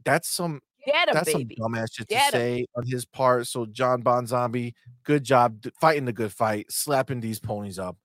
That's 0.03 0.27
some 0.29 0.61
him, 0.85 1.13
that's 1.13 1.33
baby. 1.33 1.55
some 1.59 1.71
dumbass 1.71 1.87
shit 1.93 2.07
to 2.09 2.15
Get 2.15 2.33
'em. 2.33 2.39
say 2.39 2.65
on 2.75 2.85
his 2.87 3.05
part. 3.05 3.47
So 3.47 3.65
John 3.65 4.01
Bon 4.01 4.25
Zombie, 4.27 4.75
good 5.03 5.23
job 5.23 5.63
fighting 5.79 6.05
the 6.05 6.13
good 6.13 6.31
fight, 6.31 6.71
slapping 6.71 7.19
these 7.19 7.39
ponies 7.39 7.79
up, 7.79 7.97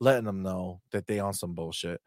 letting 0.00 0.24
them 0.24 0.42
know 0.42 0.80
that 0.92 1.06
they 1.06 1.18
on 1.18 1.34
some 1.34 1.54
bullshit. 1.54 2.00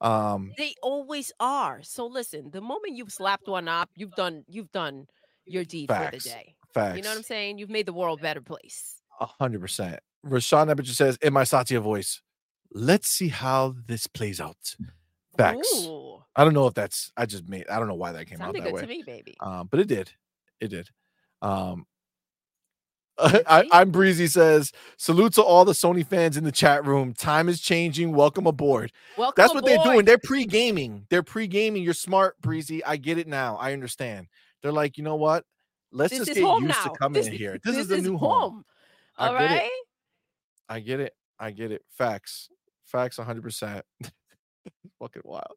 Um, 0.00 0.52
They 0.56 0.74
always 0.82 1.32
are. 1.40 1.82
So 1.82 2.06
listen, 2.06 2.50
the 2.50 2.60
moment 2.60 2.96
you've 2.96 3.12
slapped 3.12 3.48
one 3.48 3.68
up, 3.68 3.90
you've 3.94 4.14
done 4.14 4.44
you've 4.48 4.72
done 4.72 5.06
your 5.46 5.64
deed 5.64 5.88
for 5.88 6.08
the 6.12 6.18
day. 6.18 6.54
facts. 6.72 6.96
You 6.96 7.02
know 7.02 7.10
what 7.10 7.18
I'm 7.18 7.22
saying? 7.22 7.58
You've 7.58 7.70
made 7.70 7.86
the 7.86 7.92
world 7.92 8.20
a 8.20 8.22
better 8.22 8.40
place. 8.40 9.00
A 9.20 9.26
hundred 9.26 9.60
percent. 9.60 10.00
Rashawn 10.24 10.68
Nebinger 10.68 10.94
says 10.94 11.18
in 11.22 11.32
my 11.32 11.44
Satya 11.44 11.80
voice, 11.80 12.22
let's 12.72 13.08
see 13.08 13.28
how 13.28 13.74
this 13.86 14.06
plays 14.06 14.40
out. 14.40 14.76
Facts. 15.36 15.68
Ooh, 15.86 16.22
I 16.36 16.44
don't 16.44 16.54
know 16.54 16.66
if 16.66 16.74
that's 16.74 17.12
I 17.16 17.26
just 17.26 17.48
made 17.48 17.68
I 17.68 17.78
don't 17.78 17.88
know 17.88 17.94
why 17.94 18.12
that 18.12 18.26
came 18.26 18.40
out 18.40 18.52
that 18.54 18.62
good 18.64 18.72
way. 18.72 18.80
to 18.82 18.86
me, 18.86 19.02
baby. 19.04 19.34
Um, 19.40 19.68
but 19.70 19.80
it 19.80 19.88
did. 19.88 20.10
It 20.60 20.68
did. 20.68 20.88
Um 21.42 21.76
Did 21.78 21.86
I? 23.46 23.64
I'm 23.72 23.90
Breezy 23.90 24.26
says, 24.26 24.72
salute 24.96 25.34
to 25.34 25.42
all 25.42 25.64
the 25.64 25.72
Sony 25.72 26.06
fans 26.06 26.36
in 26.36 26.44
the 26.44 26.52
chat 26.52 26.84
room. 26.86 27.14
Time 27.14 27.48
is 27.48 27.60
changing. 27.60 28.12
Welcome 28.12 28.46
aboard. 28.46 28.92
Welcome 29.16 29.34
That's 29.42 29.54
what 29.54 29.64
they're 29.64 29.82
doing. 29.84 30.04
They're 30.04 30.18
pre-gaming. 30.18 31.06
They're 31.10 31.22
pre-gaming. 31.22 31.82
You're 31.82 31.94
smart, 31.94 32.40
Breezy. 32.40 32.84
I 32.84 32.96
get 32.96 33.18
it 33.18 33.28
now. 33.28 33.56
I 33.56 33.72
understand. 33.72 34.28
They're 34.62 34.72
like, 34.72 34.98
you 34.98 35.04
know 35.04 35.16
what? 35.16 35.44
Let's 35.92 36.10
This 36.10 36.26
just 36.28 36.34
get 36.38 36.42
used 36.60 36.68
now. 36.68 36.82
to 36.84 36.90
coming 36.98 37.20
This 37.20 37.26
in 37.28 37.32
here. 37.34 37.58
This, 37.64 37.76
is 37.76 37.88
the 37.88 37.98
new 37.98 38.16
home. 38.16 38.30
home. 38.30 38.64
I 39.18 39.28
All 39.28 39.34
it. 39.34 39.38
right. 39.38 39.70
I 40.68 40.80
get 40.80 41.00
it. 41.00 41.14
I 41.38 41.50
get 41.50 41.72
it. 41.72 41.82
Facts. 41.90 42.48
Facts 42.86 43.16
100%. 43.18 43.82
Fucking 44.98 45.22
wild. 45.24 45.56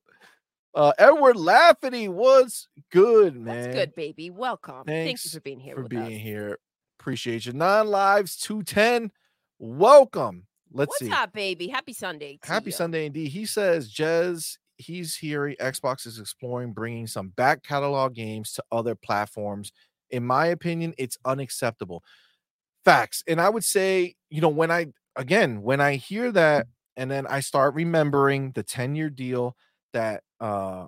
Uh 0.75 0.91
Edward 0.97 1.35
Lafferty 1.35 2.07
was 2.07 2.67
good, 2.91 3.35
man. 3.35 3.61
That's 3.61 3.75
good, 3.75 3.95
baby. 3.95 4.31
Welcome. 4.31 4.83
Thank 4.87 5.23
you 5.23 5.29
Thanks 5.29 5.29
for 5.29 5.39
being 5.41 5.59
here 5.59 5.75
for 5.75 5.83
being 5.83 6.01
us. 6.01 6.11
here. 6.13 6.57
Appreciate 7.03 7.45
you. 7.45 7.51
Nine 7.51 7.87
lives, 7.87 8.37
210. 8.37 9.11
Welcome. 9.59 10.47
Let's 10.71 10.87
What's 10.87 10.99
see. 10.99 11.11
up, 11.11 11.33
baby? 11.33 11.67
Happy 11.67 11.91
Sunday. 11.91 12.39
Happy 12.41 12.69
ya. 12.69 12.77
Sunday 12.77 13.07
indeed. 13.07 13.27
He 13.27 13.45
says, 13.45 13.93
Jez, 13.93 14.57
he's 14.77 15.17
hearing 15.17 15.57
Xbox 15.59 16.07
is 16.07 16.17
exploring 16.17 16.71
bringing 16.71 17.05
some 17.07 17.27
back 17.35 17.61
catalog 17.61 18.13
games 18.13 18.53
to 18.53 18.63
other 18.71 18.95
platforms. 18.95 19.73
In 20.11 20.25
my 20.25 20.45
opinion, 20.45 20.93
it's 20.97 21.17
unacceptable. 21.25 22.05
Facts. 22.85 23.21
And 23.27 23.41
I 23.41 23.49
would 23.49 23.65
say, 23.65 24.15
you 24.29 24.39
know, 24.39 24.47
when 24.47 24.71
I, 24.71 24.85
again, 25.17 25.61
when 25.61 25.81
I 25.81 25.97
hear 25.97 26.31
that, 26.31 26.67
and 26.95 27.11
then 27.11 27.27
I 27.27 27.41
start 27.41 27.73
remembering 27.73 28.53
the 28.53 28.63
10 28.63 28.95
year 28.95 29.09
deal 29.09 29.57
that 29.91 30.23
uh, 30.39 30.85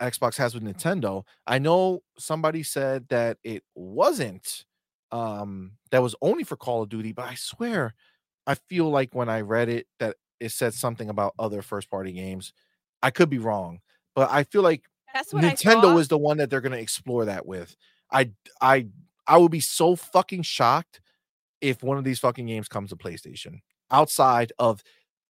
Xbox 0.00 0.36
has 0.36 0.54
with 0.54 0.62
Nintendo, 0.62 1.24
I 1.48 1.58
know 1.58 2.04
somebody 2.16 2.62
said 2.62 3.08
that 3.08 3.38
it 3.42 3.64
wasn't, 3.74 4.64
um, 5.12 5.72
that 5.90 6.02
was 6.02 6.14
only 6.22 6.44
for 6.44 6.56
Call 6.56 6.82
of 6.82 6.88
Duty, 6.88 7.12
but 7.12 7.26
I 7.26 7.34
swear, 7.34 7.94
I 8.46 8.54
feel 8.54 8.90
like 8.90 9.14
when 9.14 9.28
I 9.28 9.40
read 9.40 9.68
it 9.68 9.86
that 9.98 10.16
it 10.40 10.52
said 10.52 10.74
something 10.74 11.08
about 11.08 11.34
other 11.38 11.62
first 11.62 11.90
party 11.90 12.12
games. 12.12 12.52
I 13.02 13.10
could 13.10 13.30
be 13.30 13.38
wrong, 13.38 13.80
but 14.14 14.30
I 14.30 14.44
feel 14.44 14.62
like 14.62 14.84
That's 15.14 15.32
what 15.32 15.42
Nintendo 15.42 15.98
is 15.98 16.08
the 16.08 16.18
one 16.18 16.38
that 16.38 16.50
they're 16.50 16.60
going 16.60 16.72
to 16.72 16.80
explore 16.80 17.24
that 17.26 17.46
with. 17.46 17.76
I 18.10 18.32
I 18.60 18.88
I 19.26 19.38
would 19.38 19.50
be 19.50 19.60
so 19.60 19.96
fucking 19.96 20.42
shocked 20.42 21.00
if 21.60 21.82
one 21.82 21.98
of 21.98 22.04
these 22.04 22.18
fucking 22.18 22.46
games 22.46 22.68
comes 22.68 22.90
to 22.90 22.96
PlayStation 22.96 23.60
outside 23.90 24.52
of 24.58 24.82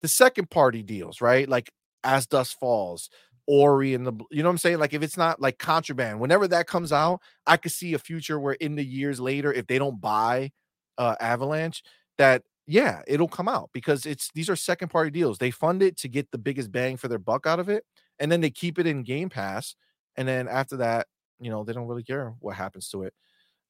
the 0.03 0.09
second 0.09 0.51
party 0.51 0.83
deals, 0.83 1.21
right? 1.21 1.49
Like 1.49 1.71
As 2.05 2.27
Dusk 2.27 2.59
Falls, 2.59 3.11
Ori 3.49 3.95
and 3.95 4.07
the 4.07 4.13
you 4.31 4.43
know 4.43 4.51
what 4.51 4.53
I'm 4.55 4.59
saying? 4.59 4.79
Like 4.79 4.95
if 4.95 5.03
it's 5.03 5.17
not 5.17 5.41
like 5.41 5.59
contraband, 5.59 6.21
whenever 6.21 6.49
that 6.49 6.69
comes 6.69 6.93
out, 6.93 7.21
I 7.47 7.57
could 7.57 7.73
see 7.73 7.95
a 7.95 7.99
future 7.99 8.39
where 8.39 8.55
in 8.55 8.77
the 8.77 8.85
years 8.85 9.21
later, 9.21 9.53
if 9.53 9.67
they 9.67 9.79
don't 9.79 10.01
buy 10.01 10.53
uh 10.99 11.17
Avalanche, 11.21 11.83
that 12.19 12.43
yeah, 12.67 13.03
it'll 13.09 13.29
come 13.29 13.49
out 13.49 13.71
because 13.73 14.07
it's 14.07 14.31
these 14.35 14.51
are 14.51 14.57
second 14.57 14.89
party 14.91 15.11
deals. 15.11 15.39
They 15.39 15.51
fund 15.51 15.83
it 15.83 15.97
to 15.99 16.09
get 16.09 16.31
the 16.31 16.39
biggest 16.39 16.71
bang 16.71 16.99
for 16.99 17.09
their 17.09 17.19
buck 17.19 17.47
out 17.47 17.61
of 17.61 17.69
it, 17.71 17.85
and 18.19 18.31
then 18.31 18.43
they 18.43 18.51
keep 18.51 18.79
it 18.79 18.87
in 18.87 19.03
Game 19.05 19.31
Pass, 19.31 19.75
and 20.17 20.29
then 20.29 20.49
after 20.49 20.77
that, 20.79 21.07
you 21.41 21.51
know, 21.51 21.65
they 21.65 21.73
don't 21.73 21.89
really 21.89 22.05
care 22.05 22.35
what 22.41 22.57
happens 22.57 22.89
to 22.91 23.05
it. 23.05 23.15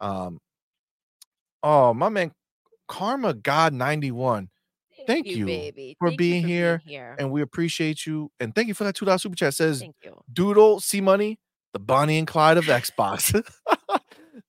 Um, 0.00 0.40
oh 1.62 1.94
my 1.94 2.08
man, 2.08 2.32
Karma 2.89 3.34
God 3.34 3.73
91, 3.74 4.48
thank 5.08 5.26
you 5.26 5.46
baby. 5.46 5.96
for 5.98 6.08
Thank 6.08 6.12
you 6.12 6.18
being 6.18 6.46
here, 6.46 6.82
here. 6.84 7.16
and 7.18 7.32
we 7.32 7.42
appreciate 7.42 8.06
you, 8.06 8.30
and 8.38 8.54
thank 8.54 8.68
you 8.68 8.74
for 8.74 8.84
that 8.84 8.94
two 8.94 9.04
dollar 9.04 9.18
super 9.18 9.34
chat. 9.34 9.54
Says 9.54 9.80
Thank 9.80 9.96
you. 10.04 10.14
Doodle 10.32 10.80
C 10.80 11.00
Money, 11.00 11.38
the 11.72 11.78
Bonnie 11.78 12.18
and 12.18 12.26
Clyde 12.26 12.58
of 12.58 12.66
Xbox. 12.66 13.32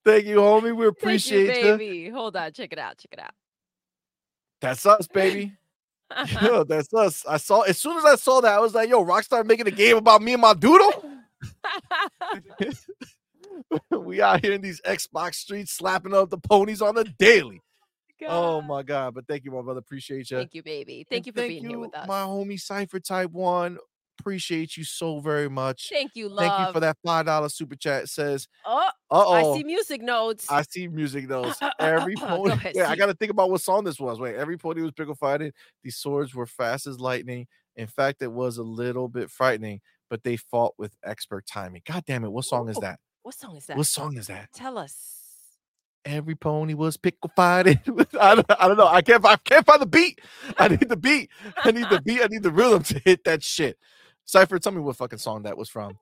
thank 0.05 0.25
you, 0.25 0.38
homie. 0.38 0.75
We 0.75 0.85
appreciate 0.85 1.57
you, 1.57 1.71
you. 1.71 1.77
baby. 1.77 2.09
Hold 2.09 2.35
on. 2.35 2.51
Check 2.51 2.73
it 2.73 2.79
out. 2.79 2.97
Check 2.97 3.13
it 3.13 3.19
out. 3.19 3.31
That's 4.61 4.85
us, 4.85 5.07
baby. 5.07 5.53
Yo, 6.41 6.63
that's 6.63 6.93
us. 6.93 7.25
I 7.27 7.38
saw 7.38 7.61
as 7.61 7.77
soon 7.77 7.97
as 7.97 8.05
I 8.05 8.15
saw 8.15 8.41
that, 8.41 8.53
I 8.53 8.59
was 8.59 8.73
like, 8.73 8.89
yo, 8.89 9.05
Rockstar 9.05 9.45
making 9.45 9.67
a 9.67 9.71
game 9.71 9.95
about 9.95 10.23
me 10.23 10.33
and 10.33 10.41
my 10.41 10.55
doodle. 10.55 10.91
we 13.91 14.19
out 14.19 14.43
here 14.43 14.53
in 14.53 14.61
these 14.61 14.81
Xbox 14.81 15.35
streets 15.35 15.71
slapping 15.71 16.15
up 16.15 16.31
the 16.31 16.39
ponies 16.39 16.81
on 16.81 16.95
the 16.95 17.03
daily. 17.03 17.61
Oh 18.27 18.61
my 18.61 18.83
god. 18.83 19.14
But 19.14 19.27
thank 19.27 19.45
you, 19.45 19.51
my 19.51 19.61
brother. 19.61 19.80
Appreciate 19.80 20.30
you. 20.31 20.38
Thank 20.38 20.53
you, 20.53 20.64
baby. 20.64 21.06
Thank 21.09 21.25
you 21.25 21.31
for 21.31 21.41
being 21.41 21.67
here 21.67 21.80
with 21.80 21.95
us. 21.95 22.07
My 22.07 22.23
homie 22.23 22.59
Cypher 22.59 22.99
Type 22.99 23.31
One. 23.31 23.77
Appreciate 24.19 24.75
you 24.75 24.83
so 24.83 25.22
very 25.22 25.49
much. 25.49 25.88
Thank 25.89 26.11
you, 26.15 26.27
love. 26.27 26.39
Thank 26.39 26.67
you 26.67 26.73
for 26.73 26.80
that 26.81 26.98
five 27.06 27.25
dollar 27.25 27.48
super 27.48 27.75
chat. 27.75 28.03
It 28.03 28.09
says, 28.09 28.49
Oh, 28.65 28.89
oh. 29.09 29.53
I 29.53 29.57
see 29.57 29.64
music 29.64 30.01
notes. 30.01 30.45
I 30.49 30.64
see 30.64 30.89
music 30.89 31.30
notes. 31.30 31.57
Every 31.80 32.15
Go 32.19 32.27
pony. 32.27 32.56
Wait, 32.65 32.77
I 32.85 32.98
got 32.98 33.06
to 33.06 33.14
think 33.14 33.31
about 33.31 33.49
what 33.49 33.61
song 33.61 33.85
this 33.85 33.98
was. 33.98 34.19
Wait, 34.19 34.35
every 34.35 34.57
pony 34.57 34.81
was 34.81 34.91
pickle 34.91 35.15
fighting. 35.15 35.53
These 35.83 35.95
swords 35.98 36.35
were 36.35 36.45
fast 36.45 36.85
as 36.85 36.99
lightning. 36.99 37.48
In 37.77 37.88
fact, 37.88 38.22
it 38.22 38.31
was 38.31 38.57
a 38.57 38.64
little 38.64 39.07
bit 39.07 39.31
frightening, 39.31 39.80
but 40.09 40.23
they 40.23 40.35
fought 40.35 40.73
with 40.77 40.91
expert 41.06 41.45
timing. 41.45 41.81
God 41.85 42.03
damn 42.06 42.25
it! 42.25 42.31
What 42.31 42.43
song 42.43 42.67
is 42.67 42.77
that? 42.80 42.99
what 43.23 43.35
song 43.35 43.56
is 43.56 43.67
that? 43.67 43.77
What 43.77 43.88
song 43.88 44.17
is 44.17 44.27
that? 44.27 44.49
Tell 44.53 44.77
us. 44.77 45.18
Every 46.05 46.35
pony 46.35 46.73
was 46.73 46.97
pickle 46.97 47.31
fighting. 47.35 47.79
I, 48.19 48.35
don't, 48.35 48.45
I 48.59 48.67
don't 48.67 48.77
know. 48.77 48.87
I 48.87 49.01
can't. 49.01 49.23
I 49.25 49.35
can't 49.37 49.65
find 49.65 49.81
the 49.81 49.85
beat. 49.85 50.21
I 50.57 50.69
need 50.69 50.87
the 50.87 50.95
beat. 50.97 51.29
I 51.63 51.71
need 51.71 51.89
the 51.89 52.01
beat. 52.01 52.21
I 52.21 52.27
need 52.27 52.43
the 52.43 52.51
rhythm 52.51 52.83
to 52.83 52.99
hit 52.99 53.23
that 53.25 53.43
shit. 53.43 53.77
Cypher, 54.25 54.59
tell 54.59 54.71
me 54.71 54.79
what 54.79 54.95
fucking 54.95 55.19
song 55.19 55.43
that 55.43 55.57
was 55.57 55.69
from. 55.69 55.97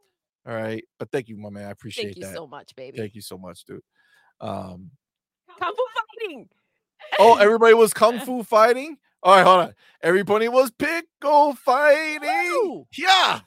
All 0.48 0.54
right, 0.54 0.84
but 1.00 1.12
thank 1.12 1.28
you, 1.28 1.38
my 1.38 1.50
man. 1.50 1.68
I 1.68 1.72
appreciate 1.72 2.06
Thank 2.06 2.18
you 2.18 2.24
that. 2.26 2.36
so 2.36 2.48
much, 2.48 2.76
baby. 2.76 2.98
Thank 2.98 3.16
you 3.16 3.22
so 3.22 3.38
much, 3.38 3.66
dude. 3.66 3.82
Um, 4.40 4.92
Kung 5.60 5.74
Fu 5.76 5.84
fighting. 6.28 6.50
Oh, 7.20 7.36
everybody 7.36 7.74
was 7.74 7.94
kung 7.94 8.20
fu 8.26 8.44
fighting. 8.44 8.98
All 9.24 9.36
right, 9.36 9.46
hold 9.46 9.60
on. 9.62 9.74
Everybody 10.02 10.48
was 10.48 10.72
pickle 10.72 11.56
fighting. 11.56 12.52
Woo! 12.64 12.88
Yeah. 12.98 13.42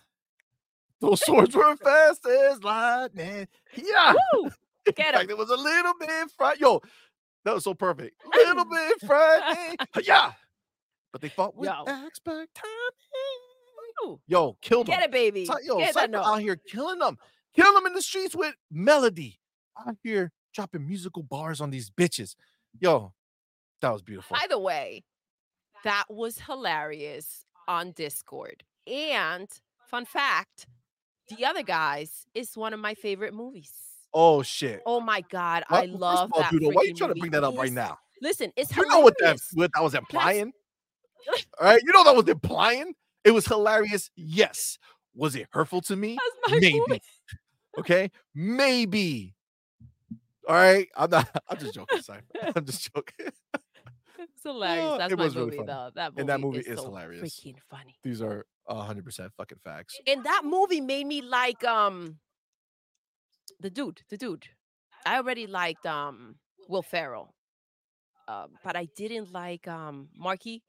Those 1.01 1.25
swords 1.25 1.55
were 1.55 1.77
fast 1.77 2.27
as 2.27 2.63
lightning. 2.63 3.49
Yeah. 3.75 4.13
Get 4.93 5.15
fact, 5.15 5.25
him. 5.25 5.31
it 5.31 5.39
was 5.39 5.51
a 5.51 5.57
little 5.57 5.95
bit 5.99 6.31
fright. 6.37 6.61
Yo, 6.61 6.81
that 7.45 7.55
was 7.55 7.65
so 7.65 7.75
perfect. 7.75 8.21
Little 8.35 8.65
bit 8.71 9.01
frightening. 9.07 9.77
Yeah. 10.03 10.33
But 11.13 11.21
they 11.21 11.29
fought 11.29 11.57
with 11.57 11.69
Yo. 11.69 11.85
expert 11.87 12.49
timing. 12.55 14.19
Yo, 14.27 14.57
killed 14.63 14.87
them. 14.87 14.95
Get 14.95 15.05
it, 15.05 15.11
baby. 15.13 15.49
Yo, 15.63 15.79
Get 15.79 15.95
Cypher 15.95 16.17
out 16.17 16.41
here 16.41 16.57
killing 16.57 16.99
them, 17.01 17.19
killing 17.55 17.75
them 17.75 17.87
in 17.87 17.93
the 17.93 18.03
streets 18.03 18.35
with 18.35 18.55
melody. 18.71 19.39
Out 19.87 19.97
here 20.03 20.33
dropping 20.55 20.87
musical 20.87 21.23
bars 21.23 21.61
on 21.61 21.71
these 21.71 21.91
bitches. 21.91 22.35
Yo, 22.79 23.13
that 23.83 23.93
was 23.93 24.03
beautiful. 24.03 24.37
By 24.37 24.47
the 24.49 24.59
way, 24.59 25.05
that 25.85 26.05
was 26.09 26.39
hilarious 26.41 27.45
on 27.69 27.93
Discord. 27.93 28.65
And 28.87 29.49
fun 29.87 30.05
fact, 30.05 30.67
The 31.29 31.45
Other 31.45 31.63
Guys 31.63 32.27
is 32.35 32.57
one 32.57 32.73
of 32.73 32.81
my 32.81 32.95
favorite 32.95 33.35
movies. 33.35 33.73
Oh 34.13 34.43
shit. 34.43 34.83
Oh 34.87 35.01
my 35.01 35.21
god, 35.31 35.65
Well, 35.71 35.83
I 35.83 35.87
love 35.87 36.31
all, 36.33 36.41
that. 36.43 36.51
Dude, 36.51 36.63
why 36.65 36.83
are 36.83 36.85
you 36.85 36.95
trying 36.95 37.11
to 37.15 37.17
bring 37.21 37.31
that 37.33 37.45
up 37.45 37.57
right 37.57 37.73
now? 37.73 37.99
Listen, 38.23 38.53
it's 38.57 38.75
You 38.77 38.87
know 38.89 39.01
what 39.01 39.15
that 39.21 39.39
what 39.55 39.71
that 39.75 39.83
was 39.83 39.95
implying? 39.95 40.53
All 41.61 41.67
right, 41.67 41.81
you 41.85 41.93
know 41.93 42.03
that 42.05 42.17
was 42.17 42.29
implying. 42.29 42.95
It 43.25 43.31
was 43.33 43.47
hilarious. 43.47 44.11
Yes. 44.17 44.79
Was 45.15 45.35
it 45.37 45.47
hurtful 45.53 45.81
to 45.83 45.97
me? 45.97 46.17
That's 46.17 46.55
my 46.55 46.59
Maybe. 46.61 46.79
movie. 46.79 47.03
Okay, 47.79 48.11
maybe. 48.35 49.35
All 50.49 50.55
right, 50.57 50.89
I'm 50.97 51.11
not. 51.11 51.29
I'm 51.49 51.59
just 51.59 51.75
joking, 51.75 52.03
Sorry, 52.03 52.23
I'm 52.57 52.65
just 52.65 52.93
joking. 52.93 53.33
It's 54.19 54.43
hilarious. 54.43 54.91
Ah, 54.93 54.99
That's 54.99 55.13
it 55.13 55.17
my 55.19 55.25
was 55.25 55.37
really 55.37 55.47
movie, 55.47 55.57
funny. 55.59 55.67
though. 55.69 55.91
That 55.95 56.13
movie, 56.13 56.21
And 56.21 56.29
that 56.29 56.41
movie 56.41 56.59
is, 56.59 56.67
is 56.67 56.79
so 56.79 56.85
hilarious. 56.87 57.23
freaking 57.41 57.57
funny. 57.71 57.97
These 58.03 58.21
are 58.23 58.45
100 58.65 59.05
percent 59.05 59.33
fucking 59.37 59.59
facts. 59.65 59.97
And 60.07 60.25
that 60.25 60.43
movie 60.45 60.81
made 60.81 61.07
me 61.07 61.23
like 61.23 61.63
um 61.65 62.19
the 63.61 63.71
dude, 63.71 64.01
the 64.11 64.17
dude. 64.17 64.45
I 65.07 65.17
already 65.17 65.47
liked 65.47 65.87
um 65.87 66.37
Will 66.69 66.83
Ferrell, 66.83 67.35
um, 68.29 68.51
but 68.65 68.77
I 68.77 68.87
didn't 68.97 69.33
like 69.33 69.67
um 69.69 70.09
Marky. 70.17 70.63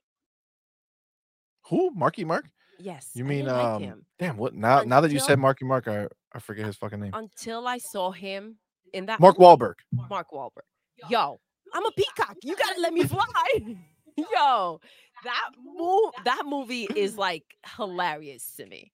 Who? 1.67 1.91
Marky 1.93 2.25
Mark? 2.25 2.45
Yes, 2.79 3.11
You 3.13 3.23
mean 3.23 3.45
like 3.45 3.55
um? 3.63 3.81
him 3.83 4.05
Damn. 4.17 4.37
What? 4.37 4.55
Now, 4.55 4.81
now 4.81 5.01
that 5.01 5.11
you 5.11 5.19
said 5.19 5.37
Marky 5.37 5.65
Mark, 5.65 5.87
I 5.87 6.07
I 6.33 6.39
forget 6.39 6.65
his 6.65 6.75
fucking 6.77 6.99
name. 6.99 7.11
until 7.13 7.67
I 7.67 7.77
saw 7.77 8.11
him 8.11 8.57
in 8.93 9.05
that 9.05 9.19
Mark. 9.19 9.37
Wahlberg. 9.37 9.75
Mark 10.09 10.31
Wahlberg. 10.31 10.65
Yo, 11.09 11.39
I'm 11.73 11.85
a 11.85 11.91
peacock. 11.91 12.37
You 12.43 12.55
gotta 12.55 12.79
let 12.81 12.93
me 12.93 13.03
fly. 13.03 13.25
Yo, 14.17 14.79
that 15.23 15.49
move 15.63 16.11
that 16.25 16.43
movie 16.45 16.87
is 16.95 17.17
like 17.17 17.43
hilarious 17.77 18.53
to 18.57 18.65
me. 18.65 18.91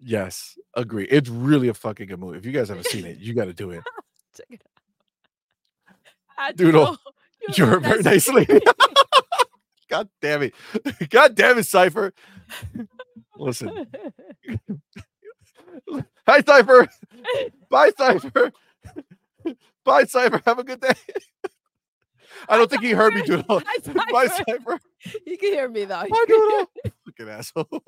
Yes, 0.00 0.56
agree. 0.74 1.04
It's 1.04 1.28
really 1.28 1.68
a 1.68 1.74
fucking 1.74 2.06
good 2.06 2.20
movie. 2.20 2.38
If 2.38 2.46
you 2.46 2.52
guys 2.52 2.68
haven't 2.68 2.86
seen 2.86 3.04
it, 3.04 3.18
you 3.18 3.34
got 3.34 3.46
to 3.46 3.52
do 3.52 3.70
it. 3.70 3.82
Check 4.36 4.46
it 4.50 4.62
out. 6.38 6.56
Doodle, 6.56 6.82
oh, 6.82 6.90
know 6.92 7.54
You're 7.56 7.80
very 7.80 8.02
nice 8.02 8.28
lady. 8.28 8.60
God 9.88 10.08
damn 10.20 10.42
it. 10.42 10.54
God 11.10 11.34
damn 11.34 11.58
it, 11.58 11.66
Cypher. 11.66 12.12
Listen. 13.36 13.86
Hi, 16.26 16.40
Cypher. 16.42 16.88
Bye, 17.70 17.90
Cypher. 17.96 18.52
Bye, 19.84 20.04
Cypher. 20.04 20.42
Have 20.46 20.58
a 20.58 20.64
good 20.64 20.80
day. 20.80 20.92
I 22.48 22.56
don't 22.56 22.70
think 22.70 22.82
he 22.82 22.90
heard 22.90 23.14
me. 23.14 23.22
Doodle. 23.22 23.62
Bye, 24.12 24.28
Cypher. 24.28 24.78
You 25.26 25.38
can 25.38 25.52
hear 25.52 25.68
me 25.68 25.86
though. 25.86 26.06
Bye, 26.08 26.24
Doodle. 26.28 26.70
Fucking 27.06 27.28
asshole. 27.28 27.82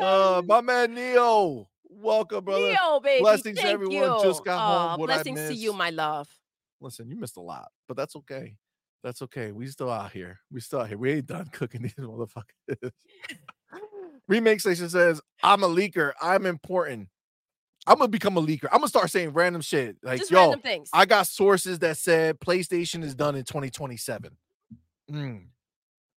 Uh, 0.00 0.42
my 0.46 0.60
man 0.60 0.94
Neo. 0.94 1.68
Welcome, 1.88 2.44
brother. 2.44 2.60
Neo, 2.60 3.00
baby. 3.00 3.22
Blessings, 3.22 3.58
thank 3.58 3.72
everyone. 3.72 3.96
You. 3.96 4.18
Just 4.22 4.44
got 4.44 4.60
home. 4.60 4.76
Aw, 4.76 4.96
What'd 4.96 5.14
I 5.14 5.22
blessings 5.22 5.48
to 5.48 5.54
you, 5.54 5.72
my 5.72 5.90
love. 5.90 6.28
Listen, 6.80 7.08
you 7.08 7.16
missed 7.16 7.36
a 7.36 7.40
lot, 7.40 7.68
but 7.88 7.96
that's 7.96 8.14
okay. 8.16 8.56
That's 9.02 9.22
okay. 9.22 9.52
We 9.52 9.66
still 9.68 9.90
out 9.90 10.12
here. 10.12 10.40
We 10.50 10.60
still 10.60 10.80
out 10.80 10.88
here. 10.88 10.98
We 10.98 11.12
ain't 11.12 11.26
done 11.26 11.46
cooking 11.52 11.82
these 11.82 11.94
motherfuckers. 11.94 12.90
Remake 14.28 14.60
Station 14.60 14.88
says, 14.88 15.20
I'm 15.42 15.62
a 15.62 15.68
leaker. 15.68 16.12
I'm 16.20 16.44
important. 16.46 17.08
I'm 17.86 17.98
gonna 17.98 18.08
become 18.08 18.36
a 18.36 18.42
leaker. 18.42 18.64
I'm 18.72 18.78
gonna 18.78 18.88
start 18.88 19.10
saying 19.10 19.30
random 19.30 19.62
shit. 19.62 19.96
Like, 20.02 20.18
Just 20.18 20.32
yo. 20.32 20.54
I 20.92 21.06
got 21.06 21.28
sources 21.28 21.78
that 21.78 21.96
said 21.96 22.40
PlayStation 22.40 23.04
is 23.04 23.14
done 23.14 23.36
in 23.36 23.44
2027. 23.44 24.36
Mm. 25.12 25.46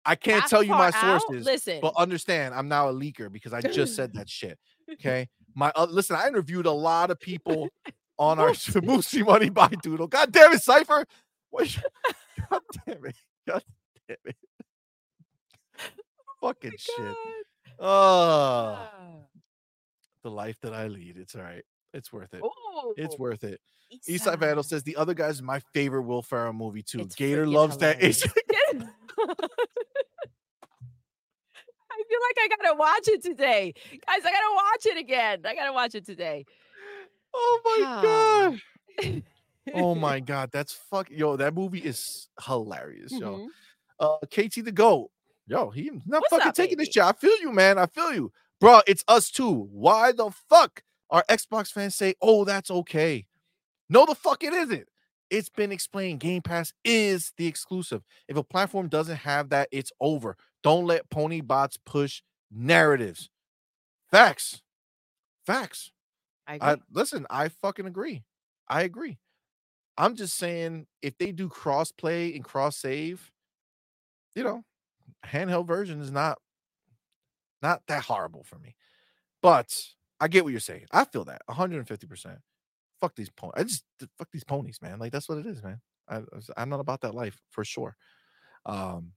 I 0.08 0.16
can't 0.16 0.48
tell 0.48 0.64
you 0.64 0.72
my 0.74 0.90
far 0.92 1.16
out? 1.16 1.22
sources, 1.22 1.46
Listen, 1.46 1.80
but 1.82 1.94
understand 1.98 2.56
I'm 2.56 2.68
now 2.68 2.90
a 2.90 2.94
leaker 2.94 3.32
because 3.32 3.54
I 3.54 3.62
just 3.62 3.96
said 3.96 4.14
that 4.14 4.30
shit. 4.30 4.58
Okay. 4.94 5.28
My 5.54 5.72
uh, 5.76 5.86
listen, 5.90 6.16
I 6.16 6.28
interviewed 6.30 6.66
a 6.66 6.72
lot 6.72 7.12
of 7.12 7.20
people 7.20 7.68
on 8.18 8.40
our 8.40 8.52
Moosey 8.82 9.26
Money 9.26 9.50
by 9.50 9.68
Doodle. 9.68 10.08
God 10.08 10.32
damn 10.32 10.54
it, 10.54 10.62
Cypher. 10.64 11.06
What 11.50 11.76
you- 11.76 11.82
God 12.50 12.62
damn 12.86 13.06
it. 13.06 13.16
God 13.46 13.64
damn 14.08 14.18
it. 14.26 14.36
Fucking 16.42 16.72
shit. 16.80 17.16
Oh, 17.80 18.76
God. 18.76 19.26
the 20.24 20.32
life 20.32 20.58
that 20.62 20.74
I 20.74 20.88
lead. 20.88 21.18
It's 21.18 21.36
all 21.36 21.42
right. 21.42 21.64
It's 21.94 22.12
worth 22.14 22.34
it. 22.34 22.42
Ooh, 22.44 22.94
It's 22.98 23.18
worth 23.18 23.44
it. 23.44 23.60
East 23.90 24.26
Eastside 24.26 24.40
Vandal 24.40 24.64
says 24.64 24.84
the 24.84 24.98
other 24.98 25.14
guy's 25.14 25.42
my 25.42 25.60
favorite 25.74 26.02
Will 26.04 26.22
Ferrell 26.22 26.52
movie 26.54 26.84
too. 26.84 27.00
It's 27.00 27.16
Gator 27.16 27.48
loves 27.48 27.78
that. 27.78 27.96
hilarious. 28.02 28.24
Asian- 28.26 28.92
I 31.90 32.04
feel 32.08 32.20
like 32.22 32.38
I 32.40 32.48
gotta 32.62 32.76
watch 32.78 33.08
it 33.08 33.24
today, 33.24 33.74
guys. 33.92 34.20
I 34.26 34.32
gotta 34.32 34.54
watch 34.56 34.86
it 34.86 34.98
again. 34.98 35.42
I 35.46 35.56
gotta 35.56 35.74
watch 35.74 35.96
it 35.96 36.06
today. 36.06 36.46
Oh 37.34 37.62
my 37.66 37.84
Ah. 37.86 38.02
god. 39.02 39.24
Oh 39.74 39.96
my 39.96 40.20
god. 40.20 40.50
That's 40.52 40.74
fuck 40.74 41.10
yo. 41.10 41.36
That 41.38 41.54
movie 41.56 41.80
is 41.80 42.30
hilarious, 42.46 43.12
yo. 43.14 43.38
Mhm. 43.38 43.48
uh 44.00 44.18
KT 44.30 44.64
the 44.66 44.72
GOAT. 44.72 45.10
Yo, 45.48 45.70
he 45.70 45.90
not 46.06 46.22
What's 46.22 46.30
fucking 46.30 46.48
up, 46.50 46.56
taking 46.56 46.78
this 46.78 46.88
baby? 46.90 46.94
shit. 46.94 47.04
I 47.04 47.14
feel 47.14 47.38
you, 47.40 47.52
man. 47.54 47.78
I 47.78 47.86
feel 47.88 48.14
you. 48.14 48.32
Bro, 48.60 48.82
it's 48.86 49.04
us 49.08 49.32
too. 49.32 49.68
Why 49.72 50.12
the 50.12 50.30
fuck 50.50 50.84
are 51.10 51.24
Xbox 51.30 51.72
fans 51.72 51.96
say, 51.96 52.16
oh, 52.22 52.46
that's 52.46 52.72
okay? 52.72 53.26
No, 53.90 54.06
the 54.06 54.16
fuck 54.16 54.44
it 54.44 54.54
isn't. 54.54 54.88
It's 55.30 55.50
been 55.50 55.72
explained. 55.72 56.20
Game 56.22 56.42
Pass 56.42 56.74
is 56.86 57.34
the 57.38 57.48
exclusive. 57.48 58.04
If 58.28 58.38
a 58.38 58.44
platform 58.44 58.88
doesn't 58.90 59.18
have 59.18 59.50
that, 59.50 59.70
it's 59.72 59.92
over. 60.00 60.38
Don't 60.64 60.86
let 60.86 61.10
pony 61.10 61.42
bots 61.42 61.78
push 61.86 62.22
narratives. 62.52 63.30
Facts. 64.12 64.62
Facts. 65.46 65.92
I. 66.48 66.60
I 66.62 66.78
listen, 66.92 67.26
I 67.30 67.50
fucking 67.50 67.86
agree. 67.88 68.24
I 68.70 68.84
agree. 68.84 69.18
I'm 69.98 70.16
just 70.16 70.38
saying 70.38 70.88
if 71.02 71.18
they 71.18 71.32
do 71.32 71.50
cross 71.50 71.92
play 71.92 72.34
and 72.36 72.44
cross 72.44 72.78
save, 72.78 73.32
you 74.36 74.44
know, 74.44 74.64
handheld 75.26 75.68
version 75.68 76.02
is 76.02 76.12
not 76.12 76.38
not 77.62 77.82
that 77.88 78.04
horrible 78.04 78.44
for 78.44 78.60
me. 78.60 78.76
But 79.42 79.74
I 80.20 80.28
get 80.28 80.44
what 80.44 80.52
you're 80.52 80.60
saying. 80.60 80.86
I 80.92 81.06
feel 81.06 81.26
that 81.26 81.42
150%. 81.50 82.38
Fuck 83.00 83.16
these 83.16 83.30
ponies. 83.30 83.54
I 83.56 83.64
just 83.64 83.84
fuck 84.18 84.30
these 84.32 84.44
ponies, 84.44 84.82
man. 84.82 84.98
Like 85.00 85.12
that's 85.12 85.30
what 85.30 85.38
it 85.38 85.46
is, 85.46 85.62
man. 85.62 85.80
I, 86.10 86.22
I'm 86.56 86.70
not 86.70 86.80
about 86.80 87.02
that 87.02 87.14
life 87.14 87.40
for 87.52 87.64
sure. 87.64 87.96
Um, 88.66 89.12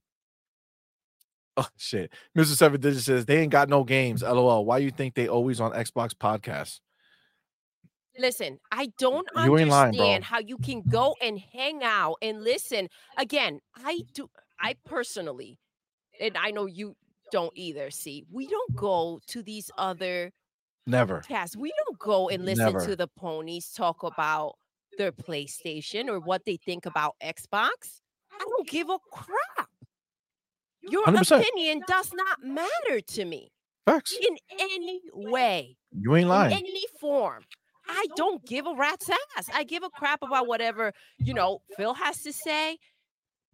Oh 1.57 1.67
shit. 1.77 2.11
Mr. 2.37 2.55
Seven 2.55 2.79
Digit 2.79 3.03
says 3.03 3.25
they 3.25 3.39
ain't 3.39 3.51
got 3.51 3.69
no 3.69 3.83
games. 3.83 4.23
LOL. 4.23 4.65
Why 4.65 4.77
you 4.79 4.91
think 4.91 5.15
they 5.15 5.27
always 5.27 5.59
on 5.59 5.71
Xbox 5.71 6.13
podcasts? 6.13 6.79
Listen, 8.17 8.59
I 8.71 8.91
don't 8.97 9.27
You 9.35 9.57
ain't 9.57 9.69
lying, 9.69 9.89
understand 9.89 10.23
how 10.23 10.39
you 10.39 10.57
can 10.63 10.83
go 10.89 11.15
and 11.21 11.39
hang 11.39 11.83
out 11.83 12.15
and 12.21 12.43
listen. 12.43 12.89
Again, 13.17 13.59
I 13.75 14.01
do. 14.13 14.29
I 14.59 14.75
personally, 14.85 15.59
and 16.19 16.37
I 16.37 16.51
know 16.51 16.65
you 16.65 16.95
don't 17.31 17.53
either. 17.55 17.89
See, 17.89 18.25
we 18.31 18.47
don't 18.47 18.75
go 18.75 19.19
to 19.27 19.41
these 19.41 19.71
other 19.77 20.31
Never. 20.87 21.19
casts. 21.21 21.55
We 21.55 21.71
don't 21.85 21.99
go 21.99 22.29
and 22.29 22.43
listen 22.45 22.65
Never. 22.65 22.85
to 22.85 22.95
the 22.95 23.07
ponies 23.07 23.71
talk 23.71 24.03
about 24.03 24.53
their 24.97 25.11
PlayStation 25.11 26.07
or 26.09 26.19
what 26.19 26.43
they 26.45 26.57
think 26.57 26.85
about 26.85 27.15
Xbox. 27.23 28.01
I 28.33 28.39
don't 28.39 28.67
give 28.67 28.89
a 28.89 28.97
crap. 29.11 29.69
Your 30.81 31.05
100%. 31.05 31.39
opinion 31.41 31.81
does 31.87 32.11
not 32.13 32.43
matter 32.43 32.99
to 33.01 33.25
me 33.25 33.51
Facts. 33.85 34.13
in 34.19 34.35
any 34.59 35.01
way 35.13 35.77
You 35.91 36.15
ain't 36.15 36.27
lying. 36.27 36.51
in 36.53 36.57
any 36.65 36.83
form. 36.99 37.43
I 37.87 38.05
don't 38.15 38.43
give 38.45 38.65
a 38.65 38.73
rat's 38.73 39.09
ass. 39.37 39.49
I 39.53 39.63
give 39.63 39.83
a 39.83 39.89
crap 39.89 40.23
about 40.23 40.47
whatever, 40.47 40.93
you 41.19 41.33
know, 41.33 41.61
Phil 41.77 41.93
has 41.93 42.21
to 42.23 42.33
say. 42.33 42.77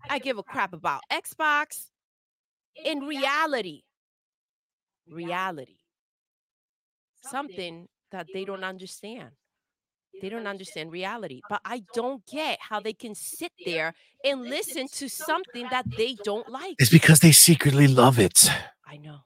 I 0.10 0.20
give 0.20 0.38
a 0.38 0.44
crap 0.44 0.74
about 0.74 1.02
Xbox. 1.12 1.88
In 2.86 3.00
reality, 3.02 3.82
reality, 5.10 5.77
something 7.30 7.88
that 8.12 8.28
they 8.34 8.46
don't 8.46 8.64
understand. 8.64 9.30
They 10.22 10.30
don't 10.30 10.48
understand 10.48 10.92
reality. 10.92 11.42
But 11.48 11.62
I 11.64 11.84
don't 11.94 12.26
get 12.26 12.58
how 12.60 12.80
they 12.80 12.94
can 12.94 13.14
sit 13.14 13.52
there 13.66 13.94
and 14.24 14.46
listen 14.46 14.88
to 14.94 15.08
something 15.08 15.68
that 15.70 15.86
they 15.96 16.16
don't 16.24 16.50
like. 16.50 16.76
It's 16.80 16.90
because 16.90 17.20
they 17.20 17.32
secretly 17.32 17.88
love 17.88 18.18
it. 18.20 18.50
I 18.86 18.98
know. 18.98 19.20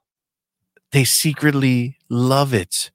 They 0.92 1.06
secretly 1.06 1.98
love 2.10 2.54
it. 2.54 2.92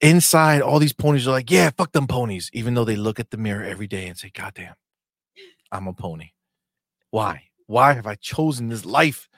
Inside, 0.00 0.62
all 0.62 0.78
these 0.78 0.94
ponies 0.94 1.28
are 1.28 1.32
like, 1.32 1.50
yeah, 1.50 1.70
fuck 1.76 1.92
them 1.92 2.06
ponies, 2.06 2.50
even 2.52 2.74
though 2.74 2.86
they 2.86 2.96
look 2.96 3.20
at 3.20 3.30
the 3.30 3.36
mirror 3.36 3.62
every 3.62 3.86
day 3.86 4.08
and 4.08 4.16
say, 4.16 4.30
God 4.34 4.54
damn, 4.54 4.74
I'm 5.70 5.86
a 5.86 5.92
pony. 5.92 6.30
Why? 7.10 7.44
Why 7.66 7.92
have 7.92 8.06
I 8.06 8.14
chosen 8.16 8.68
this 8.68 8.84
life? 8.84 9.28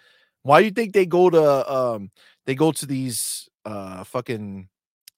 Why 0.42 0.60
do 0.60 0.66
you 0.66 0.70
think 0.70 0.94
they 0.94 1.04
go 1.04 1.28
to 1.30 1.72
um 1.72 2.10
they 2.46 2.54
go 2.54 2.72
to 2.72 2.86
these 2.86 3.48
uh 3.64 4.04
fucking 4.04 4.68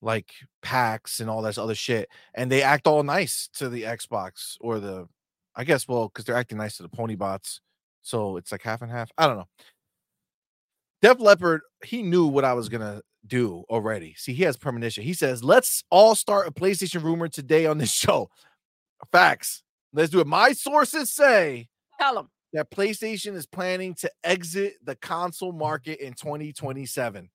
like 0.04 0.32
packs 0.62 1.20
and 1.20 1.28
all 1.30 1.42
this 1.42 1.58
other 1.58 1.74
shit 1.74 2.08
and 2.34 2.50
they 2.52 2.62
act 2.62 2.86
all 2.86 3.02
nice 3.02 3.48
to 3.54 3.68
the 3.68 3.82
Xbox 3.82 4.56
or 4.60 4.78
the 4.78 5.08
I 5.56 5.64
guess 5.64 5.88
well 5.88 6.08
because 6.08 6.24
they're 6.24 6.36
acting 6.36 6.58
nice 6.58 6.76
to 6.76 6.82
the 6.82 6.88
pony 6.88 7.14
bots. 7.16 7.60
So 8.02 8.36
it's 8.36 8.52
like 8.52 8.62
half 8.62 8.82
and 8.82 8.90
half. 8.90 9.10
I 9.16 9.26
don't 9.26 9.38
know. 9.38 9.48
Def 11.00 11.20
Leopard, 11.20 11.62
he 11.84 12.02
knew 12.02 12.26
what 12.26 12.44
I 12.44 12.52
was 12.54 12.68
gonna 12.68 13.00
do 13.26 13.64
already. 13.70 14.14
See, 14.16 14.32
he 14.34 14.42
has 14.44 14.56
premonition. 14.56 15.04
He 15.04 15.14
says, 15.14 15.42
"Let's 15.44 15.84
all 15.90 16.14
start 16.14 16.46
a 16.46 16.50
PlayStation 16.50 17.02
rumor 17.02 17.28
today 17.28 17.66
on 17.66 17.78
this 17.78 17.92
show." 18.04 18.30
Facts. 19.12 19.62
Let's 19.92 20.10
do 20.10 20.20
it. 20.20 20.26
My 20.26 20.52
sources 20.52 21.12
say 21.12 21.68
Tell 22.00 22.14
them. 22.14 22.28
that 22.52 22.70
PlayStation 22.70 23.34
is 23.34 23.46
planning 23.46 23.94
to 23.96 24.10
exit 24.24 24.74
the 24.82 24.96
console 24.96 25.52
market 25.52 26.00
in 26.00 26.14
2027. 26.14 27.30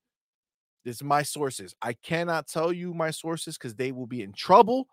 This 0.89 0.95
is 0.95 1.03
my 1.03 1.21
sources. 1.21 1.75
I 1.83 1.93
cannot 1.93 2.47
tell 2.47 2.73
you 2.73 2.95
my 2.95 3.11
sources 3.11 3.59
because 3.59 3.75
they 3.75 3.91
will 3.91 4.07
be 4.07 4.23
in 4.23 4.33
trouble. 4.33 4.87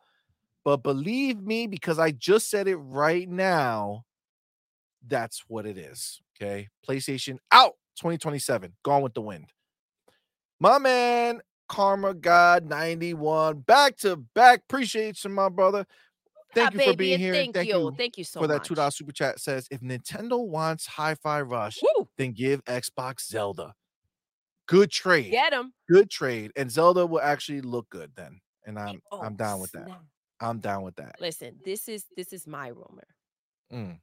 But 0.63 0.83
believe 0.83 1.41
me, 1.41 1.67
because 1.67 1.99
I 1.99 2.11
just 2.11 2.51
said 2.51 2.69
it 2.69 2.77
right 2.77 3.27
now, 3.27 4.05
that's 5.07 5.45
what 5.49 5.65
it 5.65 5.79
is. 5.79 6.21
Okay. 6.37 6.69
PlayStation 6.87 7.39
out 7.51 7.77
2027. 7.99 8.75
Gone 8.83 9.01
with 9.01 9.15
the 9.15 9.23
wind. 9.23 9.47
My 10.61 10.77
man, 10.79 11.41
Karma 11.67 12.13
God 12.13 12.67
91. 12.67 13.61
Back 13.61 13.97
to 14.01 14.17
back. 14.35 14.65
Appreciate 14.69 15.25
you, 15.25 15.31
my 15.31 15.49
brother. 15.49 15.87
Ah, 15.89 16.35
thank 16.55 16.75
Yeah, 16.75 16.81
you 16.85 16.93
for 16.93 16.97
being 16.99 17.19
here. 17.19 17.33
Thank, 17.33 17.55
Thank 17.55 17.69
you. 17.69 17.75
you 17.75 17.95
Thank 17.97 18.19
you 18.19 18.25
so 18.25 18.41
much. 18.41 18.45
for 18.45 18.53
that 18.53 18.65
two 18.65 18.75
dollar 18.75 18.91
super 18.91 19.13
chat 19.13 19.41
says 19.41 19.67
if 19.71 19.81
Nintendo 19.81 20.47
wants 20.47 20.85
Hi-Fi 20.85 21.41
Rush, 21.41 21.79
Woo! 21.83 22.07
then 22.19 22.33
give 22.33 22.63
Xbox 22.67 23.27
Zelda. 23.27 23.75
Good 24.67 24.91
trade. 24.91 25.31
Get 25.31 25.51
them. 25.51 25.73
Good 25.89 26.11
trade. 26.11 26.53
And 26.57 26.71
Zelda 26.71 27.07
will 27.07 27.21
actually 27.21 27.61
look 27.61 27.89
good 27.91 28.13
then. 28.17 28.41
And 28.65 28.79
I'm 28.79 29.01
Oh, 29.11 29.21
I'm 29.21 29.37
down 29.37 29.61
with 29.61 29.73
that. 29.73 29.87
snap. 29.87 30.03
I'm 30.41 30.61
down 30.61 30.83
with 30.83 30.97
that. 30.97 31.17
Listen, 31.21 31.61
this 31.65 31.89
is 31.89 32.07
this 32.17 32.33
is 32.33 32.47
my 32.47 32.69
rumor. 32.69 33.07
Mm, 33.73 34.01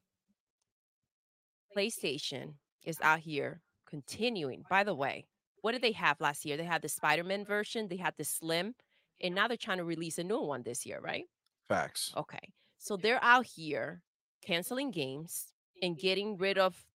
PlayStation 1.75 2.55
is 2.83 2.99
out 3.01 3.19
here 3.19 3.61
continuing. 3.85 4.65
By 4.69 4.83
the 4.83 4.95
way, 4.95 5.27
what 5.61 5.71
did 5.71 5.81
they 5.81 5.91
have 5.93 6.19
last 6.21 6.45
year? 6.45 6.57
They 6.57 6.63
had 6.65 6.81
the 6.81 6.89
Spider-Man 6.89 7.45
version, 7.45 7.87
they 7.87 7.97
had 7.97 8.15
the 8.17 8.25
Slim, 8.25 8.75
and 9.21 9.33
now 9.35 9.47
they're 9.47 9.57
trying 9.57 9.77
to 9.77 9.85
release 9.85 10.17
a 10.17 10.23
new 10.23 10.41
one 10.41 10.63
this 10.63 10.85
year, 10.85 10.99
right? 10.99 11.25
facts. 11.67 12.13
Okay. 12.15 12.53
So 12.77 12.97
they're 12.97 13.23
out 13.23 13.45
here 13.45 14.03
canceling 14.45 14.91
games 14.91 15.53
and 15.81 15.97
getting 15.97 16.37
rid 16.37 16.57
of 16.57 16.85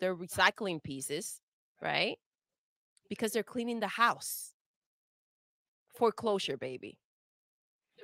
their 0.00 0.16
recycling 0.16 0.82
pieces, 0.82 1.40
right? 1.82 2.18
Because 3.08 3.32
they're 3.32 3.42
cleaning 3.42 3.80
the 3.80 3.88
house. 3.88 4.52
Foreclosure, 5.96 6.56
baby. 6.56 6.98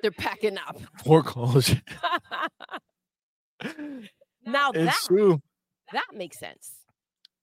They're 0.01 0.11
packing 0.11 0.57
up. 0.57 0.77
Foreclosure. 1.03 1.81
now 4.45 4.71
that 4.71 4.95
true. 5.05 5.41
that 5.91 6.07
makes 6.13 6.39
sense. 6.39 6.71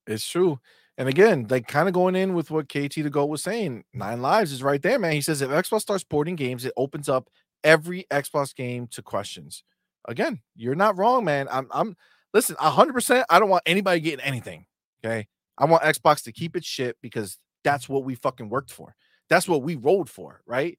It's 0.07 0.27
true. 0.27 0.59
And 0.97 1.07
again, 1.07 1.47
like 1.49 1.67
kind 1.67 1.87
of 1.87 1.93
going 1.93 2.15
in 2.15 2.33
with 2.33 2.51
what 2.51 2.67
KT 2.67 2.95
the 2.95 3.09
Goat 3.09 3.27
was 3.27 3.41
saying, 3.41 3.85
Nine 3.93 4.21
Lives 4.21 4.51
is 4.51 4.61
right 4.61 4.81
there, 4.81 4.99
man. 4.99 5.13
He 5.13 5.21
says 5.21 5.41
if 5.41 5.49
Xbox 5.49 5.81
starts 5.81 6.03
porting 6.03 6.35
games, 6.35 6.65
it 6.65 6.73
opens 6.77 7.09
up 7.09 7.29
every 7.63 8.05
Xbox 8.11 8.53
game 8.53 8.87
to 8.91 9.01
questions. 9.01 9.63
Again, 10.07 10.41
you're 10.55 10.75
not 10.75 10.97
wrong, 10.97 11.23
man. 11.23 11.47
I'm 11.51 11.67
I'm 11.71 11.95
listen, 12.33 12.55
hundred 12.59 12.93
percent. 12.93 13.25
I 13.29 13.39
don't 13.39 13.49
want 13.49 13.63
anybody 13.65 13.99
getting 14.01 14.25
anything. 14.25 14.65
Okay. 15.03 15.27
I 15.57 15.65
want 15.65 15.83
Xbox 15.83 16.23
to 16.23 16.31
keep 16.31 16.55
its 16.55 16.67
shit 16.67 16.97
because 17.01 17.37
that's 17.63 17.87
what 17.89 18.03
we 18.03 18.15
fucking 18.15 18.49
worked 18.49 18.71
for. 18.71 18.95
That's 19.29 19.47
what 19.47 19.63
we 19.63 19.75
rolled 19.75 20.09
for, 20.09 20.41
right? 20.45 20.77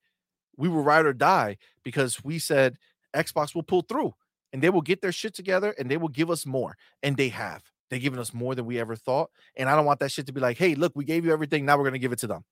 We 0.56 0.68
were 0.68 0.82
ride 0.82 1.06
or 1.06 1.12
die 1.12 1.56
because 1.84 2.22
we 2.22 2.38
said 2.38 2.76
Xbox 3.14 3.54
will 3.54 3.62
pull 3.62 3.82
through 3.82 4.14
and 4.52 4.62
they 4.62 4.70
will 4.70 4.82
get 4.82 5.00
their 5.00 5.12
shit 5.12 5.34
together 5.34 5.74
and 5.78 5.90
they 5.90 5.96
will 5.96 6.08
give 6.08 6.30
us 6.30 6.44
more. 6.44 6.76
And 7.02 7.16
they 7.16 7.28
have. 7.30 7.62
They've 7.90 8.00
given 8.00 8.18
us 8.18 8.32
more 8.32 8.54
than 8.54 8.64
we 8.66 8.78
ever 8.78 8.96
thought. 8.96 9.30
And 9.56 9.68
I 9.68 9.76
don't 9.76 9.84
want 9.84 10.00
that 10.00 10.10
shit 10.10 10.26
to 10.26 10.32
be 10.32 10.40
like, 10.40 10.58
hey, 10.58 10.74
look, 10.74 10.92
we 10.94 11.04
gave 11.04 11.24
you 11.24 11.32
everything. 11.32 11.64
Now 11.64 11.76
we're 11.78 11.84
gonna 11.84 11.98
give 11.98 12.12
it 12.12 12.18
to 12.20 12.26
them. 12.26 12.44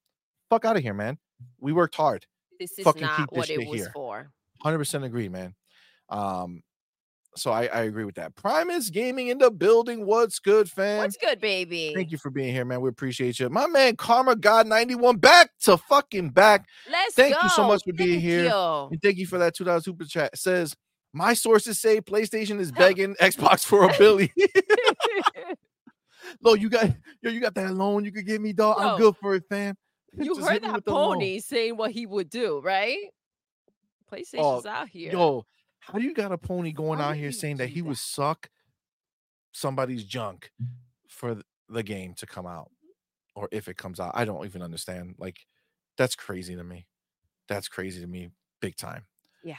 Fuck 0.51 0.65
out 0.65 0.77
of 0.77 0.83
here, 0.83 0.95
man. 0.95 1.19
We 1.61 1.73
worked 1.73 1.95
hard. 1.95 2.27
This 2.59 2.79
is 2.79 2.85
Fucking 2.85 3.03
not 3.03 3.33
what 3.33 3.49
it 3.49 3.67
was 3.67 3.81
here. 3.81 3.91
for. 3.95 4.31
Hundred 4.63 4.79
percent 4.79 5.05
agree, 5.05 5.31
man. 5.31 5.55
Um, 6.11 6.63
so 7.37 7.53
I, 7.53 7.67
I 7.67 7.83
agree 7.83 8.05
with 8.05 8.17
that. 8.17 8.35
Primus 8.35 8.91
Gaming 8.91 9.29
in 9.29 9.39
the 9.39 9.51
building. 9.51 10.05
What's 10.05 10.39
good, 10.39 10.71
fam? 10.71 10.99
What's 10.99 11.17
good, 11.17 11.41
baby? 11.41 11.93
Thank 11.95 12.11
you 12.11 12.19
for 12.19 12.31
being 12.31 12.53
here, 12.53 12.65
man. 12.65 12.81
We 12.81 12.89
appreciate 12.89 13.39
you. 13.39 13.49
My 13.49 13.67
man, 13.67 13.97
Karma 13.97 14.37
God 14.37 14.67
91, 14.67 15.17
back 15.19 15.51
to 15.63 15.77
fucking 15.77 16.31
back. 16.31 16.67
Let's 16.91 17.15
Thank 17.15 17.35
go. 17.35 17.41
you 17.45 17.49
so 17.51 17.67
much 17.67 17.83
for 17.85 17.93
being 17.93 18.21
here. 18.21 18.45
you. 18.45 18.89
And 18.91 19.01
thank 19.03 19.17
you 19.17 19.27
for 19.27 19.39
that 19.39 19.55
$2 19.55 19.85
super 19.85 20.05
chat. 20.05 20.31
It 20.33 20.39
says, 20.39 20.75
my 21.13 21.35
sources 21.35 21.81
say 21.81 22.01
PlayStation 22.01 22.61
is 22.61 22.71
begging 22.73 23.15
Xbox 23.21 23.65
for 23.65 23.85
a 23.85 23.99
billy. 23.99 24.33
Lo, 26.43 26.55
you 26.55 26.69
got 26.69 26.87
yo, 27.21 27.31
you 27.31 27.41
got 27.41 27.55
that 27.55 27.75
loan 27.75 28.05
you 28.05 28.13
could 28.13 28.27
give 28.27 28.41
me, 28.41 28.53
dog. 28.53 28.81
Yo, 28.81 28.89
I'm 28.89 28.99
good 28.99 29.17
for 29.17 29.35
it, 29.35 29.45
fam. 29.49 29.77
you 30.17 30.37
Just 30.37 30.49
heard 30.49 30.63
that 30.63 30.85
pony 30.85 31.41
saying 31.41 31.77
what 31.77 31.91
he 31.91 32.07
would 32.07 32.31
do, 32.31 32.61
right? 32.63 32.99
PlayStation's 34.13 34.67
out 34.67 34.89
here. 34.89 35.13
Yo, 35.13 35.45
how 35.81 35.99
do 35.99 36.05
you 36.05 36.15
got 36.15 36.33
a 36.33 36.39
pony 36.39 36.73
going 36.73 36.99
How 36.99 37.11
out 37.11 37.17
here 37.17 37.33
saying 37.33 37.57
that 37.59 37.71
he 37.71 37.81
that? 37.81 37.87
would 37.89 37.99
suck 37.99 38.49
somebody's 39.53 40.05
junk 40.05 40.51
for 41.09 41.43
the 41.69 41.83
game 41.83 42.15
to 42.15 42.27
come 42.27 42.47
out 42.47 42.71
or 43.35 43.49
if 43.53 43.69
it 43.69 43.77
comes 43.77 44.01
out? 44.01 44.13
I 44.15 44.25
don't 44.25 44.45
even 44.45 44.63
understand. 44.63 45.17
Like, 45.19 45.39
that's 45.97 46.15
crazy 46.15 46.57
to 46.57 46.65
me. 46.65 46.87
That's 47.49 47.69
crazy 47.69 48.01
to 48.01 48.07
me, 48.07 48.31
big 48.61 48.77
time. 48.77 49.07
Yeah. 49.43 49.57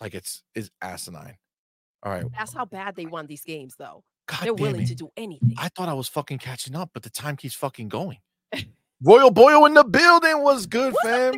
Like 0.00 0.14
it's 0.14 0.42
is 0.54 0.70
asinine. 0.80 1.36
All 2.02 2.12
right. 2.12 2.24
That's 2.36 2.54
how 2.54 2.64
bad 2.64 2.94
they 2.94 3.06
won 3.06 3.26
these 3.26 3.42
games, 3.42 3.74
though. 3.76 4.04
God 4.26 4.40
They're 4.42 4.54
willing 4.54 4.82
it. 4.82 4.88
to 4.88 4.94
do 4.94 5.10
anything. 5.16 5.54
I 5.58 5.68
thought 5.68 5.88
I 5.88 5.94
was 5.94 6.06
fucking 6.08 6.38
catching 6.38 6.76
up, 6.76 6.90
but 6.92 7.02
the 7.02 7.10
time 7.10 7.36
keeps 7.36 7.54
fucking 7.54 7.88
going. 7.88 8.18
Royal 9.02 9.30
Boyle 9.30 9.64
in 9.66 9.74
the 9.74 9.84
building 9.84 10.42
was 10.42 10.66
good, 10.66 10.92
What's 10.92 11.08
fam. 11.08 11.34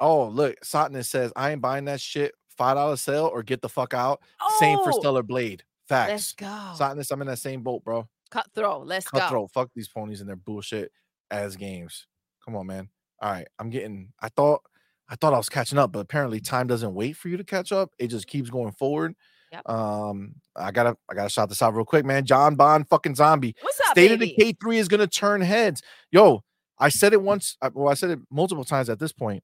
Baby? 0.00 0.08
Oh, 0.10 0.28
look, 0.28 0.56
Sotness 0.64 1.06
says, 1.06 1.32
I 1.36 1.52
ain't 1.52 1.60
buying 1.60 1.84
that 1.86 2.00
shit. 2.00 2.32
Five 2.56 2.76
dollar 2.76 2.96
sale 2.96 3.30
or 3.32 3.42
get 3.42 3.62
the 3.62 3.68
fuck 3.68 3.94
out. 3.94 4.20
Same 4.58 4.78
for 4.78 4.92
Oh, 4.94 4.98
Stellar 5.00 5.22
Blade. 5.22 5.62
Facts. 5.88 6.10
Let's 6.10 6.32
go. 6.34 6.46
Sotness, 6.46 7.10
I'm 7.10 7.20
in 7.22 7.26
that 7.28 7.38
same 7.38 7.62
boat, 7.62 7.82
bro. 7.84 8.06
Cutthroat. 8.30 8.86
Let's 8.86 9.08
go. 9.08 9.18
Cutthroat. 9.18 9.50
Fuck 9.52 9.70
these 9.74 9.88
ponies 9.88 10.20
and 10.20 10.28
their 10.28 10.36
bullshit 10.36 10.92
as 11.30 11.56
games. 11.56 12.06
Come 12.44 12.56
on, 12.56 12.66
man. 12.66 12.88
All 13.22 13.30
right. 13.32 13.46
I'm 13.58 13.70
getting 13.70 14.12
I 14.20 14.28
thought 14.28 14.62
I 15.08 15.16
thought 15.16 15.34
I 15.34 15.38
was 15.38 15.48
catching 15.48 15.78
up, 15.78 15.90
but 15.92 15.98
apparently 16.00 16.38
time 16.40 16.66
doesn't 16.66 16.94
wait 16.94 17.16
for 17.16 17.28
you 17.28 17.36
to 17.38 17.44
catch 17.44 17.72
up. 17.72 17.90
It 17.98 18.08
just 18.08 18.26
keeps 18.26 18.50
going 18.50 18.72
forward. 18.72 19.14
Yep. 19.52 19.68
Um, 19.68 20.34
I 20.54 20.70
gotta 20.70 20.96
I 21.10 21.14
gotta 21.14 21.28
shout 21.30 21.48
this 21.48 21.62
out 21.62 21.74
real 21.74 21.84
quick, 21.84 22.04
man. 22.04 22.24
John 22.24 22.54
Bond 22.54 22.88
fucking 22.88 23.16
zombie. 23.16 23.56
What's 23.60 23.80
up, 23.80 23.92
State 23.92 24.12
of 24.12 24.20
baby? 24.20 24.34
Decay 24.36 24.52
3 24.60 24.78
is 24.78 24.86
gonna 24.88 25.06
turn 25.08 25.40
heads. 25.40 25.82
Yo, 26.12 26.44
I 26.78 26.88
said 26.90 27.12
it 27.14 27.22
once. 27.22 27.56
Well, 27.72 27.88
I 27.90 27.94
said 27.94 28.10
it 28.10 28.18
multiple 28.30 28.64
times 28.64 28.88
at 28.88 29.00
this 29.00 29.12
point. 29.12 29.42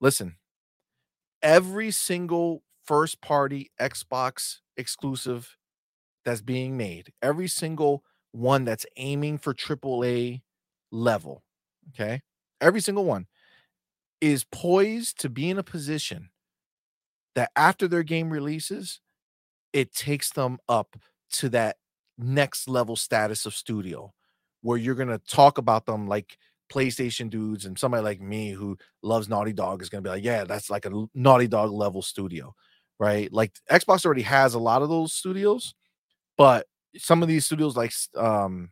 Listen, 0.00 0.36
every 1.42 1.90
single 1.90 2.62
first 2.84 3.20
party 3.20 3.70
Xbox 3.80 4.58
exclusive 4.76 5.56
that's 6.24 6.42
being 6.42 6.76
made, 6.76 7.12
every 7.22 7.48
single 7.48 8.04
one 8.32 8.64
that's 8.64 8.86
aiming 8.96 9.38
for 9.38 9.54
AAA 9.54 10.42
level, 10.90 11.42
okay, 11.90 12.22
every 12.60 12.80
single 12.80 13.04
one 13.04 13.26
is 14.20 14.44
poised 14.44 15.20
to 15.20 15.28
be 15.28 15.50
in 15.50 15.58
a 15.58 15.62
position 15.62 16.30
that 17.34 17.50
after 17.56 17.86
their 17.88 18.02
game 18.02 18.30
releases, 18.30 19.00
it 19.72 19.94
takes 19.94 20.30
them 20.32 20.58
up 20.68 20.96
to 21.32 21.48
that 21.50 21.76
next 22.18 22.68
level 22.68 22.96
status 22.96 23.46
of 23.46 23.54
studio 23.54 24.12
where 24.62 24.78
you're 24.78 24.94
going 24.94 25.08
to 25.08 25.20
talk 25.28 25.58
about 25.58 25.86
them 25.86 26.06
like 26.08 26.38
PlayStation 26.68 27.30
dudes 27.30 27.64
and 27.64 27.78
somebody 27.78 28.02
like 28.02 28.20
me 28.20 28.50
who 28.50 28.76
loves 29.02 29.28
Naughty 29.28 29.52
Dog 29.52 29.82
is 29.82 29.88
going 29.88 30.02
to 30.02 30.08
be 30.08 30.14
like, 30.14 30.24
yeah, 30.24 30.44
that's 30.44 30.70
like 30.70 30.86
a 30.86 31.06
Naughty 31.14 31.48
Dog 31.48 31.72
level 31.72 32.02
studio, 32.02 32.54
right? 32.98 33.32
Like 33.32 33.52
Xbox 33.70 34.04
already 34.04 34.22
has 34.22 34.54
a 34.54 34.58
lot 34.58 34.82
of 34.82 34.88
those 34.88 35.12
studios, 35.12 35.74
but 36.36 36.66
some 36.96 37.22
of 37.22 37.28
these 37.28 37.46
studios 37.46 37.76
like 37.76 37.92
um 38.16 38.70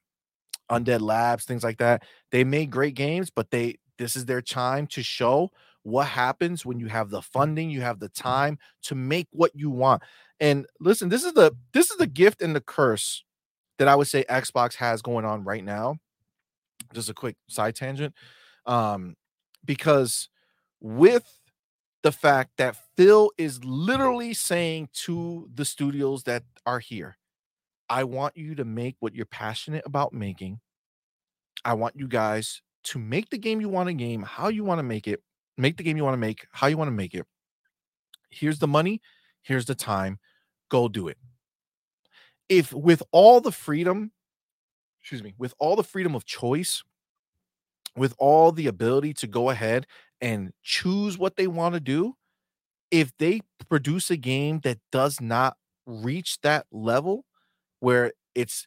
Undead 0.70 1.00
Labs, 1.00 1.44
things 1.44 1.62
like 1.62 1.78
that, 1.78 2.02
they 2.32 2.44
make 2.44 2.70
great 2.70 2.94
games, 2.94 3.30
but 3.30 3.50
they 3.50 3.78
this 3.98 4.16
is 4.16 4.26
their 4.26 4.42
time 4.42 4.86
to 4.88 5.02
show 5.02 5.50
what 5.82 6.08
happens 6.08 6.66
when 6.66 6.80
you 6.80 6.88
have 6.88 7.10
the 7.10 7.22
funding, 7.22 7.70
you 7.70 7.80
have 7.80 8.00
the 8.00 8.08
time 8.08 8.58
to 8.82 8.94
make 8.94 9.28
what 9.30 9.52
you 9.54 9.70
want. 9.70 10.02
And 10.40 10.66
listen, 10.80 11.08
this 11.08 11.24
is 11.24 11.32
the 11.32 11.52
this 11.72 11.90
is 11.90 11.96
the 11.96 12.06
gift 12.06 12.42
and 12.42 12.54
the 12.54 12.60
curse 12.60 13.24
that 13.78 13.88
I 13.88 13.94
would 13.94 14.08
say 14.08 14.24
Xbox 14.24 14.74
has 14.74 15.02
going 15.02 15.24
on 15.24 15.44
right 15.44 15.64
now. 15.64 15.98
Just 16.96 17.10
a 17.10 17.14
quick 17.14 17.36
side 17.46 17.76
tangent. 17.76 18.14
Um, 18.64 19.16
because 19.64 20.30
with 20.80 21.30
the 22.02 22.10
fact 22.10 22.52
that 22.56 22.76
Phil 22.96 23.32
is 23.36 23.62
literally 23.62 24.32
saying 24.32 24.88
to 25.04 25.46
the 25.52 25.66
studios 25.66 26.22
that 26.22 26.42
are 26.64 26.78
here, 26.78 27.18
I 27.90 28.04
want 28.04 28.34
you 28.34 28.54
to 28.54 28.64
make 28.64 28.96
what 29.00 29.14
you're 29.14 29.26
passionate 29.26 29.84
about 29.84 30.14
making. 30.14 30.60
I 31.66 31.74
want 31.74 31.96
you 31.96 32.08
guys 32.08 32.62
to 32.84 32.98
make 32.98 33.28
the 33.28 33.36
game 33.36 33.60
you 33.60 33.68
want 33.68 33.88
to 33.88 33.92
game, 33.92 34.22
how 34.22 34.48
you 34.48 34.64
want 34.64 34.78
to 34.78 34.82
make 34.82 35.06
it, 35.06 35.22
make 35.58 35.76
the 35.76 35.82
game 35.82 35.98
you 35.98 36.04
want 36.04 36.14
to 36.14 36.18
make, 36.18 36.46
how 36.50 36.66
you 36.66 36.78
want 36.78 36.88
to 36.88 36.92
make 36.92 37.14
it. 37.14 37.26
Here's 38.30 38.58
the 38.58 38.66
money, 38.66 39.02
here's 39.42 39.66
the 39.66 39.74
time, 39.74 40.18
go 40.70 40.88
do 40.88 41.08
it. 41.08 41.18
If 42.48 42.72
with 42.72 43.02
all 43.12 43.42
the 43.42 43.52
freedom 43.52 44.12
excuse 45.06 45.22
me, 45.22 45.34
with 45.38 45.54
all 45.60 45.76
the 45.76 45.84
freedom 45.84 46.16
of 46.16 46.24
choice, 46.24 46.82
with 47.96 48.12
all 48.18 48.50
the 48.50 48.66
ability 48.66 49.14
to 49.14 49.28
go 49.28 49.50
ahead 49.50 49.86
and 50.20 50.52
choose 50.64 51.16
what 51.16 51.36
they 51.36 51.46
want 51.46 51.74
to 51.74 51.80
do, 51.80 52.16
if 52.90 53.16
they 53.18 53.40
produce 53.68 54.10
a 54.10 54.16
game 54.16 54.58
that 54.64 54.78
does 54.90 55.20
not 55.20 55.56
reach 55.86 56.40
that 56.40 56.66
level 56.72 57.24
where 57.78 58.12
it's 58.34 58.66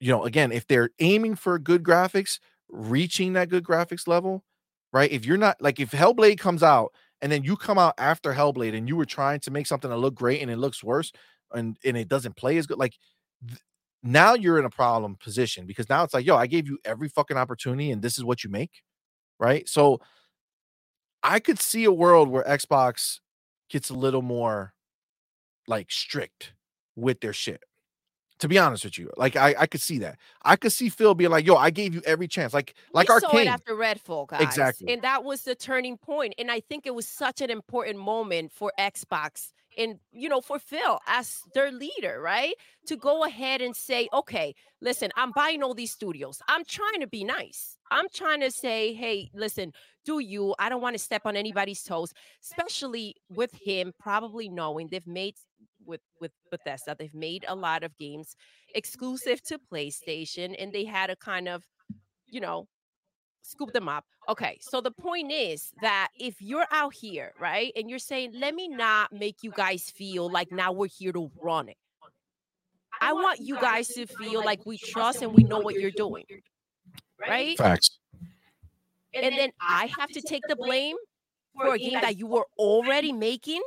you 0.00 0.10
know 0.10 0.24
again 0.24 0.50
if 0.50 0.66
they're 0.66 0.90
aiming 0.98 1.36
for 1.36 1.56
good 1.60 1.84
graphics 1.84 2.40
reaching 2.68 3.34
that 3.34 3.48
good 3.48 3.62
graphics 3.62 4.08
level 4.08 4.42
right? 4.92 5.10
If 5.12 5.24
you're 5.24 5.36
not 5.38 5.56
like 5.60 5.78
if 5.80 5.92
hellblade 5.92 6.38
comes 6.40 6.62
out 6.64 6.92
and 7.20 7.30
then 7.30 7.44
you 7.44 7.56
come 7.56 7.78
out 7.78 7.94
after 7.98 8.32
hellblade 8.34 8.76
and 8.76 8.88
you 8.88 8.96
were 8.96 9.06
trying 9.06 9.40
to 9.40 9.52
make 9.52 9.66
something 9.68 9.90
that 9.90 9.96
look 9.98 10.16
great 10.16 10.42
and 10.42 10.50
it 10.50 10.58
looks 10.58 10.82
worse 10.82 11.12
and 11.52 11.76
and 11.84 11.96
it 11.96 12.08
doesn't 12.08 12.36
play 12.36 12.58
as 12.58 12.66
good 12.66 12.78
like 12.78 12.96
th- 13.46 13.60
now 14.02 14.34
you're 14.34 14.58
in 14.58 14.64
a 14.64 14.70
problem 14.70 15.16
position 15.16 15.66
because 15.66 15.88
now 15.88 16.02
it's 16.02 16.14
like 16.14 16.26
yo 16.26 16.36
i 16.36 16.46
gave 16.46 16.66
you 16.66 16.78
every 16.84 17.08
fucking 17.08 17.36
opportunity 17.36 17.90
and 17.90 18.02
this 18.02 18.18
is 18.18 18.24
what 18.24 18.42
you 18.42 18.50
make 18.50 18.82
right 19.38 19.68
so 19.68 20.00
i 21.22 21.38
could 21.38 21.60
see 21.60 21.84
a 21.84 21.92
world 21.92 22.28
where 22.28 22.44
xbox 22.44 23.20
gets 23.70 23.90
a 23.90 23.94
little 23.94 24.22
more 24.22 24.74
like 25.66 25.90
strict 25.90 26.52
with 26.96 27.20
their 27.20 27.32
shit. 27.32 27.62
To 28.38 28.48
be 28.48 28.58
honest 28.58 28.84
with 28.84 28.98
you, 28.98 29.08
like 29.16 29.36
I, 29.36 29.54
I 29.56 29.66
could 29.66 29.80
see 29.80 29.98
that. 29.98 30.18
I 30.42 30.56
could 30.56 30.72
see 30.72 30.88
Phil 30.88 31.14
being 31.14 31.30
like, 31.30 31.46
"Yo, 31.46 31.54
I 31.54 31.70
gave 31.70 31.94
you 31.94 32.02
every 32.04 32.26
chance." 32.26 32.52
Like, 32.52 32.74
like 32.92 33.08
we 33.08 33.14
our 33.14 33.40
it 33.40 33.46
after 33.46 33.74
Redfall, 33.74 34.26
guys. 34.26 34.42
Exactly. 34.42 34.92
And 34.92 35.00
that 35.02 35.22
was 35.22 35.42
the 35.42 35.54
turning 35.54 35.96
point. 35.96 36.34
And 36.38 36.50
I 36.50 36.58
think 36.58 36.84
it 36.84 36.92
was 36.92 37.06
such 37.06 37.40
an 37.40 37.50
important 37.50 38.00
moment 38.00 38.50
for 38.52 38.72
Xbox 38.80 39.52
and 39.78 39.98
you 40.12 40.28
know 40.28 40.40
Phil 40.40 40.98
as 41.06 41.40
their 41.54 41.70
leader, 41.70 42.20
right? 42.20 42.54
To 42.86 42.96
go 42.96 43.24
ahead 43.24 43.60
and 43.60 43.74
say, 43.74 44.08
"Okay, 44.12 44.54
listen, 44.80 45.10
I'm 45.16 45.32
buying 45.32 45.62
all 45.62 45.74
these 45.74 45.92
studios. 45.92 46.42
I'm 46.48 46.64
trying 46.64 47.00
to 47.00 47.06
be 47.06 47.24
nice. 47.24 47.78
I'm 47.90 48.06
trying 48.12 48.40
to 48.40 48.50
say, 48.50 48.94
hey, 48.94 49.30
listen, 49.34 49.72
do 50.04 50.18
you? 50.18 50.54
I 50.58 50.68
don't 50.68 50.82
want 50.82 50.94
to 50.94 51.02
step 51.02 51.22
on 51.24 51.36
anybody's 51.36 51.82
toes, 51.82 52.12
especially 52.42 53.14
with 53.30 53.52
him 53.54 53.92
probably 54.00 54.48
knowing 54.48 54.88
they've 54.88 55.06
made 55.06 55.36
with 55.86 56.00
with 56.20 56.32
Bethesda. 56.50 56.96
They've 56.98 57.14
made 57.14 57.44
a 57.46 57.54
lot 57.54 57.84
of 57.84 57.96
games 57.98 58.34
exclusive 58.74 59.42
to 59.44 59.58
PlayStation, 59.72 60.56
and 60.58 60.72
they 60.72 60.84
had 60.84 61.10
a 61.10 61.16
kind 61.16 61.48
of, 61.48 61.64
you 62.26 62.40
know, 62.40 62.66
scoop 63.42 63.72
them 63.72 63.88
up. 63.88 64.04
Okay, 64.28 64.58
so 64.60 64.80
the 64.80 64.90
point 64.90 65.32
is 65.32 65.72
that 65.80 66.08
if 66.18 66.40
you're 66.40 66.66
out 66.70 66.94
here, 66.94 67.32
right, 67.40 67.72
and 67.76 67.90
you're 67.90 67.98
saying, 67.98 68.32
let 68.34 68.54
me 68.54 68.68
not 68.68 69.12
make 69.12 69.38
you 69.42 69.52
guys 69.54 69.90
feel 69.90 70.30
like 70.30 70.50
now 70.52 70.72
we're 70.72 70.88
here 70.88 71.12
to 71.12 71.30
run 71.42 71.68
it. 71.68 71.76
I 73.00 73.12
want 73.12 73.40
you 73.40 73.58
guys 73.60 73.88
to 73.88 74.06
feel 74.06 74.44
like 74.44 74.64
we 74.64 74.78
trust 74.78 75.22
and 75.22 75.32
we 75.32 75.42
know 75.42 75.58
what 75.58 75.74
you're 75.74 75.90
doing, 75.90 76.24
right? 77.20 77.58
Facts. 77.58 77.98
And 79.14 79.36
then 79.36 79.50
I 79.60 79.90
have 79.98 80.08
to 80.10 80.22
take 80.22 80.42
the 80.48 80.56
blame 80.56 80.96
for 81.56 81.74
a 81.74 81.78
game 81.78 82.00
that 82.00 82.16
you 82.16 82.26
were 82.26 82.46
already 82.58 83.12
making 83.12 83.60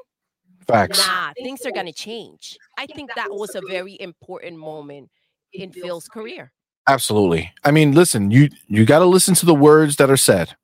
Facts. 0.67 1.05
Nah, 1.05 1.33
things 1.33 1.65
are 1.65 1.71
going 1.71 1.85
to 1.85 1.93
change. 1.93 2.57
I 2.77 2.87
think 2.87 3.11
that 3.15 3.29
was 3.29 3.55
a 3.55 3.61
very 3.69 3.97
important 3.99 4.57
moment 4.57 5.09
in 5.53 5.71
Phil's 5.71 6.07
career. 6.07 6.51
Absolutely. 6.87 7.51
I 7.63 7.71
mean, 7.71 7.93
listen, 7.93 8.31
you 8.31 8.49
you 8.67 8.85
got 8.85 8.99
to 8.99 9.05
listen 9.05 9.33
to 9.35 9.45
the 9.45 9.55
words 9.55 9.95
that 9.97 10.09
are 10.09 10.17
said. 10.17 10.55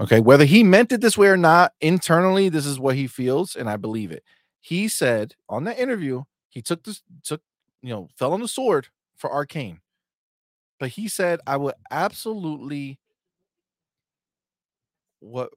Okay, 0.00 0.20
whether 0.20 0.44
he 0.44 0.64
meant 0.64 0.92
it 0.92 1.00
this 1.00 1.18
way 1.18 1.28
or 1.28 1.36
not, 1.36 1.72
internally, 1.80 2.48
this 2.48 2.66
is 2.66 2.80
what 2.80 2.96
he 2.96 3.06
feels, 3.08 3.56
and 3.56 3.68
I 3.70 3.76
believe 3.76 4.12
it. 4.12 4.24
He 4.60 4.88
said 4.88 5.34
on 5.48 5.64
that 5.64 5.78
interview, 5.78 6.24
he 6.50 6.62
took 6.62 6.84
this, 6.84 7.02
took, 7.24 7.42
you 7.82 7.90
know, 7.90 8.08
fell 8.18 8.32
on 8.32 8.40
the 8.40 8.48
sword 8.48 8.88
for 9.16 9.30
Arkane. 9.30 9.80
But 10.80 10.90
he 10.90 11.08
said, 11.08 11.40
I 11.46 11.56
would 11.56 11.74
absolutely 11.90 12.98
what 15.20 15.50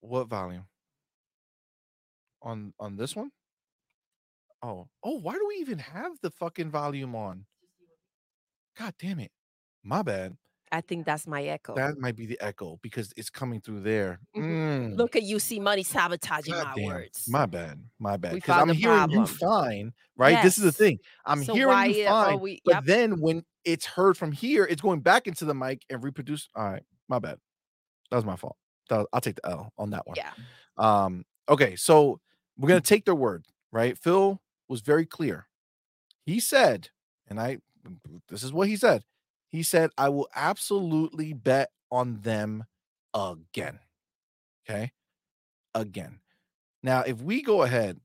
what 0.00 0.28
volume? 0.28 0.66
on 2.42 2.72
on 2.78 2.96
this 2.96 3.16
one? 3.16 3.30
Oh, 4.62 4.88
oh, 5.02 5.18
why 5.20 5.34
do 5.34 5.46
we 5.48 5.56
even 5.56 5.78
have 5.78 6.12
the 6.22 6.30
fucking 6.30 6.70
volume 6.70 7.14
on? 7.14 7.46
God 8.76 8.94
damn 8.98 9.20
it. 9.20 9.30
My 9.82 10.02
bad. 10.02 10.36
I 10.72 10.80
think 10.80 11.04
that's 11.04 11.26
my 11.26 11.42
echo. 11.42 11.74
That 11.74 11.98
might 11.98 12.14
be 12.14 12.26
the 12.26 12.38
echo 12.40 12.78
because 12.82 13.12
it's 13.16 13.28
coming 13.30 13.60
through 13.60 13.80
there. 13.80 14.20
Mhm. 14.36 14.42
Mm, 14.92 14.96
Look 14.96 15.16
at 15.16 15.24
you, 15.24 15.40
C 15.40 15.58
Money 15.58 15.82
sabotaging 15.82 16.54
God 16.54 16.64
my 16.68 16.74
damn. 16.76 16.86
words. 16.86 17.26
My 17.28 17.46
bad. 17.46 17.82
My 17.98 18.16
bad. 18.16 18.34
Because 18.34 18.56
I'm 18.56 18.68
hearing 18.74 19.10
you 19.10 19.26
fine, 19.26 19.92
right? 20.16 20.42
This 20.42 20.58
is 20.58 20.64
the 20.64 20.72
thing. 20.72 20.98
I'm 21.26 21.42
So 21.42 21.54
hearing 21.54 21.92
you 21.92 22.04
fine. 22.06 22.40
we- 22.40 22.60
but 22.64 22.84
then 22.84 23.20
when 23.20 23.44
it's 23.64 23.84
heard 23.84 24.16
from 24.16 24.30
here, 24.30 24.64
it's 24.64 24.80
going 24.80 25.00
back 25.00 25.26
into 25.26 25.44
the 25.44 25.54
mic 25.54 25.84
and 25.90 26.02
reproduce. 26.04 26.48
All 26.54 26.70
right. 26.70 26.84
My 27.08 27.18
bad. 27.18 27.38
That 28.10 28.16
was 28.16 28.24
my 28.24 28.36
fault. 28.36 28.56
Was- 28.90 29.06
I'll 29.12 29.20
take 29.20 29.36
the 29.36 29.46
L 29.46 29.72
on 29.76 29.90
that 29.90 30.06
one. 30.06 30.16
yeah. 30.16 30.32
Um, 30.76 31.24
okay, 31.48 31.74
so 31.76 32.20
we're 32.56 32.68
gonna 32.68 32.80
take 32.80 33.04
their 33.04 33.14
word, 33.14 33.44
right? 33.72 33.98
Phil 33.98 34.40
was 34.68 34.80
very 34.82 35.04
clear. 35.06 35.48
He 36.26 36.38
said, 36.40 36.90
and 37.26 37.40
I 37.40 37.58
this 38.28 38.42
is 38.42 38.52
what 38.52 38.68
he 38.68 38.76
said. 38.76 39.04
He 39.48 39.62
said, 39.62 39.90
I 39.98 40.08
will 40.08 40.28
absolutely 40.34 41.32
bet 41.32 41.70
on 41.90 42.20
them 42.20 42.64
again. 43.14 43.80
Okay. 44.68 44.92
Again. 45.74 46.20
Now, 46.82 47.00
if 47.02 47.20
we 47.20 47.42
go 47.42 47.62
ahead 47.62 48.00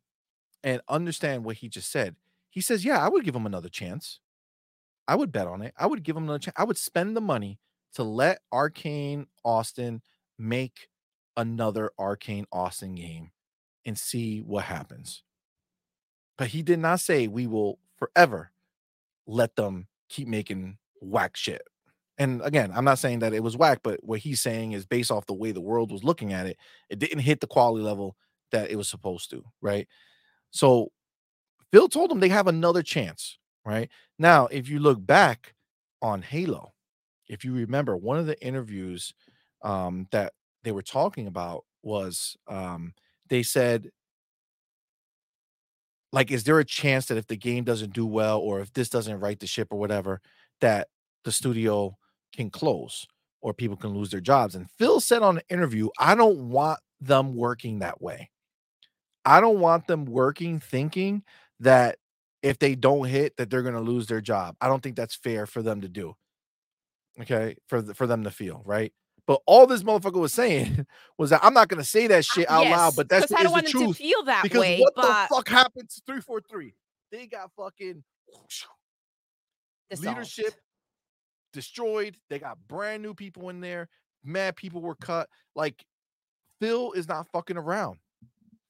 and 0.63 0.81
understand 0.89 1.45
what 1.45 1.57
he 1.57 1.69
just 1.69 1.91
said, 1.91 2.15
he 2.49 2.61
says, 2.61 2.83
Yeah, 2.83 3.03
I 3.03 3.09
would 3.09 3.23
give 3.23 3.35
him 3.35 3.45
another 3.45 3.69
chance. 3.69 4.19
I 5.07 5.15
would 5.15 5.31
bet 5.31 5.47
on 5.47 5.61
it. 5.61 5.73
I 5.77 5.85
would 5.85 6.03
give 6.03 6.17
him 6.17 6.23
another 6.23 6.39
chance. 6.39 6.55
I 6.57 6.63
would 6.63 6.77
spend 6.77 7.15
the 7.15 7.21
money 7.21 7.59
to 7.93 8.03
let 8.03 8.39
Arkane 8.53 9.27
Austin 9.43 10.01
make 10.37 10.89
another 11.37 11.91
Arkane 11.99 12.45
Austin 12.51 12.95
game 12.95 13.31
and 13.85 13.97
see 13.97 14.39
what 14.39 14.65
happens. 14.65 15.23
But 16.37 16.47
he 16.47 16.63
did 16.63 16.79
not 16.79 16.99
say 16.99 17.27
we 17.27 17.45
will 17.45 17.79
forever 17.97 18.51
let 19.27 19.55
them 19.55 19.87
keep 20.09 20.27
making 20.27 20.77
whack 21.01 21.35
shit. 21.35 21.61
And 22.17 22.41
again, 22.43 22.71
I'm 22.73 22.85
not 22.85 22.99
saying 22.99 23.19
that 23.19 23.33
it 23.33 23.43
was 23.43 23.57
whack, 23.57 23.79
but 23.83 23.99
what 24.03 24.19
he's 24.19 24.41
saying 24.41 24.71
is 24.71 24.85
based 24.85 25.11
off 25.11 25.25
the 25.25 25.33
way 25.33 25.51
the 25.51 25.61
world 25.61 25.91
was 25.91 26.03
looking 26.03 26.31
at 26.31 26.47
it, 26.47 26.57
it 26.89 26.99
didn't 26.99 27.19
hit 27.19 27.41
the 27.41 27.47
quality 27.47 27.83
level 27.83 28.15
that 28.51 28.69
it 28.69 28.77
was 28.77 28.87
supposed 28.87 29.29
to, 29.31 29.43
right? 29.61 29.87
So 30.51 30.91
Phil 31.71 31.89
told 31.89 32.09
them 32.09 32.19
they 32.21 32.29
have 32.29 32.47
another 32.47 32.81
chance, 32.81 33.37
right? 33.65 33.89
Now, 34.17 34.47
if 34.47 34.69
you 34.69 34.79
look 34.79 35.05
back 35.05 35.53
on 36.01 36.21
Halo, 36.21 36.73
if 37.27 37.43
you 37.43 37.53
remember 37.53 37.97
one 37.97 38.17
of 38.17 38.27
the 38.27 38.41
interviews 38.41 39.13
um, 39.61 40.07
that 40.11 40.33
they 40.63 40.71
were 40.71 40.83
talking 40.83 41.27
about 41.27 41.65
was 41.83 42.37
um, 42.47 42.93
they 43.29 43.43
said 43.43 43.89
like 46.15 46.31
is 46.31 46.45
there 46.45 46.59
a 46.59 46.65
chance 46.65 47.05
that 47.07 47.17
if 47.17 47.27
the 47.27 47.35
game 47.35 47.63
doesn't 47.63 47.93
do 47.93 48.05
well 48.05 48.39
or 48.39 48.61
if 48.61 48.73
this 48.73 48.89
doesn't 48.89 49.19
right 49.19 49.39
the 49.39 49.47
ship 49.47 49.67
or 49.69 49.77
whatever 49.77 50.21
that 50.61 50.87
the 51.23 51.31
studio 51.31 51.95
can 52.33 52.49
close 52.49 53.05
or 53.41 53.53
people 53.53 53.77
can 53.77 53.93
lose 53.93 54.09
their 54.09 54.21
jobs? 54.21 54.55
And 54.55 54.69
phil 54.71 54.99
said 54.99 55.21
on 55.21 55.37
an 55.37 55.43
interview 55.49 55.89
i 55.99 56.15
don't 56.15 56.49
want 56.49 56.79
them 57.01 57.35
working 57.35 57.79
that 57.79 58.01
way. 58.01 58.29
I 59.23 59.41
don't 59.41 59.59
want 59.59 59.87
them 59.87 60.05
working 60.05 60.59
thinking 60.59 61.23
that 61.59 61.97
if 62.43 62.59
they 62.59 62.75
don't 62.75 63.07
hit 63.07 63.37
that 63.37 63.49
they're 63.49 63.63
going 63.63 63.75
to 63.75 63.81
lose 63.81 64.07
their 64.07 64.21
job. 64.21 64.55
I 64.61 64.67
don't 64.67 64.83
think 64.83 64.95
that's 64.95 65.15
fair 65.15 65.45
for 65.45 65.61
them 65.61 65.81
to 65.81 65.89
do. 65.89 66.15
Okay? 67.19 67.55
For 67.67 67.81
the, 67.81 67.93
for 67.95 68.07
them 68.07 68.23
to 68.23 68.31
feel 68.31 68.61
right 68.65 68.93
but 69.27 69.41
all 69.45 69.65
this 69.67 69.83
motherfucker 69.83 70.19
was 70.19 70.33
saying 70.33 70.85
was 71.17 71.29
that 71.31 71.39
i'm 71.43 71.53
not 71.53 71.69
to 71.69 71.83
say 71.83 72.07
that 72.07 72.23
shit 72.25 72.49
out 72.49 72.63
loud 72.65 72.85
Yes, 72.87 72.95
but 72.95 73.09
that's 73.09 73.25
'cause 73.27 73.33
I 73.39 73.43
don't 73.43 73.47
the 73.47 73.51
want 73.51 73.65
them 73.65 73.71
to 73.73 73.85
truth 73.85 73.97
feel 73.97 74.23
that 74.23 74.43
because 74.43 74.59
way. 74.61 74.79
what 74.79 74.93
but 74.95 75.27
the 75.29 75.35
fuck 75.35 75.47
happened 75.49 75.89
to 75.89 76.01
343 76.05 76.73
they 77.11 77.27
got 77.27 77.51
fucking 77.57 78.03
dissolved. 79.89 80.17
leadership 80.17 80.53
destroyed. 81.53 82.17
They 82.29 82.39
got 82.39 82.57
brand 82.67 83.01
new 83.01 83.13
people 83.13 83.49
in 83.49 83.61
there. 83.61 83.87
Mad 84.25 84.55
people 84.57 84.81
were 84.81 84.95
cut. 84.95 85.29
Like 85.55 85.85
Phil 86.59 86.91
is 86.93 87.07
not 87.07 87.27
fucking 87.31 87.55
around. 87.57 87.99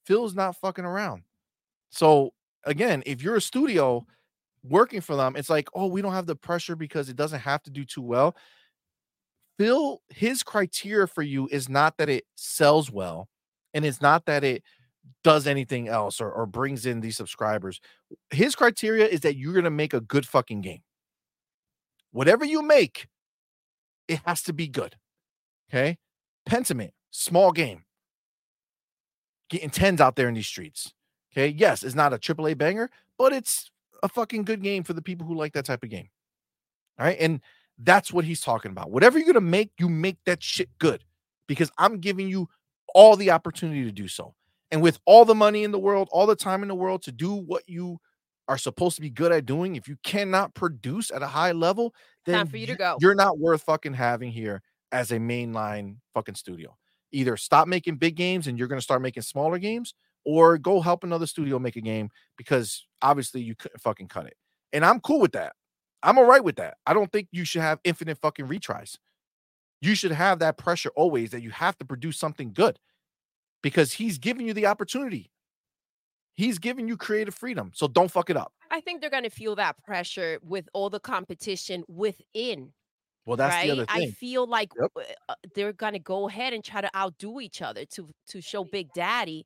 Phil's 0.05 0.35
not 0.35 0.55
fucking 0.57 0.85
around. 0.85 1.23
So 1.89 2.33
again, 2.65 3.01
if 3.05 3.23
you're 3.23 3.37
a 3.37 3.41
studio 3.41 4.05
working 4.63 5.01
for 5.01 5.15
them, 5.15 5.35
it's 5.35 5.49
like, 5.49 5.67
oh, 5.73 5.87
we 5.87 6.01
don't 6.01 6.13
have 6.13 6.27
the 6.27 6.35
pressure 6.35 6.75
because 6.75 7.09
it 7.09 7.15
doesn't 7.15 7.39
have 7.39 7.63
to 7.63 7.71
do 7.71 7.85
too 7.85 8.01
well. 8.03 8.35
Phil, 9.57 10.01
his 10.09 10.43
criteria 10.43 11.07
for 11.07 11.21
you 11.21 11.47
is 11.51 11.69
not 11.69 11.97
that 11.97 12.09
it 12.09 12.25
sells 12.35 12.91
well, 12.91 13.29
and 13.73 13.85
it's 13.85 14.01
not 14.01 14.25
that 14.25 14.43
it 14.43 14.63
does 15.23 15.47
anything 15.47 15.87
else 15.87 16.19
or, 16.19 16.31
or 16.31 16.45
brings 16.45 16.85
in 16.85 16.99
these 16.99 17.15
subscribers. 17.15 17.79
His 18.31 18.55
criteria 18.55 19.07
is 19.07 19.21
that 19.21 19.37
you're 19.37 19.53
gonna 19.53 19.69
make 19.69 19.93
a 19.93 20.01
good 20.01 20.27
fucking 20.27 20.61
game 20.61 20.81
whatever 22.15 22.45
you 22.45 22.61
make, 22.61 23.07
it 24.07 24.21
has 24.25 24.41
to 24.43 24.53
be 24.53 24.69
good. 24.69 24.95
Okay. 25.69 25.97
Pentiment, 26.47 26.91
small 27.11 27.51
game. 27.51 27.83
Getting 29.49 29.69
tens 29.69 29.99
out 29.99 30.15
there 30.15 30.29
in 30.29 30.33
these 30.33 30.47
streets. 30.47 30.93
Okay. 31.31 31.49
Yes, 31.49 31.83
it's 31.83 31.93
not 31.93 32.13
a 32.13 32.17
AAA 32.17 32.57
banger, 32.57 32.89
but 33.17 33.33
it's 33.33 33.69
a 34.01 34.07
fucking 34.07 34.45
good 34.45 34.63
game 34.63 34.83
for 34.83 34.93
the 34.93 35.01
people 35.01 35.27
who 35.27 35.35
like 35.35 35.51
that 35.53 35.65
type 35.65 35.83
of 35.83 35.89
game. 35.89 36.07
All 36.97 37.05
right. 37.05 37.17
And 37.19 37.41
that's 37.79 38.11
what 38.13 38.25
he's 38.25 38.41
talking 38.41 38.71
about. 38.71 38.91
Whatever 38.91 39.17
you're 39.17 39.25
going 39.25 39.35
to 39.35 39.41
make, 39.41 39.71
you 39.79 39.89
make 39.89 40.17
that 40.25 40.41
shit 40.41 40.69
good 40.79 41.03
because 41.47 41.71
I'm 41.77 41.99
giving 41.99 42.27
you 42.29 42.47
all 42.93 43.15
the 43.15 43.31
opportunity 43.31 43.83
to 43.83 43.91
do 43.91 44.07
so. 44.07 44.33
And 44.71 44.81
with 44.81 44.99
all 45.05 45.25
the 45.25 45.35
money 45.35 45.63
in 45.63 45.71
the 45.71 45.79
world, 45.79 46.07
all 46.11 46.25
the 46.25 46.35
time 46.35 46.61
in 46.61 46.67
the 46.67 46.75
world 46.75 47.03
to 47.03 47.11
do 47.11 47.33
what 47.33 47.63
you 47.67 47.99
are 48.47 48.57
supposed 48.57 48.95
to 48.95 49.01
be 49.01 49.09
good 49.09 49.31
at 49.31 49.45
doing, 49.45 49.75
if 49.75 49.87
you 49.87 49.97
cannot 50.03 50.53
produce 50.53 51.11
at 51.11 51.21
a 51.21 51.27
high 51.27 51.51
level, 51.51 51.93
then 52.25 52.35
Time 52.35 52.47
for 52.47 52.57
you 52.57 52.67
to 52.67 52.75
go. 52.75 52.97
you're 52.99 53.15
not 53.15 53.37
worth 53.37 53.63
fucking 53.63 53.93
having 53.93 54.31
here 54.31 54.61
as 54.91 55.11
a 55.11 55.17
mainline 55.17 55.97
fucking 56.13 56.35
studio. 56.35 56.75
Either 57.11 57.37
stop 57.37 57.67
making 57.67 57.95
big 57.97 58.15
games 58.15 58.47
and 58.47 58.57
you're 58.57 58.67
going 58.67 58.79
to 58.79 58.83
start 58.83 59.01
making 59.01 59.23
smaller 59.23 59.57
games, 59.59 59.93
or 60.25 60.57
go 60.57 60.81
help 60.81 61.03
another 61.03 61.27
studio 61.27 61.59
make 61.59 61.75
a 61.75 61.81
game 61.81 62.09
because 62.37 62.85
obviously 63.01 63.41
you 63.41 63.55
couldn't 63.55 63.79
fucking 63.79 64.07
cut 64.07 64.25
it. 64.25 64.35
And 64.73 64.83
I'm 64.83 64.99
cool 64.99 65.19
with 65.19 65.33
that. 65.33 65.53
I'm 66.05 66.17
all 66.17 66.25
right 66.25 66.43
with 66.43 66.55
that. 66.57 66.77
I 66.85 66.93
don't 66.93 67.11
think 67.11 67.27
you 67.31 67.43
should 67.45 67.61
have 67.61 67.79
infinite 67.83 68.19
fucking 68.19 68.47
retries. 68.47 68.97
You 69.81 69.95
should 69.95 70.11
have 70.11 70.39
that 70.39 70.57
pressure 70.57 70.91
always 70.95 71.31
that 71.31 71.41
you 71.41 71.49
have 71.49 71.77
to 71.79 71.85
produce 71.85 72.17
something 72.17 72.53
good 72.53 72.79
because 73.61 73.93
he's 73.93 74.17
giving 74.17 74.47
you 74.47 74.53
the 74.53 74.67
opportunity. 74.67 75.31
He's 76.35 76.59
giving 76.59 76.87
you 76.87 76.97
creative 76.97 77.33
freedom. 77.33 77.71
So 77.73 77.87
don't 77.87 78.11
fuck 78.11 78.29
it 78.29 78.37
up. 78.37 78.53
I 78.71 78.81
think 78.81 79.01
they're 79.01 79.09
going 79.09 79.23
to 79.23 79.29
feel 79.29 79.55
that 79.55 79.77
pressure 79.83 80.39
with 80.43 80.67
all 80.73 80.89
the 80.89 80.99
competition 80.99 81.83
within. 81.87 82.73
Well, 83.25 83.37
that's 83.37 83.55
right? 83.55 83.67
the 83.67 83.71
other 83.73 83.85
thing. 83.85 84.09
I 84.09 84.11
feel 84.11 84.45
like 84.47 84.69
Yep. 84.79 84.91
uh, 84.95 85.01
uh, 85.29 85.35
they're 85.55 85.73
going 85.73 85.93
to 85.93 85.99
go 85.99 86.27
ahead 86.27 86.53
and 86.53 86.63
try 86.63 86.81
to 86.81 86.95
outdo 86.95 87.39
each 87.39 87.61
other 87.61 87.85
to 87.85 88.11
to 88.27 88.41
show 88.41 88.63
Big 88.63 88.93
Daddy 88.93 89.45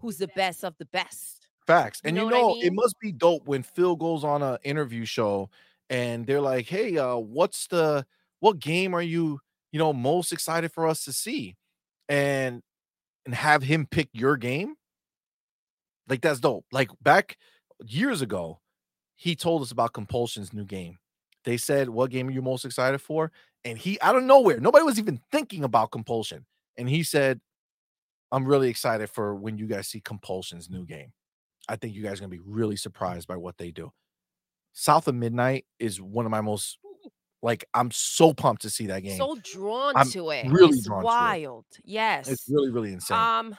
who's 0.00 0.18
the 0.18 0.28
best 0.28 0.64
of 0.64 0.76
the 0.78 0.86
best. 0.86 1.48
Facts. 1.66 2.00
And 2.04 2.16
you 2.16 2.22
know 2.22 2.28
know, 2.28 2.46
what 2.48 2.64
I 2.64 2.68
it 2.68 2.72
must 2.72 2.94
be 3.00 3.12
dope 3.12 3.46
when 3.46 3.62
Phil 3.62 3.96
goes 3.96 4.24
on 4.24 4.42
a 4.42 4.58
interview 4.64 5.04
show 5.04 5.50
and 5.90 6.26
they're 6.26 6.42
like, 6.42 6.68
"Hey, 6.68 6.98
uh, 6.98 7.16
what's 7.18 7.68
the 7.68 8.06
what 8.40 8.60
game 8.60 8.94
are 8.94 9.02
you, 9.02 9.40
you 9.72 9.80
know, 9.80 9.92
most 9.94 10.32
excited 10.32 10.72
for 10.72 10.88
us 10.88 11.04
to 11.06 11.12
see?" 11.14 11.56
And 12.08 12.62
and 13.26 13.34
have 13.34 13.62
him 13.64 13.86
pick 13.90 14.10
your 14.14 14.36
game. 14.38 14.76
Like 16.08 16.20
that's 16.22 16.40
dope. 16.40 16.64
Like 16.72 16.90
back 17.02 17.36
years 17.84 18.22
ago, 18.22 18.60
he 19.16 19.36
told 19.36 19.62
us 19.62 19.72
about 19.72 19.92
Compulsion's 19.92 20.52
new 20.52 20.64
game. 20.64 20.98
They 21.44 21.56
said, 21.56 21.90
"What 21.90 22.10
game 22.10 22.28
are 22.28 22.32
you 22.32 22.42
most 22.42 22.64
excited 22.64 23.00
for?" 23.00 23.32
And 23.64 23.78
he 23.78 24.00
out 24.00 24.16
of 24.16 24.24
nowhere, 24.24 24.60
nobody 24.60 24.84
was 24.84 24.98
even 24.98 25.20
thinking 25.32 25.64
about 25.64 25.90
Compulsion. 25.92 26.46
And 26.78 26.88
he 26.88 27.02
said, 27.04 27.40
"I'm 28.32 28.46
really 28.46 28.70
excited 28.70 29.10
for 29.10 29.34
when 29.36 29.58
you 29.58 29.66
guys 29.68 29.88
see 29.88 30.00
Compulsion's 30.00 30.70
new 30.70 30.86
game." 30.86 31.12
I 31.68 31.76
think 31.76 31.94
you 31.94 32.02
guys 32.02 32.18
are 32.20 32.22
gonna 32.22 32.30
be 32.30 32.40
really 32.40 32.76
surprised 32.76 33.28
by 33.28 33.36
what 33.36 33.58
they 33.58 33.70
do. 33.72 33.92
South 34.80 35.08
of 35.08 35.14
Midnight 35.14 35.66
is 35.78 36.00
one 36.00 36.24
of 36.24 36.30
my 36.30 36.40
most 36.40 36.78
like 37.42 37.66
I'm 37.74 37.90
so 37.90 38.32
pumped 38.32 38.62
to 38.62 38.70
see 38.70 38.86
that 38.86 39.00
game. 39.02 39.18
So 39.18 39.36
drawn 39.42 39.94
I'm 39.96 40.08
to 40.10 40.30
it. 40.30 40.46
really 40.50 40.70
it's 40.78 40.86
drawn 40.86 41.02
to 41.02 41.06
it. 41.06 41.10
wild. 41.10 41.64
Yes. 41.84 42.28
it's 42.28 42.46
really, 42.48 42.70
really 42.70 42.92
insane. 42.92 43.16
Um, 43.18 43.56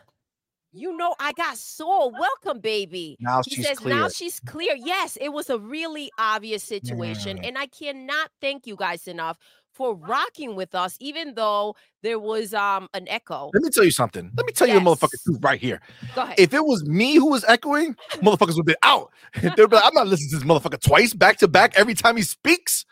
you 0.73 0.95
know, 0.97 1.13
I 1.19 1.33
got 1.33 1.57
soul. 1.57 2.11
Welcome, 2.11 2.59
baby. 2.61 3.17
now 3.19 3.41
He 3.45 3.55
she's 3.55 3.67
says 3.67 3.77
clear. 3.79 3.95
now 3.95 4.07
she's 4.09 4.39
clear. 4.39 4.73
Yes, 4.75 5.17
it 5.19 5.29
was 5.29 5.49
a 5.49 5.59
really 5.59 6.09
obvious 6.17 6.63
situation, 6.63 7.37
Mm. 7.37 7.47
and 7.49 7.57
I 7.57 7.67
cannot 7.67 8.29
thank 8.39 8.65
you 8.67 8.75
guys 8.75 9.07
enough 9.07 9.37
for 9.73 9.95
rocking 9.95 10.55
with 10.55 10.75
us, 10.75 10.97
even 10.99 11.33
though 11.33 11.75
there 12.03 12.19
was 12.19 12.53
um 12.53 12.87
an 12.93 13.07
echo. 13.07 13.51
Let 13.53 13.63
me 13.63 13.69
tell 13.69 13.83
you 13.83 13.91
something. 13.91 14.31
Let 14.35 14.45
me 14.45 14.53
tell 14.53 14.67
you 14.67 14.75
the 14.75 14.79
motherfucking 14.79 15.11
Yes. 15.13 15.23
truth 15.23 15.39
right 15.41 15.59
here. 15.59 15.81
Go 16.15 16.21
ahead. 16.23 16.39
If 16.39 16.53
it 16.53 16.63
was 16.63 16.83
me 16.85 17.15
who 17.15 17.29
was 17.29 17.43
echoing, 17.45 17.95
motherfuckers 18.23 18.55
would 18.55 18.65
be 18.65 18.75
out. 18.83 19.11
They'd 19.41 19.55
be 19.55 19.63
like, 19.63 19.83
I'm 19.83 19.93
not 19.93 20.07
listening 20.07 20.29
to 20.31 20.35
this 20.37 20.45
motherfucker 20.45 20.81
twice, 20.81 21.13
back 21.13 21.37
to 21.37 21.47
back, 21.47 21.73
every 21.77 21.93
time 21.93 22.17
he 22.17 22.23
speaks. 22.23 22.85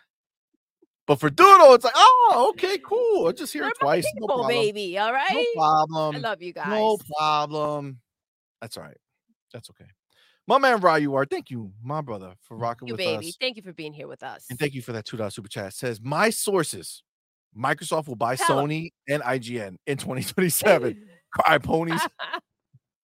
But 1.08 1.20
for 1.20 1.32
Doodle, 1.32 1.74
it's 1.74 1.84
like, 1.84 1.94
oh, 1.96 2.52
okay, 2.52 2.78
cool. 2.86 3.28
I 3.28 3.32
just 3.32 3.52
hear 3.52 3.64
They're 3.64 3.72
it 3.72 3.80
twice. 3.80 4.06
No 4.20 4.28
problem. 4.28 4.48
baby. 4.48 4.96
All 5.00 5.12
right. 5.12 5.34
No 5.56 5.60
problem. 5.60 6.16
I 6.18 6.20
love 6.20 6.42
you 6.44 6.54
guys. 6.54 6.70
No 6.70 6.98
problem. 7.18 8.00
That's 8.62 8.78
all 8.78 8.84
right. 8.84 8.98
That's 9.52 9.72
okay. 9.72 9.90
My 10.50 10.58
man 10.58 10.80
Ryu 10.82 11.14
are. 11.14 11.26
Thank 11.26 11.52
you, 11.52 11.72
my 11.84 12.02
brother, 12.02 12.34
for 12.42 12.58
mm, 12.58 12.62
rocking 12.62 12.88
you, 12.88 12.96
with 12.96 12.98
baby. 12.98 13.28
us. 13.28 13.38
Thank 13.40 13.56
you 13.56 13.62
for 13.62 13.72
being 13.72 13.94
here 13.94 14.08
with 14.08 14.24
us. 14.24 14.48
And 14.50 14.58
thank 14.58 14.74
you 14.74 14.82
for 14.82 14.94
that 14.94 15.06
$2 15.06 15.32
super 15.32 15.48
chat. 15.48 15.76
Says 15.76 16.02
my 16.02 16.32
sources, 16.32 17.04
Microsoft 17.56 18.08
will 18.08 18.16
buy 18.16 18.36
Tell. 18.36 18.58
Sony 18.58 18.90
and 19.08 19.22
IGN 19.22 19.76
in 19.86 19.98
2027. 19.98 21.08
Cry 21.32 21.58
ponies. 21.60 22.02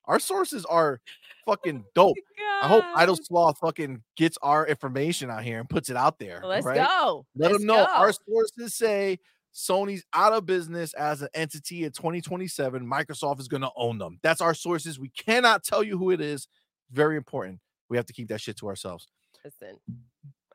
Our 0.05 0.19
sources 0.19 0.65
are 0.65 0.99
fucking 1.45 1.83
oh 1.85 1.91
dope. 1.93 2.17
I 2.63 2.67
hope 2.67 2.83
Idle. 2.95 3.17
Sloth 3.17 3.59
fucking 3.59 4.01
gets 4.17 4.39
our 4.41 4.65
information 4.65 5.29
out 5.29 5.43
here 5.43 5.59
and 5.59 5.69
puts 5.69 5.91
it 5.91 5.97
out 5.97 6.17
there. 6.17 6.41
Let's 6.43 6.65
right? 6.65 6.77
go. 6.77 7.27
Let 7.35 7.51
Let's 7.51 7.59
them 7.59 7.67
know. 7.67 7.85
Our 7.85 8.11
sources 8.27 8.73
say 8.73 9.19
Sony's 9.53 10.03
out 10.13 10.33
of 10.33 10.47
business 10.47 10.95
as 10.95 11.21
an 11.21 11.29
entity 11.35 11.83
in 11.83 11.91
2027. 11.91 12.83
Microsoft 12.83 13.39
is 13.39 13.47
going 13.47 13.61
to 13.61 13.71
own 13.75 13.99
them. 13.99 14.17
That's 14.23 14.41
our 14.41 14.55
sources. 14.55 14.99
We 14.99 15.09
cannot 15.09 15.63
tell 15.63 15.83
you 15.83 15.95
who 15.99 16.09
it 16.09 16.21
is. 16.21 16.47
Very 16.91 17.17
important. 17.17 17.59
We 17.89 17.97
have 17.97 18.05
to 18.07 18.13
keep 18.13 18.27
that 18.29 18.41
shit 18.41 18.57
to 18.57 18.67
ourselves. 18.67 19.07
Listen, 19.43 19.77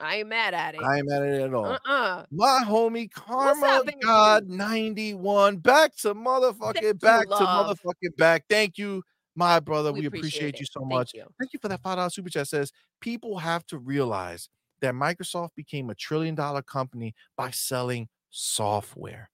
I 0.00 0.16
ain't 0.16 0.28
mad 0.28 0.54
at 0.54 0.74
it. 0.74 0.80
I 0.82 0.98
ain't 0.98 1.08
mad 1.08 1.22
at 1.22 1.28
it 1.28 1.42
at 1.42 1.54
all. 1.54 1.66
uh-uh. 1.66 2.24
My 2.30 2.62
homie 2.66 3.10
Karma? 3.10 3.82
God 4.02 4.48
91. 4.48 5.58
Back 5.58 5.94
to 5.98 6.14
motherfucking 6.14 7.00
back 7.00 7.28
to 7.28 7.34
motherfucking 7.34 8.16
back. 8.16 8.44
Thank 8.48 8.78
you, 8.78 9.02
my 9.36 9.60
brother. 9.60 9.92
We, 9.92 10.00
We 10.00 10.06
appreciate, 10.06 10.48
appreciate 10.48 10.60
you 10.60 10.66
so 10.66 10.80
Thank 10.80 10.90
much. 10.90 11.14
you. 11.14 11.24
Thank 11.38 11.52
you 11.52 11.58
for 11.60 11.68
that 11.68 11.82
$5 11.82 12.12
super 12.14 12.30
chat. 12.30 12.48
Says 12.48 12.72
people 13.00 13.38
have 13.38 13.66
to 13.66 13.78
realize 13.78 14.48
that 14.80 14.94
Microsoft 14.94 15.50
became 15.54 15.90
a 15.90 15.94
trillion 15.94 16.34
dollar 16.34 16.62
company 16.62 17.14
by 17.36 17.50
selling 17.50 18.08
software. 18.30 19.30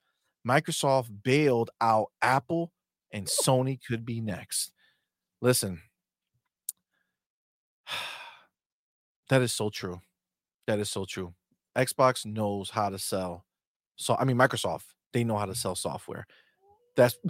Microsoft 0.46 1.08
bailed 1.22 1.70
out 1.80 2.08
Apple 2.22 2.72
and 3.12 3.26
Sony 3.26 3.78
could 3.86 4.04
be 4.04 4.20
next. 4.20 4.72
Listen, 5.40 5.80
that 9.28 9.42
is 9.42 9.52
so 9.52 9.70
true. 9.70 10.00
That 10.66 10.78
is 10.78 10.90
so 10.90 11.04
true. 11.04 11.34
Xbox 11.76 12.24
knows 12.26 12.70
how 12.70 12.88
to 12.88 12.98
sell. 12.98 13.44
So 13.96 14.16
I 14.18 14.24
mean 14.24 14.36
Microsoft, 14.36 14.84
they 15.12 15.24
know 15.24 15.36
how 15.36 15.46
to 15.46 15.54
sell 15.54 15.74
software. 15.74 16.26
That's 16.96 17.16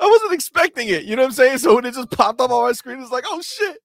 I 0.00 0.06
wasn't 0.08 0.32
expecting 0.32 0.88
it. 0.88 1.04
You 1.04 1.14
know 1.14 1.22
what 1.22 1.28
I'm 1.28 1.34
saying? 1.34 1.58
So 1.58 1.74
when 1.74 1.84
it 1.84 1.92
just 1.92 2.10
popped 2.10 2.40
up 2.40 2.50
on 2.50 2.64
my 2.64 2.72
screen, 2.72 3.00
it's 3.02 3.12
like, 3.12 3.24
oh 3.26 3.42
shit! 3.42 3.76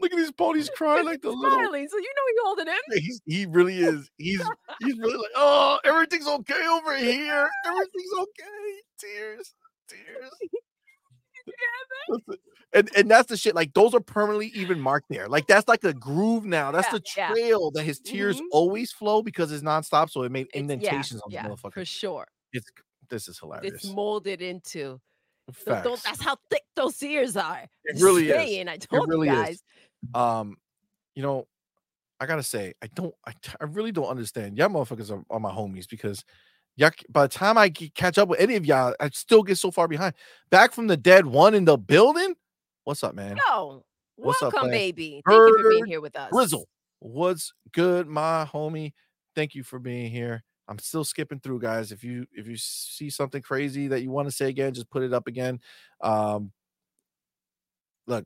Look 0.00 0.12
at 0.12 0.16
these 0.16 0.32
ponies 0.32 0.70
crying 0.76 1.04
like 1.04 1.20
the 1.20 1.30
little. 1.30 1.58
Smiling, 1.58 1.86
so 1.88 1.98
you 1.98 2.14
know 2.16 2.22
you 2.28 2.42
holding 2.44 2.66
him. 2.68 2.80
He's, 2.92 3.20
he 3.26 3.46
really 3.46 3.76
is. 3.76 4.10
He's 4.16 4.42
he's 4.80 4.98
really 4.98 5.16
like, 5.18 5.30
oh, 5.36 5.78
everything's 5.84 6.26
okay 6.26 6.66
over 6.70 6.96
here. 6.96 7.48
Everything's 7.66 8.12
okay. 8.18 8.80
Tears, 8.98 9.54
tears. 9.88 10.30
Listen, 12.08 12.36
And 12.74 12.90
and 12.96 13.10
that's 13.10 13.28
the 13.28 13.36
shit. 13.36 13.54
Like 13.54 13.72
those 13.72 13.94
are 13.94 14.00
permanently 14.00 14.48
even 14.48 14.78
marked 14.80 15.06
there. 15.08 15.26
Like 15.28 15.46
that's 15.46 15.66
like 15.68 15.84
a 15.84 15.94
groove 15.94 16.44
now. 16.44 16.70
That's 16.70 16.88
Yeah, 16.88 16.98
the 16.98 17.02
yeah. 17.16 17.28
trail 17.32 17.70
that 17.72 17.82
his 17.84 17.98
tears 17.98 18.38
Mhm. 18.38 18.44
always 18.52 18.92
flow 18.92 19.22
because 19.22 19.50
it's 19.52 19.62
nonstop. 19.62 20.10
So 20.10 20.22
it 20.24 20.30
made 20.32 20.48
It's- 20.48 20.54
yeah, 20.54 20.60
indentations 20.60 21.22
on 21.22 21.30
yeah, 21.30 21.42
the 21.48 21.54
motherfucker. 21.54 21.72
for 21.72 21.84
sure. 21.86 22.26
It's 22.52 22.66
this 23.08 23.26
is 23.28 23.38
hilarious. 23.38 23.72
It's 23.74 23.86
molded 23.86 24.42
into. 24.42 25.00
th- 25.50 25.64
Facts. 25.64 25.84
those- 25.84 26.02
that's 26.02 26.20
how 26.22 26.36
thick 26.50 26.64
those 26.76 27.02
ears 27.02 27.34
are. 27.34 27.62
It 27.84 27.92
Just 27.92 28.04
really 28.04 28.28
is. 28.28 28.68
I 28.68 28.76
told 28.76 29.08
really 29.08 29.28
you 29.28 29.32
is. 29.34 29.40
guys. 29.40 29.62
um, 30.40 30.58
you 31.14 31.22
know, 31.22 31.48
I 32.20 32.26
gotta 32.26 32.42
say, 32.42 32.74
I 32.82 32.88
don't, 32.88 33.14
I, 33.26 33.32
I 33.58 33.64
really 33.64 33.90
don't 33.92 34.08
understand. 34.08 34.58
Y'all 34.58 34.68
motherfuckers 34.68 35.10
are, 35.10 35.24
are 35.30 35.40
my 35.40 35.50
homies 35.50 35.88
because 35.88 36.22
y'all, 36.76 36.90
by 37.08 37.22
the 37.22 37.32
time 37.32 37.56
I 37.56 37.70
catch 37.70 38.18
up 38.18 38.28
with 38.28 38.40
any 38.40 38.56
of 38.56 38.66
y'all, 38.66 38.94
I 39.00 39.08
still 39.08 39.42
get 39.42 39.56
so 39.56 39.70
far 39.70 39.88
behind. 39.88 40.12
Back 40.50 40.72
from 40.74 40.86
the 40.86 40.98
dead 40.98 41.24
one 41.24 41.54
in 41.54 41.64
the 41.64 41.78
building. 41.78 42.34
What's 42.88 43.04
up, 43.04 43.14
man? 43.14 43.36
Yo, 43.50 43.84
What's 44.16 44.40
up, 44.42 44.54
welcome, 44.54 44.60
Plan? 44.60 44.70
baby. 44.70 45.22
Thank 45.28 45.38
you 45.38 45.62
for 45.62 45.68
being 45.68 45.84
here 45.84 46.00
with 46.00 46.16
us. 46.16 46.30
Grizzle, 46.32 46.66
what's 47.00 47.52
good, 47.72 48.06
my 48.08 48.48
homie? 48.50 48.94
Thank 49.34 49.54
you 49.54 49.62
for 49.62 49.78
being 49.78 50.10
here. 50.10 50.42
I'm 50.68 50.78
still 50.78 51.04
skipping 51.04 51.38
through, 51.38 51.60
guys. 51.60 51.92
If 51.92 52.02
you 52.02 52.24
if 52.32 52.46
you 52.46 52.56
see 52.56 53.10
something 53.10 53.42
crazy 53.42 53.88
that 53.88 54.00
you 54.00 54.10
want 54.10 54.26
to 54.26 54.32
say 54.34 54.48
again, 54.48 54.72
just 54.72 54.88
put 54.88 55.02
it 55.02 55.12
up 55.12 55.26
again. 55.26 55.60
Um, 56.00 56.50
look, 58.06 58.24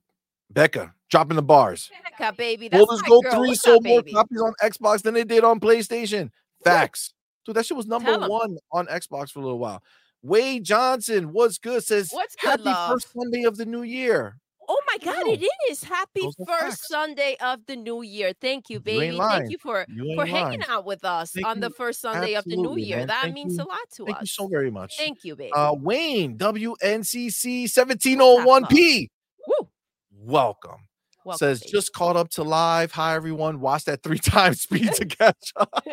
Becca 0.48 0.94
dropping 1.10 1.34
the 1.34 1.42
bars. 1.42 1.90
Becca, 2.16 2.32
baby. 2.36 2.68
That's 2.68 3.02
Go 3.02 3.20
girl. 3.20 3.32
3 3.32 3.48
What's 3.48 3.62
sold 3.62 3.78
up, 3.78 3.82
more 3.82 4.02
baby? 4.02 4.12
copies 4.12 4.42
on 4.42 4.54
Xbox 4.62 5.02
than 5.02 5.14
they 5.14 5.24
did 5.24 5.42
on 5.42 5.58
PlayStation. 5.58 6.30
Facts. 6.62 7.14
Dude, 7.44 7.56
that 7.56 7.66
shit 7.66 7.76
was 7.76 7.88
number 7.88 8.12
Tell 8.12 8.22
'em. 8.22 8.30
one 8.30 8.58
on 8.70 8.86
Xbox 8.86 9.32
for 9.32 9.40
a 9.40 9.42
little 9.42 9.58
while. 9.58 9.82
Wade 10.22 10.62
Johnson, 10.62 11.32
what's 11.32 11.58
good? 11.58 11.82
Says 11.82 12.10
What's 12.12 12.36
good, 12.36 12.48
happy 12.50 12.62
love? 12.62 12.92
first 12.92 13.12
Sunday 13.12 13.42
of 13.42 13.56
the 13.56 13.66
new 13.66 13.82
year. 13.82 14.38
Oh 14.74 14.80
my 14.86 14.96
God, 15.04 15.26
it 15.28 15.46
is. 15.70 15.84
Happy 15.84 16.22
Those 16.22 16.34
first. 16.48 16.88
Sunday 16.88 17.36
of 17.42 17.60
the 17.66 17.76
new 17.76 18.00
year. 18.00 18.32
Thank 18.40 18.70
you, 18.70 18.76
You 18.76 18.80
baby. 18.80 19.12
lying. 19.12 19.40
Thank 19.42 19.52
you 19.52 19.58
for 19.58 19.84
You 19.86 20.14
for 20.14 20.24
hanging 20.24 20.60
lying. 20.60 20.70
out 20.70 20.86
with 20.86 21.04
us 21.04 21.32
Thank 21.32 21.46
on 21.46 21.60
the 21.60 21.68
first 21.68 22.00
Sunday 22.00 22.34
of 22.34 22.44
the 22.44 22.56
new 22.56 22.78
year. 22.78 22.98
man. 22.98 23.08
That 23.08 23.22
Thank 23.24 23.34
means 23.34 23.58
you. 23.58 23.64
a 23.64 23.66
lot 23.66 23.78
to 23.96 24.04
Thank 24.06 24.16
us. 24.16 24.18
Thank 24.18 24.20
you 24.22 24.26
so 24.28 24.48
very 24.48 24.70
much. 24.70 24.96
Thank 24.96 25.24
you, 25.24 25.36
baby. 25.36 25.52
Uh 25.52 25.74
Wayne, 25.74 26.38
WNCC 26.38 27.64
1701P. 27.64 29.08
Woo. 29.46 29.68
Welcome. 30.10 30.88
Welcome, 31.24 31.38
says 31.38 31.60
baby. 31.60 31.70
just 31.72 31.92
caught 31.92 32.16
up 32.16 32.30
to 32.30 32.42
live. 32.42 32.92
Hi 32.92 33.14
everyone. 33.14 33.60
Watch 33.60 33.84
that 33.84 34.02
three 34.02 34.18
times 34.34 34.62
speed 34.62 34.90
to 34.94 35.04
catch 35.18 35.52
up. 35.56 35.84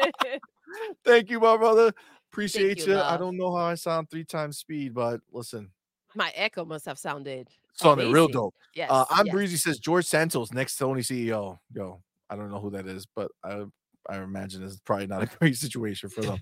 Thank 1.03 1.29
you, 1.29 1.41
my 1.41 1.57
brother. 1.57 1.91
Appreciate 2.31 2.85
you, 2.87 2.93
you. 2.93 2.99
I 3.01 3.17
don't 3.17 3.35
know 3.35 3.53
how 3.53 3.63
I 3.65 3.75
sound 3.75 4.09
three 4.09 4.23
times 4.23 4.57
speed, 4.59 4.93
but 4.93 5.19
listen, 5.33 5.71
My 6.15 6.31
echo 6.35 6.63
must 6.63 6.85
have 6.85 6.97
sounded 6.99 7.49
sounded 7.79 8.11
real 8.11 8.27
dope. 8.27 8.53
Yes. 8.75 8.89
Uh, 8.91 9.05
I'm 9.09 9.25
yes. 9.25 9.33
Breezy 9.33 9.57
says 9.57 9.79
George 9.79 10.05
Santos, 10.05 10.51
next 10.53 10.79
Sony 10.79 10.99
CEO. 10.99 11.57
Yo, 11.73 12.01
I 12.29 12.35
don't 12.35 12.51
know 12.51 12.59
who 12.59 12.71
that 12.71 12.87
is, 12.87 13.07
but 13.15 13.31
I 13.43 13.63
I 14.07 14.17
imagine 14.17 14.63
it's 14.63 14.79
probably 14.79 15.07
not 15.07 15.23
a 15.23 15.25
great 15.39 15.55
situation 15.55 16.09
for 16.09 16.21
them. 16.21 16.39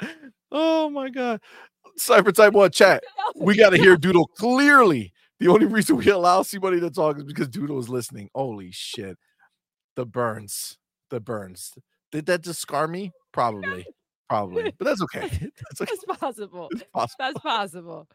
oh 0.52 0.90
my 0.90 1.08
god. 1.10 1.40
Cypher 1.96 2.32
type 2.32 2.52
one 2.52 2.70
chat. 2.70 3.02
We 3.36 3.56
got 3.56 3.70
to 3.70 3.78
hear 3.78 3.96
Doodle 3.98 4.28
clearly. 4.36 5.12
The 5.40 5.48
only 5.48 5.66
reason 5.66 5.96
we 5.96 6.08
allow 6.08 6.42
somebody 6.42 6.80
to 6.80 6.90
talk 6.90 7.18
is 7.18 7.24
because 7.24 7.48
Doodle 7.48 7.78
is 7.78 7.88
listening. 7.88 8.28
Holy 8.34 8.70
shit. 8.72 9.16
The 9.96 10.04
burns. 10.04 10.78
The 11.10 11.20
burns. 11.20 11.72
Did 12.12 12.26
that 12.26 12.42
just 12.42 12.60
scar 12.60 12.88
me? 12.88 13.12
Probably. 13.32 13.86
Probably. 14.28 14.74
But 14.78 14.84
that's 14.84 15.02
okay. 15.02 15.20
That's 15.20 15.80
okay. 15.80 15.92
That's 16.06 16.18
possible. 16.18 16.68
It's 16.72 16.84
possible. 16.92 17.16
That's 17.18 17.38
possible. 17.38 18.08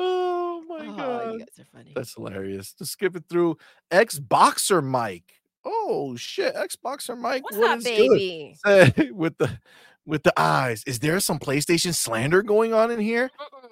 Oh 0.00 0.64
my 0.68 0.86
oh, 0.86 0.96
god. 0.96 1.32
you 1.32 1.38
guys 1.40 1.58
are 1.58 1.64
funny. 1.76 1.92
That's 1.94 2.14
hilarious. 2.14 2.72
Just 2.72 2.92
skip 2.92 3.16
it 3.16 3.24
through. 3.28 3.58
Xboxer 3.90 4.82
Mike. 4.82 5.40
Oh 5.64 6.14
shit. 6.16 6.54
Xboxer 6.54 7.18
Mike. 7.18 7.42
What's 7.42 7.56
what 7.56 7.70
up, 7.70 7.78
is 7.78 7.84
good? 7.84 8.10
baby? 8.10 8.56
Say, 8.64 9.10
with 9.10 9.36
the 9.38 9.58
with 10.06 10.22
the 10.22 10.32
eyes. 10.40 10.84
Is 10.86 11.00
there 11.00 11.18
some 11.20 11.38
PlayStation 11.38 11.94
slander 11.94 12.42
going 12.42 12.72
on 12.72 12.90
in 12.90 13.00
here? 13.00 13.30
Mm-mm. 13.40 13.68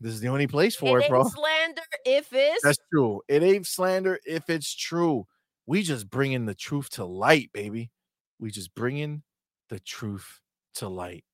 This 0.00 0.14
is 0.14 0.20
the 0.20 0.28
only 0.28 0.46
place 0.46 0.76
for 0.76 1.00
It 1.00 1.06
it, 1.06 1.08
bro. 1.08 1.24
slander 1.24 1.82
if 2.04 2.28
it's 2.32 2.62
That's 2.62 2.78
true. 2.92 3.22
It 3.28 3.42
ain't 3.42 3.66
slander 3.66 4.18
if 4.24 4.48
it's 4.48 4.74
true. 4.74 5.26
We 5.66 5.82
just 5.82 6.08
bringing 6.08 6.46
the 6.46 6.54
truth 6.54 6.90
to 6.90 7.04
light, 7.04 7.50
baby. 7.52 7.90
We 8.38 8.50
just 8.50 8.74
bringing 8.74 9.22
the 9.68 9.80
truth 9.80 10.40
to 10.74 10.88
light. 10.88 11.24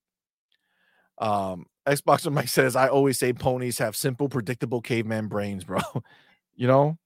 Um, 1.18 1.66
Xboxer 1.86 2.32
Mike 2.32 2.48
says, 2.48 2.76
I 2.76 2.88
always 2.88 3.18
say 3.18 3.32
ponies 3.32 3.78
have 3.78 3.96
simple, 3.96 4.28
predictable 4.28 4.80
caveman 4.80 5.28
brains, 5.28 5.64
bro. 5.64 5.80
you 6.54 6.66
know, 6.66 6.98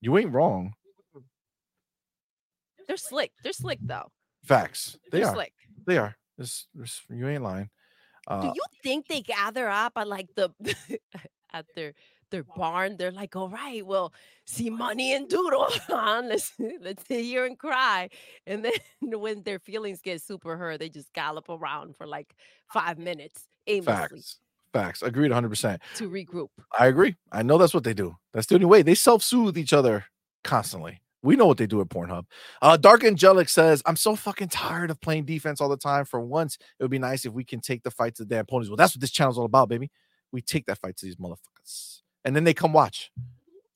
you 0.00 0.16
ain't 0.18 0.32
wrong. 0.32 0.74
they're 2.86 2.96
slick. 2.96 3.32
They're 3.42 3.52
slick 3.52 3.78
though. 3.82 4.10
Facts. 4.44 4.98
They 5.10 5.20
They're 5.20 5.28
are. 5.28 5.34
slick. 5.34 5.52
They 5.86 5.98
are. 5.98 6.16
This, 6.36 6.66
this, 6.74 7.02
you 7.08 7.28
ain't 7.28 7.42
lying. 7.42 7.70
Uh, 8.26 8.42
Do 8.42 8.48
you 8.48 8.62
think 8.82 9.06
they 9.08 9.20
gather 9.20 9.68
up 9.68 9.92
at 9.96 10.08
like 10.08 10.28
the 10.34 10.50
at 11.52 11.66
their 11.74 11.94
their 12.34 12.44
barn? 12.56 12.96
They're 12.96 13.12
like, 13.12 13.36
all 13.36 13.48
right, 13.48 13.86
well, 13.86 14.12
C 14.44 14.68
Money 14.68 15.14
and 15.14 15.28
doodle 15.28 15.68
on. 15.92 16.28
Let's 16.28 16.52
let's 16.80 17.06
sit 17.06 17.24
here 17.24 17.46
and 17.46 17.56
cry. 17.58 18.10
And 18.46 18.64
then 18.64 18.72
when 19.20 19.42
their 19.44 19.58
feelings 19.58 20.00
get 20.00 20.20
super 20.20 20.56
hurt, 20.56 20.80
they 20.80 20.88
just 20.88 21.12
gallop 21.12 21.48
around 21.48 21.96
for 21.96 22.06
like 22.06 22.34
five 22.66 22.98
minutes 22.98 23.44
aimlessly 23.66 24.18
facts. 24.18 24.38
Facts. 24.72 25.02
Agreed 25.02 25.30
100%. 25.30 25.78
to 25.96 26.10
regroup. 26.10 26.48
I 26.76 26.88
agree. 26.88 27.14
I 27.30 27.44
know 27.44 27.58
that's 27.58 27.74
what 27.74 27.84
they 27.84 27.94
do. 27.94 28.16
That's 28.32 28.46
the 28.48 28.56
only 28.56 28.66
way. 28.66 28.82
They 28.82 28.96
self-soothe 28.96 29.56
each 29.56 29.72
other 29.72 30.04
constantly. 30.42 31.00
We 31.22 31.36
know 31.36 31.46
what 31.46 31.58
they 31.58 31.68
do 31.68 31.80
at 31.80 31.88
Pornhub. 31.88 32.24
Uh, 32.60 32.76
Dark 32.76 33.04
Angelic 33.04 33.48
says, 33.48 33.82
I'm 33.86 33.96
so 33.96 34.16
fucking 34.16 34.48
tired 34.48 34.90
of 34.90 35.00
playing 35.00 35.24
defense 35.24 35.60
all 35.60 35.68
the 35.68 35.76
time. 35.76 36.04
For 36.04 36.20
once, 36.20 36.58
it 36.78 36.82
would 36.82 36.90
be 36.90 36.98
nice 36.98 37.24
if 37.24 37.32
we 37.32 37.44
can 37.44 37.60
take 37.60 37.84
the 37.84 37.90
fight 37.90 38.16
to 38.16 38.24
the 38.24 38.34
damn 38.34 38.46
ponies. 38.46 38.68
Well, 38.68 38.76
that's 38.76 38.94
what 38.96 39.00
this 39.00 39.12
channel's 39.12 39.38
all 39.38 39.46
about, 39.46 39.68
baby. 39.68 39.90
We 40.32 40.42
take 40.42 40.66
that 40.66 40.78
fight 40.78 40.96
to 40.96 41.06
these 41.06 41.16
motherfuckers. 41.16 42.00
And 42.24 42.34
then 42.34 42.44
they 42.44 42.54
come 42.54 42.72
watch. 42.72 43.10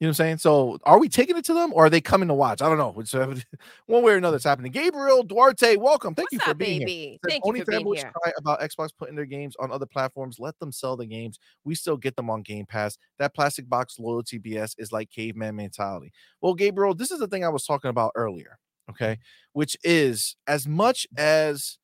You 0.01 0.07
know 0.07 0.11
what 0.11 0.21
I'm 0.21 0.27
saying? 0.27 0.39
So 0.39 0.79
are 0.85 1.01
we 1.01 1.09
taking 1.09 1.37
it 1.37 1.45
to 1.47 1.55
them 1.55 1.73
or 1.75 1.87
are 1.87 1.91
they 1.91 2.01
coming 2.01 2.29
to 2.29 2.35
watch? 2.35 2.63
I 2.63 2.69
don't 2.69 2.79
know. 2.79 2.95
It's, 3.01 3.15
uh, 3.15 3.35
one 3.87 4.05
way 4.05 4.13
or 4.13 4.17
another, 4.17 4.37
it's 4.37 4.45
happening. 4.45 4.71
Gabriel 4.71 5.25
Duarte, 5.25 5.75
welcome. 5.77 6.15
Thank 6.15 6.27
What's 6.27 6.35
you 6.35 6.39
for 6.39 6.51
up, 6.53 6.59
being 6.59 6.79
here. 6.79 6.87
baby? 6.87 7.19
Says, 7.25 7.31
Thank 7.33 7.45
you 7.45 7.49
only 7.49 7.61
for 7.63 7.73
being 7.73 7.95
here. 7.95 8.13
cry 8.15 8.33
about 8.39 8.61
Xbox 8.61 8.91
putting 8.97 9.17
their 9.17 9.25
games 9.27 9.57
on 9.59 9.73
other 9.73 9.87
platforms. 9.87 10.39
Let 10.39 10.57
them 10.61 10.71
sell 10.71 10.97
the 10.97 11.05
games. 11.05 11.41
We 11.65 11.75
still 11.75 11.97
get 11.97 12.15
them 12.15 12.31
on 12.31 12.43
Game 12.43 12.65
Pass. 12.65 12.97
That 13.19 13.35
plastic 13.35 13.69
box 13.69 13.99
loyalty 13.99 14.39
BS 14.39 14.77
is 14.79 14.93
like 14.93 15.11
caveman 15.11 15.57
mentality. 15.57 16.13
Well, 16.41 16.55
Gabriel, 16.55 16.95
this 16.95 17.11
is 17.11 17.19
the 17.19 17.27
thing 17.27 17.45
I 17.45 17.49
was 17.49 17.67
talking 17.67 17.91
about 17.91 18.13
earlier. 18.15 18.59
Okay, 18.91 19.19
which 19.53 19.77
is 19.83 20.37
as 20.47 20.69
much 20.69 21.09
as 21.17 21.77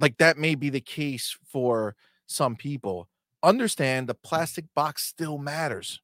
like 0.00 0.16
that 0.16 0.38
may 0.38 0.54
be 0.54 0.70
the 0.70 0.80
case 0.80 1.36
for 1.52 1.94
some 2.26 2.56
people. 2.56 3.06
Understand 3.42 4.08
the 4.08 4.14
plastic 4.14 4.66
box 4.74 5.04
still 5.04 5.38
matters. 5.38 6.00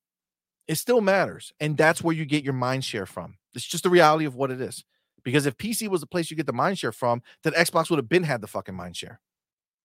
It 0.68 0.76
still 0.76 1.00
matters, 1.00 1.52
and 1.60 1.76
that's 1.76 2.02
where 2.02 2.15
you 2.15 2.24
get 2.24 2.42
your 2.42 2.52
mind 2.52 2.84
share 2.84 3.06
from. 3.06 3.36
It's 3.55 3.66
just 3.66 3.84
the 3.84 3.90
reality 3.90 4.24
of 4.24 4.34
what 4.34 4.50
it 4.50 4.60
is. 4.60 4.84
Because 5.23 5.47
if 5.47 5.56
PC 5.56 5.89
was 5.89 6.00
the 6.00 6.06
place 6.06 6.31
you 6.31 6.36
get 6.36 6.47
the 6.47 6.52
mind 6.52 6.78
share 6.78 6.92
from, 6.92 7.23
then 7.42 7.52
Xbox 7.52 7.90
would 7.90 7.98
have 7.98 8.08
been 8.08 8.23
had 8.23 8.40
the 8.40 8.47
fucking 8.47 8.74
mind 8.74 8.97
share, 8.97 9.20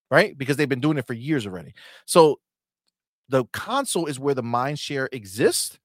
right? 0.10 0.38
Because 0.38 0.56
they've 0.56 0.70
been 0.70 0.80
doing 0.80 0.98
it 0.98 1.08
for 1.08 1.14
years 1.14 1.48
already. 1.48 1.74
So 2.06 2.40
the 3.28 3.46
console 3.46 4.06
is 4.06 4.20
where 4.20 4.36
the 4.36 4.44
mind 4.44 4.78
share 4.78 5.10
exists. 5.12 5.80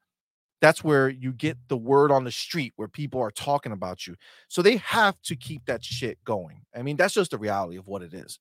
That's 0.60 0.84
where 0.84 1.08
you 1.08 1.32
get 1.32 1.56
the 1.68 1.76
word 1.76 2.10
on 2.10 2.24
the 2.24 2.30
street 2.30 2.72
where 2.76 2.88
people 2.88 3.20
are 3.20 3.30
talking 3.30 3.72
about 3.72 4.06
you. 4.06 4.16
So 4.48 4.62
they 4.62 4.76
have 4.78 5.20
to 5.22 5.36
keep 5.36 5.64
that 5.66 5.84
shit 5.84 6.22
going. 6.24 6.62
I 6.74 6.82
mean, 6.82 6.96
that's 6.96 7.14
just 7.14 7.30
the 7.30 7.38
reality 7.38 7.76
of 7.76 7.86
what 7.86 8.02
it 8.02 8.12
is 8.12 8.38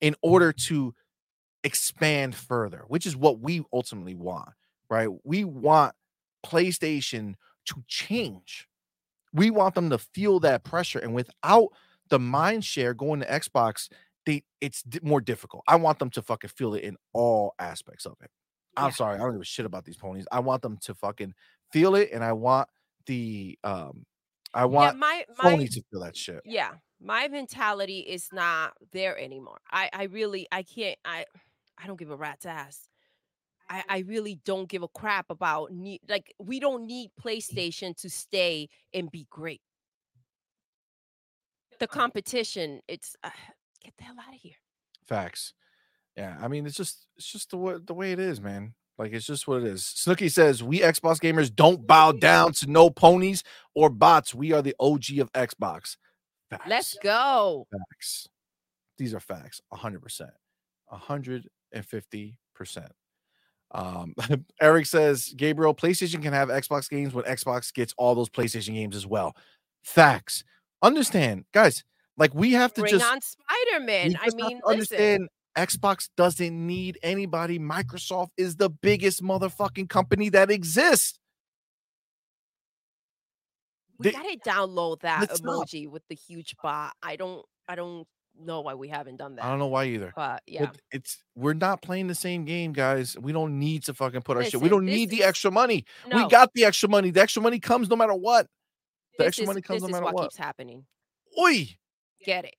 in 0.00 0.14
order 0.22 0.52
to 0.52 0.94
expand 1.64 2.34
further, 2.34 2.84
which 2.88 3.06
is 3.06 3.16
what 3.16 3.40
we 3.40 3.64
ultimately 3.72 4.14
want, 4.14 4.50
right? 4.90 5.08
We 5.24 5.44
want 5.44 5.94
PlayStation 6.44 7.34
to 7.66 7.84
change. 7.88 8.68
We 9.32 9.50
want 9.50 9.74
them 9.74 9.90
to 9.90 9.98
feel 9.98 10.40
that 10.40 10.64
pressure. 10.64 10.98
And 10.98 11.14
without 11.14 11.68
the 12.08 12.18
mind 12.18 12.64
share 12.64 12.94
going 12.94 13.20
to 13.20 13.26
Xbox, 13.26 13.90
they 14.26 14.44
it's 14.60 14.82
di- 14.82 15.00
more 15.02 15.20
difficult. 15.20 15.64
I 15.68 15.76
want 15.76 15.98
them 15.98 16.10
to 16.10 16.22
fucking 16.22 16.50
feel 16.50 16.74
it 16.74 16.84
in 16.84 16.96
all 17.12 17.54
aspects 17.58 18.06
of 18.06 18.16
it. 18.22 18.30
I'm 18.76 18.90
Yeah. 18.90 18.92
sorry, 18.92 19.16
I 19.16 19.18
don't 19.20 19.32
give 19.32 19.42
a 19.42 19.44
shit 19.44 19.66
about 19.66 19.84
these 19.84 19.96
ponies. 19.96 20.26
I 20.32 20.40
want 20.40 20.62
them 20.62 20.78
to 20.78 20.94
fucking 20.94 21.34
feel 21.72 21.94
it, 21.94 22.10
and 22.12 22.24
I 22.24 22.32
want 22.32 22.68
the 23.06 23.58
um, 23.64 24.06
I 24.54 24.66
Yeah, 24.68 24.92
want 24.92 24.96
my 24.96 25.26
my 25.38 25.58
Sony 25.58 25.70
to 25.70 25.82
feel 25.90 26.00
that 26.00 26.16
shit. 26.16 26.42
yeah 26.44 26.76
my 27.00 27.28
mentality 27.28 28.00
is 28.00 28.28
not 28.32 28.74
there 28.92 29.18
anymore 29.18 29.60
i 29.70 29.90
i 29.94 30.04
really 30.04 30.48
i 30.52 30.62
can't 30.62 30.98
i 31.04 31.26
i 31.82 31.86
don't 31.86 31.98
give 31.98 32.10
a 32.10 32.16
rat's 32.16 32.46
ass 32.46 32.88
i 33.68 33.82
i 33.88 33.98
really 34.00 34.40
don't 34.44 34.68
give 34.68 34.82
a 34.82 34.88
crap 34.88 35.26
about 35.30 35.72
need 35.72 36.00
like 36.08 36.32
we 36.38 36.60
don't 36.60 36.86
need 36.86 37.10
playstation 37.22 37.96
to 37.96 38.08
stay 38.08 38.68
and 38.92 39.10
be 39.10 39.26
great 39.30 39.60
the 41.80 41.86
competition 41.86 42.80
it's 42.88 43.16
uh, 43.24 43.30
get 43.82 43.92
the 43.98 44.04
hell 44.04 44.16
out 44.18 44.34
of 44.34 44.40
here 44.40 44.54
Facts. 45.06 45.52
Yeah, 46.16 46.36
I 46.40 46.48
mean, 46.48 46.66
it's 46.66 46.76
just 46.76 47.06
it's 47.16 47.26
just 47.26 47.50
the 47.50 47.56
way 47.56 47.76
the 47.84 47.94
way 47.94 48.12
it 48.12 48.18
is, 48.18 48.40
man. 48.40 48.74
Like 48.98 49.12
it's 49.12 49.26
just 49.26 49.48
what 49.48 49.62
it 49.62 49.66
is. 49.66 49.84
Snooky 49.84 50.28
says 50.28 50.62
we 50.62 50.80
Xbox 50.80 51.18
gamers 51.18 51.54
don't 51.54 51.86
bow 51.86 52.12
down 52.12 52.52
to 52.54 52.70
no 52.70 52.90
ponies 52.90 53.42
or 53.74 53.90
bots. 53.90 54.34
We 54.34 54.52
are 54.52 54.62
the 54.62 54.76
OG 54.78 55.18
of 55.18 55.32
Xbox. 55.32 55.96
Facts. 56.50 56.68
let's 56.68 56.96
go 57.02 57.66
Facts. 57.72 58.28
These 58.98 59.14
are 59.14 59.20
facts. 59.20 59.60
hundred 59.72 60.02
percent. 60.02 60.30
hundred 60.88 61.48
and 61.74 61.84
fifty 61.84 62.38
percent. 62.54 62.92
Um, 63.72 64.14
Eric 64.62 64.86
says, 64.86 65.34
Gabriel, 65.36 65.74
PlayStation 65.74 66.22
can 66.22 66.32
have 66.32 66.48
Xbox 66.48 66.88
games 66.88 67.12
when 67.12 67.24
Xbox 67.24 67.74
gets 67.74 67.92
all 67.98 68.14
those 68.14 68.30
PlayStation 68.30 68.74
games 68.74 68.94
as 68.96 69.06
well. 69.06 69.36
Facts. 69.82 70.44
Understand, 70.82 71.44
guys. 71.52 71.84
Like 72.16 72.32
we 72.34 72.52
have 72.52 72.72
to 72.74 72.82
bring 72.82 72.92
just 72.92 73.04
on 73.04 73.20
spider-man 73.20 74.16
i 74.22 74.28
mean 74.36 74.60
understand 74.64 75.28
Xbox 75.56 76.08
doesn't 76.16 76.66
need 76.66 76.98
anybody. 77.02 77.58
Microsoft 77.58 78.30
is 78.36 78.56
the 78.56 78.70
biggest 78.70 79.22
motherfucking 79.22 79.88
company 79.88 80.28
that 80.30 80.50
exists. 80.50 81.18
we 83.98 84.04
they- 84.04 84.12
gotta 84.12 84.36
download 84.44 85.00
that 85.00 85.30
emoji 85.30 85.88
with 85.88 86.02
the 86.08 86.14
huge 86.16 86.54
bot 86.62 86.92
i 87.02 87.14
don't 87.16 87.44
i 87.68 87.74
don't 87.76 88.06
know 88.42 88.60
why 88.62 88.74
we 88.74 88.88
haven't 88.88 89.16
done 89.16 89.36
that 89.36 89.44
I 89.44 89.48
don't 89.50 89.58
know 89.58 89.66
why 89.68 89.84
either. 89.86 90.12
but 90.16 90.42
yeah 90.46 90.66
But 90.66 90.78
it's 90.90 91.18
we're 91.34 91.54
not 91.54 91.82
playing 91.82 92.08
the 92.08 92.14
same 92.14 92.44
game, 92.44 92.72
guys. 92.72 93.16
We 93.18 93.32
don't 93.32 93.58
need 93.58 93.84
to 93.84 93.94
fucking 93.94 94.22
put 94.22 94.36
our 94.36 94.44
shit. 94.44 94.60
We 94.60 94.68
don't 94.68 94.84
need 94.84 95.10
the 95.10 95.22
extra 95.24 95.50
money. 95.50 95.84
no 96.08 96.16
We 96.16 96.28
got 96.28 96.50
the 96.54 96.64
extra 96.64 96.88
money. 96.88 97.10
The 97.10 97.20
extra 97.20 97.42
money 97.42 97.58
comes 97.60 97.88
no 97.88 97.96
matter 97.96 98.14
what. 98.14 98.46
The 99.18 99.24
this 99.24 99.26
extra 99.28 99.42
is, 99.44 99.46
money 99.48 99.62
comes 99.62 99.82
no 99.82 99.88
matter 99.88 100.04
what 100.04 100.14
what. 100.14 100.22
keeps 100.24 100.36
happening 100.36 100.84
Oi! 101.40 101.68
get 102.24 102.44
it 102.44 102.54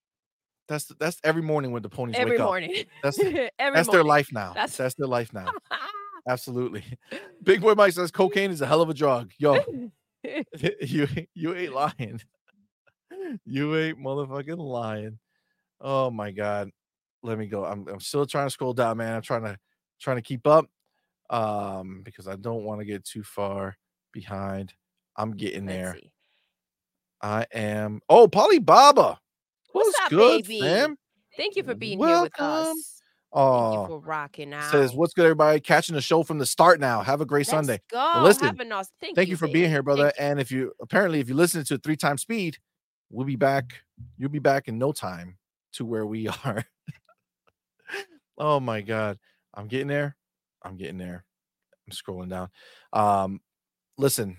That's 0.70 0.86
that's 1.00 1.20
every 1.24 1.42
morning 1.42 1.72
when 1.72 1.82
the 1.82 1.90
ponies 1.90 2.16
every 2.18 2.32
wake 2.34 2.40
up. 2.40 2.46
morning 2.48 2.84
That's 3.04 3.20
every 3.20 3.50
that's 3.60 3.90
their 3.90 4.04
life 4.04 4.30
now. 4.32 4.54
That's- 4.54 4.78
That's, 4.78 4.96
their 4.96 5.08
life 5.08 5.34
now. 5.34 5.52
Absolutely. 6.30 6.84
Big 7.44 7.62
boy 7.62 7.74
Mike 7.76 7.94
says 7.94 8.12
cocaine 8.12 8.50
is 8.52 8.62
a 8.62 8.66
hell 8.66 8.82
of 8.82 8.90
a 8.90 8.94
drug. 8.94 9.32
Yo, 9.38 9.60
you 10.82 11.08
you 11.36 11.54
ain't 11.56 11.74
lying. 11.74 12.22
You 13.46 13.76
ain't 13.78 14.00
motherfucking 14.00 14.58
lying. 14.58 15.20
Oh 15.82 16.10
my 16.12 16.32
god. 16.32 16.70
Let 17.24 17.38
me 17.38 17.48
go. 17.48 17.66
I'm 17.66 17.88
I'm 17.88 18.00
still 18.00 18.26
trying 18.26 18.48
to 18.48 18.52
scroll 18.52 18.74
down, 18.74 18.98
man. 18.98 19.16
I'm 19.16 19.22
trying 19.22 19.44
to 19.44 19.58
trying 20.00 20.18
to 20.18 20.22
keep 20.22 20.46
up. 20.48 20.66
Um, 21.30 22.02
because 22.04 22.28
I 22.28 22.36
don't 22.36 22.64
want 22.66 22.82
to 22.82 22.86
get 22.86 23.04
too 23.04 23.24
far 23.24 23.76
behind. 24.14 24.74
I'm 25.18 25.32
getting 25.32 25.66
Let's 25.66 25.78
there. 25.78 25.96
see. 25.96 26.12
I 27.22 27.48
am. 27.52 28.02
Oh, 28.10 28.28
Polly 28.28 28.60
Baba. 28.60 29.20
What's 29.72 30.00
up, 30.02 30.10
good, 30.10 30.44
baby? 30.44 30.60
fam? 30.60 30.98
Thank 31.36 31.56
you 31.56 31.64
for 31.64 31.74
being 31.74 31.98
here 32.00 32.22
with 32.22 32.32
Welcome. 32.40 32.78
us. 32.78 33.02
You 33.34 33.42
Oh, 33.42 33.86
for 33.88 34.00
rocking 34.00 34.54
out. 34.54 34.72
says 34.72 34.94
what's 34.94 35.14
good, 35.14 35.26
everybody? 35.26 35.60
Catching 35.60 35.96
the 35.96 36.02
show 36.02 36.22
from 36.24 36.38
the 36.38 36.46
start 36.46 36.80
now. 36.80 37.02
Have 37.02 37.20
a 37.22 37.26
great 37.26 37.48
Let's 37.48 37.50
Sunday. 37.50 37.82
Go. 37.90 38.22
listen, 38.24 38.46
Have 38.48 38.60
a 38.60 38.66
nice- 38.66 38.92
Thank, 39.02 39.16
Thank 39.16 39.30
you 39.30 39.36
for 39.36 39.48
being 39.48 39.70
here, 39.70 39.82
brother. 39.84 40.14
Thank. 40.16 40.30
And 40.32 40.40
if 40.40 40.52
you 40.52 40.72
apparently 40.80 41.20
if 41.20 41.28
you 41.28 41.36
listen 41.36 41.64
to 41.66 41.78
three 41.80 41.98
times 41.98 42.22
speed, 42.22 42.60
we'll 43.10 43.26
be 43.26 43.36
back. 43.36 43.82
You'll 44.18 44.30
be 44.30 44.40
back 44.40 44.68
in 44.68 44.78
no 44.78 44.92
time 44.92 45.38
to 45.76 45.86
where 45.86 46.06
we 46.06 46.28
are. 46.46 46.66
oh 48.38 48.60
my 48.60 48.82
god. 48.82 49.18
I'm 49.54 49.68
getting 49.68 49.88
there. 49.88 50.16
I'm 50.62 50.78
getting 50.78 50.98
there. 50.98 51.24
I'm 51.88 51.94
scrolling 51.96 52.30
down. 52.30 52.50
Um 52.94 53.42
listen. 53.98 54.38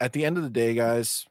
At 0.00 0.12
the 0.12 0.24
end 0.24 0.36
of 0.36 0.44
the 0.44 0.50
day, 0.50 0.74
guys. 0.74 1.26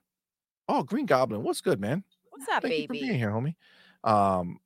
Oh, 0.68 0.84
Green 0.84 1.06
Goblin. 1.06 1.44
What's 1.44 1.62
good, 1.62 1.80
man? 1.80 2.04
What's 2.30 2.50
up, 2.50 2.62
Thank 2.62 2.76
you 2.76 2.88
for 2.88 2.94
being 2.94 3.18
here, 3.18 3.32
homie. 3.32 3.56
Um, 4.04 4.60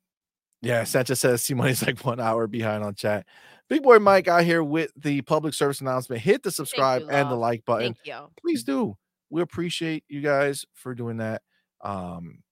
yeah, 0.60 0.84
Sanchez 0.84 1.20
says 1.20 1.44
C 1.44 1.54
Money's 1.54 1.86
like 1.86 2.04
one 2.04 2.20
hour 2.20 2.46
behind 2.46 2.82
on 2.82 2.94
chat. 2.94 3.26
Big 3.68 3.82
boy 3.82 3.98
Mike 3.98 4.28
out 4.28 4.44
here 4.44 4.62
with 4.62 4.90
the 4.96 5.22
public 5.22 5.54
service 5.54 5.80
announcement. 5.80 6.20
Hit 6.20 6.42
the 6.42 6.50
subscribe 6.50 7.02
and 7.08 7.30
the 7.30 7.34
like 7.34 7.64
button. 7.64 7.96
You. 8.04 8.28
Please 8.40 8.64
do. 8.64 8.96
We 9.30 9.40
appreciate 9.40 10.04
you 10.08 10.20
guys 10.20 10.66
for 10.74 10.94
doing 10.94 11.18
that. 11.18 11.42
Um, 11.80 12.42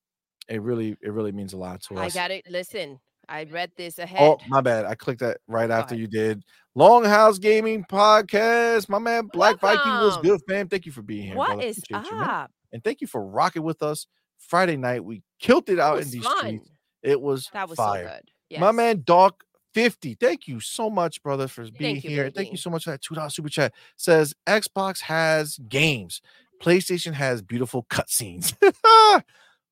it 0.51 0.61
really, 0.61 0.95
it 1.01 1.11
really 1.11 1.31
means 1.31 1.53
a 1.53 1.57
lot 1.57 1.81
to 1.83 1.97
us. 1.97 2.15
I 2.15 2.19
got 2.19 2.31
it. 2.31 2.45
Listen, 2.49 2.99
I 3.29 3.45
read 3.45 3.71
this 3.77 3.97
oh, 3.99 4.03
ahead. 4.03 4.21
Oh, 4.21 4.37
my 4.47 4.61
bad. 4.61 4.85
I 4.85 4.95
clicked 4.95 5.21
that 5.21 5.37
right 5.47 5.67
Go 5.67 5.73
after 5.73 5.95
ahead. 5.95 6.01
you 6.01 6.07
did. 6.07 6.43
Longhouse 6.77 7.39
Gaming 7.39 7.85
Podcast. 7.89 8.89
My 8.89 8.99
man 8.99 9.27
Black 9.31 9.59
Viking 9.59 9.91
was 9.91 10.17
good, 10.17 10.41
fam. 10.47 10.67
Thank 10.67 10.85
you 10.85 10.91
for 10.91 11.01
being 11.01 11.27
here. 11.27 11.35
what 11.35 11.63
is 11.63 11.77
Appreciate 11.79 12.11
you, 12.11 12.21
up? 12.21 12.51
And 12.73 12.83
thank 12.83 13.01
you 13.01 13.07
for 13.07 13.25
rocking 13.25 13.63
with 13.63 13.81
us 13.81 14.07
Friday 14.37 14.77
night. 14.77 15.03
We 15.03 15.23
killed 15.39 15.69
it 15.69 15.73
It 15.73 15.79
out 15.79 15.97
was 15.97 16.05
in 16.07 16.11
these 16.11 16.23
fun. 16.23 16.37
streets. 16.37 16.69
It 17.03 17.19
was 17.19 17.49
That 17.53 17.69
was 17.69 17.77
fire. 17.77 18.07
so 18.07 18.13
good. 18.49 18.59
My 18.59 18.71
man 18.71 19.03
Doc 19.05 19.43
50. 19.73 20.15
Thank 20.15 20.47
you 20.47 20.59
so 20.59 20.89
much, 20.89 21.23
brother, 21.23 21.47
for 21.47 21.63
being 21.63 21.95
Thank 21.95 22.03
you, 22.03 22.09
here. 22.09 22.29
Thank 22.29 22.51
you 22.51 22.57
so 22.57 22.69
much 22.69 22.83
for 22.83 22.91
that 22.91 23.01
$2 23.01 23.31
super 23.31 23.49
chat. 23.49 23.73
Says 23.95 24.33
Xbox 24.45 25.01
has 25.01 25.57
games, 25.69 26.21
PlayStation 26.61 27.13
has 27.13 27.41
beautiful 27.41 27.85
cutscenes. 27.89 28.53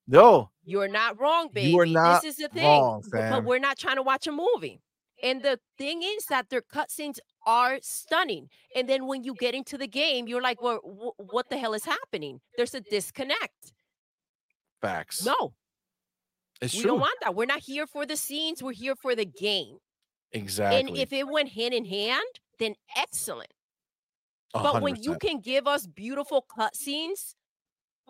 no, 0.09 0.51
You're 0.65 0.87
not 0.89 1.19
wrong, 1.19 1.49
baby. 1.53 1.71
You 1.71 1.79
are 1.79 1.85
not 1.85 2.21
this 2.23 2.33
is 2.33 2.37
the 2.37 2.49
thing. 2.49 2.63
wrong, 2.65 3.03
But 3.11 3.43
we're 3.45 3.59
not 3.59 3.77
trying 3.77 3.97
to 3.97 4.03
watch 4.03 4.27
a 4.27 4.31
movie. 4.31 4.81
And 5.23 5.41
the 5.43 5.59
thing 5.77 6.01
is 6.03 6.25
that 6.27 6.49
their 6.49 6.61
cutscenes 6.61 7.19
are 7.45 7.79
stunning. 7.81 8.49
And 8.75 8.87
then 8.89 9.07
when 9.07 9.23
you 9.23 9.35
get 9.35 9.53
into 9.55 9.77
the 9.77 9.87
game, 9.87 10.27
you're 10.27 10.41
like, 10.41 10.61
well, 10.61 10.77
wh- 10.79 11.19
what 11.33 11.49
the 11.49 11.57
hell 11.57 11.73
is 11.73 11.85
happening? 11.85 12.41
There's 12.57 12.73
a 12.73 12.81
disconnect. 12.81 13.73
facts. 14.81 15.25
No, 15.25 15.53
it's 16.61 16.73
we 16.73 16.81
true. 16.81 16.91
don't 16.91 16.99
want 17.01 17.19
that. 17.21 17.35
We're 17.35 17.45
not 17.45 17.61
here 17.61 17.87
for 17.87 18.05
the 18.05 18.15
scenes. 18.17 18.63
We're 18.63 18.73
here 18.73 18.95
for 18.95 19.15
the 19.15 19.25
game. 19.25 19.77
exactly. 20.31 20.79
And 20.79 20.97
if 20.97 21.11
it 21.13 21.27
went 21.27 21.49
hand 21.49 21.73
in 21.73 21.85
hand, 21.85 22.39
then 22.59 22.75
excellent. 22.95 23.51
A 24.53 24.63
But 24.63 24.81
when 24.81 24.95
you 24.95 25.17
can 25.17 25.39
give 25.41 25.67
us 25.67 25.85
beautiful 25.87 26.45
cutscenes, 26.57 27.35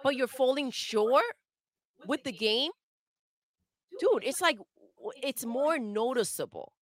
but 0.03 0.15
you're 0.15 0.27
falling 0.27 0.71
short 0.71 1.23
with 2.05 2.23
the 2.23 2.31
game, 2.31 2.71
dude, 3.99 4.23
it's 4.23 4.41
like 4.41 4.57
it's 5.21 5.45
more 5.45 5.77
noticeable 5.77 6.73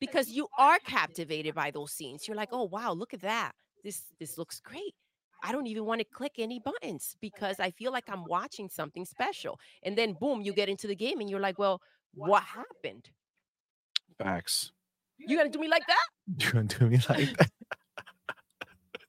because 0.00 0.30
you 0.30 0.48
are 0.58 0.78
captivated 0.80 1.54
by 1.54 1.70
those 1.70 1.92
scenes. 1.92 2.26
You're 2.26 2.36
like, 2.36 2.50
oh 2.52 2.64
wow, 2.64 2.92
look 2.92 3.14
at 3.14 3.22
that. 3.22 3.52
This 3.84 4.02
this 4.18 4.38
looks 4.38 4.60
great. 4.60 4.94
I 5.42 5.52
don't 5.52 5.66
even 5.66 5.84
want 5.84 6.00
to 6.00 6.04
click 6.04 6.32
any 6.38 6.60
buttons 6.60 7.16
because 7.20 7.60
I 7.60 7.70
feel 7.70 7.92
like 7.92 8.04
I'm 8.08 8.24
watching 8.24 8.68
something 8.68 9.04
special. 9.04 9.58
And 9.82 9.96
then 9.96 10.14
boom, 10.18 10.40
you 10.40 10.52
get 10.52 10.68
into 10.68 10.86
the 10.86 10.96
game 10.96 11.20
and 11.20 11.28
you're 11.28 11.40
like, 11.40 11.58
well, 11.58 11.80
what 12.14 12.42
happened? 12.42 13.10
facts. 14.18 14.72
You 15.18 15.36
gonna 15.36 15.50
do 15.50 15.58
me 15.58 15.68
like 15.68 15.86
that? 15.86 16.06
You 16.38 16.52
gonna 16.52 16.64
do 16.64 16.88
me 16.88 16.98
like 17.08 17.36
that? 17.38 17.50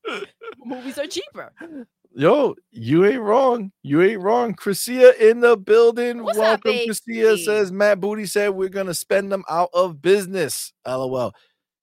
Movies 0.66 0.98
are 0.98 1.08
cheaper. 1.08 1.52
Yo, 2.17 2.55
you 2.71 3.05
ain't 3.05 3.21
wrong. 3.21 3.71
You 3.83 4.01
ain't 4.01 4.19
wrong. 4.19 4.55
Chrisia 4.55 5.15
in 5.19 5.39
the 5.39 5.55
building. 5.55 6.23
What's 6.23 6.39
up, 6.39 6.65
Welcome. 6.65 6.89
Chrisia 6.89 7.37
says 7.37 7.71
Matt 7.71 7.99
Booty 7.99 8.25
said 8.25 8.49
we're 8.49 8.69
gonna 8.69 8.95
spend 8.95 9.31
them 9.31 9.43
out 9.47 9.69
of 9.71 10.01
business. 10.01 10.73
LOL. 10.83 11.31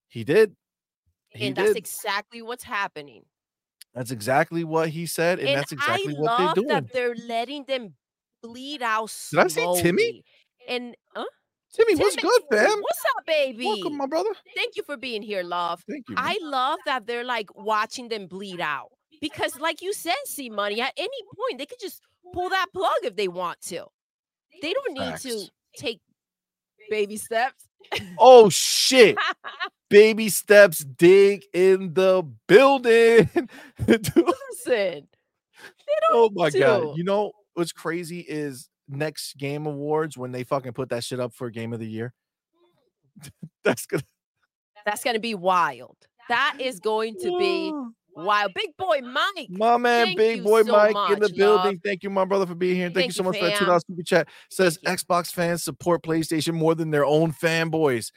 He 0.08 0.24
did. 0.24 0.56
He 1.28 1.46
and 1.46 1.54
did. 1.54 1.66
that's 1.66 1.76
exactly 1.76 2.42
what's 2.42 2.64
happening. 2.64 3.22
That's 3.94 4.10
exactly 4.10 4.64
what 4.64 4.88
he 4.88 5.06
said, 5.06 5.38
and, 5.38 5.50
and 5.50 5.56
that's 5.56 5.70
exactly 5.70 6.16
I 6.16 6.18
what 6.18 6.36
they're 6.36 6.46
love 6.46 6.54
doing. 6.56 6.66
that 6.66 6.92
they're 6.92 7.14
letting 7.28 7.62
them 7.68 7.94
bleed 8.42 8.82
out 8.82 9.16
Did 9.30 9.38
I 9.38 9.46
see 9.46 9.82
Timmy? 9.82 10.24
And 10.66 10.96
uh, 11.14 11.22
Timmy, 11.72 11.94
what's 11.94 12.16
good, 12.16 12.42
fam? 12.50 12.80
What's 12.80 13.02
up, 13.16 13.24
baby? 13.24 13.66
Welcome, 13.66 13.98
my 13.98 14.06
brother. 14.06 14.30
Thank 14.56 14.74
you 14.74 14.82
for 14.82 14.96
being 14.96 15.22
here, 15.22 15.44
love. 15.44 15.84
Thank 15.88 16.08
you. 16.08 16.16
man. 16.16 16.24
I 16.26 16.38
love 16.42 16.80
that 16.86 17.06
they're 17.06 17.22
like 17.22 17.54
watching 17.54 18.08
them 18.08 18.26
bleed 18.26 18.60
out 18.60 18.90
because, 19.20 19.59
like 19.59 19.83
you 19.83 19.93
said, 19.93 20.15
C 20.25 20.51
Money 20.51 20.81
at 20.81 20.93
any 20.97 21.09
point 21.36 21.59
they 21.59 21.67
could 21.67 21.81
just 21.81 22.01
pull 22.33 22.49
that 22.51 22.67
plug 22.73 22.97
if 23.02 23.17
they 23.17 23.28
want 23.28 23.60
to. 23.62 23.86
They 24.62 24.73
don't 24.73 24.94
need 24.94 25.17
to 25.18 25.49
take 25.76 26.01
baby 26.91 27.17
steps. 27.17 27.68
oh 28.18 28.49
shit. 28.49 29.17
Baby 29.91 30.28
steps 30.28 30.78
dig 30.78 31.44
in 31.52 31.94
the 31.94 32.28
building. 32.49 33.28
Dude, 33.86 34.10
Listen, 34.17 35.07
oh 36.10 36.31
my 36.34 36.51
god. 36.51 36.81
do. 36.81 36.94
You 36.97 37.05
know 37.05 37.33
what's 37.52 37.70
crazy 37.70 38.20
is 38.20 38.68
next 38.89 39.36
game 39.36 39.67
awards 39.67 40.18
when 40.18 40.33
they 40.33 40.43
fucking 40.43 40.73
put 40.73 40.89
that 40.89 41.05
shit 41.05 41.20
up 41.20 41.33
for 41.33 41.49
game 41.51 41.73
of 41.73 41.78
the 41.78 41.86
year. 41.86 42.12
Mm. 43.20 43.31
That's 43.62 43.86
gonna 43.86 44.02
that's 44.84 45.05
gonna 45.05 45.20
be 45.20 45.34
wild. 45.34 45.97
That 46.28 46.57
is 46.60 46.81
going 46.81 47.15
to 47.23 47.39
be 47.39 47.73
wild. 48.17 48.52
Big 48.55 48.76
boy 48.76 49.01
Mike. 49.01 49.49
My 49.51 49.76
man, 49.76 50.07
Thank 50.07 50.18
big 50.18 50.44
boy 50.44 50.62
so 50.62 50.73
Mike 50.73 51.12
in 51.12 51.20
the 51.20 51.28
building. 51.28 51.75
love. 51.75 51.81
Thank 51.84 52.02
you, 52.02 52.10
my 52.10 52.25
brother, 52.25 52.47
for 52.47 52.55
being 52.55 52.76
here. 52.76 52.91
Thank, 52.91 53.07
you 53.07 53.12
so 53.12 53.23
much 53.23 53.39
for 53.39 53.47
that 53.47 53.59
two 53.59 53.67
dollars 53.67 53.84
super 53.86 54.02
chat. 54.02 54.28
Says 54.51 54.78
Xbox 54.86 55.33
fans 55.33 55.62
support 55.62 56.02
PlayStation 56.02 56.55
more 56.55 56.75
than 56.75 56.91
their 56.91 57.05
own 57.05 57.33
fanboys. 57.33 58.10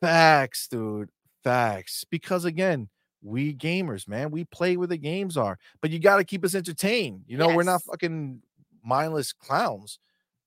Facts, 0.00 0.68
dude. 0.68 1.10
Facts. 1.42 2.04
Because 2.10 2.44
again, 2.44 2.88
we 3.22 3.54
gamers, 3.54 4.06
man, 4.06 4.30
we 4.30 4.44
play 4.44 4.76
where 4.76 4.86
the 4.86 4.96
games 4.96 5.36
are, 5.36 5.58
but 5.80 5.90
you 5.90 5.98
got 5.98 6.16
to 6.16 6.24
keep 6.24 6.44
us 6.44 6.54
entertained. 6.54 7.24
You 7.26 7.36
know, 7.36 7.54
we're 7.54 7.64
not 7.64 7.82
fucking 7.82 8.42
mindless 8.84 9.32
clowns. 9.32 9.98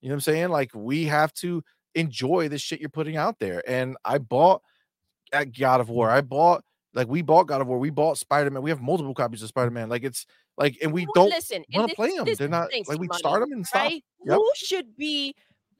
You 0.02 0.10
know 0.10 0.14
what 0.14 0.18
I'm 0.18 0.22
saying? 0.22 0.50
Like 0.50 0.72
we 0.74 1.06
have 1.06 1.34
to 1.36 1.64
enjoy 1.96 2.48
the 2.48 2.58
shit 2.58 2.80
you're 2.80 2.90
putting 2.90 3.18
out 3.18 3.40
there. 3.40 3.62
And 3.68 3.98
I 4.06 4.18
bought 4.18 4.62
at 5.34 5.58
God 5.58 5.82
of 5.82 5.90
War. 5.90 6.10
I 6.10 6.22
bought 6.22 6.64
like 6.94 7.08
we 7.08 7.22
bought 7.22 7.48
God 7.48 7.62
of 7.62 7.68
War. 7.68 7.78
We 7.78 7.90
bought 7.90 8.18
Spider 8.18 8.50
Man. 8.50 8.62
We 8.62 8.70
have 8.70 8.82
multiple 8.82 9.14
copies 9.14 9.42
of 9.42 9.48
mm. 9.48 9.50
Spider 9.50 9.72
Man. 9.72 9.90
Like 9.90 10.04
it's 10.04 10.26
like, 10.58 10.78
and 10.82 10.92
we 10.92 11.04
Who- 11.04 11.12
don't 11.14 11.30
listen 11.30 11.64
want 11.74 11.90
to 11.90 11.96
play 11.96 12.16
them. 12.16 12.28
They're 12.38 12.48
not 12.48 12.70
like 12.88 13.00
we 13.00 13.08
start 13.14 13.42
them 13.42 13.52
and 13.52 13.66
stop. 13.66 13.84
right? 13.84 14.04
Yep. 14.26 14.36
Who 14.36 14.52
should 14.56 14.98
be 14.98 15.36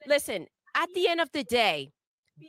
listen 0.06 0.46
at 0.74 0.88
the 0.94 1.08
end 1.08 1.20
of 1.20 1.30
the 1.32 1.44
day, 1.44 1.90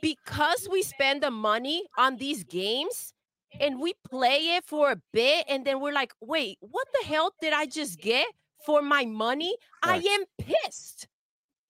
because 0.00 0.68
we 0.70 0.82
spend 0.82 1.22
the 1.22 1.30
money 1.30 1.84
on 1.98 2.16
these 2.16 2.44
games 2.44 3.12
and 3.60 3.80
we 3.80 3.94
play 4.08 4.56
it 4.56 4.64
for 4.64 4.90
a 4.90 4.96
bit 5.12 5.44
and 5.48 5.64
then 5.64 5.80
we're 5.80 5.92
like, 5.92 6.12
wait, 6.20 6.58
what 6.60 6.86
the 7.00 7.06
hell 7.06 7.32
did 7.40 7.52
I 7.52 7.66
just 7.66 8.00
get 8.00 8.26
for 8.64 8.82
my 8.82 9.04
money? 9.04 9.56
Facts. 9.84 10.04
I 10.06 10.08
am 10.10 10.24
pissed. 10.38 11.06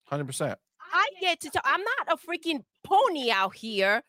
Hundred 0.04 0.26
percent. 0.26 0.58
I 0.92 1.08
get 1.20 1.40
to 1.40 1.50
I'm 1.64 1.80
not 1.80 2.16
a 2.16 2.16
freaking 2.16 2.62
pony 2.84 3.30
out 3.30 3.54
here, 3.56 4.02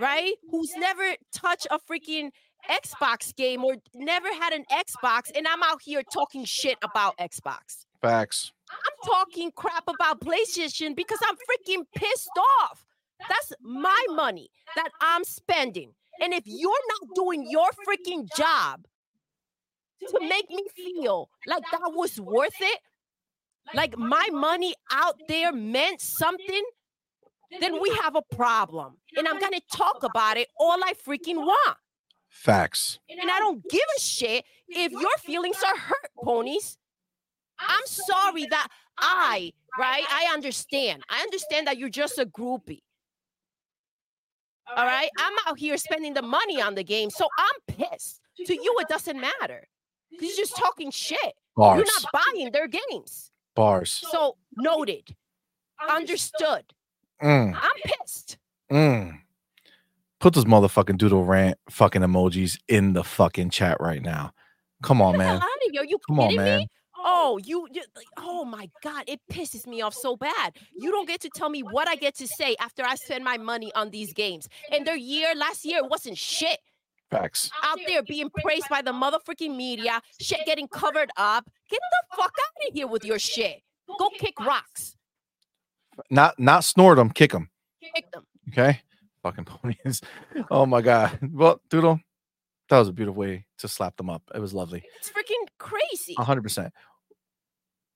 right? 0.00 0.34
Who's 0.50 0.72
never 0.76 1.14
touched 1.32 1.66
a 1.70 1.78
freaking 1.78 2.30
Xbox 2.70 3.34
game 3.34 3.64
or 3.64 3.76
never 3.94 4.28
had 4.34 4.52
an 4.52 4.64
Xbox, 4.72 5.30
and 5.34 5.46
I'm 5.46 5.62
out 5.62 5.82
here 5.82 6.02
talking 6.02 6.44
shit 6.44 6.78
about 6.82 7.16
Xbox. 7.18 7.86
Facts. 8.00 8.52
I'm 8.70 9.10
talking 9.10 9.50
crap 9.54 9.84
about 9.88 10.20
PlayStation 10.20 10.96
because 10.96 11.18
I'm 11.26 11.36
freaking 11.36 11.84
pissed 11.94 12.30
off. 12.62 12.84
That's 13.28 13.52
my 13.62 14.04
money 14.10 14.48
that 14.76 14.90
I'm 15.00 15.24
spending. 15.24 15.92
And 16.20 16.32
if 16.32 16.44
you're 16.46 16.72
not 17.00 17.14
doing 17.14 17.46
your 17.48 17.68
freaking 17.86 18.28
job 18.36 18.86
to 20.08 20.20
make 20.20 20.48
me 20.50 20.64
feel 20.74 21.30
like 21.46 21.62
that 21.72 21.92
was 21.94 22.20
worth 22.20 22.56
it, 22.60 22.80
like 23.72 23.96
my 23.96 24.26
money 24.32 24.74
out 24.92 25.18
there 25.28 25.52
meant 25.52 26.00
something, 26.00 26.62
then 27.60 27.80
we 27.80 27.90
have 28.02 28.16
a 28.16 28.22
problem. 28.34 28.96
And 29.16 29.28
I'm 29.28 29.38
going 29.38 29.52
to 29.52 29.62
talk 29.72 30.02
about 30.02 30.36
it 30.36 30.48
all 30.58 30.82
I 30.82 30.94
freaking 30.94 31.36
want. 31.36 31.76
Facts. 32.28 32.98
And 33.08 33.30
I 33.30 33.38
don't 33.38 33.62
give 33.70 33.86
a 33.96 34.00
shit 34.00 34.44
if 34.68 34.92
your 34.92 35.16
feelings 35.18 35.62
are 35.62 35.76
hurt, 35.76 36.10
ponies. 36.22 36.78
I'm 37.58 37.86
sorry 37.86 38.46
that 38.46 38.68
I, 38.98 39.52
right? 39.78 40.04
I 40.10 40.30
understand. 40.32 41.04
I 41.08 41.20
understand 41.20 41.68
that 41.68 41.78
you're 41.78 41.88
just 41.88 42.18
a 42.18 42.26
groupie. 42.26 42.82
All 44.76 44.84
right. 44.84 45.10
I'm 45.18 45.32
out 45.46 45.58
here 45.58 45.76
spending 45.76 46.14
the 46.14 46.22
money 46.22 46.60
on 46.60 46.74
the 46.74 46.82
game. 46.82 47.10
So 47.10 47.28
I'm 47.38 47.76
pissed. 47.76 48.20
To 48.46 48.54
you, 48.54 48.76
it 48.80 48.88
doesn't 48.88 49.20
matter. 49.20 49.68
Because 50.10 50.28
you're 50.28 50.44
just 50.44 50.56
talking 50.56 50.90
shit. 50.90 51.34
Bars. 51.56 51.76
You're 51.78 51.86
not 51.86 52.24
buying 52.34 52.50
their 52.50 52.66
games. 52.66 53.30
Bars. 53.54 53.92
So 54.10 54.36
noted. 54.56 55.14
Understood. 55.88 56.64
Mm, 57.22 57.54
I'm 57.54 57.70
pissed. 57.84 58.38
mm. 58.70 59.18
Put 60.20 60.34
those 60.34 60.44
motherfucking 60.46 60.96
doodle 60.96 61.24
rant 61.24 61.58
fucking 61.68 62.02
emojis 62.02 62.58
in 62.68 62.92
the 62.94 63.04
fucking 63.04 63.50
chat 63.50 63.76
right 63.80 64.02
now. 64.02 64.32
Come 64.82 65.02
on, 65.02 65.12
Get 65.12 65.18
man. 65.18 65.36
out 65.36 65.42
of 65.42 65.72
here. 65.72 65.84
You 65.86 65.98
Come 66.06 66.20
on, 66.20 66.28
kidding 66.30 66.44
man. 66.44 66.58
me? 66.60 66.68
Oh, 67.06 67.38
you, 67.44 67.68
you 67.70 67.82
oh 68.16 68.46
my 68.46 68.70
God, 68.82 69.04
it 69.06 69.20
pisses 69.30 69.66
me 69.66 69.82
off 69.82 69.92
so 69.92 70.16
bad. 70.16 70.56
You 70.74 70.90
don't 70.90 71.06
get 71.06 71.20
to 71.20 71.28
tell 71.34 71.50
me 71.50 71.60
what 71.62 71.86
I 71.86 71.96
get 71.96 72.14
to 72.16 72.26
say 72.26 72.56
after 72.58 72.82
I 72.82 72.94
spend 72.94 73.22
my 73.24 73.36
money 73.36 73.70
on 73.74 73.90
these 73.90 74.14
games. 74.14 74.48
And 74.72 74.86
their 74.86 74.96
year, 74.96 75.34
last 75.34 75.66
year, 75.66 75.86
wasn't 75.86 76.16
shit. 76.16 76.58
Facts. 77.10 77.50
Out 77.62 77.78
there 77.86 78.02
being 78.02 78.30
praised 78.42 78.68
by 78.70 78.80
the 78.80 78.92
motherfucking 78.92 79.54
media, 79.54 80.00
shit 80.18 80.40
getting 80.46 80.66
covered 80.66 81.10
up. 81.18 81.44
Get 81.68 81.80
the 81.80 82.16
fuck 82.16 82.32
out 82.32 82.68
of 82.68 82.74
here 82.74 82.86
with 82.86 83.04
your 83.04 83.18
shit. 83.18 83.60
Go 83.98 84.08
kick 84.18 84.40
rocks. 84.40 84.96
Not 86.10 86.38
not 86.38 86.64
snort 86.64 86.96
them, 86.96 87.10
kick 87.10 87.32
them. 87.32 87.48
Kick 87.82 88.10
them. 88.12 88.24
Okay. 88.48 88.80
Fucking 89.22 89.44
ponies. 89.44 90.00
Oh 90.50 90.66
my 90.66 90.80
god. 90.82 91.18
Well, 91.32 91.60
Doodle, 91.70 92.00
that 92.68 92.78
was 92.78 92.88
a 92.88 92.92
beautiful 92.92 93.20
way 93.20 93.46
to 93.58 93.68
slap 93.68 93.96
them 93.96 94.10
up. 94.10 94.22
It 94.34 94.40
was 94.40 94.52
lovely. 94.52 94.82
It's 94.98 95.10
freaking 95.10 95.46
crazy. 95.58 96.14
hundred 96.18 96.42
percent. 96.42 96.72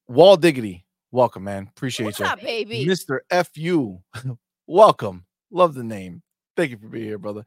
Wall 0.09 0.37
Diggity, 0.37 0.87
welcome, 1.11 1.45
man. 1.45 1.69
Appreciate 1.69 2.07
What's 2.07 2.21
you. 2.21 2.27
up, 2.27 2.41
baby? 2.41 2.87
Mr. 2.87 3.21
FU, 3.31 3.99
welcome. 4.67 5.27
Love 5.51 5.75
the 5.75 5.85
name. 5.85 6.23
Thank 6.57 6.71
you 6.71 6.79
for 6.79 6.89
being 6.89 7.05
here, 7.05 7.19
brother. 7.19 7.45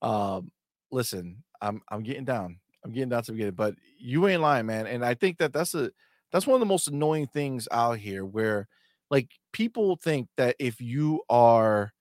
Um, 0.00 0.52
listen, 0.92 1.42
I'm 1.60 1.82
I'm 1.88 2.02
getting 2.02 2.24
down. 2.24 2.58
I'm 2.84 2.92
getting 2.92 3.08
down 3.08 3.22
to 3.24 3.32
get 3.32 3.48
it, 3.48 3.56
but 3.56 3.74
you 3.98 4.28
ain't 4.28 4.42
lying, 4.42 4.66
man. 4.66 4.86
And 4.86 5.04
I 5.04 5.14
think 5.14 5.38
that 5.38 5.52
that's 5.52 5.74
a 5.74 5.90
that's 6.30 6.46
one 6.46 6.54
of 6.54 6.60
the 6.60 6.66
most 6.66 6.88
annoying 6.88 7.26
things 7.26 7.66
out 7.72 7.98
here 7.98 8.24
where 8.24 8.68
like 9.14 9.30
people 9.52 9.94
think 9.96 10.26
that 10.36 10.56
if 10.58 10.80
you 10.80 11.22
are 11.30 11.92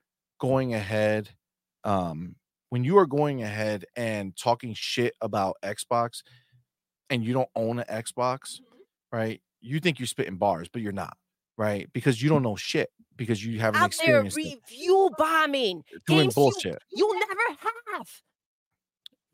going 0.42 0.74
ahead 0.74 1.30
um 1.84 2.36
when 2.70 2.84
you 2.84 2.98
are 2.98 3.06
going 3.06 3.44
ahead 3.44 3.86
and 3.96 4.36
talking 4.36 4.74
shit 4.74 5.14
about 5.22 5.56
Xbox 5.64 6.24
and 7.12 7.24
you 7.24 7.32
don't 7.32 7.50
own 7.56 7.78
an 7.78 7.86
Xbox, 8.04 8.60
right? 9.12 9.40
You 9.62 9.80
think 9.80 10.00
you're 10.00 10.08
spitting 10.08 10.38
bars, 10.38 10.70
but 10.74 10.82
you're 10.82 10.92
not, 10.92 11.16
right? 11.56 11.88
Because 11.94 12.20
you 12.20 12.30
don't 12.30 12.42
know 12.42 12.56
shit 12.56 12.90
because 13.16 13.46
you 13.46 13.60
haven't 13.60 13.80
Out 13.80 13.94
there 14.04 14.22
experienced 14.26 14.38
it. 14.40 14.58
review 14.72 15.12
bombing. 15.20 15.84
doing 16.08 16.22
games 16.22 16.36
you- 16.36 16.42
bullshit. 16.42 16.80
You, 16.92 17.20
never 17.20 17.60
have. 17.96 18.10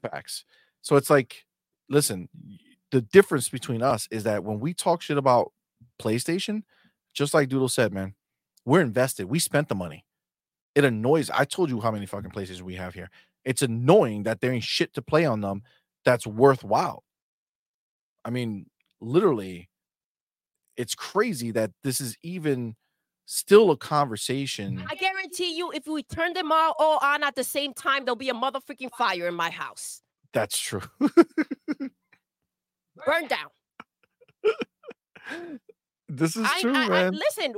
Facts. 0.02 0.44
So 0.82 0.98
it's 0.98 1.10
like, 1.10 1.46
listen, 1.90 2.28
the 2.92 3.02
difference 3.02 3.48
between 3.48 3.82
us 3.82 4.06
is 4.12 4.24
that 4.24 4.44
when 4.44 4.60
we 4.60 4.74
talk 4.74 5.02
shit 5.02 5.18
about 5.18 5.54
PlayStation, 6.02 6.64
just 7.14 7.34
like 7.34 7.50
Doodle 7.50 7.70
said, 7.70 7.94
man, 7.94 8.14
we're 8.66 8.82
invested. 8.82 9.26
We 9.26 9.40
spent 9.40 9.70
the 9.70 9.76
money. 9.76 10.06
It 10.76 10.84
annoys. 10.84 11.30
I 11.30 11.46
told 11.46 11.70
you 11.70 11.82
how 11.82 11.92
many 11.92 12.06
fucking 12.06 12.32
places 12.32 12.62
we 12.62 12.76
have 12.76 12.94
here. 12.94 13.10
It's 13.44 13.62
annoying 13.62 14.24
that 14.24 14.42
there 14.42 14.52
ain't 14.52 14.64
shit 14.64 14.94
to 14.94 15.02
play 15.02 15.26
on 15.26 15.42
them 15.42 15.64
that's 16.06 16.28
worthwhile. 16.28 17.04
I 18.24 18.30
mean, 18.30 18.68
literally, 19.02 19.70
it's 20.78 20.96
crazy 20.96 21.52
that 21.52 21.72
this 21.84 22.00
is 22.00 22.16
even 22.22 22.76
still 23.26 23.72
a 23.72 23.78
conversation. 23.78 24.84
I 24.90 24.96
guarantee 24.96 25.56
you, 25.56 25.72
if 25.72 25.88
we 25.88 26.04
turn 26.04 26.34
them 26.34 26.52
all, 26.52 26.74
all 26.80 27.00
on 27.02 27.24
at 27.24 27.36
the 27.36 27.44
same 27.44 27.74
time, 27.74 28.06
there'll 28.06 28.16
be 28.16 28.30
a 28.30 28.34
motherfucking 28.34 28.92
fire 28.98 29.28
in 29.28 29.36
my 29.36 29.50
house. 29.50 30.02
That's 30.34 30.58
true. 30.58 30.82
Burn 33.06 33.28
down. 33.28 33.50
this 36.10 36.36
is 36.36 36.46
I, 36.46 36.62
true, 36.62 36.76
I, 36.76 36.84
I, 36.84 36.90
man. 36.90 37.14
listen, 37.14 37.54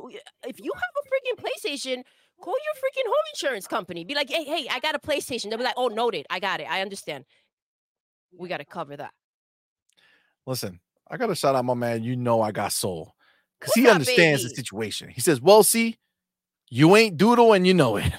if 0.47 0.59
you 0.59 0.71
have 0.73 0.83
a 0.97 1.07
freaking 1.07 1.43
PlayStation, 1.43 2.03
call 2.41 2.53
your 2.53 2.75
freaking 2.75 3.07
home 3.07 3.25
insurance 3.33 3.67
company. 3.67 4.03
Be 4.03 4.13
like, 4.13 4.30
hey, 4.30 4.43
hey, 4.43 4.67
I 4.69 4.80
got 4.80 4.95
a 4.95 4.99
PlayStation. 4.99 5.49
They'll 5.49 5.57
be 5.57 5.63
like, 5.63 5.75
oh, 5.77 5.88
noted. 5.88 6.25
I 6.30 6.39
got 6.39 6.59
it. 6.59 6.67
I 6.69 6.81
understand. 6.81 7.25
We 8.38 8.49
got 8.49 8.57
to 8.57 8.65
cover 8.65 8.95
that. 8.97 9.11
Listen, 10.45 10.80
I 11.09 11.17
gotta 11.17 11.35
shout 11.35 11.55
out 11.55 11.65
my 11.65 11.73
man. 11.73 12.03
You 12.03 12.15
know 12.15 12.41
I 12.41 12.51
got 12.51 12.71
soul 12.71 13.13
because 13.59 13.73
he 13.73 13.88
understands 13.88 14.43
the 14.43 14.49
situation. 14.49 15.09
He 15.09 15.21
says, 15.21 15.41
"Well, 15.41 15.61
see, 15.61 15.97
you 16.69 16.95
ain't 16.95 17.17
doodle 17.17 17.53
and 17.53 17.67
you 17.67 17.73
know 17.73 17.97
it." 17.97 18.11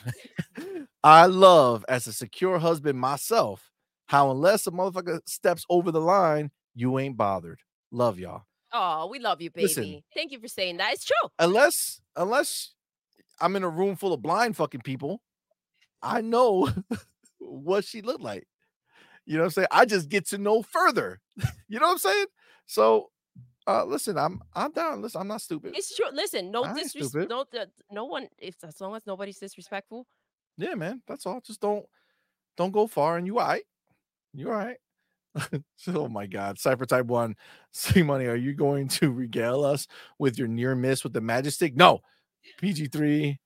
I 1.04 1.26
love 1.26 1.84
as 1.88 2.06
a 2.06 2.12
secure 2.12 2.58
husband 2.58 2.98
myself 2.98 3.70
how 4.06 4.30
unless 4.30 4.66
a 4.66 4.70
motherfucker 4.70 5.20
steps 5.26 5.64
over 5.68 5.90
the 5.90 6.00
line, 6.00 6.50
you 6.74 6.98
ain't 6.98 7.16
bothered. 7.16 7.60
Love 7.90 8.18
y'all. 8.18 8.42
Oh, 8.73 9.07
we 9.07 9.18
love 9.18 9.41
you, 9.41 9.51
baby. 9.51 9.68
Listen. 9.68 10.02
Thank 10.15 10.33
you 10.33 10.41
for 10.41 10.49
saying 10.49 10.78
that. 10.78 10.92
It's 10.94 11.05
true. 11.05 11.31
Unless 11.39 12.01
unless 12.17 12.75
I'm 13.41 13.57
in 13.57 13.62
a 13.62 13.68
room 13.68 13.97
full 13.97 14.12
of 14.12 14.23
blind 14.23 14.57
fucking 14.57 14.83
people, 14.83 15.23
I 16.02 16.20
know 16.20 16.70
what 17.39 17.84
she 17.84 18.02
looked 18.02 18.23
like. 18.23 18.47
You 19.26 19.34
know 19.34 19.41
what 19.41 19.47
I'm 19.47 19.51
saying? 19.51 19.68
I 19.70 19.84
just 19.84 20.09
get 20.09 20.26
to 20.28 20.39
know 20.39 20.62
further. 20.62 21.20
you 21.68 21.78
know 21.78 21.86
what 21.86 21.92
I'm 21.92 21.99
saying? 21.99 22.26
So 22.67 23.10
uh 23.67 23.84
listen, 23.84 24.18
I'm 24.18 24.41
I'm 24.55 24.73
down. 24.73 25.02
Listen, 25.02 25.20
I'm 25.20 25.28
not 25.28 25.42
stupid. 25.42 25.75
It's 25.76 25.94
true. 25.94 26.07
Listen, 26.12 26.51
no 26.51 26.73
disrespect. 26.75 27.31
No, 27.31 27.44
no 27.91 28.05
one. 28.07 28.28
If 28.39 28.57
as 28.65 28.81
long 28.81 28.97
as 28.97 29.07
nobody's 29.07 29.39
disrespectful, 29.39 30.07
Yeah, 30.57 30.75
man. 30.75 31.02
That's 31.07 31.26
all. 31.26 31.41
Just 31.41 31.60
don't 31.60 31.84
don't 32.57 32.73
go 32.73 32.86
far 32.86 33.17
and 33.17 33.26
you 33.26 33.39
all 33.39 33.47
right. 33.47 33.65
You 34.34 34.49
all 34.51 34.57
right. 34.57 34.78
oh 35.88 36.08
my 36.08 36.26
god. 36.26 36.58
Cypher 36.58 36.86
type 36.86 37.06
one. 37.06 37.36
C 37.72 38.02
Money. 38.02 38.26
Are 38.26 38.36
you 38.36 38.52
going 38.54 38.88
to 38.88 39.10
regale 39.10 39.64
us 39.64 39.86
with 40.18 40.38
your 40.38 40.48
near 40.48 40.74
miss 40.74 41.04
with 41.04 41.12
the 41.12 41.20
magic 41.20 41.52
stick? 41.54 41.76
No. 41.76 42.00
PG3. 42.62 43.38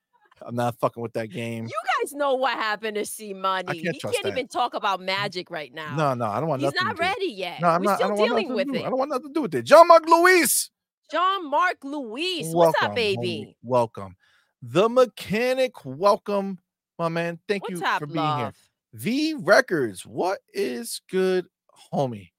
I'm 0.42 0.54
not 0.54 0.78
fucking 0.80 1.02
with 1.02 1.14
that 1.14 1.30
game. 1.30 1.64
you 1.64 1.72
guys 2.02 2.12
know 2.12 2.34
what 2.34 2.52
happened 2.54 2.96
to 2.96 3.06
C 3.06 3.32
Money. 3.32 3.80
can't 3.82 3.94
He 3.94 4.00
can't 4.00 4.16
that. 4.22 4.28
even 4.28 4.48
talk 4.48 4.74
about 4.74 5.00
magic 5.00 5.50
right 5.50 5.72
now. 5.72 5.96
No, 5.96 6.12
no, 6.14 6.26
I 6.26 6.40
don't 6.40 6.48
want 6.48 6.60
He's 6.60 6.72
nothing 6.74 6.84
not 6.86 6.96
to 6.96 6.96
do. 6.96 7.02
ready 7.02 7.32
yet. 7.32 7.60
No, 7.60 7.68
I'm 7.68 7.80
We're 7.80 7.90
not. 7.92 8.02
I 8.02 8.04
still 8.14 8.16
dealing 8.26 8.54
with 8.54 8.68
it. 8.74 8.84
I 8.84 8.90
don't 8.90 8.98
want 8.98 9.10
nothing 9.10 9.28
to 9.28 9.32
do 9.32 9.42
with 9.42 9.54
it. 9.54 9.62
John 9.62 9.88
Mark 9.88 10.06
Luis. 10.06 10.70
John 11.10 11.48
Mark 11.50 11.78
Luis. 11.84 12.46
welcome, 12.52 12.56
What's 12.58 12.82
up, 12.82 12.90
homie. 12.92 12.94
baby? 12.96 13.56
Welcome. 13.62 14.16
The 14.62 14.88
mechanic. 14.90 15.72
Welcome, 15.84 16.58
my 16.98 17.08
man. 17.08 17.38
Thank 17.48 17.62
What's 17.68 17.80
you 17.80 17.86
up, 17.86 18.00
for 18.00 18.06
being 18.06 18.16
here. 18.18 18.44
love? 18.46 18.54
V 18.92 19.34
Records. 19.40 20.04
What 20.04 20.40
is 20.52 21.00
good, 21.10 21.46
homie? 21.92 22.30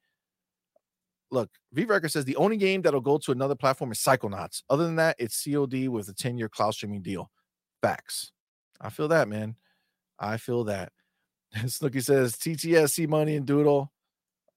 Look, 1.30 1.50
V 1.72 1.84
Records 1.84 2.14
says 2.14 2.24
the 2.24 2.36
only 2.36 2.56
game 2.56 2.82
that'll 2.82 3.00
go 3.00 3.18
to 3.18 3.32
another 3.32 3.54
platform 3.54 3.92
is 3.92 3.98
Psychonauts. 3.98 4.62
Other 4.70 4.84
than 4.84 4.96
that, 4.96 5.16
it's 5.18 5.44
COD 5.44 5.88
with 5.88 6.08
a 6.08 6.14
10 6.14 6.38
year 6.38 6.48
cloud 6.48 6.72
streaming 6.72 7.02
deal. 7.02 7.30
Facts. 7.82 8.32
I 8.80 8.88
feel 8.88 9.08
that, 9.08 9.28
man. 9.28 9.56
I 10.18 10.36
feel 10.36 10.64
that. 10.64 10.92
Snooky 11.66 12.00
says 12.00 12.34
TTS, 12.36 12.90
C 12.90 13.06
Money, 13.06 13.36
and 13.36 13.46
Doodle. 13.46 13.92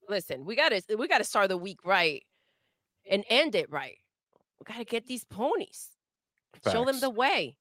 Listen, 0.09 0.45
we 0.45 0.55
gotta 0.55 0.81
we 0.97 1.07
gotta 1.07 1.23
start 1.23 1.49
the 1.49 1.57
week 1.57 1.79
right 1.85 2.23
and 3.09 3.23
end 3.29 3.55
it 3.55 3.71
right. 3.71 3.97
We 4.59 4.65
gotta 4.65 4.83
get 4.83 5.07
these 5.07 5.23
ponies. 5.23 5.89
Show 6.69 6.85
them 6.85 6.99
the 6.99 7.09
way. 7.09 7.55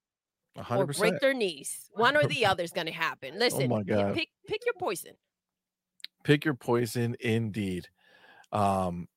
Or 0.57 0.63
100%. 0.63 0.97
break 0.97 1.19
their 1.21 1.33
knees. 1.33 1.89
One 1.93 2.17
or 2.17 2.23
the 2.23 2.45
other 2.45 2.63
is 2.63 2.71
gonna 2.71 2.91
happen. 2.91 3.35
Oh 3.35 3.39
Listen, 3.39 3.69
my 3.69 3.83
God. 3.83 4.13
pick 4.15 4.29
pick 4.47 4.65
your 4.65 4.73
poison. 4.73 5.13
Pick 6.23 6.45
your 6.45 6.53
poison 6.53 7.15
indeed. 7.19 7.87
Um, 8.51 9.07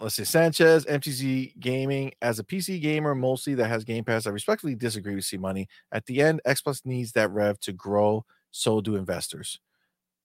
let's 0.00 0.16
see, 0.16 0.24
Sanchez, 0.24 0.84
MTZ 0.84 1.58
Gaming, 1.58 2.12
as 2.22 2.38
a 2.38 2.44
PC 2.44 2.80
gamer, 2.80 3.14
mostly 3.14 3.54
that 3.54 3.68
has 3.68 3.84
Game 3.84 4.04
Pass, 4.04 4.26
I 4.26 4.30
respectfully 4.30 4.74
disagree 4.74 5.14
with 5.14 5.24
C 5.24 5.36
Money. 5.36 5.68
At 5.92 6.06
the 6.06 6.22
end, 6.22 6.40
X 6.44 6.60
Plus 6.60 6.82
needs 6.84 7.12
that 7.12 7.30
rev 7.30 7.58
to 7.60 7.72
grow, 7.72 8.24
so 8.50 8.80
do 8.80 8.96
investors. 8.96 9.60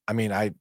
I 0.07 0.13
mean, 0.13 0.31
I 0.31 0.51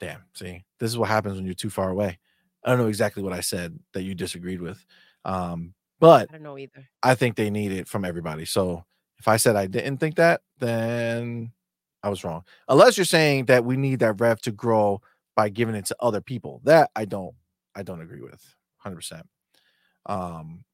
damn, 0.00 0.24
see, 0.34 0.64
this 0.78 0.90
is 0.90 0.98
what 0.98 1.08
happens 1.08 1.36
when 1.36 1.44
you're 1.44 1.54
too 1.54 1.70
far 1.70 1.90
away. 1.90 2.18
I 2.64 2.70
don't 2.70 2.78
know 2.78 2.88
exactly 2.88 3.22
what 3.22 3.32
I 3.32 3.40
said 3.40 3.78
that 3.94 4.02
you 4.02 4.14
disagreed 4.14 4.60
with. 4.60 4.84
Um, 5.24 5.74
but 5.98 6.28
I 6.30 6.32
don't 6.32 6.42
know 6.42 6.58
either. 6.58 6.88
I 7.02 7.14
think 7.14 7.36
they 7.36 7.50
need 7.50 7.72
it 7.72 7.86
from 7.86 8.04
everybody. 8.04 8.44
So 8.46 8.84
if 9.18 9.28
I 9.28 9.36
said 9.36 9.56
I 9.56 9.66
didn't 9.66 9.98
think 9.98 10.16
that, 10.16 10.40
then 10.58 11.52
I 12.02 12.08
was 12.08 12.24
wrong. 12.24 12.44
Unless 12.68 12.96
you're 12.96 13.04
saying 13.04 13.46
that 13.46 13.64
we 13.64 13.76
need 13.76 13.98
that 14.00 14.20
rev 14.20 14.40
to 14.42 14.52
grow 14.52 15.00
by 15.36 15.48
giving 15.48 15.74
it 15.74 15.84
to 15.86 15.96
other 16.00 16.20
people. 16.20 16.60
That 16.64 16.90
I 16.96 17.04
don't 17.04 17.34
I 17.74 17.82
don't 17.82 18.00
agree 18.00 18.20
with 18.22 18.42
100%. 18.84 19.22
Um 20.06 20.64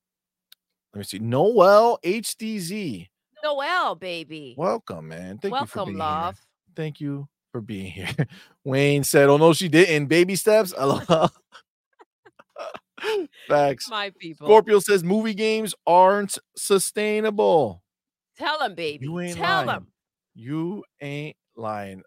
let 0.95 0.99
me 1.01 1.05
see. 1.05 1.19
Noel 1.19 1.99
HDZ. 2.03 3.09
Noel, 3.45 3.95
baby. 3.97 4.55
Welcome, 4.57 5.09
man. 5.09 5.39
Thank 5.39 5.55
you 5.61 5.67
for 5.67 5.79
Welcome, 5.79 5.93
being 5.93 5.99
love. 5.99 6.37
here. 6.37 6.45
Thank 6.75 7.01
you 7.01 7.29
for 7.53 7.61
being 7.61 7.91
here. 7.91 8.09
Wayne 8.65 9.05
said, 9.05 9.29
"Oh 9.29 9.37
no, 9.37 9.53
she 9.53 9.69
didn't. 9.69 10.07
Baby 10.07 10.37
steps." 10.37 10.73
I 10.77 10.85
love- 10.85 11.39
Facts. 13.49 13.91
My 13.91 14.11
people. 14.19 14.47
Scorpio 14.47 14.79
says 14.79 15.05
movie 15.05 15.35
games 15.35 15.75
aren't 15.87 16.39
sustainable. 16.57 17.83
Tell 18.39 18.59
them, 18.59 18.75
baby. 18.75 19.05
You 19.05 19.21
ain't 19.21 19.37
Tell 19.37 19.67
lying. 19.67 19.87
You 20.37 20.85
ain't 21.03 21.37
lying. 21.57 22.03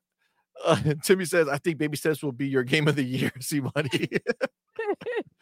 Uh, 0.65 0.77
Timmy 1.03 1.25
says, 1.25 1.47
I 1.49 1.57
think 1.57 1.77
baby 1.79 1.97
steps 1.97 2.23
will 2.23 2.31
be 2.33 2.47
your 2.49 2.63
game 2.63 2.87
of 2.87 2.95
the 2.95 3.03
year. 3.03 3.31
C 3.41 3.61
Money. 3.61 4.09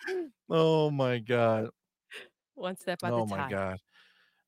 oh 0.49 0.89
my 0.91 1.19
god. 1.19 1.69
One 2.55 2.75
step 2.77 3.03
at 3.03 3.13
Oh 3.13 3.19
a 3.19 3.23
my 3.25 3.37
time. 3.37 3.49
god. 3.49 3.79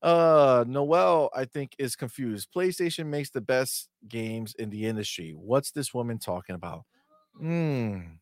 Uh 0.02 0.64
Noel, 0.66 1.30
I 1.34 1.44
think, 1.46 1.74
is 1.78 1.96
confused. 1.96 2.48
PlayStation 2.54 3.06
makes 3.06 3.30
the 3.30 3.40
best 3.42 3.88
games 4.08 4.54
in 4.58 4.70
the 4.70 4.86
industry. 4.86 5.32
What's 5.36 5.72
this 5.72 5.94
woman 5.94 6.18
talking 6.18 6.54
about? 6.54 6.84
Hmm. 7.38 8.19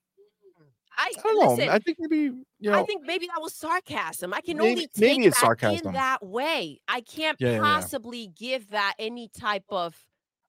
I, 1.00 1.12
I 1.16 1.22
don't 1.22 1.50
listen, 1.50 1.66
know. 1.66 1.72
I 1.72 1.78
think 1.78 1.98
maybe 2.00 2.16
you 2.58 2.70
know 2.70 2.80
I 2.80 2.82
think 2.82 3.04
maybe 3.06 3.26
that 3.28 3.40
was 3.40 3.54
sarcasm. 3.54 4.34
I 4.34 4.40
can 4.40 4.56
Maybe- 4.58 4.70
only 4.70 4.82
take 4.88 4.98
maybe 4.98 5.26
it's 5.26 5.36
that 5.36 5.46
sarcasm. 5.46 5.86
in 5.88 5.92
that 5.94 6.26
way. 6.26 6.80
I 6.88 7.00
can't 7.02 7.40
Yeah, 7.40 7.48
yeah, 7.50 7.54
yeah. 7.54 7.60
possibly 7.60 8.26
give 8.36 8.70
that 8.70 8.94
any 8.98 9.28
type 9.28 9.64
of 9.68 9.96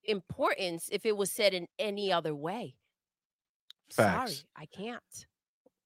importance 0.05 0.89
if 0.91 1.05
it 1.05 1.15
was 1.15 1.31
said 1.31 1.53
in 1.53 1.67
any 1.77 2.11
other 2.11 2.33
way. 2.35 2.73
Sorry, 3.91 4.31
I 4.55 4.65
can't. 4.65 5.25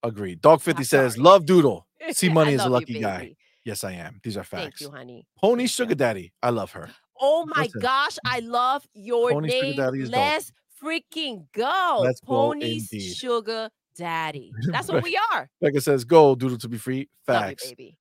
agreed. 0.02 0.42
Dog 0.42 0.62
50 0.62 0.80
I'm 0.80 0.84
says, 0.86 1.14
sorry. 1.16 1.24
love 1.24 1.46
Doodle. 1.46 1.88
C 2.12 2.30
Money 2.30 2.54
is 2.54 2.62
a 2.62 2.70
love 2.70 2.84
you, 2.88 3.00
lucky 3.00 3.00
guy. 3.00 3.36
Yes, 3.66 3.84
I 3.84 3.94
am. 3.94 4.20
These 4.24 4.36
are 4.38 4.44
Thank 4.44 4.72
facts. 4.72 4.82
you, 4.82 4.92
honey. 4.92 5.26
Pony 5.38 5.68
Sugar 5.68 5.96
Daddy. 5.96 6.34
I 6.42 6.50
love 6.50 6.72
her. 6.72 6.90
Oh 7.20 7.46
my 7.46 7.64
Listen. 7.64 7.82
gosh, 7.82 8.18
I 8.26 8.42
mm, 8.42 8.50
love 8.50 8.86
your 8.94 9.32
Pony 9.32 9.50
Sugar 9.50 9.64
name. 9.66 9.76
Daddy 9.78 10.02
is 10.02 10.10
dope. 10.10 10.20
Let's 10.20 10.52
freaking 10.84 11.46
go. 11.54 12.00
Let's 12.02 12.20
go 12.22 12.54
Sugar 12.60 13.70
Daddy. 13.96 14.52
That's 14.68 14.88
what 14.92 15.04
we 15.04 15.20
are. 15.34 15.50
Becca 15.62 15.82
says, 15.82 16.04
go, 16.06 16.36
Doodle 16.36 16.58
to 16.60 16.68
be 16.70 16.78
free. 16.78 16.98
You, 17.00 17.06
Facts. 17.26 17.68
baby. 17.68 17.98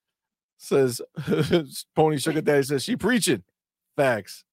says 0.59 1.01
Pony 1.95 2.19
Sugar 2.19 2.41
Daddy 2.43 2.63
says 2.63 2.83
she 2.85 2.97
preaching. 2.97 3.43
Facts. 3.97 4.45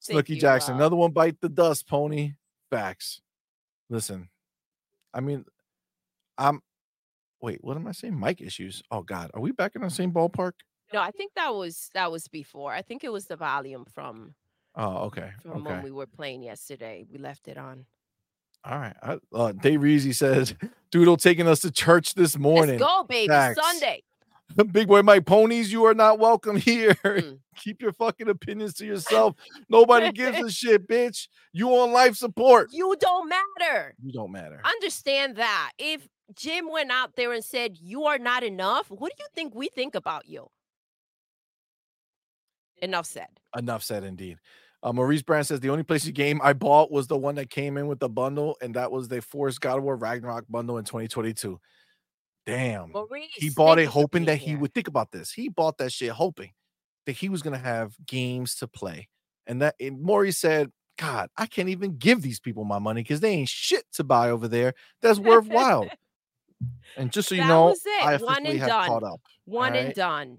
Snooky 0.00 0.38
Jackson. 0.38 0.74
Another 0.76 0.96
one 0.96 1.10
bite 1.10 1.40
the 1.40 1.48
dust, 1.48 1.88
Pony. 1.88 2.34
Facts. 2.70 3.20
Listen, 3.90 4.28
I 5.14 5.20
mean, 5.20 5.44
I'm 6.36 6.60
wait, 7.40 7.58
what 7.64 7.76
am 7.76 7.86
I 7.86 7.92
saying? 7.92 8.18
Mic 8.18 8.40
issues. 8.40 8.82
Oh 8.90 9.02
God, 9.02 9.30
are 9.34 9.40
we 9.40 9.50
back 9.52 9.74
in 9.74 9.82
the 9.82 9.90
same 9.90 10.12
ballpark? 10.12 10.52
No, 10.92 11.00
I 11.00 11.10
think 11.10 11.32
that 11.34 11.54
was 11.54 11.88
that 11.94 12.12
was 12.12 12.28
before. 12.28 12.72
I 12.72 12.82
think 12.82 13.02
it 13.04 13.12
was 13.12 13.26
the 13.26 13.36
volume 13.36 13.84
from 13.86 14.34
Oh, 14.76 15.06
okay. 15.06 15.32
from 15.42 15.66
Okay. 15.66 15.74
when 15.74 15.82
we 15.82 15.90
were 15.90 16.06
playing 16.06 16.42
yesterday. 16.42 17.04
We 17.10 17.18
left 17.18 17.48
it 17.48 17.58
on. 17.58 17.86
All 18.68 18.78
right. 18.78 18.96
I, 19.02 19.18
uh, 19.32 19.52
Dave 19.52 19.80
Reezy 19.80 20.14
says, 20.14 20.54
Doodle 20.90 21.16
taking 21.16 21.48
us 21.48 21.60
to 21.60 21.70
church 21.70 22.14
this 22.14 22.36
morning. 22.36 22.78
Let's 22.78 22.82
go, 22.82 23.04
baby. 23.08 23.32
Sunday. 23.32 24.02
Big 24.72 24.88
boy 24.88 25.02
Mike, 25.02 25.26
ponies, 25.26 25.72
you 25.72 25.84
are 25.84 25.94
not 25.94 26.18
welcome 26.18 26.56
here. 26.60 26.94
Mm. 27.04 27.38
Keep 27.56 27.82
your 27.82 27.92
fucking 27.92 28.28
opinions 28.28 28.74
to 28.74 28.86
yourself. 28.86 29.36
Nobody 29.68 30.12
gives 30.12 30.38
a 30.38 30.50
shit, 30.50 30.88
bitch. 30.88 31.28
You 31.52 31.70
on 31.70 31.92
life 31.92 32.16
support. 32.16 32.68
You 32.72 32.94
don't 33.00 33.28
matter. 33.28 33.94
You 34.02 34.12
don't 34.12 34.32
matter. 34.32 34.60
Understand 34.64 35.36
that. 35.36 35.72
If 35.78 36.06
Jim 36.34 36.70
went 36.70 36.90
out 36.90 37.16
there 37.16 37.32
and 37.32 37.44
said 37.44 37.76
you 37.78 38.04
are 38.04 38.18
not 38.18 38.42
enough, 38.42 38.90
what 38.90 39.12
do 39.16 39.22
you 39.22 39.28
think 39.34 39.54
we 39.54 39.68
think 39.68 39.94
about 39.94 40.28
you? 40.28 40.48
Enough 42.80 43.06
said. 43.06 43.28
Enough 43.56 43.82
said, 43.82 44.04
indeed. 44.04 44.38
Uh, 44.82 44.92
Maurice 44.92 45.22
Brand 45.22 45.46
says 45.46 45.60
the 45.60 45.70
only 45.70 45.82
PlayStation 45.82 46.14
game 46.14 46.40
I 46.42 46.52
bought 46.52 46.90
was 46.92 47.08
the 47.08 47.18
one 47.18 47.34
that 47.34 47.50
came 47.50 47.76
in 47.76 47.88
with 47.88 47.98
the 47.98 48.08
bundle, 48.08 48.56
and 48.62 48.74
that 48.74 48.92
was 48.92 49.08
the 49.08 49.20
Force 49.20 49.58
God 49.58 49.78
of 49.78 49.84
War 49.84 49.96
Ragnarok 49.96 50.44
bundle 50.48 50.78
in 50.78 50.84
2022. 50.84 51.58
Damn. 52.46 52.92
Maurice, 52.92 53.26
he 53.34 53.50
bought 53.50 53.78
it 53.78 53.86
hoping 53.88 54.24
that 54.26 54.36
he 54.36 54.56
would 54.56 54.72
think 54.72 54.88
about 54.88 55.10
this. 55.10 55.32
He 55.32 55.48
bought 55.48 55.78
that 55.78 55.92
shit 55.92 56.10
hoping 56.10 56.52
that 57.06 57.12
he 57.12 57.28
was 57.28 57.42
gonna 57.42 57.58
have 57.58 57.94
games 58.06 58.54
to 58.56 58.68
play. 58.68 59.08
And 59.46 59.60
that 59.62 59.74
and 59.80 60.00
Maurice 60.00 60.38
said, 60.38 60.70
God, 60.96 61.28
I 61.36 61.46
can't 61.46 61.68
even 61.68 61.96
give 61.96 62.22
these 62.22 62.40
people 62.40 62.64
my 62.64 62.78
money 62.78 63.02
because 63.02 63.20
they 63.20 63.30
ain't 63.32 63.48
shit 63.48 63.84
to 63.94 64.04
buy 64.04 64.30
over 64.30 64.48
there 64.48 64.74
that's 65.02 65.18
worthwhile. 65.18 65.88
and 66.96 67.12
just 67.12 67.28
so 67.28 67.34
you 67.34 67.42
That 67.42 67.48
know. 67.48 67.74
I 68.02 68.14
officially 68.14 68.58
have 68.58 68.68
done. 68.68 68.88
caught 68.88 69.04
up. 69.04 69.20
One 69.44 69.74
and 69.74 69.94
done. 69.94 70.38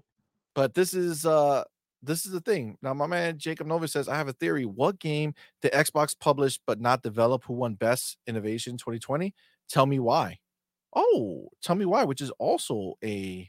But 0.54 0.74
this 0.74 0.94
is 0.94 1.24
uh 1.26 1.64
this 2.02 2.24
is 2.24 2.32
the 2.32 2.40
thing. 2.40 2.78
Now, 2.82 2.94
my 2.94 3.06
man 3.06 3.38
Jacob 3.38 3.66
Nova 3.66 3.86
says, 3.88 4.08
I 4.08 4.16
have 4.16 4.28
a 4.28 4.32
theory. 4.32 4.64
What 4.64 4.98
game 4.98 5.34
did 5.62 5.72
Xbox 5.72 6.18
publish 6.18 6.58
but 6.66 6.80
not 6.80 7.02
develop 7.02 7.44
who 7.44 7.54
won 7.54 7.74
best 7.74 8.16
innovation 8.26 8.76
2020? 8.76 9.34
Tell 9.68 9.86
me 9.86 9.98
why. 9.98 10.38
Oh, 10.94 11.48
tell 11.62 11.76
me 11.76 11.84
why, 11.84 12.04
which 12.04 12.20
is 12.20 12.30
also 12.38 12.94
a 13.04 13.48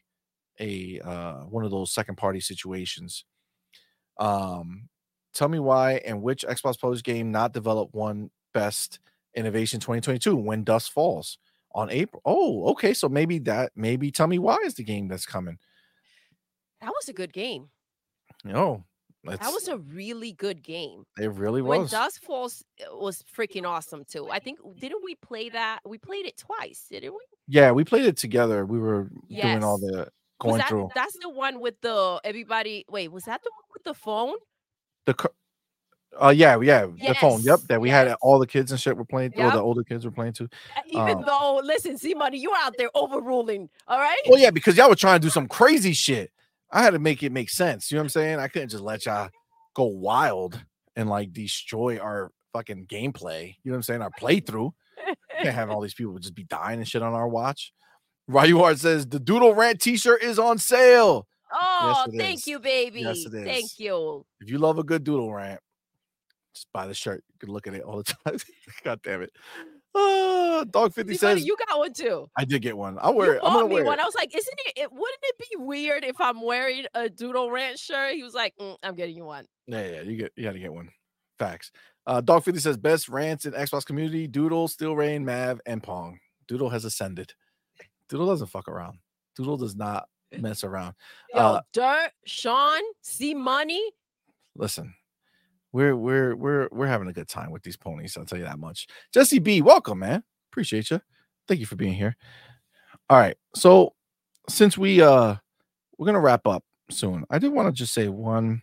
a 0.59 0.99
uh 0.99 1.41
one 1.45 1.63
of 1.63 1.71
those 1.71 1.91
second 1.93 2.17
party 2.17 2.39
situations. 2.39 3.25
Um 4.19 4.89
tell 5.33 5.47
me 5.47 5.59
why 5.59 5.93
and 6.05 6.21
which 6.21 6.45
Xbox 6.47 6.79
published 6.79 7.05
game 7.05 7.31
not 7.31 7.53
developed 7.53 7.95
won 7.95 8.29
best 8.53 8.99
innovation 9.35 9.79
2022 9.79 10.35
when 10.35 10.63
dust 10.63 10.91
falls 10.91 11.37
on 11.73 11.89
April. 11.89 12.21
Oh, 12.25 12.69
okay. 12.71 12.93
So 12.93 13.07
maybe 13.09 13.39
that 13.39 13.71
maybe 13.75 14.11
tell 14.11 14.27
me 14.27 14.39
why 14.39 14.57
is 14.57 14.75
the 14.75 14.83
game 14.83 15.07
that's 15.07 15.25
coming. 15.25 15.57
That 16.81 16.89
was 16.89 17.07
a 17.09 17.13
good 17.13 17.33
game. 17.33 17.69
No, 18.43 18.83
That 19.23 19.39
was 19.51 19.67
a 19.67 19.77
really 19.77 20.31
good 20.33 20.63
game. 20.63 21.03
it 21.19 21.31
really 21.31 21.61
was. 21.61 21.79
When. 21.79 21.87
Dusk 21.87 22.23
Falls 22.23 22.63
uh, 22.81 22.95
was 22.95 23.23
freaking 23.37 23.65
awesome 23.67 24.03
too. 24.05 24.29
I 24.29 24.39
think 24.39 24.59
didn't 24.79 25.03
we 25.03 25.15
play 25.15 25.49
that? 25.49 25.79
We 25.85 25.97
played 25.97 26.25
it 26.25 26.37
twice, 26.37 26.85
didn't 26.89 27.13
we? 27.13 27.19
yeah, 27.47 27.71
we 27.71 27.83
played 27.83 28.05
it 28.05 28.17
together. 28.17 28.65
We 28.65 28.79
were 28.79 29.09
doing 29.29 29.63
all 29.63 29.79
Yes. 29.81 29.91
the 29.91 30.07
going 30.39 30.57
that, 30.57 30.69
through 30.69 30.89
That's 30.95 31.17
the 31.21 31.29
one 31.29 31.59
with 31.59 31.79
the 31.81 32.19
everybody. 32.23 32.85
Wait, 32.89 33.11
was 33.11 33.25
that 33.25 33.43
the 33.43 33.51
one 33.51 33.65
with 33.73 33.83
the 33.83 33.93
phone? 33.93 34.35
the. 35.05 35.29
Uh, 36.21 36.27
yeah, 36.27 36.59
yeah, 36.59 36.87
the 37.07 37.15
phone. 37.15 37.41
Yep, 37.41 37.59
that 37.69 37.79
we 37.79 37.89
had 37.89 38.13
all 38.21 38.37
the 38.37 38.45
kids 38.45 38.69
and 38.71 38.79
shit 38.81 38.97
were 38.97 39.05
playing. 39.05 39.31
Or 39.37 39.49
the 39.49 39.61
older 39.61 39.81
kids 39.81 40.03
were 40.03 40.11
playing 40.11 40.33
too. 40.33 40.49
Uh, 40.75 40.81
Even 40.87 41.19
Um, 41.19 41.23
though, 41.25 41.61
listen, 41.63 41.97
see, 41.97 42.13
money, 42.13 42.37
you 42.37 42.49
were 42.51 42.57
out 42.57 42.75
there 42.77 42.89
overruling. 42.95 43.69
All 43.87 43.97
right. 43.97 44.19
Well, 44.27 44.37
yeah, 44.37 44.51
because 44.51 44.75
y'all 44.75 44.89
were 44.89 44.95
trying 44.95 45.21
to 45.21 45.25
do 45.25 45.29
some 45.29 45.47
crazy 45.47 45.93
shit. 45.93 46.31
I 46.71 46.81
had 46.81 46.91
to 46.91 46.99
make 46.99 47.21
it 47.23 47.31
make 47.31 47.49
sense. 47.49 47.91
You 47.91 47.95
know 47.95 48.01
what 48.01 48.05
I'm 48.05 48.09
saying? 48.09 48.39
I 48.39 48.47
couldn't 48.47 48.69
just 48.69 48.83
let 48.83 49.05
y'all 49.05 49.29
go 49.75 49.85
wild 49.85 50.63
and 50.95 51.09
like 51.09 51.33
destroy 51.33 51.97
our 51.99 52.31
fucking 52.53 52.87
gameplay. 52.87 53.55
You 53.63 53.71
know 53.71 53.73
what 53.73 53.77
I'm 53.77 53.83
saying? 53.83 54.01
Our 54.01 54.11
playthrough. 54.11 54.71
Can't 55.41 55.55
have 55.55 55.69
all 55.69 55.81
these 55.81 55.93
people 55.93 56.17
just 56.19 56.35
be 56.35 56.43
dying 56.43 56.79
and 56.79 56.87
shit 56.87 57.01
on 57.01 57.13
our 57.13 57.27
watch. 57.27 57.73
Ryu 58.27 58.61
Art 58.61 58.77
says 58.77 59.07
the 59.07 59.19
Doodle 59.19 59.55
Rant 59.55 59.81
T-shirt 59.81 60.21
is 60.21 60.39
on 60.39 60.57
sale. 60.57 61.27
Oh, 61.51 62.05
it 62.07 62.17
thank 62.17 62.39
is. 62.39 62.47
you, 62.47 62.59
baby. 62.59 63.01
Yes, 63.01 63.25
it 63.25 63.33
is. 63.33 63.43
Thank 63.43 63.79
you. 63.79 64.25
If 64.39 64.49
you 64.49 64.57
love 64.57 64.79
a 64.79 64.83
good 64.83 65.03
Doodle 65.03 65.33
Rant, 65.33 65.59
just 66.53 66.67
buy 66.71 66.87
the 66.87 66.93
shirt. 66.93 67.23
You 67.33 67.39
can 67.39 67.53
look 67.53 67.67
at 67.67 67.73
it 67.73 67.81
all 67.81 67.97
the 67.97 68.03
time. 68.25 68.37
God 68.83 69.01
damn 69.03 69.23
it. 69.23 69.31
Uh, 69.93 70.63
Dog 70.65 70.93
50 70.93 71.15
See, 71.15 71.25
money, 71.25 71.39
says 71.41 71.47
you 71.47 71.57
got 71.67 71.77
one 71.77 71.93
too. 71.93 72.29
I 72.37 72.45
did 72.45 72.61
get 72.61 72.77
one. 72.77 72.97
I'll 73.01 73.11
You 73.11 73.17
wear 73.17 73.33
it. 73.35 73.41
I'm 73.43 73.53
gonna 73.53 73.67
me 73.67 73.75
wear 73.75 73.83
one. 73.85 73.99
it. 73.99 74.01
I 74.01 74.05
was 74.05 74.15
like, 74.15 74.35
isn't 74.35 74.59
it, 74.67 74.73
it? 74.77 74.91
Wouldn't 74.91 75.19
it 75.23 75.35
be 75.37 75.57
weird 75.57 76.03
if 76.05 76.19
I'm 76.19 76.41
wearing 76.41 76.85
a 76.93 77.09
Doodle 77.09 77.51
Rant 77.51 77.77
shirt? 77.79 78.13
He 78.15 78.23
was 78.23 78.33
like, 78.33 78.53
"Mm, 78.59 78.77
I'm 78.83 78.95
getting 78.95 79.15
you 79.15 79.25
one. 79.25 79.45
Yeah, 79.67 79.85
yeah, 79.87 80.01
you 80.01 80.15
get 80.17 80.31
you 80.35 80.43
gotta 80.43 80.59
get 80.59 80.73
one. 80.73 80.89
Facts. 81.39 81.71
Uh 82.05 82.21
Dog 82.21 82.43
50 82.43 82.59
says 82.59 82.77
best 82.77 83.09
rants 83.09 83.45
in 83.45 83.53
Xbox 83.53 83.85
community, 83.85 84.27
Doodle, 84.27 84.67
Steel 84.67 84.95
Rain, 84.95 85.25
Mav, 85.25 85.59
and 85.65 85.81
Pong. 85.83 86.19
Doodle 86.47 86.69
has 86.69 86.85
ascended. 86.85 87.33
Doodle 88.09 88.27
doesn't 88.27 88.47
fuck 88.47 88.67
around. 88.67 88.99
Doodle 89.35 89.57
does 89.57 89.75
not 89.75 90.07
mess 90.37 90.63
around. 90.63 90.93
Yo, 91.33 91.39
Uh, 91.39 91.61
Dirt, 91.73 92.11
Sean, 92.25 92.81
C 93.01 93.33
Money. 93.33 93.81
Listen, 94.55 94.93
we're 95.73 95.95
we're 95.95 96.35
we're 96.35 96.67
we're 96.71 96.87
having 96.87 97.07
a 97.07 97.13
good 97.13 97.27
time 97.27 97.51
with 97.51 97.63
these 97.63 97.77
ponies. 97.77 98.17
I'll 98.17 98.25
tell 98.25 98.37
you 98.37 98.45
that 98.45 98.59
much. 98.59 98.87
Jesse 99.13 99.39
B, 99.39 99.61
welcome, 99.61 99.99
man. 99.99 100.23
Appreciate 100.51 100.89
you. 100.91 101.01
Thank 101.47 101.59
you 101.59 101.65
for 101.65 101.75
being 101.75 101.93
here. 101.93 102.15
All 103.09 103.17
right. 103.17 103.37
So 103.55 103.93
since 104.49 104.77
we 104.77 105.01
uh 105.01 105.35
we're 105.97 106.05
gonna 106.05 106.19
wrap 106.19 106.45
up 106.47 106.63
soon, 106.89 107.25
I 107.29 107.39
did 107.39 107.51
want 107.51 107.67
to 107.67 107.71
just 107.71 107.93
say 107.93 108.07
one 108.07 108.61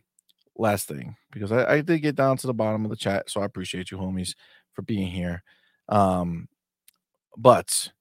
last 0.56 0.88
thing 0.88 1.16
because 1.30 1.52
I, 1.52 1.74
I 1.74 1.80
did 1.80 2.02
get 2.02 2.16
down 2.16 2.36
to 2.38 2.46
the 2.46 2.54
bottom 2.54 2.84
of 2.84 2.90
the 2.90 2.96
chat, 2.96 3.30
so 3.30 3.40
I 3.40 3.44
appreciate 3.44 3.90
you, 3.90 3.98
homies, 3.98 4.34
for 4.72 4.82
being 4.82 5.08
here. 5.08 5.42
Um, 5.88 6.48
but 7.36 7.92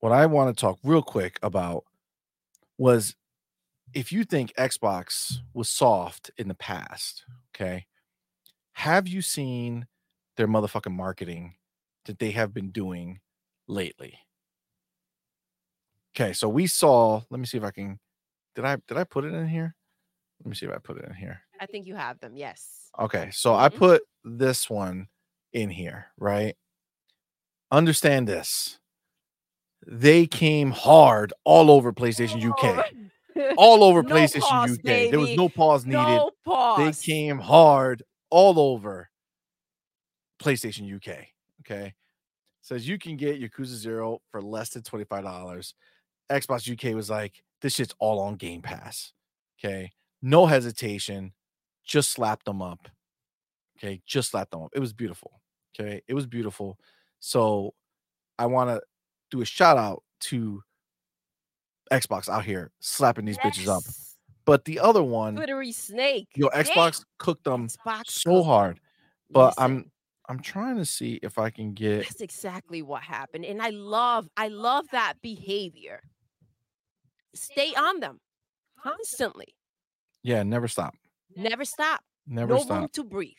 what 0.00 0.12
I 0.12 0.26
want 0.26 0.54
to 0.54 0.60
talk 0.60 0.78
real 0.84 1.02
quick 1.02 1.38
about 1.42 1.84
was 2.78 3.14
if 3.94 4.12
you 4.12 4.24
think 4.24 4.52
Xbox 4.54 5.38
was 5.52 5.68
soft 5.68 6.30
in 6.36 6.48
the 6.48 6.54
past, 6.54 7.24
okay, 7.54 7.86
have 8.74 9.08
you 9.08 9.22
seen 9.22 9.86
their 10.36 10.48
motherfucking 10.48 10.92
marketing 10.94 11.54
that 12.06 12.18
they 12.18 12.30
have 12.32 12.52
been 12.54 12.70
doing 12.70 13.20
lately? 13.68 14.18
Okay, 16.16 16.32
so 16.32 16.48
we 16.48 16.66
saw, 16.66 17.22
let 17.30 17.38
me 17.40 17.46
see 17.46 17.58
if 17.58 17.64
I 17.64 17.70
can 17.70 17.98
did 18.56 18.64
I 18.64 18.76
did 18.88 18.96
I 18.98 19.04
put 19.04 19.24
it 19.24 19.32
in 19.32 19.48
here? 19.48 19.74
Let 20.44 20.50
me 20.50 20.54
see 20.56 20.66
if 20.66 20.72
I 20.72 20.78
put 20.78 20.98
it 20.98 21.04
in 21.06 21.14
here. 21.14 21.40
I 21.60 21.66
think 21.66 21.86
you 21.86 21.94
have 21.94 22.18
them. 22.20 22.36
Yes. 22.36 22.90
Okay, 22.98 23.30
so 23.32 23.54
I 23.54 23.68
Mhm. 23.68 23.78
put 23.78 24.02
this 24.24 24.68
one 24.68 25.08
in 25.52 25.70
here, 25.70 26.12
right? 26.18 26.56
Understand 27.70 28.26
this. 28.28 28.78
They 29.86 30.26
came 30.26 30.70
hard 30.72 31.32
all 31.44 31.70
over 31.70 31.92
PlayStation 31.92 32.42
UK. 32.42 33.54
All 33.56 33.82
over 33.84 34.02
No 34.02 34.14
PlayStation 34.14 34.40
pause, 34.60 34.70
UK. 34.72 35.10
There 35.10 35.20
was 35.20 35.36
no 35.36 35.48
pause 35.48 35.86
needed. 35.86 36.02
No 36.02 36.30
pause. 36.44 36.78
They 37.00 37.12
came 37.12 37.38
hard 37.38 38.02
all 38.30 38.58
over 38.58 39.10
PlayStation 40.40 40.92
UK. 40.94 41.26
Okay. 41.60 41.94
Says 42.62 42.86
you 42.88 42.98
can 42.98 43.16
get 43.16 43.40
Yakuza 43.40 43.76
Zero 43.76 44.20
for 44.30 44.42
less 44.42 44.70
than 44.70 44.82
$25. 44.82 45.74
Xbox 46.30 46.70
UK 46.70 46.94
was 46.94 47.10
like, 47.10 47.42
this 47.60 47.74
shit's 47.74 47.94
all 47.98 48.20
on 48.20 48.36
Game 48.36 48.62
Pass. 48.62 49.12
Okay. 49.58 49.90
No 50.22 50.46
hesitation. 50.46 51.32
Just 51.84 52.10
slapped 52.10 52.44
them 52.44 52.62
up. 52.62 52.88
Okay. 53.78 54.00
Just 54.06 54.30
slapped 54.30 54.50
them 54.50 54.62
up. 54.62 54.70
It 54.74 54.80
was 54.80 54.92
beautiful. 54.92 55.40
Okay. 55.78 56.02
It 56.06 56.14
was 56.14 56.26
beautiful. 56.26 56.78
So 57.18 57.74
I 58.38 58.46
want 58.46 58.70
to 58.70 58.80
do 59.30 59.42
a 59.42 59.44
shout 59.44 59.76
out 59.76 60.02
to 60.20 60.62
Xbox 61.92 62.28
out 62.28 62.44
here 62.44 62.70
slapping 62.80 63.24
these 63.24 63.38
bitches 63.38 63.68
up. 63.68 63.82
But 64.50 64.64
the 64.64 64.80
other 64.80 65.04
one, 65.04 65.36
Glittery 65.36 65.70
snake. 65.70 66.26
yo, 66.34 66.48
Damn. 66.48 66.64
Xbox 66.64 67.04
cooked 67.18 67.44
them 67.44 67.68
Xbox 67.68 68.08
so 68.08 68.34
cooked 68.34 68.46
hard. 68.46 68.80
But 69.30 69.50
Listen, 69.50 69.62
I'm 69.62 69.90
I'm 70.28 70.40
trying 70.40 70.76
to 70.78 70.84
see 70.84 71.20
if 71.22 71.38
I 71.38 71.50
can 71.50 71.72
get 71.72 71.98
that's 71.98 72.20
exactly 72.20 72.82
what 72.82 73.00
happened. 73.00 73.44
And 73.44 73.62
I 73.62 73.70
love, 73.70 74.28
I 74.36 74.48
love 74.48 74.86
that 74.90 75.14
behavior. 75.22 76.00
Stay 77.32 77.72
on 77.76 78.00
them 78.00 78.18
constantly. 78.82 79.54
yeah, 80.24 80.42
never 80.42 80.66
stop. 80.66 80.96
Never 81.36 81.64
stop. 81.64 82.02
Never 82.26 82.54
no 82.54 82.58
stop. 82.58 82.78
room 82.80 82.88
to 82.94 83.04
breathe. 83.04 83.36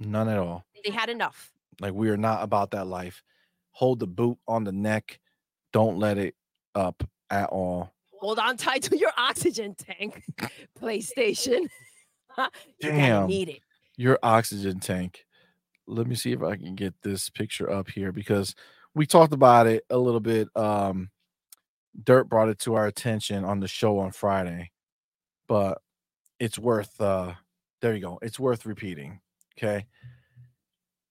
None 0.00 0.28
at 0.28 0.36
all. 0.36 0.66
They 0.84 0.90
had 0.90 1.08
enough. 1.08 1.50
Like 1.80 1.94
we 1.94 2.10
are 2.10 2.18
not 2.18 2.42
about 2.42 2.72
that 2.72 2.86
life. 2.86 3.22
Hold 3.70 4.00
the 4.00 4.06
boot 4.06 4.36
on 4.46 4.64
the 4.64 4.72
neck. 4.72 5.18
Don't 5.72 5.98
let 5.98 6.18
it 6.18 6.34
up 6.74 7.02
at 7.30 7.48
all. 7.48 7.94
Hold 8.22 8.38
on 8.38 8.56
tight 8.56 8.84
to 8.84 8.96
your 8.96 9.10
oxygen 9.18 9.74
tank, 9.74 10.22
PlayStation. 10.80 11.66
you 12.38 12.48
Damn. 12.80 13.26
need 13.26 13.48
it. 13.48 13.60
Your 13.96 14.16
oxygen 14.22 14.78
tank. 14.78 15.26
Let 15.88 16.06
me 16.06 16.14
see 16.14 16.30
if 16.30 16.40
I 16.40 16.54
can 16.54 16.76
get 16.76 16.94
this 17.02 17.28
picture 17.28 17.68
up 17.68 17.90
here 17.90 18.12
because 18.12 18.54
we 18.94 19.06
talked 19.06 19.32
about 19.32 19.66
it 19.66 19.84
a 19.90 19.98
little 19.98 20.20
bit. 20.20 20.48
Um 20.54 21.10
Dirt 22.00 22.28
brought 22.28 22.48
it 22.48 22.60
to 22.60 22.74
our 22.74 22.86
attention 22.86 23.44
on 23.44 23.58
the 23.58 23.66
show 23.66 23.98
on 23.98 24.12
Friday, 24.12 24.70
but 25.48 25.82
it's 26.38 26.60
worth 26.60 27.00
uh 27.00 27.32
there 27.80 27.92
you 27.92 28.02
go. 28.02 28.20
It's 28.22 28.38
worth 28.38 28.66
repeating. 28.66 29.20
Okay. 29.58 29.84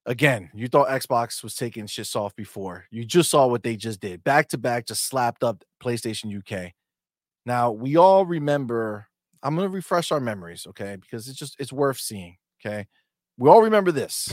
Again, 0.06 0.50
you 0.54 0.70
thought 0.70 0.88
Xbox 0.88 1.44
was 1.44 1.56
taking 1.56 1.88
shit 1.88 2.16
off 2.16 2.34
before. 2.38 2.86
You 2.90 3.04
just 3.04 3.30
saw 3.30 3.48
what 3.48 3.64
they 3.64 3.76
just 3.76 4.00
did. 4.00 4.24
Back 4.24 4.48
to 4.48 4.58
back, 4.58 4.88
just 4.88 5.06
slapped 5.06 5.44
up 5.44 5.66
PlayStation 5.84 6.34
UK. 6.38 6.72
Now 7.46 7.72
we 7.72 7.96
all 7.98 8.26
remember. 8.26 9.08
I'm 9.44 9.56
gonna 9.56 9.70
refresh 9.70 10.12
our 10.12 10.20
memories, 10.20 10.68
okay? 10.68 10.98
Because 11.00 11.28
it's 11.28 11.38
just 11.38 11.56
it's 11.60 11.74
worth 11.74 11.98
seeing. 11.98 12.38
Okay. 12.64 12.88
We 13.38 13.50
all 13.50 13.62
remember 13.62 13.92
this. 13.92 14.32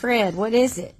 Fred, 0.00 0.34
what 0.34 0.54
is 0.54 0.78
it? 0.78 0.94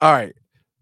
All 0.00 0.12
right. 0.12 0.34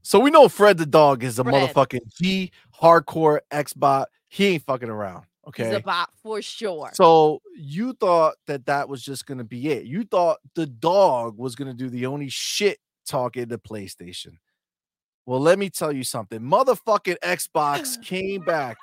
So 0.02 0.18
we 0.20 0.30
know 0.30 0.48
Fred 0.48 0.78
the 0.78 0.86
dog 0.86 1.24
is 1.24 1.38
a 1.38 1.44
Fred. 1.44 1.54
motherfucking 1.74 2.00
G 2.20 2.50
hardcore 2.80 3.40
Xbox. 3.50 4.06
He 4.28 4.46
ain't 4.46 4.62
fucking 4.64 4.88
around. 4.88 5.24
Okay. 5.46 5.64
He's 5.64 5.72
Okay. 5.72 5.82
about 5.82 6.08
for 6.22 6.40
sure. 6.42 6.90
So 6.94 7.40
you 7.56 7.94
thought 7.94 8.34
that 8.46 8.66
that 8.66 8.88
was 8.88 9.02
just 9.02 9.26
gonna 9.26 9.44
be 9.44 9.68
it. 9.70 9.84
You 9.84 10.04
thought 10.04 10.38
the 10.54 10.66
dog 10.66 11.36
was 11.38 11.54
gonna 11.56 11.74
do 11.74 11.88
the 11.90 12.06
only 12.06 12.28
shit 12.28 12.78
talking 13.06 13.48
to 13.48 13.58
PlayStation. 13.58 14.38
Well, 15.26 15.40
let 15.40 15.58
me 15.58 15.68
tell 15.68 15.92
you 15.92 16.04
something. 16.04 16.40
Motherfucking 16.40 17.16
Xbox 17.22 18.00
came 18.04 18.42
back, 18.42 18.76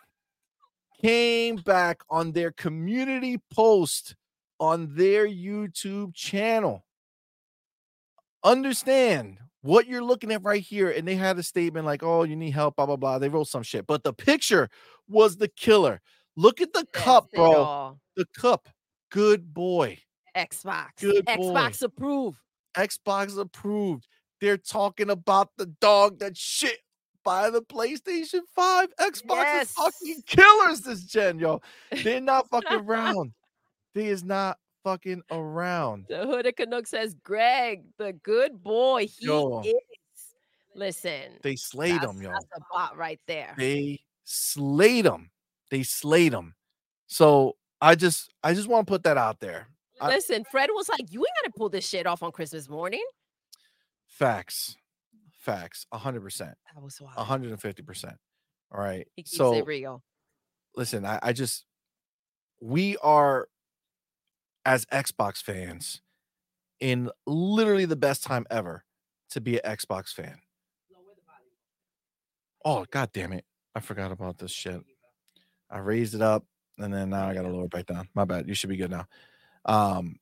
came 1.01 1.55
back 1.57 2.01
on 2.09 2.31
their 2.33 2.51
community 2.51 3.39
post 3.53 4.15
on 4.59 4.93
their 4.95 5.27
YouTube 5.27 6.13
channel. 6.13 6.85
Understand 8.43 9.39
what 9.65 9.87
you're 9.87 10.03
looking 10.03 10.31
at 10.31 10.43
right 10.43 10.61
here. 10.61 10.91
And 10.91 11.07
they 11.07 11.15
had 11.15 11.39
a 11.39 11.43
statement 11.43 11.85
like, 11.85 12.03
oh, 12.03 12.23
you 12.23 12.35
need 12.35 12.51
help, 12.51 12.75
blah, 12.75 12.85
blah, 12.85 12.95
blah. 12.95 13.19
They 13.19 13.29
wrote 13.29 13.47
some 13.47 13.63
shit, 13.63 13.87
but 13.87 14.03
the 14.03 14.13
picture 14.13 14.69
was 15.07 15.37
the 15.37 15.47
killer. 15.47 16.01
Look 16.37 16.61
at 16.61 16.73
the 16.73 16.85
cup, 16.91 17.31
bro 17.33 17.53
all. 17.53 17.99
the 18.15 18.25
cup. 18.37 18.69
Good 19.09 19.53
boy. 19.53 19.99
Xbox. 20.35 20.89
Good 20.99 21.25
boy. 21.25 21.33
Xbox 21.35 21.81
approved. 21.81 22.37
Xbox 22.75 23.37
approved. 23.39 24.07
They're 24.41 24.57
talking 24.57 25.09
about 25.09 25.49
the 25.57 25.65
dog 25.65 26.19
that 26.19 26.37
shit 26.37 26.79
by 27.23 27.49
the 27.49 27.61
PlayStation 27.61 28.41
5. 28.53 28.89
Xbox 28.99 29.61
is 29.61 29.71
fucking 29.71 30.23
killers 30.27 30.81
this 30.81 31.03
gen, 31.05 31.39
yo. 31.39 31.61
They're 32.03 32.21
not 32.21 32.49
fucking 32.49 32.79
around. 32.85 33.31
They 33.95 34.07
is 34.07 34.23
not 34.23 34.57
fucking 34.85 35.23
around. 35.31 36.05
The 36.07 36.25
Hooded 36.25 36.55
Canuck 36.55 36.85
says, 36.87 37.15
Greg, 37.23 37.83
the 37.97 38.13
good 38.13 38.63
boy, 38.63 39.07
he 39.07 39.25
Yo. 39.25 39.61
is. 39.65 39.73
Listen, 40.75 41.39
They 41.41 41.55
slayed 41.55 42.01
them, 42.01 42.21
yo. 42.21 42.29
that's 42.31 42.45
a 42.55 42.59
bot 42.71 42.95
right 42.97 43.19
there. 43.27 43.55
They 43.57 43.99
slayed 44.25 45.05
them. 45.05 45.31
They 45.71 45.83
slayed 45.83 46.33
them. 46.33 46.53
So 47.07 47.55
I 47.81 47.95
just 47.95 48.31
I 48.43 48.53
just 48.53 48.67
want 48.67 48.85
to 48.85 48.91
put 48.91 49.03
that 49.03 49.17
out 49.17 49.39
there. 49.39 49.67
I- 50.01 50.09
Listen, 50.09 50.43
Fred 50.51 50.69
was 50.73 50.89
like, 50.89 51.11
"You 51.11 51.21
ain't 51.21 51.29
gonna 51.43 51.53
pull 51.57 51.69
this 51.69 51.87
shit 51.87 52.05
off 52.05 52.21
on 52.23 52.31
Christmas 52.33 52.67
morning." 52.69 53.03
Facts. 54.05 54.75
Facts. 55.39 55.85
100%. 55.93 56.39
That 56.73 56.81
was 56.83 56.99
wild. 56.99 57.15
150%. 57.15 58.17
All 58.73 58.81
right. 58.81 59.07
He 59.15 59.23
keeps 59.23 59.37
so 59.37 59.53
it 59.53 59.65
real. 59.65 60.03
listen, 60.75 61.05
I, 61.05 61.19
I 61.23 61.31
just 61.33 61.65
we 62.61 62.97
are 62.97 63.47
as 64.65 64.85
Xbox 64.87 65.41
fans 65.41 66.01
in 66.79 67.09
literally 67.25 67.85
the 67.85 67.95
best 67.95 68.23
time 68.23 68.45
ever 68.49 68.83
to 69.29 69.41
be 69.41 69.59
an 69.59 69.75
Xbox 69.77 70.13
fan. 70.13 70.37
Oh 72.63 72.85
god 72.89 73.11
damn 73.13 73.33
it. 73.33 73.45
I 73.75 73.79
forgot 73.79 74.11
about 74.11 74.37
this 74.37 74.51
shit. 74.51 74.81
I 75.69 75.79
raised 75.79 76.15
it 76.15 76.21
up 76.21 76.45
and 76.77 76.93
then 76.93 77.09
now 77.09 77.27
I 77.29 77.33
gotta 77.33 77.49
lower 77.49 77.65
it 77.65 77.71
back 77.71 77.85
down. 77.85 78.07
My 78.15 78.25
bad. 78.25 78.47
You 78.47 78.55
should 78.55 78.69
be 78.69 78.77
good 78.77 78.91
now. 78.91 79.05
Um 79.65 80.17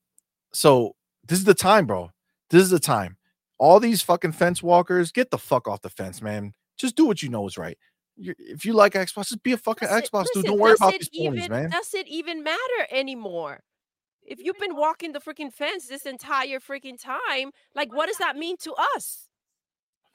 so 0.52 0.94
this 1.26 1.38
is 1.38 1.44
the 1.44 1.54
time, 1.54 1.86
bro. 1.86 2.10
This 2.50 2.62
is 2.62 2.70
the 2.70 2.78
time. 2.78 3.16
All 3.58 3.80
these 3.80 4.02
fucking 4.02 4.32
fence 4.32 4.62
walkers, 4.62 5.10
get 5.12 5.30
the 5.30 5.38
fuck 5.38 5.66
off 5.68 5.80
the 5.82 5.90
fence, 5.90 6.20
man. 6.20 6.52
Just 6.76 6.96
do 6.96 7.06
what 7.06 7.22
you 7.22 7.28
know 7.28 7.46
is 7.46 7.56
right. 7.56 7.78
you 8.16 8.34
if 8.38 8.64
you 8.64 8.72
like 8.74 8.92
Xbox, 8.92 9.28
just 9.28 9.42
be 9.42 9.52
a 9.52 9.56
fucking 9.56 9.88
Does 9.88 9.98
it- 9.98 10.10
Xbox 10.10 10.24
dude. 10.34 10.36
listen, 10.36 10.50
Don't 10.50 10.60
worry 10.60 10.74
about 10.74 10.94
it 10.94 11.00
these 11.00 11.10
even, 11.12 11.34
ponies, 11.34 11.48
man. 11.50 11.70
Does 11.70 11.94
it 11.94 12.06
even 12.08 12.42
matter 12.42 12.86
anymore? 12.90 13.60
If 14.24 14.40
you've 14.40 14.58
been 14.58 14.76
walking 14.76 15.12
the 15.12 15.20
freaking 15.20 15.52
fence 15.52 15.86
this 15.86 16.06
entire 16.06 16.60
freaking 16.60 17.00
time, 17.00 17.50
like, 17.74 17.92
what 17.92 18.06
does 18.06 18.16
that 18.18 18.36
mean 18.36 18.56
to 18.58 18.74
us? 18.96 19.28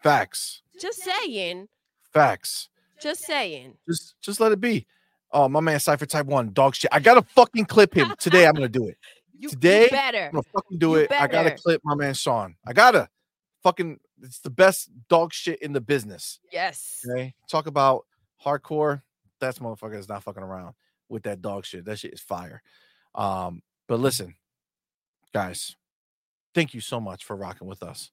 Facts. 0.02 0.62
Just 0.80 1.02
saying. 1.04 1.68
Facts. 2.12 2.70
Just 3.02 3.22
saying. 3.22 3.76
Just 3.88 4.16
just 4.22 4.40
let 4.40 4.52
it 4.52 4.60
be. 4.60 4.86
Oh, 5.32 5.48
my 5.48 5.60
man 5.60 5.80
Cypher 5.80 6.06
Type 6.06 6.26
1, 6.26 6.54
dog 6.54 6.76
shit. 6.76 6.90
I 6.92 7.00
gotta 7.00 7.22
fucking 7.22 7.66
clip 7.66 7.94
him. 7.94 8.14
Today 8.20 8.48
I'm 8.48 8.54
gonna 8.54 8.70
do 8.70 8.88
it. 8.88 8.98
You, 9.42 9.44
you 9.44 9.50
Today, 9.52 9.88
better. 9.90 10.26
I'm 10.26 10.32
gonna 10.32 10.44
fucking 10.54 10.80
do 10.80 10.90
You 10.90 10.96
it. 10.96 11.14
I 11.14 11.26
gotta 11.26 11.52
clip 11.52 11.80
my 11.86 11.96
man 11.96 12.14
Sean. 12.14 12.56
I 12.68 12.74
gotta 12.74 13.08
fucking 13.64 13.98
it's 14.22 14.40
the 14.40 14.50
best 14.50 14.90
dog 15.08 15.32
shit 15.32 15.62
in 15.62 15.72
the 15.72 15.80
business. 15.80 16.42
Yes. 16.52 17.06
Okay. 17.10 17.34
Talk 17.50 17.66
about 17.66 18.06
hardcore. 18.44 19.02
That's 19.40 19.60
motherfucker 19.60 19.98
is 19.98 20.10
not 20.10 20.24
fucking 20.24 20.44
around 20.44 20.74
with 21.08 21.24
that 21.24 21.42
dog 21.42 21.64
shit. 21.64 21.86
That 21.86 22.00
shit 22.00 22.14
is 22.14 22.20
fire. 22.20 22.62
Um, 23.16 23.62
but 23.90 24.00
listen, 24.00 24.36
guys, 25.34 25.76
thank 26.54 26.74
you 26.76 26.80
so 26.80 27.02
much 27.02 27.26
for 27.26 27.36
rocking 27.36 27.68
with 27.68 27.84
us. 27.84 28.12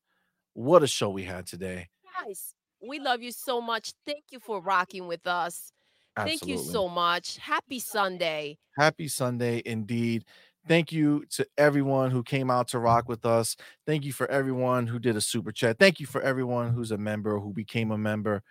What 0.55 0.83
a 0.83 0.87
show 0.87 1.11
we 1.11 1.25
had 1.25 1.47
today. 1.47 1.89
Guys, 2.19 2.55
we 2.81 2.99
love 2.99 3.23
you 3.23 3.31
so 3.31 3.61
much. 3.61 3.93
Thank 4.07 4.25
you 4.31 4.41
for 4.41 4.61
rocking 4.61 5.07
with 5.07 5.27
us. 5.27 5.71
Thank 6.17 6.47
you 6.47 6.57
so 6.57 6.89
much. 6.89 7.37
Happy 7.37 7.79
Sunday. 7.79 8.57
Happy 8.79 9.07
Sunday 9.07 9.61
indeed. 9.67 10.25
Thank 10.67 10.93
you 10.93 11.25
to 11.33 11.47
everyone 11.59 12.11
who 12.11 12.23
came 12.23 12.51
out 12.51 12.69
to 12.69 12.79
rock 12.79 13.07
with 13.07 13.27
us. 13.27 13.55
Thank 13.87 14.05
you 14.05 14.15
for 14.15 14.29
everyone 14.31 14.87
who 14.87 14.99
did 14.99 15.15
a 15.15 15.21
super 15.21 15.53
chat. 15.53 15.79
Thank 15.79 16.01
you 16.01 16.07
for 16.07 16.23
everyone 16.23 16.73
who's 16.73 16.91
a 16.91 16.99
member, 16.99 17.39
who 17.39 17.53
became 17.53 17.91
a 17.91 17.99
member. 17.99 18.43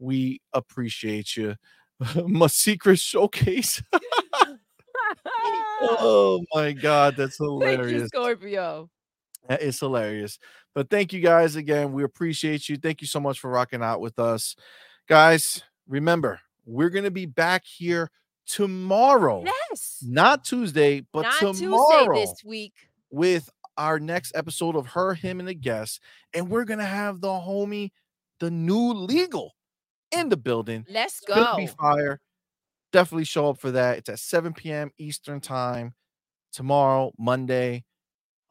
We 0.00 0.40
appreciate 0.52 1.36
you. 1.36 1.54
My 2.26 2.48
secret 2.48 2.98
showcase. 2.98 3.82
oh 5.82 6.44
my 6.54 6.72
god, 6.72 7.16
that's 7.16 7.36
Thank 7.36 7.48
you, 7.50 7.60
hilarious. 7.60 8.08
Scorpio. 8.08 8.90
That 9.48 9.62
is 9.62 9.78
hilarious. 9.78 10.38
But 10.74 10.88
thank 10.88 11.12
you 11.12 11.20
guys 11.20 11.56
again. 11.56 11.92
We 11.92 12.04
appreciate 12.04 12.68
you. 12.68 12.76
Thank 12.76 13.00
you 13.00 13.06
so 13.06 13.20
much 13.20 13.40
for 13.40 13.50
rocking 13.50 13.82
out 13.82 14.00
with 14.00 14.18
us. 14.18 14.54
Guys, 15.08 15.62
remember, 15.86 16.40
we're 16.64 16.90
going 16.90 17.04
to 17.04 17.10
be 17.10 17.26
back 17.26 17.64
here 17.64 18.10
tomorrow. 18.46 19.44
Yes. 19.44 19.98
Not 20.06 20.44
Tuesday, 20.44 21.04
but 21.12 21.22
Not 21.22 21.54
tomorrow 21.54 22.14
Tuesday 22.14 22.20
this 22.20 22.44
week. 22.44 22.72
with 23.10 23.50
our 23.76 23.98
next 23.98 24.32
episode 24.34 24.76
of 24.76 24.86
Her, 24.86 25.14
Him, 25.14 25.40
and 25.40 25.48
the 25.48 25.54
Guest. 25.54 26.00
And 26.32 26.48
we're 26.48 26.64
going 26.64 26.78
to 26.78 26.84
have 26.84 27.20
the 27.20 27.28
homie, 27.28 27.90
the 28.40 28.50
new 28.50 28.92
legal 28.92 29.54
in 30.12 30.28
the 30.28 30.36
building. 30.36 30.86
Let's 30.88 31.20
go. 31.20 31.56
be 31.56 31.66
fire. 31.66 32.20
Definitely 32.92 33.24
show 33.24 33.48
up 33.48 33.58
for 33.58 33.70
that. 33.70 33.98
It's 33.98 34.08
at 34.08 34.18
7 34.18 34.52
p.m. 34.52 34.90
Eastern 34.98 35.40
time 35.40 35.94
tomorrow, 36.52 37.12
Monday. 37.18 37.84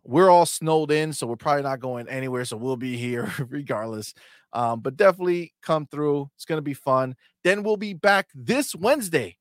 We're 0.03 0.30
all 0.30 0.48
snowed 0.48 0.92
in, 0.92 1.14
so 1.14 1.28
we're 1.28 1.36
probably 1.36 1.61
not 1.64 1.80
going 1.80 2.08
anywhere. 2.10 2.44
So 2.45 2.58
we'll 2.58 2.76
be 2.76 2.98
here 2.98 3.32
regardless. 3.50 4.14
Um, 4.53 4.82
but 4.82 4.98
definitely 4.98 5.53
come 5.61 5.86
through. 5.86 6.30
It's 6.36 6.45
gonna 6.45 6.61
be 6.61 6.74
fun. 6.74 7.16
Then 7.44 7.64
we'll 7.64 7.78
be 7.78 7.94
back 7.94 8.28
this 8.34 8.76
Wednesday 8.76 9.38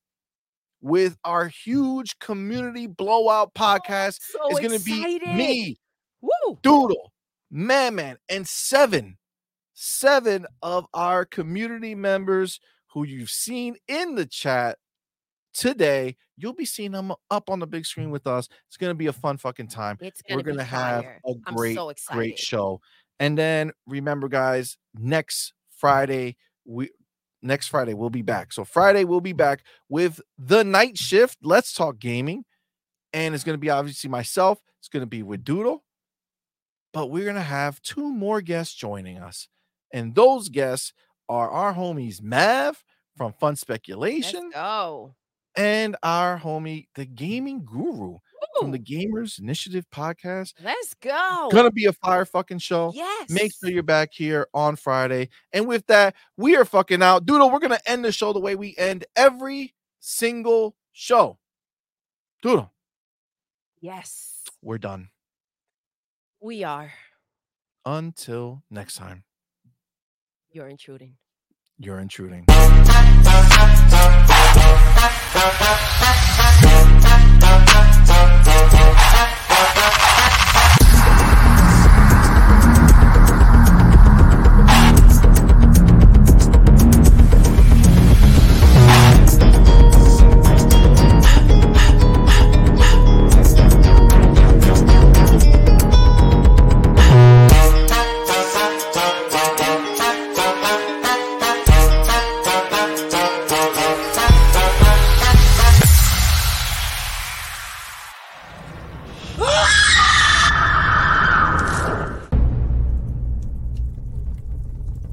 with 0.81 1.17
our 1.25 1.49
huge 1.49 2.19
community 2.19 2.87
blowout 2.87 3.55
podcast. 3.55 4.21
So 4.21 4.39
it's 4.49 4.61
gonna 4.61 4.79
be 4.79 5.19
me, 5.35 5.79
Woo. 6.21 6.59
Doodle, 6.63 7.13
Man 7.51 7.95
Man, 7.95 8.19
and 8.29 8.47
seven, 8.47 9.17
seven 9.75 10.47
of 10.63 10.87
our 10.95 11.25
community 11.25 11.95
members 11.95 12.61
who 12.93 13.05
you've 13.05 13.31
seen 13.31 13.77
in 13.89 14.15
the 14.15 14.27
chat 14.27 14.79
today. 15.53 16.17
You'll 16.37 16.53
be 16.55 16.65
seeing 16.65 16.93
them 16.93 17.13
up 17.31 17.51
on 17.51 17.59
the 17.59 17.67
big 17.67 17.85
screen 17.87 18.11
with 18.11 18.27
us. 18.27 18.49
It's 18.69 18.77
gonna 18.77 18.95
be 18.95 19.07
a 19.07 19.13
fun 19.13 19.37
fucking 19.37 19.69
time. 19.69 19.99
It's 20.01 20.23
gonna 20.23 20.39
We're 20.39 20.45
gonna 20.45 20.65
have 20.65 21.05
fire. 21.05 21.21
a 21.27 21.35
great, 21.35 21.77
so 21.77 21.93
great 22.11 22.39
show. 22.39 22.81
And 23.19 23.37
then 23.37 23.73
remember, 23.87 24.29
guys, 24.29 24.79
next 24.95 25.53
Friday, 25.71 26.37
we 26.65 26.91
next 27.43 27.69
Friday 27.69 27.95
we'll 27.95 28.11
be 28.11 28.23
back. 28.23 28.53
So 28.53 28.65
Friday 28.65 29.05
we'll 29.05 29.21
be 29.21 29.33
back 29.33 29.63
with 29.89 30.21
the 30.39 30.63
night 30.65 30.97
shift. 30.99 31.39
Let's 31.43 31.73
talk 31.73 31.99
gaming. 31.99 32.45
And 33.13 33.35
it's 33.35 33.45
gonna 33.45 33.59
be 33.59 33.71
obviously 33.71 34.09
myself, 34.09 34.61
it's 34.79 34.89
gonna 34.89 35.07
be 35.07 35.23
with 35.23 35.45
Doodle, 35.45 35.85
but 36.93 37.11
we're 37.11 37.27
gonna 37.27 37.43
have 37.43 37.83
two 37.83 38.11
more 38.11 38.41
guests 38.41 38.75
joining 38.75 39.19
us. 39.19 39.49
And 39.93 40.15
those 40.15 40.49
guests 40.49 40.93
are 41.29 41.51
our 41.51 41.75
homies 41.75 42.23
Mav 42.23 42.85
from 43.17 43.33
Fun 43.35 43.57
Speculation 43.57 44.51
go. 44.51 45.15
And 45.57 45.97
our 46.03 46.39
homie, 46.39 46.87
the 46.95 47.05
gaming 47.05 47.65
guru 47.65 48.19
from 48.59 48.71
the 48.71 48.79
Gamers 48.79 49.39
Initiative 49.39 49.87
podcast. 49.93 50.55
Let's 50.63 50.95
go. 50.95 51.49
Gonna 51.53 51.71
be 51.71 51.85
a 51.87 51.93
fire 51.93 52.25
fucking 52.25 52.59
show. 52.59 52.93
yes. 52.95 53.31
Make 53.31 53.53
sure 53.59 53.71
you're 53.71 53.83
back 53.83 54.11
here 54.13 54.47
on 54.55 54.77
Friday. 54.77 55.29
And 55.53 55.67
with 55.67 55.87
that, 55.87 56.15
we 56.37 56.57
are 56.57 56.65
fucking 56.65 57.03
out. 57.03 57.27
Doodle, 57.27 57.51
we're 57.51 57.59
gonna 57.59 57.81
end 57.87 58.05
the 58.05 58.13
show 58.13 58.33
the 58.33 58.41
way 58.41 58.55
we 58.57 58.75
end 58.79 59.05
every 59.17 59.75
single 59.99 60.77
show. 60.93 61.39
Doodle, 62.43 62.73
Yes. 63.81 64.45
we're 64.63 64.79
done. 64.79 65.11
We 66.41 66.65
are. 66.65 66.93
Until 67.85 68.63
next 68.71 68.97
time, 68.97 69.25
You're 70.53 70.69
intruding. 70.69 71.17
you're 71.79 71.99
intruding. 71.99 72.45
Thank 74.53 74.65
you. 80.15 80.20